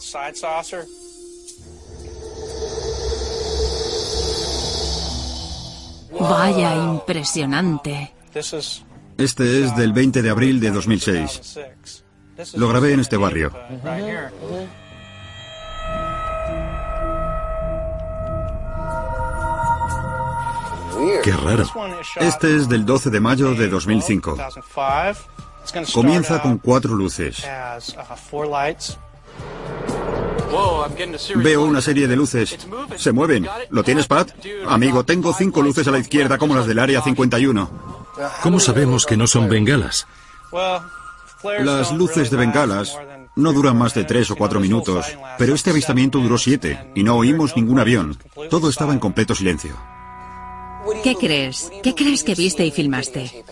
Vaya, 6.20 6.76
impresionante. 6.76 8.14
Este 9.18 9.64
es 9.64 9.76
del 9.78 9.94
20 9.94 10.22
de 10.22 10.30
abril 10.30 10.60
de 10.60 10.70
2006. 10.70 11.60
Lo 12.56 12.68
grabé 12.68 12.92
en 12.92 13.00
este 13.00 13.16
barrio. 13.16 13.54
Qué 21.24 21.32
raro. 21.32 21.66
Este 22.20 22.56
es 22.56 22.70
del 22.70 22.86
12 22.86 23.10
de 23.10 23.20
mayo 23.20 23.54
de 23.54 23.70
2005. 23.70 24.38
Comienza 25.94 26.42
con 26.42 26.58
cuatro 26.58 26.94
luces. 26.94 27.46
Veo 31.36 31.64
una 31.64 31.82
serie 31.82 32.08
de 32.08 32.16
luces. 32.16 32.58
Se 32.98 33.12
mueven. 33.12 33.48
¿Lo 33.70 33.84
tienes, 33.84 34.08
Pat? 34.08 34.32
Amigo, 34.68 35.04
tengo 35.04 35.34
cinco 35.34 35.62
luces 35.62 35.88
a 35.88 35.92
la 35.92 36.00
izquierda 36.00 36.38
como 36.38 36.56
las 36.56 36.68
del 36.68 36.80
área 36.80 37.02
51. 37.02 37.70
¿Cómo 38.42 38.60
sabemos 38.60 39.06
que 39.06 39.18
no 39.18 39.28
son 39.28 39.50
bengalas? 39.50 40.08
Las 41.60 41.92
luces 41.92 42.30
de 42.30 42.38
bengalas 42.38 42.98
no 43.36 43.52
duran 43.52 43.78
más 43.78 43.94
de 43.94 44.04
tres 44.04 44.30
o 44.32 44.36
cuatro 44.36 44.60
minutos, 44.60 45.18
pero 45.38 45.56
este 45.56 45.72
avistamiento 45.72 46.20
duró 46.20 46.38
siete 46.38 46.92
y 46.96 47.04
no 47.04 47.16
oímos 47.16 47.56
ningún 47.56 47.80
avión. 47.80 48.18
Todo 48.50 48.70
estaba 48.70 48.94
en 48.94 49.00
completo 49.00 49.34
silencio. 49.34 49.76
¿Qué 51.04 51.16
crees? 51.16 51.72
¿Qué 51.82 51.96
crees 51.96 52.24
que 52.24 52.36
viste 52.36 52.66
y 52.66 52.72
filmaste? 52.72 53.44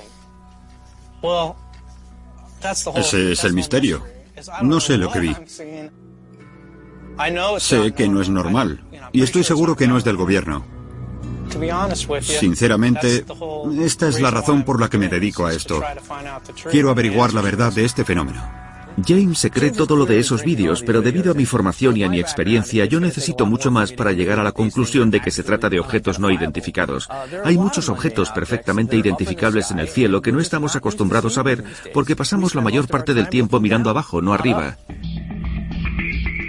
Ese 2.95 3.31
es 3.31 3.43
el 3.43 3.53
misterio. 3.53 4.03
No 4.61 4.79
sé 4.79 4.97
lo 4.97 5.11
que 5.11 5.19
vi. 5.19 5.35
Sé 7.59 7.93
que 7.93 8.07
no 8.07 8.21
es 8.21 8.29
normal 8.29 8.83
y 9.11 9.23
estoy 9.23 9.43
seguro 9.43 9.75
que 9.75 9.87
no 9.87 9.97
es 9.97 10.03
del 10.03 10.17
gobierno. 10.17 10.65
Sinceramente, 12.21 13.25
esta 13.81 14.07
es 14.07 14.21
la 14.21 14.31
razón 14.31 14.63
por 14.63 14.79
la 14.79 14.89
que 14.89 14.97
me 14.97 15.09
dedico 15.09 15.45
a 15.45 15.53
esto. 15.53 15.81
Quiero 16.69 16.89
averiguar 16.89 17.33
la 17.33 17.41
verdad 17.41 17.73
de 17.73 17.85
este 17.85 18.05
fenómeno. 18.05 18.41
James 19.05 19.39
se 19.39 19.51
cree 19.51 19.71
todo 19.71 19.95
lo 19.95 20.05
de 20.05 20.19
esos 20.19 20.43
vídeos, 20.43 20.83
pero 20.85 21.01
debido 21.01 21.31
a 21.31 21.35
mi 21.35 21.45
formación 21.45 21.97
y 21.97 22.03
a 22.03 22.09
mi 22.09 22.19
experiencia, 22.19 22.85
yo 22.85 22.99
necesito 22.99 23.45
mucho 23.45 23.71
más 23.71 23.91
para 23.91 24.11
llegar 24.11 24.39
a 24.39 24.43
la 24.43 24.51
conclusión 24.51 25.09
de 25.09 25.21
que 25.21 25.31
se 25.31 25.43
trata 25.43 25.69
de 25.69 25.79
objetos 25.79 26.19
no 26.19 26.29
identificados. 26.29 27.09
Hay 27.43 27.57
muchos 27.57 27.89
objetos 27.89 28.29
perfectamente 28.31 28.95
identificables 28.97 29.71
en 29.71 29.79
el 29.79 29.87
cielo 29.87 30.21
que 30.21 30.31
no 30.31 30.39
estamos 30.39 30.75
acostumbrados 30.75 31.37
a 31.37 31.43
ver 31.43 31.63
porque 31.93 32.15
pasamos 32.15 32.55
la 32.55 32.61
mayor 32.61 32.87
parte 32.87 33.13
del 33.13 33.29
tiempo 33.29 33.59
mirando 33.59 33.89
abajo, 33.89 34.21
no 34.21 34.33
arriba. 34.33 34.77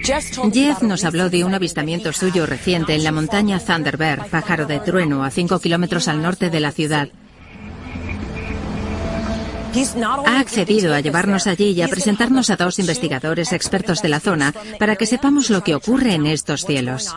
Jeff 0.04 0.82
nos 0.82 1.04
habló 1.04 1.30
de 1.30 1.44
un 1.44 1.54
avistamiento 1.54 2.12
suyo 2.12 2.44
reciente 2.44 2.94
en 2.94 3.04
la 3.04 3.12
montaña 3.12 3.60
Thunderbird, 3.60 4.26
pájaro 4.30 4.66
de 4.66 4.80
trueno, 4.80 5.22
a 5.22 5.30
5 5.30 5.60
kilómetros 5.60 6.08
al 6.08 6.20
norte 6.20 6.50
de 6.50 6.58
la 6.58 6.72
ciudad. 6.72 7.08
Ha 10.26 10.40
accedido 10.40 10.94
a 10.94 11.00
llevarnos 11.00 11.46
allí 11.46 11.70
y 11.70 11.82
a 11.82 11.88
presentarnos 11.88 12.50
a 12.50 12.56
dos 12.56 12.78
investigadores 12.78 13.52
expertos 13.52 14.02
de 14.02 14.08
la 14.08 14.20
zona 14.20 14.54
para 14.78 14.96
que 14.96 15.06
sepamos 15.06 15.50
lo 15.50 15.62
que 15.62 15.74
ocurre 15.74 16.14
en 16.14 16.26
estos 16.26 16.64
cielos. 16.64 17.14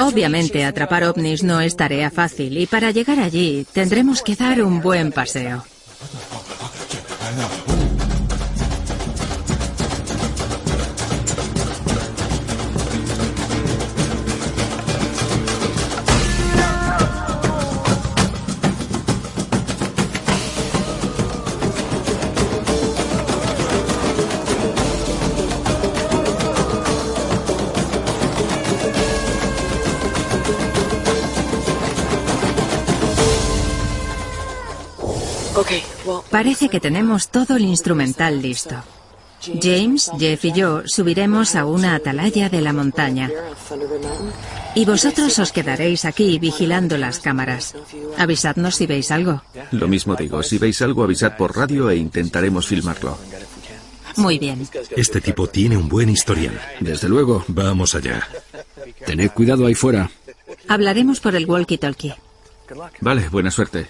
Obviamente, 0.00 0.64
atrapar 0.64 1.04
ovnis 1.04 1.42
no 1.42 1.60
es 1.60 1.76
tarea 1.76 2.10
fácil 2.10 2.56
y 2.58 2.66
para 2.66 2.90
llegar 2.90 3.20
allí 3.20 3.66
tendremos 3.72 4.22
que 4.22 4.36
dar 4.36 4.62
un 4.62 4.80
buen 4.80 5.12
paseo. 5.12 5.64
Parece 36.30 36.68
que 36.68 36.80
tenemos 36.80 37.28
todo 37.28 37.56
el 37.56 37.62
instrumental 37.62 38.42
listo. 38.42 38.76
James, 39.60 40.10
Jeff 40.18 40.44
y 40.44 40.52
yo 40.52 40.82
subiremos 40.86 41.54
a 41.54 41.66
una 41.66 41.94
atalaya 41.94 42.48
de 42.48 42.60
la 42.60 42.72
montaña. 42.72 43.30
Y 44.74 44.84
vosotros 44.84 45.38
os 45.38 45.52
quedaréis 45.52 46.04
aquí 46.04 46.38
vigilando 46.38 46.98
las 46.98 47.20
cámaras. 47.20 47.74
Avisadnos 48.18 48.74
si 48.76 48.86
veis 48.86 49.10
algo. 49.10 49.42
Lo 49.72 49.88
mismo 49.88 50.14
digo, 50.16 50.42
si 50.42 50.58
veis 50.58 50.82
algo 50.82 51.04
avisad 51.04 51.36
por 51.36 51.56
radio 51.56 51.90
e 51.90 51.96
intentaremos 51.96 52.66
filmarlo. 52.66 53.18
Muy 54.16 54.38
bien. 54.38 54.66
Este 54.96 55.20
tipo 55.20 55.46
tiene 55.46 55.76
un 55.76 55.88
buen 55.88 56.08
historial. 56.08 56.58
Desde 56.80 57.08
luego. 57.08 57.44
Vamos 57.48 57.94
allá. 57.94 58.26
Tened 59.04 59.30
cuidado 59.30 59.66
ahí 59.66 59.74
fuera. 59.74 60.10
Hablaremos 60.68 61.20
por 61.20 61.36
el 61.36 61.46
walkie-talkie. 61.46 62.14
Vale, 63.00 63.28
buena 63.28 63.50
suerte. 63.50 63.86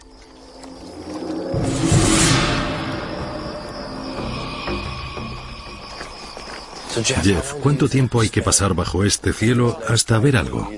Jeff, 7.05 7.55
¿cuánto 7.63 7.89
tiempo 7.89 8.21
hay 8.21 8.29
que 8.29 8.43
pasar 8.43 8.75
bajo 8.75 9.05
este 9.05 9.33
cielo 9.33 9.79
hasta 9.89 10.19
ver 10.19 10.37
algo? 10.37 10.71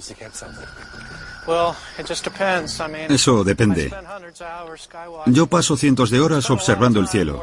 Eso 3.09 3.45
depende. 3.45 3.93
Yo 5.27 5.47
paso 5.47 5.77
cientos 5.77 6.11
de 6.11 6.21
horas 6.21 6.51
observando 6.51 7.01
el 7.01 7.09
cielo. 7.09 7.43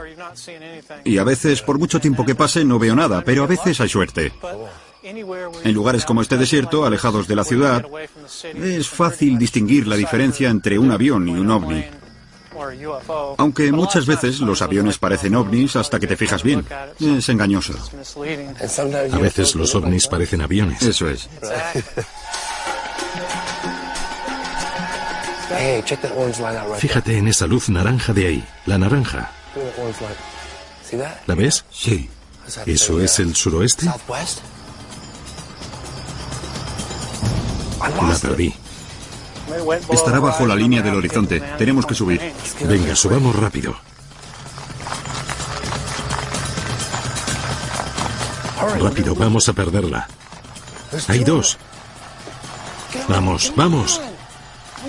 Y 1.04 1.18
a 1.18 1.24
veces, 1.24 1.62
por 1.62 1.80
mucho 1.80 2.00
tiempo 2.00 2.26
que 2.26 2.36
pase, 2.36 2.64
no 2.64 2.78
veo 2.78 2.96
nada, 2.96 3.24
pero 3.24 3.44
a 3.44 3.48
veces 3.48 3.82
hay 3.82 3.90
suerte. 3.90 4.32
En 5.04 5.74
lugares 5.74 6.06
como 6.06 6.22
este 6.22 6.38
desierto, 6.38 6.86
alejados 6.86 7.28
de 7.28 7.36
la 7.36 7.44
ciudad, 7.44 7.86
es 8.56 8.90
fácil 8.90 9.38
distinguir 9.38 9.88
la 9.88 9.96
diferencia 9.96 10.50
entre 10.50 10.78
un 10.78 10.92
avión 10.92 11.28
y 11.28 11.32
un 11.32 11.50
ovni. 11.50 11.86
Aunque 13.38 13.72
muchas 13.72 14.06
veces 14.06 14.40
los 14.40 14.62
aviones 14.62 14.98
parecen 14.98 15.36
ovnis 15.36 15.76
hasta 15.76 16.00
que 16.00 16.08
te 16.08 16.16
fijas 16.16 16.44
bien. 16.44 16.66
Es 17.00 17.30
engañoso. 17.30 17.74
A 19.12 19.18
veces 19.18 19.56
los 19.56 19.76
ovnis 19.76 20.08
parecen 20.08 20.42
aviones. 20.42 20.82
Eso 20.82 21.10
es. 21.10 21.28
Fíjate 26.78 27.18
en 27.18 27.28
esa 27.28 27.48
luz 27.48 27.70
naranja 27.70 28.14
de 28.14 28.28
ahí, 28.28 28.48
la 28.66 28.78
naranja. 28.78 29.32
¿La 31.28 31.36
ves? 31.36 31.66
Sí. 31.72 32.10
¿Eso 32.66 33.02
es 33.02 33.20
el 33.20 33.36
suroeste? 33.36 33.86
La 33.86 33.98
perdí. 38.22 38.54
Estará 39.92 40.20
bajo 40.20 40.46
la 40.48 40.56
línea 40.56 40.82
del 40.82 40.96
horizonte. 40.96 41.40
Tenemos 41.58 41.86
que 41.86 41.96
subir. 41.96 42.22
Venga, 42.62 42.96
subamos 42.96 43.36
rápido. 43.36 43.76
Rápido, 48.80 49.16
vamos 49.16 49.48
a 49.48 49.54
perderla. 49.54 50.08
Hay 51.08 51.24
dos. 51.24 51.58
Vamos, 53.08 53.54
vamos. 53.56 54.02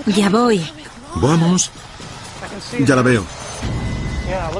Ya 0.05 0.29
voy. 0.29 0.67
Vamos. 1.15 1.71
Ya 2.79 2.95
la 2.95 3.01
veo. 3.01 3.23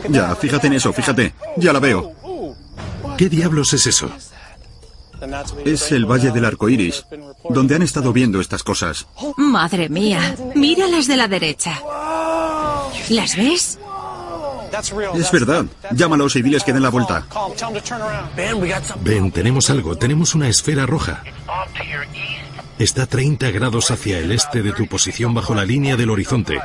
Ya, 0.09 0.35
fíjate 0.35 0.67
en 0.67 0.73
eso, 0.73 0.93
fíjate. 0.93 1.33
Ya 1.57 1.73
la 1.73 1.79
veo. 1.79 2.13
¿Qué 3.17 3.29
diablos 3.29 3.73
es 3.73 3.87
eso? 3.87 4.09
Es 5.65 5.91
el 5.91 6.05
Valle 6.05 6.31
del 6.31 6.45
Arco 6.45 6.69
Iris, 6.69 7.05
donde 7.49 7.75
han 7.75 7.81
estado 7.81 8.13
viendo 8.13 8.39
estas 8.39 8.63
cosas. 8.63 9.07
Madre 9.37 9.89
mía, 9.89 10.35
mira 10.55 10.87
las 10.87 11.07
de 11.07 11.17
la 11.17 11.27
derecha. 11.27 11.79
¿Las 13.09 13.35
ves? 13.35 13.79
Es 15.15 15.31
verdad. 15.31 15.65
Llámalos 15.91 16.35
y 16.35 16.41
diles 16.41 16.63
que 16.63 16.73
den 16.73 16.83
la 16.83 16.89
vuelta. 16.89 17.25
Ven, 19.01 19.31
tenemos 19.31 19.69
algo. 19.69 19.95
Tenemos 19.95 20.35
una 20.35 20.49
esfera 20.49 20.85
roja. 20.85 21.23
Está 22.77 23.03
a 23.03 23.07
30 23.07 23.49
grados 23.51 23.89
hacia 23.89 24.19
el 24.19 24.31
este 24.31 24.61
de 24.61 24.71
tu 24.71 24.87
posición 24.87 25.33
bajo 25.33 25.55
la 25.55 25.65
línea 25.65 25.95
del 25.95 26.11
horizonte. 26.11 26.59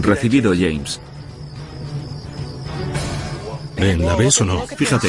Recibido, 0.00 0.52
James. 0.52 1.00
Ven, 3.76 4.04
¿la 4.04 4.16
ves 4.16 4.40
o 4.40 4.44
no? 4.44 4.66
Fíjate. 4.66 5.08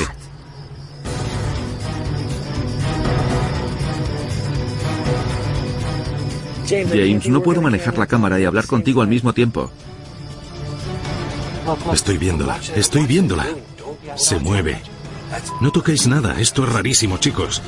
James, 6.72 7.28
no 7.28 7.44
puedo 7.44 7.62
manejar 7.62 7.98
la 7.98 8.08
cámara 8.08 8.40
y 8.40 8.46
hablar 8.46 8.66
contigo 8.66 9.02
al 9.02 9.08
mismo 9.08 9.34
tiempo. 9.34 9.70
Estoy 11.94 12.18
viéndola, 12.18 12.60
estoy 12.76 13.06
viéndola. 13.06 13.46
Se 14.16 14.40
mueve. 14.40 14.82
No 15.60 15.72
toquéis 15.72 16.08
nada, 16.08 16.40
esto 16.40 16.64
es 16.64 16.72
rarísimo, 16.72 17.18
chicos. 17.18 17.62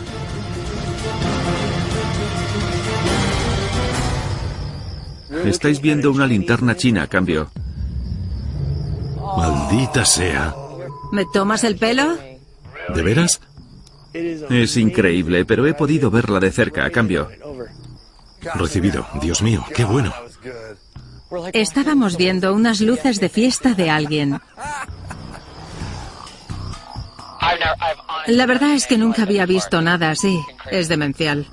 Estáis 5.45 5.81
viendo 5.81 6.11
una 6.11 6.25
linterna 6.25 6.75
china, 6.75 7.03
a 7.03 7.07
cambio. 7.07 7.51
Maldita 9.37 10.05
sea. 10.05 10.55
¿Me 11.11 11.25
tomas 11.33 11.63
el 11.63 11.75
pelo? 11.75 12.17
¿De 12.93 13.01
veras? 13.01 13.41
Es 14.13 14.77
increíble, 14.77 15.43
pero 15.45 15.65
he 15.65 15.73
podido 15.73 16.11
verla 16.11 16.39
de 16.39 16.51
cerca, 16.51 16.85
a 16.85 16.89
cambio. 16.89 17.29
Recibido. 18.55 19.05
Dios 19.21 19.41
mío, 19.41 19.65
qué 19.75 19.85
bueno. 19.85 20.13
Estábamos 21.53 22.17
viendo 22.17 22.53
unas 22.53 22.81
luces 22.81 23.19
de 23.19 23.29
fiesta 23.29 23.73
de 23.73 23.89
alguien. 23.89 24.39
La 28.27 28.45
verdad 28.45 28.73
es 28.73 28.87
que 28.87 28.97
nunca 28.97 29.23
había 29.23 29.45
visto 29.45 29.81
nada 29.81 30.11
así. 30.11 30.39
Es 30.71 30.87
demencial. 30.87 31.47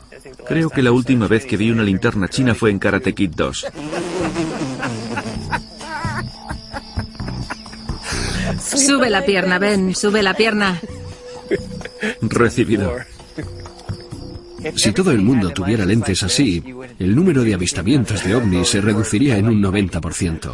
Creo 0.46 0.70
que 0.70 0.82
la 0.82 0.92
última 0.92 1.26
vez 1.26 1.46
que 1.46 1.56
vi 1.56 1.70
una 1.70 1.82
linterna 1.82 2.28
china 2.28 2.54
fue 2.54 2.70
en 2.70 2.78
Karate 2.78 3.14
Kid 3.14 3.30
2. 3.34 3.66
Sube 8.60 9.10
la 9.10 9.24
pierna, 9.24 9.58
Ben, 9.58 9.94
sube 9.94 10.22
la 10.22 10.34
pierna. 10.34 10.80
Recibido. 12.20 12.96
Si 14.76 14.92
todo 14.92 15.10
el 15.12 15.22
mundo 15.22 15.50
tuviera 15.50 15.84
lentes 15.84 16.22
así, 16.22 16.62
el 16.98 17.14
número 17.14 17.42
de 17.42 17.54
avistamientos 17.54 18.24
de 18.24 18.34
ovnis 18.34 18.68
se 18.68 18.80
reduciría 18.80 19.36
en 19.36 19.48
un 19.48 19.62
90%. 19.62 20.50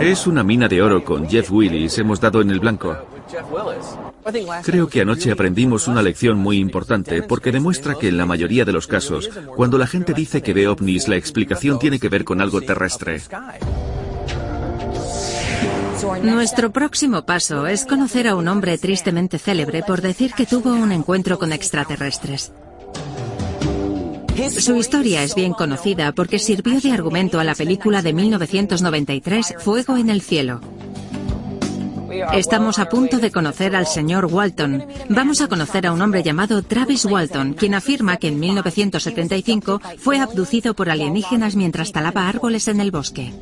Es 0.00 0.26
una 0.26 0.44
mina 0.44 0.68
de 0.68 0.82
oro 0.82 1.04
con 1.04 1.28
Jeff 1.28 1.50
Willis. 1.50 1.98
Hemos 1.98 2.20
dado 2.20 2.40
en 2.40 2.50
el 2.50 2.60
blanco. 2.60 2.96
Creo 4.62 4.88
que 4.88 5.00
anoche 5.00 5.32
aprendimos 5.32 5.88
una 5.88 6.02
lección 6.02 6.38
muy 6.38 6.58
importante 6.58 7.22
porque 7.22 7.50
demuestra 7.50 7.94
que 7.94 8.08
en 8.08 8.16
la 8.16 8.26
mayoría 8.26 8.64
de 8.64 8.72
los 8.72 8.86
casos, 8.86 9.30
cuando 9.56 9.78
la 9.78 9.86
gente 9.86 10.14
dice 10.14 10.42
que 10.42 10.54
ve 10.54 10.68
ovnis, 10.68 11.08
la 11.08 11.16
explicación 11.16 11.78
tiene 11.78 11.98
que 11.98 12.08
ver 12.08 12.24
con 12.24 12.40
algo 12.40 12.60
terrestre. 12.60 13.20
Nuestro 16.22 16.72
próximo 16.72 17.24
paso 17.24 17.66
es 17.66 17.84
conocer 17.84 18.28
a 18.28 18.34
un 18.34 18.48
hombre 18.48 18.78
tristemente 18.78 19.38
célebre 19.38 19.82
por 19.82 20.02
decir 20.02 20.32
que 20.32 20.46
tuvo 20.46 20.72
un 20.72 20.92
encuentro 20.92 21.38
con 21.38 21.52
extraterrestres. 21.52 22.52
Su 24.58 24.76
historia 24.76 25.22
es 25.22 25.34
bien 25.34 25.52
conocida 25.52 26.12
porque 26.12 26.38
sirvió 26.38 26.80
de 26.80 26.90
argumento 26.90 27.38
a 27.38 27.44
la 27.44 27.54
película 27.54 28.02
de 28.02 28.12
1993 28.12 29.54
Fuego 29.58 29.96
en 29.96 30.10
el 30.10 30.20
cielo. 30.20 30.60
Estamos 32.32 32.78
a 32.78 32.88
punto 32.88 33.18
de 33.18 33.30
conocer 33.30 33.74
al 33.74 33.86
señor 33.86 34.26
Walton. 34.26 34.84
Vamos 35.08 35.40
a 35.40 35.48
conocer 35.48 35.86
a 35.86 35.92
un 35.92 36.02
hombre 36.02 36.22
llamado 36.22 36.62
Travis 36.62 37.04
Walton, 37.04 37.54
quien 37.54 37.74
afirma 37.74 38.16
que 38.16 38.28
en 38.28 38.40
1975 38.40 39.80
fue 39.98 40.18
abducido 40.18 40.74
por 40.74 40.90
alienígenas 40.90 41.56
mientras 41.56 41.92
talaba 41.92 42.28
árboles 42.28 42.68
en 42.68 42.80
el 42.80 42.90
bosque. 42.90 43.32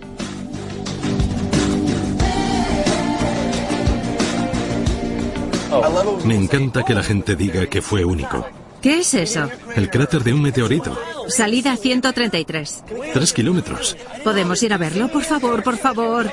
Me 6.24 6.34
encanta 6.36 6.84
que 6.84 6.94
la 6.94 7.02
gente 7.02 7.36
diga 7.36 7.66
que 7.66 7.82
fue 7.82 8.04
único. 8.04 8.46
¿Qué 8.80 8.98
es 8.98 9.14
eso? 9.14 9.48
El 9.76 9.90
cráter 9.90 10.24
de 10.24 10.32
un 10.32 10.42
meteorito. 10.42 10.98
Salida 11.28 11.76
133. 11.76 12.84
Tres 13.12 13.32
kilómetros. 13.32 13.96
¿Podemos 14.24 14.60
ir 14.62 14.72
a 14.72 14.76
verlo? 14.76 15.08
Por 15.08 15.22
favor, 15.22 15.62
por 15.62 15.76
favor. 15.78 16.30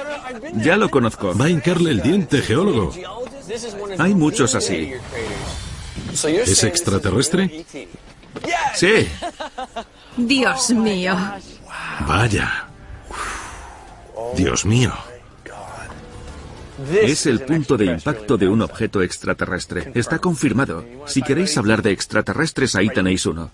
Ya 0.56 0.76
lo 0.76 0.90
conozco. 0.90 1.38
Va 1.38 1.46
a 1.46 1.50
hincarle 1.50 1.92
el 1.92 2.02
diente, 2.02 2.42
geólogo. 2.42 2.92
Hay 4.00 4.16
muchos 4.16 4.56
así. 4.56 4.94
¿Es 6.24 6.64
extraterrestre? 6.64 7.66
Sí. 8.74 9.08
Dios 10.18 10.72
mío. 10.72 11.16
Vaya. 12.08 12.68
Dios 14.36 14.66
mío. 14.66 14.94
Es 17.02 17.26
el 17.26 17.42
punto 17.42 17.78
de 17.78 17.86
impacto 17.86 18.38
de 18.38 18.48
un 18.48 18.62
objeto 18.62 19.02
extraterrestre. 19.02 19.92
Está 19.96 20.20
confirmado. 20.20 20.86
Si 21.06 21.22
queréis 21.22 21.58
hablar 21.58 21.82
de 21.82 21.92
extraterrestres, 21.92 22.76
ahí 22.76 22.90
tenéis 22.90 23.26
uno. 23.26 23.52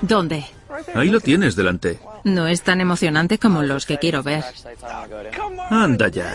¿Dónde? 0.00 0.44
Ahí 0.94 1.08
lo 1.08 1.20
tienes 1.20 1.56
delante. 1.56 2.00
No 2.24 2.46
es 2.46 2.62
tan 2.62 2.80
emocionante 2.80 3.38
como 3.38 3.62
los 3.62 3.86
que 3.86 3.98
quiero 3.98 4.22
ver. 4.22 4.44
Anda 5.70 6.08
ya. 6.08 6.34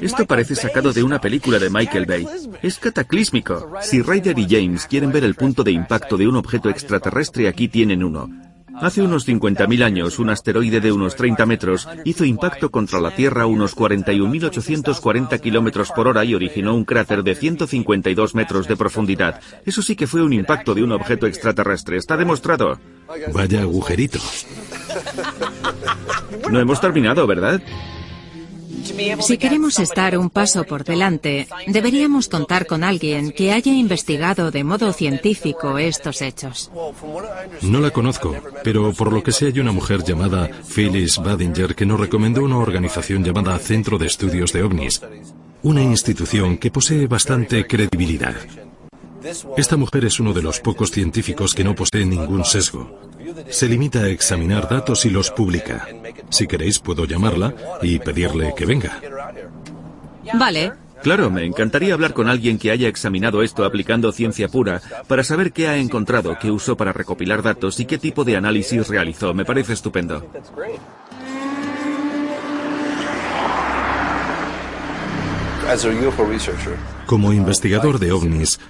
Esto 0.00 0.26
parece 0.26 0.54
sacado 0.54 0.92
de 0.92 1.02
una 1.02 1.20
película 1.20 1.58
de 1.58 1.70
Michael 1.70 2.06
Bay. 2.06 2.26
Es 2.60 2.78
cataclísmico. 2.78 3.72
Si 3.80 4.02
Ryder 4.02 4.38
y 4.38 4.46
James 4.48 4.86
quieren 4.86 5.12
ver 5.12 5.24
el 5.24 5.34
punto 5.34 5.64
de 5.64 5.72
impacto 5.72 6.16
de 6.16 6.28
un 6.28 6.36
objeto 6.36 6.68
extraterrestre, 6.68 7.48
aquí 7.48 7.68
tienen 7.68 8.04
uno. 8.04 8.28
Hace 8.82 9.00
unos 9.00 9.28
50.000 9.28 9.84
años, 9.84 10.18
un 10.18 10.28
asteroide 10.28 10.80
de 10.80 10.90
unos 10.90 11.14
30 11.14 11.46
metros 11.46 11.88
hizo 12.04 12.24
impacto 12.24 12.70
contra 12.70 13.00
la 13.00 13.14
Tierra 13.14 13.42
a 13.42 13.46
unos 13.46 13.76
41.840 13.76 15.40
kilómetros 15.40 15.92
por 15.92 16.08
hora 16.08 16.24
y 16.24 16.34
originó 16.34 16.74
un 16.74 16.84
cráter 16.84 17.22
de 17.22 17.36
152 17.36 18.34
metros 18.34 18.66
de 18.66 18.76
profundidad. 18.76 19.40
Eso 19.64 19.82
sí 19.82 19.94
que 19.94 20.08
fue 20.08 20.22
un 20.22 20.32
impacto 20.32 20.74
de 20.74 20.82
un 20.82 20.90
objeto 20.90 21.28
extraterrestre. 21.28 21.96
Está 21.96 22.16
demostrado. 22.16 22.80
Vaya 23.32 23.62
agujerito. 23.62 24.18
No 26.50 26.58
hemos 26.58 26.80
terminado, 26.80 27.26
¿verdad? 27.26 27.62
Si 29.20 29.38
queremos 29.38 29.78
estar 29.78 30.16
un 30.18 30.30
paso 30.30 30.64
por 30.64 30.84
delante, 30.84 31.46
deberíamos 31.66 32.28
contar 32.28 32.66
con 32.66 32.84
alguien 32.84 33.32
que 33.32 33.52
haya 33.52 33.72
investigado 33.72 34.50
de 34.50 34.64
modo 34.64 34.92
científico 34.92 35.78
estos 35.78 36.22
hechos. 36.22 36.70
No 37.62 37.80
la 37.80 37.90
conozco, 37.90 38.34
pero 38.64 38.92
por 38.92 39.12
lo 39.12 39.22
que 39.22 39.32
sé 39.32 39.46
hay 39.46 39.60
una 39.60 39.72
mujer 39.72 40.02
llamada 40.02 40.50
Phyllis 40.74 41.18
Badinger 41.18 41.74
que 41.74 41.86
nos 41.86 42.00
recomendó 42.00 42.42
una 42.42 42.58
organización 42.58 43.24
llamada 43.24 43.58
Centro 43.58 43.98
de 43.98 44.06
Estudios 44.06 44.52
de 44.52 44.62
OVNIs, 44.62 45.02
una 45.62 45.82
institución 45.82 46.58
que 46.58 46.70
posee 46.70 47.06
bastante 47.06 47.66
credibilidad. 47.66 48.34
Esta 49.56 49.76
mujer 49.76 50.04
es 50.04 50.20
uno 50.20 50.32
de 50.32 50.42
los 50.42 50.60
pocos 50.60 50.90
científicos 50.90 51.54
que 51.54 51.64
no 51.64 51.74
posee 51.74 52.04
ningún 52.04 52.44
sesgo. 52.44 52.98
Se 53.48 53.68
limita 53.68 54.00
a 54.00 54.08
examinar 54.08 54.68
datos 54.68 55.04
y 55.04 55.10
los 55.10 55.30
publica. 55.30 55.86
Si 56.30 56.46
queréis, 56.46 56.78
puedo 56.78 57.04
llamarla 57.04 57.54
y 57.82 57.98
pedirle 57.98 58.54
que 58.56 58.66
venga. 58.66 59.00
Vale. 60.34 60.72
Claro, 61.02 61.30
me 61.30 61.44
encantaría 61.44 61.94
hablar 61.94 62.14
con 62.14 62.28
alguien 62.28 62.58
que 62.58 62.70
haya 62.70 62.86
examinado 62.86 63.42
esto 63.42 63.64
aplicando 63.64 64.12
ciencia 64.12 64.48
pura 64.48 64.80
para 65.08 65.24
saber 65.24 65.52
qué 65.52 65.66
ha 65.66 65.76
encontrado, 65.76 66.38
qué 66.40 66.50
usó 66.50 66.76
para 66.76 66.92
recopilar 66.92 67.42
datos 67.42 67.80
y 67.80 67.86
qué 67.86 67.98
tipo 67.98 68.22
de 68.24 68.36
análisis 68.36 68.86
realizó. 68.86 69.34
Me 69.34 69.44
parece 69.44 69.72
estupendo. 69.72 70.24
Como 77.06 77.32
investigador 77.32 77.98
de 77.98 78.12
ovnis, 78.12 78.60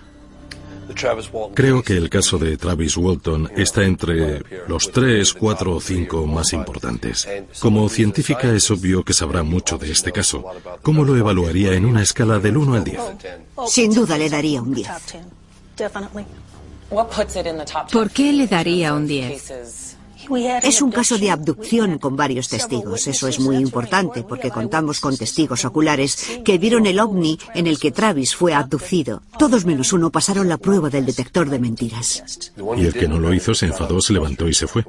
Creo 1.55 1.83
que 1.83 1.97
el 1.97 2.09
caso 2.09 2.39
de 2.39 2.57
Travis 2.57 2.97
Walton 2.97 3.51
está 3.57 3.85
entre 3.85 4.43
los 4.69 4.91
tres, 4.91 5.33
cuatro 5.33 5.77
o 5.77 5.81
cinco 5.81 6.27
más 6.27 6.53
importantes. 6.53 7.29
Como 7.61 7.89
científica 7.89 8.53
es 8.53 8.71
obvio 8.71 9.05
que 9.05 9.13
sabrá 9.13 9.43
mucho 9.43 9.79
de 9.79 9.91
este 9.91 10.13
caso. 10.13 10.45
¿Cómo 10.83 11.05
lo 11.05 11.17
evaluaría 11.17 11.75
en 11.75 11.85
una 11.85 12.03
escala 12.03 12.39
del 12.39 12.57
1 12.57 12.75
al 12.75 12.85
10? 12.85 13.01
Sin 13.67 13.93
duda 13.93 14.19
le 14.19 14.29
daría 14.29 14.63
un 14.63 14.75
10. 14.75 14.89
¿Por 17.93 18.11
qué 18.11 18.33
le 18.33 18.47
daría 18.47 18.95
un 18.95 19.07
10? 19.07 19.97
Es 20.63 20.83
un 20.83 20.91
caso 20.91 21.19
de 21.19 21.31
abducción 21.31 21.99
con 21.99 22.17
varios 22.17 22.49
testigos. 22.49 23.07
Eso 23.07 23.29
es 23.29 23.41
muy 23.41 23.57
importante 23.57 24.23
porque 24.23 24.51
contamos 24.51 25.01
con 25.01 25.17
testigos 25.17 25.65
oculares 25.65 26.41
que 26.45 26.59
vieron 26.59 26.87
el 26.87 27.01
ovni 27.01 27.39
en 27.55 27.67
el 27.67 27.79
que 27.79 27.91
Travis 27.91 28.35
fue 28.35 28.55
abducido. 28.55 29.23
Todos 29.39 29.65
menos 29.65 29.93
uno 29.93 30.11
pasaron 30.11 30.49
la 30.49 30.59
prueba 30.59 30.91
del 30.91 31.07
detector 31.07 31.51
de 31.51 31.59
mentiras. 31.59 32.53
Y 32.77 32.85
el 32.85 32.93
que 32.93 33.09
no 33.09 33.19
lo 33.19 33.35
hizo 33.35 33.55
se 33.55 33.67
enfadó, 33.67 34.01
se 34.01 34.13
levantó 34.13 34.49
y 34.49 34.55
se 34.55 34.67
fue. 34.67 34.85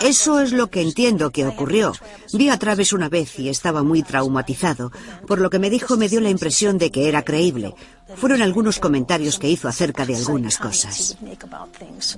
Eso 0.00 0.40
es 0.40 0.52
lo 0.52 0.70
que 0.70 0.80
entiendo 0.80 1.30
que 1.30 1.46
ocurrió. 1.46 1.92
Vi 2.32 2.48
a 2.48 2.58
Travis 2.58 2.92
una 2.92 3.08
vez 3.08 3.38
y 3.38 3.48
estaba 3.48 3.82
muy 3.82 4.02
traumatizado. 4.02 4.92
Por 5.26 5.40
lo 5.40 5.50
que 5.50 5.58
me 5.58 5.70
dijo 5.70 5.96
me 5.96 6.08
dio 6.08 6.20
la 6.20 6.30
impresión 6.30 6.78
de 6.78 6.90
que 6.90 7.08
era 7.08 7.22
creíble. 7.22 7.74
Fueron 8.16 8.42
algunos 8.42 8.78
comentarios 8.78 9.38
que 9.38 9.48
hizo 9.48 9.68
acerca 9.68 10.04
de 10.04 10.16
algunas 10.16 10.58
cosas. 10.58 11.16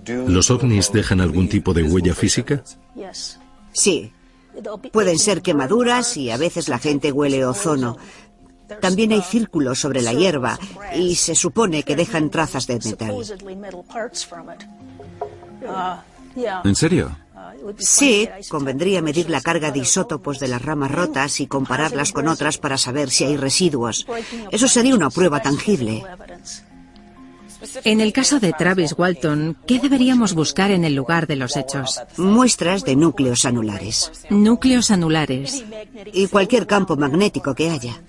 ¿Los 0.06 0.50
ovnis 0.50 0.92
dejan 0.92 1.20
algún 1.20 1.48
tipo 1.48 1.72
de 1.72 1.82
huella 1.82 2.14
física? 2.14 2.62
Sí. 3.72 4.12
Pueden 4.92 5.18
ser 5.18 5.42
quemaduras 5.42 6.16
y 6.16 6.30
a 6.30 6.36
veces 6.36 6.68
la 6.68 6.78
gente 6.78 7.12
huele 7.12 7.44
ozono. 7.44 7.98
También 8.80 9.12
hay 9.12 9.22
círculos 9.22 9.78
sobre 9.78 10.02
la 10.02 10.12
hierba 10.12 10.58
y 10.96 11.14
se 11.14 11.34
supone 11.34 11.82
que 11.82 11.94
dejan 11.94 12.30
trazas 12.30 12.66
de 12.66 12.80
metal. 12.80 13.14
¿En 16.64 16.74
serio? 16.74 17.16
Sí, 17.78 18.28
convendría 18.48 19.02
medir 19.02 19.30
la 19.30 19.40
carga 19.40 19.70
de 19.70 19.80
isótopos 19.80 20.38
de 20.38 20.48
las 20.48 20.62
ramas 20.62 20.90
rotas 20.90 21.40
y 21.40 21.46
compararlas 21.46 22.12
con 22.12 22.28
otras 22.28 22.58
para 22.58 22.78
saber 22.78 23.10
si 23.10 23.24
hay 23.24 23.36
residuos. 23.36 24.06
Eso 24.50 24.68
sería 24.68 24.94
una 24.94 25.10
prueba 25.10 25.40
tangible. 25.40 26.04
En 27.84 28.00
el 28.00 28.12
caso 28.12 28.38
de 28.38 28.52
Travis 28.52 28.94
Walton, 28.96 29.56
¿qué 29.66 29.78
deberíamos 29.78 30.34
buscar 30.34 30.70
en 30.70 30.84
el 30.84 30.94
lugar 30.94 31.26
de 31.26 31.36
los 31.36 31.56
hechos? 31.56 32.00
Muestras 32.16 32.84
de 32.84 32.96
núcleos 32.96 33.44
anulares. 33.44 34.12
Núcleos 34.30 34.90
anulares. 34.90 35.64
Y 36.12 36.28
cualquier 36.28 36.66
campo 36.66 36.96
magnético 36.96 37.54
que 37.54 37.70
haya. 37.70 38.00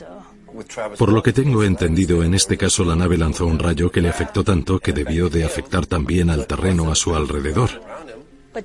Por 0.98 1.12
lo 1.12 1.22
que 1.22 1.34
tengo 1.34 1.64
entendido, 1.64 2.24
en 2.24 2.34
este 2.34 2.58
caso 2.58 2.84
la 2.84 2.96
nave 2.96 3.18
lanzó 3.18 3.46
un 3.46 3.60
rayo 3.60 3.92
que 3.92 4.02
le 4.02 4.10
afectó 4.10 4.44
tanto 4.44 4.80
que 4.80 4.94
debió 4.94 5.30
de 5.30 5.44
afectar 5.44 5.86
también 5.86 6.30
al 6.30 6.48
terreno 6.48 6.92
a 6.92 6.96
su 6.96 7.16
alrededor. 7.16 7.70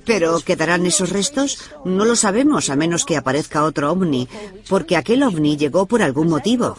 ¿Pero 0.05 0.39
quedarán 0.41 0.85
esos 0.85 1.09
restos? 1.09 1.71
No 1.85 2.05
lo 2.05 2.15
sabemos 2.15 2.69
a 2.69 2.75
menos 2.75 3.05
que 3.05 3.17
aparezca 3.17 3.63
otro 3.63 3.91
ovni, 3.91 4.27
porque 4.69 4.97
aquel 4.97 5.23
ovni 5.23 5.57
llegó 5.57 5.85
por 5.85 6.01
algún 6.01 6.29
motivo. 6.29 6.75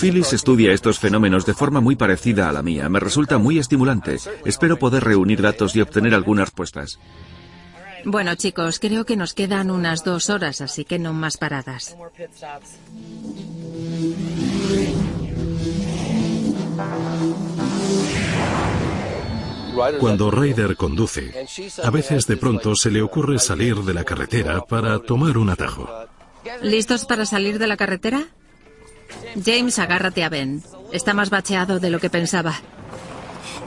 Phyllis 0.00 0.32
estudia 0.32 0.72
estos 0.72 0.98
fenómenos 0.98 1.46
de 1.46 1.54
forma 1.54 1.80
muy 1.80 1.94
parecida 1.94 2.48
a 2.48 2.52
la 2.52 2.62
mía. 2.62 2.88
Me 2.88 3.00
resulta 3.00 3.38
muy 3.38 3.58
estimulante. 3.58 4.18
Espero 4.44 4.78
poder 4.78 5.04
reunir 5.04 5.40
datos 5.40 5.76
y 5.76 5.80
obtener 5.80 6.14
algunas 6.14 6.48
respuestas. 6.48 6.98
Bueno, 8.04 8.34
chicos, 8.36 8.78
creo 8.78 9.04
que 9.04 9.16
nos 9.16 9.34
quedan 9.34 9.70
unas 9.70 10.04
dos 10.04 10.30
horas, 10.30 10.60
así 10.60 10.84
que 10.84 10.98
no 10.98 11.12
más 11.12 11.36
paradas. 11.36 11.96
Cuando 20.00 20.30
Ryder 20.30 20.76
conduce, 20.76 21.46
a 21.82 21.90
veces 21.90 22.26
de 22.26 22.36
pronto 22.36 22.74
se 22.74 22.90
le 22.90 23.02
ocurre 23.02 23.38
salir 23.38 23.76
de 23.76 23.94
la 23.94 24.04
carretera 24.04 24.60
para 24.62 24.98
tomar 24.98 25.38
un 25.38 25.50
atajo. 25.50 25.88
¿Listos 26.62 27.04
para 27.04 27.26
salir 27.26 27.58
de 27.58 27.66
la 27.66 27.76
carretera? 27.76 28.24
James, 29.44 29.78
agárrate 29.78 30.24
a 30.24 30.28
Ben. 30.28 30.62
Está 30.92 31.14
más 31.14 31.30
bacheado 31.30 31.78
de 31.78 31.90
lo 31.90 31.98
que 31.98 32.10
pensaba. 32.10 32.54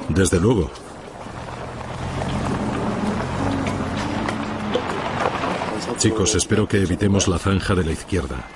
Desde 0.10 0.40
luego. 0.40 0.72
Chicos, 5.98 6.36
espero 6.36 6.68
que 6.68 6.82
evitemos 6.82 7.28
la 7.28 7.38
zanja 7.38 7.76
de 7.76 7.84
la 7.84 7.92
izquierda. 7.92 8.48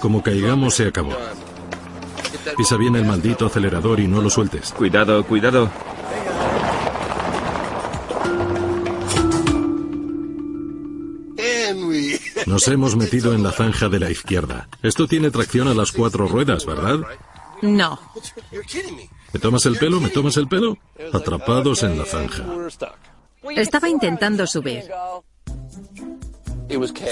Como 0.00 0.22
caigamos, 0.22 0.74
se 0.74 0.86
acabó. 0.86 1.16
Pisa 2.56 2.76
bien 2.76 2.96
el 2.96 3.04
maldito 3.04 3.46
acelerador 3.46 4.00
y 4.00 4.08
no 4.08 4.20
lo 4.20 4.30
sueltes. 4.30 4.72
Cuidado, 4.72 5.24
cuidado. 5.24 5.70
Nos 12.46 12.66
hemos 12.68 12.96
metido 12.96 13.32
en 13.32 13.42
la 13.42 13.52
zanja 13.52 13.88
de 13.88 14.00
la 14.00 14.10
izquierda. 14.10 14.68
Esto 14.82 15.06
tiene 15.06 15.30
tracción 15.30 15.68
a 15.68 15.74
las 15.74 15.92
cuatro 15.92 16.26
ruedas, 16.26 16.66
¿verdad? 16.66 16.98
No. 17.62 17.98
¿Me 19.32 19.40
tomas 19.40 19.66
el 19.66 19.76
pelo? 19.76 20.00
¿Me 20.00 20.08
tomas 20.08 20.36
el 20.36 20.48
pelo? 20.48 20.76
Atrapados 21.12 21.82
en 21.82 21.98
la 21.98 22.04
zanja. 22.04 22.44
Estaba 23.56 23.88
intentando 23.88 24.46
subir. 24.46 24.84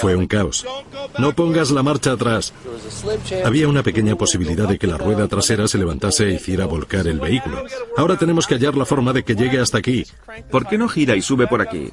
Fue 0.00 0.16
un 0.16 0.26
caos. 0.26 0.66
No 1.18 1.34
pongas 1.34 1.70
la 1.70 1.82
marcha 1.82 2.12
atrás. 2.12 2.52
Había 3.44 3.68
una 3.68 3.82
pequeña 3.82 4.16
posibilidad 4.16 4.68
de 4.68 4.78
que 4.78 4.86
la 4.86 4.98
rueda 4.98 5.28
trasera 5.28 5.68
se 5.68 5.78
levantase 5.78 6.28
e 6.28 6.34
hiciera 6.34 6.66
volcar 6.66 7.06
el 7.06 7.20
vehículo. 7.20 7.64
Ahora 7.96 8.16
tenemos 8.16 8.46
que 8.46 8.54
hallar 8.54 8.76
la 8.76 8.84
forma 8.84 9.12
de 9.12 9.24
que 9.24 9.34
llegue 9.34 9.60
hasta 9.60 9.78
aquí. 9.78 10.06
¿Por 10.50 10.66
qué 10.66 10.78
no 10.78 10.88
gira 10.88 11.16
y 11.16 11.22
sube 11.22 11.46
por 11.46 11.62
aquí? 11.62 11.92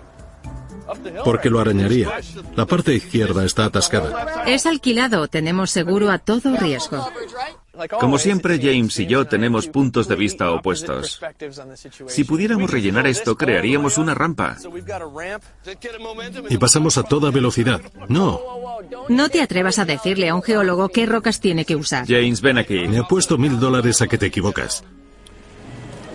Porque 1.24 1.50
lo 1.50 1.60
arañaría. 1.60 2.12
La 2.56 2.66
parte 2.66 2.94
izquierda 2.94 3.44
está 3.44 3.66
atascada. 3.66 4.44
Es 4.46 4.66
alquilado. 4.66 5.28
Tenemos 5.28 5.72
seguro 5.72 6.12
a 6.12 6.20
todo 6.20 6.56
riesgo. 6.58 7.10
Como 8.00 8.18
siempre, 8.18 8.60
James 8.60 8.98
y 9.00 9.06
yo 9.06 9.26
tenemos 9.26 9.68
puntos 9.68 10.08
de 10.08 10.16
vista 10.16 10.52
opuestos. 10.52 11.22
Si 12.08 12.24
pudiéramos 12.24 12.70
rellenar 12.70 13.08
esto, 13.08 13.36
crearíamos 13.38 13.98
una 13.98 14.14
rampa. 14.14 14.58
Y 16.50 16.58
pasamos 16.58 16.98
a 16.98 17.04
toda 17.04 17.32
velocidad. 17.32 17.82
No. 18.08 18.42
No 19.10 19.30
te 19.30 19.42
atrevas 19.42 19.80
a 19.80 19.86
decirle 19.86 20.30
a 20.30 20.36
un 20.36 20.44
geólogo 20.44 20.90
qué 20.90 21.06
rocas 21.06 21.40
tiene 21.40 21.66
que 21.66 21.76
usar. 21.76 22.06
James, 22.08 22.42
ven 22.42 22.58
aquí. 22.58 22.88
Me 22.88 23.00
apuesto 23.00 23.38
mil 23.38 23.60
dólares 23.60 24.02
a 24.02 24.08
que 24.08 24.18
te 24.18 24.28
equivocas. 24.28 24.84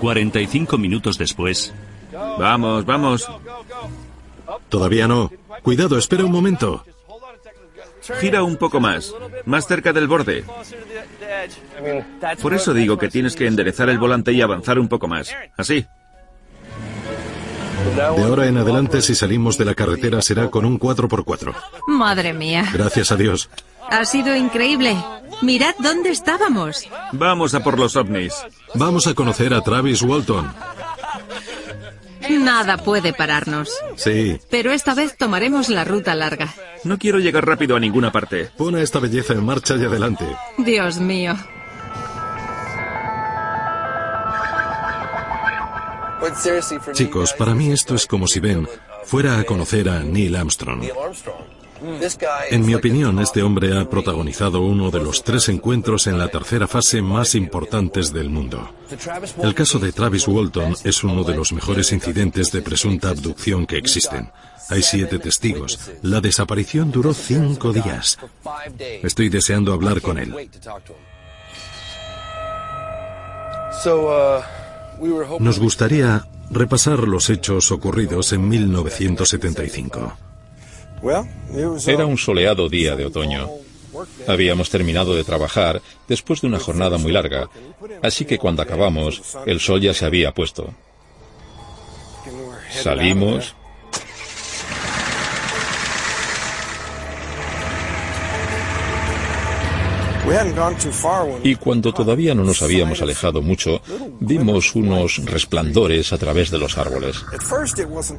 45 0.00 0.78
minutos 0.78 1.18
después. 1.18 1.72
Vamos, 2.12 2.84
vamos. 2.84 3.28
Todavía 4.68 5.06
no. 5.06 5.30
Cuidado, 5.62 5.98
espera 5.98 6.24
un 6.24 6.32
momento. 6.32 6.84
Gira 8.20 8.42
un 8.42 8.56
poco 8.56 8.80
más, 8.80 9.14
más 9.44 9.66
cerca 9.66 9.92
del 9.92 10.08
borde. 10.08 10.44
Por 12.42 12.54
eso 12.54 12.74
digo 12.74 12.98
que 12.98 13.08
tienes 13.08 13.36
que 13.36 13.46
enderezar 13.46 13.88
el 13.88 13.98
volante 13.98 14.32
y 14.32 14.40
avanzar 14.40 14.78
un 14.78 14.88
poco 14.88 15.08
más. 15.08 15.34
Así. 15.56 15.86
De 17.96 18.02
ahora 18.02 18.46
en 18.46 18.58
adelante, 18.58 19.00
si 19.00 19.14
salimos 19.14 19.56
de 19.56 19.64
la 19.64 19.74
carretera, 19.74 20.20
será 20.20 20.50
con 20.50 20.64
un 20.64 20.78
4x4. 20.78 21.54
Madre 21.88 22.32
mía. 22.32 22.68
Gracias 22.72 23.10
a 23.10 23.16
Dios. 23.16 23.48
Ha 23.88 24.04
sido 24.04 24.36
increíble. 24.36 24.96
Mirad 25.42 25.74
dónde 25.78 26.10
estábamos. 26.10 26.86
Vamos 27.12 27.54
a 27.54 27.60
por 27.60 27.78
los 27.78 27.96
ovnis. 27.96 28.34
Vamos 28.74 29.06
a 29.06 29.14
conocer 29.14 29.54
a 29.54 29.62
Travis 29.62 30.02
Walton. 30.02 30.52
Nada 32.28 32.78
puede 32.78 33.12
pararnos. 33.12 33.70
Sí. 33.96 34.38
Pero 34.50 34.72
esta 34.72 34.94
vez 34.94 35.16
tomaremos 35.16 35.68
la 35.68 35.84
ruta 35.84 36.14
larga. 36.14 36.52
No 36.84 36.98
quiero 36.98 37.18
llegar 37.18 37.46
rápido 37.46 37.76
a 37.76 37.80
ninguna 37.80 38.12
parte. 38.12 38.50
Pon 38.56 38.74
a 38.74 38.82
esta 38.82 38.98
belleza 38.98 39.32
en 39.32 39.44
marcha 39.44 39.76
y 39.76 39.84
adelante. 39.84 40.24
Dios 40.58 40.98
mío. 40.98 41.36
Chicos, 46.92 47.32
para 47.32 47.54
mí 47.54 47.72
esto 47.72 47.94
es 47.94 48.06
como 48.06 48.26
si 48.26 48.40
Ben 48.40 48.68
fuera 49.04 49.38
a 49.38 49.44
conocer 49.44 49.88
a 49.88 50.00
Neil 50.00 50.36
Armstrong. 50.36 50.84
En 52.50 52.66
mi 52.66 52.74
opinión, 52.74 53.18
este 53.20 53.42
hombre 53.42 53.78
ha 53.78 53.88
protagonizado 53.88 54.60
uno 54.60 54.90
de 54.90 55.00
los 55.00 55.24
tres 55.24 55.48
encuentros 55.48 56.06
en 56.06 56.18
la 56.18 56.28
tercera 56.28 56.68
fase 56.68 57.00
más 57.00 57.34
importantes 57.34 58.12
del 58.12 58.28
mundo. 58.28 58.74
El 59.42 59.54
caso 59.54 59.78
de 59.78 59.92
Travis 59.92 60.28
Walton 60.28 60.76
es 60.84 61.02
uno 61.04 61.24
de 61.24 61.34
los 61.34 61.52
mejores 61.52 61.92
incidentes 61.92 62.52
de 62.52 62.62
presunta 62.62 63.08
abducción 63.10 63.66
que 63.66 63.78
existen. 63.78 64.30
Hay 64.68 64.82
siete 64.82 65.18
testigos. 65.18 65.90
La 66.02 66.20
desaparición 66.20 66.90
duró 66.92 67.14
cinco 67.14 67.72
días. 67.72 68.18
Estoy 69.02 69.28
deseando 69.28 69.72
hablar 69.72 70.00
con 70.00 70.18
él. 70.18 70.34
Nos 75.38 75.58
gustaría 75.58 76.26
repasar 76.50 77.08
los 77.08 77.30
hechos 77.30 77.70
ocurridos 77.70 78.32
en 78.32 78.48
1975. 78.48 80.29
Era 81.86 82.06
un 82.06 82.18
soleado 82.18 82.68
día 82.68 82.96
de 82.96 83.06
otoño. 83.06 83.48
Habíamos 84.26 84.70
terminado 84.70 85.14
de 85.14 85.24
trabajar 85.24 85.82
después 86.06 86.40
de 86.40 86.46
una 86.46 86.60
jornada 86.60 86.98
muy 86.98 87.10
larga, 87.12 87.48
así 88.02 88.24
que 88.24 88.38
cuando 88.38 88.62
acabamos, 88.62 89.36
el 89.46 89.60
sol 89.60 89.80
ya 89.80 89.94
se 89.94 90.04
había 90.04 90.32
puesto. 90.32 90.72
Salimos, 92.70 93.56
Y 101.42 101.54
cuando 101.56 101.92
todavía 101.92 102.34
no 102.34 102.44
nos 102.44 102.62
habíamos 102.62 103.02
alejado 103.02 103.42
mucho, 103.42 103.80
vimos 104.20 104.74
unos 104.74 105.24
resplandores 105.24 106.12
a 106.12 106.18
través 106.18 106.50
de 106.50 106.58
los 106.58 106.78
árboles. 106.78 107.24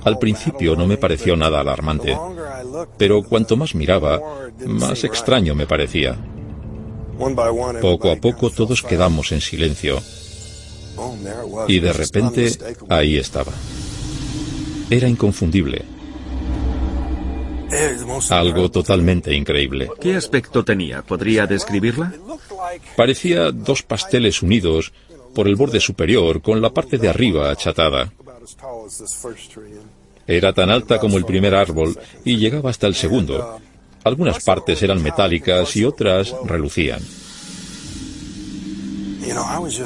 Al 0.04 0.20
principio 0.20 0.76
no 0.76 0.88
me 0.88 0.98
pareció 0.98 1.36
nada 1.36 1.60
alarmante, 1.62 2.18
pero 2.98 3.24
cuanto 3.24 3.56
más 3.58 3.76
miraba, 3.76 4.20
más 4.66 5.04
extraño 5.04 5.56
me 5.56 5.68
parecía. 5.68 6.18
Poco 7.82 8.12
a 8.12 8.16
poco 8.16 8.50
todos 8.50 8.82
quedamos 8.82 9.32
en 9.32 9.42
silencio. 9.42 10.02
Y 11.68 11.80
de 11.80 11.94
repente, 11.94 12.52
ahí 12.90 13.18
estaba. 13.18 13.52
Era 14.90 15.08
inconfundible. 15.08 15.86
Algo 18.30 18.70
totalmente 18.70 19.34
increíble. 19.34 19.90
¿Qué 20.00 20.16
aspecto 20.16 20.64
tenía? 20.64 21.02
¿Podría 21.02 21.48
describirla? 21.48 22.14
Parecía 22.96 23.52
dos 23.52 23.84
pasteles 23.84 24.42
unidos 24.42 24.92
por 25.34 25.48
el 25.48 25.56
borde 25.56 25.80
superior 25.80 26.42
con 26.42 26.62
la 26.62 26.72
parte 26.72 26.98
de 26.98 27.10
arriba 27.10 27.52
achatada. 27.52 28.12
Era 30.28 30.54
tan 30.54 30.70
alta 30.70 31.00
como 31.00 31.18
el 31.18 31.26
primer 31.26 31.56
árbol 31.56 31.98
y 32.26 32.38
llegaba 32.38 32.70
hasta 32.70 32.88
el 32.88 32.96
segundo. 32.96 33.60
Algunas 34.04 34.44
partes 34.44 34.82
eran 34.82 35.02
metálicas 35.02 35.76
y 35.76 35.86
otras 35.86 36.34
relucían. 36.46 37.02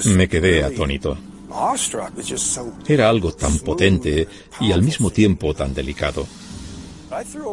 Me 0.05 0.27
quedé 0.27 0.63
atónito. 0.63 1.17
Era 2.87 3.09
algo 3.09 3.33
tan 3.33 3.59
potente 3.59 4.27
y 4.59 4.71
al 4.71 4.81
mismo 4.81 5.11
tiempo 5.11 5.53
tan 5.53 5.73
delicado. 5.73 6.25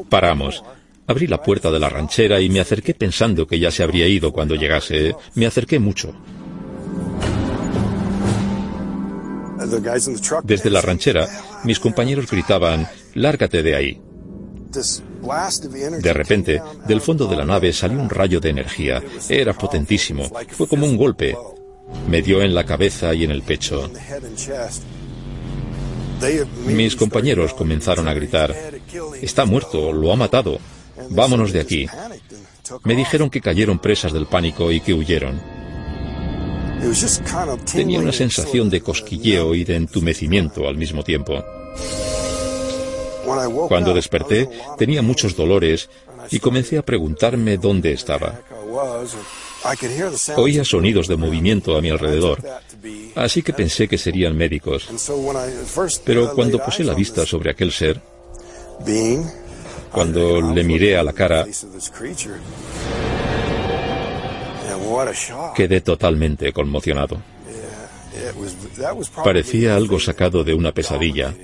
Paramos. 0.08 0.62
Abrí 1.06 1.26
la 1.26 1.42
puerta 1.42 1.70
de 1.70 1.80
la 1.80 1.88
ranchera 1.88 2.40
y 2.40 2.48
me 2.48 2.60
acerqué 2.60 2.94
pensando 2.94 3.46
que 3.46 3.58
ya 3.58 3.70
se 3.70 3.82
habría 3.82 4.06
ido 4.06 4.32
cuando 4.32 4.54
llegase. 4.54 5.14
Me 5.34 5.46
acerqué 5.46 5.78
mucho. 5.78 6.14
Desde 10.44 10.70
la 10.70 10.80
ranchera, 10.80 11.28
mis 11.64 11.78
compañeros 11.78 12.30
gritaban, 12.30 12.88
lárgate 13.14 13.62
de 13.62 13.76
ahí. 13.76 14.00
De 16.00 16.12
repente, 16.12 16.62
del 16.86 17.00
fondo 17.00 17.26
de 17.26 17.36
la 17.36 17.44
nave 17.44 17.72
salió 17.72 18.00
un 18.00 18.10
rayo 18.10 18.40
de 18.40 18.50
energía. 18.50 19.02
Era 19.28 19.52
potentísimo. 19.52 20.30
Fue 20.48 20.66
como 20.66 20.86
un 20.86 20.96
golpe. 20.96 21.36
Me 22.08 22.22
dio 22.22 22.42
en 22.42 22.54
la 22.54 22.64
cabeza 22.64 23.12
y 23.14 23.24
en 23.24 23.30
el 23.30 23.42
pecho. 23.42 23.90
Mis 26.66 26.96
compañeros 26.96 27.54
comenzaron 27.54 28.08
a 28.08 28.14
gritar, 28.14 28.54
está 29.20 29.44
muerto, 29.44 29.92
lo 29.92 30.12
ha 30.12 30.16
matado, 30.16 30.58
vámonos 31.10 31.52
de 31.52 31.60
aquí. 31.60 31.86
Me 32.84 32.94
dijeron 32.94 33.30
que 33.30 33.40
cayeron 33.40 33.78
presas 33.78 34.12
del 34.12 34.26
pánico 34.26 34.70
y 34.70 34.80
que 34.80 34.94
huyeron. 34.94 35.40
Tenía 37.72 38.00
una 38.00 38.12
sensación 38.12 38.68
de 38.70 38.80
cosquilleo 38.80 39.54
y 39.54 39.64
de 39.64 39.76
entumecimiento 39.76 40.66
al 40.66 40.76
mismo 40.76 41.02
tiempo. 41.02 41.44
Cuando 43.68 43.94
desperté, 43.94 44.48
tenía 44.78 45.02
muchos 45.02 45.36
dolores 45.36 45.88
y 46.30 46.40
comencé 46.40 46.78
a 46.78 46.82
preguntarme 46.82 47.56
dónde 47.56 47.92
estaba. 47.92 48.40
Oía 50.36 50.64
sonidos 50.64 51.08
de 51.08 51.16
movimiento 51.16 51.76
a 51.76 51.80
mi 51.80 51.90
alrededor, 51.90 52.38
así 53.14 53.42
que 53.42 53.52
pensé 53.52 53.86
que 53.88 53.98
serían 53.98 54.36
médicos. 54.36 54.88
Pero 56.04 56.34
cuando 56.34 56.58
puse 56.58 56.84
la 56.84 56.94
vista 56.94 57.24
sobre 57.26 57.50
aquel 57.50 57.72
ser, 57.72 58.00
cuando 59.92 60.40
le 60.40 60.64
miré 60.64 60.96
a 60.96 61.02
la 61.02 61.12
cara, 61.12 61.46
quedé 65.54 65.80
totalmente 65.80 66.52
conmocionado. 66.52 67.22
Parecía 69.24 69.76
algo 69.76 70.00
sacado 70.00 70.44
de 70.44 70.54
una 70.54 70.72
pesadilla. 70.72 71.34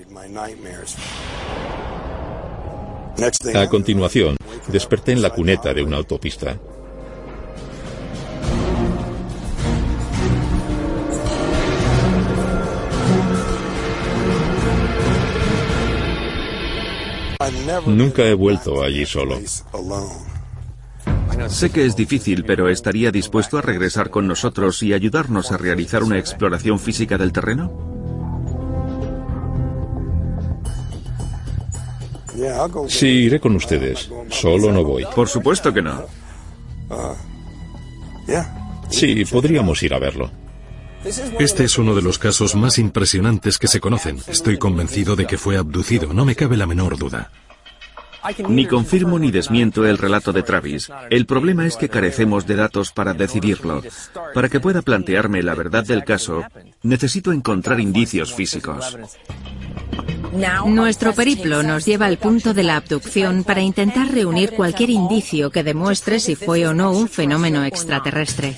A 3.55 3.68
continuación, 3.68 4.36
desperté 4.68 5.12
en 5.12 5.22
la 5.22 5.30
cuneta 5.30 5.74
de 5.74 5.82
una 5.82 5.97
autopista. 5.97 6.56
Nunca 17.86 18.25
he 18.25 18.34
vuelto 18.34 18.83
allí 18.83 19.07
solo. 19.07 19.39
Sé 21.49 21.70
que 21.70 21.86
es 21.86 21.94
difícil, 21.94 22.44
pero 22.44 22.68
¿estaría 22.68 23.12
dispuesto 23.12 23.58
a 23.58 23.62
regresar 23.62 24.10
con 24.10 24.26
nosotros 24.26 24.83
y 24.83 24.92
ayudarnos 24.92 25.52
a 25.52 25.57
realizar 25.57 26.02
una 26.02 26.18
exploración 26.18 26.81
física 26.81 27.17
del 27.17 27.33
terreno? 27.33 27.97
Sí, 32.89 33.07
iré 33.07 33.41
con 33.41 33.57
ustedes. 33.57 34.10
Solo 34.31 34.73
no 34.73 34.84
voy. 34.84 35.05
Por 35.15 35.28
supuesto 35.28 35.73
que 35.73 35.83
no. 35.83 36.05
Sí, 38.91 39.25
podríamos 39.25 39.83
ir 39.83 39.94
a 39.94 39.99
verlo. 39.99 40.31
Este 41.39 41.65
es 41.65 41.78
uno 41.78 41.95
de 41.95 42.03
los 42.03 42.19
casos 42.19 42.55
más 42.55 42.78
impresionantes 42.78 43.59
que 43.59 43.69
se 43.69 43.81
conocen. 43.81 44.19
Estoy 44.27 44.59
convencido 44.59 45.17
de 45.17 45.27
que 45.27 45.39
fue 45.39 45.57
abducido, 45.57 46.12
no 46.12 46.25
me 46.25 46.35
cabe 46.35 46.57
la 46.57 46.67
menor 46.67 46.99
duda. 46.99 47.31
Ni 48.49 48.67
confirmo 48.67 49.19
ni 49.19 49.31
desmiento 49.31 49.87
el 49.87 49.97
relato 49.97 50.33
de 50.33 50.43
Travis. 50.43 50.91
El 51.09 51.25
problema 51.25 51.67
es 51.67 51.77
que 51.77 51.89
carecemos 51.89 52.47
de 52.47 52.57
datos 52.57 52.93
para 52.93 53.15
decidirlo. 53.15 53.83
Para 54.35 54.49
que 54.49 54.61
pueda 54.61 54.83
plantearme 54.83 55.43
la 55.43 55.55
verdad 55.55 55.85
del 55.85 56.05
caso, 56.05 56.45
necesito 56.83 57.33
encontrar 57.33 57.81
indicios 57.81 58.35
físicos. 58.35 58.99
Nuestro 60.67 61.15
periplo 61.15 61.62
nos 61.62 61.87
lleva 61.87 62.07
al 62.07 62.19
punto 62.19 62.53
de 62.53 62.65
la 62.65 62.77
abducción 62.77 63.45
para 63.45 63.62
intentar 63.62 64.12
reunir 64.12 64.53
cualquier 64.53 64.91
indicio 64.91 65.51
que 65.51 65.62
demuestre 65.62 66.20
si 66.20 66.35
fue 66.35 66.67
o 66.67 66.75
no 66.75 66.91
un 66.93 67.09
fenómeno 67.09 67.65
extraterrestre. 67.65 68.57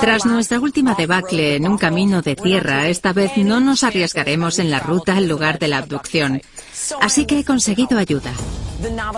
Tras 0.00 0.26
nuestra 0.26 0.60
última 0.60 0.94
debacle 0.94 1.56
en 1.56 1.68
un 1.68 1.78
camino 1.78 2.22
de 2.22 2.36
tierra, 2.36 2.88
esta 2.88 3.12
vez 3.12 3.36
no 3.36 3.60
nos 3.60 3.84
arriesgaremos 3.84 4.58
en 4.58 4.70
la 4.70 4.80
ruta 4.80 5.16
al 5.16 5.28
lugar 5.28 5.58
de 5.58 5.68
la 5.68 5.78
abducción. 5.78 6.42
Así 7.00 7.26
que 7.26 7.40
he 7.40 7.44
conseguido 7.44 7.98
ayuda. 7.98 8.32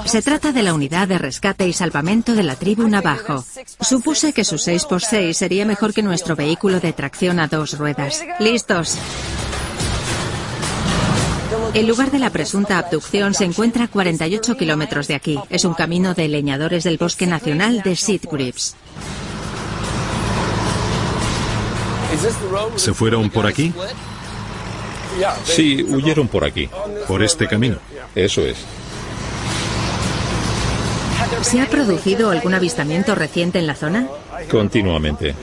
Se 0.07 0.23
trata 0.23 0.53
de 0.53 0.63
la 0.63 0.75
unidad 0.75 1.09
de 1.09 1.19
rescate 1.19 1.69
y 1.69 1.73
salvamento 1.73 2.35
de 2.35 2.43
la 2.43 2.57
tribu 2.57 2.89
Navajo. 2.89 3.45
Supuse 3.81 4.33
que 4.33 4.45
su 4.45 4.57
6x6 4.57 5.33
sería 5.35 5.67
mejor 5.67 5.93
que 5.93 6.03
nuestro 6.03 6.37
vehículo 6.37 6.81
de 6.81 6.93
tracción 6.93 7.41
a 7.41 7.47
dos 7.47 7.79
ruedas. 7.79 8.25
¿Listos? 8.39 8.97
El 11.75 11.87
lugar 11.87 12.11
de 12.11 12.19
la 12.19 12.31
presunta 12.31 12.79
abducción 12.79 13.35
se 13.35 13.45
encuentra 13.45 13.85
a 13.85 13.89
48 13.89 14.57
kilómetros 14.57 15.09
de 15.09 15.15
aquí. 15.15 15.39
Es 15.51 15.65
un 15.65 15.75
camino 15.75 16.15
de 16.15 16.29
leñadores 16.29 16.85
del 16.85 16.99
Bosque 16.99 17.27
Nacional 17.27 17.83
de 17.83 17.97
Sitgreaves. 17.97 18.77
¿Se 22.77 22.95
fueron 22.95 23.31
por 23.31 23.47
aquí? 23.47 23.73
Sí, 25.45 25.83
huyeron 25.83 26.29
por 26.29 26.45
aquí. 26.45 26.69
Por 27.07 27.23
este 27.23 27.47
camino. 27.47 27.77
Eso 28.15 28.43
es. 28.43 28.59
¿Se 31.43 31.61
ha 31.61 31.69
producido 31.69 32.31
algún 32.31 32.55
avistamiento 32.55 33.15
reciente 33.15 33.59
en 33.59 33.67
la 33.67 33.75
zona? 33.75 34.07
Continuamente. 34.51 35.35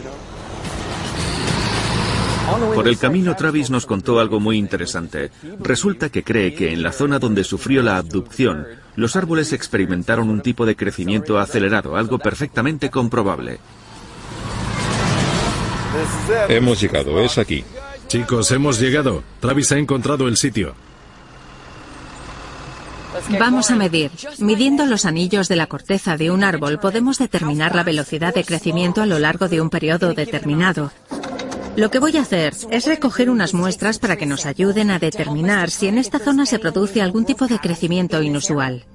Por 2.74 2.88
el 2.88 2.98
camino, 2.98 3.36
Travis 3.36 3.70
nos 3.70 3.86
contó 3.86 4.20
algo 4.20 4.40
muy 4.40 4.58
interesante. 4.58 5.32
Resulta 5.60 6.10
que 6.10 6.24
cree 6.24 6.54
que 6.54 6.72
en 6.72 6.82
la 6.82 6.92
zona 6.92 7.20
donde 7.20 7.44
sufrió 7.44 7.84
la 7.84 7.98
abducción, 7.98 8.66
los 8.96 9.16
árboles 9.16 9.52
experimentaron 9.54 10.30
un 10.30 10.42
tipo 10.42 10.66
de 10.66 10.76
crecimiento 10.76 11.40
acelerado, 11.40 11.98
algo 11.98 12.20
perfectamente 12.20 12.90
comprobable. 12.90 13.60
Hemos 16.50 16.82
llegado, 16.82 17.22
es 17.22 17.38
aquí. 17.38 17.64
Chicos, 18.08 18.52
hemos 18.52 18.80
llegado. 18.80 19.24
Travis 19.40 19.72
ha 19.72 19.78
encontrado 19.78 20.28
el 20.28 20.38
sitio. 20.38 20.76
Vamos 23.40 23.72
a 23.72 23.76
medir. 23.76 24.12
Midiendo 24.40 24.86
los 24.86 25.06
anillos 25.06 25.48
de 25.48 25.56
la 25.56 25.68
corteza 25.68 26.18
de 26.18 26.32
un 26.32 26.44
árbol 26.44 26.80
podemos 26.80 27.18
determinar 27.18 27.76
la 27.76 27.84
velocidad 27.84 28.34
de 28.34 28.44
crecimiento 28.44 29.02
a 29.02 29.06
lo 29.06 29.20
largo 29.20 29.48
de 29.50 29.62
un 29.62 29.70
periodo 29.70 30.14
determinado. 30.14 30.92
Lo 31.76 31.92
que 31.92 32.00
voy 32.00 32.18
a 32.18 32.22
hacer 32.22 32.54
es 32.72 32.86
recoger 32.86 33.30
unas 33.30 33.54
muestras 33.54 34.00
para 34.00 34.16
que 34.16 34.26
nos 34.26 34.46
ayuden 34.46 34.90
a 34.90 35.00
determinar 35.00 35.70
si 35.70 35.88
en 35.88 35.98
esta 35.98 36.20
zona 36.20 36.46
se 36.46 36.60
produce 36.60 37.02
algún 37.02 37.26
tipo 37.26 37.48
de 37.48 37.60
crecimiento 37.60 38.22
inusual. 38.22 38.86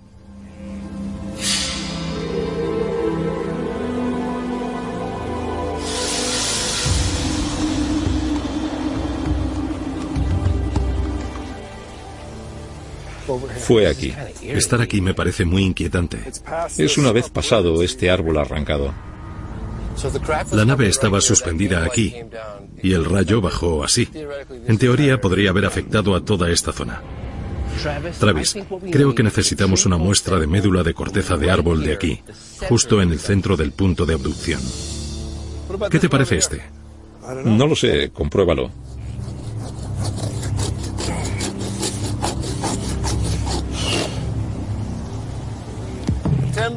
Fue 13.62 13.86
aquí. 13.86 14.12
Estar 14.42 14.81
aquí 14.81 15.00
me 15.00 15.15
parece 15.15 15.44
muy 15.44 15.62
inquietante. 15.62 16.18
Es 16.76 16.99
una 16.99 17.12
vez 17.12 17.31
pasado 17.31 17.82
este 17.82 18.10
árbol 18.10 18.39
arrancado. 18.39 18.92
La 20.52 20.65
nave 20.65 20.89
estaba 20.89 21.20
suspendida 21.20 21.84
aquí 21.84 22.15
y 22.82 22.92
el 22.92 23.05
rayo 23.05 23.41
bajó 23.41 23.84
así. 23.84 24.08
En 24.66 24.78
teoría 24.78 25.20
podría 25.20 25.50
haber 25.50 25.66
afectado 25.66 26.15
a 26.15 26.24
toda 26.24 26.50
esta 26.50 26.73
zona. 26.73 27.02
Travis, 28.18 28.57
creo 28.91 29.15
que 29.15 29.23
necesitamos 29.23 29.86
una 29.86 29.97
muestra 29.97 30.39
de 30.39 30.47
médula 30.47 30.82
de 30.82 30.94
corteza 30.94 31.36
de 31.36 31.50
árbol 31.50 31.82
de 31.82 31.94
aquí, 31.94 32.20
justo 32.68 33.00
en 33.00 33.10
el 33.10 33.18
centro 33.18 33.57
del 33.57 33.73
punto 33.73 34.05
de 34.05 34.15
abducción. 34.15 34.60
¿Qué 35.91 35.99
te 35.99 36.08
parece 36.08 36.36
este? 36.36 36.62
No 37.44 37.66
lo 37.66 37.74
sé, 37.74 38.10
compruébalo. 38.10 38.70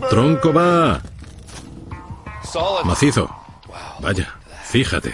Tronco 0.10 0.54
va. 0.54 1.02
Macizo. 2.84 3.30
Vaya, 4.00 4.36
fíjate. 4.66 5.14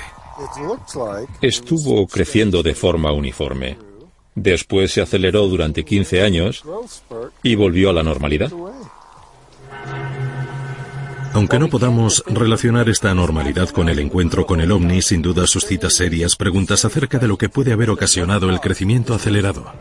Estuvo 1.41 2.07
creciendo 2.07 2.63
de 2.63 2.75
forma 2.75 3.11
uniforme. 3.11 3.77
Después 4.35 4.91
se 4.91 5.01
aceleró 5.01 5.47
durante 5.47 5.83
15 5.83 6.21
años 6.21 6.63
y 7.43 7.55
volvió 7.55 7.89
a 7.89 7.93
la 7.93 8.03
normalidad. 8.03 8.51
Aunque 11.33 11.59
no 11.59 11.69
podamos 11.69 12.23
relacionar 12.27 12.89
esta 12.89 13.09
anormalidad 13.09 13.69
con 13.69 13.87
el 13.87 13.99
encuentro 13.99 14.45
con 14.45 14.59
el 14.59 14.71
ovni, 14.71 15.01
sin 15.01 15.21
duda 15.21 15.47
suscita 15.47 15.89
serias 15.89 16.35
preguntas 16.35 16.83
acerca 16.83 17.19
de 17.19 17.27
lo 17.27 17.37
que 17.37 17.47
puede 17.47 17.71
haber 17.71 17.89
ocasionado 17.89 18.49
el 18.49 18.59
crecimiento 18.59 19.13
acelerado. 19.13 19.71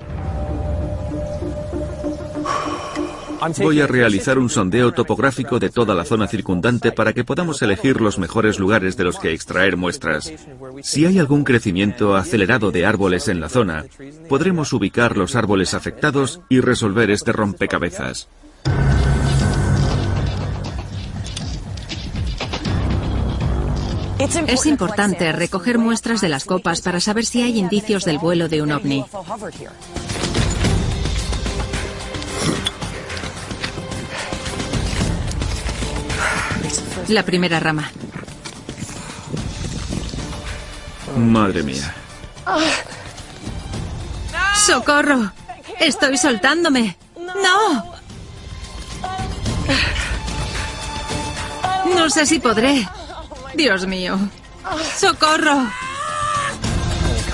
Voy 3.58 3.80
a 3.80 3.86
realizar 3.86 4.38
un 4.38 4.50
sondeo 4.50 4.92
topográfico 4.92 5.58
de 5.58 5.70
toda 5.70 5.94
la 5.94 6.04
zona 6.04 6.26
circundante 6.26 6.92
para 6.92 7.12
que 7.12 7.24
podamos 7.24 7.62
elegir 7.62 8.00
los 8.00 8.18
mejores 8.18 8.58
lugares 8.58 8.96
de 8.96 9.04
los 9.04 9.18
que 9.18 9.32
extraer 9.32 9.76
muestras. 9.76 10.32
Si 10.82 11.06
hay 11.06 11.18
algún 11.18 11.44
crecimiento 11.44 12.16
acelerado 12.16 12.70
de 12.70 12.86
árboles 12.86 13.28
en 13.28 13.40
la 13.40 13.48
zona, 13.48 13.84
podremos 14.28 14.72
ubicar 14.72 15.16
los 15.16 15.36
árboles 15.36 15.74
afectados 15.74 16.40
y 16.48 16.60
resolver 16.60 17.10
este 17.10 17.32
rompecabezas. 17.32 18.28
Es 24.48 24.66
importante 24.66 25.32
recoger 25.32 25.78
muestras 25.78 26.20
de 26.20 26.28
las 26.28 26.44
copas 26.44 26.82
para 26.82 27.00
saber 27.00 27.24
si 27.24 27.42
hay 27.42 27.58
indicios 27.58 28.04
del 28.04 28.18
vuelo 28.18 28.48
de 28.48 28.60
un 28.60 28.72
ovni. 28.72 29.04
La 37.10 37.24
primera 37.24 37.58
rama. 37.58 37.90
Madre 41.16 41.64
mía. 41.64 41.92
¡Socorro! 44.64 45.32
Estoy 45.80 46.16
soltándome. 46.16 46.96
¡No! 47.16 47.94
No 51.96 52.08
sé 52.10 52.26
si 52.26 52.38
podré. 52.38 52.88
Dios 53.54 53.86
mío. 53.86 54.16
¡Socorro! 54.96 55.66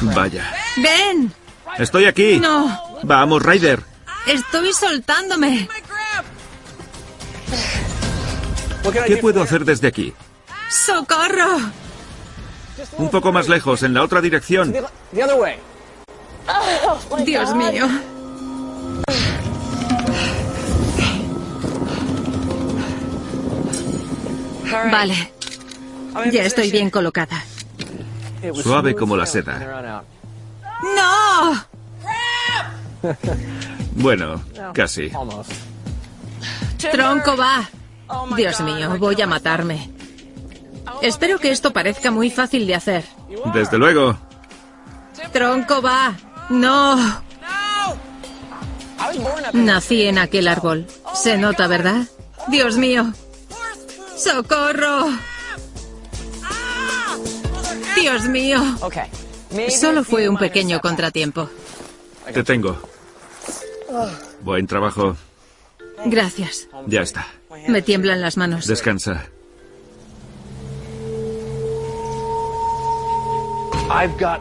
Vaya. 0.00 0.54
¡Ven! 0.76 1.34
Estoy 1.76 2.06
aquí. 2.06 2.38
No. 2.38 2.98
Vamos, 3.02 3.42
Ryder. 3.42 3.82
Estoy 4.26 4.72
soltándome. 4.72 5.68
¿Qué 9.06 9.16
puedo 9.18 9.42
hacer 9.42 9.64
desde 9.64 9.88
aquí? 9.88 10.12
¡Socorro! 10.68 11.58
Un 12.98 13.10
poco 13.10 13.32
más 13.32 13.48
lejos, 13.48 13.82
en 13.82 13.94
la 13.94 14.02
otra 14.02 14.20
dirección. 14.20 14.74
Dios 15.12 15.30
mío. 17.54 17.88
Vale. 24.90 25.32
Ya 26.32 26.44
estoy 26.44 26.70
bien 26.70 26.90
colocada. 26.90 27.42
Suave 28.62 28.94
como 28.94 29.16
la 29.16 29.26
seda. 29.26 30.04
¡No! 30.96 31.66
Bueno, 33.92 34.42
casi. 34.74 35.10
Tronco 36.92 37.36
va. 37.36 37.68
Dios 38.36 38.60
mío, 38.60 38.96
voy 38.98 39.20
a 39.20 39.26
matarme. 39.26 39.90
Espero 41.02 41.38
que 41.38 41.50
esto 41.50 41.72
parezca 41.72 42.10
muy 42.10 42.30
fácil 42.30 42.66
de 42.66 42.74
hacer. 42.74 43.04
Desde 43.52 43.78
luego. 43.78 44.16
Tronco 45.32 45.82
va. 45.82 46.14
No. 46.48 47.22
Nací 49.52 50.02
en 50.02 50.18
aquel 50.18 50.48
árbol. 50.48 50.86
Se 51.14 51.36
nota, 51.36 51.66
¿verdad? 51.66 52.06
Dios 52.48 52.76
mío. 52.76 53.12
¡Socorro! 54.16 55.08
Dios 58.00 58.24
mío. 58.28 58.62
Solo 59.68 60.04
fue 60.04 60.28
un 60.28 60.36
pequeño 60.36 60.80
contratiempo. 60.80 61.48
Te 62.32 62.42
tengo. 62.44 62.78
Buen 64.42 64.66
trabajo. 64.66 65.16
Gracias. 66.04 66.68
Ya 66.86 67.02
está. 67.02 67.26
Me 67.68 67.82
tiemblan 67.82 68.20
las 68.20 68.36
manos. 68.36 68.66
Descansa. 68.66 69.26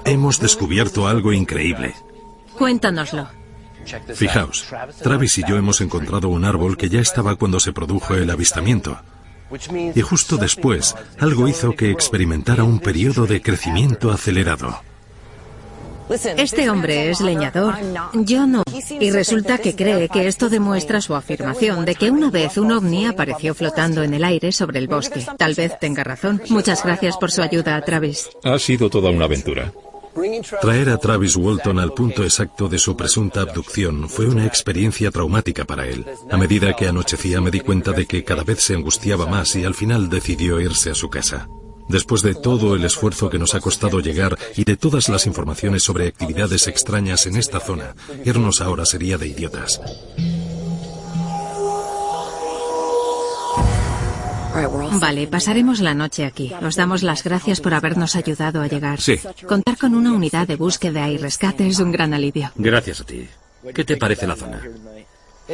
Hemos 0.06 0.40
descubierto 0.40 1.08
algo 1.08 1.32
increíble. 1.32 1.96
Cuéntanoslo. 2.58 3.28
Fijaos, 4.16 4.66
Travis 5.04 5.38
y 5.38 5.44
yo 5.48 5.58
hemos 5.58 5.80
encontrado 5.82 6.30
un 6.30 6.44
árbol 6.44 6.76
que 6.76 6.90
ya 6.90 7.00
estaba 7.00 7.36
cuando 7.36 7.60
se 7.60 7.72
produjo 7.72 8.16
el 8.16 8.30
avistamiento. 8.30 9.00
Y 9.94 10.02
justo 10.02 10.38
después, 10.38 10.96
algo 11.20 11.48
hizo 11.48 11.76
que 11.76 11.92
experimentara 11.92 12.64
un 12.64 12.80
periodo 12.80 13.28
de 13.28 13.42
crecimiento 13.42 14.12
acelerado. 14.12 14.82
Este 16.10 16.70
hombre 16.70 17.10
es 17.10 17.22
leñador, 17.22 17.76
yo 18.14 18.46
no. 18.46 18.64
Y 19.00 19.12
resulta 19.12 19.58
que 19.58 19.76
cree 19.76 20.10
que 20.10 20.28
esto 20.28 20.50
demuestra 20.50 21.02
su 21.02 21.16
afirmación 21.16 21.86
de 21.86 21.96
que 21.96 22.12
una 22.12 22.30
vez 22.30 22.58
un 22.58 22.72
ovni 22.72 23.06
apareció 23.06 23.56
flotando 23.56 24.04
en 24.04 24.14
el 24.14 24.24
aire 24.24 24.52
sobre 24.52 24.80
el 24.80 24.88
bosque. 24.88 25.26
Tal 25.38 25.56
vez 25.56 25.80
tenga 25.80 26.04
razón. 26.04 26.42
Muchas 26.50 26.84
gracias 26.84 27.18
por 27.18 27.32
su 27.32 27.42
ayuda, 27.42 27.82
Travis. 27.82 28.30
Ha 28.44 28.60
sido 28.60 28.90
toda 28.90 29.10
una 29.10 29.26
aventura. 29.26 29.72
Traer 30.62 30.90
a 30.90 30.98
Travis 30.98 31.36
Walton 31.36 31.78
al 31.78 31.92
punto 31.92 32.24
exacto 32.24 32.70
de 32.70 32.80
su 32.80 32.96
presunta 32.96 33.42
abducción 33.42 34.08
fue 34.08 34.28
una 34.28 34.46
experiencia 34.46 35.12
traumática 35.12 35.66
para 35.66 35.86
él. 35.88 36.06
A 36.32 36.38
medida 36.38 36.74
que 36.74 36.88
anochecía 36.88 37.42
me 37.42 37.52
di 37.52 37.60
cuenta 37.60 37.92
de 37.92 38.06
que 38.06 38.24
cada 38.24 38.44
vez 38.44 38.62
se 38.64 38.76
angustiaba 38.76 39.26
más 39.26 39.56
y 39.58 39.66
al 39.66 39.74
final 39.74 40.10
decidió 40.10 40.62
irse 40.62 40.92
a 40.92 40.96
su 40.96 41.10
casa. 41.10 41.50
Después 41.88 42.22
de 42.22 42.36
todo 42.36 42.76
el 42.76 42.84
esfuerzo 42.84 43.30
que 43.30 43.40
nos 43.40 43.54
ha 43.56 43.60
costado 43.60 44.00
llegar 44.00 44.38
y 44.56 44.64
de 44.64 44.78
todas 44.78 45.10
las 45.10 45.28
informaciones 45.28 45.84
sobre 45.84 46.08
actividades 46.08 46.68
extrañas 46.68 47.26
en 47.28 47.38
esta 47.38 47.60
zona, 47.60 47.96
irnos 48.24 48.62
ahora 48.62 48.86
sería 48.86 49.18
de 49.18 49.28
idiotas. 49.28 49.82
Vale, 55.00 55.28
pasaremos 55.28 55.82
la 55.82 55.94
noche 55.94 56.26
aquí. 56.26 56.54
Os 56.66 56.76
damos 56.76 57.04
las 57.04 57.24
gracias 57.24 57.60
por 57.60 57.74
habernos 57.74 58.16
ayudado 58.16 58.62
a 58.62 58.68
llegar. 58.68 59.02
Sí. 59.02 59.20
Contar 59.48 59.78
con 59.78 59.94
una 59.96 60.14
unidad 60.14 60.48
de 60.48 60.56
búsqueda 60.56 61.10
y 61.10 61.18
rescate 61.18 61.68
es 61.68 61.80
un 61.80 61.92
gran 61.92 62.14
alivio. 62.14 62.52
Gracias 62.56 63.02
a 63.02 63.04
ti. 63.04 63.28
¿Qué 63.74 63.84
te 63.84 63.98
parece 63.98 64.26
la 64.28 64.36
zona? 64.36 64.62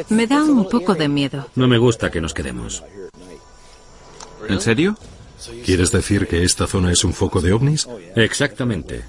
Me 0.08 0.26
da 0.26 0.42
un 0.44 0.68
poco 0.68 0.94
de 0.94 1.08
miedo. 1.08 1.48
No 1.56 1.66
me 1.66 1.78
gusta 1.78 2.10
que 2.10 2.20
nos 2.20 2.32
quedemos. 2.32 2.84
¿En 4.48 4.60
serio? 4.60 4.96
¿Quieres 5.64 5.90
decir 5.90 6.26
que 6.26 6.44
esta 6.44 6.66
zona 6.66 6.92
es 6.92 7.04
un 7.04 7.12
foco 7.12 7.40
de 7.40 7.52
ovnis? 7.52 7.88
Exactamente. 8.16 9.02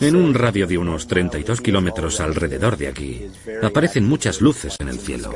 En 0.00 0.16
un 0.16 0.34
radio 0.34 0.66
de 0.66 0.76
unos 0.76 1.06
32 1.06 1.60
kilómetros 1.60 2.20
alrededor 2.20 2.76
de 2.76 2.88
aquí, 2.88 3.26
aparecen 3.62 4.04
muchas 4.04 4.40
luces 4.40 4.76
en 4.80 4.88
el 4.88 4.98
cielo. 4.98 5.32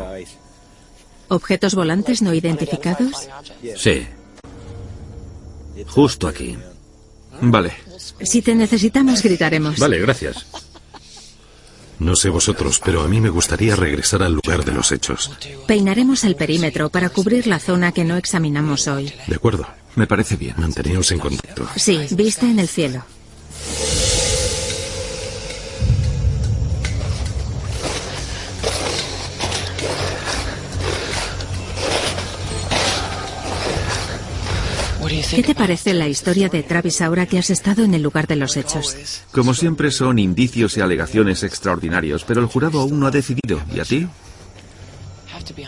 ¿Objetos 1.29 1.75
volantes 1.75 2.21
no 2.23 2.35
identificados? 2.35 3.29
Sí. 3.77 4.07
Justo 5.87 6.29
aquí. 6.29 6.57
Vale. 7.41 7.73
Si 8.21 8.43
te 8.43 8.55
necesitamos, 8.55 9.23
gritaremos. 9.23 9.79
Vale, 9.79 10.01
gracias. 10.01 10.47
No 12.03 12.17
sé 12.17 12.31
vosotros, 12.31 12.81
pero 12.85 13.03
a 13.03 13.09
mí 13.09 13.21
me 13.21 13.31
gustaría 13.31 13.77
regresar 13.77 14.25
al 14.25 14.33
lugar 14.33 14.65
de 14.65 14.73
los 14.73 14.91
hechos. 14.91 15.31
Peinaremos 15.69 16.25
el 16.25 16.35
perímetro 16.35 16.91
para 16.91 17.11
cubrir 17.11 17.47
la 17.47 17.61
zona 17.61 17.93
que 17.93 18.03
no 18.03 18.17
examinamos 18.17 18.89
hoy. 18.89 19.13
De 19.29 19.37
acuerdo. 19.37 19.69
Me 19.95 20.09
parece 20.09 20.37
bien. 20.37 20.55
Manteneos 20.57 21.13
en 21.13 21.21
contacto. 21.21 21.69
Sí, 21.77 22.01
vista 22.11 22.47
en 22.47 22.59
el 22.59 22.67
cielo. 22.67 23.05
¿Qué 35.31 35.43
te 35.43 35.55
parece 35.55 35.95
la 35.95 36.09
historia 36.09 36.49
de 36.49 36.63
Travis 36.63 37.01
ahora 37.01 37.27
que 37.27 37.39
has 37.39 37.51
estado 37.51 37.85
en 37.85 37.95
el 37.95 38.03
lugar 38.03 38.27
de 38.27 38.37
los 38.37 38.57
hechos? 38.57 39.23
Como 39.31 39.55
siempre 39.55 39.91
son 39.91 40.19
indicios 40.19 40.77
y 40.77 40.81
alegaciones 40.81 41.43
extraordinarios, 41.43 42.25
pero 42.25 42.41
el 42.41 42.47
jurado 42.47 42.81
aún 42.81 43.01
no 43.01 43.07
ha 43.07 43.11
decidido. 43.11 43.61
¿Y 43.75 43.81
a 43.81 43.85
ti? 43.85 44.07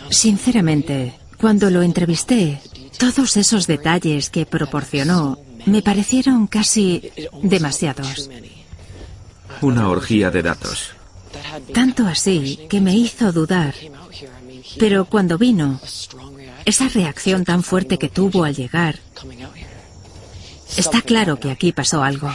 Sinceramente, 0.09 1.15
cuando 1.37 1.69
lo 1.69 1.81
entrevisté, 1.81 2.61
todos 2.97 3.37
esos 3.37 3.67
detalles 3.67 4.29
que 4.29 4.45
proporcionó 4.45 5.39
me 5.65 5.81
parecieron 5.81 6.47
casi 6.47 7.11
demasiados. 7.41 8.29
Una 9.61 9.89
orgía 9.89 10.31
de 10.31 10.43
datos. 10.43 10.91
Tanto 11.73 12.05
así 12.05 12.59
que 12.69 12.81
me 12.81 12.95
hizo 12.95 13.31
dudar. 13.31 13.73
Pero 14.79 15.05
cuando 15.05 15.37
vino, 15.37 15.79
esa 16.65 16.89
reacción 16.89 17.45
tan 17.45 17.63
fuerte 17.63 17.97
que 17.97 18.09
tuvo 18.09 18.43
al 18.43 18.55
llegar, 18.55 18.99
está 20.75 21.01
claro 21.01 21.39
que 21.39 21.51
aquí 21.51 21.71
pasó 21.71 22.03
algo. 22.03 22.29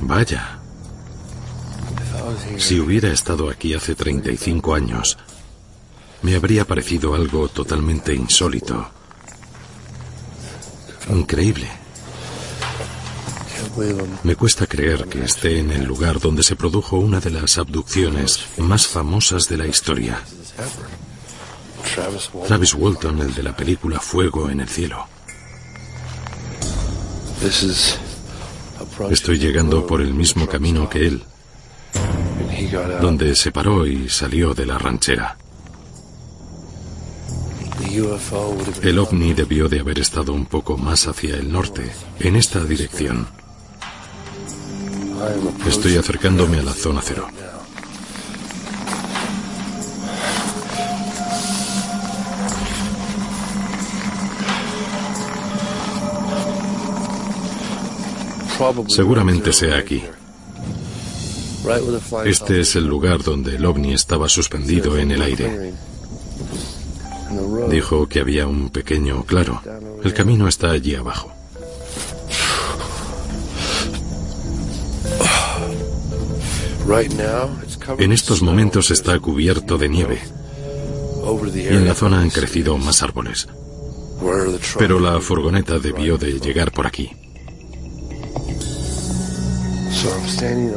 Vaya. 0.00 0.58
Si 2.58 2.80
hubiera 2.80 3.12
estado 3.12 3.48
aquí 3.48 3.74
hace 3.74 3.94
35 3.94 4.74
años, 4.74 5.18
me 6.22 6.34
habría 6.34 6.64
parecido 6.64 7.14
algo 7.14 7.48
totalmente 7.48 8.14
insólito. 8.14 8.90
Increíble. 11.10 11.79
Me 14.22 14.36
cuesta 14.36 14.66
creer 14.66 15.06
que 15.06 15.24
esté 15.24 15.58
en 15.58 15.70
el 15.70 15.84
lugar 15.84 16.20
donde 16.20 16.42
se 16.42 16.56
produjo 16.56 16.98
una 16.98 17.20
de 17.20 17.30
las 17.30 17.58
abducciones 17.58 18.40
más 18.58 18.86
famosas 18.86 19.48
de 19.48 19.56
la 19.56 19.66
historia. 19.66 20.20
Travis 22.46 22.74
Walton, 22.74 23.20
el 23.20 23.34
de 23.34 23.42
la 23.42 23.56
película 23.56 24.00
Fuego 24.00 24.50
en 24.50 24.60
el 24.60 24.68
cielo. 24.68 25.06
Estoy 29.10 29.38
llegando 29.38 29.86
por 29.86 30.00
el 30.00 30.12
mismo 30.14 30.46
camino 30.46 30.88
que 30.88 31.06
él, 31.06 31.22
donde 33.00 33.34
se 33.34 33.50
paró 33.50 33.86
y 33.86 34.08
salió 34.08 34.54
de 34.54 34.66
la 34.66 34.78
ranchera. 34.78 35.36
El 38.82 38.98
ovni 38.98 39.32
debió 39.32 39.68
de 39.68 39.80
haber 39.80 39.98
estado 39.98 40.32
un 40.32 40.46
poco 40.46 40.76
más 40.76 41.06
hacia 41.08 41.36
el 41.36 41.50
norte, 41.50 41.90
en 42.20 42.36
esta 42.36 42.62
dirección. 42.62 43.26
Estoy 45.66 45.96
acercándome 45.96 46.58
a 46.58 46.62
la 46.62 46.72
zona 46.72 47.00
cero. 47.02 47.26
Seguramente 58.88 59.52
sea 59.52 59.78
aquí. 59.78 60.02
Este 62.24 62.60
es 62.60 62.76
el 62.76 62.86
lugar 62.86 63.22
donde 63.22 63.56
el 63.56 63.64
ovni 63.64 63.92
estaba 63.94 64.28
suspendido 64.28 64.98
en 64.98 65.10
el 65.10 65.22
aire. 65.22 65.72
Dijo 67.70 68.08
que 68.08 68.20
había 68.20 68.46
un 68.46 68.70
pequeño 68.70 69.24
claro. 69.24 69.62
El 70.02 70.12
camino 70.12 70.48
está 70.48 70.70
allí 70.70 70.94
abajo. 70.94 71.32
En 77.98 78.12
estos 78.12 78.42
momentos 78.42 78.90
está 78.90 79.18
cubierto 79.18 79.78
de 79.78 79.88
nieve. 79.88 80.20
Y 81.54 81.66
en 81.68 81.86
la 81.86 81.94
zona 81.94 82.20
han 82.20 82.30
crecido 82.30 82.76
más 82.78 83.02
árboles. 83.02 83.48
Pero 84.78 84.98
la 84.98 85.20
furgoneta 85.20 85.78
debió 85.78 86.18
de 86.18 86.40
llegar 86.40 86.72
por 86.72 86.86
aquí. 86.86 87.10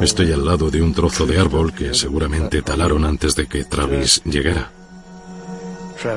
Estoy 0.00 0.32
al 0.32 0.44
lado 0.44 0.70
de 0.70 0.82
un 0.82 0.92
trozo 0.92 1.26
de 1.26 1.38
árbol 1.38 1.72
que 1.72 1.94
seguramente 1.94 2.62
talaron 2.62 3.04
antes 3.04 3.34
de 3.34 3.46
que 3.46 3.64
Travis 3.64 4.20
llegara. 4.24 4.70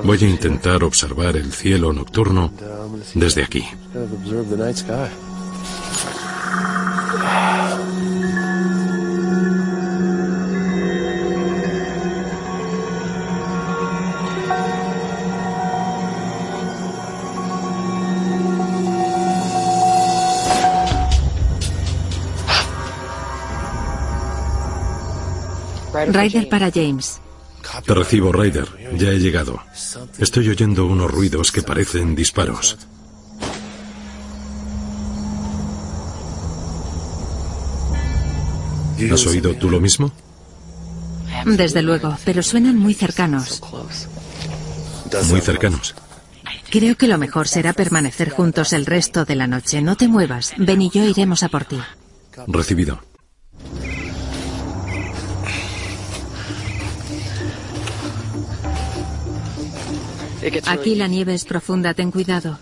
Voy 0.03 0.17
a 0.21 0.27
intentar 0.27 0.83
observar 0.83 1.37
el 1.37 1.53
cielo 1.53 1.93
nocturno 1.93 2.51
desde 3.13 3.43
aquí. 3.43 3.63
Ryder 26.07 26.49
para 26.49 26.71
James. 26.71 27.19
Te 27.85 27.93
recibo, 27.93 28.31
Ryder. 28.31 28.67
Ya 28.97 29.09
he 29.09 29.19
llegado. 29.19 29.59
Estoy 30.17 30.49
oyendo 30.49 30.85
unos 30.85 31.11
ruidos 31.11 31.51
que 31.51 31.61
parecen 31.61 32.15
disparos. 32.15 32.77
¿Has 39.11 39.27
oído 39.27 39.53
tú 39.55 39.69
lo 39.69 39.79
mismo? 39.79 40.11
Desde 41.45 41.81
luego, 41.81 42.17
pero 42.25 42.41
suenan 42.41 42.77
muy 42.77 42.93
cercanos. 42.93 43.61
Muy 45.29 45.41
cercanos. 45.41 45.95
Creo 46.69 46.95
que 46.95 47.07
lo 47.07 47.17
mejor 47.17 47.47
será 47.47 47.73
permanecer 47.73 48.29
juntos 48.29 48.73
el 48.73 48.85
resto 48.85 49.23
de 49.23 49.35
la 49.35 49.47
noche. 49.47 49.81
No 49.81 49.95
te 49.95 50.07
muevas. 50.07 50.53
Ben 50.57 50.81
y 50.81 50.89
yo 50.89 51.05
iremos 51.05 51.43
a 51.43 51.49
por 51.49 51.65
ti. 51.65 51.77
Recibido. 52.47 52.99
Aquí 60.65 60.95
la 60.95 61.07
nieve 61.07 61.33
es 61.33 61.45
profunda, 61.45 61.93
ten 61.93 62.11
cuidado. 62.11 62.57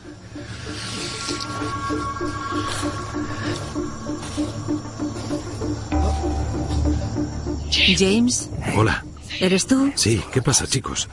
James, 7.97 8.49
Hola. 8.75 9.05
¿eres 9.39 9.67
tú? 9.67 9.91
Sí, 9.95 10.21
¿qué 10.33 10.41
pasa, 10.41 10.67
chicos? 10.67 11.07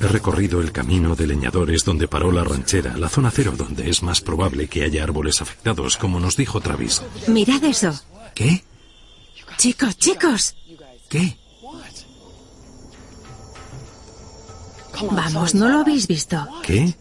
He 0.00 0.08
recorrido 0.08 0.60
el 0.60 0.72
camino 0.72 1.14
de 1.14 1.26
leñadores 1.26 1.84
donde 1.84 2.08
paró 2.08 2.32
la 2.32 2.44
ranchera, 2.44 2.96
la 2.96 3.08
zona 3.08 3.30
cero 3.30 3.54
donde 3.56 3.90
es 3.90 4.02
más 4.02 4.20
probable 4.20 4.68
que 4.68 4.82
haya 4.82 5.02
árboles 5.02 5.42
afectados, 5.42 5.96
como 5.96 6.20
nos 6.20 6.36
dijo 6.36 6.60
Travis. 6.60 7.02
Mirad 7.26 7.64
eso. 7.64 7.98
¿Qué? 8.34 8.64
Chicos, 9.56 9.96
chicos. 9.98 10.54
¿Qué? 11.08 11.36
Vamos, 15.10 15.54
¿no 15.54 15.68
lo 15.68 15.78
habéis 15.78 16.06
visto? 16.06 16.46
¿Qué? 16.62 16.94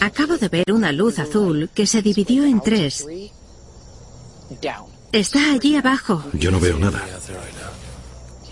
Acabo 0.00 0.36
de 0.36 0.48
ver 0.48 0.72
una 0.72 0.92
luz 0.92 1.18
azul 1.18 1.70
que 1.74 1.86
se 1.86 2.02
dividió 2.02 2.44
en 2.44 2.60
tres. 2.60 3.06
Está 5.12 5.52
allí 5.52 5.76
abajo. 5.76 6.24
Yo 6.32 6.50
no 6.50 6.60
veo 6.60 6.78
nada. 6.78 7.02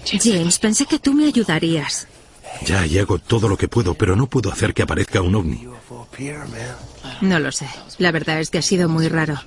James, 0.05 0.59
pensé 0.59 0.87
que 0.87 0.99
tú 0.99 1.12
me 1.12 1.27
ayudarías. 1.27 2.09
Ya, 2.65 2.87
y 2.87 2.99
hago 2.99 3.19
todo 3.19 3.49
lo 3.49 3.57
que 3.57 3.69
puedo, 3.69 3.95
pero 3.95 4.17
no 4.17 4.27
puedo 4.27 4.51
hacer 4.51 4.75
que 4.75 4.83
aparezca 4.83 5.20
un 5.20 5.35
ovni. 5.35 5.67
No 7.20 7.39
lo 7.39 7.53
sé. 7.53 7.69
La 7.99 8.11
verdad 8.11 8.41
es 8.41 8.51
que 8.51 8.59
ha 8.59 8.62
sido 8.62 8.89
muy 8.89 9.09
raro. 9.09 9.39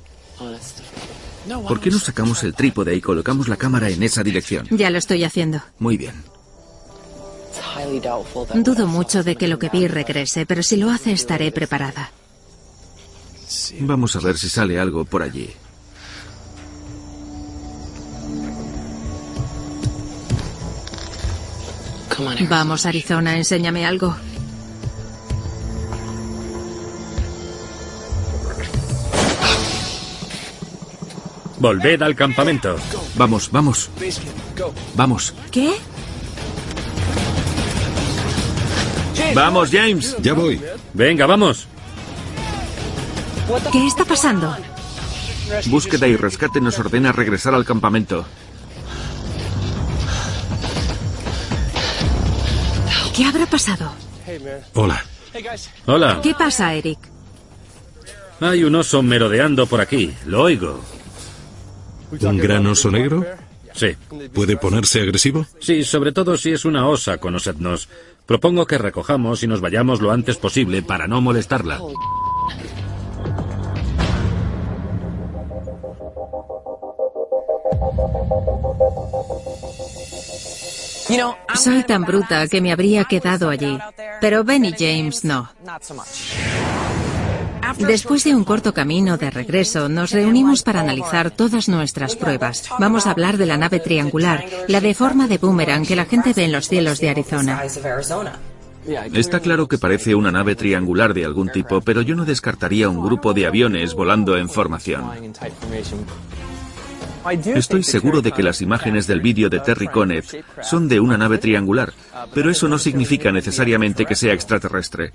¿Por 1.67 1.79
qué 1.79 1.89
no 1.89 1.99
sacamos 1.99 2.43
el 2.43 2.53
trípode 2.53 2.95
y 2.95 3.01
colocamos 3.01 3.47
la 3.47 3.57
cámara 3.57 3.89
en 3.89 4.03
esa 4.03 4.23
dirección? 4.23 4.67
Ya 4.69 4.89
lo 4.89 4.99
estoy 4.99 5.23
haciendo. 5.23 5.61
Muy 5.79 5.97
bien. 5.97 6.13
Dudo 8.55 8.87
mucho 8.87 9.23
de 9.23 9.35
que 9.35 9.47
lo 9.47 9.59
que 9.59 9.69
vi 9.69 9.87
regrese, 9.87 10.45
pero 10.45 10.63
si 10.63 10.77
lo 10.77 10.89
hace 10.89 11.11
estaré 11.11 11.51
preparada. 11.51 12.11
Vamos 13.81 14.15
a 14.15 14.19
ver 14.19 14.37
si 14.37 14.49
sale 14.49 14.79
algo 14.79 15.05
por 15.05 15.21
allí. 15.21 15.49
Vamos, 22.49 22.85
Arizona, 22.85 23.35
enséñame 23.37 23.85
algo. 23.85 24.15
Volved 31.59 32.01
al 32.01 32.15
campamento. 32.15 32.75
Vamos, 33.15 33.51
vamos. 33.51 33.89
Vamos. 34.95 35.33
¿Qué? 35.51 35.75
Vamos, 39.33 39.69
James. 39.71 40.15
Ya 40.21 40.33
voy. 40.33 40.61
Venga, 40.93 41.25
vamos. 41.25 41.67
¿Qué 43.71 43.85
está 43.85 44.05
pasando? 44.05 44.55
Búsqueda 45.65 46.07
y 46.07 46.15
rescate 46.15 46.61
nos 46.61 46.79
ordena 46.79 47.11
regresar 47.11 47.53
al 47.53 47.65
campamento. 47.65 48.25
¿Qué 53.15 53.25
habrá 53.25 53.45
pasado? 53.45 53.91
Hola. 54.73 55.03
Hola. 55.85 56.19
¿Qué 56.23 56.33
pasa, 56.33 56.73
Eric? 56.73 56.99
Hay 58.39 58.63
un 58.63 58.73
oso 58.75 59.01
merodeando 59.01 59.67
por 59.67 59.81
aquí. 59.81 60.13
Lo 60.25 60.43
oigo. 60.43 60.81
¿Un 62.21 62.37
gran 62.37 62.65
oso 62.67 62.89
negro? 62.89 63.25
Sí. 63.73 63.95
¿Puede 64.33 64.57
ponerse 64.57 65.01
agresivo? 65.01 65.45
Sí, 65.59 65.83
sobre 65.83 66.11
todo 66.11 66.37
si 66.37 66.51
es 66.51 66.65
una 66.65 66.87
osa, 66.87 67.17
conocednos. 67.17 67.89
Propongo 68.25 68.65
que 68.65 68.77
recojamos 68.77 69.43
y 69.43 69.47
nos 69.47 69.61
vayamos 69.61 70.01
lo 70.01 70.11
antes 70.11 70.37
posible 70.37 70.81
para 70.81 71.07
no 71.07 71.21
molestarla. 71.21 71.79
Soy 81.55 81.83
tan 81.83 82.03
bruta 82.03 82.47
que 82.47 82.61
me 82.61 82.71
habría 82.71 83.05
quedado 83.05 83.49
allí. 83.49 83.77
Pero 84.19 84.43
Ben 84.43 84.65
y 84.65 84.71
James 84.71 85.23
no. 85.23 85.49
Después 87.77 88.23
de 88.23 88.35
un 88.35 88.43
corto 88.43 88.73
camino 88.73 89.17
de 89.17 89.31
regreso, 89.31 89.89
nos 89.89 90.11
reunimos 90.11 90.63
para 90.63 90.81
analizar 90.81 91.31
todas 91.31 91.69
nuestras 91.69 92.15
pruebas. 92.15 92.69
Vamos 92.79 93.07
a 93.07 93.11
hablar 93.11 93.37
de 93.37 93.45
la 93.45 93.57
nave 93.57 93.79
triangular, 93.79 94.45
la 94.67 94.81
de 94.81 94.93
forma 94.93 95.27
de 95.27 95.37
boomerang 95.37 95.85
que 95.85 95.95
la 95.95 96.05
gente 96.05 96.33
ve 96.33 96.45
en 96.45 96.51
los 96.51 96.67
cielos 96.67 96.99
de 96.99 97.09
Arizona. 97.09 97.61
Está 99.13 99.39
claro 99.39 99.67
que 99.67 99.77
parece 99.77 100.15
una 100.15 100.31
nave 100.31 100.55
triangular 100.55 101.13
de 101.13 101.25
algún 101.25 101.49
tipo, 101.49 101.81
pero 101.81 102.01
yo 102.01 102.15
no 102.15 102.25
descartaría 102.25 102.89
un 102.89 103.03
grupo 103.03 103.33
de 103.33 103.45
aviones 103.45 103.93
volando 103.93 104.37
en 104.37 104.49
formación. 104.49 105.03
Estoy 107.55 107.83
seguro 107.83 108.21
de 108.21 108.31
que 108.31 108.43
las 108.43 108.61
imágenes 108.61 109.07
del 109.07 109.21
vídeo 109.21 109.49
de 109.49 109.59
Terry 109.59 109.87
Conniff 109.87 110.33
son 110.61 110.87
de 110.87 110.99
una 110.99 111.17
nave 111.17 111.37
triangular, 111.37 111.93
pero 112.33 112.49
eso 112.49 112.67
no 112.67 112.77
significa 112.77 113.31
necesariamente 113.31 114.05
que 114.05 114.15
sea 114.15 114.33
extraterrestre. 114.33 115.13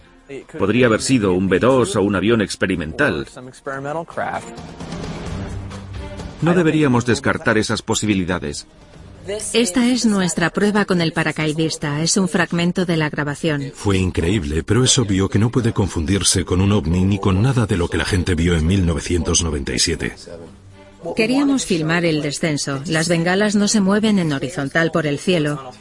Podría 0.59 0.87
haber 0.87 1.03
sido 1.03 1.33
un 1.33 1.49
B-2 1.49 1.97
o 1.97 2.03
un 2.03 2.17
avión 2.17 2.41
experimental. 2.43 3.27
No 6.43 6.55
deberíamos 6.55 7.07
descartar 7.07 7.59
esas 7.59 7.83
posibilidades. 7.83 8.67
Esta 9.53 9.89
es 9.89 10.07
nuestra 10.07 10.51
prueba 10.51 10.85
con 10.85 11.01
el 11.01 11.13
paracaidista. 11.13 12.01
Es 12.01 12.17
un 12.17 12.29
fragmento 12.29 12.87
de 12.87 12.97
la 12.97 13.11
grabación. 13.11 13.73
Fue 13.75 13.99
increíble, 13.99 14.63
pero 14.63 14.85
es 14.85 14.97
obvio 14.99 15.29
que 15.29 15.41
no 15.41 15.51
puede 15.51 15.73
confundirse 15.73 16.45
con 16.45 16.61
un 16.61 16.71
ovni 16.71 17.05
ni 17.05 17.19
con 17.19 17.43
nada 17.43 17.67
de 17.67 17.77
lo 17.77 17.89
que 17.89 17.97
la 17.97 18.05
gente 18.05 18.37
vio 18.37 18.55
en 18.55 18.67
1997. 18.67 20.15
Queríamos 21.15 21.65
filmar 21.67 22.05
el 22.05 22.23
descenso. 22.23 22.83
Las 22.87 23.09
bengalas 23.09 23.55
no 23.55 23.69
se 23.69 23.81
mueven 23.81 24.19
en 24.19 24.33
horizontal 24.33 24.91
por 24.91 25.07
el 25.07 25.19
cielo. 25.19 25.73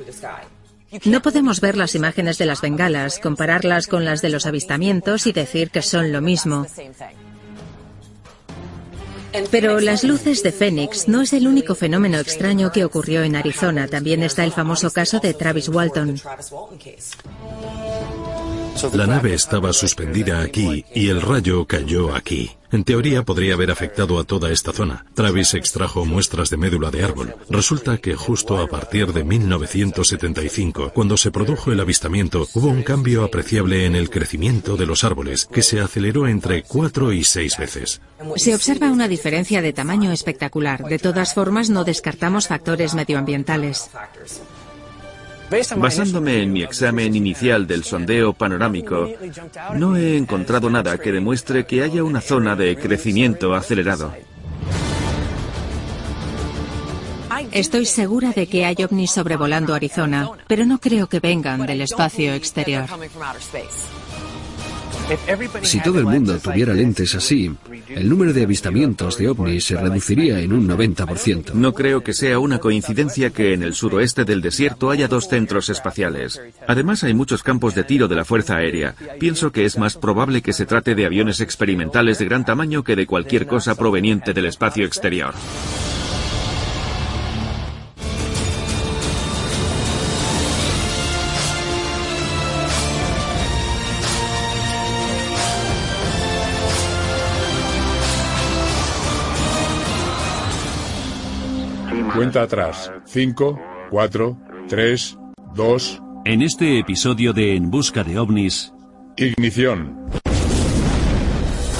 No 1.03 1.21
podemos 1.21 1.59
ver 1.61 1.75
las 1.77 1.95
imágenes 1.95 2.37
de 2.37 2.45
las 2.45 2.61
bengalas, 2.61 3.19
compararlas 3.19 3.87
con 3.87 4.05
las 4.05 4.21
de 4.21 4.29
los 4.29 4.45
avistamientos 4.45 5.27
y 5.27 5.33
decir 5.33 5.69
que 5.69 5.81
son 5.81 6.11
lo 6.11 6.21
mismo. 6.21 6.65
Pero 9.51 9.79
las 9.81 10.03
luces 10.03 10.43
de 10.43 10.51
Phoenix 10.51 11.07
no 11.07 11.21
es 11.21 11.33
el 11.33 11.47
único 11.47 11.75
fenómeno 11.75 12.19
extraño 12.19 12.71
que 12.71 12.85
ocurrió 12.85 13.23
en 13.23 13.35
Arizona. 13.35 13.87
También 13.87 14.23
está 14.23 14.45
el 14.45 14.53
famoso 14.53 14.91
caso 14.91 15.19
de 15.19 15.33
Travis 15.33 15.67
Walton. 15.67 16.15
La 18.93 19.07
nave 19.07 19.33
estaba 19.33 19.71
suspendida 19.71 20.41
aquí 20.41 20.85
y 20.93 21.07
el 21.09 21.21
rayo 21.21 21.65
cayó 21.65 22.13
aquí. 22.13 22.51
En 22.71 22.83
teoría 22.83 23.23
podría 23.23 23.53
haber 23.53 23.71
afectado 23.71 24.19
a 24.19 24.25
toda 24.25 24.51
esta 24.51 24.73
zona. 24.73 25.05
Travis 25.13 25.53
extrajo 25.53 26.03
muestras 26.03 26.49
de 26.49 26.57
médula 26.57 26.91
de 26.91 27.03
árbol. 27.03 27.33
Resulta 27.49 27.97
que 27.99 28.15
justo 28.15 28.57
a 28.57 28.67
partir 28.67 29.13
de 29.13 29.23
1975, 29.23 30.91
cuando 30.93 31.15
se 31.15 31.31
produjo 31.31 31.71
el 31.71 31.79
avistamiento, 31.79 32.47
hubo 32.53 32.67
un 32.67 32.83
cambio 32.83 33.23
apreciable 33.23 33.85
en 33.85 33.95
el 33.95 34.09
crecimiento 34.09 34.75
de 34.75 34.85
los 34.85 35.05
árboles, 35.05 35.45
que 35.45 35.61
se 35.61 35.79
aceleró 35.79 36.27
entre 36.27 36.63
cuatro 36.63 37.13
y 37.13 37.23
seis 37.23 37.57
veces. 37.57 38.01
Se 38.35 38.53
observa 38.53 38.91
una 38.91 39.07
diferencia 39.07 39.61
de 39.61 39.71
tamaño 39.71 40.11
espectacular. 40.11 40.83
De 40.83 40.99
todas 40.99 41.33
formas, 41.33 41.69
no 41.69 41.85
descartamos 41.85 42.47
factores 42.47 42.93
medioambientales. 42.93 43.89
Basándome 45.77 46.41
en 46.41 46.53
mi 46.53 46.63
examen 46.63 47.15
inicial 47.15 47.67
del 47.67 47.83
sondeo 47.83 48.33
panorámico, 48.33 49.09
no 49.75 49.95
he 49.95 50.17
encontrado 50.17 50.69
nada 50.69 50.97
que 50.97 51.11
demuestre 51.11 51.65
que 51.65 51.83
haya 51.83 52.03
una 52.03 52.21
zona 52.21 52.55
de 52.55 52.75
crecimiento 52.75 53.53
acelerado. 53.53 54.13
Estoy 57.51 57.85
segura 57.85 58.31
de 58.31 58.47
que 58.47 58.65
hay 58.65 58.75
ovnis 58.83 59.11
sobrevolando 59.11 59.73
Arizona, 59.73 60.29
pero 60.47 60.65
no 60.65 60.79
creo 60.79 61.07
que 61.07 61.19
vengan 61.19 61.65
del 61.65 61.81
espacio 61.81 62.33
exterior. 62.33 62.85
Si 65.61 65.81
todo 65.81 65.99
el 65.99 66.05
mundo 66.05 66.37
tuviera 66.39 66.73
lentes 66.73 67.13
así, 67.15 67.51
el 67.89 68.09
número 68.09 68.33
de 68.33 68.43
avistamientos 68.43 69.17
de 69.17 69.29
ovnis 69.29 69.65
se 69.65 69.75
reduciría 69.75 70.39
en 70.39 70.53
un 70.53 70.67
90%. 70.67 71.53
No 71.53 71.73
creo 71.73 72.01
que 72.01 72.13
sea 72.13 72.39
una 72.39 72.59
coincidencia 72.59 73.29
que 73.29 73.53
en 73.53 73.63
el 73.63 73.73
suroeste 73.73 74.25
del 74.25 74.41
desierto 74.41 74.89
haya 74.89 75.07
dos 75.07 75.27
centros 75.27 75.69
espaciales. 75.69 76.41
Además, 76.67 77.03
hay 77.03 77.13
muchos 77.13 77.43
campos 77.43 77.75
de 77.75 77.83
tiro 77.83 78.07
de 78.07 78.15
la 78.15 78.25
Fuerza 78.25 78.57
Aérea. 78.57 78.95
Pienso 79.19 79.51
que 79.51 79.65
es 79.65 79.77
más 79.77 79.95
probable 79.95 80.41
que 80.41 80.53
se 80.53 80.65
trate 80.65 80.95
de 80.95 81.05
aviones 81.05 81.39
experimentales 81.39 82.17
de 82.17 82.25
gran 82.25 82.45
tamaño 82.45 82.83
que 82.83 82.95
de 82.95 83.05
cualquier 83.05 83.45
cosa 83.47 83.75
proveniente 83.75 84.33
del 84.33 84.45
espacio 84.45 84.85
exterior. 84.85 85.33
Cuenta 102.15 102.43
atrás. 102.43 102.91
5, 103.05 103.59
4, 103.89 104.37
3, 104.69 105.17
2. 105.53 106.01
En 106.23 106.41
este 106.41 106.79
episodio 106.79 107.33
de 107.33 107.57
En 107.57 107.69
Busca 107.69 108.05
de 108.05 108.17
OVNIs. 108.17 108.73
Ignición. 109.17 110.09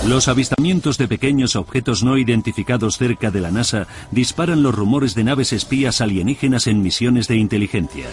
Los 0.05 0.27
avistamientos 0.27 0.97
de 0.97 1.07
pequeños 1.07 1.55
objetos 1.55 2.03
no 2.03 2.17
identificados 2.17 2.97
cerca 2.97 3.31
de 3.31 3.39
la 3.39 3.49
NASA 3.49 3.87
disparan 4.11 4.61
los 4.61 4.75
rumores 4.75 5.15
de 5.15 5.23
naves 5.23 5.53
espías 5.53 6.01
alienígenas 6.01 6.67
en 6.67 6.81
misiones 6.81 7.29
de 7.29 7.37
inteligencia. 7.37 8.07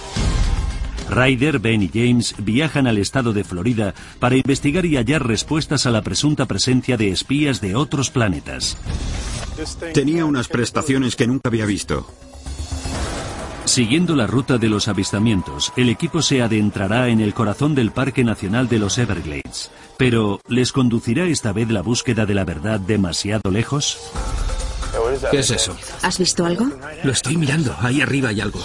Ryder, 1.13 1.59
Ben 1.59 1.83
y 1.83 1.91
James 1.93 2.35
viajan 2.39 2.87
al 2.87 2.99
estado 2.99 3.33
de 3.33 3.45
Florida 3.45 3.95
para 4.19 4.37
investigar 4.37 4.87
y 4.87 4.97
hallar 4.97 5.27
respuestas 5.27 5.87
a 5.87 5.91
la 5.91 6.03
presunta 6.03 6.47
presencia 6.47 6.97
de 6.97 7.11
espías 7.11 7.61
de 7.61 7.75
otros 7.75 8.11
planetas. 8.11 8.77
Tenía 9.93 10.25
unas 10.25 10.49
prestaciones 10.49 11.15
que 11.15 11.27
nunca 11.27 11.49
había 11.49 11.67
visto. 11.67 12.07
Siguiendo 13.65 14.17
la 14.17 14.27
ruta 14.27 14.59
de 14.59 14.69
los 14.69 14.89
avistamientos, 14.89 15.73
el 15.77 15.89
equipo 15.89 16.21
se 16.21 16.43
adentrará 16.43 17.09
en 17.09 17.21
el 17.21 17.33
corazón 17.33 17.75
del 17.75 17.93
Parque 17.93 18.25
Nacional 18.25 18.69
de 18.69 18.79
los 18.79 18.99
Everglades. 18.99 19.71
Pero, 19.99 20.41
¿les 20.49 20.73
conducirá 20.73 21.25
esta 21.27 21.53
vez 21.53 21.71
la 21.71 21.83
búsqueda 21.83 22.27
de 22.27 22.35
la 22.35 22.45
verdad 22.45 22.81
demasiado 22.81 23.51
lejos? 23.51 23.99
¿Qué 25.31 25.39
es 25.39 25.51
eso? 25.51 25.77
¿Has 26.03 26.19
visto 26.19 26.45
algo? 26.45 26.69
Lo 27.05 27.13
estoy 27.13 27.37
mirando. 27.37 27.75
Ahí 27.81 28.01
arriba 28.01 28.31
hay 28.31 28.41
algo. 28.41 28.61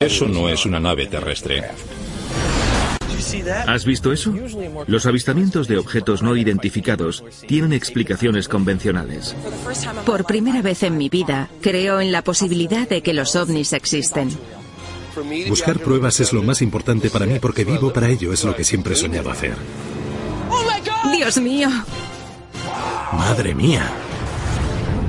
Eso 0.00 0.26
no 0.26 0.48
es 0.48 0.64
una 0.66 0.80
nave 0.80 1.06
terrestre. 1.06 1.64
¿Has 3.66 3.84
visto 3.84 4.12
eso? 4.12 4.32
Los 4.86 5.06
avistamientos 5.06 5.68
de 5.68 5.78
objetos 5.78 6.22
no 6.22 6.36
identificados 6.36 7.24
tienen 7.46 7.72
explicaciones 7.72 8.48
convencionales. 8.48 9.34
Por 10.06 10.24
primera 10.24 10.62
vez 10.62 10.82
en 10.82 10.96
mi 10.96 11.08
vida, 11.08 11.48
creo 11.60 12.00
en 12.00 12.12
la 12.12 12.22
posibilidad 12.22 12.88
de 12.88 13.02
que 13.02 13.14
los 13.14 13.34
ovnis 13.36 13.72
existen. 13.72 14.30
Buscar 15.48 15.80
pruebas 15.80 16.20
es 16.20 16.32
lo 16.32 16.42
más 16.42 16.62
importante 16.62 17.10
para 17.10 17.26
mí 17.26 17.38
porque 17.40 17.64
vivo 17.64 17.92
para 17.92 18.08
ello, 18.08 18.32
es 18.32 18.44
lo 18.44 18.54
que 18.54 18.64
siempre 18.64 18.94
he 18.94 18.96
soñado 18.96 19.30
hacer. 19.30 19.56
Dios 21.12 21.38
mío. 21.38 21.68
Madre 23.12 23.54
mía. 23.54 23.90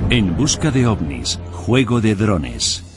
En 0.09 0.35
busca 0.35 0.71
de 0.71 0.87
ovnis, 0.87 1.39
juego 1.51 2.01
de 2.01 2.15
drones. 2.15 2.88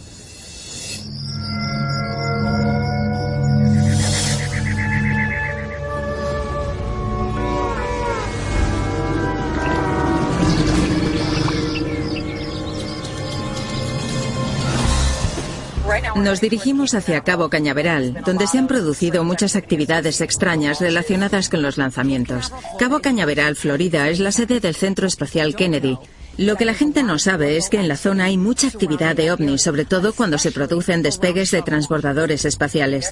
Nos 16.17 16.41
dirigimos 16.41 16.95
hacia 16.95 17.23
Cabo 17.23 17.49
Cañaveral, 17.49 18.23
donde 18.25 18.47
se 18.47 18.59
han 18.59 18.67
producido 18.67 19.25
muchas 19.25 19.57
actividades 19.57 20.21
extrañas 20.21 20.81
relacionadas 20.81 21.49
con 21.49 21.63
los 21.63 21.79
lanzamientos. 21.79 22.53
Cabo 22.79 23.01
Cañaveral, 23.01 23.57
Florida, 23.57 24.09
es 24.09 24.21
la 24.21 24.31
sede 24.31 24.61
del 24.61 24.75
Centro 24.75 25.07
Espacial 25.07 25.57
Kennedy. 25.57 25.99
Lo 26.39 26.57
que 26.57 26.65
la 26.65 26.75
gente 26.75 27.03
no 27.03 27.19
sabe 27.19 27.57
es 27.57 27.69
que 27.69 27.79
en 27.79 27.89
la 27.89 27.97
zona 27.97 28.25
hay 28.25 28.37
mucha 28.37 28.69
actividad 28.69 29.17
de 29.17 29.33
ovnis, 29.33 29.63
sobre 29.63 29.85
todo 29.85 30.13
cuando 30.13 30.39
se 30.39 30.53
producen 30.53 31.03
despegues 31.03 31.51
de 31.51 31.63
transbordadores 31.63 32.45
espaciales. 32.45 33.11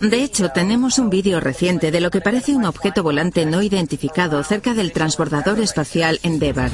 De 0.00 0.22
hecho, 0.22 0.50
tenemos 0.50 0.98
un 0.98 1.10
vídeo 1.10 1.40
reciente 1.40 1.90
de 1.90 2.00
lo 2.00 2.10
que 2.10 2.20
parece 2.20 2.54
un 2.54 2.64
objeto 2.64 3.02
volante 3.02 3.44
no 3.46 3.62
identificado 3.62 4.42
cerca 4.44 4.74
del 4.74 4.92
transbordador 4.92 5.60
espacial 5.60 6.20
Endeavour. 6.22 6.70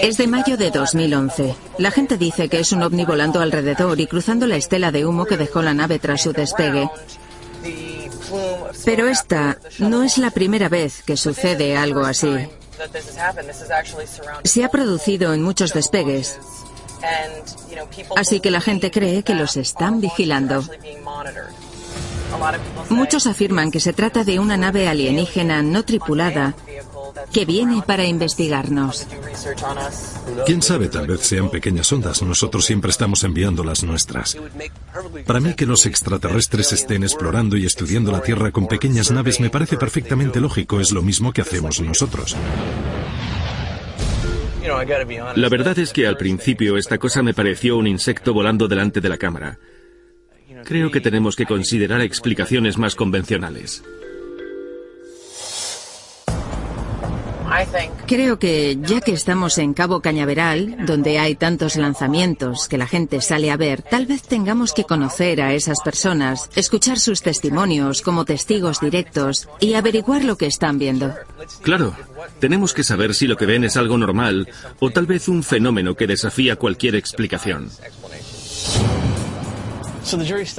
Es 0.00 0.16
de 0.16 0.26
mayo 0.26 0.56
de 0.56 0.70
2011. 0.70 1.54
La 1.78 1.90
gente 1.90 2.16
dice 2.16 2.48
que 2.48 2.60
es 2.60 2.72
un 2.72 2.82
ovni 2.82 3.04
volando 3.04 3.40
alrededor 3.40 4.00
y 4.00 4.06
cruzando 4.06 4.46
la 4.46 4.56
estela 4.56 4.90
de 4.92 5.04
humo 5.04 5.26
que 5.26 5.36
dejó 5.36 5.60
la 5.60 5.74
nave 5.74 5.98
tras 5.98 6.22
su 6.22 6.32
despegue. 6.32 6.88
Pero 8.84 9.08
esta 9.08 9.58
no 9.78 10.02
es 10.02 10.16
la 10.16 10.30
primera 10.30 10.68
vez 10.70 11.02
que 11.02 11.18
sucede 11.18 11.76
algo 11.76 12.00
así. 12.00 12.48
Se 14.44 14.64
ha 14.64 14.68
producido 14.70 15.34
en 15.34 15.42
muchos 15.42 15.74
despegues. 15.74 16.38
Así 18.16 18.40
que 18.40 18.50
la 18.50 18.60
gente 18.60 18.90
cree 18.90 19.22
que 19.22 19.34
los 19.34 19.56
están 19.58 20.00
vigilando. 20.00 20.64
Muchos 22.88 23.26
afirman 23.26 23.70
que 23.70 23.80
se 23.80 23.92
trata 23.92 24.24
de 24.24 24.38
una 24.38 24.56
nave 24.56 24.88
alienígena 24.88 25.62
no 25.62 25.84
tripulada 25.84 26.54
que 27.32 27.44
viene 27.44 27.82
para 27.86 28.04
investigarnos. 28.04 29.06
Quién 30.46 30.62
sabe, 30.62 30.88
tal 30.88 31.06
vez 31.06 31.20
sean 31.20 31.50
pequeñas 31.50 31.92
ondas. 31.92 32.22
Nosotros 32.22 32.64
siempre 32.64 32.90
estamos 32.90 33.24
enviando 33.24 33.64
las 33.64 33.82
nuestras. 33.84 34.36
Para 35.26 35.40
mí 35.40 35.54
que 35.54 35.66
los 35.66 35.86
extraterrestres 35.86 36.72
estén 36.72 37.02
explorando 37.02 37.56
y 37.56 37.66
estudiando 37.66 38.12
la 38.12 38.22
Tierra 38.22 38.50
con 38.50 38.66
pequeñas 38.66 39.10
naves 39.10 39.40
me 39.40 39.50
parece 39.50 39.76
perfectamente 39.76 40.40
lógico. 40.40 40.80
Es 40.80 40.92
lo 40.92 41.02
mismo 41.02 41.32
que 41.32 41.42
hacemos 41.42 41.80
nosotros. 41.80 42.36
La 45.36 45.48
verdad 45.48 45.78
es 45.78 45.92
que 45.92 46.06
al 46.06 46.16
principio 46.16 46.76
esta 46.76 46.98
cosa 46.98 47.22
me 47.22 47.34
pareció 47.34 47.76
un 47.76 47.86
insecto 47.86 48.32
volando 48.32 48.68
delante 48.68 49.00
de 49.00 49.08
la 49.08 49.18
cámara. 49.18 49.58
Creo 50.64 50.90
que 50.90 51.00
tenemos 51.00 51.34
que 51.34 51.46
considerar 51.46 52.00
explicaciones 52.00 52.78
más 52.78 52.94
convencionales. 52.94 53.82
Creo 58.06 58.38
que 58.38 58.78
ya 58.80 59.00
que 59.00 59.12
estamos 59.12 59.58
en 59.58 59.74
Cabo 59.74 60.00
Cañaveral, 60.00 60.86
donde 60.86 61.18
hay 61.18 61.34
tantos 61.34 61.76
lanzamientos 61.76 62.68
que 62.68 62.78
la 62.78 62.86
gente 62.86 63.20
sale 63.20 63.50
a 63.50 63.56
ver, 63.56 63.82
tal 63.82 64.06
vez 64.06 64.22
tengamos 64.22 64.72
que 64.72 64.84
conocer 64.84 65.40
a 65.40 65.54
esas 65.54 65.80
personas, 65.80 66.50
escuchar 66.54 66.98
sus 66.98 67.22
testimonios 67.22 68.02
como 68.02 68.24
testigos 68.24 68.80
directos 68.80 69.48
y 69.60 69.74
averiguar 69.74 70.24
lo 70.24 70.36
que 70.36 70.46
están 70.46 70.78
viendo. 70.78 71.14
Claro, 71.62 71.94
tenemos 72.38 72.74
que 72.74 72.84
saber 72.84 73.14
si 73.14 73.26
lo 73.26 73.36
que 73.36 73.46
ven 73.46 73.64
es 73.64 73.76
algo 73.76 73.98
normal 73.98 74.48
o 74.80 74.90
tal 74.90 75.06
vez 75.06 75.28
un 75.28 75.42
fenómeno 75.42 75.94
que 75.94 76.06
desafía 76.06 76.56
cualquier 76.56 76.96
explicación. 76.96 77.70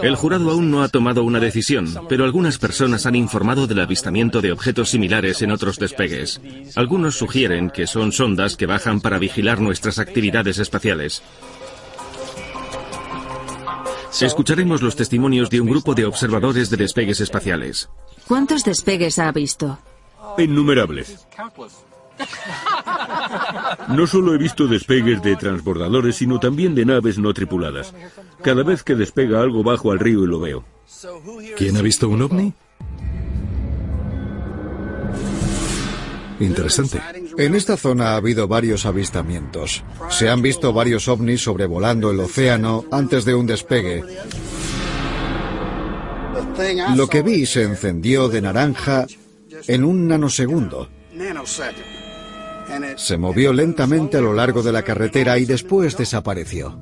El 0.02 0.16
jurado 0.16 0.52
aún 0.52 0.72
no 0.72 0.84
ha 0.84 0.90
tomado 0.90 1.24
una 1.24 1.40
decisión, 1.40 1.94
pero 2.08 2.24
algunas 2.24 2.58
personas 2.58 3.06
han 3.06 3.16
informado 3.16 3.68
del 3.68 3.80
avistamiento 3.80 4.42
de 4.42 4.52
objetos 4.52 4.90
similares 4.90 5.42
en 5.42 5.52
otros 5.52 5.78
despegues. 5.78 6.42
Algunos 6.76 7.16
sugieren 7.16 7.70
que 7.70 7.88
son 7.88 8.12
sondas 8.12 8.56
que 8.56 8.66
bajan 8.66 9.02
para 9.02 9.20
vigilar 9.20 9.60
nuestras 9.60 10.00
actividades 10.00 10.60
espaciales. 10.60 11.22
Escucharemos 14.22 14.82
los 14.82 14.96
testimonios 14.96 15.50
de 15.50 15.60
un 15.60 15.70
grupo 15.70 15.96
de 15.96 16.06
observadores 16.06 16.70
de 16.70 16.78
despegues 16.78 17.20
espaciales. 17.20 17.90
¿Cuántos 18.28 18.64
despegues 18.64 19.20
ha 19.20 19.32
visto? 19.32 19.80
Innumerables. 20.38 21.26
No 23.90 24.08
solo 24.08 24.34
he 24.34 24.38
visto 24.38 24.68
despegues 24.68 25.22
de 25.22 25.36
transbordadores, 25.36 26.16
sino 26.16 26.40
también 26.40 26.76
de 26.76 26.86
naves 26.86 27.18
no 27.18 27.34
tripuladas. 27.34 27.94
Cada 28.42 28.64
vez 28.64 28.84
que 28.84 28.96
despega 28.96 29.42
algo 29.42 29.64
bajo 29.64 29.92
al 29.92 30.00
río 30.00 30.24
y 30.24 30.28
lo 30.28 30.40
veo. 30.40 30.64
¿Quién 31.58 31.78
ha 31.78 31.82
visto 31.82 32.10
un 32.10 32.22
ovni? 32.22 32.54
Interesante. 36.40 37.02
En 37.38 37.56
esta 37.56 37.78
zona 37.78 38.12
ha 38.12 38.16
habido 38.16 38.48
varios 38.48 38.86
avistamientos. 38.86 39.84
Se 40.10 40.30
han 40.30 40.42
visto 40.42 40.74
varios 40.74 41.08
ovnis 41.08 41.42
sobrevolando 41.42 42.12
el 42.12 42.20
océano 42.20 42.86
antes 42.92 43.26
de 43.26 43.36
un 43.36 43.46
despegue. 43.46 44.04
Lo 46.96 47.08
que 47.08 47.22
vi 47.22 47.46
se 47.46 47.64
encendió 47.64 48.30
de 48.30 48.42
naranja 48.42 49.06
en 49.68 49.84
un 49.84 50.08
nanosegundo. 50.08 50.90
Se 52.96 53.18
movió 53.18 53.54
lentamente 53.54 54.18
a 54.18 54.22
lo 54.22 54.34
largo 54.34 54.64
de 54.64 54.72
la 54.72 54.84
carretera 54.84 55.38
y 55.38 55.46
después 55.46 55.98
desapareció. 55.98 56.80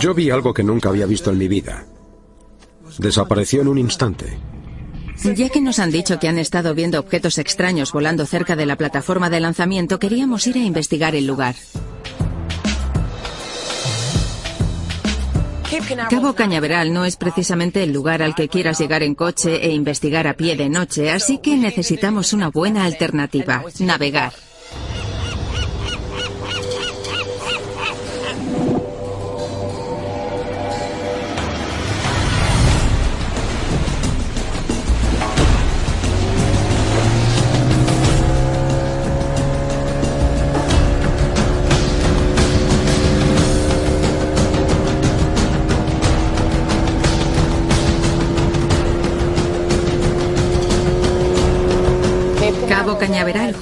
Yo 0.00 0.14
vi 0.14 0.30
algo 0.30 0.54
que 0.54 0.62
nunca 0.62 0.88
había 0.88 1.06
visto 1.06 1.30
en 1.30 1.38
mi 1.38 1.48
vida. 1.48 1.84
Desapareció 2.98 3.62
en 3.62 3.68
un 3.68 3.78
instante. 3.78 4.38
Ya 5.34 5.48
que 5.48 5.60
nos 5.60 5.78
han 5.78 5.90
dicho 5.90 6.18
que 6.18 6.28
han 6.28 6.38
estado 6.38 6.74
viendo 6.74 7.00
objetos 7.00 7.38
extraños 7.38 7.92
volando 7.92 8.26
cerca 8.26 8.54
de 8.54 8.66
la 8.66 8.76
plataforma 8.76 9.30
de 9.30 9.40
lanzamiento, 9.40 9.98
queríamos 9.98 10.46
ir 10.46 10.56
a 10.56 10.64
investigar 10.64 11.14
el 11.14 11.26
lugar. 11.26 11.56
Cabo 16.10 16.34
Cañaveral 16.34 16.92
no 16.92 17.04
es 17.04 17.16
precisamente 17.16 17.82
el 17.82 17.92
lugar 17.92 18.22
al 18.22 18.34
que 18.34 18.48
quieras 18.48 18.78
llegar 18.78 19.02
en 19.02 19.14
coche 19.14 19.66
e 19.66 19.72
investigar 19.72 20.26
a 20.26 20.34
pie 20.34 20.56
de 20.56 20.68
noche, 20.68 21.10
así 21.10 21.38
que 21.38 21.56
necesitamos 21.56 22.32
una 22.32 22.50
buena 22.50 22.84
alternativa, 22.84 23.64
navegar. 23.80 24.32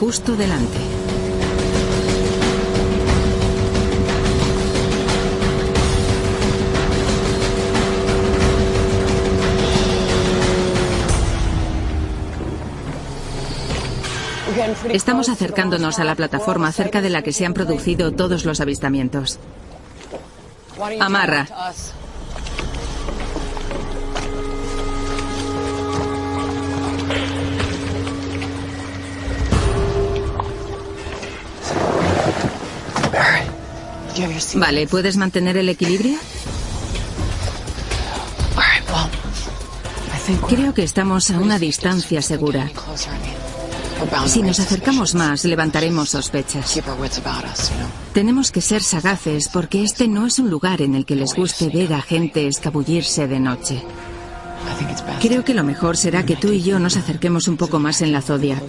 Justo 0.05 0.36
delante. 0.36 0.78
Estamos 14.92 15.31
acercándonos 15.31 15.99
a 15.99 16.05
la 16.05 16.15
plataforma 16.15 16.70
cerca 16.70 17.00
de 17.00 17.08
la 17.08 17.23
que 17.23 17.33
se 17.33 17.47
han 17.47 17.55
producido 17.55 18.12
todos 18.12 18.44
los 18.44 18.60
avistamientos. 18.60 19.39
Amarra. 21.00 21.49
Vale, 34.55 34.86
¿puedes 34.86 35.17
mantener 35.17 35.57
el 35.57 35.68
equilibrio? 35.68 36.18
Creo 40.49 40.73
que 40.73 40.83
estamos 40.83 41.31
a 41.31 41.39
una 41.39 41.59
distancia 41.59 42.23
segura. 42.23 42.70
Si 44.26 44.43
nos 44.43 44.60
acercamos 44.60 45.15
más, 45.15 45.44
levantaremos 45.44 46.10
sospechas. 46.10 46.81
Tenemos 48.12 48.51
que 48.51 48.60
ser 48.60 48.83
sagaces 48.83 49.49
porque 49.49 49.83
este 49.83 50.09
no 50.09 50.26
es 50.26 50.39
un 50.39 50.51
lugar 50.51 50.83
en 50.83 50.94
el 50.94 51.05
que 51.05 51.17
les 51.17 51.34
guste 51.34 51.68
ver 51.68 51.93
a 51.93 52.02
gente 52.02 52.47
escabullirse 52.47 53.26
de 53.26 53.41
noche. 53.41 53.83
Creo 55.20 55.44
que 55.44 55.55
lo 55.55 55.65
mejor 55.65 55.97
será 55.97 56.25
que 56.25 56.36
tú 56.36 56.52
y 56.52 56.62
yo 56.62 56.78
nos 56.78 56.97
acerquemos 56.97 57.49
un 57.49 57.57
poco 57.57 57.78
más 57.78 58.01
en 58.02 58.12
la 58.12 58.23
Zodiac. 58.23 58.62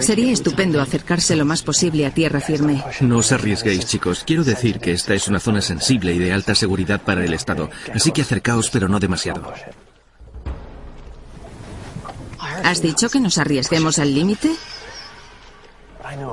Sería 0.00 0.32
estupendo 0.32 0.80
acercarse 0.80 1.36
lo 1.36 1.44
más 1.44 1.62
posible 1.62 2.06
a 2.06 2.10
tierra 2.10 2.40
firme. 2.40 2.82
No 3.00 3.18
os 3.18 3.32
arriesguéis, 3.32 3.86
chicos. 3.86 4.24
Quiero 4.26 4.44
decir 4.44 4.80
que 4.80 4.92
esta 4.92 5.14
es 5.14 5.28
una 5.28 5.40
zona 5.40 5.60
sensible 5.60 6.12
y 6.12 6.18
de 6.18 6.32
alta 6.32 6.54
seguridad 6.54 7.00
para 7.02 7.24
el 7.24 7.34
Estado. 7.34 7.70
Así 7.94 8.10
que 8.12 8.22
acercaos, 8.22 8.70
pero 8.70 8.88
no 8.88 8.98
demasiado. 8.98 9.52
¿Has 12.64 12.80
dicho 12.80 13.08
que 13.10 13.20
nos 13.20 13.38
arriesguemos 13.38 13.98
al 13.98 14.14
límite? 14.14 14.50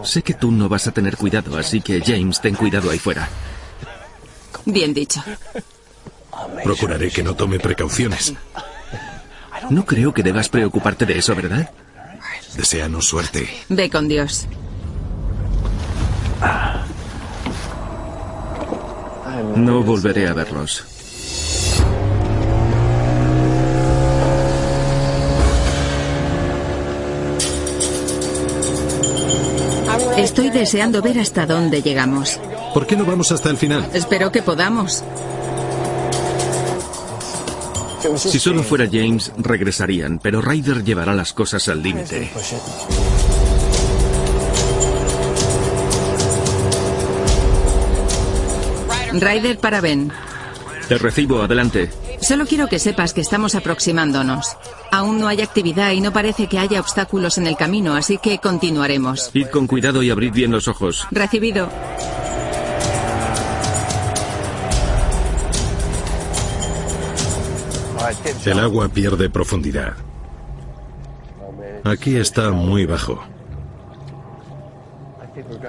Sé 0.04 0.22
que 0.22 0.34
tú 0.34 0.52
no 0.52 0.70
vas 0.70 0.88
a 0.88 0.92
tener 0.92 1.18
cuidado, 1.18 1.58
así 1.58 1.82
que 1.82 2.02
James, 2.02 2.40
ten 2.40 2.56
cuidado 2.56 2.90
ahí 2.90 3.00
fuera. 3.00 3.28
Bien 4.66 4.94
dicho. 4.94 5.24
Procuraré 6.64 7.10
que 7.10 7.24
no 7.24 7.36
tome 7.36 7.60
precauciones. 7.60 8.34
No 9.70 9.86
creo 9.86 10.14
que 10.14 10.24
debas 10.24 10.50
preocuparte 10.50 11.06
de 11.06 11.18
eso, 11.18 11.36
¿verdad? 11.36 11.72
Deseanos 12.56 13.08
suerte. 13.08 13.50
Ve 13.70 13.90
con 13.90 14.08
Dios. 14.08 14.48
No 19.56 19.84
volveré 19.84 20.28
a 20.28 20.34
verlos. 20.34 20.86
Estoy 30.18 30.50
deseando 30.50 31.02
ver 31.02 31.20
hasta 31.20 31.46
dónde 31.46 31.82
llegamos. 31.82 32.40
¿Por 32.74 32.86
qué 32.86 32.96
no 32.96 33.06
vamos 33.06 33.32
hasta 33.32 33.50
el 33.50 33.58
final? 33.58 33.90
Espero 33.94 34.32
que 34.32 34.42
podamos. 34.42 35.04
Si 38.18 38.40
solo 38.40 38.64
fuera 38.64 38.88
James, 38.92 39.32
regresarían, 39.38 40.20
pero 40.20 40.42
Ryder 40.42 40.84
llevará 40.84 41.14
las 41.14 41.34
cosas 41.34 41.68
al 41.68 41.82
límite. 41.82 42.32
Ryder 49.14 49.58
para 49.60 49.82
Ben. 49.82 50.12
Te 50.88 50.98
recibo, 50.98 51.42
adelante. 51.42 51.90
Solo 52.22 52.46
quiero 52.46 52.68
que 52.68 52.80
sepas 52.80 53.14
que 53.14 53.22
estamos 53.22 53.56
aproximándonos. 53.56 54.56
Aún 54.92 55.20
no 55.20 55.28
hay 55.28 55.42
actividad 55.42 55.92
y 55.92 56.02
no 56.02 56.14
parece 56.14 56.48
que 56.48 56.60
haya 56.60 56.80
obstáculos 56.80 57.38
en 57.38 57.48
el 57.48 57.56
camino, 57.56 57.96
así 57.96 58.20
que 58.20 58.38
continuaremos. 58.38 59.32
Id 59.34 59.48
con 59.48 59.68
cuidado 59.68 60.04
y 60.04 60.12
abrid 60.12 60.32
bien 60.32 60.52
los 60.52 60.68
ojos. 60.68 61.08
Recibido. 61.12 61.70
El 68.46 68.60
agua 68.60 68.90
pierde 68.90 69.30
profundidad. 69.30 69.94
Aquí 71.84 72.16
está 72.18 72.52
muy 72.52 72.86
bajo. 72.86 73.24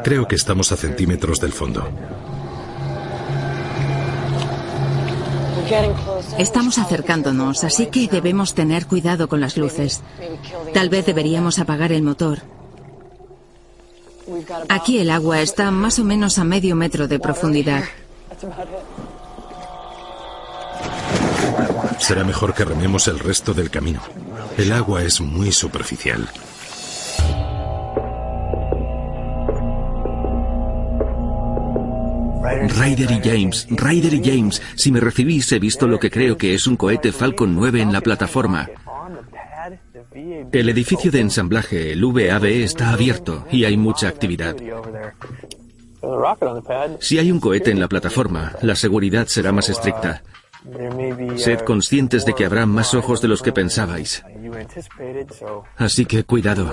Creo 0.02 0.26
que 0.26 0.34
estamos 0.34 0.72
a 0.72 0.76
centímetros 0.76 1.40
del 1.40 1.52
fondo. 1.52 1.88
Estamos 6.38 6.78
acercándonos, 6.78 7.64
así 7.64 7.86
que 7.86 8.08
debemos 8.08 8.54
tener 8.54 8.86
cuidado 8.86 9.28
con 9.28 9.40
las 9.40 9.56
luces. 9.56 10.02
Tal 10.74 10.88
vez 10.88 11.06
deberíamos 11.06 11.58
apagar 11.58 11.92
el 11.92 12.02
motor. 12.02 12.40
Aquí 14.68 14.98
el 14.98 15.10
agua 15.10 15.40
está 15.40 15.70
más 15.70 15.98
o 15.98 16.04
menos 16.04 16.38
a 16.38 16.44
medio 16.44 16.76
metro 16.76 17.08
de 17.08 17.18
profundidad. 17.18 17.84
Será 22.02 22.24
mejor 22.24 22.52
que 22.52 22.64
rememos 22.64 23.06
el 23.06 23.20
resto 23.20 23.54
del 23.54 23.70
camino. 23.70 24.00
El 24.58 24.72
agua 24.72 25.04
es 25.04 25.20
muy 25.20 25.52
superficial. 25.52 26.28
Ryder 32.76 33.08
y 33.12 33.20
James, 33.22 33.68
Ryder 33.70 34.14
y 34.14 34.24
James, 34.24 34.60
si 34.74 34.90
me 34.90 34.98
recibís 34.98 35.52
he 35.52 35.60
visto 35.60 35.86
lo 35.86 36.00
que 36.00 36.10
creo 36.10 36.36
que 36.36 36.54
es 36.54 36.66
un 36.66 36.76
cohete 36.76 37.12
Falcon 37.12 37.54
9 37.54 37.80
en 37.80 37.92
la 37.92 38.00
plataforma. 38.00 38.68
El 40.50 40.68
edificio 40.68 41.12
de 41.12 41.20
ensamblaje, 41.20 41.92
el 41.92 42.04
VAB, 42.04 42.46
está 42.46 42.90
abierto 42.90 43.46
y 43.52 43.64
hay 43.64 43.76
mucha 43.76 44.08
actividad. 44.08 44.56
Si 46.98 47.18
hay 47.20 47.30
un 47.30 47.38
cohete 47.38 47.70
en 47.70 47.78
la 47.78 47.86
plataforma, 47.86 48.56
la 48.60 48.74
seguridad 48.74 49.28
será 49.28 49.52
más 49.52 49.68
estricta. 49.68 50.24
Sed 51.36 51.60
conscientes 51.60 52.24
de 52.24 52.34
que 52.34 52.44
habrá 52.44 52.66
más 52.66 52.94
ojos 52.94 53.20
de 53.20 53.28
los 53.28 53.42
que 53.42 53.52
pensabais. 53.52 54.24
Así 55.76 56.06
que 56.06 56.24
cuidado. 56.24 56.72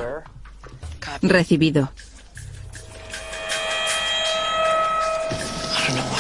Recibido. 1.22 1.92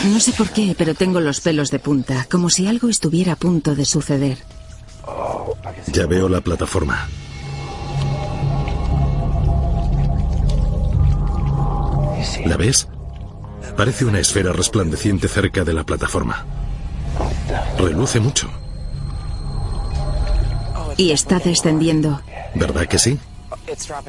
No 0.05 0.19
sé 0.19 0.31
por 0.31 0.49
qué, 0.49 0.75
pero 0.77 0.95
tengo 0.95 1.19
los 1.19 1.41
pelos 1.41 1.71
de 1.71 1.79
punta, 1.79 2.25
como 2.31 2.49
si 2.49 2.67
algo 2.67 2.89
estuviera 2.89 3.33
a 3.33 3.35
punto 3.35 3.75
de 3.75 3.85
suceder. 3.85 4.37
Ya 5.91 6.07
veo 6.07 6.29
la 6.29 6.41
plataforma. 6.41 7.07
¿La 12.45 12.57
ves? 12.57 12.87
Parece 13.75 14.05
una 14.05 14.19
esfera 14.19 14.53
resplandeciente 14.53 15.27
cerca 15.27 15.63
de 15.63 15.73
la 15.73 15.83
plataforma. 15.83 16.45
Reluce 17.77 18.19
mucho. 18.19 18.49
Y 20.97 21.11
está 21.11 21.39
descendiendo. 21.39 22.21
¿Verdad 22.55 22.85
que 22.87 22.99
sí? 22.99 23.17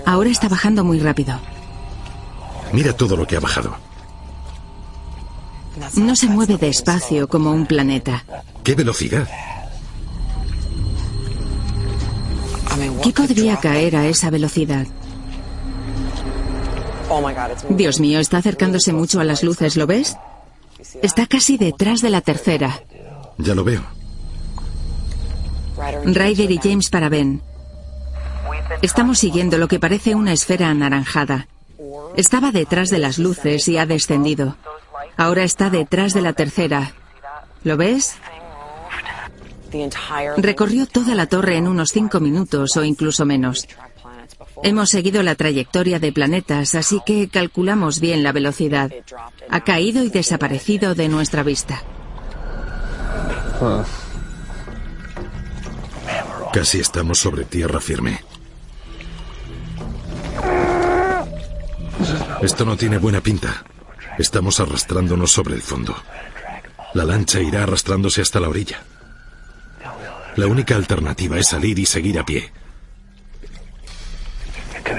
Ahora 0.06 0.30
está 0.30 0.48
bajando 0.48 0.84
muy 0.84 0.98
rápido. 0.98 1.38
Mira 2.72 2.92
todo 2.92 3.16
lo 3.16 3.26
que 3.26 3.36
ha 3.36 3.40
bajado. 3.40 3.76
No 5.94 6.16
se 6.16 6.26
mueve 6.26 6.56
despacio 6.56 7.28
como 7.28 7.52
un 7.52 7.66
planeta. 7.66 8.24
¿Qué 8.64 8.74
velocidad? 8.74 9.28
¿Qué 13.02 13.12
podría 13.12 13.56
caer 13.56 13.96
a 13.96 14.06
esa 14.06 14.30
velocidad? 14.30 14.86
Dios 17.70 17.98
mío, 17.98 18.20
está 18.20 18.38
acercándose 18.38 18.92
mucho 18.92 19.20
a 19.20 19.24
las 19.24 19.42
luces, 19.42 19.76
¿lo 19.76 19.86
ves? 19.86 20.16
Está 21.02 21.26
casi 21.26 21.56
detrás 21.56 22.00
de 22.00 22.10
la 22.10 22.20
tercera. 22.20 22.82
Ya 23.42 23.54
lo 23.54 23.64
veo. 23.64 23.82
Ryder 26.04 26.50
y 26.50 26.58
James 26.58 26.90
para 26.90 27.08
Ben. 27.08 27.42
Estamos 28.82 29.18
siguiendo 29.18 29.58
lo 29.58 29.68
que 29.68 29.80
parece 29.80 30.14
una 30.14 30.32
esfera 30.32 30.68
anaranjada. 30.70 31.48
Estaba 32.16 32.52
detrás 32.52 32.90
de 32.90 32.98
las 32.98 33.18
luces 33.18 33.66
y 33.68 33.78
ha 33.78 33.86
descendido. 33.86 34.56
Ahora 35.16 35.44
está 35.44 35.70
detrás 35.70 36.14
de 36.14 36.22
la 36.22 36.32
tercera. 36.32 36.92
¿Lo 37.64 37.76
ves? 37.76 38.16
Recorrió 40.36 40.86
toda 40.86 41.14
la 41.14 41.26
torre 41.26 41.56
en 41.56 41.68
unos 41.68 41.92
cinco 41.92 42.20
minutos 42.20 42.76
o 42.76 42.84
incluso 42.84 43.24
menos. 43.24 43.68
Hemos 44.62 44.90
seguido 44.90 45.22
la 45.22 45.34
trayectoria 45.34 45.98
de 45.98 46.12
planetas, 46.12 46.74
así 46.74 47.00
que 47.06 47.28
calculamos 47.28 48.00
bien 48.00 48.22
la 48.22 48.32
velocidad. 48.32 48.90
Ha 49.48 49.60
caído 49.60 50.02
y 50.04 50.10
desaparecido 50.10 50.94
de 50.94 51.08
nuestra 51.08 51.42
vista. 51.42 51.82
Casi 56.52 56.80
estamos 56.80 57.18
sobre 57.18 57.44
tierra 57.44 57.80
firme. 57.80 58.20
Esto 62.42 62.64
no 62.64 62.76
tiene 62.76 62.98
buena 62.98 63.20
pinta. 63.20 63.64
Estamos 64.18 64.60
arrastrándonos 64.60 65.30
sobre 65.30 65.54
el 65.54 65.62
fondo. 65.62 65.94
La 66.94 67.04
lancha 67.04 67.40
irá 67.40 67.62
arrastrándose 67.62 68.22
hasta 68.22 68.40
la 68.40 68.48
orilla. 68.48 68.82
La 70.36 70.46
única 70.46 70.74
alternativa 70.74 71.38
es 71.38 71.48
salir 71.48 71.78
y 71.78 71.86
seguir 71.86 72.18
a 72.18 72.24
pie. 72.24 72.52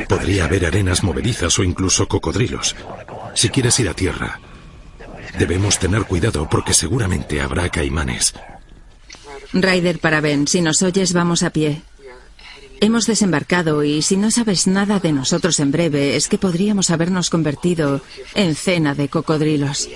Podría 0.07 0.45
haber 0.45 0.67
arenas 0.67 1.03
movedizas 1.03 1.57
o 1.57 1.64
incluso 1.64 2.07
cocodrilos. 2.07 2.75
Si 3.33 3.49
quieres 3.49 3.80
ir 3.80 3.90
a 3.90 3.93
tierra, 3.93 4.40
debemos 5.38 5.80
tener 5.80 6.03
cuidado 6.03 6.48
porque 6.48 6.73
seguramente 6.73 7.41
habrá 7.41 7.69
caimanes. 7.69 8.33
Ryder 9.53 9.99
para 9.99 10.21
Ben, 10.21 10.47
si 10.47 10.61
nos 10.61 10.81
oyes, 10.81 11.13
vamos 11.13 11.43
a 11.43 11.49
pie. 11.49 11.81
Hemos 12.80 13.05
desembarcado 13.05 13.83
y 13.83 14.01
si 14.01 14.17
no 14.17 14.31
sabes 14.31 14.65
nada 14.65 14.99
de 14.99 15.11
nosotros 15.11 15.59
en 15.59 15.71
breve, 15.71 16.15
es 16.15 16.27
que 16.27 16.38
podríamos 16.38 16.89
habernos 16.89 17.30
convertido 17.30 18.01
en 18.33 18.55
cena 18.55 18.95
de 18.95 19.07
cocodrilos. 19.07 19.88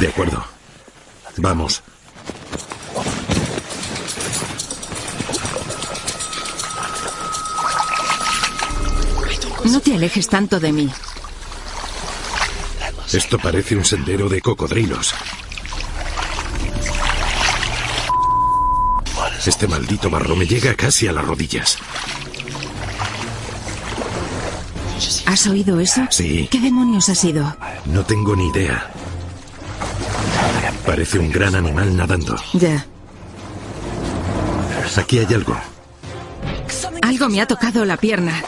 De 0.00 0.08
acuerdo. 0.08 0.44
Vamos. 1.36 1.82
No 9.64 9.80
te 9.80 9.94
alejes 9.94 10.28
tanto 10.28 10.60
de 10.60 10.72
mí. 10.72 10.90
Esto 13.12 13.38
parece 13.38 13.76
un 13.76 13.84
sendero 13.84 14.28
de 14.28 14.40
cocodrilos. 14.40 15.14
Este 19.46 19.66
maldito 19.66 20.10
barro 20.10 20.36
me 20.36 20.46
llega 20.46 20.74
casi 20.74 21.08
a 21.08 21.12
las 21.12 21.24
rodillas. 21.24 21.78
¿Has 25.24 25.46
oído 25.46 25.80
eso? 25.80 26.02
Sí. 26.10 26.48
¿Qué 26.50 26.60
demonios 26.60 27.08
ha 27.08 27.14
sido? 27.14 27.56
No 27.86 28.04
tengo 28.04 28.36
ni 28.36 28.48
idea. 28.48 28.90
Parece 30.84 31.18
un 31.18 31.30
gran 31.30 31.54
animal 31.54 31.96
nadando. 31.96 32.36
Ya. 32.52 32.84
Aquí 34.96 35.18
hay 35.18 35.32
algo. 35.32 35.56
Algo 37.02 37.28
me 37.28 37.40
ha 37.40 37.46
tocado 37.46 37.84
la 37.84 37.96
pierna. 37.96 38.42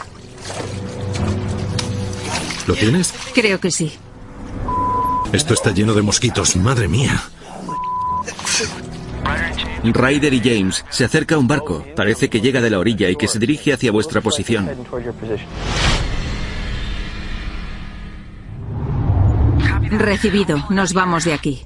¿Lo 2.67 2.75
tienes? 2.75 3.13
Creo 3.33 3.59
que 3.59 3.71
sí. 3.71 3.91
Esto 5.33 5.53
está 5.53 5.71
lleno 5.71 5.93
de 5.93 6.01
mosquitos, 6.01 6.55
madre 6.57 6.87
mía. 6.87 7.21
Ryder 9.83 10.33
y 10.33 10.39
James 10.39 10.85
se 10.89 11.05
acerca 11.05 11.35
a 11.35 11.37
un 11.37 11.47
barco. 11.47 11.85
Parece 11.95 12.29
que 12.29 12.41
llega 12.41 12.61
de 12.61 12.69
la 12.69 12.79
orilla 12.79 13.09
y 13.09 13.15
que 13.15 13.27
se 13.27 13.39
dirige 13.39 13.73
hacia 13.73 13.91
vuestra 13.91 14.21
posición. 14.21 14.69
Recibido. 19.89 20.65
Nos 20.69 20.93
vamos 20.93 21.25
de 21.25 21.33
aquí. 21.33 21.65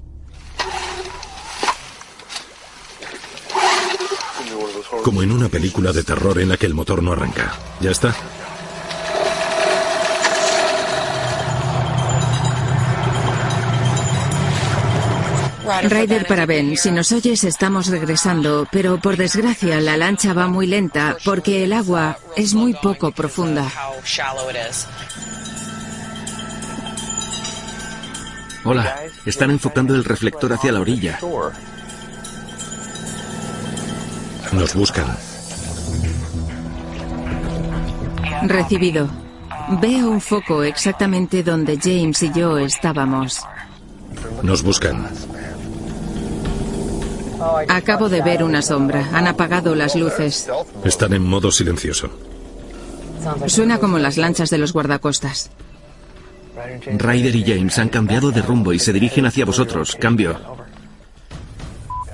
Como 5.04 5.22
en 5.22 5.32
una 5.32 5.50
película 5.50 5.92
de 5.92 6.04
terror 6.04 6.40
en 6.40 6.50
la 6.50 6.58
que 6.58 6.66
el 6.66 6.74
motor 6.74 7.04
no 7.04 7.12
arranca. 7.12 7.54
¿Ya 7.80 7.92
está? 7.92 8.16
Ryder 15.84 16.28
para 16.28 16.46
Ben, 16.46 16.78
si 16.78 16.92
nos 16.92 17.12
oyes 17.12 17.44
estamos 17.44 17.88
regresando, 17.88 18.68
pero 18.72 19.00
por 19.00 19.18
desgracia 19.18 19.80
la 19.82 19.98
lancha 19.98 20.34
va 20.34 20.48
muy 20.48 20.68
lenta 20.68 21.18
porque 21.26 21.64
el 21.64 21.74
agua 21.74 22.18
es 22.36 22.54
muy 22.54 22.74
poco 22.74 23.12
profunda. 23.12 23.72
Hola, 28.64 29.00
están 29.26 29.52
enfocando 29.52 29.96
el 29.96 30.04
reflector 30.04 30.54
hacia 30.54 30.72
la 30.72 30.80
orilla. 30.80 31.20
Nos 34.52 34.74
buscan. 34.74 35.18
Recibido. 38.44 39.08
Veo 39.82 40.10
un 40.10 40.22
foco 40.22 40.64
exactamente 40.64 41.42
donde 41.44 41.80
James 41.82 42.22
y 42.24 42.32
yo 42.32 42.58
estábamos. 42.58 43.44
Nos 44.44 44.62
buscan. 44.64 45.10
Acabo 47.68 48.10
de 48.10 48.22
ver 48.22 48.44
una 48.44 48.62
sombra. 48.62 49.10
Han 49.14 49.28
apagado 49.28 49.76
las 49.76 49.96
luces. 49.96 50.48
Están 50.84 51.14
en 51.14 51.24
modo 51.24 51.52
silencioso. 51.52 52.10
Suena 53.48 53.80
como 53.80 53.98
las 53.98 54.18
lanchas 54.18 54.50
de 54.50 54.58
los 54.58 54.74
guardacostas. 54.74 55.50
Ryder 56.86 57.36
y 57.36 57.44
James 57.44 57.78
han 57.80 57.90
cambiado 57.90 58.32
de 58.32 58.42
rumbo 58.42 58.74
y 58.74 58.80
se 58.80 58.94
dirigen 58.94 59.26
hacia 59.26 59.46
vosotros. 59.46 59.96
Cambio. 60.00 60.40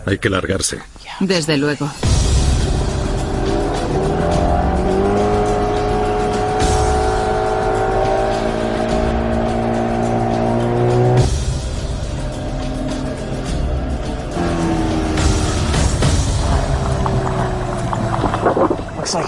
Hay 0.06 0.18
que 0.18 0.30
largarse. 0.30 0.80
Desde 1.20 1.58
luego. 1.58 1.90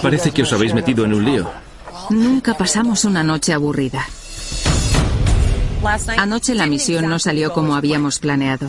Parece 0.02 0.30
que 0.30 0.42
os 0.42 0.52
habéis 0.52 0.74
metido 0.74 1.04
en 1.04 1.14
un 1.14 1.24
lío. 1.24 1.50
Nunca 2.10 2.54
pasamos 2.54 3.04
una 3.04 3.22
noche 3.22 3.52
aburrida. 3.52 4.06
Anoche 6.16 6.54
la 6.54 6.66
misión 6.66 7.08
no 7.08 7.18
salió 7.18 7.52
como 7.52 7.74
habíamos 7.74 8.18
planeado. 8.18 8.66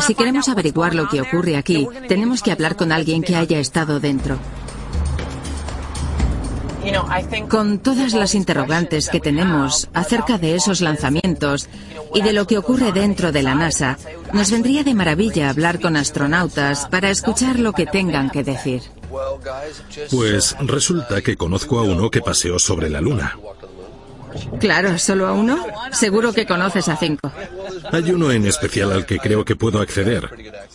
Si 0.00 0.14
queremos 0.16 0.48
averiguar 0.48 0.94
lo 0.94 1.08
que 1.08 1.20
ocurre 1.20 1.56
aquí, 1.56 1.86
tenemos 2.08 2.42
que 2.42 2.50
hablar 2.50 2.74
con 2.74 2.90
alguien 2.90 3.22
que 3.22 3.36
haya 3.36 3.60
estado 3.60 4.00
dentro. 4.00 4.38
Con 7.48 7.78
todas 7.78 8.12
las 8.14 8.34
interrogantes 8.34 9.08
que 9.08 9.20
tenemos 9.20 9.88
acerca 9.92 10.38
de 10.38 10.54
esos 10.54 10.80
lanzamientos 10.80 11.68
y 12.14 12.22
de 12.22 12.32
lo 12.32 12.46
que 12.46 12.58
ocurre 12.58 12.92
dentro 12.92 13.32
de 13.32 13.42
la 13.42 13.54
NASA, 13.54 13.98
nos 14.32 14.50
vendría 14.50 14.82
de 14.82 14.94
maravilla 14.94 15.50
hablar 15.50 15.80
con 15.80 15.96
astronautas 15.96 16.86
para 16.86 17.10
escuchar 17.10 17.58
lo 17.58 17.72
que 17.72 17.86
tengan 17.86 18.30
que 18.30 18.42
decir. 18.42 18.82
Pues 20.10 20.56
resulta 20.60 21.20
que 21.20 21.36
conozco 21.36 21.78
a 21.78 21.82
uno 21.82 22.10
que 22.10 22.20
paseó 22.20 22.58
sobre 22.58 22.88
la 22.88 23.00
Luna. 23.00 23.36
Claro, 24.58 24.98
¿solo 24.98 25.26
a 25.26 25.32
uno? 25.32 25.64
Seguro 25.92 26.32
que 26.32 26.46
conoces 26.46 26.88
a 26.88 26.96
cinco. 26.96 27.30
Hay 27.90 28.10
uno 28.10 28.32
en 28.32 28.46
especial 28.46 28.92
al 28.92 29.06
que 29.06 29.18
creo 29.18 29.44
que 29.44 29.56
puedo 29.56 29.80
acceder. 29.80 30.30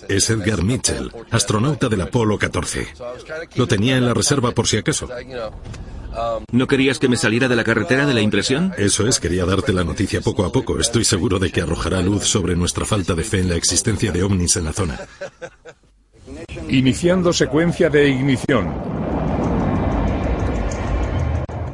Es 0.08 0.30
Edgar 0.30 0.64
Mitchell, 0.64 1.12
astronauta 1.32 1.90
del 1.90 2.02
Apolo 2.02 2.38
14. 2.38 2.88
Lo 3.56 3.68
tenía 3.68 3.98
en 3.98 4.06
la 4.06 4.14
reserva 4.14 4.52
por 4.52 4.68
si 4.68 4.78
acaso. 4.78 5.10
¿No 6.52 6.68
querías 6.68 7.00
que 7.00 7.10
me 7.10 7.18
saliera 7.18 7.48
de 7.48 7.56
la 7.56 7.64
carretera 7.64 8.06
de 8.06 8.14
la 8.14 8.22
impresión? 8.22 8.74
Eso 8.78 9.08
es, 9.08 9.20
quería 9.20 9.46
darte 9.46 9.74
la 9.74 9.84
noticia 9.84 10.22
poco 10.22 10.46
a 10.46 10.52
poco. 10.52 10.80
Estoy 10.80 11.06
seguro 11.06 11.40
de 11.40 11.52
que 11.52 11.62
arrojará 11.62 12.02
luz 12.02 12.26
sobre 12.26 12.56
nuestra 12.56 12.86
falta 12.86 13.14
de 13.14 13.24
fe 13.24 13.40
en 13.40 13.50
la 13.50 13.56
existencia 13.56 14.12
de 14.12 14.24
ovnis 14.24 14.56
en 14.56 14.66
la 14.66 14.74
zona. 14.74 15.00
Iniciando 16.70 17.32
secuencia 17.34 17.90
de 17.90 18.10
ignición. 18.10 18.74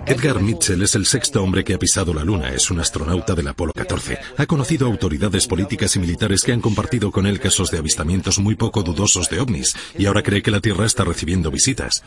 Edgar 0.06 0.42
Mitchell 0.42 0.82
es 0.82 0.96
el 0.96 1.06
sexto 1.06 1.42
hombre 1.42 1.64
que 1.64 1.76
ha 1.76 1.80
pisado 1.80 2.14
la 2.14 2.26
Luna. 2.26 2.50
Es 2.50 2.70
un 2.70 2.82
astronauta 2.82 3.36
del 3.36 3.48
Apolo 3.48 3.72
14. 3.72 4.18
Ha 4.38 4.46
conocido 4.46 4.86
autoridades 4.86 5.48
políticas 5.48 5.96
y 5.96 6.00
militares 6.00 6.44
que 6.44 6.52
han 6.52 6.60
compartido 6.60 7.10
con 7.10 7.26
él 7.26 7.40
casos 7.40 7.72
de 7.72 7.78
avistamientos 7.78 8.38
muy 8.40 8.56
poco 8.56 8.84
dudosos 8.84 9.30
de 9.30 9.40
ovnis 9.40 9.76
y 9.98 10.06
ahora 10.06 10.22
cree 10.22 10.42
que 10.42 10.52
la 10.52 10.60
Tierra 10.60 10.86
está 10.86 11.06
recibiendo 11.06 11.50
visitas. 11.50 12.04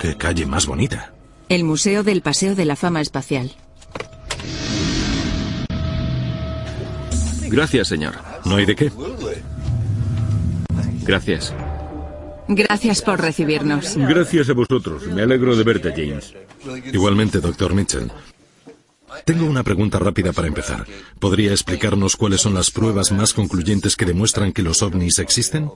¡Qué 0.00 0.16
calle 0.16 0.44
más 0.44 0.66
bonita! 0.66 1.14
El 1.48 1.64
Museo 1.64 2.02
del 2.02 2.20
Paseo 2.20 2.54
de 2.54 2.66
la 2.66 2.76
Fama 2.76 3.00
Espacial. 3.00 3.50
Gracias, 7.48 7.88
señor. 7.88 8.16
No 8.44 8.56
hay 8.56 8.66
de 8.66 8.76
qué. 8.76 8.92
Gracias. 11.04 11.54
Gracias 12.48 13.00
por 13.00 13.20
recibirnos. 13.20 13.96
Gracias 13.96 14.50
a 14.50 14.52
vosotros. 14.52 15.06
Me 15.06 15.22
alegro 15.22 15.56
de 15.56 15.64
verte, 15.64 15.90
James. 15.92 16.34
Igualmente, 16.92 17.40
doctor 17.40 17.72
Mitchell. 17.72 18.10
Tengo 19.24 19.46
una 19.46 19.62
pregunta 19.62 19.98
rápida 19.98 20.34
para 20.34 20.48
empezar. 20.48 20.86
¿Podría 21.18 21.52
explicarnos 21.52 22.16
cuáles 22.16 22.42
son 22.42 22.52
las 22.52 22.70
pruebas 22.70 23.10
más 23.10 23.32
concluyentes 23.32 23.96
que 23.96 24.04
demuestran 24.04 24.52
que 24.52 24.62
los 24.62 24.82
ovnis 24.82 25.18
existen? 25.18 25.70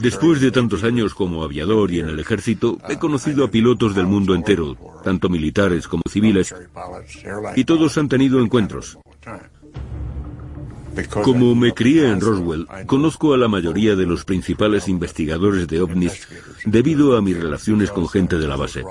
Después 0.00 0.40
de 0.40 0.50
tantos 0.50 0.84
años 0.84 1.14
como 1.14 1.44
aviador 1.44 1.90
y 1.90 2.00
en 2.00 2.08
el 2.08 2.20
ejército, 2.20 2.78
he 2.88 2.98
conocido 2.98 3.44
a 3.44 3.50
pilotos 3.50 3.94
del 3.94 4.06
mundo 4.06 4.34
entero, 4.34 4.76
tanto 5.02 5.28
militares 5.28 5.88
como 5.88 6.02
civiles, 6.08 6.54
y 7.56 7.64
todos 7.64 7.96
han 7.98 8.08
tenido 8.08 8.40
encuentros. 8.40 8.98
Como 11.22 11.54
me 11.54 11.72
crié 11.72 12.08
en 12.08 12.20
Roswell, 12.20 12.66
conozco 12.86 13.34
a 13.34 13.36
la 13.36 13.48
mayoría 13.48 13.96
de 13.96 14.06
los 14.06 14.24
principales 14.24 14.88
investigadores 14.88 15.66
de 15.66 15.80
ovnis 15.80 16.28
debido 16.64 17.16
a 17.16 17.22
mis 17.22 17.36
relaciones 17.36 17.90
con 17.90 18.08
gente 18.08 18.38
de 18.38 18.46
la 18.46 18.56
base. 18.56 18.84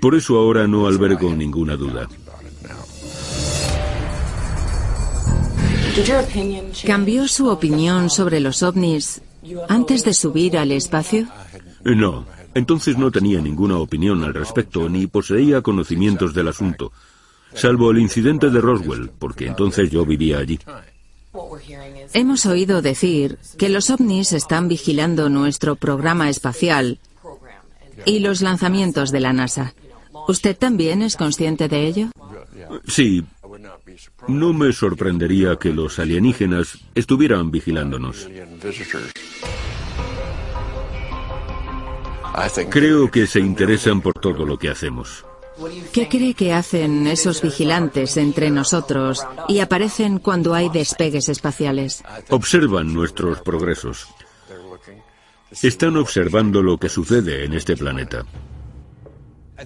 Por 0.00 0.14
eso 0.14 0.38
ahora 0.38 0.66
no 0.66 0.86
albergo 0.86 1.34
ninguna 1.34 1.76
duda. 1.76 2.08
¿Cambió 6.86 7.28
su 7.28 7.48
opinión 7.48 8.10
sobre 8.10 8.40
los 8.40 8.62
ovnis 8.62 9.22
antes 9.68 10.04
de 10.04 10.12
subir 10.12 10.58
al 10.58 10.72
espacio? 10.72 11.28
No, 11.84 12.26
entonces 12.54 12.98
no 12.98 13.10
tenía 13.10 13.40
ninguna 13.40 13.78
opinión 13.78 14.24
al 14.24 14.34
respecto 14.34 14.88
ni 14.88 15.06
poseía 15.06 15.62
conocimientos 15.62 16.34
del 16.34 16.48
asunto, 16.48 16.92
salvo 17.54 17.90
el 17.90 17.98
incidente 17.98 18.50
de 18.50 18.60
Roswell, 18.60 19.10
porque 19.18 19.46
entonces 19.46 19.90
yo 19.90 20.04
vivía 20.04 20.38
allí. 20.38 20.58
Hemos 22.12 22.46
oído 22.46 22.82
decir 22.82 23.38
que 23.58 23.68
los 23.68 23.90
ovnis 23.90 24.32
están 24.32 24.68
vigilando 24.68 25.28
nuestro 25.28 25.76
programa 25.76 26.28
espacial 26.28 26.98
y 28.04 28.20
los 28.20 28.40
lanzamientos 28.40 29.10
de 29.10 29.20
la 29.20 29.32
NASA. 29.32 29.74
¿Usted 30.28 30.56
también 30.56 31.02
es 31.02 31.16
consciente 31.16 31.68
de 31.68 31.86
ello? 31.86 32.10
Sí. 32.86 33.24
No 34.28 34.52
me 34.52 34.72
sorprendería 34.72 35.56
que 35.56 35.70
los 35.70 35.98
alienígenas 35.98 36.78
estuvieran 36.94 37.50
vigilándonos. 37.50 38.28
Creo 42.70 43.10
que 43.10 43.26
se 43.26 43.40
interesan 43.40 44.00
por 44.00 44.14
todo 44.14 44.44
lo 44.44 44.58
que 44.58 44.70
hacemos. 44.70 45.24
¿Qué 45.92 46.08
cree 46.08 46.34
que 46.34 46.52
hacen 46.52 47.06
esos 47.06 47.42
vigilantes 47.42 48.16
entre 48.16 48.50
nosotros 48.50 49.24
y 49.46 49.60
aparecen 49.60 50.18
cuando 50.18 50.54
hay 50.54 50.68
despegues 50.68 51.28
espaciales? 51.28 52.02
Observan 52.30 52.92
nuestros 52.92 53.40
progresos. 53.40 54.08
Están 55.62 55.96
observando 55.96 56.62
lo 56.62 56.78
que 56.78 56.88
sucede 56.88 57.44
en 57.44 57.52
este 57.52 57.76
planeta. 57.76 58.24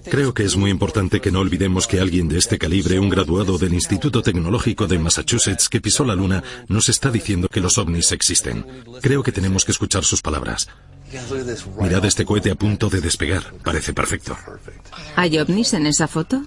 Creo 0.09 0.33
que 0.33 0.43
es 0.43 0.55
muy 0.55 0.69
importante 0.69 1.19
que 1.19 1.31
no 1.31 1.39
olvidemos 1.39 1.87
que 1.87 1.99
alguien 1.99 2.29
de 2.29 2.37
este 2.37 2.57
calibre, 2.57 2.99
un 2.99 3.09
graduado 3.09 3.57
del 3.57 3.73
Instituto 3.73 4.21
Tecnológico 4.21 4.87
de 4.87 4.99
Massachusetts 4.99 5.67
que 5.67 5.81
pisó 5.81 6.05
la 6.05 6.15
Luna, 6.15 6.43
nos 6.67 6.89
está 6.89 7.09
diciendo 7.09 7.47
que 7.47 7.59
los 7.59 7.77
ovnis 7.77 8.11
existen. 8.11 8.65
Creo 9.01 9.23
que 9.23 9.31
tenemos 9.31 9.65
que 9.65 9.71
escuchar 9.71 10.03
sus 10.03 10.21
palabras. 10.21 10.69
Mirad 11.81 12.05
este 12.05 12.23
cohete 12.23 12.51
a 12.51 12.55
punto 12.55 12.89
de 12.89 13.01
despegar. 13.01 13.51
Parece 13.63 13.93
perfecto. 13.93 14.37
¿Hay 15.15 15.39
ovnis 15.39 15.73
en 15.73 15.87
esa 15.87 16.07
foto? 16.07 16.43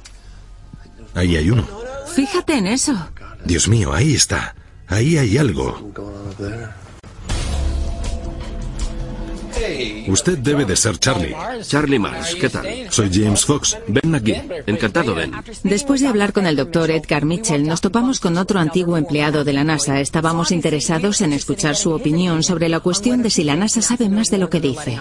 Ahí 1.15 1.37
hay 1.37 1.51
uno. 1.51 1.67
Fíjate 2.15 2.57
en 2.59 2.69
eso. 2.69 3.09
Dios 3.45 3.67
mío, 3.69 3.93
ahí 3.93 4.15
está. 4.15 4.55
Ahí 4.87 5.19
hay 5.19 5.37
algo. 5.37 5.93
Usted 10.09 10.39
debe 10.39 10.65
de 10.65 10.77
ser 10.77 10.99
Charlie. 10.99 11.35
Charlie 11.63 11.99
Mars, 11.99 12.35
¿qué 12.35 12.49
tal? 12.49 12.67
Soy 12.91 13.11
James 13.13 13.45
Fox. 13.45 13.79
Ven 13.89 14.15
aquí. 14.15 14.35
Encantado, 14.67 15.15
Ben. 15.15 15.33
Después 15.63 16.01
de 16.01 16.09
hablar 16.09 16.33
con 16.33 16.47
el 16.47 16.57
doctor 16.57 16.91
Edgar 16.91 17.25
Mitchell, 17.25 17.67
nos 17.67 17.81
topamos 17.81 18.21
con 18.21 18.37
otro 18.39 18.59
antiguo 18.59 18.97
empleado 18.97 19.45
de 19.45 19.53
la 19.53 19.65
NASA. 19.65 20.01
Estábamos 20.01 20.53
interesados 20.53 21.21
en 21.21 21.33
escuchar 21.33 21.77
su 21.77 21.93
opinión 21.93 22.43
sobre 22.43 22.69
la 22.69 22.81
cuestión 22.81 23.23
de 23.23 23.31
si 23.31 23.45
la 23.45 23.57
NASA 23.57 23.83
sabe 23.83 24.09
más 24.09 24.29
de 24.29 24.39
lo 24.39 24.51
que 24.51 24.61
dice. 24.61 24.99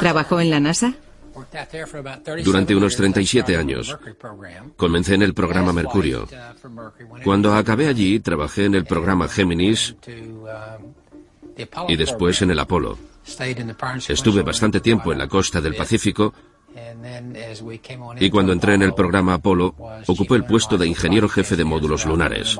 ¿Trabajó 0.00 0.40
en 0.40 0.50
la 0.50 0.60
NASA? 0.60 0.94
Durante 2.44 2.74
unos 2.74 2.96
37 2.96 3.56
años. 3.56 3.96
Comencé 4.76 5.14
en 5.14 5.22
el 5.22 5.34
programa 5.34 5.72
Mercurio. 5.72 6.26
Cuando 7.24 7.54
acabé 7.54 7.88
allí, 7.88 8.20
trabajé 8.20 8.66
en 8.66 8.74
el 8.74 8.84
programa 8.84 9.28
Géminis 9.28 9.94
y 11.88 11.96
después 11.96 12.42
en 12.42 12.50
el 12.50 12.58
Apolo. 12.58 12.98
Estuve 14.08 14.42
bastante 14.42 14.80
tiempo 14.80 15.12
en 15.12 15.18
la 15.18 15.28
costa 15.28 15.60
del 15.60 15.74
Pacífico 15.74 16.34
y 18.18 18.30
cuando 18.30 18.52
entré 18.52 18.74
en 18.74 18.82
el 18.82 18.94
programa 18.94 19.34
Apolo 19.34 19.74
ocupé 20.06 20.36
el 20.36 20.44
puesto 20.44 20.78
de 20.78 20.86
ingeniero 20.86 21.28
jefe 21.28 21.56
de 21.56 21.64
módulos 21.64 22.06
lunares. 22.06 22.58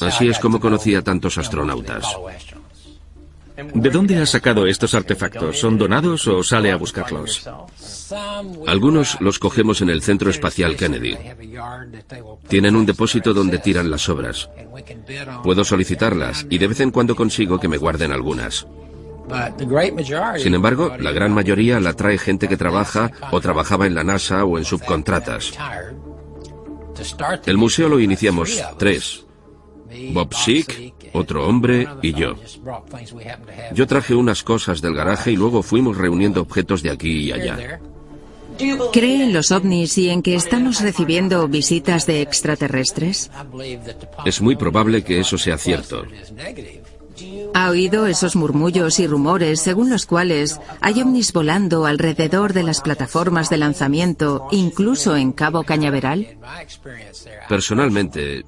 Así 0.00 0.28
es 0.28 0.38
como 0.38 0.60
conocí 0.60 0.94
a 0.94 1.02
tantos 1.02 1.38
astronautas. 1.38 2.16
¿De 3.56 3.90
dónde 3.90 4.18
has 4.18 4.30
sacado 4.30 4.66
estos 4.66 4.94
artefactos? 4.94 5.58
¿Son 5.58 5.78
donados 5.78 6.26
o 6.28 6.42
sale 6.42 6.70
a 6.70 6.76
buscarlos? 6.76 7.48
Algunos 8.66 9.18
los 9.20 9.38
cogemos 9.38 9.80
en 9.80 9.90
el 9.90 10.02
Centro 10.02 10.30
Espacial 10.30 10.76
Kennedy. 10.76 11.16
Tienen 12.48 12.76
un 12.76 12.84
depósito 12.84 13.32
donde 13.32 13.58
tiran 13.58 13.90
las 13.90 14.08
obras. 14.08 14.50
Puedo 15.42 15.64
solicitarlas 15.64 16.46
y 16.50 16.58
de 16.58 16.66
vez 16.66 16.80
en 16.80 16.90
cuando 16.90 17.16
consigo 17.16 17.58
que 17.58 17.68
me 17.68 17.78
guarden 17.78 18.12
algunas. 18.12 18.66
Sin 20.36 20.54
embargo, 20.54 20.96
la 20.98 21.10
gran 21.10 21.32
mayoría 21.32 21.80
la 21.80 21.94
trae 21.94 22.18
gente 22.18 22.48
que 22.48 22.56
trabaja 22.56 23.10
o 23.32 23.40
trabajaba 23.40 23.86
en 23.86 23.94
la 23.94 24.04
NASA 24.04 24.44
o 24.44 24.58
en 24.58 24.64
subcontratas. 24.64 25.52
El 27.46 27.56
museo 27.56 27.88
lo 27.88 28.00
iniciamos 28.00 28.62
tres. 28.78 29.26
Bob 30.12 30.34
Sick, 30.34 30.94
otro 31.16 31.46
hombre 31.46 31.86
y 32.02 32.12
yo. 32.12 32.34
Yo 33.74 33.86
traje 33.86 34.14
unas 34.14 34.42
cosas 34.42 34.80
del 34.80 34.94
garaje 34.94 35.32
y 35.32 35.36
luego 35.36 35.62
fuimos 35.62 35.96
reuniendo 35.96 36.40
objetos 36.40 36.82
de 36.82 36.90
aquí 36.90 37.28
y 37.28 37.32
allá. 37.32 37.80
¿Cree 38.92 39.24
en 39.24 39.32
los 39.32 39.52
ovnis 39.52 39.98
y 39.98 40.08
en 40.08 40.22
que 40.22 40.34
estamos 40.34 40.80
recibiendo 40.80 41.46
visitas 41.48 42.06
de 42.06 42.22
extraterrestres? 42.22 43.30
Es 44.24 44.40
muy 44.40 44.56
probable 44.56 45.04
que 45.04 45.20
eso 45.20 45.36
sea 45.36 45.58
cierto. 45.58 46.04
¿Ha 47.54 47.70
oído 47.70 48.06
esos 48.06 48.36
murmullos 48.36 48.98
y 49.00 49.06
rumores 49.06 49.60
según 49.60 49.90
los 49.90 50.06
cuales 50.06 50.60
hay 50.80 51.00
ovnis 51.00 51.32
volando 51.32 51.86
alrededor 51.86 52.52
de 52.52 52.62
las 52.62 52.80
plataformas 52.80 53.48
de 53.48 53.56
lanzamiento, 53.56 54.48
incluso 54.50 55.16
en 55.16 55.32
Cabo 55.32 55.64
Cañaveral? 55.64 56.38
Personalmente, 57.48 58.44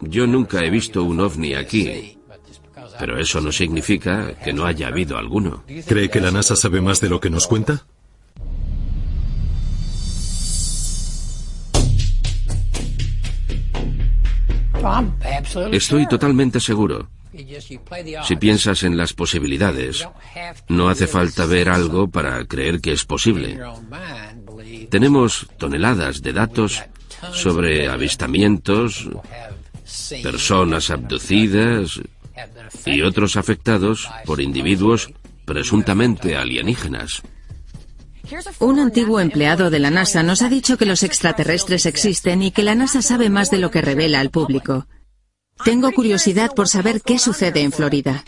yo 0.00 0.26
nunca 0.26 0.64
he 0.64 0.70
visto 0.70 1.04
un 1.04 1.20
ovni 1.20 1.54
aquí, 1.54 2.18
pero 2.98 3.18
eso 3.18 3.40
no 3.40 3.52
significa 3.52 4.34
que 4.34 4.52
no 4.52 4.64
haya 4.64 4.88
habido 4.88 5.18
alguno. 5.18 5.64
¿Cree 5.86 6.08
que 6.08 6.20
la 6.20 6.30
NASA 6.30 6.56
sabe 6.56 6.80
más 6.80 7.00
de 7.00 7.08
lo 7.08 7.20
que 7.20 7.30
nos 7.30 7.46
cuenta? 7.46 7.84
Estoy 15.72 16.06
totalmente 16.06 16.60
seguro. 16.60 17.08
Si 18.24 18.36
piensas 18.36 18.82
en 18.82 18.96
las 18.96 19.12
posibilidades, 19.12 20.08
no 20.68 20.88
hace 20.88 21.06
falta 21.06 21.46
ver 21.46 21.68
algo 21.68 22.08
para 22.08 22.44
creer 22.46 22.80
que 22.80 22.92
es 22.92 23.04
posible. 23.04 23.58
Tenemos 24.90 25.46
toneladas 25.58 26.22
de 26.22 26.32
datos 26.32 26.82
sobre 27.32 27.88
avistamientos, 27.88 29.08
personas 30.22 30.90
abducidas 30.90 32.00
y 32.86 33.02
otros 33.02 33.36
afectados 33.36 34.08
por 34.24 34.40
individuos 34.40 35.10
presuntamente 35.44 36.36
alienígenas. 36.36 37.22
Un 38.58 38.78
antiguo 38.78 39.20
empleado 39.20 39.70
de 39.70 39.78
la 39.78 39.90
NASA 39.90 40.22
nos 40.22 40.42
ha 40.42 40.48
dicho 40.48 40.76
que 40.76 40.84
los 40.84 41.02
extraterrestres 41.02 41.86
existen 41.86 42.42
y 42.42 42.50
que 42.50 42.62
la 42.62 42.74
NASA 42.74 43.00
sabe 43.00 43.30
más 43.30 43.50
de 43.50 43.58
lo 43.58 43.70
que 43.70 43.80
revela 43.80 44.20
al 44.20 44.30
público. 44.30 44.86
Tengo 45.64 45.90
curiosidad 45.92 46.52
por 46.54 46.68
saber 46.68 47.00
qué 47.00 47.18
sucede 47.18 47.62
en 47.62 47.72
Florida. 47.72 48.24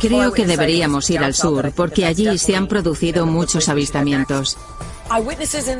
Creo 0.00 0.32
que 0.32 0.46
deberíamos 0.46 1.08
ir 1.10 1.20
al 1.20 1.34
sur, 1.34 1.72
porque 1.74 2.06
allí 2.06 2.38
se 2.38 2.56
han 2.56 2.68
producido 2.68 3.26
muchos 3.26 3.68
avistamientos. 3.68 4.56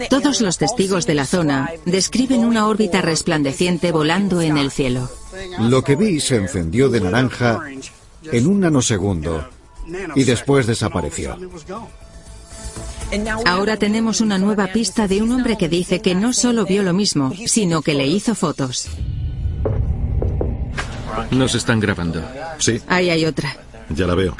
Todos 0.08 0.40
los 0.40 0.58
testigos 0.58 1.06
de 1.06 1.14
la 1.14 1.26
zona 1.26 1.70
describen 1.84 2.44
una 2.44 2.68
órbita 2.68 3.02
resplandeciente 3.02 3.90
volando 3.90 4.40
en 4.40 4.56
el 4.56 4.70
cielo. 4.70 5.10
Lo 5.58 5.82
que 5.82 5.96
vi 5.96 6.20
se 6.20 6.36
encendió 6.36 6.88
de 6.88 7.00
naranja 7.00 7.60
en 8.32 8.46
un 8.46 8.60
nanosegundo 8.60 9.48
y 10.14 10.24
después 10.24 10.66
desapareció. 10.66 11.36
Ahora 13.44 13.76
tenemos 13.76 14.20
una 14.20 14.38
nueva 14.38 14.68
pista 14.68 15.06
de 15.06 15.22
un 15.22 15.32
hombre 15.32 15.56
que 15.56 15.68
dice 15.68 16.00
que 16.00 16.14
no 16.14 16.32
solo 16.32 16.64
vio 16.64 16.82
lo 16.82 16.92
mismo, 16.92 17.32
sino 17.46 17.82
que 17.82 17.94
le 17.94 18.06
hizo 18.06 18.34
fotos. 18.34 18.88
Nos 21.30 21.54
están 21.54 21.80
grabando. 21.80 22.22
Sí. 22.58 22.80
Ahí 22.88 23.10
hay 23.10 23.24
otra. 23.24 23.56
Ya 23.90 24.06
la 24.06 24.14
veo. 24.14 24.36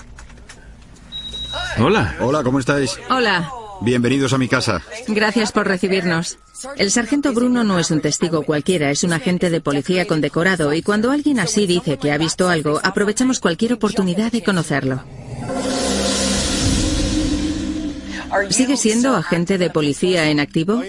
Hola. 1.79 2.17
Hola, 2.21 2.43
¿cómo 2.43 2.59
estáis? 2.59 2.99
Hola. 3.11 3.51
Bienvenidos 3.81 4.33
a 4.33 4.39
mi 4.39 4.49
casa. 4.49 4.83
Gracias 5.07 5.53
por 5.53 5.69
recibirnos. 5.69 6.39
El 6.77 6.91
sargento 6.91 7.33
Bruno 7.35 7.65
no 7.65 7.79
es 7.79 7.91
un 7.91 8.01
testigo 8.01 8.43
cualquiera, 8.43 8.91
es 8.91 9.05
un 9.05 9.13
agente 9.13 9.51
de 9.51 9.61
policía 9.61 10.07
condecorado 10.07 10.73
y 10.73 10.83
cuando 10.83 11.11
alguien 11.11 11.39
así 11.39 11.67
dice 11.67 11.99
que 11.99 12.13
ha 12.13 12.19
visto 12.19 12.49
algo, 12.49 12.81
aprovechamos 12.83 13.41
cualquier 13.41 13.75
oportunidad 13.75 14.33
de 14.33 14.43
conocerlo. 14.43 15.03
¿Sigue 18.51 18.77
siendo 18.77 19.15
agente 19.15 19.59
de 19.59 19.71
policía 19.71 20.31
en 20.31 20.41
activo? 20.41 20.83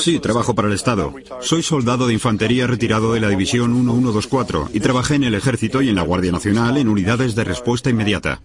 Sí, 0.00 0.18
trabajo 0.18 0.54
para 0.54 0.68
el 0.68 0.74
Estado. 0.74 1.14
Soy 1.40 1.62
soldado 1.62 2.06
de 2.06 2.14
infantería 2.14 2.66
retirado 2.66 3.12
de 3.12 3.20
la 3.20 3.28
División 3.28 3.72
1124 3.72 4.70
y 4.72 4.80
trabajé 4.80 5.16
en 5.16 5.24
el 5.24 5.34
Ejército 5.34 5.82
y 5.82 5.88
en 5.88 5.96
la 5.96 6.02
Guardia 6.02 6.32
Nacional 6.32 6.76
en 6.76 6.88
unidades 6.88 7.34
de 7.34 7.44
respuesta 7.44 7.90
inmediata. 7.90 8.40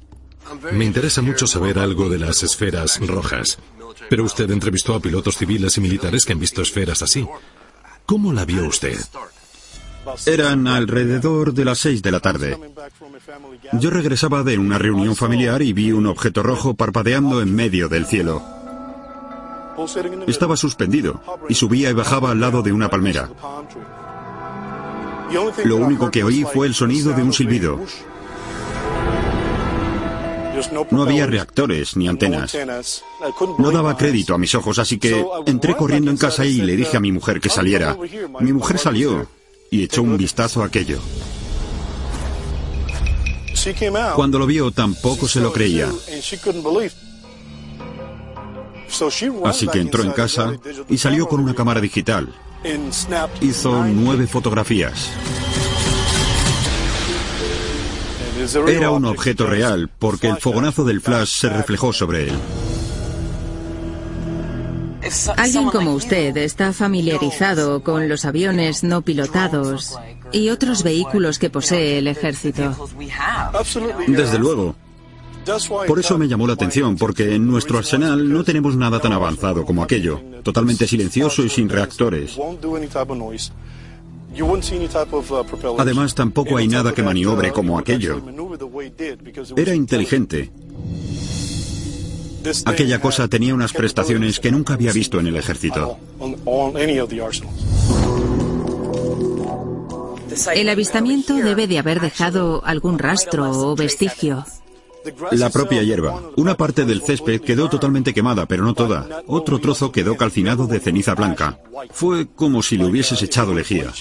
Me 0.71 0.85
interesa 0.85 1.21
mucho 1.21 1.47
saber 1.47 1.79
algo 1.79 2.09
de 2.09 2.19
las 2.19 2.43
esferas 2.43 2.99
rojas. 3.05 3.59
Pero 4.09 4.23
usted 4.23 4.49
entrevistó 4.51 4.95
a 4.95 4.99
pilotos 4.99 5.37
civiles 5.37 5.77
y 5.77 5.81
militares 5.81 6.25
que 6.25 6.33
han 6.33 6.39
visto 6.39 6.61
esferas 6.61 7.01
así. 7.01 7.27
¿Cómo 8.05 8.31
la 8.31 8.45
vio 8.45 8.65
usted? 8.65 8.97
Eran 10.25 10.67
alrededor 10.67 11.53
de 11.53 11.65
las 11.65 11.79
seis 11.79 12.01
de 12.01 12.11
la 12.11 12.19
tarde. 12.19 12.57
Yo 13.73 13.89
regresaba 13.89 14.43
de 14.43 14.57
una 14.57 14.77
reunión 14.77 15.15
familiar 15.15 15.61
y 15.61 15.73
vi 15.73 15.91
un 15.91 16.07
objeto 16.07 16.43
rojo 16.43 16.73
parpadeando 16.73 17.41
en 17.41 17.53
medio 17.53 17.89
del 17.89 18.05
cielo. 18.05 18.43
Estaba 20.27 20.57
suspendido 20.57 21.21
y 21.49 21.53
subía 21.53 21.89
y 21.89 21.93
bajaba 21.93 22.31
al 22.31 22.39
lado 22.39 22.61
de 22.61 22.71
una 22.71 22.89
palmera. 22.89 23.29
Lo 25.65 25.77
único 25.77 26.09
que 26.09 26.23
oí 26.23 26.43
fue 26.43 26.67
el 26.67 26.73
sonido 26.73 27.13
de 27.13 27.23
un 27.23 27.33
silbido. 27.33 27.79
No 30.91 31.03
había 31.03 31.27
reactores 31.27 31.95
ni 31.95 32.07
antenas. 32.07 32.55
No 33.59 33.71
daba 33.71 33.97
crédito 33.97 34.33
a 34.33 34.37
mis 34.37 34.55
ojos, 34.55 34.79
así 34.79 34.97
que 34.97 35.23
entré 35.45 35.75
corriendo 35.75 36.09
en 36.09 36.17
casa 36.17 36.45
y 36.45 36.61
le 36.61 36.75
dije 36.75 36.97
a 36.97 36.99
mi 36.99 37.11
mujer 37.11 37.39
que 37.39 37.49
saliera. 37.49 37.97
Mi 38.39 38.53
mujer 38.53 38.79
salió 38.79 39.27
y 39.71 39.83
echó 39.83 40.01
un 40.03 40.17
vistazo 40.17 40.61
a 40.63 40.67
aquello. 40.67 40.99
Cuando 44.15 44.39
lo 44.39 44.45
vio 44.45 44.71
tampoco 44.71 45.27
se 45.27 45.39
lo 45.39 45.51
creía. 45.51 45.89
Así 49.43 49.67
que 49.67 49.79
entró 49.79 50.03
en 50.03 50.11
casa 50.11 50.53
y 50.89 50.97
salió 50.97 51.27
con 51.27 51.39
una 51.41 51.53
cámara 51.53 51.81
digital. 51.81 52.33
Hizo 53.41 53.83
nueve 53.85 54.27
fotografías. 54.27 55.09
Era 58.67 58.91
un 58.91 59.05
objeto 59.05 59.47
real 59.47 59.89
porque 59.99 60.27
el 60.27 60.37
fogonazo 60.37 60.85
del 60.85 61.01
flash 61.01 61.39
se 61.39 61.49
reflejó 61.49 61.91
sobre 61.91 62.29
él. 62.29 62.39
Alguien 65.37 65.69
como 65.69 65.93
usted 65.93 66.35
está 66.37 66.73
familiarizado 66.73 67.83
con 67.83 68.09
los 68.09 68.25
aviones 68.25 68.83
no 68.83 69.01
pilotados 69.01 69.97
y 70.31 70.49
otros 70.49 70.83
vehículos 70.83 71.39
que 71.39 71.49
posee 71.49 71.99
el 71.99 72.07
ejército. 72.07 72.89
Desde 74.07 74.39
luego. 74.39 74.75
Por 75.87 75.99
eso 75.99 76.17
me 76.17 76.27
llamó 76.27 76.45
la 76.45 76.53
atención, 76.53 76.97
porque 76.97 77.35
en 77.35 77.47
nuestro 77.47 77.77
arsenal 77.77 78.31
no 78.31 78.43
tenemos 78.43 78.75
nada 78.75 78.99
tan 78.99 79.13
avanzado 79.13 79.65
como 79.65 79.81
aquello, 79.81 80.21
totalmente 80.43 80.87
silencioso 80.87 81.43
y 81.45 81.49
sin 81.49 81.69
reactores. 81.69 82.37
Además, 85.77 86.15
tampoco 86.15 86.57
hay 86.57 86.67
nada 86.67 86.93
que 86.93 87.01
maniobre 87.01 87.51
como 87.51 87.79
aquello. 87.79 88.21
Era 89.55 89.73
inteligente. 89.73 90.51
Aquella 92.65 92.99
cosa 92.99 93.27
tenía 93.27 93.53
unas 93.53 93.73
prestaciones 93.73 94.39
que 94.39 94.51
nunca 94.51 94.73
había 94.73 94.91
visto 94.91 95.19
en 95.19 95.27
el 95.27 95.35
ejército. 95.35 95.97
El 100.53 100.69
avistamiento 100.69 101.35
debe 101.35 101.67
de 101.67 101.79
haber 101.79 101.99
dejado 101.99 102.63
algún 102.65 102.99
rastro 102.99 103.49
o 103.49 103.75
vestigio. 103.75 104.45
La 105.31 105.49
propia 105.49 105.83
hierba. 105.83 106.21
Una 106.35 106.55
parte 106.55 106.85
del 106.85 107.01
césped 107.01 107.41
quedó 107.41 107.69
totalmente 107.69 108.13
quemada, 108.13 108.45
pero 108.45 108.63
no 108.63 108.73
toda. 108.73 109.07
Otro 109.27 109.59
trozo 109.59 109.91
quedó 109.91 110.15
calcinado 110.15 110.67
de 110.67 110.79
ceniza 110.79 111.15
blanca. 111.15 111.59
Fue 111.91 112.27
como 112.27 112.61
si 112.61 112.77
le 112.77 112.85
hubieses 112.85 113.21
echado 113.21 113.53
lejía. 113.53 113.91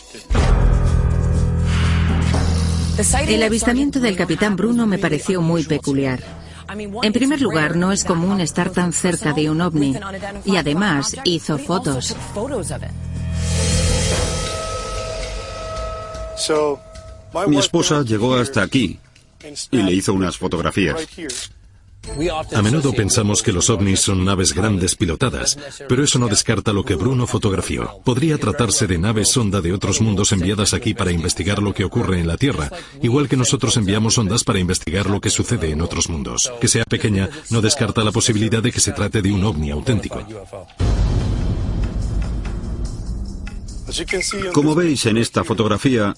El 3.29 3.43
avistamiento 3.43 4.01
del 4.01 4.17
capitán 4.17 4.57
Bruno 4.57 4.87
me 4.87 4.99
pareció 4.99 5.43
muy 5.43 5.65
peculiar. 5.65 6.46
En 7.03 7.13
primer 7.13 7.41
lugar, 7.41 7.77
no 7.77 7.93
es 7.93 8.05
común 8.05 8.41
estar 8.41 8.71
tan 8.71 8.93
cerca 8.93 9.33
de 9.33 9.51
un 9.51 9.61
ovni. 9.61 9.97
Y 10.45 10.57
además, 10.57 11.17
hizo 11.25 11.59
fotos. 11.59 12.17
Mi 17.47 17.59
esposa 17.59 18.03
llegó 18.03 18.35
hasta 18.35 18.63
aquí 18.63 18.99
y 19.71 19.83
le 19.83 19.93
hizo 19.93 20.13
unas 20.13 20.37
fotografías. 20.37 20.97
A 22.55 22.63
menudo 22.63 22.93
pensamos 22.93 23.43
que 23.43 23.53
los 23.53 23.69
ovnis 23.69 24.01
son 24.01 24.25
naves 24.25 24.55
grandes 24.55 24.95
pilotadas, 24.95 25.59
pero 25.89 26.03
eso 26.05 26.19
no 26.19 26.29
descarta 26.29 26.73
lo 26.73 26.85
que 26.85 26.95
Bruno 26.95 27.27
fotografió. 27.27 28.01
Podría 28.05 28.39
tratarse 28.39 28.87
de 28.87 28.99
naves 28.99 29.29
sonda 29.29 29.61
de 29.61 29.73
otros 29.73 30.01
mundos 30.01 30.33
enviadas 30.33 30.73
aquí 30.75 30.95
para 30.95 31.13
investigar 31.13 31.61
lo 31.61 31.75
que 31.75 31.85
ocurre 31.85 32.21
en 32.21 32.27
la 32.27 32.37
Tierra, 32.37 32.71
igual 33.03 33.29
que 33.29 33.37
nosotros 33.37 33.77
enviamos 33.77 34.19
ondas 34.19 34.45
para 34.45 34.59
investigar 34.59 35.11
lo 35.11 35.21
que 35.21 35.31
sucede 35.31 35.71
en 35.71 35.81
otros 35.81 36.09
mundos. 36.09 36.51
Que 36.61 36.69
sea 36.69 36.85
pequeña 36.85 37.29
no 37.51 37.61
descarta 37.61 38.05
la 38.05 38.13
posibilidad 38.13 38.63
de 38.63 38.73
que 38.73 38.81
se 38.81 38.93
trate 38.93 39.23
de 39.23 39.33
un 39.33 39.45
ovni 39.45 39.71
auténtico. 39.71 40.27
Como 44.53 44.75
veis 44.75 45.07
en 45.07 45.17
esta 45.17 45.45
fotografía, 45.45 46.15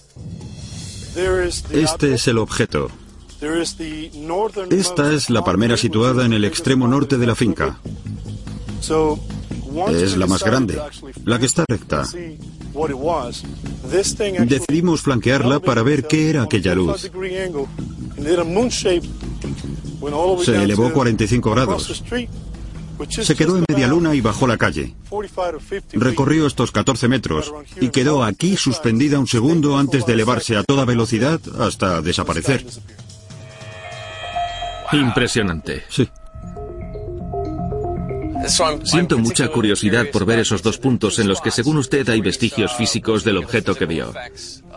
este 1.70 2.14
es 2.14 2.28
el 2.28 2.38
objeto. 2.38 2.90
Esta 4.70 5.12
es 5.12 5.30
la 5.30 5.44
palmera 5.44 5.76
situada 5.76 6.24
en 6.24 6.32
el 6.32 6.44
extremo 6.44 6.88
norte 6.88 7.18
de 7.18 7.26
la 7.26 7.34
finca. 7.34 7.78
Es 9.90 10.16
la 10.16 10.26
más 10.26 10.42
grande, 10.42 10.80
la 11.24 11.38
que 11.38 11.46
está 11.46 11.64
recta. 11.68 12.04
Decidimos 14.46 15.02
flanquearla 15.02 15.60
para 15.60 15.82
ver 15.82 16.06
qué 16.06 16.30
era 16.30 16.42
aquella 16.42 16.74
luz. 16.74 17.10
Se 20.44 20.62
elevó 20.62 20.92
45 20.92 21.50
grados. 21.50 22.04
Se 23.08 23.36
quedó 23.36 23.56
en 23.56 23.64
media 23.68 23.86
luna 23.86 24.14
y 24.14 24.20
bajó 24.20 24.48
la 24.48 24.56
calle. 24.56 24.94
Recorrió 25.92 26.46
estos 26.46 26.72
14 26.72 27.06
metros 27.06 27.52
y 27.80 27.90
quedó 27.90 28.24
aquí 28.24 28.56
suspendida 28.56 29.20
un 29.20 29.28
segundo 29.28 29.78
antes 29.78 30.04
de 30.06 30.14
elevarse 30.14 30.56
a 30.56 30.64
toda 30.64 30.84
velocidad 30.84 31.40
hasta 31.60 32.02
desaparecer. 32.02 32.66
Impresionante. 34.92 35.84
Sí. 35.88 36.08
Siento 38.84 39.18
mucha 39.18 39.48
curiosidad 39.48 40.06
por 40.12 40.24
ver 40.24 40.38
esos 40.38 40.62
dos 40.62 40.78
puntos 40.78 41.18
en 41.18 41.28
los 41.28 41.40
que 41.40 41.50
según 41.50 41.76
usted 41.76 42.08
hay 42.08 42.20
vestigios 42.20 42.74
físicos 42.74 43.24
del 43.24 43.36
objeto 43.36 43.74
que 43.74 43.86
vio. 43.86 44.12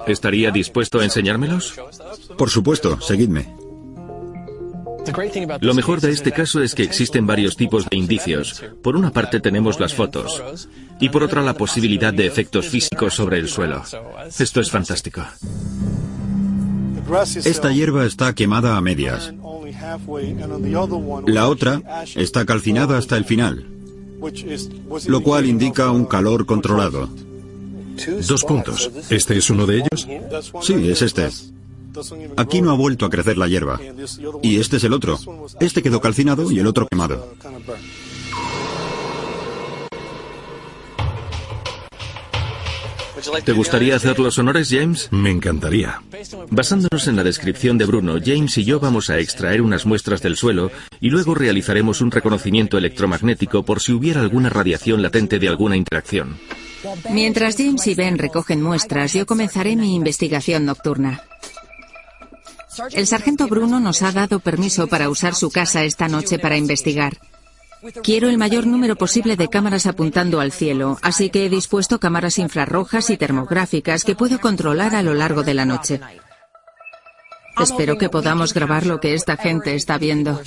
¿Estaría 0.07 0.51
dispuesto 0.51 0.99
a 0.99 1.03
enseñármelos? 1.03 1.79
Por 2.37 2.49
supuesto, 2.49 2.99
seguidme. 2.99 3.53
Lo 5.61 5.73
mejor 5.73 5.99
de 5.99 6.11
este 6.11 6.31
caso 6.31 6.61
es 6.61 6.75
que 6.75 6.83
existen 6.83 7.25
varios 7.25 7.55
tipos 7.55 7.89
de 7.89 7.97
indicios. 7.97 8.63
Por 8.83 8.95
una 8.95 9.11
parte 9.11 9.39
tenemos 9.39 9.79
las 9.79 9.93
fotos 9.93 10.67
y 10.99 11.09
por 11.09 11.23
otra 11.23 11.41
la 11.41 11.55
posibilidad 11.55 12.13
de 12.13 12.27
efectos 12.27 12.67
físicos 12.67 13.13
sobre 13.13 13.39
el 13.39 13.49
suelo. 13.49 13.83
Esto 14.37 14.61
es 14.61 14.69
fantástico. 14.69 15.23
Esta 17.45 17.71
hierba 17.71 18.05
está 18.05 18.33
quemada 18.33 18.77
a 18.77 18.81
medias. 18.81 19.33
La 21.27 21.47
otra 21.47 22.05
está 22.15 22.45
calcinada 22.45 22.97
hasta 22.97 23.17
el 23.17 23.25
final, 23.25 23.67
lo 25.07 25.23
cual 25.23 25.45
indica 25.45 25.91
un 25.91 26.05
calor 26.05 26.45
controlado. 26.45 27.09
Dos 28.27 28.43
puntos. 28.43 28.91
¿Este 29.09 29.37
es 29.37 29.49
uno 29.49 29.65
de 29.65 29.77
ellos? 29.77 30.07
Sí, 30.61 30.89
es 30.89 31.01
este. 31.01 31.29
Aquí 32.37 32.61
no 32.61 32.71
ha 32.71 32.75
vuelto 32.75 33.05
a 33.05 33.09
crecer 33.09 33.37
la 33.37 33.47
hierba. 33.47 33.79
Y 34.41 34.59
este 34.59 34.77
es 34.77 34.83
el 34.83 34.93
otro. 34.93 35.19
Este 35.59 35.83
quedó 35.83 35.99
calcinado 35.99 36.51
y 36.51 36.59
el 36.59 36.67
otro 36.67 36.87
quemado. 36.87 37.33
¿Te 43.43 43.51
gustaría 43.51 43.95
hacer 43.95 44.19
los 44.19 44.37
honores, 44.39 44.69
James? 44.71 45.09
Me 45.11 45.31
encantaría. 45.31 46.01
Basándonos 46.49 47.07
en 47.07 47.15
la 47.15 47.23
descripción 47.23 47.77
de 47.77 47.85
Bruno, 47.85 48.15
James 48.23 48.57
y 48.57 48.63
yo 48.63 48.79
vamos 48.79 49.09
a 49.09 49.19
extraer 49.19 49.61
unas 49.61 49.85
muestras 49.85 50.21
del 50.21 50.35
suelo 50.37 50.71
y 50.99 51.09
luego 51.09 51.35
realizaremos 51.35 52.01
un 52.01 52.11
reconocimiento 52.11 52.77
electromagnético 52.77 53.63
por 53.63 53.81
si 53.81 53.93
hubiera 53.93 54.21
alguna 54.21 54.49
radiación 54.49 55.01
latente 55.01 55.39
de 55.39 55.47
alguna 55.47 55.75
interacción. 55.75 56.37
Mientras 57.11 57.57
James 57.57 57.85
y 57.87 57.95
Ben 57.95 58.17
recogen 58.17 58.61
muestras, 58.61 59.13
yo 59.13 59.25
comenzaré 59.25 59.75
mi 59.75 59.95
investigación 59.95 60.65
nocturna. 60.65 61.21
El 62.93 63.05
sargento 63.05 63.47
Bruno 63.47 63.79
nos 63.79 64.01
ha 64.01 64.11
dado 64.11 64.39
permiso 64.39 64.87
para 64.87 65.09
usar 65.09 65.35
su 65.35 65.51
casa 65.51 65.83
esta 65.83 66.07
noche 66.07 66.39
para 66.39 66.57
investigar. 66.57 67.17
Quiero 68.03 68.29
el 68.29 68.37
mayor 68.37 68.67
número 68.67 68.95
posible 68.95 69.35
de 69.35 69.47
cámaras 69.47 69.87
apuntando 69.87 70.39
al 70.39 70.51
cielo, 70.51 70.97
así 71.01 71.29
que 71.29 71.45
he 71.45 71.49
dispuesto 71.49 71.99
cámaras 71.99 72.37
infrarrojas 72.37 73.09
y 73.09 73.17
termográficas 73.17 74.03
que 74.03 74.15
puedo 74.15 74.39
controlar 74.39 74.95
a 74.95 75.01
lo 75.01 75.13
largo 75.13 75.43
de 75.43 75.53
la 75.53 75.65
noche. 75.65 75.99
Espero 77.59 77.97
que 77.97 78.09
podamos 78.09 78.53
grabar 78.53 78.85
lo 78.85 78.99
que 78.99 79.13
esta 79.13 79.35
gente 79.35 79.75
está 79.75 79.97
viendo. 79.97 80.39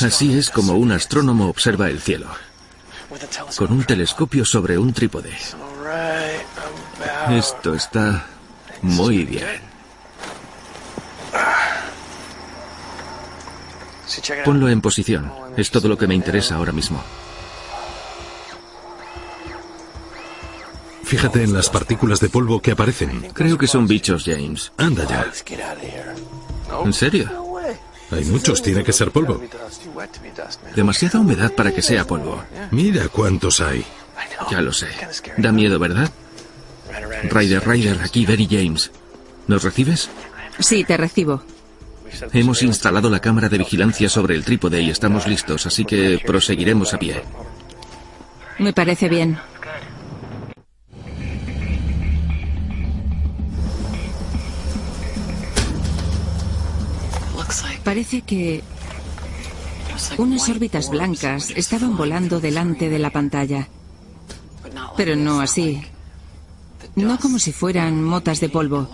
Así 0.00 0.38
es 0.38 0.48
como 0.50 0.74
un 0.74 0.92
astrónomo 0.92 1.48
observa 1.48 1.90
el 1.90 2.00
cielo, 2.00 2.28
con 3.56 3.72
un 3.72 3.84
telescopio 3.84 4.44
sobre 4.44 4.78
un 4.78 4.92
trípode. 4.92 5.32
Esto 7.30 7.74
está 7.74 8.26
muy 8.82 9.24
bien. 9.24 9.60
Ponlo 14.44 14.68
en 14.68 14.80
posición. 14.80 15.32
Es 15.56 15.70
todo 15.70 15.88
lo 15.88 15.96
que 15.96 16.06
me 16.06 16.14
interesa 16.14 16.56
ahora 16.56 16.72
mismo. 16.72 17.02
Fíjate 21.04 21.42
en 21.42 21.52
las 21.52 21.68
partículas 21.70 22.20
de 22.20 22.28
polvo 22.28 22.60
que 22.60 22.70
aparecen. 22.70 23.32
Creo 23.32 23.58
que 23.58 23.66
son 23.66 23.88
bichos, 23.88 24.24
James. 24.24 24.72
Anda 24.76 25.04
ya. 25.08 25.32
¿En 26.84 26.92
serio? 26.92 27.49
Hay 28.10 28.24
muchos, 28.24 28.62
tiene 28.62 28.82
que 28.82 28.92
ser 28.92 29.10
polvo. 29.10 29.40
Demasiada 30.74 31.20
humedad 31.20 31.52
para 31.52 31.72
que 31.72 31.82
sea 31.82 32.06
polvo. 32.06 32.42
Mira 32.70 33.08
cuántos 33.08 33.60
hay. 33.60 33.84
Ya 34.50 34.60
lo 34.60 34.72
sé. 34.72 34.88
Da 35.36 35.52
miedo, 35.52 35.78
¿verdad? 35.78 36.10
Ryder, 37.30 37.66
Ryder, 37.66 38.00
aquí 38.02 38.26
Berry 38.26 38.48
James. 38.50 38.90
¿Nos 39.46 39.62
recibes? 39.62 40.08
Sí, 40.58 40.84
te 40.84 40.96
recibo. 40.96 41.42
Hemos 42.32 42.62
instalado 42.62 43.08
la 43.08 43.20
cámara 43.20 43.48
de 43.48 43.58
vigilancia 43.58 44.08
sobre 44.08 44.34
el 44.34 44.44
trípode 44.44 44.80
y 44.82 44.90
estamos 44.90 45.26
listos, 45.26 45.66
así 45.66 45.84
que 45.84 46.20
proseguiremos 46.24 46.92
a 46.92 46.98
pie. 46.98 47.22
Me 48.58 48.72
parece 48.72 49.08
bien. 49.08 49.38
Parece 57.90 58.22
que 58.22 58.62
unas 60.16 60.48
órbitas 60.48 60.90
blancas 60.90 61.50
estaban 61.56 61.96
volando 61.96 62.38
delante 62.38 62.88
de 62.88 63.00
la 63.00 63.10
pantalla. 63.10 63.66
Pero 64.96 65.16
no 65.16 65.40
así. 65.40 65.82
No 66.94 67.18
como 67.18 67.40
si 67.40 67.50
fueran 67.50 68.04
motas 68.04 68.38
de 68.38 68.48
polvo. 68.48 68.88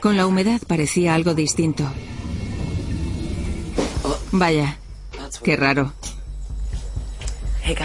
Con 0.00 0.16
la 0.16 0.28
humedad 0.28 0.60
parecía 0.68 1.16
algo 1.16 1.34
distinto. 1.34 1.84
Vaya, 4.30 4.78
qué 5.42 5.56
raro. 5.56 5.92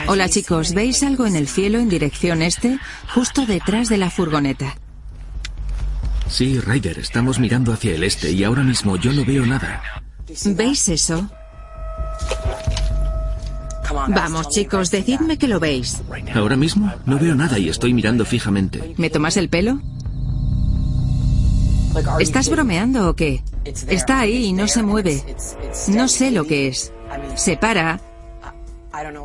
Hola 0.06 0.30
chicos, 0.30 0.76
¿veis 0.76 1.02
algo 1.02 1.26
en 1.26 1.36
el 1.36 1.48
cielo 1.48 1.80
en 1.80 1.90
dirección 1.90 2.44
este? 2.44 2.78
Justo 3.16 3.48
detrás 3.48 3.90
de 3.90 3.98
la 3.98 4.12
furgoneta. 4.12 4.76
Sí, 6.30 6.60
Ryder, 6.60 7.00
estamos 7.00 7.40
mirando 7.40 7.74
hacia 7.74 7.96
el 7.96 8.04
este 8.04 8.32
y 8.32 8.44
ahora 8.44 8.62
mismo 8.62 8.98
yo 8.98 9.12
no 9.14 9.26
veo 9.26 9.48
nada. 9.48 10.01
¿Veis 10.46 10.90
eso? 10.90 11.30
Vamos, 14.08 14.50
chicos, 14.50 14.90
decidme 14.90 15.38
que 15.38 15.48
lo 15.48 15.60
veis. 15.60 16.02
¿Ahora 16.34 16.56
mismo? 16.56 16.92
No 17.06 17.20
veo 17.20 17.36
nada 17.36 17.60
y 17.60 17.70
estoy 17.70 17.94
mirando 17.94 18.26
fijamente. 18.26 18.94
¿Me 18.98 19.10
tomas 19.10 19.38
el 19.38 19.50
pelo? 19.50 19.82
¿Estás 22.20 22.50
bromeando 22.50 23.10
o 23.10 23.16
qué? 23.16 23.44
Está 23.66 24.22
ahí 24.22 24.46
y 24.46 24.54
no 24.54 24.68
se 24.68 24.82
mueve. 24.82 25.24
No 25.90 26.08
sé 26.08 26.32
lo 26.32 26.46
que 26.46 26.70
es. 26.70 26.94
Se 27.36 27.58
para 27.58 28.00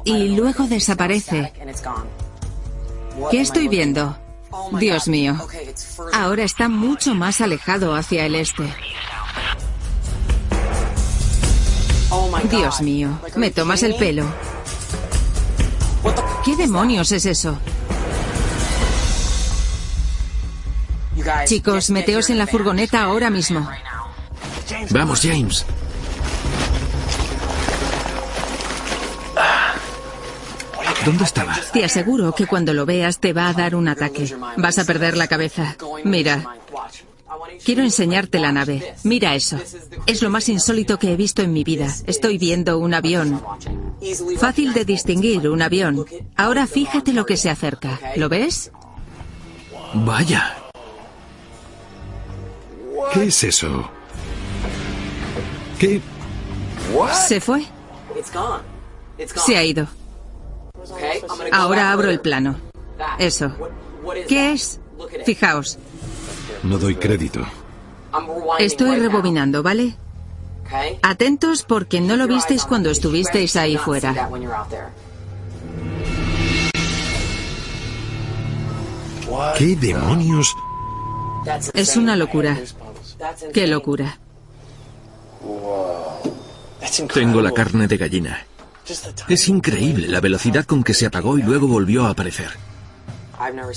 y 0.04 0.36
luego 0.36 0.66
desaparece. 0.66 1.52
¿Qué 3.30 3.40
estoy 3.40 3.68
viendo? 3.68 4.16
Dios 4.78 5.08
mío. 5.08 5.36
Ahora 6.12 6.44
está 6.44 6.68
mucho 6.68 7.14
más 7.14 7.40
alejado 7.40 7.94
hacia 7.94 8.26
el 8.26 8.34
este. 8.34 8.64
Dios 12.48 12.80
mío, 12.80 13.18
¿me 13.36 13.50
tomas 13.50 13.82
el 13.82 13.94
pelo? 13.96 14.24
¿Qué 16.44 16.56
demonios 16.56 17.10
es 17.12 17.26
eso? 17.26 17.58
Chicos, 21.46 21.90
meteos 21.90 22.30
en 22.30 22.38
la 22.38 22.46
furgoneta 22.46 23.02
ahora 23.02 23.30
mismo. 23.30 23.68
Vamos, 24.90 25.20
James. 25.22 25.66
¿Dónde 31.04 31.24
estaba? 31.24 31.56
Te 31.72 31.84
aseguro 31.84 32.32
que 32.32 32.46
cuando 32.46 32.74
lo 32.74 32.84
veas 32.84 33.20
te 33.20 33.32
va 33.32 33.48
a 33.48 33.52
dar 33.52 33.74
un 33.74 33.88
ataque. 33.88 34.34
Vas 34.56 34.78
a 34.78 34.84
perder 34.84 35.16
la 35.16 35.28
cabeza. 35.28 35.76
Mira. 36.04 36.44
Quiero 37.64 37.82
enseñarte 37.82 38.38
la 38.38 38.52
nave. 38.52 38.94
Mira 39.04 39.34
eso. 39.34 39.58
Es 40.06 40.22
lo 40.22 40.30
más 40.30 40.48
insólito 40.48 40.98
que 40.98 41.12
he 41.12 41.16
visto 41.16 41.42
en 41.42 41.52
mi 41.52 41.64
vida. 41.64 41.94
Estoy 42.06 42.38
viendo 42.38 42.78
un 42.78 42.94
avión. 42.94 43.42
Fácil 44.38 44.72
de 44.72 44.84
distinguir, 44.84 45.48
un 45.48 45.62
avión. 45.62 46.04
Ahora 46.36 46.66
fíjate 46.66 47.12
lo 47.12 47.26
que 47.26 47.36
se 47.36 47.50
acerca. 47.50 47.98
¿Lo 48.16 48.28
ves? 48.28 48.70
Vaya. 49.94 50.56
¿Qué 53.12 53.24
es 53.24 53.44
eso? 53.44 53.90
¿Qué? 55.78 56.00
Se 57.28 57.40
fue. 57.40 57.64
Se 59.46 59.56
ha 59.56 59.64
ido. 59.64 59.86
Ahora 61.52 61.92
abro 61.92 62.10
el 62.10 62.20
plano. 62.20 62.56
Eso. 63.18 63.52
¿Qué 64.28 64.52
es? 64.52 64.80
Fijaos. 65.24 65.78
No 66.62 66.78
doy 66.78 66.96
crédito. 66.96 67.40
Estoy 68.58 68.98
rebobinando, 68.98 69.62
¿vale? 69.62 69.96
Atentos 71.02 71.62
porque 71.62 72.00
no 72.00 72.16
lo 72.16 72.26
visteis 72.26 72.64
cuando 72.64 72.90
estuvisteis 72.90 73.56
ahí 73.56 73.76
fuera. 73.76 74.28
¿Qué 79.58 79.76
demonios? 79.76 80.54
Es 81.74 81.96
una 81.96 82.16
locura. 82.16 82.58
Qué 83.52 83.66
locura. 83.66 84.18
Tengo 87.12 87.40
la 87.40 87.52
carne 87.52 87.86
de 87.86 87.96
gallina. 87.96 88.46
Es 89.28 89.48
increíble 89.48 90.08
la 90.08 90.20
velocidad 90.20 90.64
con 90.64 90.82
que 90.82 90.94
se 90.94 91.06
apagó 91.06 91.38
y 91.38 91.42
luego 91.42 91.66
volvió 91.66 92.06
a 92.06 92.10
aparecer. 92.10 92.65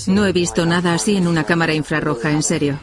No 0.06 0.26
he 0.26 0.32
visto 0.32 0.66
nada 0.66 0.94
así 0.94 1.16
en 1.16 1.26
una 1.26 1.44
cámara 1.44 1.74
infrarroja, 1.74 2.30
en 2.30 2.42
serio. 2.42 2.78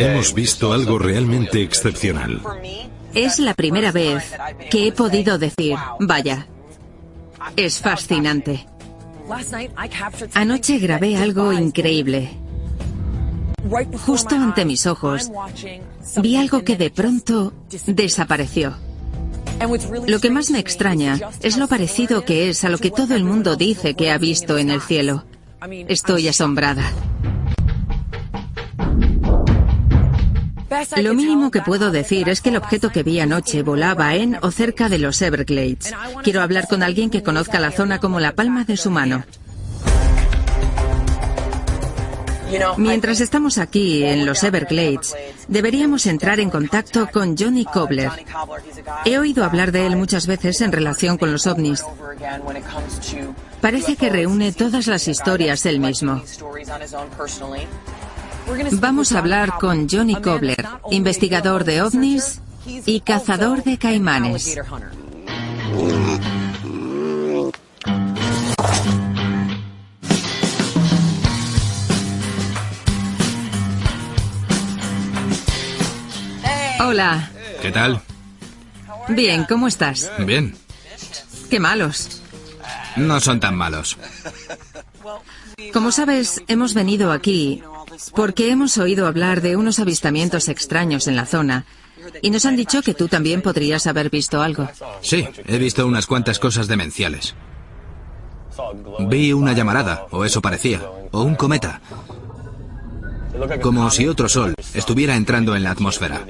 Hemos 0.00 0.32
visto 0.32 0.72
algo 0.72 0.98
realmente 0.98 1.62
excepcional. 1.62 2.40
Es 3.14 3.38
la 3.38 3.54
primera 3.54 3.92
vez 3.92 4.32
que 4.70 4.86
he 4.86 4.92
podido 4.92 5.38
decir, 5.38 5.76
vaya, 5.98 6.46
es 7.56 7.80
fascinante. 7.80 8.66
Anoche 10.34 10.78
grabé 10.78 11.16
algo 11.16 11.52
increíble. 11.52 12.30
Justo 14.06 14.34
ante 14.34 14.64
mis 14.64 14.86
ojos, 14.86 15.30
vi 16.16 16.36
algo 16.36 16.64
que 16.64 16.76
de 16.76 16.90
pronto 16.90 17.52
desapareció. 17.86 18.76
Lo 20.06 20.20
que 20.20 20.30
más 20.30 20.50
me 20.50 20.58
extraña 20.58 21.18
es 21.42 21.58
lo 21.58 21.68
parecido 21.68 22.24
que 22.24 22.48
es 22.48 22.64
a 22.64 22.70
lo 22.70 22.78
que 22.78 22.90
todo 22.90 23.14
el 23.14 23.24
mundo 23.24 23.56
dice 23.56 23.94
que 23.94 24.10
ha 24.10 24.18
visto 24.18 24.56
en 24.56 24.70
el 24.70 24.80
cielo. 24.80 25.24
Estoy 25.88 26.28
asombrada. 26.28 26.90
Lo 30.96 31.14
mínimo 31.14 31.50
que 31.50 31.62
puedo 31.62 31.90
decir 31.90 32.28
es 32.28 32.40
que 32.40 32.50
el 32.50 32.56
objeto 32.56 32.90
que 32.90 33.02
vi 33.02 33.18
anoche 33.20 33.62
volaba 33.62 34.14
en 34.14 34.38
o 34.42 34.50
cerca 34.50 34.88
de 34.88 34.98
los 34.98 35.20
Everglades. 35.22 35.92
Quiero 36.22 36.42
hablar 36.42 36.68
con 36.68 36.82
alguien 36.82 37.10
que 37.10 37.22
conozca 37.22 37.58
la 37.58 37.72
zona 37.72 37.98
como 37.98 38.20
la 38.20 38.32
palma 38.32 38.64
de 38.64 38.76
su 38.76 38.90
mano. 38.90 39.24
Mientras 42.76 43.20
estamos 43.20 43.58
aquí 43.58 44.04
en 44.04 44.26
los 44.26 44.42
Everglades, 44.42 45.14
deberíamos 45.48 46.06
entrar 46.06 46.40
en 46.40 46.50
contacto 46.50 47.08
con 47.12 47.36
Johnny 47.36 47.64
Cobbler. 47.64 48.10
He 49.04 49.18
oído 49.18 49.44
hablar 49.44 49.72
de 49.72 49.86
él 49.86 49.96
muchas 49.96 50.26
veces 50.26 50.60
en 50.60 50.72
relación 50.72 51.16
con 51.16 51.32
los 51.32 51.46
ovnis. 51.46 51.84
Parece 53.60 53.96
que 53.96 54.10
reúne 54.10 54.52
todas 54.52 54.86
las 54.86 55.06
historias 55.06 55.64
él 55.66 55.80
mismo. 55.80 56.22
Vamos 58.72 59.12
a 59.12 59.18
hablar 59.18 59.58
con 59.58 59.88
Johnny 59.88 60.16
Cobbler, 60.16 60.66
investigador 60.90 61.64
de 61.64 61.82
ovnis 61.82 62.40
y 62.66 63.00
cazador 63.00 63.62
de 63.62 63.78
caimanes. 63.78 64.58
Hola. 76.80 77.30
¿Qué 77.62 77.70
tal? 77.70 78.00
Bien, 79.08 79.44
¿cómo 79.48 79.68
estás? 79.68 80.10
Bien. 80.18 80.56
Qué 81.48 81.60
malos. 81.60 82.22
No 82.96 83.20
son 83.20 83.38
tan 83.38 83.54
malos. 83.54 83.96
Como 85.72 85.92
sabes, 85.92 86.42
hemos 86.48 86.74
venido 86.74 87.12
aquí 87.12 87.62
porque 88.14 88.50
hemos 88.50 88.78
oído 88.78 89.06
hablar 89.06 89.40
de 89.40 89.56
unos 89.56 89.78
avistamientos 89.78 90.48
extraños 90.48 91.06
en 91.06 91.16
la 91.16 91.26
zona 91.26 91.64
y 92.22 92.30
nos 92.30 92.46
han 92.46 92.56
dicho 92.56 92.82
que 92.82 92.94
tú 92.94 93.08
también 93.08 93.42
podrías 93.42 93.86
haber 93.86 94.10
visto 94.10 94.42
algo. 94.42 94.68
Sí, 95.02 95.26
he 95.46 95.58
visto 95.58 95.86
unas 95.86 96.06
cuantas 96.06 96.38
cosas 96.38 96.68
demenciales. 96.68 97.34
Vi 99.00 99.32
una 99.32 99.52
llamarada, 99.52 100.06
o 100.10 100.24
eso 100.24 100.42
parecía, 100.42 100.82
o 101.10 101.22
un 101.22 101.34
cometa. 101.34 101.80
Como 103.62 103.90
si 103.90 104.06
otro 104.06 104.28
sol 104.28 104.54
estuviera 104.74 105.16
entrando 105.16 105.56
en 105.56 105.62
la 105.62 105.70
atmósfera. 105.70 106.26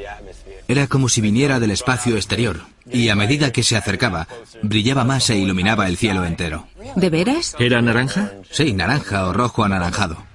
Era 0.69 0.87
como 0.87 1.09
si 1.09 1.21
viniera 1.21 1.59
del 1.59 1.73
espacio 1.73 2.15
exterior, 2.15 2.61
y 2.89 3.09
a 3.09 3.17
medida 3.17 3.51
que 3.51 3.65
se 3.65 3.77
acercaba, 3.77 4.29
brillaba 4.63 5.05
más 5.05 5.29
e 5.31 5.37
iluminaba 5.37 5.89
el 5.89 5.97
cielo 5.97 6.25
entero. 6.25 6.69
¿De 6.95 7.11
veras? 7.11 7.57
¿Era 7.59 7.83
naranja? 7.83 8.33
Sí, 8.51 8.73
naranja 8.73 9.27
o 9.27 9.33
rojo 9.33 9.65
anaranjado. 9.65 10.30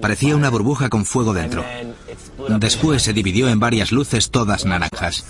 Parecía 0.00 0.36
una 0.36 0.50
burbuja 0.50 0.88
con 0.88 1.04
fuego 1.04 1.32
dentro. 1.32 1.64
Después 2.58 3.02
se 3.02 3.12
dividió 3.12 3.48
en 3.48 3.60
varias 3.60 3.92
luces 3.92 4.30
todas 4.30 4.64
naranjas. 4.64 5.24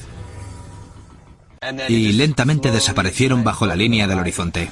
Y 1.89 2.12
lentamente 2.12 2.70
desaparecieron 2.70 3.42
bajo 3.44 3.66
la 3.66 3.76
línea 3.76 4.06
del 4.06 4.18
horizonte. 4.18 4.70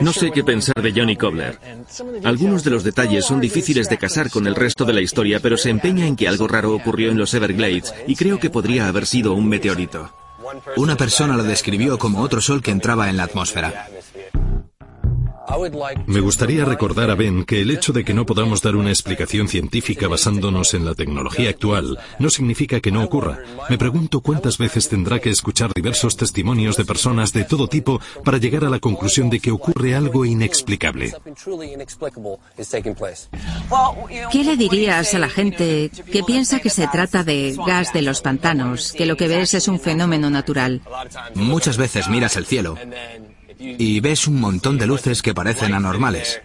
No 0.00 0.12
sé 0.12 0.30
qué 0.30 0.44
pensar 0.44 0.80
de 0.80 0.92
Johnny 0.92 1.16
Cobbler. 1.16 1.58
Algunos 2.24 2.62
de 2.64 2.70
los 2.70 2.84
detalles 2.84 3.24
son 3.24 3.40
difíciles 3.40 3.88
de 3.88 3.98
casar 3.98 4.30
con 4.30 4.46
el 4.46 4.54
resto 4.54 4.84
de 4.84 4.92
la 4.92 5.00
historia, 5.00 5.40
pero 5.40 5.56
se 5.56 5.70
empeña 5.70 6.06
en 6.06 6.16
que 6.16 6.28
algo 6.28 6.46
raro 6.46 6.74
ocurrió 6.74 7.10
en 7.10 7.18
los 7.18 7.34
Everglades 7.34 7.92
y 8.06 8.14
creo 8.14 8.38
que 8.38 8.50
podría 8.50 8.86
haber 8.88 9.06
sido 9.06 9.34
un 9.34 9.48
meteorito. 9.48 10.10
Una 10.76 10.96
persona 10.96 11.36
lo 11.36 11.42
describió 11.42 11.98
como 11.98 12.22
otro 12.22 12.40
sol 12.40 12.62
que 12.62 12.70
entraba 12.70 13.10
en 13.10 13.16
la 13.16 13.24
atmósfera. 13.24 13.88
Me 16.06 16.20
gustaría 16.20 16.64
recordar 16.64 17.10
a 17.10 17.14
Ben 17.14 17.44
que 17.44 17.60
el 17.60 17.70
hecho 17.70 17.92
de 17.92 18.04
que 18.04 18.14
no 18.14 18.26
podamos 18.26 18.60
dar 18.62 18.76
una 18.76 18.90
explicación 18.90 19.48
científica 19.48 20.08
basándonos 20.08 20.74
en 20.74 20.84
la 20.84 20.94
tecnología 20.94 21.50
actual 21.50 21.98
no 22.18 22.30
significa 22.30 22.80
que 22.80 22.90
no 22.90 23.02
ocurra. 23.02 23.38
Me 23.68 23.78
pregunto 23.78 24.20
cuántas 24.20 24.58
veces 24.58 24.88
tendrá 24.88 25.18
que 25.18 25.30
escuchar 25.30 25.72
diversos 25.74 26.16
testimonios 26.16 26.76
de 26.76 26.84
personas 26.84 27.32
de 27.32 27.44
todo 27.44 27.68
tipo 27.68 28.00
para 28.24 28.38
llegar 28.38 28.64
a 28.64 28.70
la 28.70 28.78
conclusión 28.78 29.30
de 29.30 29.40
que 29.40 29.50
ocurre 29.50 29.94
algo 29.94 30.24
inexplicable. 30.24 31.14
¿Qué 34.30 34.44
le 34.44 34.56
dirías 34.56 35.14
a 35.14 35.18
la 35.18 35.28
gente 35.28 35.90
que 36.10 36.22
piensa 36.22 36.60
que 36.60 36.70
se 36.70 36.88
trata 36.88 37.24
de 37.24 37.56
gas 37.66 37.92
de 37.92 38.02
los 38.02 38.20
pantanos, 38.20 38.92
que 38.92 39.06
lo 39.06 39.16
que 39.16 39.28
ves 39.28 39.54
es 39.54 39.68
un 39.68 39.80
fenómeno 39.80 40.30
natural? 40.30 40.82
Muchas 41.34 41.76
veces 41.76 42.08
miras 42.08 42.36
el 42.36 42.46
cielo 42.46 42.76
y 43.58 44.00
ves 44.00 44.26
un 44.26 44.40
montón 44.40 44.78
de 44.78 44.86
luces 44.86 45.22
que 45.22 45.34
parecen 45.34 45.74
anormales. 45.74 46.40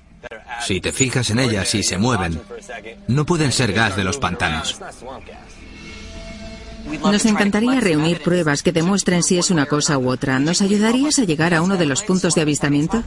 Si 0.65 0.79
te 0.79 0.91
fijas 0.91 1.29
en 1.29 1.39
ellas 1.39 1.73
y 1.75 1.83
se 1.83 1.97
mueven, 1.97 2.39
no 3.07 3.25
pueden 3.25 3.51
ser 3.51 3.73
gas 3.73 3.95
de 3.95 4.03
los 4.03 4.17
pantanos. 4.17 4.79
Nos 7.01 7.25
encantaría 7.25 7.79
reunir 7.79 8.21
pruebas 8.21 8.61
que 8.61 8.71
demuestren 8.71 9.23
si 9.23 9.37
es 9.37 9.51
una 9.51 9.65
cosa 9.65 9.97
u 9.97 10.09
otra. 10.09 10.39
¿Nos 10.39 10.61
ayudarías 10.61 11.19
a 11.19 11.23
llegar 11.23 11.53
a 11.53 11.61
uno 11.61 11.77
de 11.77 11.85
los 11.85 12.03
puntos 12.03 12.35
de 12.35 12.41
avistamiento? 12.41 13.03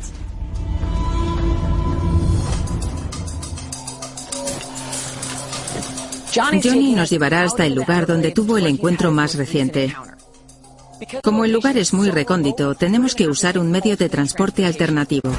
Johnny 6.34 6.94
nos 6.94 7.08
llevará 7.08 7.44
hasta 7.44 7.64
el 7.64 7.74
lugar 7.74 8.06
donde 8.06 8.30
tuvo 8.30 8.58
el 8.58 8.66
encuentro 8.66 9.10
más 9.10 9.36
reciente. 9.36 9.94
Como 11.22 11.44
el 11.44 11.52
lugar 11.52 11.76
es 11.76 11.92
muy 11.92 12.10
recóndito, 12.10 12.74
tenemos 12.74 13.14
que 13.14 13.28
usar 13.28 13.58
un 13.58 13.70
medio 13.70 13.96
de 13.96 14.08
transporte 14.08 14.64
alternativo. 14.64 15.30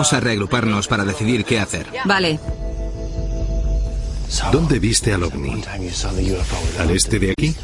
Vamos 0.00 0.14
a 0.14 0.20
reagruparnos 0.20 0.88
para 0.88 1.04
decidir 1.04 1.44
qué 1.44 1.60
hacer. 1.60 1.86
Vale. 2.06 2.40
¿Dónde 4.50 4.78
viste 4.78 5.12
al 5.12 5.24
ovni? 5.24 5.62
¿Al 6.78 6.90
este 6.90 7.18
de 7.18 7.32
aquí? 7.32 7.54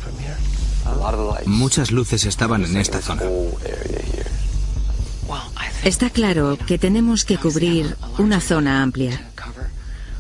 Muchas 1.46 1.92
luces 1.92 2.26
estaban 2.26 2.62
en 2.66 2.76
esta 2.76 3.00
zona. 3.00 3.22
Está 5.82 6.10
claro 6.10 6.58
que 6.58 6.76
tenemos 6.76 7.24
que 7.24 7.38
cubrir 7.38 7.96
una 8.18 8.42
zona 8.42 8.82
amplia. 8.82 9.18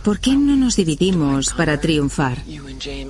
¿Por 0.02 0.18
qué 0.18 0.36
no 0.36 0.56
nos 0.56 0.76
dividimos 0.76 1.52
para 1.52 1.82
triunfar? 1.82 2.38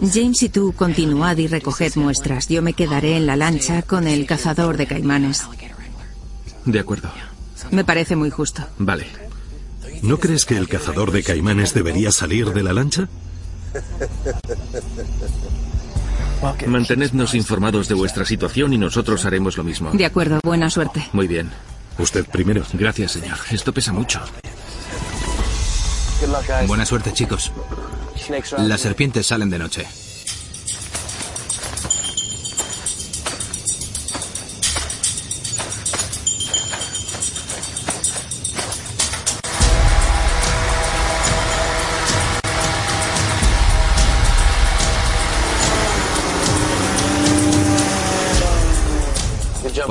James 0.02 0.42
y 0.42 0.48
tú 0.48 0.72
continuad 0.72 1.36
y 1.36 1.46
recoged 1.46 1.94
muestras. 1.94 2.48
Yo 2.48 2.60
me 2.60 2.72
quedaré 2.72 3.16
en 3.16 3.26
la 3.26 3.36
lancha 3.36 3.82
con 3.82 4.08
el 4.08 4.26
cazador 4.26 4.76
de 4.76 4.88
caimanes. 4.88 5.44
De 6.64 6.80
acuerdo. 6.80 7.08
Me 7.70 7.84
parece 7.84 8.16
muy 8.16 8.30
justo. 8.30 8.62
Vale. 8.78 9.06
¿No 10.02 10.18
crees 10.18 10.44
que 10.44 10.56
el 10.56 10.68
cazador 10.68 11.10
de 11.10 11.22
caimanes 11.22 11.74
debería 11.74 12.12
salir 12.12 12.52
de 12.52 12.62
la 12.62 12.72
lancha? 12.72 13.08
Mantenednos 16.66 17.34
informados 17.34 17.88
de 17.88 17.94
vuestra 17.94 18.24
situación 18.24 18.72
y 18.72 18.78
nosotros 18.78 19.24
haremos 19.24 19.56
lo 19.56 19.64
mismo. 19.64 19.90
De 19.92 20.04
acuerdo, 20.04 20.40
buena 20.44 20.70
suerte. 20.70 21.06
Muy 21.12 21.26
bien. 21.26 21.50
Usted 21.98 22.26
primero. 22.26 22.62
Gracias, 22.74 23.12
señor. 23.12 23.38
Esto 23.50 23.72
pesa 23.72 23.92
mucho. 23.92 24.20
Buena 26.66 26.84
suerte, 26.84 27.12
chicos. 27.12 27.52
Las 28.58 28.80
serpientes 28.80 29.26
salen 29.26 29.50
de 29.50 29.58
noche. 29.58 29.86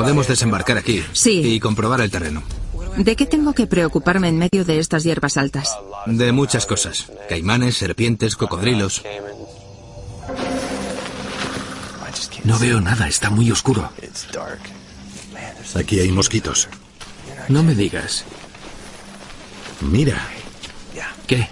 Podemos 0.06 0.28
desembarcar 0.28 0.78
aquí 0.78 1.04
Sí. 1.14 1.42
y 1.56 1.60
comprobar 1.60 2.00
el 2.00 2.12
terreno. 2.12 2.44
¿De 2.96 3.16
qué 3.16 3.26
tengo 3.26 3.54
que 3.54 3.66
preocuparme 3.66 4.28
en 4.28 4.38
medio 4.38 4.64
de 4.64 4.78
estas 4.78 5.04
hierbas 5.04 5.36
altas? 5.36 5.76
De 6.06 6.32
muchas 6.32 6.68
cosas. 6.68 7.08
Caimanes, 7.28 7.76
serpientes, 7.78 8.36
cocodrilos. 8.36 9.02
No 12.44 12.60
veo 12.60 12.80
nada, 12.82 13.08
está 13.08 13.32
muy 13.32 13.50
oscuro. 13.50 13.90
Aquí 15.74 16.00
hay 16.00 16.12
mosquitos. 16.12 16.68
No 17.50 17.64
me 17.64 17.74
digas. 17.74 18.26
Mira. 19.82 20.22
¿Qué? 21.26 21.50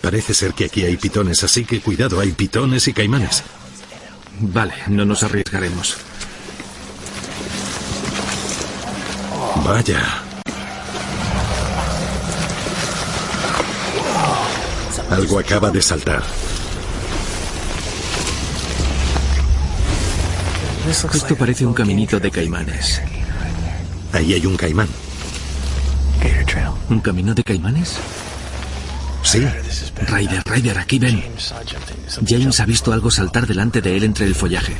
Parece 0.00 0.34
ser 0.34 0.54
que 0.54 0.66
aquí 0.66 0.84
hay 0.84 0.96
pitones, 0.96 1.42
así 1.42 1.64
que 1.64 1.80
cuidado, 1.80 2.20
hay 2.20 2.30
pitones 2.30 2.86
y 2.86 2.92
caimanes. 2.92 3.42
Vale, 4.38 4.74
no 4.86 5.04
nos 5.04 5.24
arriesgaremos. 5.24 5.96
Vaya. 9.56 10.22
Algo 15.10 15.38
acaba 15.38 15.70
de 15.70 15.82
saltar. 15.82 16.22
Esto 20.88 21.36
parece 21.36 21.66
un 21.66 21.74
caminito 21.74 22.18
de 22.18 22.30
caimanes. 22.30 23.02
Ahí 24.12 24.32
hay 24.32 24.46
un 24.46 24.56
caimán. 24.56 24.88
¿Un 26.88 27.00
camino 27.00 27.34
de 27.34 27.44
caimanes? 27.44 27.98
Sí. 29.22 29.46
Ryder, 30.06 30.42
Ryder, 30.46 30.78
aquí 30.78 30.98
ven. 30.98 31.22
James 32.26 32.60
ha 32.60 32.64
visto 32.64 32.92
algo 32.92 33.10
saltar 33.10 33.46
delante 33.46 33.82
de 33.82 33.96
él 33.96 34.04
entre 34.04 34.24
el 34.24 34.34
follaje. 34.34 34.76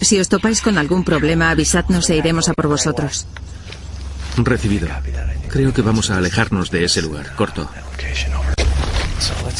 Si 0.00 0.18
os 0.18 0.28
topáis 0.28 0.60
con 0.60 0.76
algún 0.76 1.04
problema, 1.04 1.50
avisadnos 1.50 2.08
e 2.10 2.16
iremos 2.16 2.48
a 2.48 2.54
por 2.54 2.68
vosotros. 2.68 3.26
Recibido. 4.36 4.88
Creo 5.48 5.72
que 5.72 5.82
vamos 5.82 6.10
a 6.10 6.16
alejarnos 6.16 6.70
de 6.70 6.84
ese 6.84 7.02
lugar. 7.02 7.34
Corto. 7.36 7.68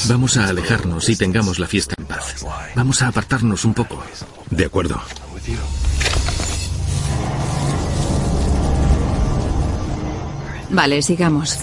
Vamos 0.07 0.37
a 0.37 0.49
alejarnos 0.49 1.09
y 1.09 1.17
tengamos 1.17 1.59
la 1.59 1.67
fiesta 1.67 1.95
en 1.99 2.07
paz. 2.07 2.45
Vamos 2.75 3.03
a 3.03 3.09
apartarnos 3.09 3.65
un 3.65 3.75
poco. 3.75 4.03
De 4.51 4.65
acuerdo. 4.65 5.01
Vale, 10.71 11.03
sigamos. 11.03 11.59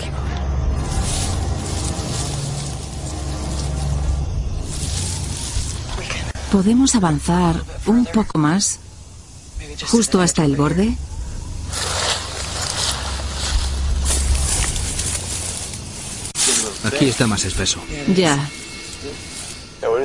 ¿Podemos 6.52 6.96
avanzar 6.96 7.62
un 7.86 8.06
poco 8.06 8.38
más? 8.38 8.80
Justo 9.86 10.22
hasta 10.22 10.46
el 10.46 10.56
borde. 10.56 10.98
Aquí 16.88 17.10
está 17.10 17.28
más 17.28 17.44
espeso. 17.44 17.80
Ya. 18.16 18.50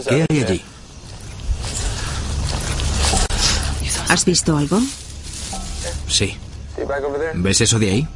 ¿Qué 0.08 0.26
hay 0.28 0.42
allí? 0.42 0.62
¿Has 4.08 4.24
visto 4.24 4.56
algo? 4.56 4.80
Sí. 6.08 6.36
¿Ves 7.34 7.60
eso 7.60 7.78
de 7.78 7.90
ahí? 7.90 8.08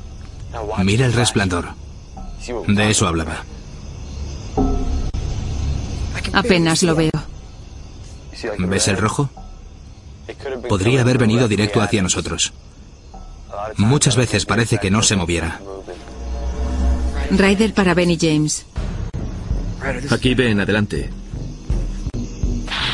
Mira 0.85 1.07
el 1.07 1.13
resplandor. 1.13 1.69
De 2.67 2.91
eso 2.91 3.07
hablaba. 3.07 3.45
Apenas 6.33 6.83
lo 6.83 6.95
veo. 6.95 7.11
¿Ves 8.59 8.89
el 8.89 8.99
rojo? 8.99 9.31
Podría 10.69 11.03
haber 11.03 11.19
venido 11.19 11.49
directo 11.49 11.81
hacia 11.81 12.03
nosotros. 12.03 12.53
Muchas 13.77 14.17
veces 14.17 14.45
parece 14.45 14.79
que 14.79 14.91
no 14.91 15.03
se 15.03 15.17
moviera. 15.17 15.61
Ryder 17.31 17.75
para 17.75 17.95
Benny 17.95 18.19
James. 18.21 18.67
Aquí 20.11 20.35
ven, 20.35 20.61
adelante. 20.61 21.11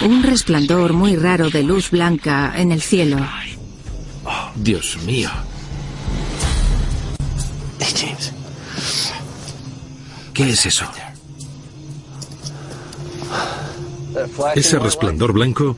Un 0.04 0.22
resplandor 0.22 0.92
muy 0.92 1.16
raro 1.16 1.50
de 1.50 1.62
luz 1.62 1.90
blanca 1.90 2.52
en 2.56 2.72
el 2.72 2.82
cielo. 2.82 3.18
Dios 4.56 4.98
mío. 5.04 5.30
¿Qué 10.34 10.50
es 10.50 10.66
eso? 10.66 10.86
Ese 14.54 14.78
resplandor 14.78 15.32
blanco... 15.32 15.76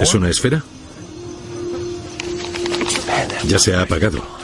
¿Es 0.00 0.14
una 0.14 0.28
esfera? 0.28 0.62
Ya 3.46 3.58
se 3.58 3.74
ha 3.74 3.82
apagado. 3.82 4.41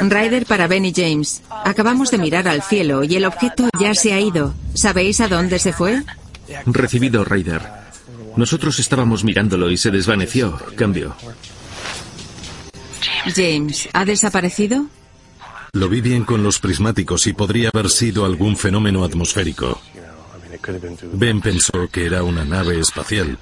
Ryder 0.00 0.46
para 0.46 0.66
Benny 0.66 0.92
James. 0.94 1.42
Acabamos 1.64 2.10
de 2.10 2.18
mirar 2.18 2.48
al 2.48 2.62
cielo 2.62 3.04
y 3.04 3.16
el 3.16 3.24
objeto 3.24 3.68
ya 3.78 3.94
se 3.94 4.12
ha 4.12 4.20
ido. 4.20 4.54
¿Sabéis 4.74 5.20
a 5.20 5.28
dónde 5.28 5.58
se 5.58 5.72
fue? 5.72 6.02
Recibido, 6.66 7.24
Ryder. 7.24 7.62
Nosotros 8.36 8.78
estábamos 8.78 9.24
mirándolo 9.24 9.70
y 9.70 9.76
se 9.76 9.90
desvaneció. 9.90 10.58
Cambio. 10.76 11.16
James, 13.34 13.88
¿ha 13.92 14.04
desaparecido? 14.04 14.86
Lo 15.72 15.88
vi 15.88 16.00
bien 16.00 16.24
con 16.24 16.42
los 16.42 16.58
prismáticos 16.58 17.26
y 17.26 17.32
podría 17.32 17.70
haber 17.72 17.90
sido 17.90 18.24
algún 18.24 18.56
fenómeno 18.56 19.04
atmosférico. 19.04 19.80
Ben 21.12 21.40
pensó 21.40 21.88
que 21.90 22.06
era 22.06 22.22
una 22.22 22.44
nave 22.44 22.80
espacial, 22.80 23.38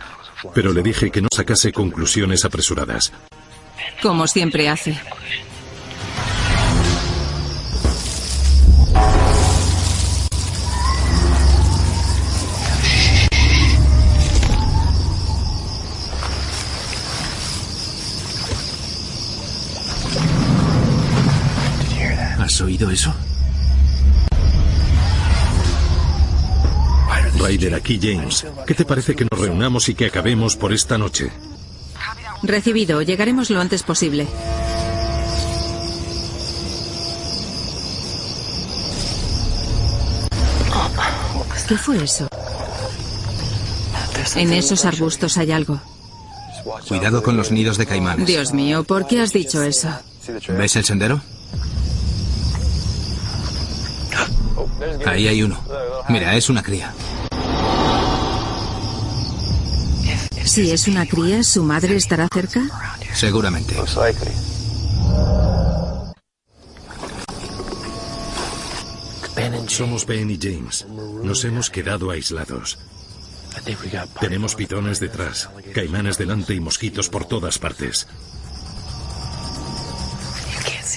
pero 0.55 0.73
le 0.73 0.83
dije 0.83 1.11
que 1.11 1.23
no 1.23 1.29
sacase 1.33 1.73
conclusiones 1.73 2.45
apresuradas. 2.45 3.13
Como 4.03 4.27
siempre 4.27 4.69
hace. 4.69 4.99
¿Has 22.55 22.61
oído 22.61 22.89
eso? 22.89 23.13
Ryder, 27.37 27.75
aquí 27.75 27.99
James. 28.01 28.47
¿Qué 28.65 28.75
te 28.75 28.85
parece 28.85 29.17
que 29.17 29.27
nos 29.29 29.41
reunamos 29.41 29.89
y 29.89 29.97
que 29.97 30.07
acabemos 30.07 30.55
por 30.55 30.73
esta 30.73 30.97
noche? 30.97 31.33
Recibido. 32.45 33.03
Llegaremos 33.03 33.51
lo 33.51 33.61
antes 33.61 33.83
posible. 33.83 34.29
¿Qué 41.67 41.77
fue 41.77 42.05
eso? 42.05 42.29
En 44.37 44.53
esos 44.53 44.85
arbustos 44.85 45.39
hay 45.39 45.51
algo. 45.51 45.81
Cuidado 46.87 47.21
con 47.21 47.37
los 47.37 47.51
nidos 47.51 47.79
de 47.79 47.87
caimanes. 47.87 48.29
Dios 48.29 48.53
mío, 48.53 48.85
¿por 48.85 49.09
qué 49.09 49.21
has 49.21 49.33
dicho 49.33 49.61
eso? 49.61 49.89
¿Ves 50.57 50.77
el 50.77 50.85
sendero? 50.85 51.21
Ahí 55.07 55.29
hay 55.29 55.43
uno. 55.43 55.61
Mira, 56.09 56.35
es 56.37 56.49
una 56.49 56.63
cría. 56.63 56.93
Si 60.45 60.71
es 60.71 60.87
una 60.89 61.07
cría, 61.07 61.43
¿su 61.43 61.63
madre 61.63 61.97
estará 61.97 62.29
cerca? 62.33 62.63
Seguramente. 63.13 63.75
Somos 69.69 70.07
Ben 70.07 70.31
y 70.31 70.39
James. 70.41 70.87
Nos 71.23 71.45
hemos 71.45 71.71
quedado 71.71 72.11
aislados. 72.11 72.79
Tenemos 74.21 74.55
pitones 74.55 75.01
detrás, 75.01 75.49
caimanes 75.75 76.19
delante 76.19 76.55
y 76.55 76.61
mosquitos 76.61 77.09
por 77.09 77.25
todas 77.25 77.59
partes. 77.59 78.07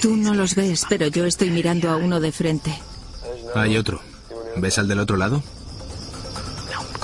Tú 0.01 0.15
no 0.15 0.33
los 0.35 0.53
ves, 0.53 0.85
pero 0.87 1.07
yo 1.07 1.25
estoy 1.25 1.49
mirando 1.49 1.89
a 1.89 1.95
uno 1.95 2.19
de 2.19 2.31
frente. 2.31 2.71
Hay 3.55 3.77
otro. 3.77 4.01
¿Ves 4.57 4.77
al 4.77 4.87
del 4.87 4.99
otro 4.99 5.17
lado? 5.17 5.43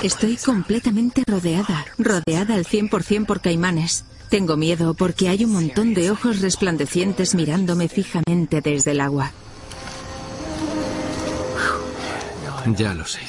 Estoy 0.01 0.37
completamente 0.37 1.23
rodeada, 1.25 1.85
rodeada 1.97 2.55
al 2.55 2.65
100% 2.65 3.25
por 3.25 3.41
caimanes. 3.41 4.03
Tengo 4.29 4.57
miedo 4.57 4.93
porque 4.95 5.29
hay 5.29 5.45
un 5.45 5.53
montón 5.53 5.93
de 5.93 6.11
ojos 6.11 6.41
resplandecientes 6.41 7.35
mirándome 7.35 7.87
fijamente 7.87 8.61
desde 8.61 8.91
el 8.91 9.01
agua. 9.01 9.31
Ya 12.75 12.93
lo 12.93 13.05
sé. 13.05 13.19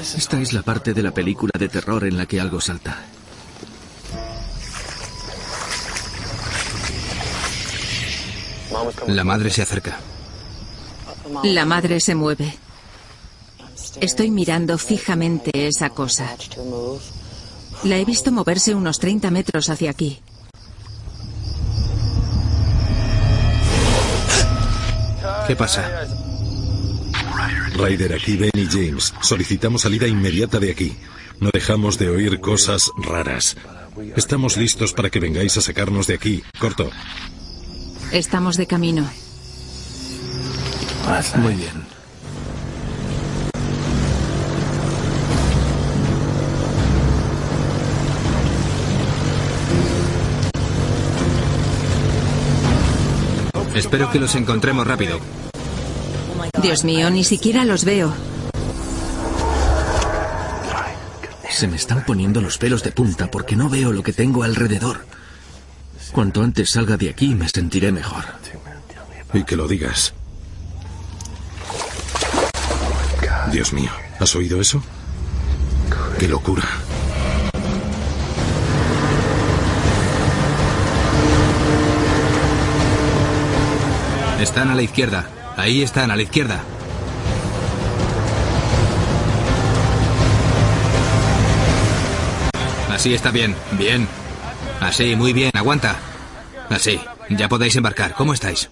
Esta 0.00 0.40
es 0.40 0.52
la 0.52 0.62
parte 0.62 0.94
de 0.94 1.02
la 1.02 1.10
película 1.12 1.52
de 1.58 1.68
terror 1.68 2.04
en 2.04 2.16
la 2.16 2.26
que 2.26 2.40
algo 2.40 2.60
salta. 2.60 3.04
La 9.06 9.24
madre 9.24 9.50
se 9.50 9.62
acerca. 9.62 9.98
La 11.44 11.64
madre 11.64 12.00
se 12.00 12.14
mueve. 12.14 12.54
Estoy 14.00 14.30
mirando 14.30 14.78
fijamente 14.78 15.66
esa 15.66 15.90
cosa. 15.90 16.36
La 17.84 17.96
he 17.96 18.04
visto 18.04 18.30
moverse 18.30 18.74
unos 18.74 18.98
30 18.98 19.30
metros 19.30 19.68
hacia 19.70 19.90
aquí. 19.90 20.20
¿Qué 25.46 25.56
pasa? 25.56 26.06
Ryder, 27.74 28.14
aquí 28.14 28.36
Ben 28.36 28.50
y 28.54 28.66
James. 28.66 29.14
Solicitamos 29.20 29.82
salida 29.82 30.06
inmediata 30.06 30.58
de 30.58 30.70
aquí. 30.70 30.96
No 31.40 31.50
dejamos 31.52 31.98
de 31.98 32.10
oír 32.10 32.40
cosas 32.40 32.90
raras. 32.96 33.56
Estamos 34.16 34.56
listos 34.56 34.92
para 34.92 35.10
que 35.10 35.20
vengáis 35.20 35.56
a 35.56 35.60
sacarnos 35.60 36.06
de 36.06 36.14
aquí. 36.14 36.42
Corto. 36.58 36.90
Estamos 38.12 38.56
de 38.56 38.66
camino. 38.66 39.08
Muy 41.36 41.54
bien. 41.54 42.00
Espero 53.74 54.10
que 54.10 54.18
los 54.18 54.34
encontremos 54.34 54.86
rápido. 54.86 55.18
Dios 56.62 56.84
mío, 56.84 57.10
ni 57.10 57.24
siquiera 57.24 57.64
los 57.64 57.84
veo. 57.84 58.12
Se 61.48 61.66
me 61.66 61.76
están 61.76 62.04
poniendo 62.04 62.40
los 62.40 62.58
pelos 62.58 62.82
de 62.82 62.92
punta 62.92 63.30
porque 63.30 63.56
no 63.56 63.68
veo 63.68 63.92
lo 63.92 64.02
que 64.02 64.12
tengo 64.12 64.42
alrededor. 64.42 65.06
Cuanto 66.12 66.42
antes 66.42 66.70
salga 66.70 66.96
de 66.96 67.10
aquí 67.10 67.34
me 67.34 67.48
sentiré 67.48 67.92
mejor. 67.92 68.24
Y 69.32 69.44
que 69.44 69.56
lo 69.56 69.68
digas. 69.68 70.14
Dios 73.52 73.72
mío, 73.72 73.90
¿has 74.20 74.36
oído 74.36 74.60
eso? 74.60 74.82
¡Qué 76.18 76.28
locura! 76.28 76.62
Están 84.40 84.70
a 84.70 84.74
la 84.74 84.82
izquierda. 84.82 85.28
Ahí 85.56 85.82
están, 85.82 86.10
a 86.10 86.16
la 86.16 86.22
izquierda. 86.22 86.62
Así 92.90 93.14
está 93.14 93.30
bien, 93.30 93.54
bien. 93.72 94.06
Así, 94.80 95.16
muy 95.16 95.32
bien, 95.32 95.50
aguanta. 95.54 95.96
Así, 96.68 97.00
ya 97.28 97.48
podéis 97.48 97.76
embarcar. 97.76 98.14
¿Cómo 98.14 98.32
estáis? 98.32 98.70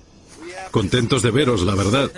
Contentos 0.70 1.22
de 1.22 1.30
veros, 1.30 1.62
la 1.62 1.74
verdad. 1.74 2.10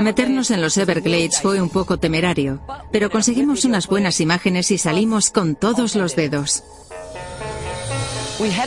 Meternos 0.00 0.50
en 0.50 0.62
los 0.62 0.76
Everglades 0.76 1.40
fue 1.40 1.60
un 1.60 1.68
poco 1.68 1.98
temerario, 1.98 2.60
pero 2.90 3.10
conseguimos 3.10 3.64
unas 3.64 3.86
buenas 3.86 4.20
imágenes 4.20 4.70
y 4.70 4.78
salimos 4.78 5.30
con 5.30 5.54
todos 5.54 5.94
los 5.94 6.16
dedos. 6.16 6.64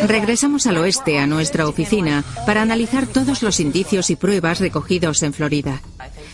Regresamos 0.07 0.65
al 0.65 0.77
oeste, 0.77 1.19
a 1.19 1.27
nuestra 1.27 1.67
oficina, 1.67 2.23
para 2.45 2.61
analizar 2.61 3.05
todos 3.07 3.43
los 3.43 3.59
indicios 3.59 4.09
y 4.09 4.15
pruebas 4.15 4.59
recogidos 4.59 5.23
en 5.23 5.33
Florida. 5.33 5.81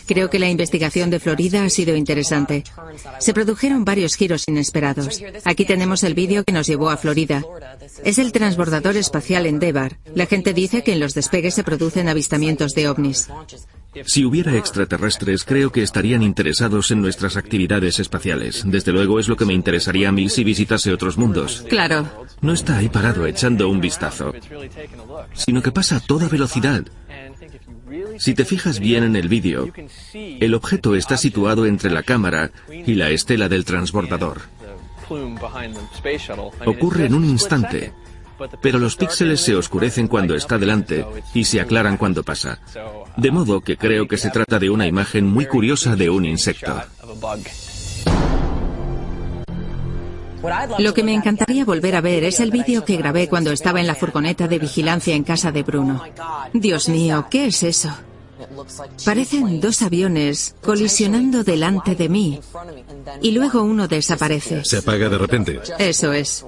Creo 0.06 0.28
que 0.30 0.38
la 0.38 0.50
investigación 0.50 1.10
de 1.10 1.18
Florida 1.18 1.64
ha 1.64 1.70
sido 1.70 1.96
interesante. 1.96 2.64
Se 3.18 3.32
produjeron 3.32 3.84
varios 3.84 4.16
giros 4.16 4.44
inesperados. 4.46 5.22
Aquí 5.44 5.64
tenemos 5.64 6.04
el 6.04 6.14
vídeo 6.14 6.44
que 6.44 6.52
nos 6.52 6.66
llevó 6.66 6.90
a 6.90 6.96
Florida. 6.96 7.42
Es 8.04 8.18
el 8.18 8.30
transbordador 8.30 8.96
espacial 8.96 9.46
Endeavour. 9.46 9.96
La 10.14 10.26
gente 10.26 10.52
dice 10.52 10.82
que 10.82 10.92
en 10.92 11.00
los 11.00 11.14
despegues 11.14 11.54
se 11.54 11.64
producen 11.64 12.08
avistamientos 12.08 12.74
de 12.74 12.88
ovnis. 12.88 13.28
Si 14.04 14.24
hubiera 14.24 14.56
extraterrestres, 14.56 15.44
creo 15.44 15.70
que 15.70 15.82
estarían 15.82 16.22
interesados 16.22 16.90
en 16.90 17.00
nuestras 17.00 17.36
actividades 17.36 18.00
espaciales. 18.00 18.62
Desde 18.66 18.92
luego 18.92 19.18
es 19.18 19.28
lo 19.28 19.36
que 19.36 19.44
me 19.44 19.54
interesaría 19.54 20.08
a 20.08 20.12
mí 20.12 20.28
si 20.28 20.44
visitase 20.44 20.92
otros 20.92 21.16
mundos. 21.16 21.64
Claro. 21.68 22.08
No 22.40 22.52
está 22.52 22.78
ahí 22.78 22.88
parado 22.88 23.26
echando 23.26 23.68
un 23.68 23.80
vistazo, 23.80 24.34
sino 25.32 25.62
que 25.62 25.72
pasa 25.72 25.96
a 25.96 26.00
toda 26.00 26.28
velocidad. 26.28 26.84
Si 28.18 28.34
te 28.34 28.44
fijas 28.44 28.80
bien 28.80 29.04
en 29.04 29.16
el 29.16 29.28
vídeo, 29.28 29.70
el 30.12 30.54
objeto 30.54 30.94
está 30.94 31.16
situado 31.16 31.66
entre 31.66 31.90
la 31.90 32.02
cámara 32.02 32.50
y 32.68 32.94
la 32.94 33.10
estela 33.10 33.48
del 33.48 33.64
transbordador. 33.64 34.42
Ocurre 36.64 37.06
en 37.06 37.14
un 37.14 37.24
instante, 37.24 37.92
pero 38.60 38.78
los 38.78 38.96
píxeles 38.96 39.40
se 39.40 39.54
oscurecen 39.54 40.08
cuando 40.08 40.34
está 40.34 40.58
delante 40.58 41.04
y 41.32 41.44
se 41.44 41.60
aclaran 41.60 41.96
cuando 41.96 42.22
pasa. 42.22 42.58
De 43.16 43.30
modo 43.30 43.60
que 43.60 43.76
creo 43.76 44.08
que 44.08 44.16
se 44.16 44.30
trata 44.30 44.58
de 44.58 44.70
una 44.70 44.86
imagen 44.86 45.26
muy 45.26 45.46
curiosa 45.46 45.96
de 45.96 46.10
un 46.10 46.24
insecto. 46.24 46.80
Lo 50.78 50.92
que 50.92 51.02
me 51.02 51.14
encantaría 51.14 51.64
volver 51.64 51.96
a 51.96 52.00
ver 52.00 52.24
es 52.24 52.40
el 52.40 52.50
vídeo 52.50 52.84
que 52.84 52.96
grabé 52.96 53.28
cuando 53.28 53.50
estaba 53.50 53.80
en 53.80 53.86
la 53.86 53.94
furgoneta 53.94 54.46
de 54.46 54.58
vigilancia 54.58 55.14
en 55.14 55.24
casa 55.24 55.52
de 55.52 55.62
Bruno. 55.62 56.02
Dios 56.52 56.88
mío, 56.88 57.26
¿qué 57.30 57.46
es 57.46 57.62
eso? 57.62 57.90
Parecen 59.04 59.60
dos 59.60 59.80
aviones 59.80 60.54
colisionando 60.60 61.44
delante 61.44 61.94
de 61.94 62.08
mí 62.08 62.40
y 63.22 63.30
luego 63.30 63.62
uno 63.62 63.88
desaparece. 63.88 64.64
Se 64.64 64.78
apaga 64.78 65.08
de 65.08 65.18
repente. 65.18 65.60
Eso 65.78 66.12
es. 66.12 66.44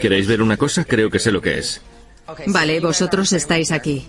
¿Queréis 0.00 0.26
ver 0.26 0.42
una 0.42 0.56
cosa? 0.56 0.84
Creo 0.84 1.10
que 1.10 1.18
sé 1.18 1.30
lo 1.30 1.40
que 1.40 1.58
es. 1.58 1.82
Vale, 2.46 2.80
vosotros 2.80 3.32
estáis 3.32 3.70
aquí. 3.70 4.08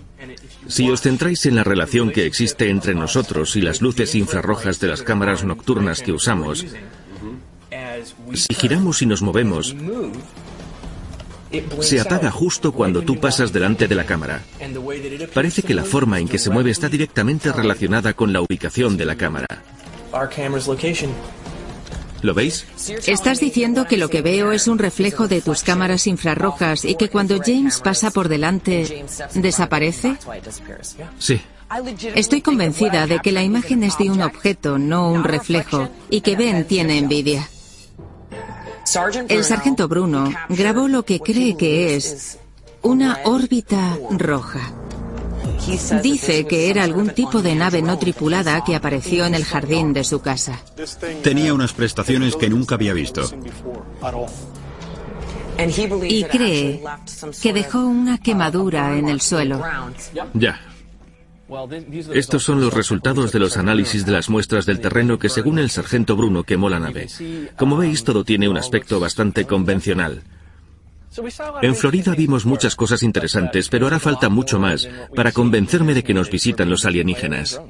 Si 0.68 0.88
os 0.90 1.02
centráis 1.02 1.44
en 1.46 1.54
la 1.56 1.64
relación 1.64 2.10
que 2.10 2.24
existe 2.24 2.70
entre 2.70 2.94
nosotros 2.94 3.56
y 3.56 3.60
las 3.60 3.82
luces 3.82 4.14
infrarrojas 4.14 4.80
de 4.80 4.88
las 4.88 5.02
cámaras 5.02 5.44
nocturnas 5.44 6.00
que 6.00 6.12
usamos, 6.12 6.64
si 8.34 8.54
giramos 8.54 9.02
y 9.02 9.06
nos 9.06 9.20
movemos, 9.20 9.76
se 11.80 12.00
apaga 12.00 12.30
justo 12.30 12.72
cuando 12.72 13.02
tú 13.02 13.20
pasas 13.20 13.52
delante 13.52 13.86
de 13.86 13.94
la 13.94 14.04
cámara. 14.04 14.42
Parece 15.34 15.62
que 15.62 15.74
la 15.74 15.84
forma 15.84 16.18
en 16.18 16.28
que 16.28 16.38
se 16.38 16.50
mueve 16.50 16.70
está 16.70 16.88
directamente 16.88 17.52
relacionada 17.52 18.14
con 18.14 18.32
la 18.32 18.40
ubicación 18.40 18.96
de 18.96 19.04
la 19.04 19.16
cámara. 19.16 19.46
¿Lo 22.22 22.34
veis? 22.34 22.66
¿Estás 23.06 23.40
diciendo 23.40 23.86
que 23.86 23.96
lo 23.96 24.08
que 24.08 24.22
veo 24.22 24.52
es 24.52 24.68
un 24.68 24.78
reflejo 24.78 25.28
de 25.28 25.40
tus 25.40 25.62
cámaras 25.62 26.06
infrarrojas 26.06 26.84
y 26.84 26.96
que 26.96 27.08
cuando 27.08 27.40
James 27.44 27.80
pasa 27.80 28.10
por 28.10 28.28
delante 28.28 29.04
desaparece? 29.34 30.16
Sí. 31.18 31.40
Estoy 32.14 32.42
convencida 32.42 33.06
de 33.06 33.18
que 33.18 33.32
la 33.32 33.42
imagen 33.42 33.82
es 33.82 33.98
de 33.98 34.10
un 34.10 34.22
objeto, 34.22 34.78
no 34.78 35.10
un 35.10 35.24
reflejo, 35.24 35.88
y 36.10 36.20
que 36.20 36.36
Ben 36.36 36.66
tiene 36.66 36.98
envidia. 36.98 37.48
El 39.28 39.44
sargento 39.44 39.88
Bruno 39.88 40.32
grabó 40.48 40.86
lo 40.86 41.04
que 41.04 41.18
cree 41.20 41.56
que 41.56 41.96
es 41.96 42.38
una 42.82 43.18
órbita 43.24 43.98
roja. 44.10 44.72
Dice 46.02 46.46
que 46.46 46.70
era 46.70 46.84
algún 46.84 47.10
tipo 47.10 47.42
de 47.42 47.54
nave 47.54 47.82
no 47.82 47.98
tripulada 47.98 48.62
que 48.64 48.76
apareció 48.76 49.26
en 49.26 49.34
el 49.34 49.44
jardín 49.44 49.92
de 49.92 50.04
su 50.04 50.20
casa. 50.20 50.60
Tenía 51.22 51.54
unas 51.54 51.72
prestaciones 51.72 52.36
que 52.36 52.48
nunca 52.48 52.76
había 52.76 52.92
visto. 52.92 53.22
Y 56.08 56.24
cree 56.24 56.82
que 57.42 57.52
dejó 57.52 57.80
una 57.80 58.18
quemadura 58.18 58.96
en 58.96 59.08
el 59.08 59.20
suelo. 59.20 59.62
Ya. 60.34 60.60
Estos 62.12 62.42
son 62.42 62.60
los 62.60 62.74
resultados 62.74 63.32
de 63.32 63.38
los 63.38 63.56
análisis 63.56 64.04
de 64.04 64.12
las 64.12 64.28
muestras 64.28 64.66
del 64.66 64.80
terreno 64.80 65.18
que 65.18 65.28
según 65.28 65.58
el 65.58 65.70
sargento 65.70 66.16
Bruno 66.16 66.42
quemó 66.42 66.68
la 66.68 66.80
nave. 66.80 67.08
Como 67.56 67.76
veis, 67.76 68.02
todo 68.04 68.24
tiene 68.24 68.48
un 68.48 68.56
aspecto 68.56 68.98
bastante 68.98 69.44
convencional. 69.46 70.22
En 71.62 71.74
Florida 71.74 72.14
vimos 72.14 72.46
muchas 72.46 72.76
cosas 72.76 73.02
interesantes, 73.02 73.68
pero 73.68 73.86
hará 73.86 73.98
falta 73.98 74.28
mucho 74.28 74.58
más 74.58 74.88
para 75.14 75.32
convencerme 75.32 75.94
de 75.94 76.04
que 76.04 76.14
nos 76.14 76.30
visitan 76.30 76.70
los 76.70 76.84
alienígenas. 76.84 77.60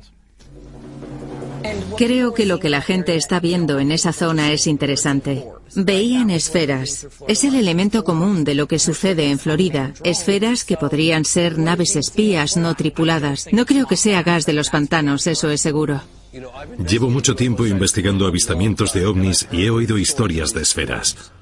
Creo 1.96 2.34
que 2.34 2.46
lo 2.46 2.60
que 2.60 2.68
la 2.68 2.82
gente 2.82 3.16
está 3.16 3.40
viendo 3.40 3.80
en 3.80 3.90
esa 3.90 4.12
zona 4.12 4.52
es 4.52 4.66
interesante. 4.66 5.46
Veían 5.74 6.30
esferas. 6.30 7.08
Es 7.26 7.42
el 7.44 7.54
elemento 7.54 8.04
común 8.04 8.44
de 8.44 8.54
lo 8.54 8.68
que 8.68 8.78
sucede 8.78 9.30
en 9.30 9.38
Florida. 9.38 9.94
Esferas 10.04 10.64
que 10.64 10.76
podrían 10.76 11.24
ser 11.24 11.58
naves 11.58 11.96
espías 11.96 12.56
no 12.56 12.74
tripuladas. 12.74 13.48
No 13.52 13.64
creo 13.64 13.86
que 13.86 13.96
sea 13.96 14.22
gas 14.22 14.46
de 14.46 14.52
los 14.52 14.70
pantanos, 14.70 15.26
eso 15.26 15.50
es 15.50 15.60
seguro. 15.60 16.02
Llevo 16.86 17.08
mucho 17.08 17.34
tiempo 17.34 17.66
investigando 17.66 18.26
avistamientos 18.26 18.92
de 18.92 19.06
ovnis 19.06 19.48
y 19.50 19.64
he 19.64 19.70
oído 19.70 19.96
historias 19.96 20.52
de 20.52 20.62
esferas. 20.62 21.32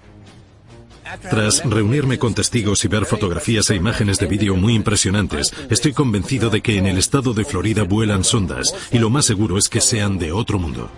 Tras 1.20 1.62
reunirme 1.64 2.18
con 2.18 2.34
testigos 2.34 2.84
y 2.84 2.88
ver 2.88 3.06
fotografías 3.06 3.70
e 3.70 3.76
imágenes 3.76 4.18
de 4.18 4.26
vídeo 4.26 4.56
muy 4.56 4.74
impresionantes, 4.74 5.52
estoy 5.70 5.92
convencido 5.92 6.50
de 6.50 6.60
que 6.60 6.78
en 6.78 6.86
el 6.86 6.98
estado 6.98 7.34
de 7.34 7.44
Florida 7.44 7.82
vuelan 7.84 8.24
sondas 8.24 8.74
y 8.90 8.98
lo 8.98 9.10
más 9.10 9.24
seguro 9.24 9.58
es 9.58 9.68
que 9.68 9.80
sean 9.80 10.18
de 10.18 10.32
otro 10.32 10.58
mundo. 10.58 10.90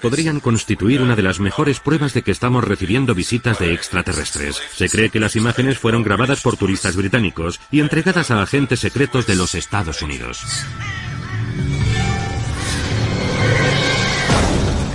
Podrían 0.00 0.40
constituir 0.40 1.02
una 1.02 1.16
de 1.16 1.22
las 1.22 1.40
mejores 1.40 1.80
pruebas 1.80 2.14
de 2.14 2.22
que 2.22 2.30
estamos 2.30 2.64
recibiendo 2.64 3.14
visitas 3.14 3.58
de 3.58 3.72
extraterrestres. 3.72 4.60
Se 4.74 4.88
cree 4.88 5.10
que 5.10 5.20
las 5.20 5.36
imágenes 5.36 5.78
fueron 5.78 6.02
grabadas 6.02 6.40
por 6.40 6.56
turistas 6.56 6.96
británicos 6.96 7.60
y 7.70 7.80
entregadas 7.80 8.30
a 8.30 8.42
agentes 8.42 8.80
secretos 8.80 9.26
de 9.26 9.36
los 9.36 9.54
Estados 9.54 10.02
Unidos. 10.02 10.44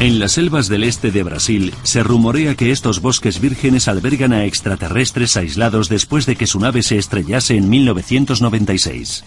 En 0.01 0.17
las 0.17 0.31
selvas 0.31 0.67
del 0.67 0.83
este 0.83 1.11
de 1.11 1.21
Brasil 1.21 1.75
se 1.83 2.01
rumorea 2.01 2.55
que 2.55 2.71
estos 2.71 3.01
bosques 3.01 3.39
vírgenes 3.39 3.87
albergan 3.87 4.33
a 4.33 4.45
extraterrestres 4.45 5.37
aislados 5.37 5.89
después 5.89 6.25
de 6.25 6.35
que 6.35 6.47
su 6.47 6.59
nave 6.59 6.81
se 6.81 6.97
estrellase 6.97 7.55
en 7.55 7.69
1996. 7.69 9.23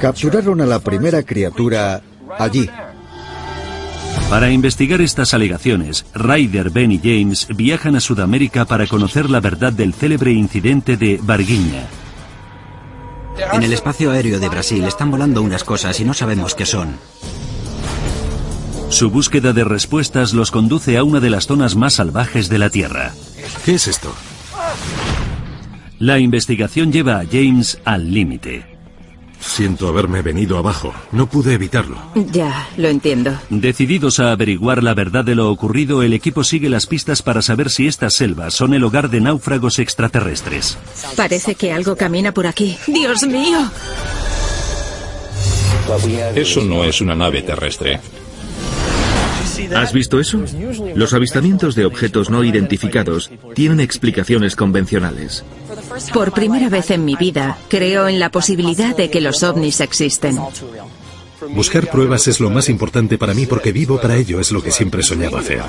Capturaron 0.00 0.62
a 0.62 0.66
la 0.66 0.80
primera 0.80 1.22
criatura 1.22 2.00
allí, 2.38 2.70
para 4.30 4.50
investigar 4.50 5.00
estas 5.00 5.34
alegaciones, 5.34 6.04
Ryder, 6.14 6.70
Ben 6.70 6.92
y 6.92 6.98
James 6.98 7.46
viajan 7.54 7.96
a 7.96 8.00
Sudamérica 8.00 8.64
para 8.64 8.86
conocer 8.86 9.30
la 9.30 9.40
verdad 9.40 9.72
del 9.72 9.94
célebre 9.94 10.32
incidente 10.32 10.96
de 10.96 11.20
Varguiña. 11.22 11.86
En 13.52 13.62
el 13.62 13.72
espacio 13.72 14.10
aéreo 14.10 14.40
de 14.40 14.48
Brasil 14.48 14.84
están 14.84 15.10
volando 15.10 15.42
unas 15.42 15.62
cosas 15.62 16.00
y 16.00 16.04
no 16.04 16.14
sabemos 16.14 16.54
qué 16.54 16.66
son. 16.66 16.96
Su 18.88 19.10
búsqueda 19.10 19.52
de 19.52 19.64
respuestas 19.64 20.32
los 20.32 20.50
conduce 20.50 20.96
a 20.96 21.04
una 21.04 21.20
de 21.20 21.30
las 21.30 21.46
zonas 21.46 21.76
más 21.76 21.94
salvajes 21.94 22.48
de 22.48 22.58
la 22.58 22.70
Tierra. 22.70 23.12
¿Qué 23.64 23.74
es 23.74 23.86
esto? 23.88 24.14
La 25.98 26.18
investigación 26.18 26.92
lleva 26.92 27.20
a 27.20 27.24
James 27.24 27.80
al 27.84 28.12
límite. 28.12 28.75
Siento 29.40 29.88
haberme 29.88 30.22
venido 30.22 30.58
abajo. 30.58 30.92
No 31.12 31.26
pude 31.26 31.54
evitarlo. 31.54 31.96
Ya, 32.32 32.68
lo 32.76 32.88
entiendo. 32.88 33.38
Decididos 33.50 34.18
a 34.20 34.32
averiguar 34.32 34.82
la 34.82 34.94
verdad 34.94 35.24
de 35.24 35.34
lo 35.34 35.50
ocurrido, 35.50 36.02
el 36.02 36.12
equipo 36.12 36.44
sigue 36.44 36.68
las 36.68 36.86
pistas 36.86 37.22
para 37.22 37.42
saber 37.42 37.70
si 37.70 37.86
estas 37.86 38.14
selvas 38.14 38.54
son 38.54 38.74
el 38.74 38.84
hogar 38.84 39.10
de 39.10 39.20
náufragos 39.20 39.78
extraterrestres. 39.78 40.78
Parece 41.16 41.54
que 41.54 41.72
algo 41.72 41.96
camina 41.96 42.32
por 42.32 42.46
aquí. 42.46 42.76
¡Dios 42.86 43.22
mío! 43.26 43.70
Eso 46.34 46.62
no 46.62 46.84
es 46.84 47.00
una 47.00 47.14
nave 47.14 47.42
terrestre. 47.42 48.00
¿Has 49.74 49.92
visto 49.92 50.20
eso? 50.20 50.42
Los 50.94 51.12
avistamientos 51.12 51.74
de 51.74 51.84
objetos 51.84 52.30
no 52.30 52.44
identificados 52.44 53.30
tienen 53.54 53.80
explicaciones 53.80 54.56
convencionales. 54.56 55.44
Por 56.12 56.32
primera 56.32 56.68
vez 56.68 56.90
en 56.90 57.04
mi 57.04 57.16
vida, 57.16 57.58
creo 57.68 58.08
en 58.08 58.18
la 58.18 58.30
posibilidad 58.30 58.96
de 58.96 59.10
que 59.10 59.20
los 59.20 59.42
ovnis 59.42 59.80
existen. 59.80 60.38
Buscar 61.50 61.90
pruebas 61.90 62.28
es 62.28 62.40
lo 62.40 62.50
más 62.50 62.68
importante 62.68 63.18
para 63.18 63.34
mí 63.34 63.46
porque 63.46 63.72
vivo 63.72 64.00
para 64.00 64.16
ello, 64.16 64.40
es 64.40 64.52
lo 64.52 64.62
que 64.62 64.70
siempre 64.70 65.00
he 65.00 65.04
soñado 65.04 65.38
hacer. 65.38 65.62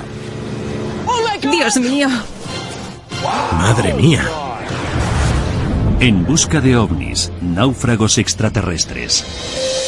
¡Dios 1.42 1.76
mío! 1.76 2.08
¡Madre 3.52 3.94
mía! 3.94 4.28
En 6.00 6.24
busca 6.24 6.60
de 6.60 6.76
ovnis, 6.76 7.32
náufragos 7.40 8.18
extraterrestres. 8.18 9.87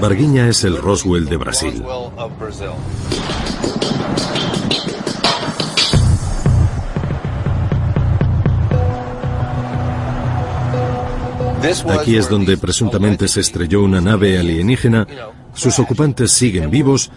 Varguinha 0.00 0.48
es 0.48 0.64
el 0.64 0.76
Roswell 0.78 1.26
de 1.26 1.36
Brasil. 1.36 1.82
Aquí 11.90 12.16
es 12.16 12.28
donde 12.28 12.56
presuntamente 12.56 13.28
se 13.28 13.40
estrelló 13.40 13.82
una 13.82 14.00
nave 14.00 14.38
alienígena, 14.38 15.06
sus 15.54 15.78
ocupantes 15.78 16.32
siguen 16.32 16.70
vivos 16.70 17.10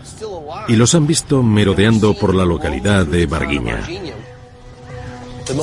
y 0.68 0.76
los 0.76 0.96
han 0.96 1.08
visto 1.08 1.42
merodeando 1.44 2.14
por 2.14 2.36
la 2.36 2.44
localidad 2.44 3.06
de 3.06 3.26
Varguinha. 3.26 3.88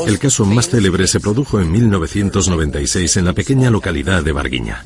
El 0.06 0.18
caso 0.18 0.44
más 0.46 0.68
célebre 0.68 1.06
se 1.06 1.20
produjo 1.20 1.60
en 1.60 1.70
1996 1.70 3.16
en 3.18 3.24
la 3.26 3.32
pequeña 3.32 3.70
localidad 3.70 4.22
de 4.22 4.32
Varguinha. 4.32 4.84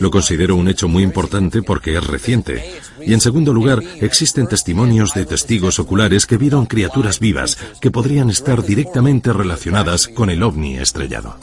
Lo 0.00 0.10
considero 0.10 0.56
un 0.56 0.68
hecho 0.68 0.88
muy 0.88 1.02
importante 1.02 1.62
porque 1.62 1.96
es 1.96 2.06
reciente. 2.06 2.80
Y 3.04 3.14
en 3.14 3.20
segundo 3.20 3.52
lugar, 3.52 3.82
existen 4.00 4.46
testimonios 4.46 5.14
de 5.14 5.26
testigos 5.26 5.78
oculares 5.78 6.26
que 6.26 6.36
vieron 6.36 6.66
criaturas 6.66 7.18
vivas 7.20 7.58
que 7.80 7.90
podrían 7.90 8.30
estar 8.30 8.62
directamente 8.64 9.32
relacionadas 9.32 10.08
con 10.08 10.30
el 10.30 10.42
ovni 10.42 10.76
estrellado. 10.76 11.36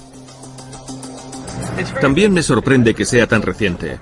También 2.00 2.34
me 2.34 2.43
sorprende 2.43 2.93
que 2.93 3.06
sea 3.06 3.27
tan 3.27 3.42
reciente. 3.42 4.00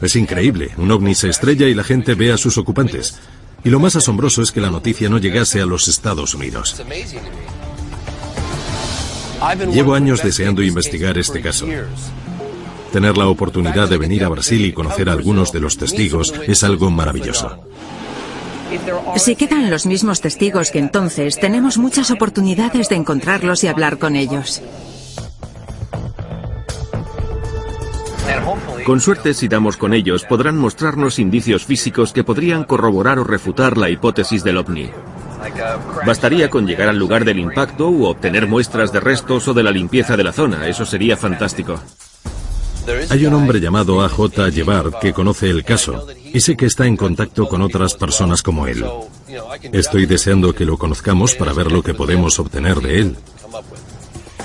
Es 0.00 0.16
increíble. 0.16 0.72
Un 0.76 0.90
ovni 0.90 1.14
se 1.14 1.28
estrella 1.28 1.66
y 1.66 1.74
la 1.74 1.84
gente 1.84 2.14
ve 2.14 2.32
a 2.32 2.36
sus 2.36 2.58
ocupantes. 2.58 3.18
Y 3.64 3.70
lo 3.70 3.80
más 3.80 3.96
asombroso 3.96 4.42
es 4.42 4.52
que 4.52 4.60
la 4.60 4.70
noticia 4.70 5.08
no 5.08 5.18
llegase 5.18 5.62
a 5.62 5.66
los 5.66 5.88
Estados 5.88 6.34
Unidos. 6.34 6.82
Llevo 9.72 9.94
años 9.94 10.22
deseando 10.22 10.62
investigar 10.62 11.16
este 11.16 11.40
caso. 11.40 11.66
Tener 12.94 13.18
la 13.18 13.26
oportunidad 13.26 13.88
de 13.88 13.98
venir 13.98 14.22
a 14.22 14.28
Brasil 14.28 14.64
y 14.64 14.72
conocer 14.72 15.08
a 15.08 15.14
algunos 15.14 15.50
de 15.50 15.58
los 15.58 15.76
testigos 15.76 16.32
es 16.46 16.62
algo 16.62 16.92
maravilloso. 16.92 17.58
Si 19.16 19.34
quedan 19.34 19.68
los 19.68 19.84
mismos 19.84 20.20
testigos 20.20 20.70
que 20.70 20.78
entonces, 20.78 21.40
tenemos 21.40 21.76
muchas 21.76 22.12
oportunidades 22.12 22.88
de 22.88 22.94
encontrarlos 22.94 23.64
y 23.64 23.66
hablar 23.66 23.98
con 23.98 24.14
ellos. 24.14 24.62
Con 28.86 29.00
suerte, 29.00 29.34
si 29.34 29.48
damos 29.48 29.76
con 29.76 29.92
ellos, 29.92 30.24
podrán 30.24 30.56
mostrarnos 30.56 31.18
indicios 31.18 31.64
físicos 31.64 32.12
que 32.12 32.22
podrían 32.22 32.62
corroborar 32.62 33.18
o 33.18 33.24
refutar 33.24 33.76
la 33.76 33.90
hipótesis 33.90 34.44
del 34.44 34.58
ovni. 34.58 34.88
Bastaría 36.06 36.48
con 36.48 36.64
llegar 36.64 36.88
al 36.88 36.98
lugar 36.98 37.24
del 37.24 37.40
impacto 37.40 37.88
u 37.88 38.04
obtener 38.04 38.46
muestras 38.46 38.92
de 38.92 39.00
restos 39.00 39.48
o 39.48 39.52
de 39.52 39.64
la 39.64 39.72
limpieza 39.72 40.16
de 40.16 40.22
la 40.22 40.32
zona. 40.32 40.68
Eso 40.68 40.86
sería 40.86 41.16
fantástico. 41.16 41.80
Hay 43.10 43.26
un 43.26 43.34
hombre 43.34 43.60
llamado 43.60 44.02
AJ 44.02 44.50
Llevar 44.50 44.98
que 45.00 45.12
conoce 45.12 45.50
el 45.50 45.64
caso 45.64 46.06
y 46.32 46.40
sé 46.40 46.56
que 46.56 46.66
está 46.66 46.86
en 46.86 46.96
contacto 46.96 47.48
con 47.48 47.62
otras 47.62 47.94
personas 47.94 48.42
como 48.42 48.66
él. 48.66 48.84
Estoy 49.72 50.06
deseando 50.06 50.54
que 50.54 50.64
lo 50.64 50.76
conozcamos 50.76 51.34
para 51.34 51.52
ver 51.52 51.72
lo 51.72 51.82
que 51.82 51.94
podemos 51.94 52.38
obtener 52.38 52.80
de 52.80 53.00
él. 53.00 53.16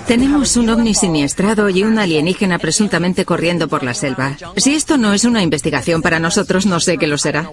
Tenemos 0.07 0.57
un 0.57 0.69
ovni 0.69 0.95
siniestrado 0.95 1.69
y 1.69 1.83
un 1.83 1.99
alienígena 1.99 2.57
presuntamente 2.57 3.25
corriendo 3.25 3.67
por 3.67 3.83
la 3.83 3.93
selva. 3.93 4.37
Si 4.55 4.73
esto 4.73 4.97
no 4.97 5.13
es 5.13 5.23
una 5.23 5.43
investigación 5.43 6.01
para 6.01 6.19
nosotros, 6.19 6.65
no 6.65 6.79
sé 6.79 6.97
qué 6.97 7.05
lo 7.05 7.17
será. 7.17 7.49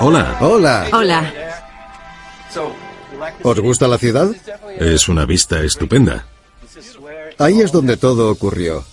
Hola. 0.00 0.36
Hola. 0.40 0.86
Hola. 0.92 1.47
¿Os 3.42 3.60
gusta 3.60 3.88
la 3.88 3.98
ciudad? 3.98 4.30
Es 4.78 5.08
una 5.08 5.24
vista 5.24 5.62
estupenda. 5.62 6.26
Ahí 7.38 7.60
es 7.60 7.72
donde 7.72 7.96
todo 7.96 8.30
ocurrió. 8.30 8.84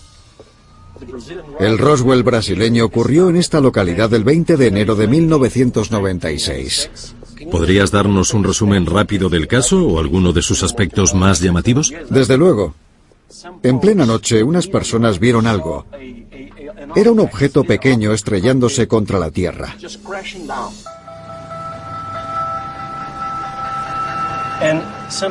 El 1.59 1.77
Roswell 1.77 2.23
brasileño 2.23 2.85
ocurrió 2.85 3.29
en 3.29 3.35
esta 3.35 3.59
localidad 3.59 4.13
el 4.13 4.23
20 4.23 4.55
de 4.55 4.67
enero 4.67 4.95
de 4.95 5.07
1996. 5.07 6.89
¿Podrías 7.51 7.91
darnos 7.91 8.33
un 8.33 8.43
resumen 8.43 8.85
rápido 8.85 9.29
del 9.29 9.47
caso 9.47 9.85
o 9.85 9.99
alguno 9.99 10.31
de 10.31 10.41
sus 10.41 10.63
aspectos 10.63 11.13
más 11.13 11.41
llamativos? 11.41 11.93
Desde 12.09 12.37
luego. 12.37 12.73
En 13.61 13.79
plena 13.79 14.05
noche 14.05 14.41
unas 14.43 14.67
personas 14.67 15.19
vieron 15.19 15.47
algo. 15.47 15.85
Era 16.95 17.11
un 17.11 17.19
objeto 17.19 17.63
pequeño 17.63 18.13
estrellándose 18.13 18.87
contra 18.87 19.19
la 19.19 19.31
Tierra. 19.31 19.75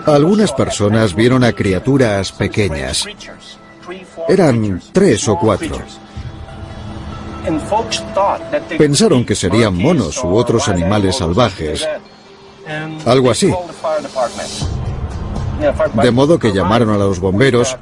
Algunas 0.06 0.52
personas 0.52 1.14
vieron 1.14 1.44
a 1.44 1.52
criaturas 1.52 2.32
pequeñas. 2.32 3.04
Eran 4.28 4.80
tres 4.92 5.28
o 5.28 5.36
cuatro. 5.36 5.78
Pensaron 8.78 9.24
que 9.24 9.34
serían 9.34 9.76
monos 9.76 10.22
u 10.24 10.34
otros 10.34 10.68
animales 10.68 11.16
salvajes. 11.16 11.86
Algo 13.04 13.30
así. 13.30 13.52
De 16.02 16.10
modo 16.10 16.38
que 16.38 16.52
llamaron 16.52 16.90
a 16.90 16.96
los 16.96 17.20
bomberos, 17.20 17.76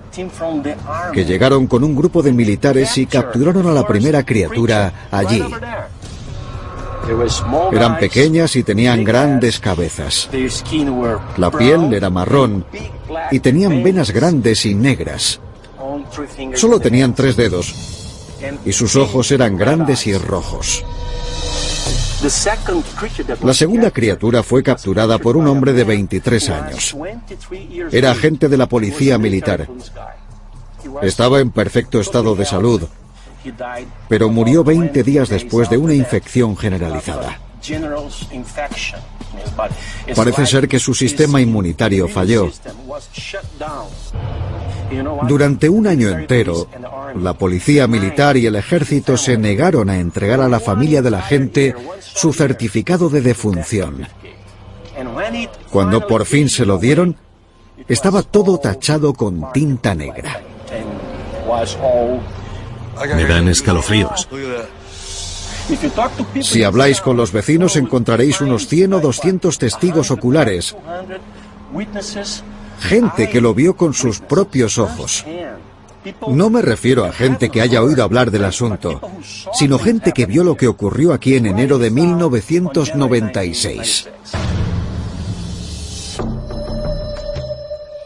que 1.13 1.25
llegaron 1.25 1.67
con 1.67 1.85
un 1.85 1.95
grupo 1.95 2.23
de 2.23 2.33
militares 2.33 2.99
y 2.99 3.07
capturaron 3.07 3.67
a 3.67 3.73
la 3.73 3.87
primera 3.87 4.25
criatura 4.25 5.09
allí. 5.11 5.43
Eran 7.73 7.99
pequeñas 7.99 8.57
y 8.57 8.63
tenían 8.63 9.05
grandes 9.05 9.59
cabezas. 9.59 10.29
La 11.37 11.51
piel 11.51 11.93
era 11.93 12.11
marrón 12.11 12.65
y 13.31 13.41
tenían 13.41 13.83
venas 13.83 14.11
grandes 14.11 14.67
y 14.67 14.75
negras. 14.75 15.41
Solo 16.55 16.81
tenían 16.81 17.15
tres 17.15 17.37
dedos 17.37 17.75
y 18.65 18.73
sus 18.73 18.97
ojos 18.97 19.31
eran 19.31 19.57
grandes 19.57 20.07
y 20.07 20.17
rojos. 20.17 20.85
La 23.43 23.55
segunda 23.55 23.91
criatura 23.91 24.45
fue 24.45 24.63
capturada 24.63 25.19
por 25.19 25.37
un 25.37 25.49
hombre 25.49 25.73
de 25.73 25.83
23 25.83 26.51
años. 26.51 26.97
Era 27.91 28.13
agente 28.13 28.49
de 28.49 28.57
la 28.57 28.69
policía 28.69 29.19
militar. 29.19 29.69
Estaba 31.03 31.41
en 31.41 31.51
perfecto 31.51 32.01
estado 32.01 32.37
de 32.37 32.45
salud, 32.45 32.83
pero 34.09 34.29
murió 34.29 34.65
20 34.65 35.03
días 35.03 35.29
después 35.29 35.69
de 35.71 35.79
una 35.79 35.95
infección 35.95 36.57
generalizada. 36.57 37.39
Parece 40.15 40.47
ser 40.47 40.69
que 40.69 40.79
su 40.79 40.95
sistema 40.95 41.41
inmunitario 41.41 42.09
falló. 42.09 42.51
Durante 45.27 45.69
un 45.69 45.87
año 45.87 46.11
entero, 46.11 46.69
la 47.17 47.35
policía 47.35 47.87
militar 47.87 48.37
y 48.37 48.47
el 48.47 48.57
ejército 48.57 49.17
se 49.17 49.39
negaron 49.39 49.89
a 49.89 49.99
entregar 49.99 50.41
a 50.41 50.49
la 50.49 50.61
familia 50.61 51.01
de 51.01 51.11
la 51.11 51.23
gente 51.23 51.75
su 52.01 52.33
certificado 52.33 53.09
de 53.09 53.23
defunción. 53.23 54.07
Cuando 55.71 56.07
por 56.07 56.27
fin 56.27 56.49
se 56.49 56.67
lo 56.67 56.79
dieron, 56.79 57.17
estaba 57.89 58.23
todo 58.23 58.59
tachado 58.59 59.15
con 59.15 59.53
tinta 59.53 59.95
negra. 59.95 60.41
Me 63.17 63.25
dan 63.25 63.49
escalofríos. 63.49 64.29
Si 66.41 66.65
habláis 66.65 67.01
con 67.01 67.17
los 67.17 67.33
vecinos 67.33 67.77
encontraréis 67.77 68.41
unos 68.41 68.67
100 68.67 68.95
o 68.95 69.01
200 69.01 69.59
testigos 69.59 70.11
oculares. 70.11 70.75
Gente 72.81 73.31
que 73.31 73.41
lo 73.41 73.55
vio 73.55 73.77
con 73.77 73.95
sus 73.95 74.19
propios 74.21 74.79
ojos. 74.79 75.25
No 76.29 76.51
me 76.51 76.63
refiero 76.63 77.05
a 77.05 77.13
gente 77.13 77.49
que 77.49 77.61
haya 77.61 77.81
oído 77.83 78.03
hablar 78.03 78.33
del 78.33 78.45
asunto, 78.45 79.01
sino 79.53 79.79
gente 79.79 80.11
que 80.13 80.27
vio 80.27 80.43
lo 80.43 80.57
que 80.57 80.67
ocurrió 80.67 81.13
aquí 81.13 81.37
en 81.37 81.47
enero 81.47 81.79
de 81.79 81.93
1996. 81.93 84.09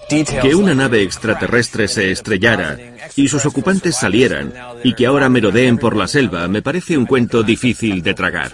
Que 0.09 0.55
una 0.55 0.75
nave 0.75 1.03
extraterrestre 1.03 1.89
se 1.89 2.13
estrellara 2.13 2.79
y 3.17 3.29
sus 3.29 3.45
ocupantes 3.45 3.97
salieran 3.97 4.53
y 4.85 4.95
que 4.95 5.07
ahora 5.07 5.29
merodeen 5.29 5.79
por 5.79 5.97
la 5.97 6.07
selva 6.07 6.47
me 6.49 6.63
parece 6.63 6.97
un 6.97 7.07
cuento 7.07 7.43
difícil 7.43 8.03
de 8.03 8.15
tragar. 8.15 8.53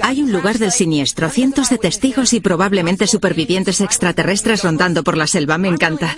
Hay 0.00 0.22
un 0.22 0.32
lugar 0.32 0.58
del 0.58 0.70
siniestro, 0.70 1.28
cientos 1.28 1.70
de 1.70 1.78
testigos 1.78 2.32
y 2.32 2.40
probablemente 2.40 3.06
supervivientes 3.06 3.80
extraterrestres 3.80 4.62
rondando 4.62 5.02
por 5.02 5.16
la 5.16 5.26
selva. 5.26 5.58
Me 5.58 5.68
encanta. 5.68 6.16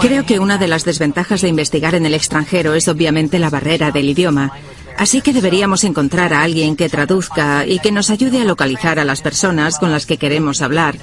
Creo 0.00 0.26
que 0.26 0.38
una 0.38 0.58
de 0.58 0.68
las 0.68 0.84
desventajas 0.84 1.40
de 1.40 1.48
investigar 1.48 1.94
en 1.94 2.06
el 2.06 2.14
extranjero 2.14 2.74
es 2.74 2.88
obviamente 2.88 3.38
la 3.38 3.50
barrera 3.50 3.90
del 3.90 4.08
idioma. 4.08 4.52
Así 4.98 5.22
que 5.22 5.32
deberíamos 5.32 5.84
encontrar 5.84 6.34
a 6.34 6.42
alguien 6.42 6.76
que 6.76 6.88
traduzca 6.88 7.66
y 7.66 7.78
que 7.78 7.92
nos 7.92 8.10
ayude 8.10 8.40
a 8.40 8.44
localizar 8.44 8.98
a 8.98 9.04
las 9.04 9.22
personas 9.22 9.78
con 9.78 9.90
las 9.90 10.06
que 10.06 10.18
queremos 10.18 10.62
hablar. 10.62 10.96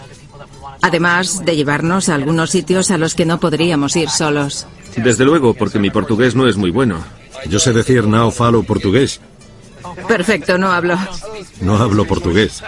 Además 0.81 1.43
de 1.43 1.55
llevarnos 1.55 2.09
a 2.09 2.15
algunos 2.15 2.51
sitios 2.51 2.91
a 2.91 2.97
los 2.97 3.15
que 3.15 3.25
no 3.25 3.39
podríamos 3.39 3.95
ir 3.95 4.09
solos. 4.09 4.67
Desde 4.95 5.25
luego, 5.25 5.53
porque 5.53 5.79
mi 5.79 5.89
portugués 5.89 6.35
no 6.35 6.47
es 6.47 6.55
muy 6.55 6.71
bueno. 6.71 7.03
Yo 7.47 7.59
sé 7.59 7.73
decir 7.73 8.07
no 8.07 8.31
falo 8.31 8.63
portugués. 8.63 9.19
Perfecto, 10.07 10.57
no 10.57 10.71
hablo. 10.71 10.97
No 11.61 11.77
hablo 11.77 12.05
portugués. 12.05 12.63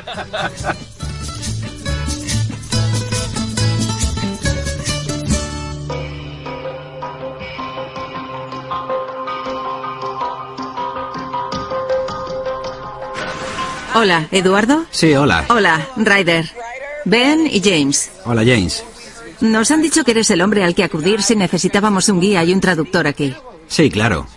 Hola, 13.93 14.27
¿Eduardo? 14.31 14.85
Sí, 14.91 15.13
hola. 15.13 15.45
Hola, 15.49 15.87
Ryder. 15.97 16.49
Ben 17.05 17.47
y 17.47 17.61
James. 17.61 18.11
Hola, 18.25 18.43
James. 18.45 18.83
Nos 19.41 19.71
han 19.71 19.81
dicho 19.81 20.03
que 20.03 20.11
eres 20.11 20.29
el 20.31 20.41
hombre 20.41 20.63
al 20.63 20.75
que 20.75 20.83
acudir 20.83 21.21
si 21.21 21.35
necesitábamos 21.35 22.07
un 22.09 22.19
guía 22.19 22.43
y 22.43 22.53
un 22.53 22.61
traductor 22.61 23.07
aquí. 23.07 23.33
Sí, 23.67 23.89
claro. 23.89 24.27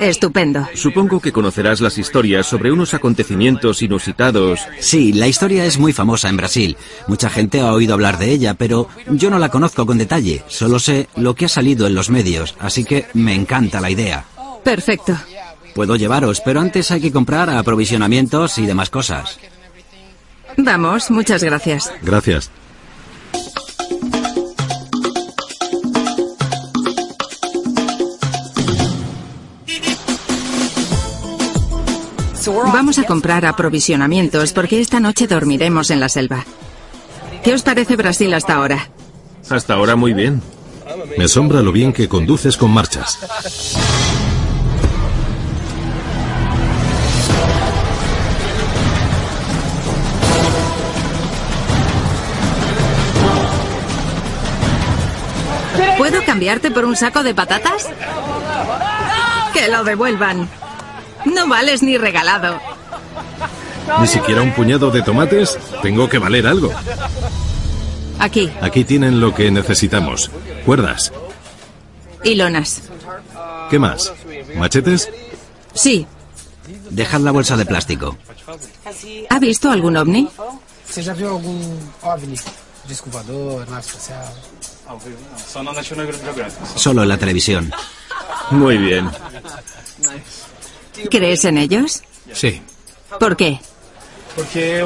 Estupendo. 0.00 0.68
Supongo 0.74 1.20
que 1.20 1.32
conocerás 1.32 1.80
las 1.80 1.98
historias 1.98 2.46
sobre 2.46 2.70
unos 2.70 2.94
acontecimientos 2.94 3.82
inusitados. 3.82 4.60
Sí, 4.78 5.12
la 5.12 5.26
historia 5.26 5.64
es 5.64 5.78
muy 5.78 5.92
famosa 5.92 6.28
en 6.28 6.36
Brasil. 6.36 6.76
Mucha 7.08 7.30
gente 7.30 7.60
ha 7.60 7.72
oído 7.72 7.94
hablar 7.94 8.18
de 8.18 8.30
ella, 8.30 8.54
pero 8.54 8.88
yo 9.10 9.30
no 9.30 9.38
la 9.38 9.48
conozco 9.48 9.86
con 9.86 9.98
detalle. 9.98 10.44
Solo 10.48 10.78
sé 10.78 11.08
lo 11.16 11.34
que 11.34 11.46
ha 11.46 11.48
salido 11.48 11.86
en 11.86 11.94
los 11.94 12.10
medios, 12.10 12.54
así 12.60 12.84
que 12.84 13.06
me 13.14 13.34
encanta 13.34 13.80
la 13.80 13.90
idea. 13.90 14.24
Perfecto. 14.62 15.16
Puedo 15.78 15.94
llevaros, 15.94 16.40
pero 16.40 16.58
antes 16.58 16.90
hay 16.90 17.00
que 17.00 17.12
comprar 17.12 17.48
aprovisionamientos 17.48 18.58
y 18.58 18.66
demás 18.66 18.90
cosas. 18.90 19.38
Vamos, 20.56 21.08
muchas 21.08 21.44
gracias. 21.44 21.92
Gracias. 22.02 22.50
Vamos 32.72 32.98
a 32.98 33.04
comprar 33.04 33.46
aprovisionamientos 33.46 34.52
porque 34.52 34.80
esta 34.80 34.98
noche 34.98 35.28
dormiremos 35.28 35.92
en 35.92 36.00
la 36.00 36.08
selva. 36.08 36.44
¿Qué 37.44 37.54
os 37.54 37.62
parece 37.62 37.94
Brasil 37.94 38.34
hasta 38.34 38.54
ahora? 38.54 38.90
Hasta 39.48 39.74
ahora 39.74 39.94
muy 39.94 40.12
bien. 40.12 40.42
Me 41.16 41.26
asombra 41.26 41.62
lo 41.62 41.70
bien 41.70 41.92
que 41.92 42.08
conduces 42.08 42.56
con 42.56 42.72
marchas. 42.72 43.20
¿Puedo 55.98 56.24
cambiarte 56.24 56.70
por 56.70 56.84
un 56.84 56.96
saco 56.96 57.22
de 57.22 57.34
patatas? 57.34 57.88
Que 59.52 59.68
lo 59.68 59.84
devuelvan. 59.84 60.48
No 61.24 61.48
vales 61.48 61.82
ni 61.82 61.98
regalado. 61.98 62.58
Ni 64.00 64.06
siquiera 64.06 64.42
un 64.42 64.52
puñado 64.52 64.90
de 64.90 65.02
tomates. 65.02 65.58
Tengo 65.82 66.08
que 66.08 66.18
valer 66.18 66.46
algo. 66.46 66.72
Aquí. 68.18 68.50
Aquí 68.60 68.84
tienen 68.84 69.20
lo 69.20 69.34
que 69.34 69.50
necesitamos. 69.50 70.30
Cuerdas. 70.64 71.12
Y 72.22 72.34
lonas. 72.36 72.82
¿Qué 73.70 73.78
más? 73.78 74.12
¿Machetes? 74.56 75.10
Sí. 75.74 76.06
Dejad 76.90 77.20
la 77.20 77.32
bolsa 77.32 77.56
de 77.56 77.66
plástico. 77.66 78.16
¿Ha 79.30 79.38
visto 79.38 79.70
algún 79.70 79.96
ovni? 79.96 80.28
Solo 86.76 87.02
en 87.02 87.08
la 87.08 87.18
televisión. 87.18 87.70
Muy 88.50 88.78
bien. 88.78 89.10
¿Crees 91.10 91.44
en 91.44 91.58
ellos? 91.58 92.02
Sí. 92.32 92.62
¿Por 93.18 93.36
qué? 93.36 93.60
Porque. 94.34 94.78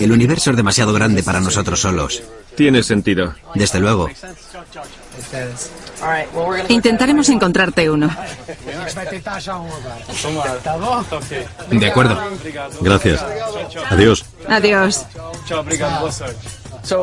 El 0.00 0.12
universo 0.12 0.50
es 0.50 0.56
demasiado 0.56 0.92
grande 0.92 1.22
para 1.22 1.40
nosotros 1.40 1.80
solos. 1.80 2.22
Tiene 2.54 2.82
sentido. 2.82 3.34
Desde 3.54 3.80
luego. 3.80 4.10
Intentaremos 6.68 7.28
encontrarte 7.30 7.88
uno. 7.90 8.10
De 11.70 11.86
acuerdo. 11.86 12.20
Gracias. 12.82 13.24
Adiós. 13.90 14.24
Adiós. 14.48 15.06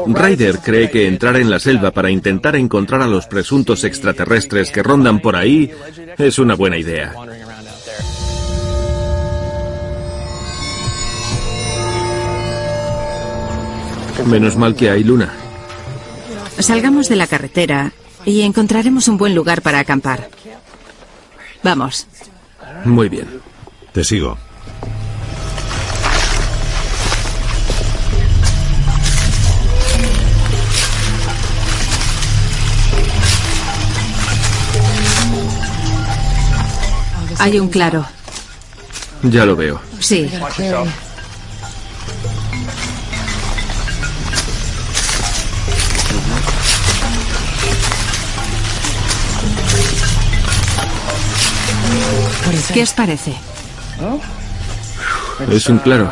Ryder 0.07 0.59
cree 0.59 0.89
que 0.89 1.07
entrar 1.07 1.37
en 1.37 1.49
la 1.49 1.59
selva 1.59 1.91
para 1.91 2.09
intentar 2.09 2.55
encontrar 2.55 3.01
a 3.01 3.07
los 3.07 3.27
presuntos 3.27 3.83
extraterrestres 3.83 4.71
que 4.71 4.83
rondan 4.83 5.19
por 5.19 5.35
ahí 5.35 5.71
es 6.17 6.39
una 6.39 6.55
buena 6.55 6.77
idea. 6.77 7.13
Menos 14.25 14.57
mal 14.57 14.75
que 14.75 14.89
hay 14.89 15.03
luna. 15.03 15.31
Salgamos 16.59 17.07
de 17.07 17.15
la 17.15 17.25
carretera 17.25 17.93
y 18.25 18.41
encontraremos 18.41 19.07
un 19.07 19.17
buen 19.17 19.33
lugar 19.33 19.61
para 19.61 19.79
acampar. 19.79 20.29
Vamos. 21.63 22.05
Muy 22.83 23.07
bien. 23.09 23.27
Te 23.93 24.03
sigo. 24.03 24.37
Hay 37.39 37.57
un 37.59 37.69
claro. 37.69 38.05
Ya 39.23 39.45
lo 39.45 39.55
veo. 39.55 39.81
Sí. 39.99 40.29
¿Qué 52.73 52.83
os 52.83 52.93
parece? 52.93 53.33
Es 55.49 55.67
un 55.69 55.79
claro. 55.79 56.11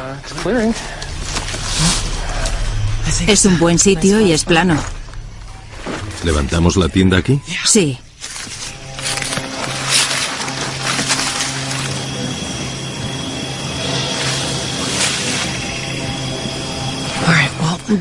Es 3.27 3.45
un 3.45 3.60
buen 3.60 3.77
sitio 3.77 4.19
y 4.22 4.31
es 4.31 4.45
plano. 4.45 4.77
¿Levantamos 6.24 6.77
la 6.77 6.90
tienda 6.90 7.17
aquí? 7.17 7.42
Sí. 7.65 7.99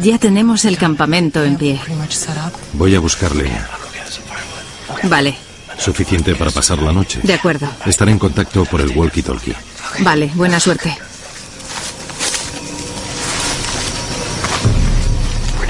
Ya 0.02 0.19
tenemos 0.19 0.65
el 0.65 0.76
campamento 0.78 1.44
en 1.44 1.56
pie. 1.56 1.81
Voy 2.72 2.94
a 2.94 3.01
buscar 3.01 3.35
leña. 3.35 3.69
Vale, 5.04 5.36
Suficiente 5.78 6.35
para 6.35 6.51
pasar 6.51 6.81
la 6.83 6.92
noche. 6.92 7.20
de 7.22 7.35
acuerdo. 7.35 7.69
Estaré 7.85 8.10
en 8.12 8.19
contacto 8.19 8.65
por 8.65 8.81
el 8.81 8.90
walkie-talkie. 8.97 9.54
Vale, 10.01 10.31
buena 10.35 10.58
suerte. 10.58 10.97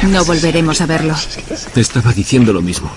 No 0.04 0.24
volveremos 0.24 0.80
a 0.80 0.86
verlo. 0.86 1.14
Te 1.74 1.80
estaba 1.80 2.12
diciendo 2.12 2.52
lo 2.52 2.62
mismo. 2.62 2.90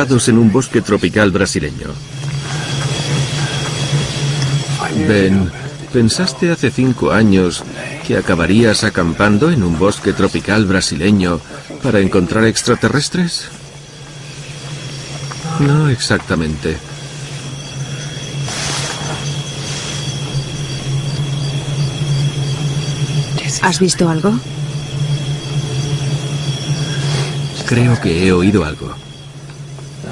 En 0.00 0.38
un 0.38 0.52
bosque 0.52 0.80
tropical 0.80 1.32
brasileño. 1.32 1.88
Ben, 5.08 5.50
¿pensaste 5.92 6.52
hace 6.52 6.70
cinco 6.70 7.10
años 7.10 7.64
que 8.06 8.16
acabarías 8.16 8.84
acampando 8.84 9.50
en 9.50 9.64
un 9.64 9.76
bosque 9.76 10.12
tropical 10.12 10.66
brasileño 10.66 11.40
para 11.82 11.98
encontrar 11.98 12.44
extraterrestres? 12.44 13.48
No 15.58 15.88
exactamente. 15.88 16.76
¿Has 23.62 23.80
visto 23.80 24.08
algo? 24.08 24.38
Creo 27.66 28.00
que 28.00 28.28
he 28.28 28.32
oído 28.32 28.64
algo. 28.64 29.07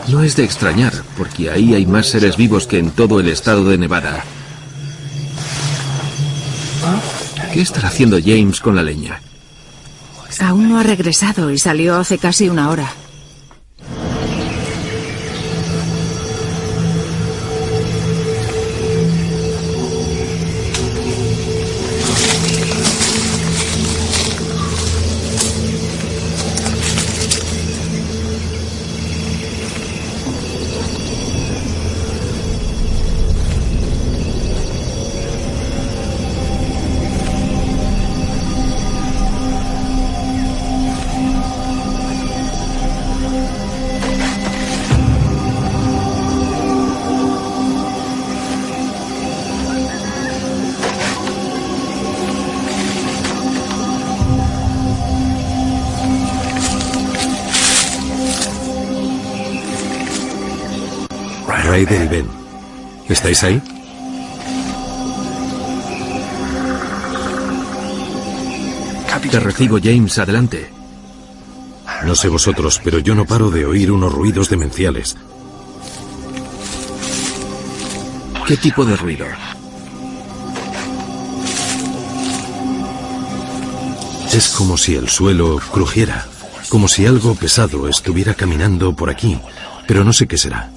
No 0.08 0.22
es 0.22 0.37
de 0.37 0.44
extrañar, 0.44 0.92
porque 1.17 1.51
ahí 1.51 1.74
hay 1.74 1.85
más 1.85 2.06
seres 2.06 2.37
vivos 2.37 2.67
que 2.67 2.78
en 2.78 2.90
todo 2.90 3.19
el 3.19 3.28
estado 3.28 3.65
de 3.69 3.78
Nevada. 3.78 4.24
¿Qué 7.53 7.60
estará 7.60 7.89
haciendo 7.89 8.19
James 8.24 8.60
con 8.60 8.76
la 8.76 8.83
leña? 8.83 9.21
Aún 10.40 10.69
no 10.69 10.78
ha 10.78 10.83
regresado 10.83 11.51
y 11.51 11.58
salió 11.58 11.97
hace 11.97 12.19
casi 12.19 12.49
una 12.49 12.69
hora. 12.71 12.92
Y 61.91 62.09
Ben. 62.09 62.27
¿Estáis 63.09 63.43
ahí? 63.45 63.63
Te 69.31 69.41
recibo, 69.41 69.79
James, 69.83 70.19
adelante. 70.19 70.71
No 72.05 72.15
sé 72.15 72.29
vosotros, 72.29 72.81
pero 72.85 73.01
yo 73.01 73.15
no 73.15 73.25
paro 73.25 73.51
de 73.51 73.67
oír 73.67 73.91
unos 73.91 74.13
ruidos 74.13 74.49
demenciales. 74.49 75.17
¿Qué 78.47 78.57
tipo 78.57 78.85
de 78.85 78.97
ruido? 78.97 79.27
Es 84.33 84.49
como 84.51 84.77
si 84.77 84.95
el 84.95 85.09
suelo 85.09 85.59
crujiera, 85.73 86.27
como 86.69 86.87
si 86.87 87.05
algo 87.05 87.35
pesado 87.35 87.89
estuviera 87.89 88.35
caminando 88.35 88.95
por 88.95 89.11
aquí, 89.11 89.41
pero 89.89 90.05
no 90.05 90.13
sé 90.13 90.29
qué 90.29 90.39
será. 90.39 90.71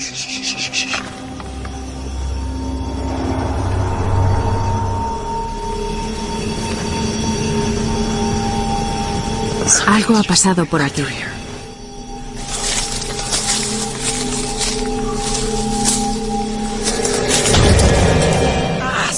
Algo 9.90 10.18
ha 10.18 10.24
pasado 10.24 10.68
por 10.68 10.84
aquí. 10.84 11.04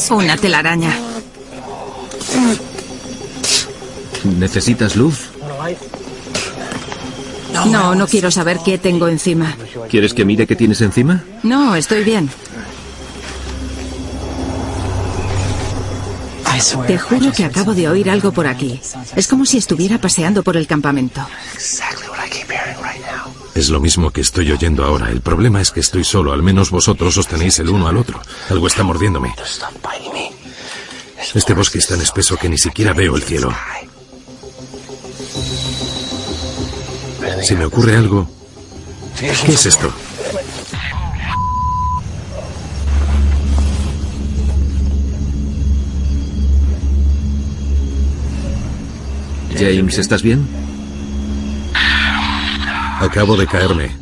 Una 0.09 0.37
telaraña. 0.37 0.95
¿Necesitas 4.39 4.95
luz? 4.95 5.29
No, 7.69 7.93
no 7.93 8.07
quiero 8.07 8.31
saber 8.31 8.59
qué 8.63 8.77
tengo 8.77 9.09
encima. 9.09 9.55
¿Quieres 9.89 10.13
que 10.13 10.23
mire 10.23 10.47
qué 10.47 10.55
tienes 10.55 10.79
encima? 10.79 11.23
No, 11.43 11.75
estoy 11.75 12.05
bien. 12.05 12.29
Te 16.87 16.97
juro 16.97 17.31
que 17.31 17.45
acabo 17.45 17.73
de 17.73 17.87
oír 17.87 18.09
algo 18.09 18.31
por 18.31 18.47
aquí. 18.47 18.79
Es 19.15 19.27
como 19.27 19.45
si 19.45 19.57
estuviera 19.57 19.99
paseando 19.99 20.43
por 20.43 20.57
el 20.57 20.67
campamento. 20.67 21.25
Es 23.55 23.69
lo 23.69 23.79
mismo 23.79 24.11
que 24.11 24.21
estoy 24.21 24.51
oyendo 24.51 24.83
ahora. 24.83 25.09
El 25.09 25.21
problema 25.21 25.61
es 25.61 25.71
que 25.71 25.79
estoy 25.79 26.03
solo. 26.03 26.33
Al 26.33 26.43
menos 26.43 26.71
vosotros 26.71 27.17
os 27.17 27.27
tenéis 27.27 27.59
el 27.59 27.69
uno 27.69 27.87
al 27.87 27.97
otro. 27.97 28.21
Algo 28.49 28.67
está 28.67 28.83
mordiéndome. 28.83 29.33
Este 31.33 31.53
bosque 31.53 31.77
es 31.77 31.87
tan 31.87 32.01
espeso 32.01 32.37
que 32.37 32.49
ni 32.49 32.57
siquiera 32.57 32.93
veo 32.93 33.15
el 33.15 33.23
cielo. 33.23 33.53
Si 37.43 37.55
me 37.55 37.65
ocurre 37.65 37.95
algo... 37.97 38.29
¿Qué 39.19 39.53
es 39.53 39.65
esto? 39.65 39.91
James, 49.61 49.99
¿estás 49.99 50.23
bien? 50.23 50.47
Acabo 52.99 53.37
de 53.37 53.45
caerme. 53.45 53.95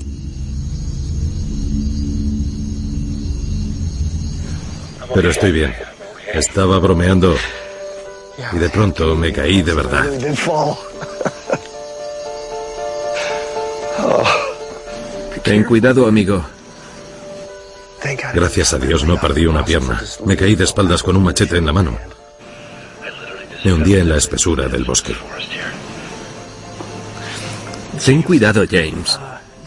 Pero 5.14 5.30
estoy 5.30 5.52
bien. 5.52 5.76
Estaba 6.34 6.80
bromeando 6.80 7.36
y 8.54 8.58
de 8.58 8.70
pronto 8.70 9.18
me 9.18 9.34
caí 9.34 9.62
de 9.62 9.74
verdad. 9.74 10.06
Ten 15.44 15.66
cuidado, 15.66 16.08
amigo. 16.08 16.46
Gracias 18.34 18.74
a 18.74 18.78
Dios 18.78 19.04
no 19.04 19.20
perdí 19.20 19.46
una 19.46 19.66
pierna. 19.66 20.02
Me 20.26 20.38
caí 20.38 20.56
de 20.56 20.64
espaldas 20.64 21.04
con 21.04 21.18
un 21.18 21.24
machete 21.24 21.58
en 21.58 21.66
la 21.66 21.74
mano. 21.74 21.98
Me 23.64 23.74
hundí 23.74 23.96
en 23.96 24.10
la 24.10 24.18
espesura 24.18 24.68
del 24.68 24.84
bosque. 24.86 25.16
Ten 28.04 28.22
cuidado, 28.22 28.64
James. 28.70 29.20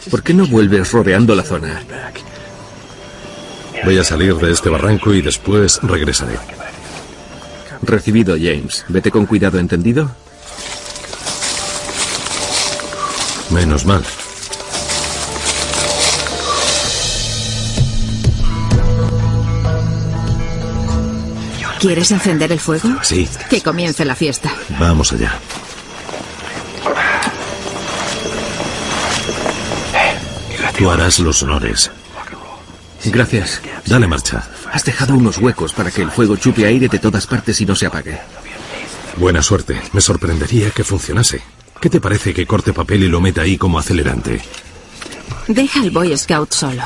¿Por 0.09 0.23
qué 0.23 0.33
no 0.33 0.47
vuelves 0.47 0.91
rodeando 0.91 1.35
la 1.35 1.43
zona? 1.43 1.83
Voy 3.85 3.97
a 3.97 4.03
salir 4.03 4.35
de 4.35 4.51
este 4.51 4.69
barranco 4.69 5.13
y 5.13 5.21
después 5.21 5.79
regresaré. 5.83 6.37
Recibido, 7.81 8.35
James. 8.35 8.85
Vete 8.87 9.11
con 9.11 9.25
cuidado, 9.25 9.59
¿entendido? 9.59 10.09
Menos 13.51 13.85
mal. 13.85 14.03
¿Quieres 21.83 22.11
encender 22.11 22.49
el 22.49 22.61
fuego? 22.61 22.87
Sí. 23.01 23.27
Que 23.49 23.59
comience 23.59 24.05
la 24.05 24.15
fiesta. 24.15 24.49
Vamos 24.79 25.11
allá. 25.11 25.37
Tú 30.77 30.89
harás 30.89 31.19
los 31.19 31.43
honores. 31.43 31.91
Gracias. 33.03 33.61
Dale 33.85 34.07
marcha. 34.07 34.47
Has 34.71 34.85
dejado 34.85 35.15
unos 35.15 35.39
huecos 35.39 35.73
para 35.73 35.91
que 35.91 36.03
el 36.03 36.09
fuego 36.09 36.37
chupe 36.37 36.65
aire 36.65 36.87
de 36.87 36.99
todas 36.99 37.27
partes 37.27 37.59
y 37.59 37.65
no 37.65 37.75
se 37.75 37.87
apague. 37.87 38.17
Buena 39.17 39.43
suerte. 39.43 39.81
Me 39.91 39.99
sorprendería 39.99 40.69
que 40.69 40.85
funcionase. 40.85 41.41
¿Qué 41.81 41.89
te 41.89 41.99
parece 41.99 42.33
que 42.33 42.47
corte 42.47 42.71
papel 42.71 43.03
y 43.03 43.09
lo 43.09 43.19
meta 43.19 43.41
ahí 43.41 43.57
como 43.57 43.77
acelerante? 43.77 44.41
Deja 45.49 45.81
al 45.81 45.91
Boy 45.91 46.17
Scout 46.17 46.53
solo. 46.53 46.83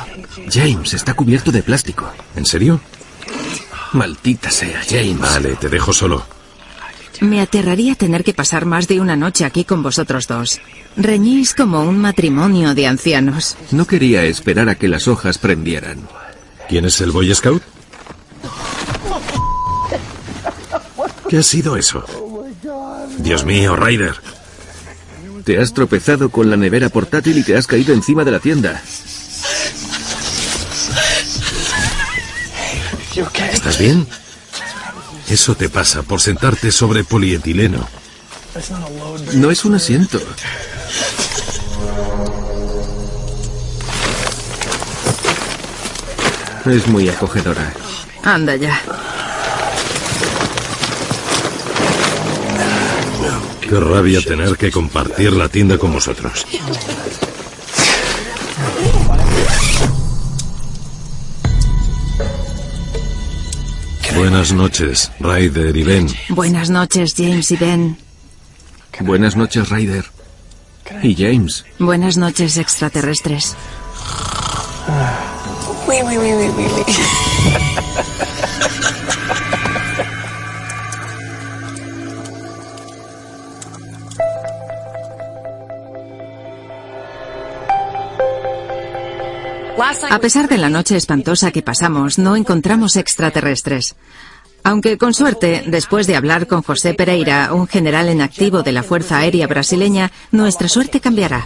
James, 0.51 0.96
está 0.96 1.13
cubierto 1.13 1.51
de 1.51 1.62
plástico. 1.62 2.12
¿En 2.35 2.47
serio? 2.47 2.81
Maldita 3.94 4.50
sea, 4.50 4.82
James. 4.88 5.20
Vale, 5.20 5.56
te 5.56 5.70
dejo 5.70 5.94
solo. 5.94 6.26
Me 7.22 7.42
aterraría 7.42 7.96
tener 7.96 8.24
que 8.24 8.34
pasar 8.34 8.66
más 8.66 8.88
de 8.88 9.00
una 9.00 9.16
noche 9.16 9.44
aquí 9.46 9.64
con 9.66 9.82
vosotros 9.82 10.28
dos. 10.28 10.60
Reñís 10.96 11.56
como 11.56 11.82
un 11.82 11.98
matrimonio 11.98 12.76
de 12.76 12.88
ancianos. 12.88 13.58
No 13.72 13.86
quería 13.86 14.24
esperar 14.24 14.70
a 14.70 14.76
que 14.76 14.88
las 14.88 15.08
hojas 15.08 15.38
prendieran. 15.38 16.08
¿Quién 16.70 16.86
es 16.86 17.02
el 17.02 17.12
Boy 17.12 17.34
Scout? 17.34 17.64
¿Qué 21.30 21.38
ha 21.38 21.44
sido 21.44 21.76
eso? 21.76 22.06
Dios 23.18 23.46
mío, 23.46 23.76
Ryder. 23.76 24.16
Te 25.44 25.60
has 25.60 25.74
tropezado 25.74 26.30
con 26.30 26.50
la 26.50 26.58
nevera 26.58 26.90
portátil 26.90 27.38
y 27.38 27.44
te 27.44 27.56
has 27.56 27.68
caído 27.68 27.94
encima 27.94 28.24
de 28.24 28.32
la 28.32 28.40
tienda. 28.40 28.82
¿Estás 33.51 33.80
bien? 33.80 34.08
Eso 35.28 35.56
te 35.56 35.69
pasa 35.69 36.03
por 36.03 36.22
sentarte 36.22 36.72
sobre 36.72 37.03
polietileno. 37.03 37.88
No 39.33 39.51
es 39.51 39.66
un 39.66 39.76
asiento. 39.76 40.19
Es 46.66 46.88
muy 46.88 47.10
acogedora. 47.10 47.74
Anda 48.24 48.56
ya. 48.56 48.80
Qué 53.62 53.80
rabia 53.80 54.22
tener 54.22 54.58
que 54.58 54.72
compartir 54.72 55.33
la 55.33 55.50
tienda 55.50 55.78
con 55.78 55.92
vosotros. 55.92 56.46
Buenas 64.17 64.51
noches, 64.51 65.12
Ryder 65.19 65.78
y 65.78 65.83
Ben. 65.83 66.08
Buenas 66.30 66.72
noches, 66.72 67.14
James 67.16 67.51
y 67.51 67.56
Ben. 67.56 67.98
Buenas 69.01 69.35
noches, 69.35 69.69
Ryder. 69.69 70.06
Y 71.03 71.16
James. 71.16 71.66
Buenas 71.78 72.17
noches, 72.17 72.58
extraterrestres. 72.58 73.56
A 90.10 90.19
pesar 90.19 90.49
de 90.49 90.58
la 90.58 90.69
noche 90.69 90.97
espantosa 90.97 91.51
que 91.51 91.61
pasamos, 91.61 92.17
no 92.17 92.35
encontramos 92.35 92.95
extraterrestres. 92.95 93.95
Aunque 94.63 94.97
con 94.97 95.13
suerte, 95.13 95.63
después 95.67 96.08
de 96.08 96.15
hablar 96.15 96.47
con 96.47 96.63
José 96.63 96.95
Pereira, 96.95 97.53
un 97.53 97.67
general 97.67 98.10
en 98.10 98.22
activo 98.22 98.63
de 98.63 98.72
la 98.72 98.81
Fuerza 98.81 99.19
Aérea 99.19 99.45
Brasileña, 99.45 100.11
nuestra 100.31 100.67
suerte 100.67 100.99
cambiará. 100.99 101.45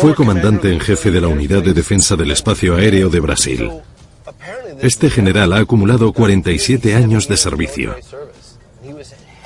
Fue 0.00 0.14
comandante 0.14 0.72
en 0.72 0.80
jefe 0.80 1.10
de 1.10 1.20
la 1.20 1.28
Unidad 1.28 1.62
de 1.62 1.72
Defensa 1.72 2.16
del 2.16 2.32
Espacio 2.32 2.74
Aéreo 2.74 3.08
de 3.10 3.20
Brasil. 3.20 3.70
Este 4.80 5.08
general 5.08 5.52
ha 5.52 5.58
acumulado 5.58 6.12
47 6.12 6.94
años 6.94 7.28
de 7.28 7.36
servicio. 7.36 7.94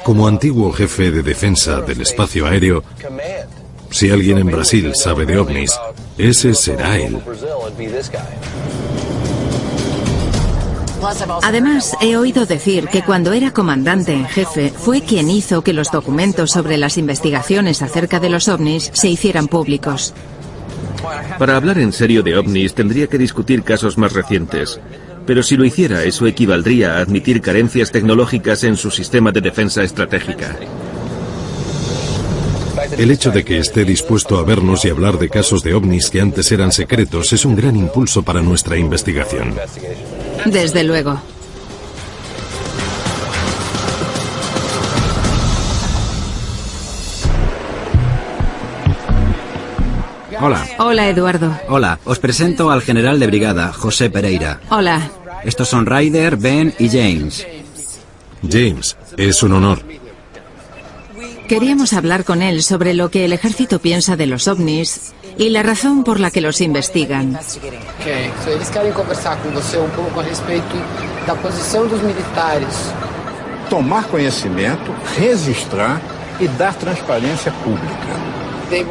Como 0.05 0.27
antiguo 0.27 0.73
jefe 0.73 1.11
de 1.11 1.23
defensa 1.23 1.81
del 1.81 2.01
espacio 2.01 2.47
aéreo, 2.47 2.83
si 3.95 4.11
alguien 4.11 4.39
en 4.39 4.49
Brasil 4.49 4.91
sabe 4.93 5.25
de 5.25 5.39
ovnis, 5.39 5.79
ese 6.19 6.53
será 6.53 6.99
él. 6.99 7.17
Además, 11.45 11.97
he 12.01 12.17
oído 12.17 12.45
decir 12.45 12.89
que 12.89 13.03
cuando 13.03 13.33
era 13.33 13.53
comandante 13.53 14.13
en 14.13 14.27
jefe 14.27 14.73
fue 14.77 15.03
quien 15.03 15.31
hizo 15.31 15.63
que 15.63 15.73
los 15.73 15.93
documentos 15.93 16.51
sobre 16.51 16.77
las 16.77 16.99
investigaciones 16.99 17.83
acerca 17.83 18.19
de 18.19 18.31
los 18.31 18.49
ovnis 18.49 18.91
se 18.93 19.09
hicieran 19.09 19.47
públicos. 19.47 20.13
Para 21.39 21.57
hablar 21.57 21.79
en 21.79 21.93
serio 21.93 22.25
de 22.25 22.37
ovnis 22.37 22.75
tendría 22.75 23.07
que 23.07 23.19
discutir 23.19 23.63
casos 23.63 23.97
más 23.97 24.13
recientes. 24.13 24.81
Pero 25.25 25.45
si 25.45 25.57
lo 25.57 25.65
hiciera, 25.65 26.03
eso 26.03 26.27
equivaldría 26.27 26.97
a 26.97 27.01
admitir 27.01 27.41
carencias 27.41 27.93
tecnológicas 27.93 28.65
en 28.65 28.77
su 28.77 28.91
sistema 28.91 29.31
de 29.31 29.41
defensa 29.41 29.85
estratégica. 29.85 30.59
El 32.99 33.11
hecho 33.11 33.31
de 33.31 33.45
que 33.45 33.59
esté 33.59 33.85
dispuesto 33.85 34.39
a 34.39 34.45
vernos 34.45 34.85
y 34.85 34.91
hablar 34.91 35.19
de 35.19 35.29
casos 35.29 35.63
de 35.63 35.75
ovnis 35.75 36.11
que 36.11 36.21
antes 36.21 36.51
eran 36.53 36.73
secretos 36.73 37.33
es 37.33 37.45
un 37.45 37.55
gran 37.55 37.77
impulso 37.77 38.23
para 38.23 38.43
nuestra 38.43 38.77
investigación. 38.77 39.55
Desde 40.45 40.83
luego. 40.83 41.21
Hola. 50.41 50.67
Hola, 50.79 51.09
Eduardo. 51.09 51.59
Hola, 51.69 51.99
os 52.05 52.19
presento 52.19 52.71
al 52.71 52.83
general 52.83 53.19
de 53.19 53.27
brigada, 53.27 53.73
José 53.73 54.11
Pereira. 54.11 54.61
Hola. 54.69 55.11
Estos 55.45 55.69
son 55.69 55.87
Ryder, 55.87 56.37
Ben 56.37 56.75
y 56.79 56.89
James. 56.89 57.47
James, 58.43 58.97
es 59.17 59.43
un 59.43 59.53
honor. 59.53 59.83
Queríamos 61.49 61.93
hablar 61.93 62.25
con 62.25 62.41
él 62.41 62.63
sobre 62.63 62.95
lo 62.95 63.11
que 63.11 63.25
el 63.25 63.33
ejército 63.33 63.79
piensa 63.79 64.17
de 64.17 64.27
los 64.27 64.49
ovnis 64.49 65.13
y 65.37 65.51
la 65.51 65.63
razón 65.63 66.03
por 66.03 66.19
la 66.19 66.31
que 66.31 66.41
los 66.41 66.61
investigan. 66.61 67.39
Conversar 68.95 69.37
com 69.43 69.51
você 69.51 69.77
um 69.79 69.91
pouco 69.91 70.21
a 70.21 70.23
respeito 70.23 70.77
da 71.27 71.35
posição 71.35 71.87
dos 71.87 72.01
militares. 72.03 72.93
Tomar 73.69 74.07
conhecimento, 74.07 74.93
registrar 75.17 76.01
e 76.41 76.49
dar 76.49 76.75
transparência 76.75 77.53
pública. 77.65 78.35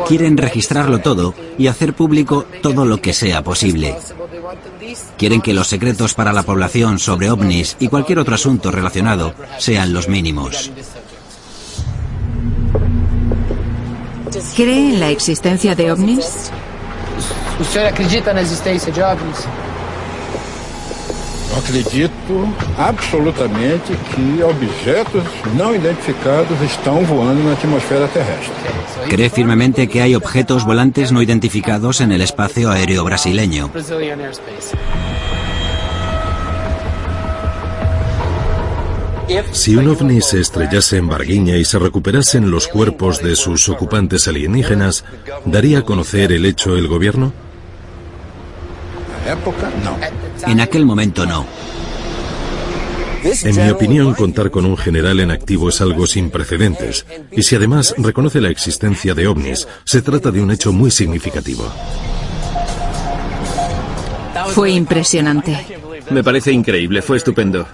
Quieren 0.08 0.38
registrarlo 0.38 1.00
todo 1.00 1.34
y 1.58 1.68
hacer 1.68 1.94
público 1.94 2.46
todo 2.62 2.86
lo 2.86 3.02
que 3.02 3.14
sea 3.14 3.44
posible. 3.44 3.96
Quieren 5.18 5.42
que 5.42 5.53
los 5.53 5.68
secretos 5.68 6.14
para 6.14 6.34
la 6.34 6.44
población 6.44 7.00
sobre 7.00 7.32
ovnis 7.32 7.76
y 7.80 7.88
cualquier 7.88 8.19
otro 8.19 8.36
asunto 8.36 8.72
relacionado 8.72 9.34
sean 9.58 9.94
los 9.94 10.08
mínimos. 10.08 10.72
¿Cree 14.56 14.93
en 14.93 14.99
la 14.99 15.09
existencia 15.09 15.74
de 15.74 15.92
ovnis? 15.92 16.51
O 17.59 17.63
senhor 17.63 17.88
acredita 17.88 18.33
na 18.33 18.42
existência 18.42 18.92
de 18.92 19.01
OVNIs? 19.01 19.47
Acredito 21.58 22.49
absolutamente 22.77 23.93
que 24.13 24.43
objetos 24.43 25.24
não 25.56 25.74
identificados 25.76 26.59
estão 26.61 27.06
voando 27.06 27.43
na 27.43 27.53
atmosfera 27.53 28.08
terrestre. 28.08 28.53
Cree 29.09 29.29
firmemente 29.29 29.88
que 29.88 30.01
hay 30.01 30.15
objetos 30.15 30.65
volantes 30.65 31.11
no 31.11 31.22
identificados 31.22 32.01
en 32.01 32.11
el 32.11 32.22
espacio 32.22 32.72
aéreo 32.72 33.03
brasileño. 33.03 33.69
Si 39.52 39.76
un 39.76 39.88
ovni 39.88 40.22
se 40.22 40.40
estrellase 40.40 40.98
en 40.98 41.08
Varguiña 41.08 41.56
y 41.56 41.66
se 41.66 41.80
recuperasen 41.80 42.52
los 42.52 42.68
cuerpos 42.68 43.22
de 43.22 43.36
sus 43.36 43.70
ocupantes 43.70 44.28
alienígenas, 44.28 45.06
¿daría 45.46 45.80
a 45.80 45.82
conocer 45.84 46.32
el 46.32 46.46
hecho 46.46 46.76
el 46.76 46.88
gobierno? 46.88 47.34
Época, 49.26 49.72
não. 49.84 49.96
En 50.52 50.60
aquel 50.60 50.86
momento 50.86 51.26
no. 51.26 51.46
En 53.24 53.56
mi 53.56 53.70
opinión, 53.72 54.14
contar 54.16 54.52
con 54.52 54.66
un 54.66 54.76
general 54.76 55.22
en 55.22 55.32
activo 55.32 55.70
es 55.70 55.80
algo 55.80 56.06
sin 56.08 56.30
precedentes. 56.30 57.06
Y 57.32 57.44
si 57.44 57.56
además 57.56 57.96
reconoce 57.98 58.42
la 58.42 58.50
existencia 58.50 59.14
de 59.14 59.28
ovnis, 59.28 59.66
se 59.86 60.02
trata 60.02 60.30
de 60.30 60.42
un 60.42 60.52
hecho 60.52 60.74
muy 60.74 60.92
significativo. 60.92 61.72
Fue 64.50 64.72
impresionante. 64.72 65.58
Me 66.10 66.22
parece 66.22 66.52
increíble, 66.52 67.02
fue 67.02 67.16
estupendo. 67.16 67.66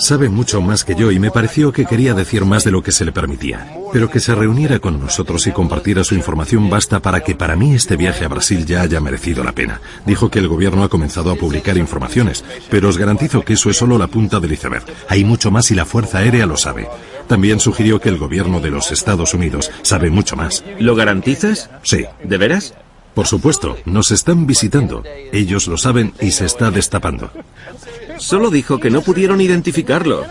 Sabe 0.00 0.30
mucho 0.30 0.62
más 0.62 0.82
que 0.82 0.94
yo 0.94 1.10
y 1.10 1.18
me 1.18 1.30
pareció 1.30 1.72
que 1.72 1.84
quería 1.84 2.14
decir 2.14 2.46
más 2.46 2.64
de 2.64 2.70
lo 2.70 2.82
que 2.82 2.90
se 2.90 3.04
le 3.04 3.12
permitía. 3.12 3.70
Pero 3.92 4.10
que 4.10 4.18
se 4.18 4.34
reuniera 4.34 4.78
con 4.78 4.98
nosotros 4.98 5.46
y 5.46 5.52
compartiera 5.52 6.04
su 6.04 6.14
información 6.14 6.70
basta 6.70 7.00
para 7.00 7.20
que 7.20 7.34
para 7.34 7.54
mí 7.54 7.74
este 7.74 7.96
viaje 7.96 8.24
a 8.24 8.28
Brasil 8.28 8.64
ya 8.64 8.80
haya 8.80 8.98
merecido 8.98 9.44
la 9.44 9.52
pena. 9.52 9.82
Dijo 10.06 10.30
que 10.30 10.38
el 10.38 10.48
gobierno 10.48 10.84
ha 10.84 10.88
comenzado 10.88 11.30
a 11.30 11.36
publicar 11.36 11.76
informaciones, 11.76 12.42
pero 12.70 12.88
os 12.88 12.96
garantizo 12.96 13.42
que 13.42 13.52
eso 13.52 13.68
es 13.68 13.76
solo 13.76 13.98
la 13.98 14.06
punta 14.06 14.40
del 14.40 14.54
iceberg. 14.54 14.84
Hay 15.06 15.22
mucho 15.22 15.50
más 15.50 15.70
y 15.70 15.74
la 15.74 15.84
Fuerza 15.84 16.18
Aérea 16.18 16.46
lo 16.46 16.56
sabe. 16.56 16.88
También 17.28 17.60
sugirió 17.60 18.00
que 18.00 18.08
el 18.08 18.16
gobierno 18.16 18.60
de 18.60 18.70
los 18.70 18.92
Estados 18.92 19.34
Unidos 19.34 19.70
sabe 19.82 20.08
mucho 20.08 20.34
más. 20.34 20.64
¿Lo 20.78 20.96
garantizas? 20.96 21.68
Sí. 21.82 22.06
¿De 22.24 22.38
veras? 22.38 22.72
Por 23.14 23.26
supuesto, 23.26 23.76
nos 23.84 24.12
están 24.12 24.46
visitando. 24.46 25.02
Ellos 25.32 25.66
lo 25.66 25.76
saben 25.76 26.14
y 26.20 26.30
se 26.30 26.46
está 26.46 26.70
destapando. 26.70 27.30
Solo 28.20 28.50
dijo 28.50 28.78
que 28.78 28.90
no 28.90 29.00
pudieron 29.00 29.40
identificarlo. 29.40 30.24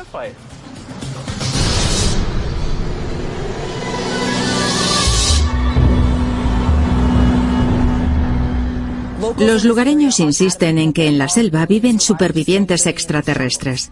Los 9.40 9.66
lugareños 9.66 10.20
insisten 10.20 10.78
en 10.78 10.94
que 10.94 11.08
en 11.08 11.18
la 11.18 11.30
selva 11.30 11.66
viven 11.66 12.00
supervivientes 12.00 12.86
extraterrestres. 12.86 13.92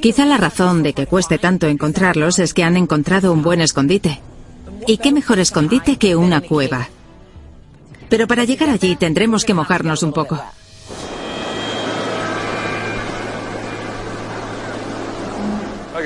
Quizá 0.00 0.24
la 0.26 0.38
razón 0.38 0.82
de 0.82 0.92
que 0.92 1.06
cueste 1.06 1.38
tanto 1.38 1.66
encontrarlos 1.66 2.38
es 2.38 2.54
que 2.54 2.62
han 2.62 2.76
encontrado 2.76 3.32
un 3.32 3.42
buen 3.42 3.60
escondite. 3.60 4.20
¿Y 4.86 4.98
qué 4.98 5.10
mejor 5.10 5.40
escondite 5.40 5.96
que 5.96 6.14
una 6.14 6.40
cueva? 6.40 6.88
Pero 8.08 8.28
para 8.28 8.44
llegar 8.44 8.70
allí 8.70 8.94
tendremos 8.94 9.44
que 9.44 9.54
mojarnos 9.54 10.04
un 10.04 10.12
poco. 10.12 10.40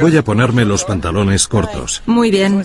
Voy 0.01 0.17
a 0.17 0.23
ponerme 0.23 0.65
los 0.65 0.85
pantalones 0.85 1.49
cortos. 1.49 2.03
Muy 2.07 2.31
bien. 2.31 2.63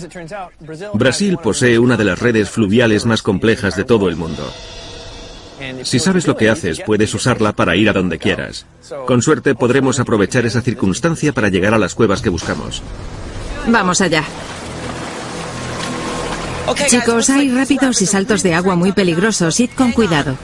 Brasil 0.94 1.38
posee 1.42 1.80
una 1.80 1.98
de 1.98 2.04
las 2.04 2.20
redes 2.20 2.50
fluviales 2.50 3.06
más 3.06 3.22
complejas 3.22 3.76
de 3.76 3.84
todo 3.84 4.10
el 4.10 4.16
mundo. 4.16 4.52
Si 5.84 6.00
sabes 6.00 6.28
lo 6.28 6.36
que 6.36 6.50
haces, 6.50 6.82
puedes 6.86 7.14
usarla 7.14 7.54
para 7.54 7.76
ir 7.76 7.90
a 7.90 7.94
donde 7.94 8.20
quieras. 8.20 8.66
Con 9.06 9.22
suerte 9.22 9.56
podremos 9.56 10.00
aprovechar 10.00 10.46
esa 10.46 10.62
circunstancia 10.62 11.32
para 11.32 11.50
llegar 11.50 11.74
a 11.74 11.78
las 11.78 11.96
cuevas 11.96 12.22
que 12.22 12.30
buscamos. 12.30 12.82
Vamos 13.68 14.02
allá. 14.02 14.24
Chicos, 16.88 17.30
hay 17.30 17.52
rápidos 17.52 18.02
y 18.02 18.06
saltos 18.06 18.44
de 18.44 18.54
agua 18.54 18.76
muy 18.76 18.92
peligrosos. 18.92 19.60
Id 19.60 19.72
con 19.76 19.92
cuidado. 19.92 20.38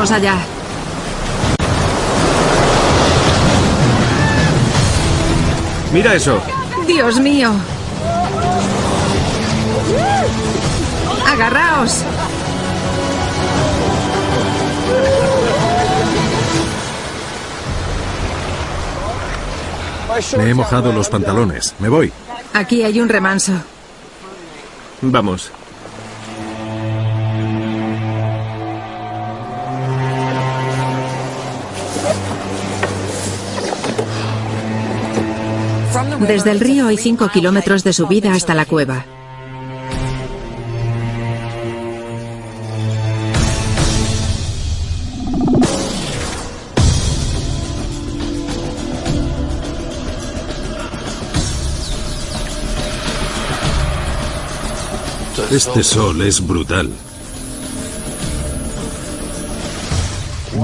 Vamos 0.00 0.12
allá. 0.12 0.38
Mira 5.92 6.14
eso. 6.14 6.40
Dios 6.86 7.20
mío. 7.20 7.52
Agarraos. 11.30 12.02
Me 20.38 20.48
he 20.48 20.54
mojado 20.54 20.94
los 20.94 21.10
pantalones. 21.10 21.74
Me 21.78 21.90
voy. 21.90 22.10
Aquí 22.54 22.84
hay 22.84 23.02
un 23.02 23.10
remanso. 23.10 23.52
Vamos. 25.02 25.52
Desde 36.20 36.50
el 36.50 36.60
río 36.60 36.86
hay 36.86 36.96
5 36.96 37.28
kilómetros 37.28 37.82
de 37.82 37.92
subida 37.92 38.32
hasta 38.34 38.54
la 38.54 38.66
cueva. 38.66 39.04
Este 55.50 55.82
sol 55.82 56.22
es 56.22 56.46
brutal. 56.46 56.92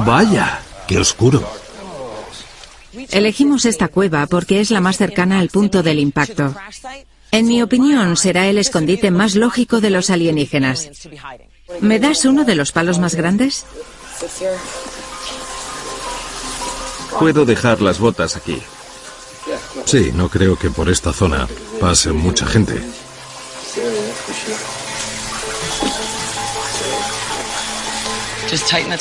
Vaya, 0.06 0.60
qué 0.86 0.98
oscuro. 0.98 1.65
Elegimos 3.16 3.64
esta 3.64 3.88
cueva 3.88 4.26
porque 4.26 4.60
es 4.60 4.70
la 4.70 4.82
más 4.82 4.98
cercana 4.98 5.38
al 5.38 5.48
punto 5.48 5.82
del 5.82 5.98
impacto. 6.00 6.54
En 7.30 7.46
mi 7.46 7.62
opinión, 7.62 8.14
será 8.14 8.46
el 8.46 8.58
escondite 8.58 9.10
más 9.10 9.34
lógico 9.34 9.80
de 9.80 9.88
los 9.88 10.10
alienígenas. 10.10 10.90
¿Me 11.80 11.98
das 11.98 12.26
uno 12.26 12.44
de 12.44 12.54
los 12.54 12.72
palos 12.72 12.98
más 12.98 13.14
grandes? 13.14 13.64
Puedo 17.18 17.46
dejar 17.46 17.80
las 17.80 17.98
botas 17.98 18.36
aquí. 18.36 18.60
Sí, 19.86 20.12
no 20.14 20.28
creo 20.28 20.58
que 20.58 20.68
por 20.68 20.90
esta 20.90 21.14
zona 21.14 21.48
pase 21.80 22.12
mucha 22.12 22.44
gente. 22.44 22.82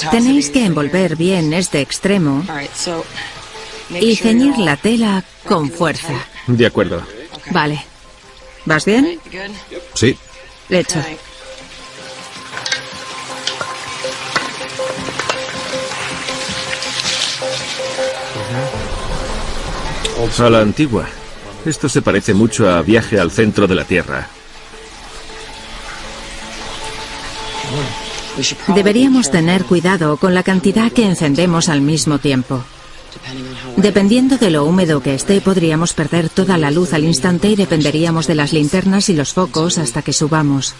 Tenéis 0.09 0.49
que 0.51 0.63
envolver 0.63 1.17
bien 1.17 1.53
este 1.53 1.81
extremo 1.81 2.45
y 3.89 4.15
ceñir 4.15 4.57
la 4.57 4.77
tela 4.77 5.23
con 5.47 5.69
fuerza. 5.69 6.13
De 6.47 6.65
acuerdo. 6.65 7.01
Vale. 7.51 7.83
¿Vas 8.65 8.85
bien? 8.85 9.19
Sí. 9.93 10.17
Hecho. 10.69 10.99
A 20.37 20.49
la 20.49 20.59
antigua. 20.59 21.07
Esto 21.65 21.87
se 21.87 22.01
parece 22.01 22.33
mucho 22.33 22.69
a 22.69 22.81
Viaje 22.81 23.17
al 23.17 23.31
centro 23.31 23.67
de 23.67 23.75
la 23.75 23.85
Tierra. 23.85 24.27
Deberíamos 28.75 29.31
tener 29.31 29.63
cuidado 29.63 30.17
con 30.17 30.33
la 30.33 30.43
cantidad 30.43 30.91
que 30.91 31.05
encendemos 31.05 31.69
al 31.69 31.79
mismo 31.79 32.19
tiempo. 32.19 32.65
Dependiendo 33.77 34.37
de 34.37 34.49
lo 34.49 34.65
húmedo 34.65 35.01
que 35.01 35.15
esté, 35.15 35.41
podríamos 35.41 35.93
perder 35.93 36.29
toda 36.29 36.57
la 36.57 36.71
luz 36.71 36.93
al 36.93 37.03
instante 37.03 37.49
y 37.49 37.55
dependeríamos 37.55 38.27
de 38.27 38.35
las 38.35 38.53
linternas 38.53 39.09
y 39.09 39.13
los 39.13 39.33
focos 39.33 39.77
hasta 39.77 40.01
que 40.01 40.13
subamos. 40.13 40.75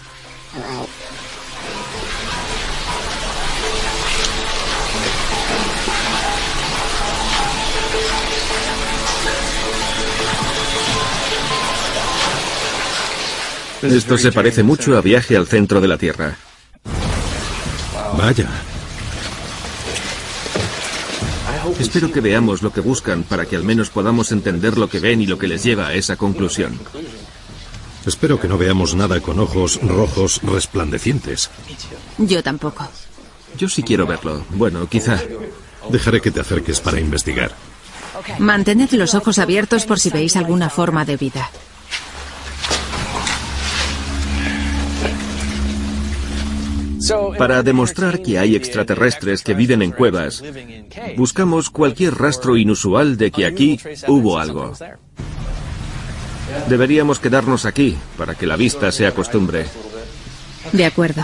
Esto 13.82 14.18
se 14.18 14.32
parece 14.32 14.62
mucho 14.62 14.96
a 14.96 15.00
Viaje 15.00 15.36
al 15.36 15.46
centro 15.46 15.80
de 15.80 15.88
la 15.88 15.98
Tierra. 15.98 16.36
Vaya. 18.18 18.48
Espero 21.78 22.12
que 22.12 22.20
veamos 22.20 22.62
lo 22.62 22.72
que 22.72 22.80
buscan 22.80 23.22
para 23.22 23.46
que 23.46 23.56
al 23.56 23.64
menos 23.64 23.90
podamos 23.90 24.32
entender 24.32 24.78
lo 24.78 24.88
que 24.88 25.00
ven 25.00 25.20
y 25.20 25.26
lo 25.26 25.38
que 25.38 25.48
les 25.48 25.62
lleva 25.62 25.88
a 25.88 25.94
esa 25.94 26.16
conclusión. 26.16 26.78
Espero 28.06 28.40
que 28.40 28.48
no 28.48 28.56
veamos 28.56 28.94
nada 28.94 29.20
con 29.20 29.40
ojos 29.40 29.80
rojos 29.82 30.40
resplandecientes. 30.42 31.50
Yo 32.18 32.42
tampoco. 32.42 32.88
Yo 33.58 33.68
sí 33.68 33.82
quiero 33.82 34.06
verlo. 34.06 34.44
Bueno, 34.50 34.88
quizá. 34.88 35.20
Dejaré 35.90 36.20
que 36.20 36.30
te 36.30 36.40
acerques 36.40 36.80
para 36.80 37.00
investigar. 37.00 37.52
Mantened 38.38 38.90
los 38.92 39.14
ojos 39.14 39.38
abiertos 39.38 39.86
por 39.86 39.98
si 39.98 40.10
veis 40.10 40.36
alguna 40.36 40.70
forma 40.70 41.04
de 41.04 41.16
vida. 41.16 41.50
Para 47.38 47.62
demostrar 47.62 48.22
que 48.22 48.38
hay 48.38 48.56
extraterrestres 48.56 49.42
que 49.42 49.54
viven 49.54 49.82
en 49.82 49.92
cuevas, 49.92 50.42
buscamos 51.16 51.70
cualquier 51.70 52.14
rastro 52.14 52.56
inusual 52.56 53.16
de 53.16 53.30
que 53.30 53.46
aquí 53.46 53.80
hubo 54.08 54.38
algo. 54.38 54.72
Deberíamos 56.68 57.18
quedarnos 57.18 57.64
aquí 57.66 57.96
para 58.16 58.34
que 58.34 58.46
la 58.46 58.56
vista 58.56 58.90
se 58.92 59.06
acostumbre. 59.06 59.66
De 60.72 60.84
acuerdo. 60.86 61.22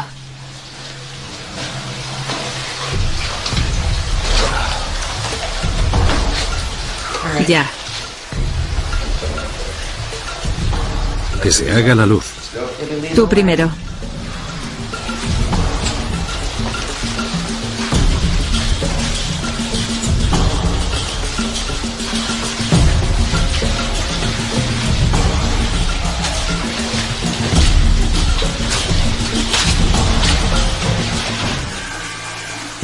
Ya. 7.48 7.68
Que 11.42 11.50
se 11.50 11.72
haga 11.72 11.94
la 11.94 12.06
luz. 12.06 12.24
Tú 13.15 13.28
primero. 13.28 13.70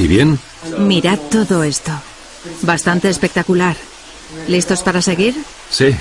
¿Y 0.09 0.11
bien? 0.11 0.39
Mirad 0.79 1.19
todo 1.31 1.63
esto. 1.63 1.93
Bastante 2.63 3.11
espectacular. 3.11 3.77
¿Listos 4.47 4.83
para 4.83 5.03
seguir? 5.03 5.35
Sí. 5.69 5.95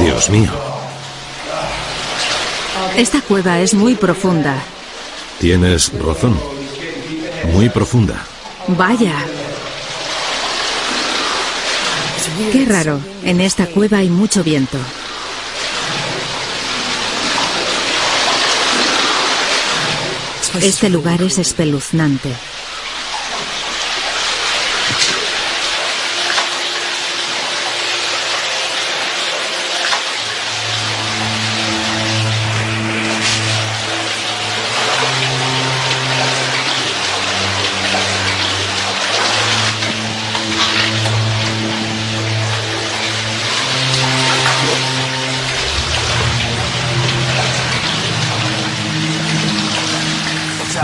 Dios 0.00 0.30
mío. 0.30 0.50
Esta 2.96 3.20
cueva 3.20 3.60
es 3.60 3.74
muy 3.74 3.94
profunda. 3.96 4.56
Tienes 5.38 5.92
razón. 5.92 6.40
Muy 7.52 7.68
profunda. 7.68 8.24
Vaya. 8.66 9.14
Qué 12.52 12.64
raro. 12.66 13.00
En 13.24 13.40
esta 13.40 13.66
cueva 13.66 13.98
hay 13.98 14.10
mucho 14.10 14.42
viento. 14.42 14.78
Este 20.60 20.88
lugar 20.88 21.22
es 21.22 21.38
espeluznante. 21.38 22.30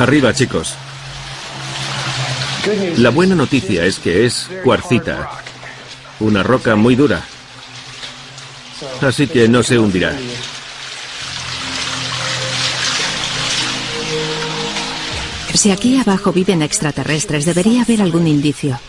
Arriba, 0.00 0.32
chicos. 0.32 0.72
La 2.96 3.10
buena 3.10 3.34
noticia 3.34 3.84
es 3.84 3.98
que 3.98 4.24
es 4.24 4.48
cuarcita. 4.64 5.30
Una 6.20 6.42
roca 6.42 6.74
muy 6.74 6.94
dura. 6.96 7.22
Así 9.02 9.26
que 9.26 9.46
no 9.46 9.62
se 9.62 9.78
hundirá. 9.78 10.16
Si 15.52 15.70
aquí 15.70 15.98
abajo 15.98 16.32
viven 16.32 16.62
extraterrestres, 16.62 17.44
debería 17.44 17.82
haber 17.82 18.00
algún 18.00 18.26
indicio. 18.26 18.80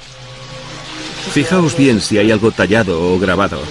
Fijaos 1.34 1.76
bien 1.76 2.00
si 2.00 2.20
hay 2.20 2.32
algo 2.32 2.52
tallado 2.52 3.14
o 3.14 3.20
grabado. 3.20 3.62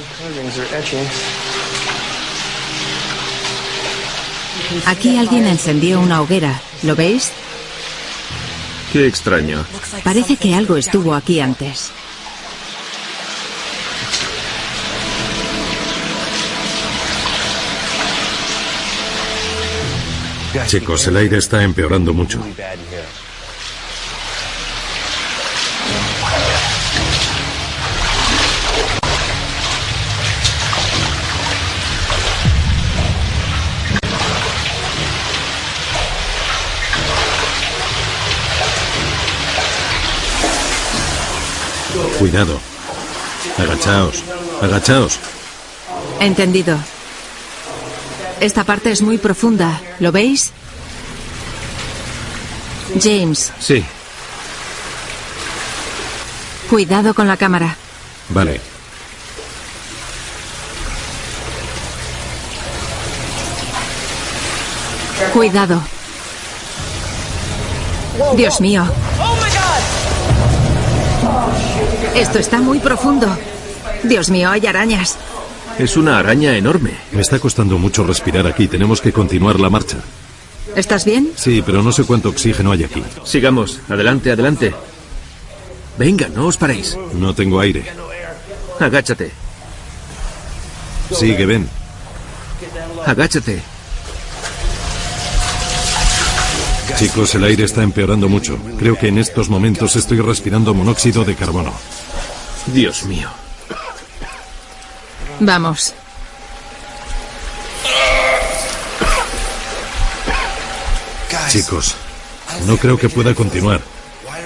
Aquí 4.85 5.17
alguien 5.17 5.47
encendió 5.47 6.01
una 6.01 6.21
hoguera. 6.21 6.61
¿Lo 6.83 6.97
veis? 6.97 7.33
Qué 8.93 9.07
extraño. 9.07 9.65
Parece 10.03 10.37
que 10.37 10.55
algo 10.55 10.77
estuvo 10.77 11.15
aquí 11.15 11.41
antes. 11.41 11.93
Chicos, 20.67 21.07
el 21.07 21.17
aire 21.17 21.39
está 21.39 21.63
empeorando 21.63 22.13
mucho. 22.13 22.41
Cuidado. 42.21 42.61
Agachaos. 43.57 44.23
Agachaos. 44.61 45.19
Entendido. 46.21 46.77
Esta 48.41 48.65
parte 48.65 48.91
es 48.91 49.01
muy 49.01 49.17
profunda. 49.17 49.81
¿Lo 50.01 50.13
veis? 50.13 50.53
James, 53.03 53.53
Sí. 53.59 53.83
cuidado 56.69 57.15
con 57.15 57.27
la 57.27 57.39
cámara. 57.39 57.75
Vale. 58.29 58.61
Cuidado. 65.33 65.81
Dios 68.37 68.61
mío. 68.61 68.85
Esto 72.15 72.39
está 72.39 72.61
muy 72.61 72.79
profundo. 72.81 73.27
Dios 74.03 74.31
mío, 74.31 74.51
hay 74.51 74.67
arañas. 74.67 75.17
Es 75.79 75.97
una 75.97 76.19
araña 76.19 76.57
enorme. 76.57 76.93
Me 77.13 77.21
está 77.21 77.39
costando 77.39 77.79
mucho 77.79 78.05
respirar 78.05 78.47
aquí. 78.47 78.69
Tenemos 78.69 79.01
que 79.01 79.13
continuar 79.13 79.59
la 79.61 79.71
marcha. 79.71 79.99
¿Estás 80.77 81.05
bien? 81.05 81.33
Sí, 81.37 81.63
pero 81.65 81.83
no 81.83 81.93
sé 81.93 82.05
cuánto 82.05 82.29
oxígeno 82.29 82.73
hay 82.73 82.85
aquí. 82.85 83.03
Sigamos. 83.25 83.81
Adelante, 83.89 84.31
adelante. 84.31 84.75
Venga, 85.99 86.29
no 86.29 86.47
os 86.47 86.57
paréis. 86.57 86.97
No 87.15 87.35
tengo 87.35 87.61
aire. 87.61 87.85
Agáchate. 88.79 89.31
Sigue, 91.13 91.47
ven. 91.47 91.69
Agáchate. 93.07 93.63
Chicos, 96.99 97.35
el 97.35 97.45
aire 97.45 97.65
está 97.65 97.83
empeorando 97.83 98.29
mucho. 98.29 98.59
Creo 98.79 98.97
que 98.97 99.09
en 99.09 99.19
estos 99.19 99.49
momentos 99.49 99.97
estoy 99.97 100.21
respirando 100.21 100.75
monóxido 100.75 101.25
de 101.25 101.35
carbono. 101.35 101.73
Dios 102.67 103.05
mío. 103.05 103.29
Vamos. 105.41 105.95
Chicos, 111.49 111.95
no 112.67 112.77
creo 112.77 112.97
que 112.97 113.09
pueda 113.09 113.35
continuar. 113.35 113.81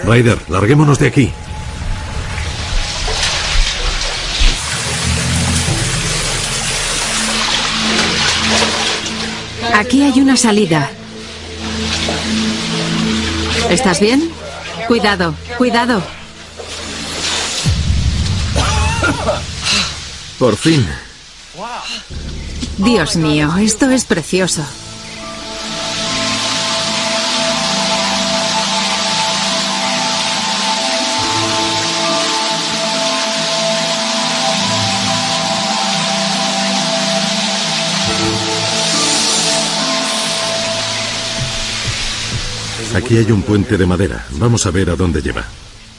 Ryder, 0.04 0.38
larguémonos 0.48 0.98
de 0.98 1.08
aquí. 1.08 1.32
Aquí 9.74 10.02
hay 10.02 10.20
una 10.20 10.36
salida. 10.36 10.90
¿Estás 13.68 14.00
bien? 14.00 14.30
Cuidado, 14.86 15.34
cuidado. 15.58 16.02
Por 20.39 20.57
fin. 20.57 20.87
Dios 22.78 23.17
mío, 23.17 23.57
esto 23.57 23.90
es 23.90 24.05
precioso. 24.05 24.65
Aquí 42.94 43.17
hay 43.17 43.33
un 43.33 43.42
puente 43.42 43.76
de 43.76 43.87
madera. 43.87 44.24
Vamos 44.33 44.67
a 44.67 44.71
ver 44.71 44.89
a 44.90 44.97
dónde 44.97 45.21
lleva. 45.21 45.44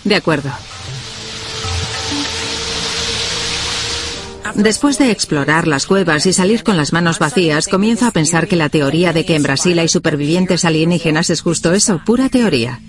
De 0.06 0.16
acuerdo. 0.16 0.50
Después 4.56 4.98
de 4.98 5.12
explorar 5.12 5.68
las 5.68 5.86
cuevas 5.86 6.26
y 6.26 6.32
salir 6.32 6.64
con 6.64 6.78
las 6.78 6.94
manos 6.94 7.20
vacías, 7.20 7.68
comienzo 7.68 8.06
a 8.06 8.12
pensar 8.12 8.48
que 8.48 8.56
la 8.56 8.70
teoría 8.70 9.12
de 9.12 9.26
que 9.26 9.36
en 9.36 9.44
Brasil 9.44 9.78
hay 9.78 9.90
supervivientes 9.90 10.64
alienígenas 10.64 11.30
es 11.30 11.42
justo 11.42 11.74
eso, 11.74 12.02
pura 12.06 12.30
teoría. 12.30 12.80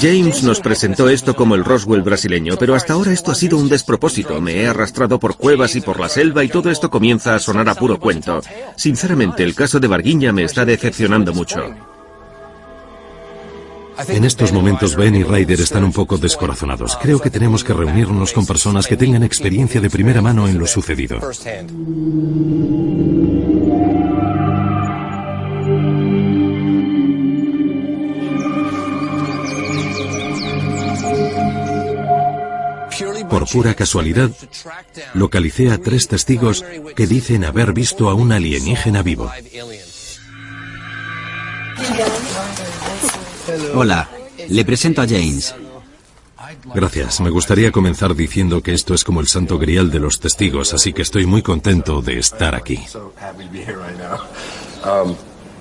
James 0.00 0.44
nos 0.44 0.60
presentó 0.60 1.08
esto 1.08 1.34
como 1.34 1.56
el 1.56 1.64
Roswell 1.64 2.02
brasileño, 2.02 2.54
pero 2.58 2.74
hasta 2.74 2.92
ahora 2.92 3.12
esto 3.12 3.32
ha 3.32 3.34
sido 3.34 3.58
un 3.58 3.68
despropósito. 3.68 4.40
Me 4.40 4.62
he 4.62 4.68
arrastrado 4.68 5.18
por 5.18 5.36
cuevas 5.36 5.74
y 5.74 5.80
por 5.80 5.98
la 5.98 6.08
selva 6.08 6.44
y 6.44 6.48
todo 6.48 6.70
esto 6.70 6.88
comienza 6.88 7.34
a 7.34 7.38
sonar 7.38 7.68
a 7.68 7.74
puro 7.74 7.98
cuento. 7.98 8.40
Sinceramente, 8.76 9.42
el 9.42 9.54
caso 9.54 9.80
de 9.80 9.88
Varguiña 9.88 10.32
me 10.32 10.44
está 10.44 10.64
decepcionando 10.64 11.34
mucho. 11.34 11.74
En 14.06 14.24
estos 14.24 14.52
momentos 14.52 14.94
Ben 14.94 15.16
y 15.16 15.24
Ryder 15.24 15.60
están 15.60 15.82
un 15.82 15.92
poco 15.92 16.16
descorazonados. 16.16 16.96
Creo 17.02 17.18
que 17.18 17.30
tenemos 17.30 17.64
que 17.64 17.72
reunirnos 17.72 18.32
con 18.32 18.46
personas 18.46 18.86
que 18.86 18.96
tengan 18.96 19.24
experiencia 19.24 19.80
de 19.80 19.90
primera 19.90 20.22
mano 20.22 20.46
en 20.46 20.58
lo 20.58 20.66
sucedido. 20.68 21.18
Por 33.30 33.48
pura 33.48 33.74
casualidad, 33.74 34.30
localicé 35.14 35.70
a 35.70 35.78
tres 35.78 36.08
testigos 36.08 36.64
que 36.96 37.06
dicen 37.06 37.44
haber 37.44 37.72
visto 37.72 38.08
a 38.08 38.14
un 38.14 38.32
alienígena 38.32 39.02
vivo. 39.02 39.30
Hola, 43.74 44.08
le 44.48 44.64
presento 44.64 45.02
a 45.02 45.06
James. 45.06 45.54
Gracias. 46.74 47.20
Me 47.20 47.30
gustaría 47.30 47.72
comenzar 47.72 48.14
diciendo 48.14 48.62
que 48.62 48.72
esto 48.72 48.94
es 48.94 49.04
como 49.04 49.20
el 49.20 49.28
santo 49.28 49.58
grial 49.58 49.90
de 49.90 50.00
los 50.00 50.20
testigos, 50.20 50.72
así 50.74 50.92
que 50.92 51.02
estoy 51.02 51.26
muy 51.26 51.42
contento 51.42 52.02
de 52.02 52.18
estar 52.18 52.54
aquí. 52.54 52.80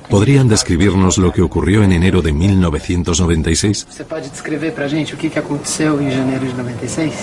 ¿Podrían 0.10 0.48
describirnos 0.48 1.18
lo 1.18 1.34
que 1.34 1.42
ocurrió 1.42 1.84
en 1.84 1.92
enero 1.92 2.22
de 2.22 2.32
1996? 2.32 3.88
Você 3.90 4.06
pode 4.06 4.30
descrever 4.30 4.74
pra 4.74 4.88
gente 4.88 5.14
o 5.14 5.18
que, 5.18 5.30
que 5.30 5.38
aconteceu 5.38 6.02
em 6.02 6.10
janeiro 6.10 6.46
de 6.46 6.54
96? 6.54 7.14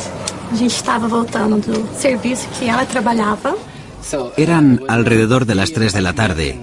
A 0.53 0.55
gente 0.55 0.75
estava 0.77 1.09
voltando 1.09 1.57
do 1.57 1.89
serviço 1.97 2.47
que 2.59 2.69
ela 2.69 2.85
trabalhava. 2.85 3.57
Eran 4.37 4.81
alrededor 4.87 5.47
de 5.47 5.55
las 5.55 5.73
3 5.73 5.95
de 5.95 6.03
la 6.03 6.13
tarde. 6.13 6.61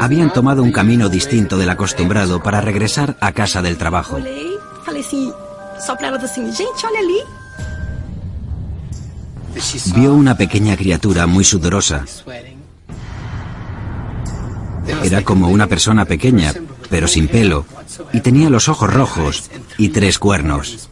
Habían 0.00 0.32
tomado 0.32 0.62
un 0.62 0.72
camino 0.72 1.10
distinto 1.10 1.58
del 1.58 1.68
acostumbrado 1.68 2.42
para 2.42 2.62
regresar 2.62 3.16
a 3.20 3.32
casa 3.32 3.60
del 3.60 3.76
trabajo. 3.76 4.18
Vio 9.94 10.14
una 10.14 10.36
pequeña 10.36 10.76
criatura 10.76 11.26
muy 11.26 11.44
sudorosa. 11.44 12.04
Era 15.02 15.22
como 15.22 15.48
una 15.48 15.66
persona 15.66 16.04
pequeña, 16.04 16.52
pero 16.90 17.08
sin 17.08 17.28
pelo, 17.28 17.64
y 18.12 18.20
tenía 18.20 18.50
los 18.50 18.68
ojos 18.68 18.92
rojos 18.92 19.50
y 19.78 19.90
tres 19.90 20.18
cuernos. 20.18 20.88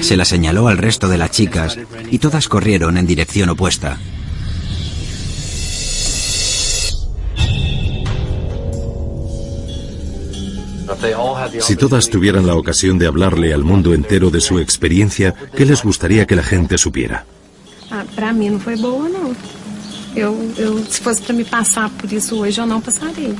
Se 0.00 0.16
la 0.16 0.24
señaló 0.24 0.68
al 0.68 0.78
resto 0.78 1.08
de 1.08 1.18
las 1.18 1.30
chicas 1.30 1.78
y 2.10 2.18
todas 2.18 2.48
corrieron 2.48 2.98
en 2.98 3.06
dirección 3.06 3.48
opuesta. 3.48 3.98
Si 11.60 11.76
todas 11.76 12.08
tuvieran 12.08 12.46
la 12.46 12.54
ocasión 12.54 12.98
de 12.98 13.06
hablarle 13.06 13.52
al 13.52 13.62
mundo 13.62 13.94
entero 13.94 14.30
de 14.30 14.40
su 14.40 14.58
experiencia, 14.58 15.34
¿qué 15.54 15.64
les 15.64 15.82
gustaría 15.82 16.26
que 16.26 16.36
la 16.36 16.42
gente 16.42 16.78
supiera? 16.78 17.24
Eu, 20.14 20.52
eu, 20.56 20.84
se 20.84 21.00
fosse 21.00 21.22
pra 21.22 21.32
me 21.34 21.44
passar 21.44 21.90
por 21.90 22.12
isso 22.12 22.36
hoje, 22.36 22.60
eu 22.60 22.66
não 22.66 22.80
passaria. 22.80 23.34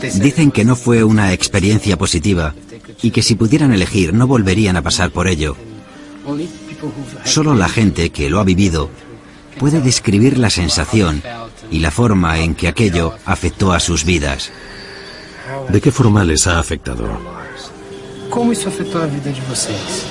Dicen 0.00 0.50
que 0.50 0.64
no 0.64 0.76
fue 0.76 1.04
una 1.04 1.32
experiencia 1.32 1.96
positiva 1.96 2.54
y 3.02 3.10
que 3.10 3.22
si 3.22 3.34
pudieran 3.34 3.72
elegir 3.72 4.14
no 4.14 4.26
volverían 4.26 4.76
a 4.76 4.82
pasar 4.82 5.10
por 5.10 5.28
ello. 5.28 5.56
Solo 7.24 7.54
la 7.54 7.68
gente 7.68 8.10
que 8.10 8.30
lo 8.30 8.40
ha 8.40 8.44
vivido 8.44 8.88
puede 9.58 9.80
describir 9.80 10.38
la 10.38 10.48
sensación 10.48 11.22
y 11.70 11.80
la 11.80 11.90
forma 11.90 12.38
en 12.38 12.54
que 12.54 12.68
aquello 12.68 13.14
afectó 13.26 13.72
a 13.72 13.80
sus 13.80 14.04
vidas. 14.04 14.50
¿De 15.68 15.80
qué 15.80 15.90
forma 15.90 16.24
les 16.24 16.46
ha 16.46 16.58
afectado? 16.58 17.04
Como 18.30 18.52
isso 18.52 18.68
afetou 18.68 19.02
a 19.02 19.06
vida 19.06 19.32
de 19.32 19.40
vocês? 19.42 20.06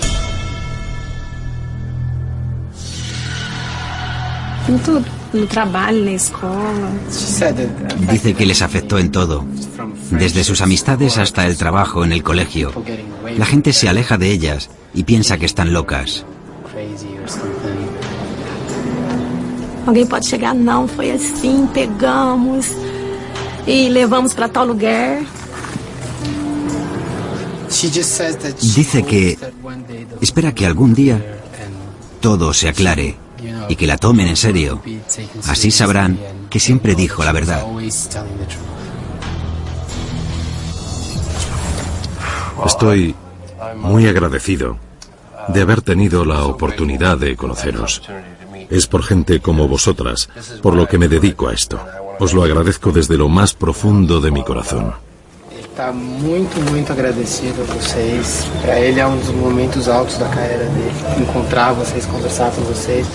Em 4.68 4.78
tudo. 4.78 5.19
No. 5.32 5.46
Dice 8.12 8.34
que 8.34 8.46
les 8.46 8.62
afectó 8.62 8.98
en 8.98 9.12
todo, 9.12 9.46
desde 10.12 10.44
sus 10.44 10.62
amistades 10.62 11.18
hasta 11.18 11.46
el 11.46 11.56
trabajo 11.56 12.04
en 12.04 12.12
el 12.12 12.24
colegio. 12.24 12.72
La 13.38 13.46
gente 13.46 13.74
se 13.74 13.88
aleja 13.90 14.18
de 14.18 14.32
ellas 14.32 14.70
y 14.94 15.04
piensa 15.04 15.38
que 15.38 15.46
están 15.46 15.72
locas. 15.72 16.26
Alguém 19.86 20.06
pode 20.06 20.26
chegar, 20.28 20.54
não, 20.54 20.88
foi 20.88 21.12
assim, 21.12 21.68
pegamos 21.74 22.68
e 23.66 23.90
levamos 23.90 24.34
pra 24.36 24.48
tal 24.48 24.66
lugar. 24.66 25.24
Dice 28.62 29.04
que 29.04 29.38
espera 30.22 30.52
que 30.52 30.66
algún 30.66 30.94
día 30.94 31.42
todo 32.20 32.54
se 32.54 32.68
aclare 32.68 33.18
y 33.70 33.76
que 33.76 33.88
la 33.88 33.98
tomen 33.98 34.28
en 34.28 34.36
serio. 34.36 34.82
Así 35.48 35.72
sabrán 35.72 36.20
que 36.50 36.60
siempre 36.60 36.96
dijo 36.96 37.24
la 37.24 37.32
verdad. 37.32 37.66
Estoy 42.66 43.16
muy 43.78 44.08
agradecido 44.08 44.78
de 45.48 45.62
haber 45.62 45.82
tenido 45.82 46.26
la 46.26 46.44
oportunidad 46.44 47.18
de 47.18 47.36
conoceros. 47.36 48.02
Es 48.70 48.88
por 48.88 49.04
gente 49.04 49.40
como 49.40 49.68
vosotras 49.68 50.30
por 50.62 50.76
lo 50.76 50.88
que 50.88 50.98
me 50.98 51.08
dedico 51.08 51.48
a 51.48 51.54
esto. 51.54 51.80
Os 52.20 52.34
lo 52.34 52.44
agradezco 52.44 52.92
desde 52.92 53.18
lo 53.18 53.30
más 53.30 53.54
profundo 53.54 54.20
de 54.20 54.32
mi 54.32 54.44
corazón. 54.44 54.94
Está 55.80 55.94
muito, 55.94 56.60
muito 56.72 56.92
agradecido 56.92 57.62
a 57.62 57.74
vocês. 57.74 58.46
Para 58.62 58.78
ele 58.82 59.00
é 59.00 59.08
um 59.08 59.18
dos 59.18 59.30
momentos 59.30 59.88
altos 59.88 60.18
da 60.18 60.28
carreira 60.28 60.66
dele. 60.66 60.92
Encontrar 61.22 61.72
vocês, 61.72 62.06
conversar 62.06 62.52
com 62.52 62.64
vocês. 62.64 63.08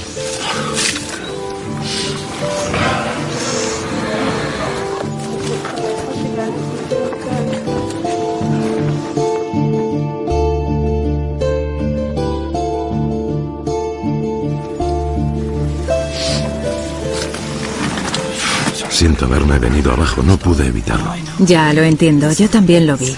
Siento 19.05 19.27
haberme 19.27 19.59
venido 19.59 19.93
abajo, 19.93 20.23
no 20.23 20.39
pude 20.39 20.67
evitarlo. 20.67 21.13
Ya 21.41 21.71
lo 21.75 21.83
entiendo, 21.83 22.33
yo 22.33 22.49
también 22.49 22.87
lo 22.87 22.97
vi. 22.97 23.15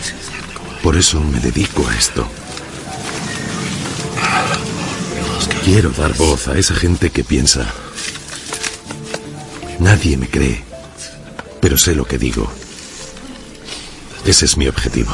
Por 0.82 0.96
eso 0.96 1.20
me 1.20 1.38
dedico 1.38 1.86
a 1.86 1.94
esto. 1.94 2.26
Quiero 5.64 5.90
dar 5.90 6.12
voz 6.16 6.48
a 6.48 6.58
esa 6.58 6.74
gente 6.74 7.10
que 7.10 7.22
piensa. 7.22 7.72
Nadie 9.78 10.16
me 10.16 10.28
cree, 10.28 10.64
pero 11.60 11.78
sé 11.78 11.94
lo 11.94 12.04
que 12.04 12.18
digo. 12.18 12.50
Ese 14.24 14.46
es 14.46 14.56
mi 14.56 14.66
objetivo. 14.66 15.12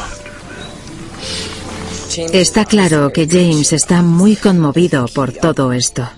Está 2.31 2.65
claro 2.65 3.13
que 3.13 3.27
James 3.27 3.73
está 3.73 4.01
muy 4.01 4.35
conmovido 4.35 5.05
por 5.13 5.33
todo 5.33 5.71
esto. 5.71 6.09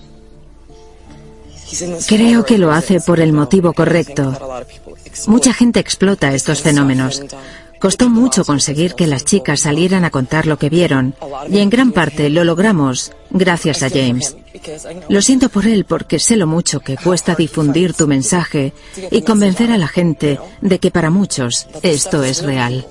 Creo 2.06 2.44
que 2.44 2.58
lo 2.58 2.72
hace 2.72 3.00
por 3.00 3.20
el 3.20 3.32
motivo 3.32 3.72
correcto. 3.72 4.32
Mucha 5.26 5.52
gente 5.52 5.80
explota 5.80 6.32
estos 6.34 6.62
fenómenos. 6.62 7.22
Costó 7.78 8.08
mucho 8.08 8.44
conseguir 8.44 8.94
que 8.94 9.06
las 9.06 9.24
chicas 9.24 9.60
salieran 9.60 10.04
a 10.04 10.10
contar 10.10 10.46
lo 10.46 10.58
que 10.58 10.70
vieron 10.70 11.14
y 11.50 11.58
en 11.58 11.68
gran 11.68 11.92
parte 11.92 12.30
lo 12.30 12.42
logramos 12.44 13.12
gracias 13.30 13.82
a 13.82 13.90
James. 13.90 14.36
Lo 15.08 15.20
siento 15.20 15.50
por 15.50 15.66
él 15.66 15.84
porque 15.84 16.18
sé 16.18 16.36
lo 16.36 16.46
mucho 16.46 16.80
que 16.80 16.96
cuesta 16.96 17.34
difundir 17.34 17.92
tu 17.92 18.06
mensaje 18.06 18.72
y 19.10 19.22
convencer 19.22 19.70
a 19.70 19.78
la 19.78 19.88
gente 19.88 20.40
de 20.62 20.78
que 20.78 20.90
para 20.90 21.10
muchos 21.10 21.66
esto 21.82 22.22
es 22.24 22.42
real. 22.42 22.86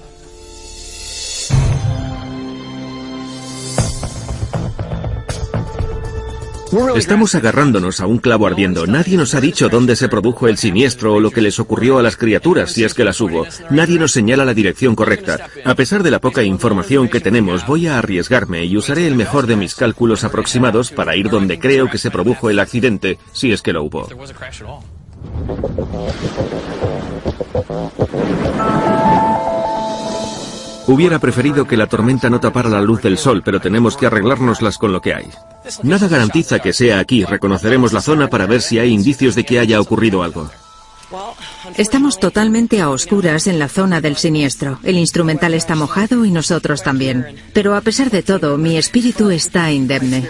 Estamos 6.95 7.35
agarrándonos 7.35 8.01
a 8.01 8.07
un 8.07 8.17
clavo 8.17 8.47
ardiendo. 8.47 8.85
Nadie 8.85 9.17
nos 9.17 9.33
ha 9.35 9.41
dicho 9.41 9.69
dónde 9.69 9.95
se 9.95 10.09
produjo 10.09 10.47
el 10.47 10.57
siniestro 10.57 11.13
o 11.13 11.19
lo 11.19 11.31
que 11.31 11.41
les 11.41 11.59
ocurrió 11.59 11.99
a 11.99 12.03
las 12.03 12.17
criaturas, 12.17 12.71
si 12.71 12.83
es 12.83 12.93
que 12.93 13.03
las 13.03 13.21
hubo. 13.21 13.45
Nadie 13.69 13.97
nos 13.97 14.11
señala 14.11 14.43
la 14.45 14.53
dirección 14.53 14.95
correcta. 14.95 15.47
A 15.63 15.75
pesar 15.75 16.03
de 16.03 16.11
la 16.11 16.19
poca 16.19 16.43
información 16.43 17.07
que 17.07 17.21
tenemos, 17.21 17.65
voy 17.65 17.87
a 17.87 17.97
arriesgarme 17.97 18.65
y 18.65 18.75
usaré 18.75 19.07
el 19.07 19.15
mejor 19.15 19.47
de 19.47 19.55
mis 19.55 19.75
cálculos 19.75 20.23
aproximados 20.23 20.91
para 20.91 21.15
ir 21.15 21.29
donde 21.29 21.59
creo 21.59 21.89
que 21.89 21.97
se 21.97 22.11
produjo 22.11 22.49
el 22.49 22.59
accidente, 22.59 23.19
si 23.31 23.51
es 23.51 23.61
que 23.61 23.73
lo 23.73 23.83
hubo. 23.83 24.07
Hubiera 30.87 31.19
preferido 31.19 31.65
que 31.65 31.77
la 31.77 31.87
tormenta 31.87 32.29
no 32.29 32.39
tapara 32.39 32.69
la 32.69 32.81
luz 32.81 33.01
del 33.01 33.17
sol, 33.17 33.41
pero 33.43 33.59
tenemos 33.59 33.97
que 33.97 34.05
arreglárnoslas 34.05 34.77
con 34.77 34.91
lo 34.91 35.01
que 35.01 35.13
hay. 35.13 35.25
Nada 35.81 36.07
garantiza 36.07 36.59
que 36.59 36.73
sea 36.73 36.99
aquí. 36.99 37.25
Reconoceremos 37.25 37.91
la 37.91 38.01
zona 38.01 38.29
para 38.29 38.45
ver 38.45 38.61
si 38.61 38.77
hay 38.77 38.91
indicios 38.91 39.35
de 39.35 39.43
que 39.45 39.59
haya 39.59 39.81
ocurrido 39.81 40.21
algo. 40.21 40.49
Estamos 41.77 42.19
totalmente 42.19 42.81
a 42.81 42.89
oscuras 42.89 43.47
en 43.47 43.59
la 43.59 43.67
zona 43.67 44.01
del 44.01 44.15
siniestro. 44.15 44.79
El 44.83 44.97
instrumental 44.97 45.53
está 45.53 45.75
mojado 45.75 46.25
y 46.25 46.31
nosotros 46.31 46.83
también. 46.83 47.25
Pero 47.53 47.75
a 47.75 47.81
pesar 47.81 48.11
de 48.11 48.23
todo, 48.23 48.57
mi 48.57 48.77
espíritu 48.77 49.29
está 49.29 49.71
indemne. 49.71 50.29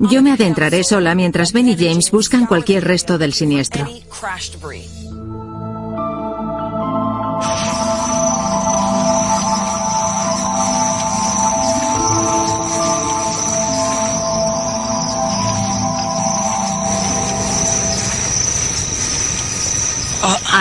Yo 0.00 0.22
me 0.22 0.32
adentraré 0.32 0.82
sola 0.84 1.14
mientras 1.14 1.52
Ben 1.52 1.68
y 1.68 1.76
James 1.76 2.10
buscan 2.10 2.46
cualquier 2.46 2.84
resto 2.84 3.18
del 3.18 3.32
siniestro. 3.32 3.86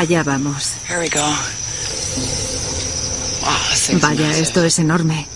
Allá 0.02 0.24
vamos. 0.24 0.78
Vaya, 4.02 4.32
esto 4.32 4.64
es 4.64 4.80
enorme. 4.80 5.28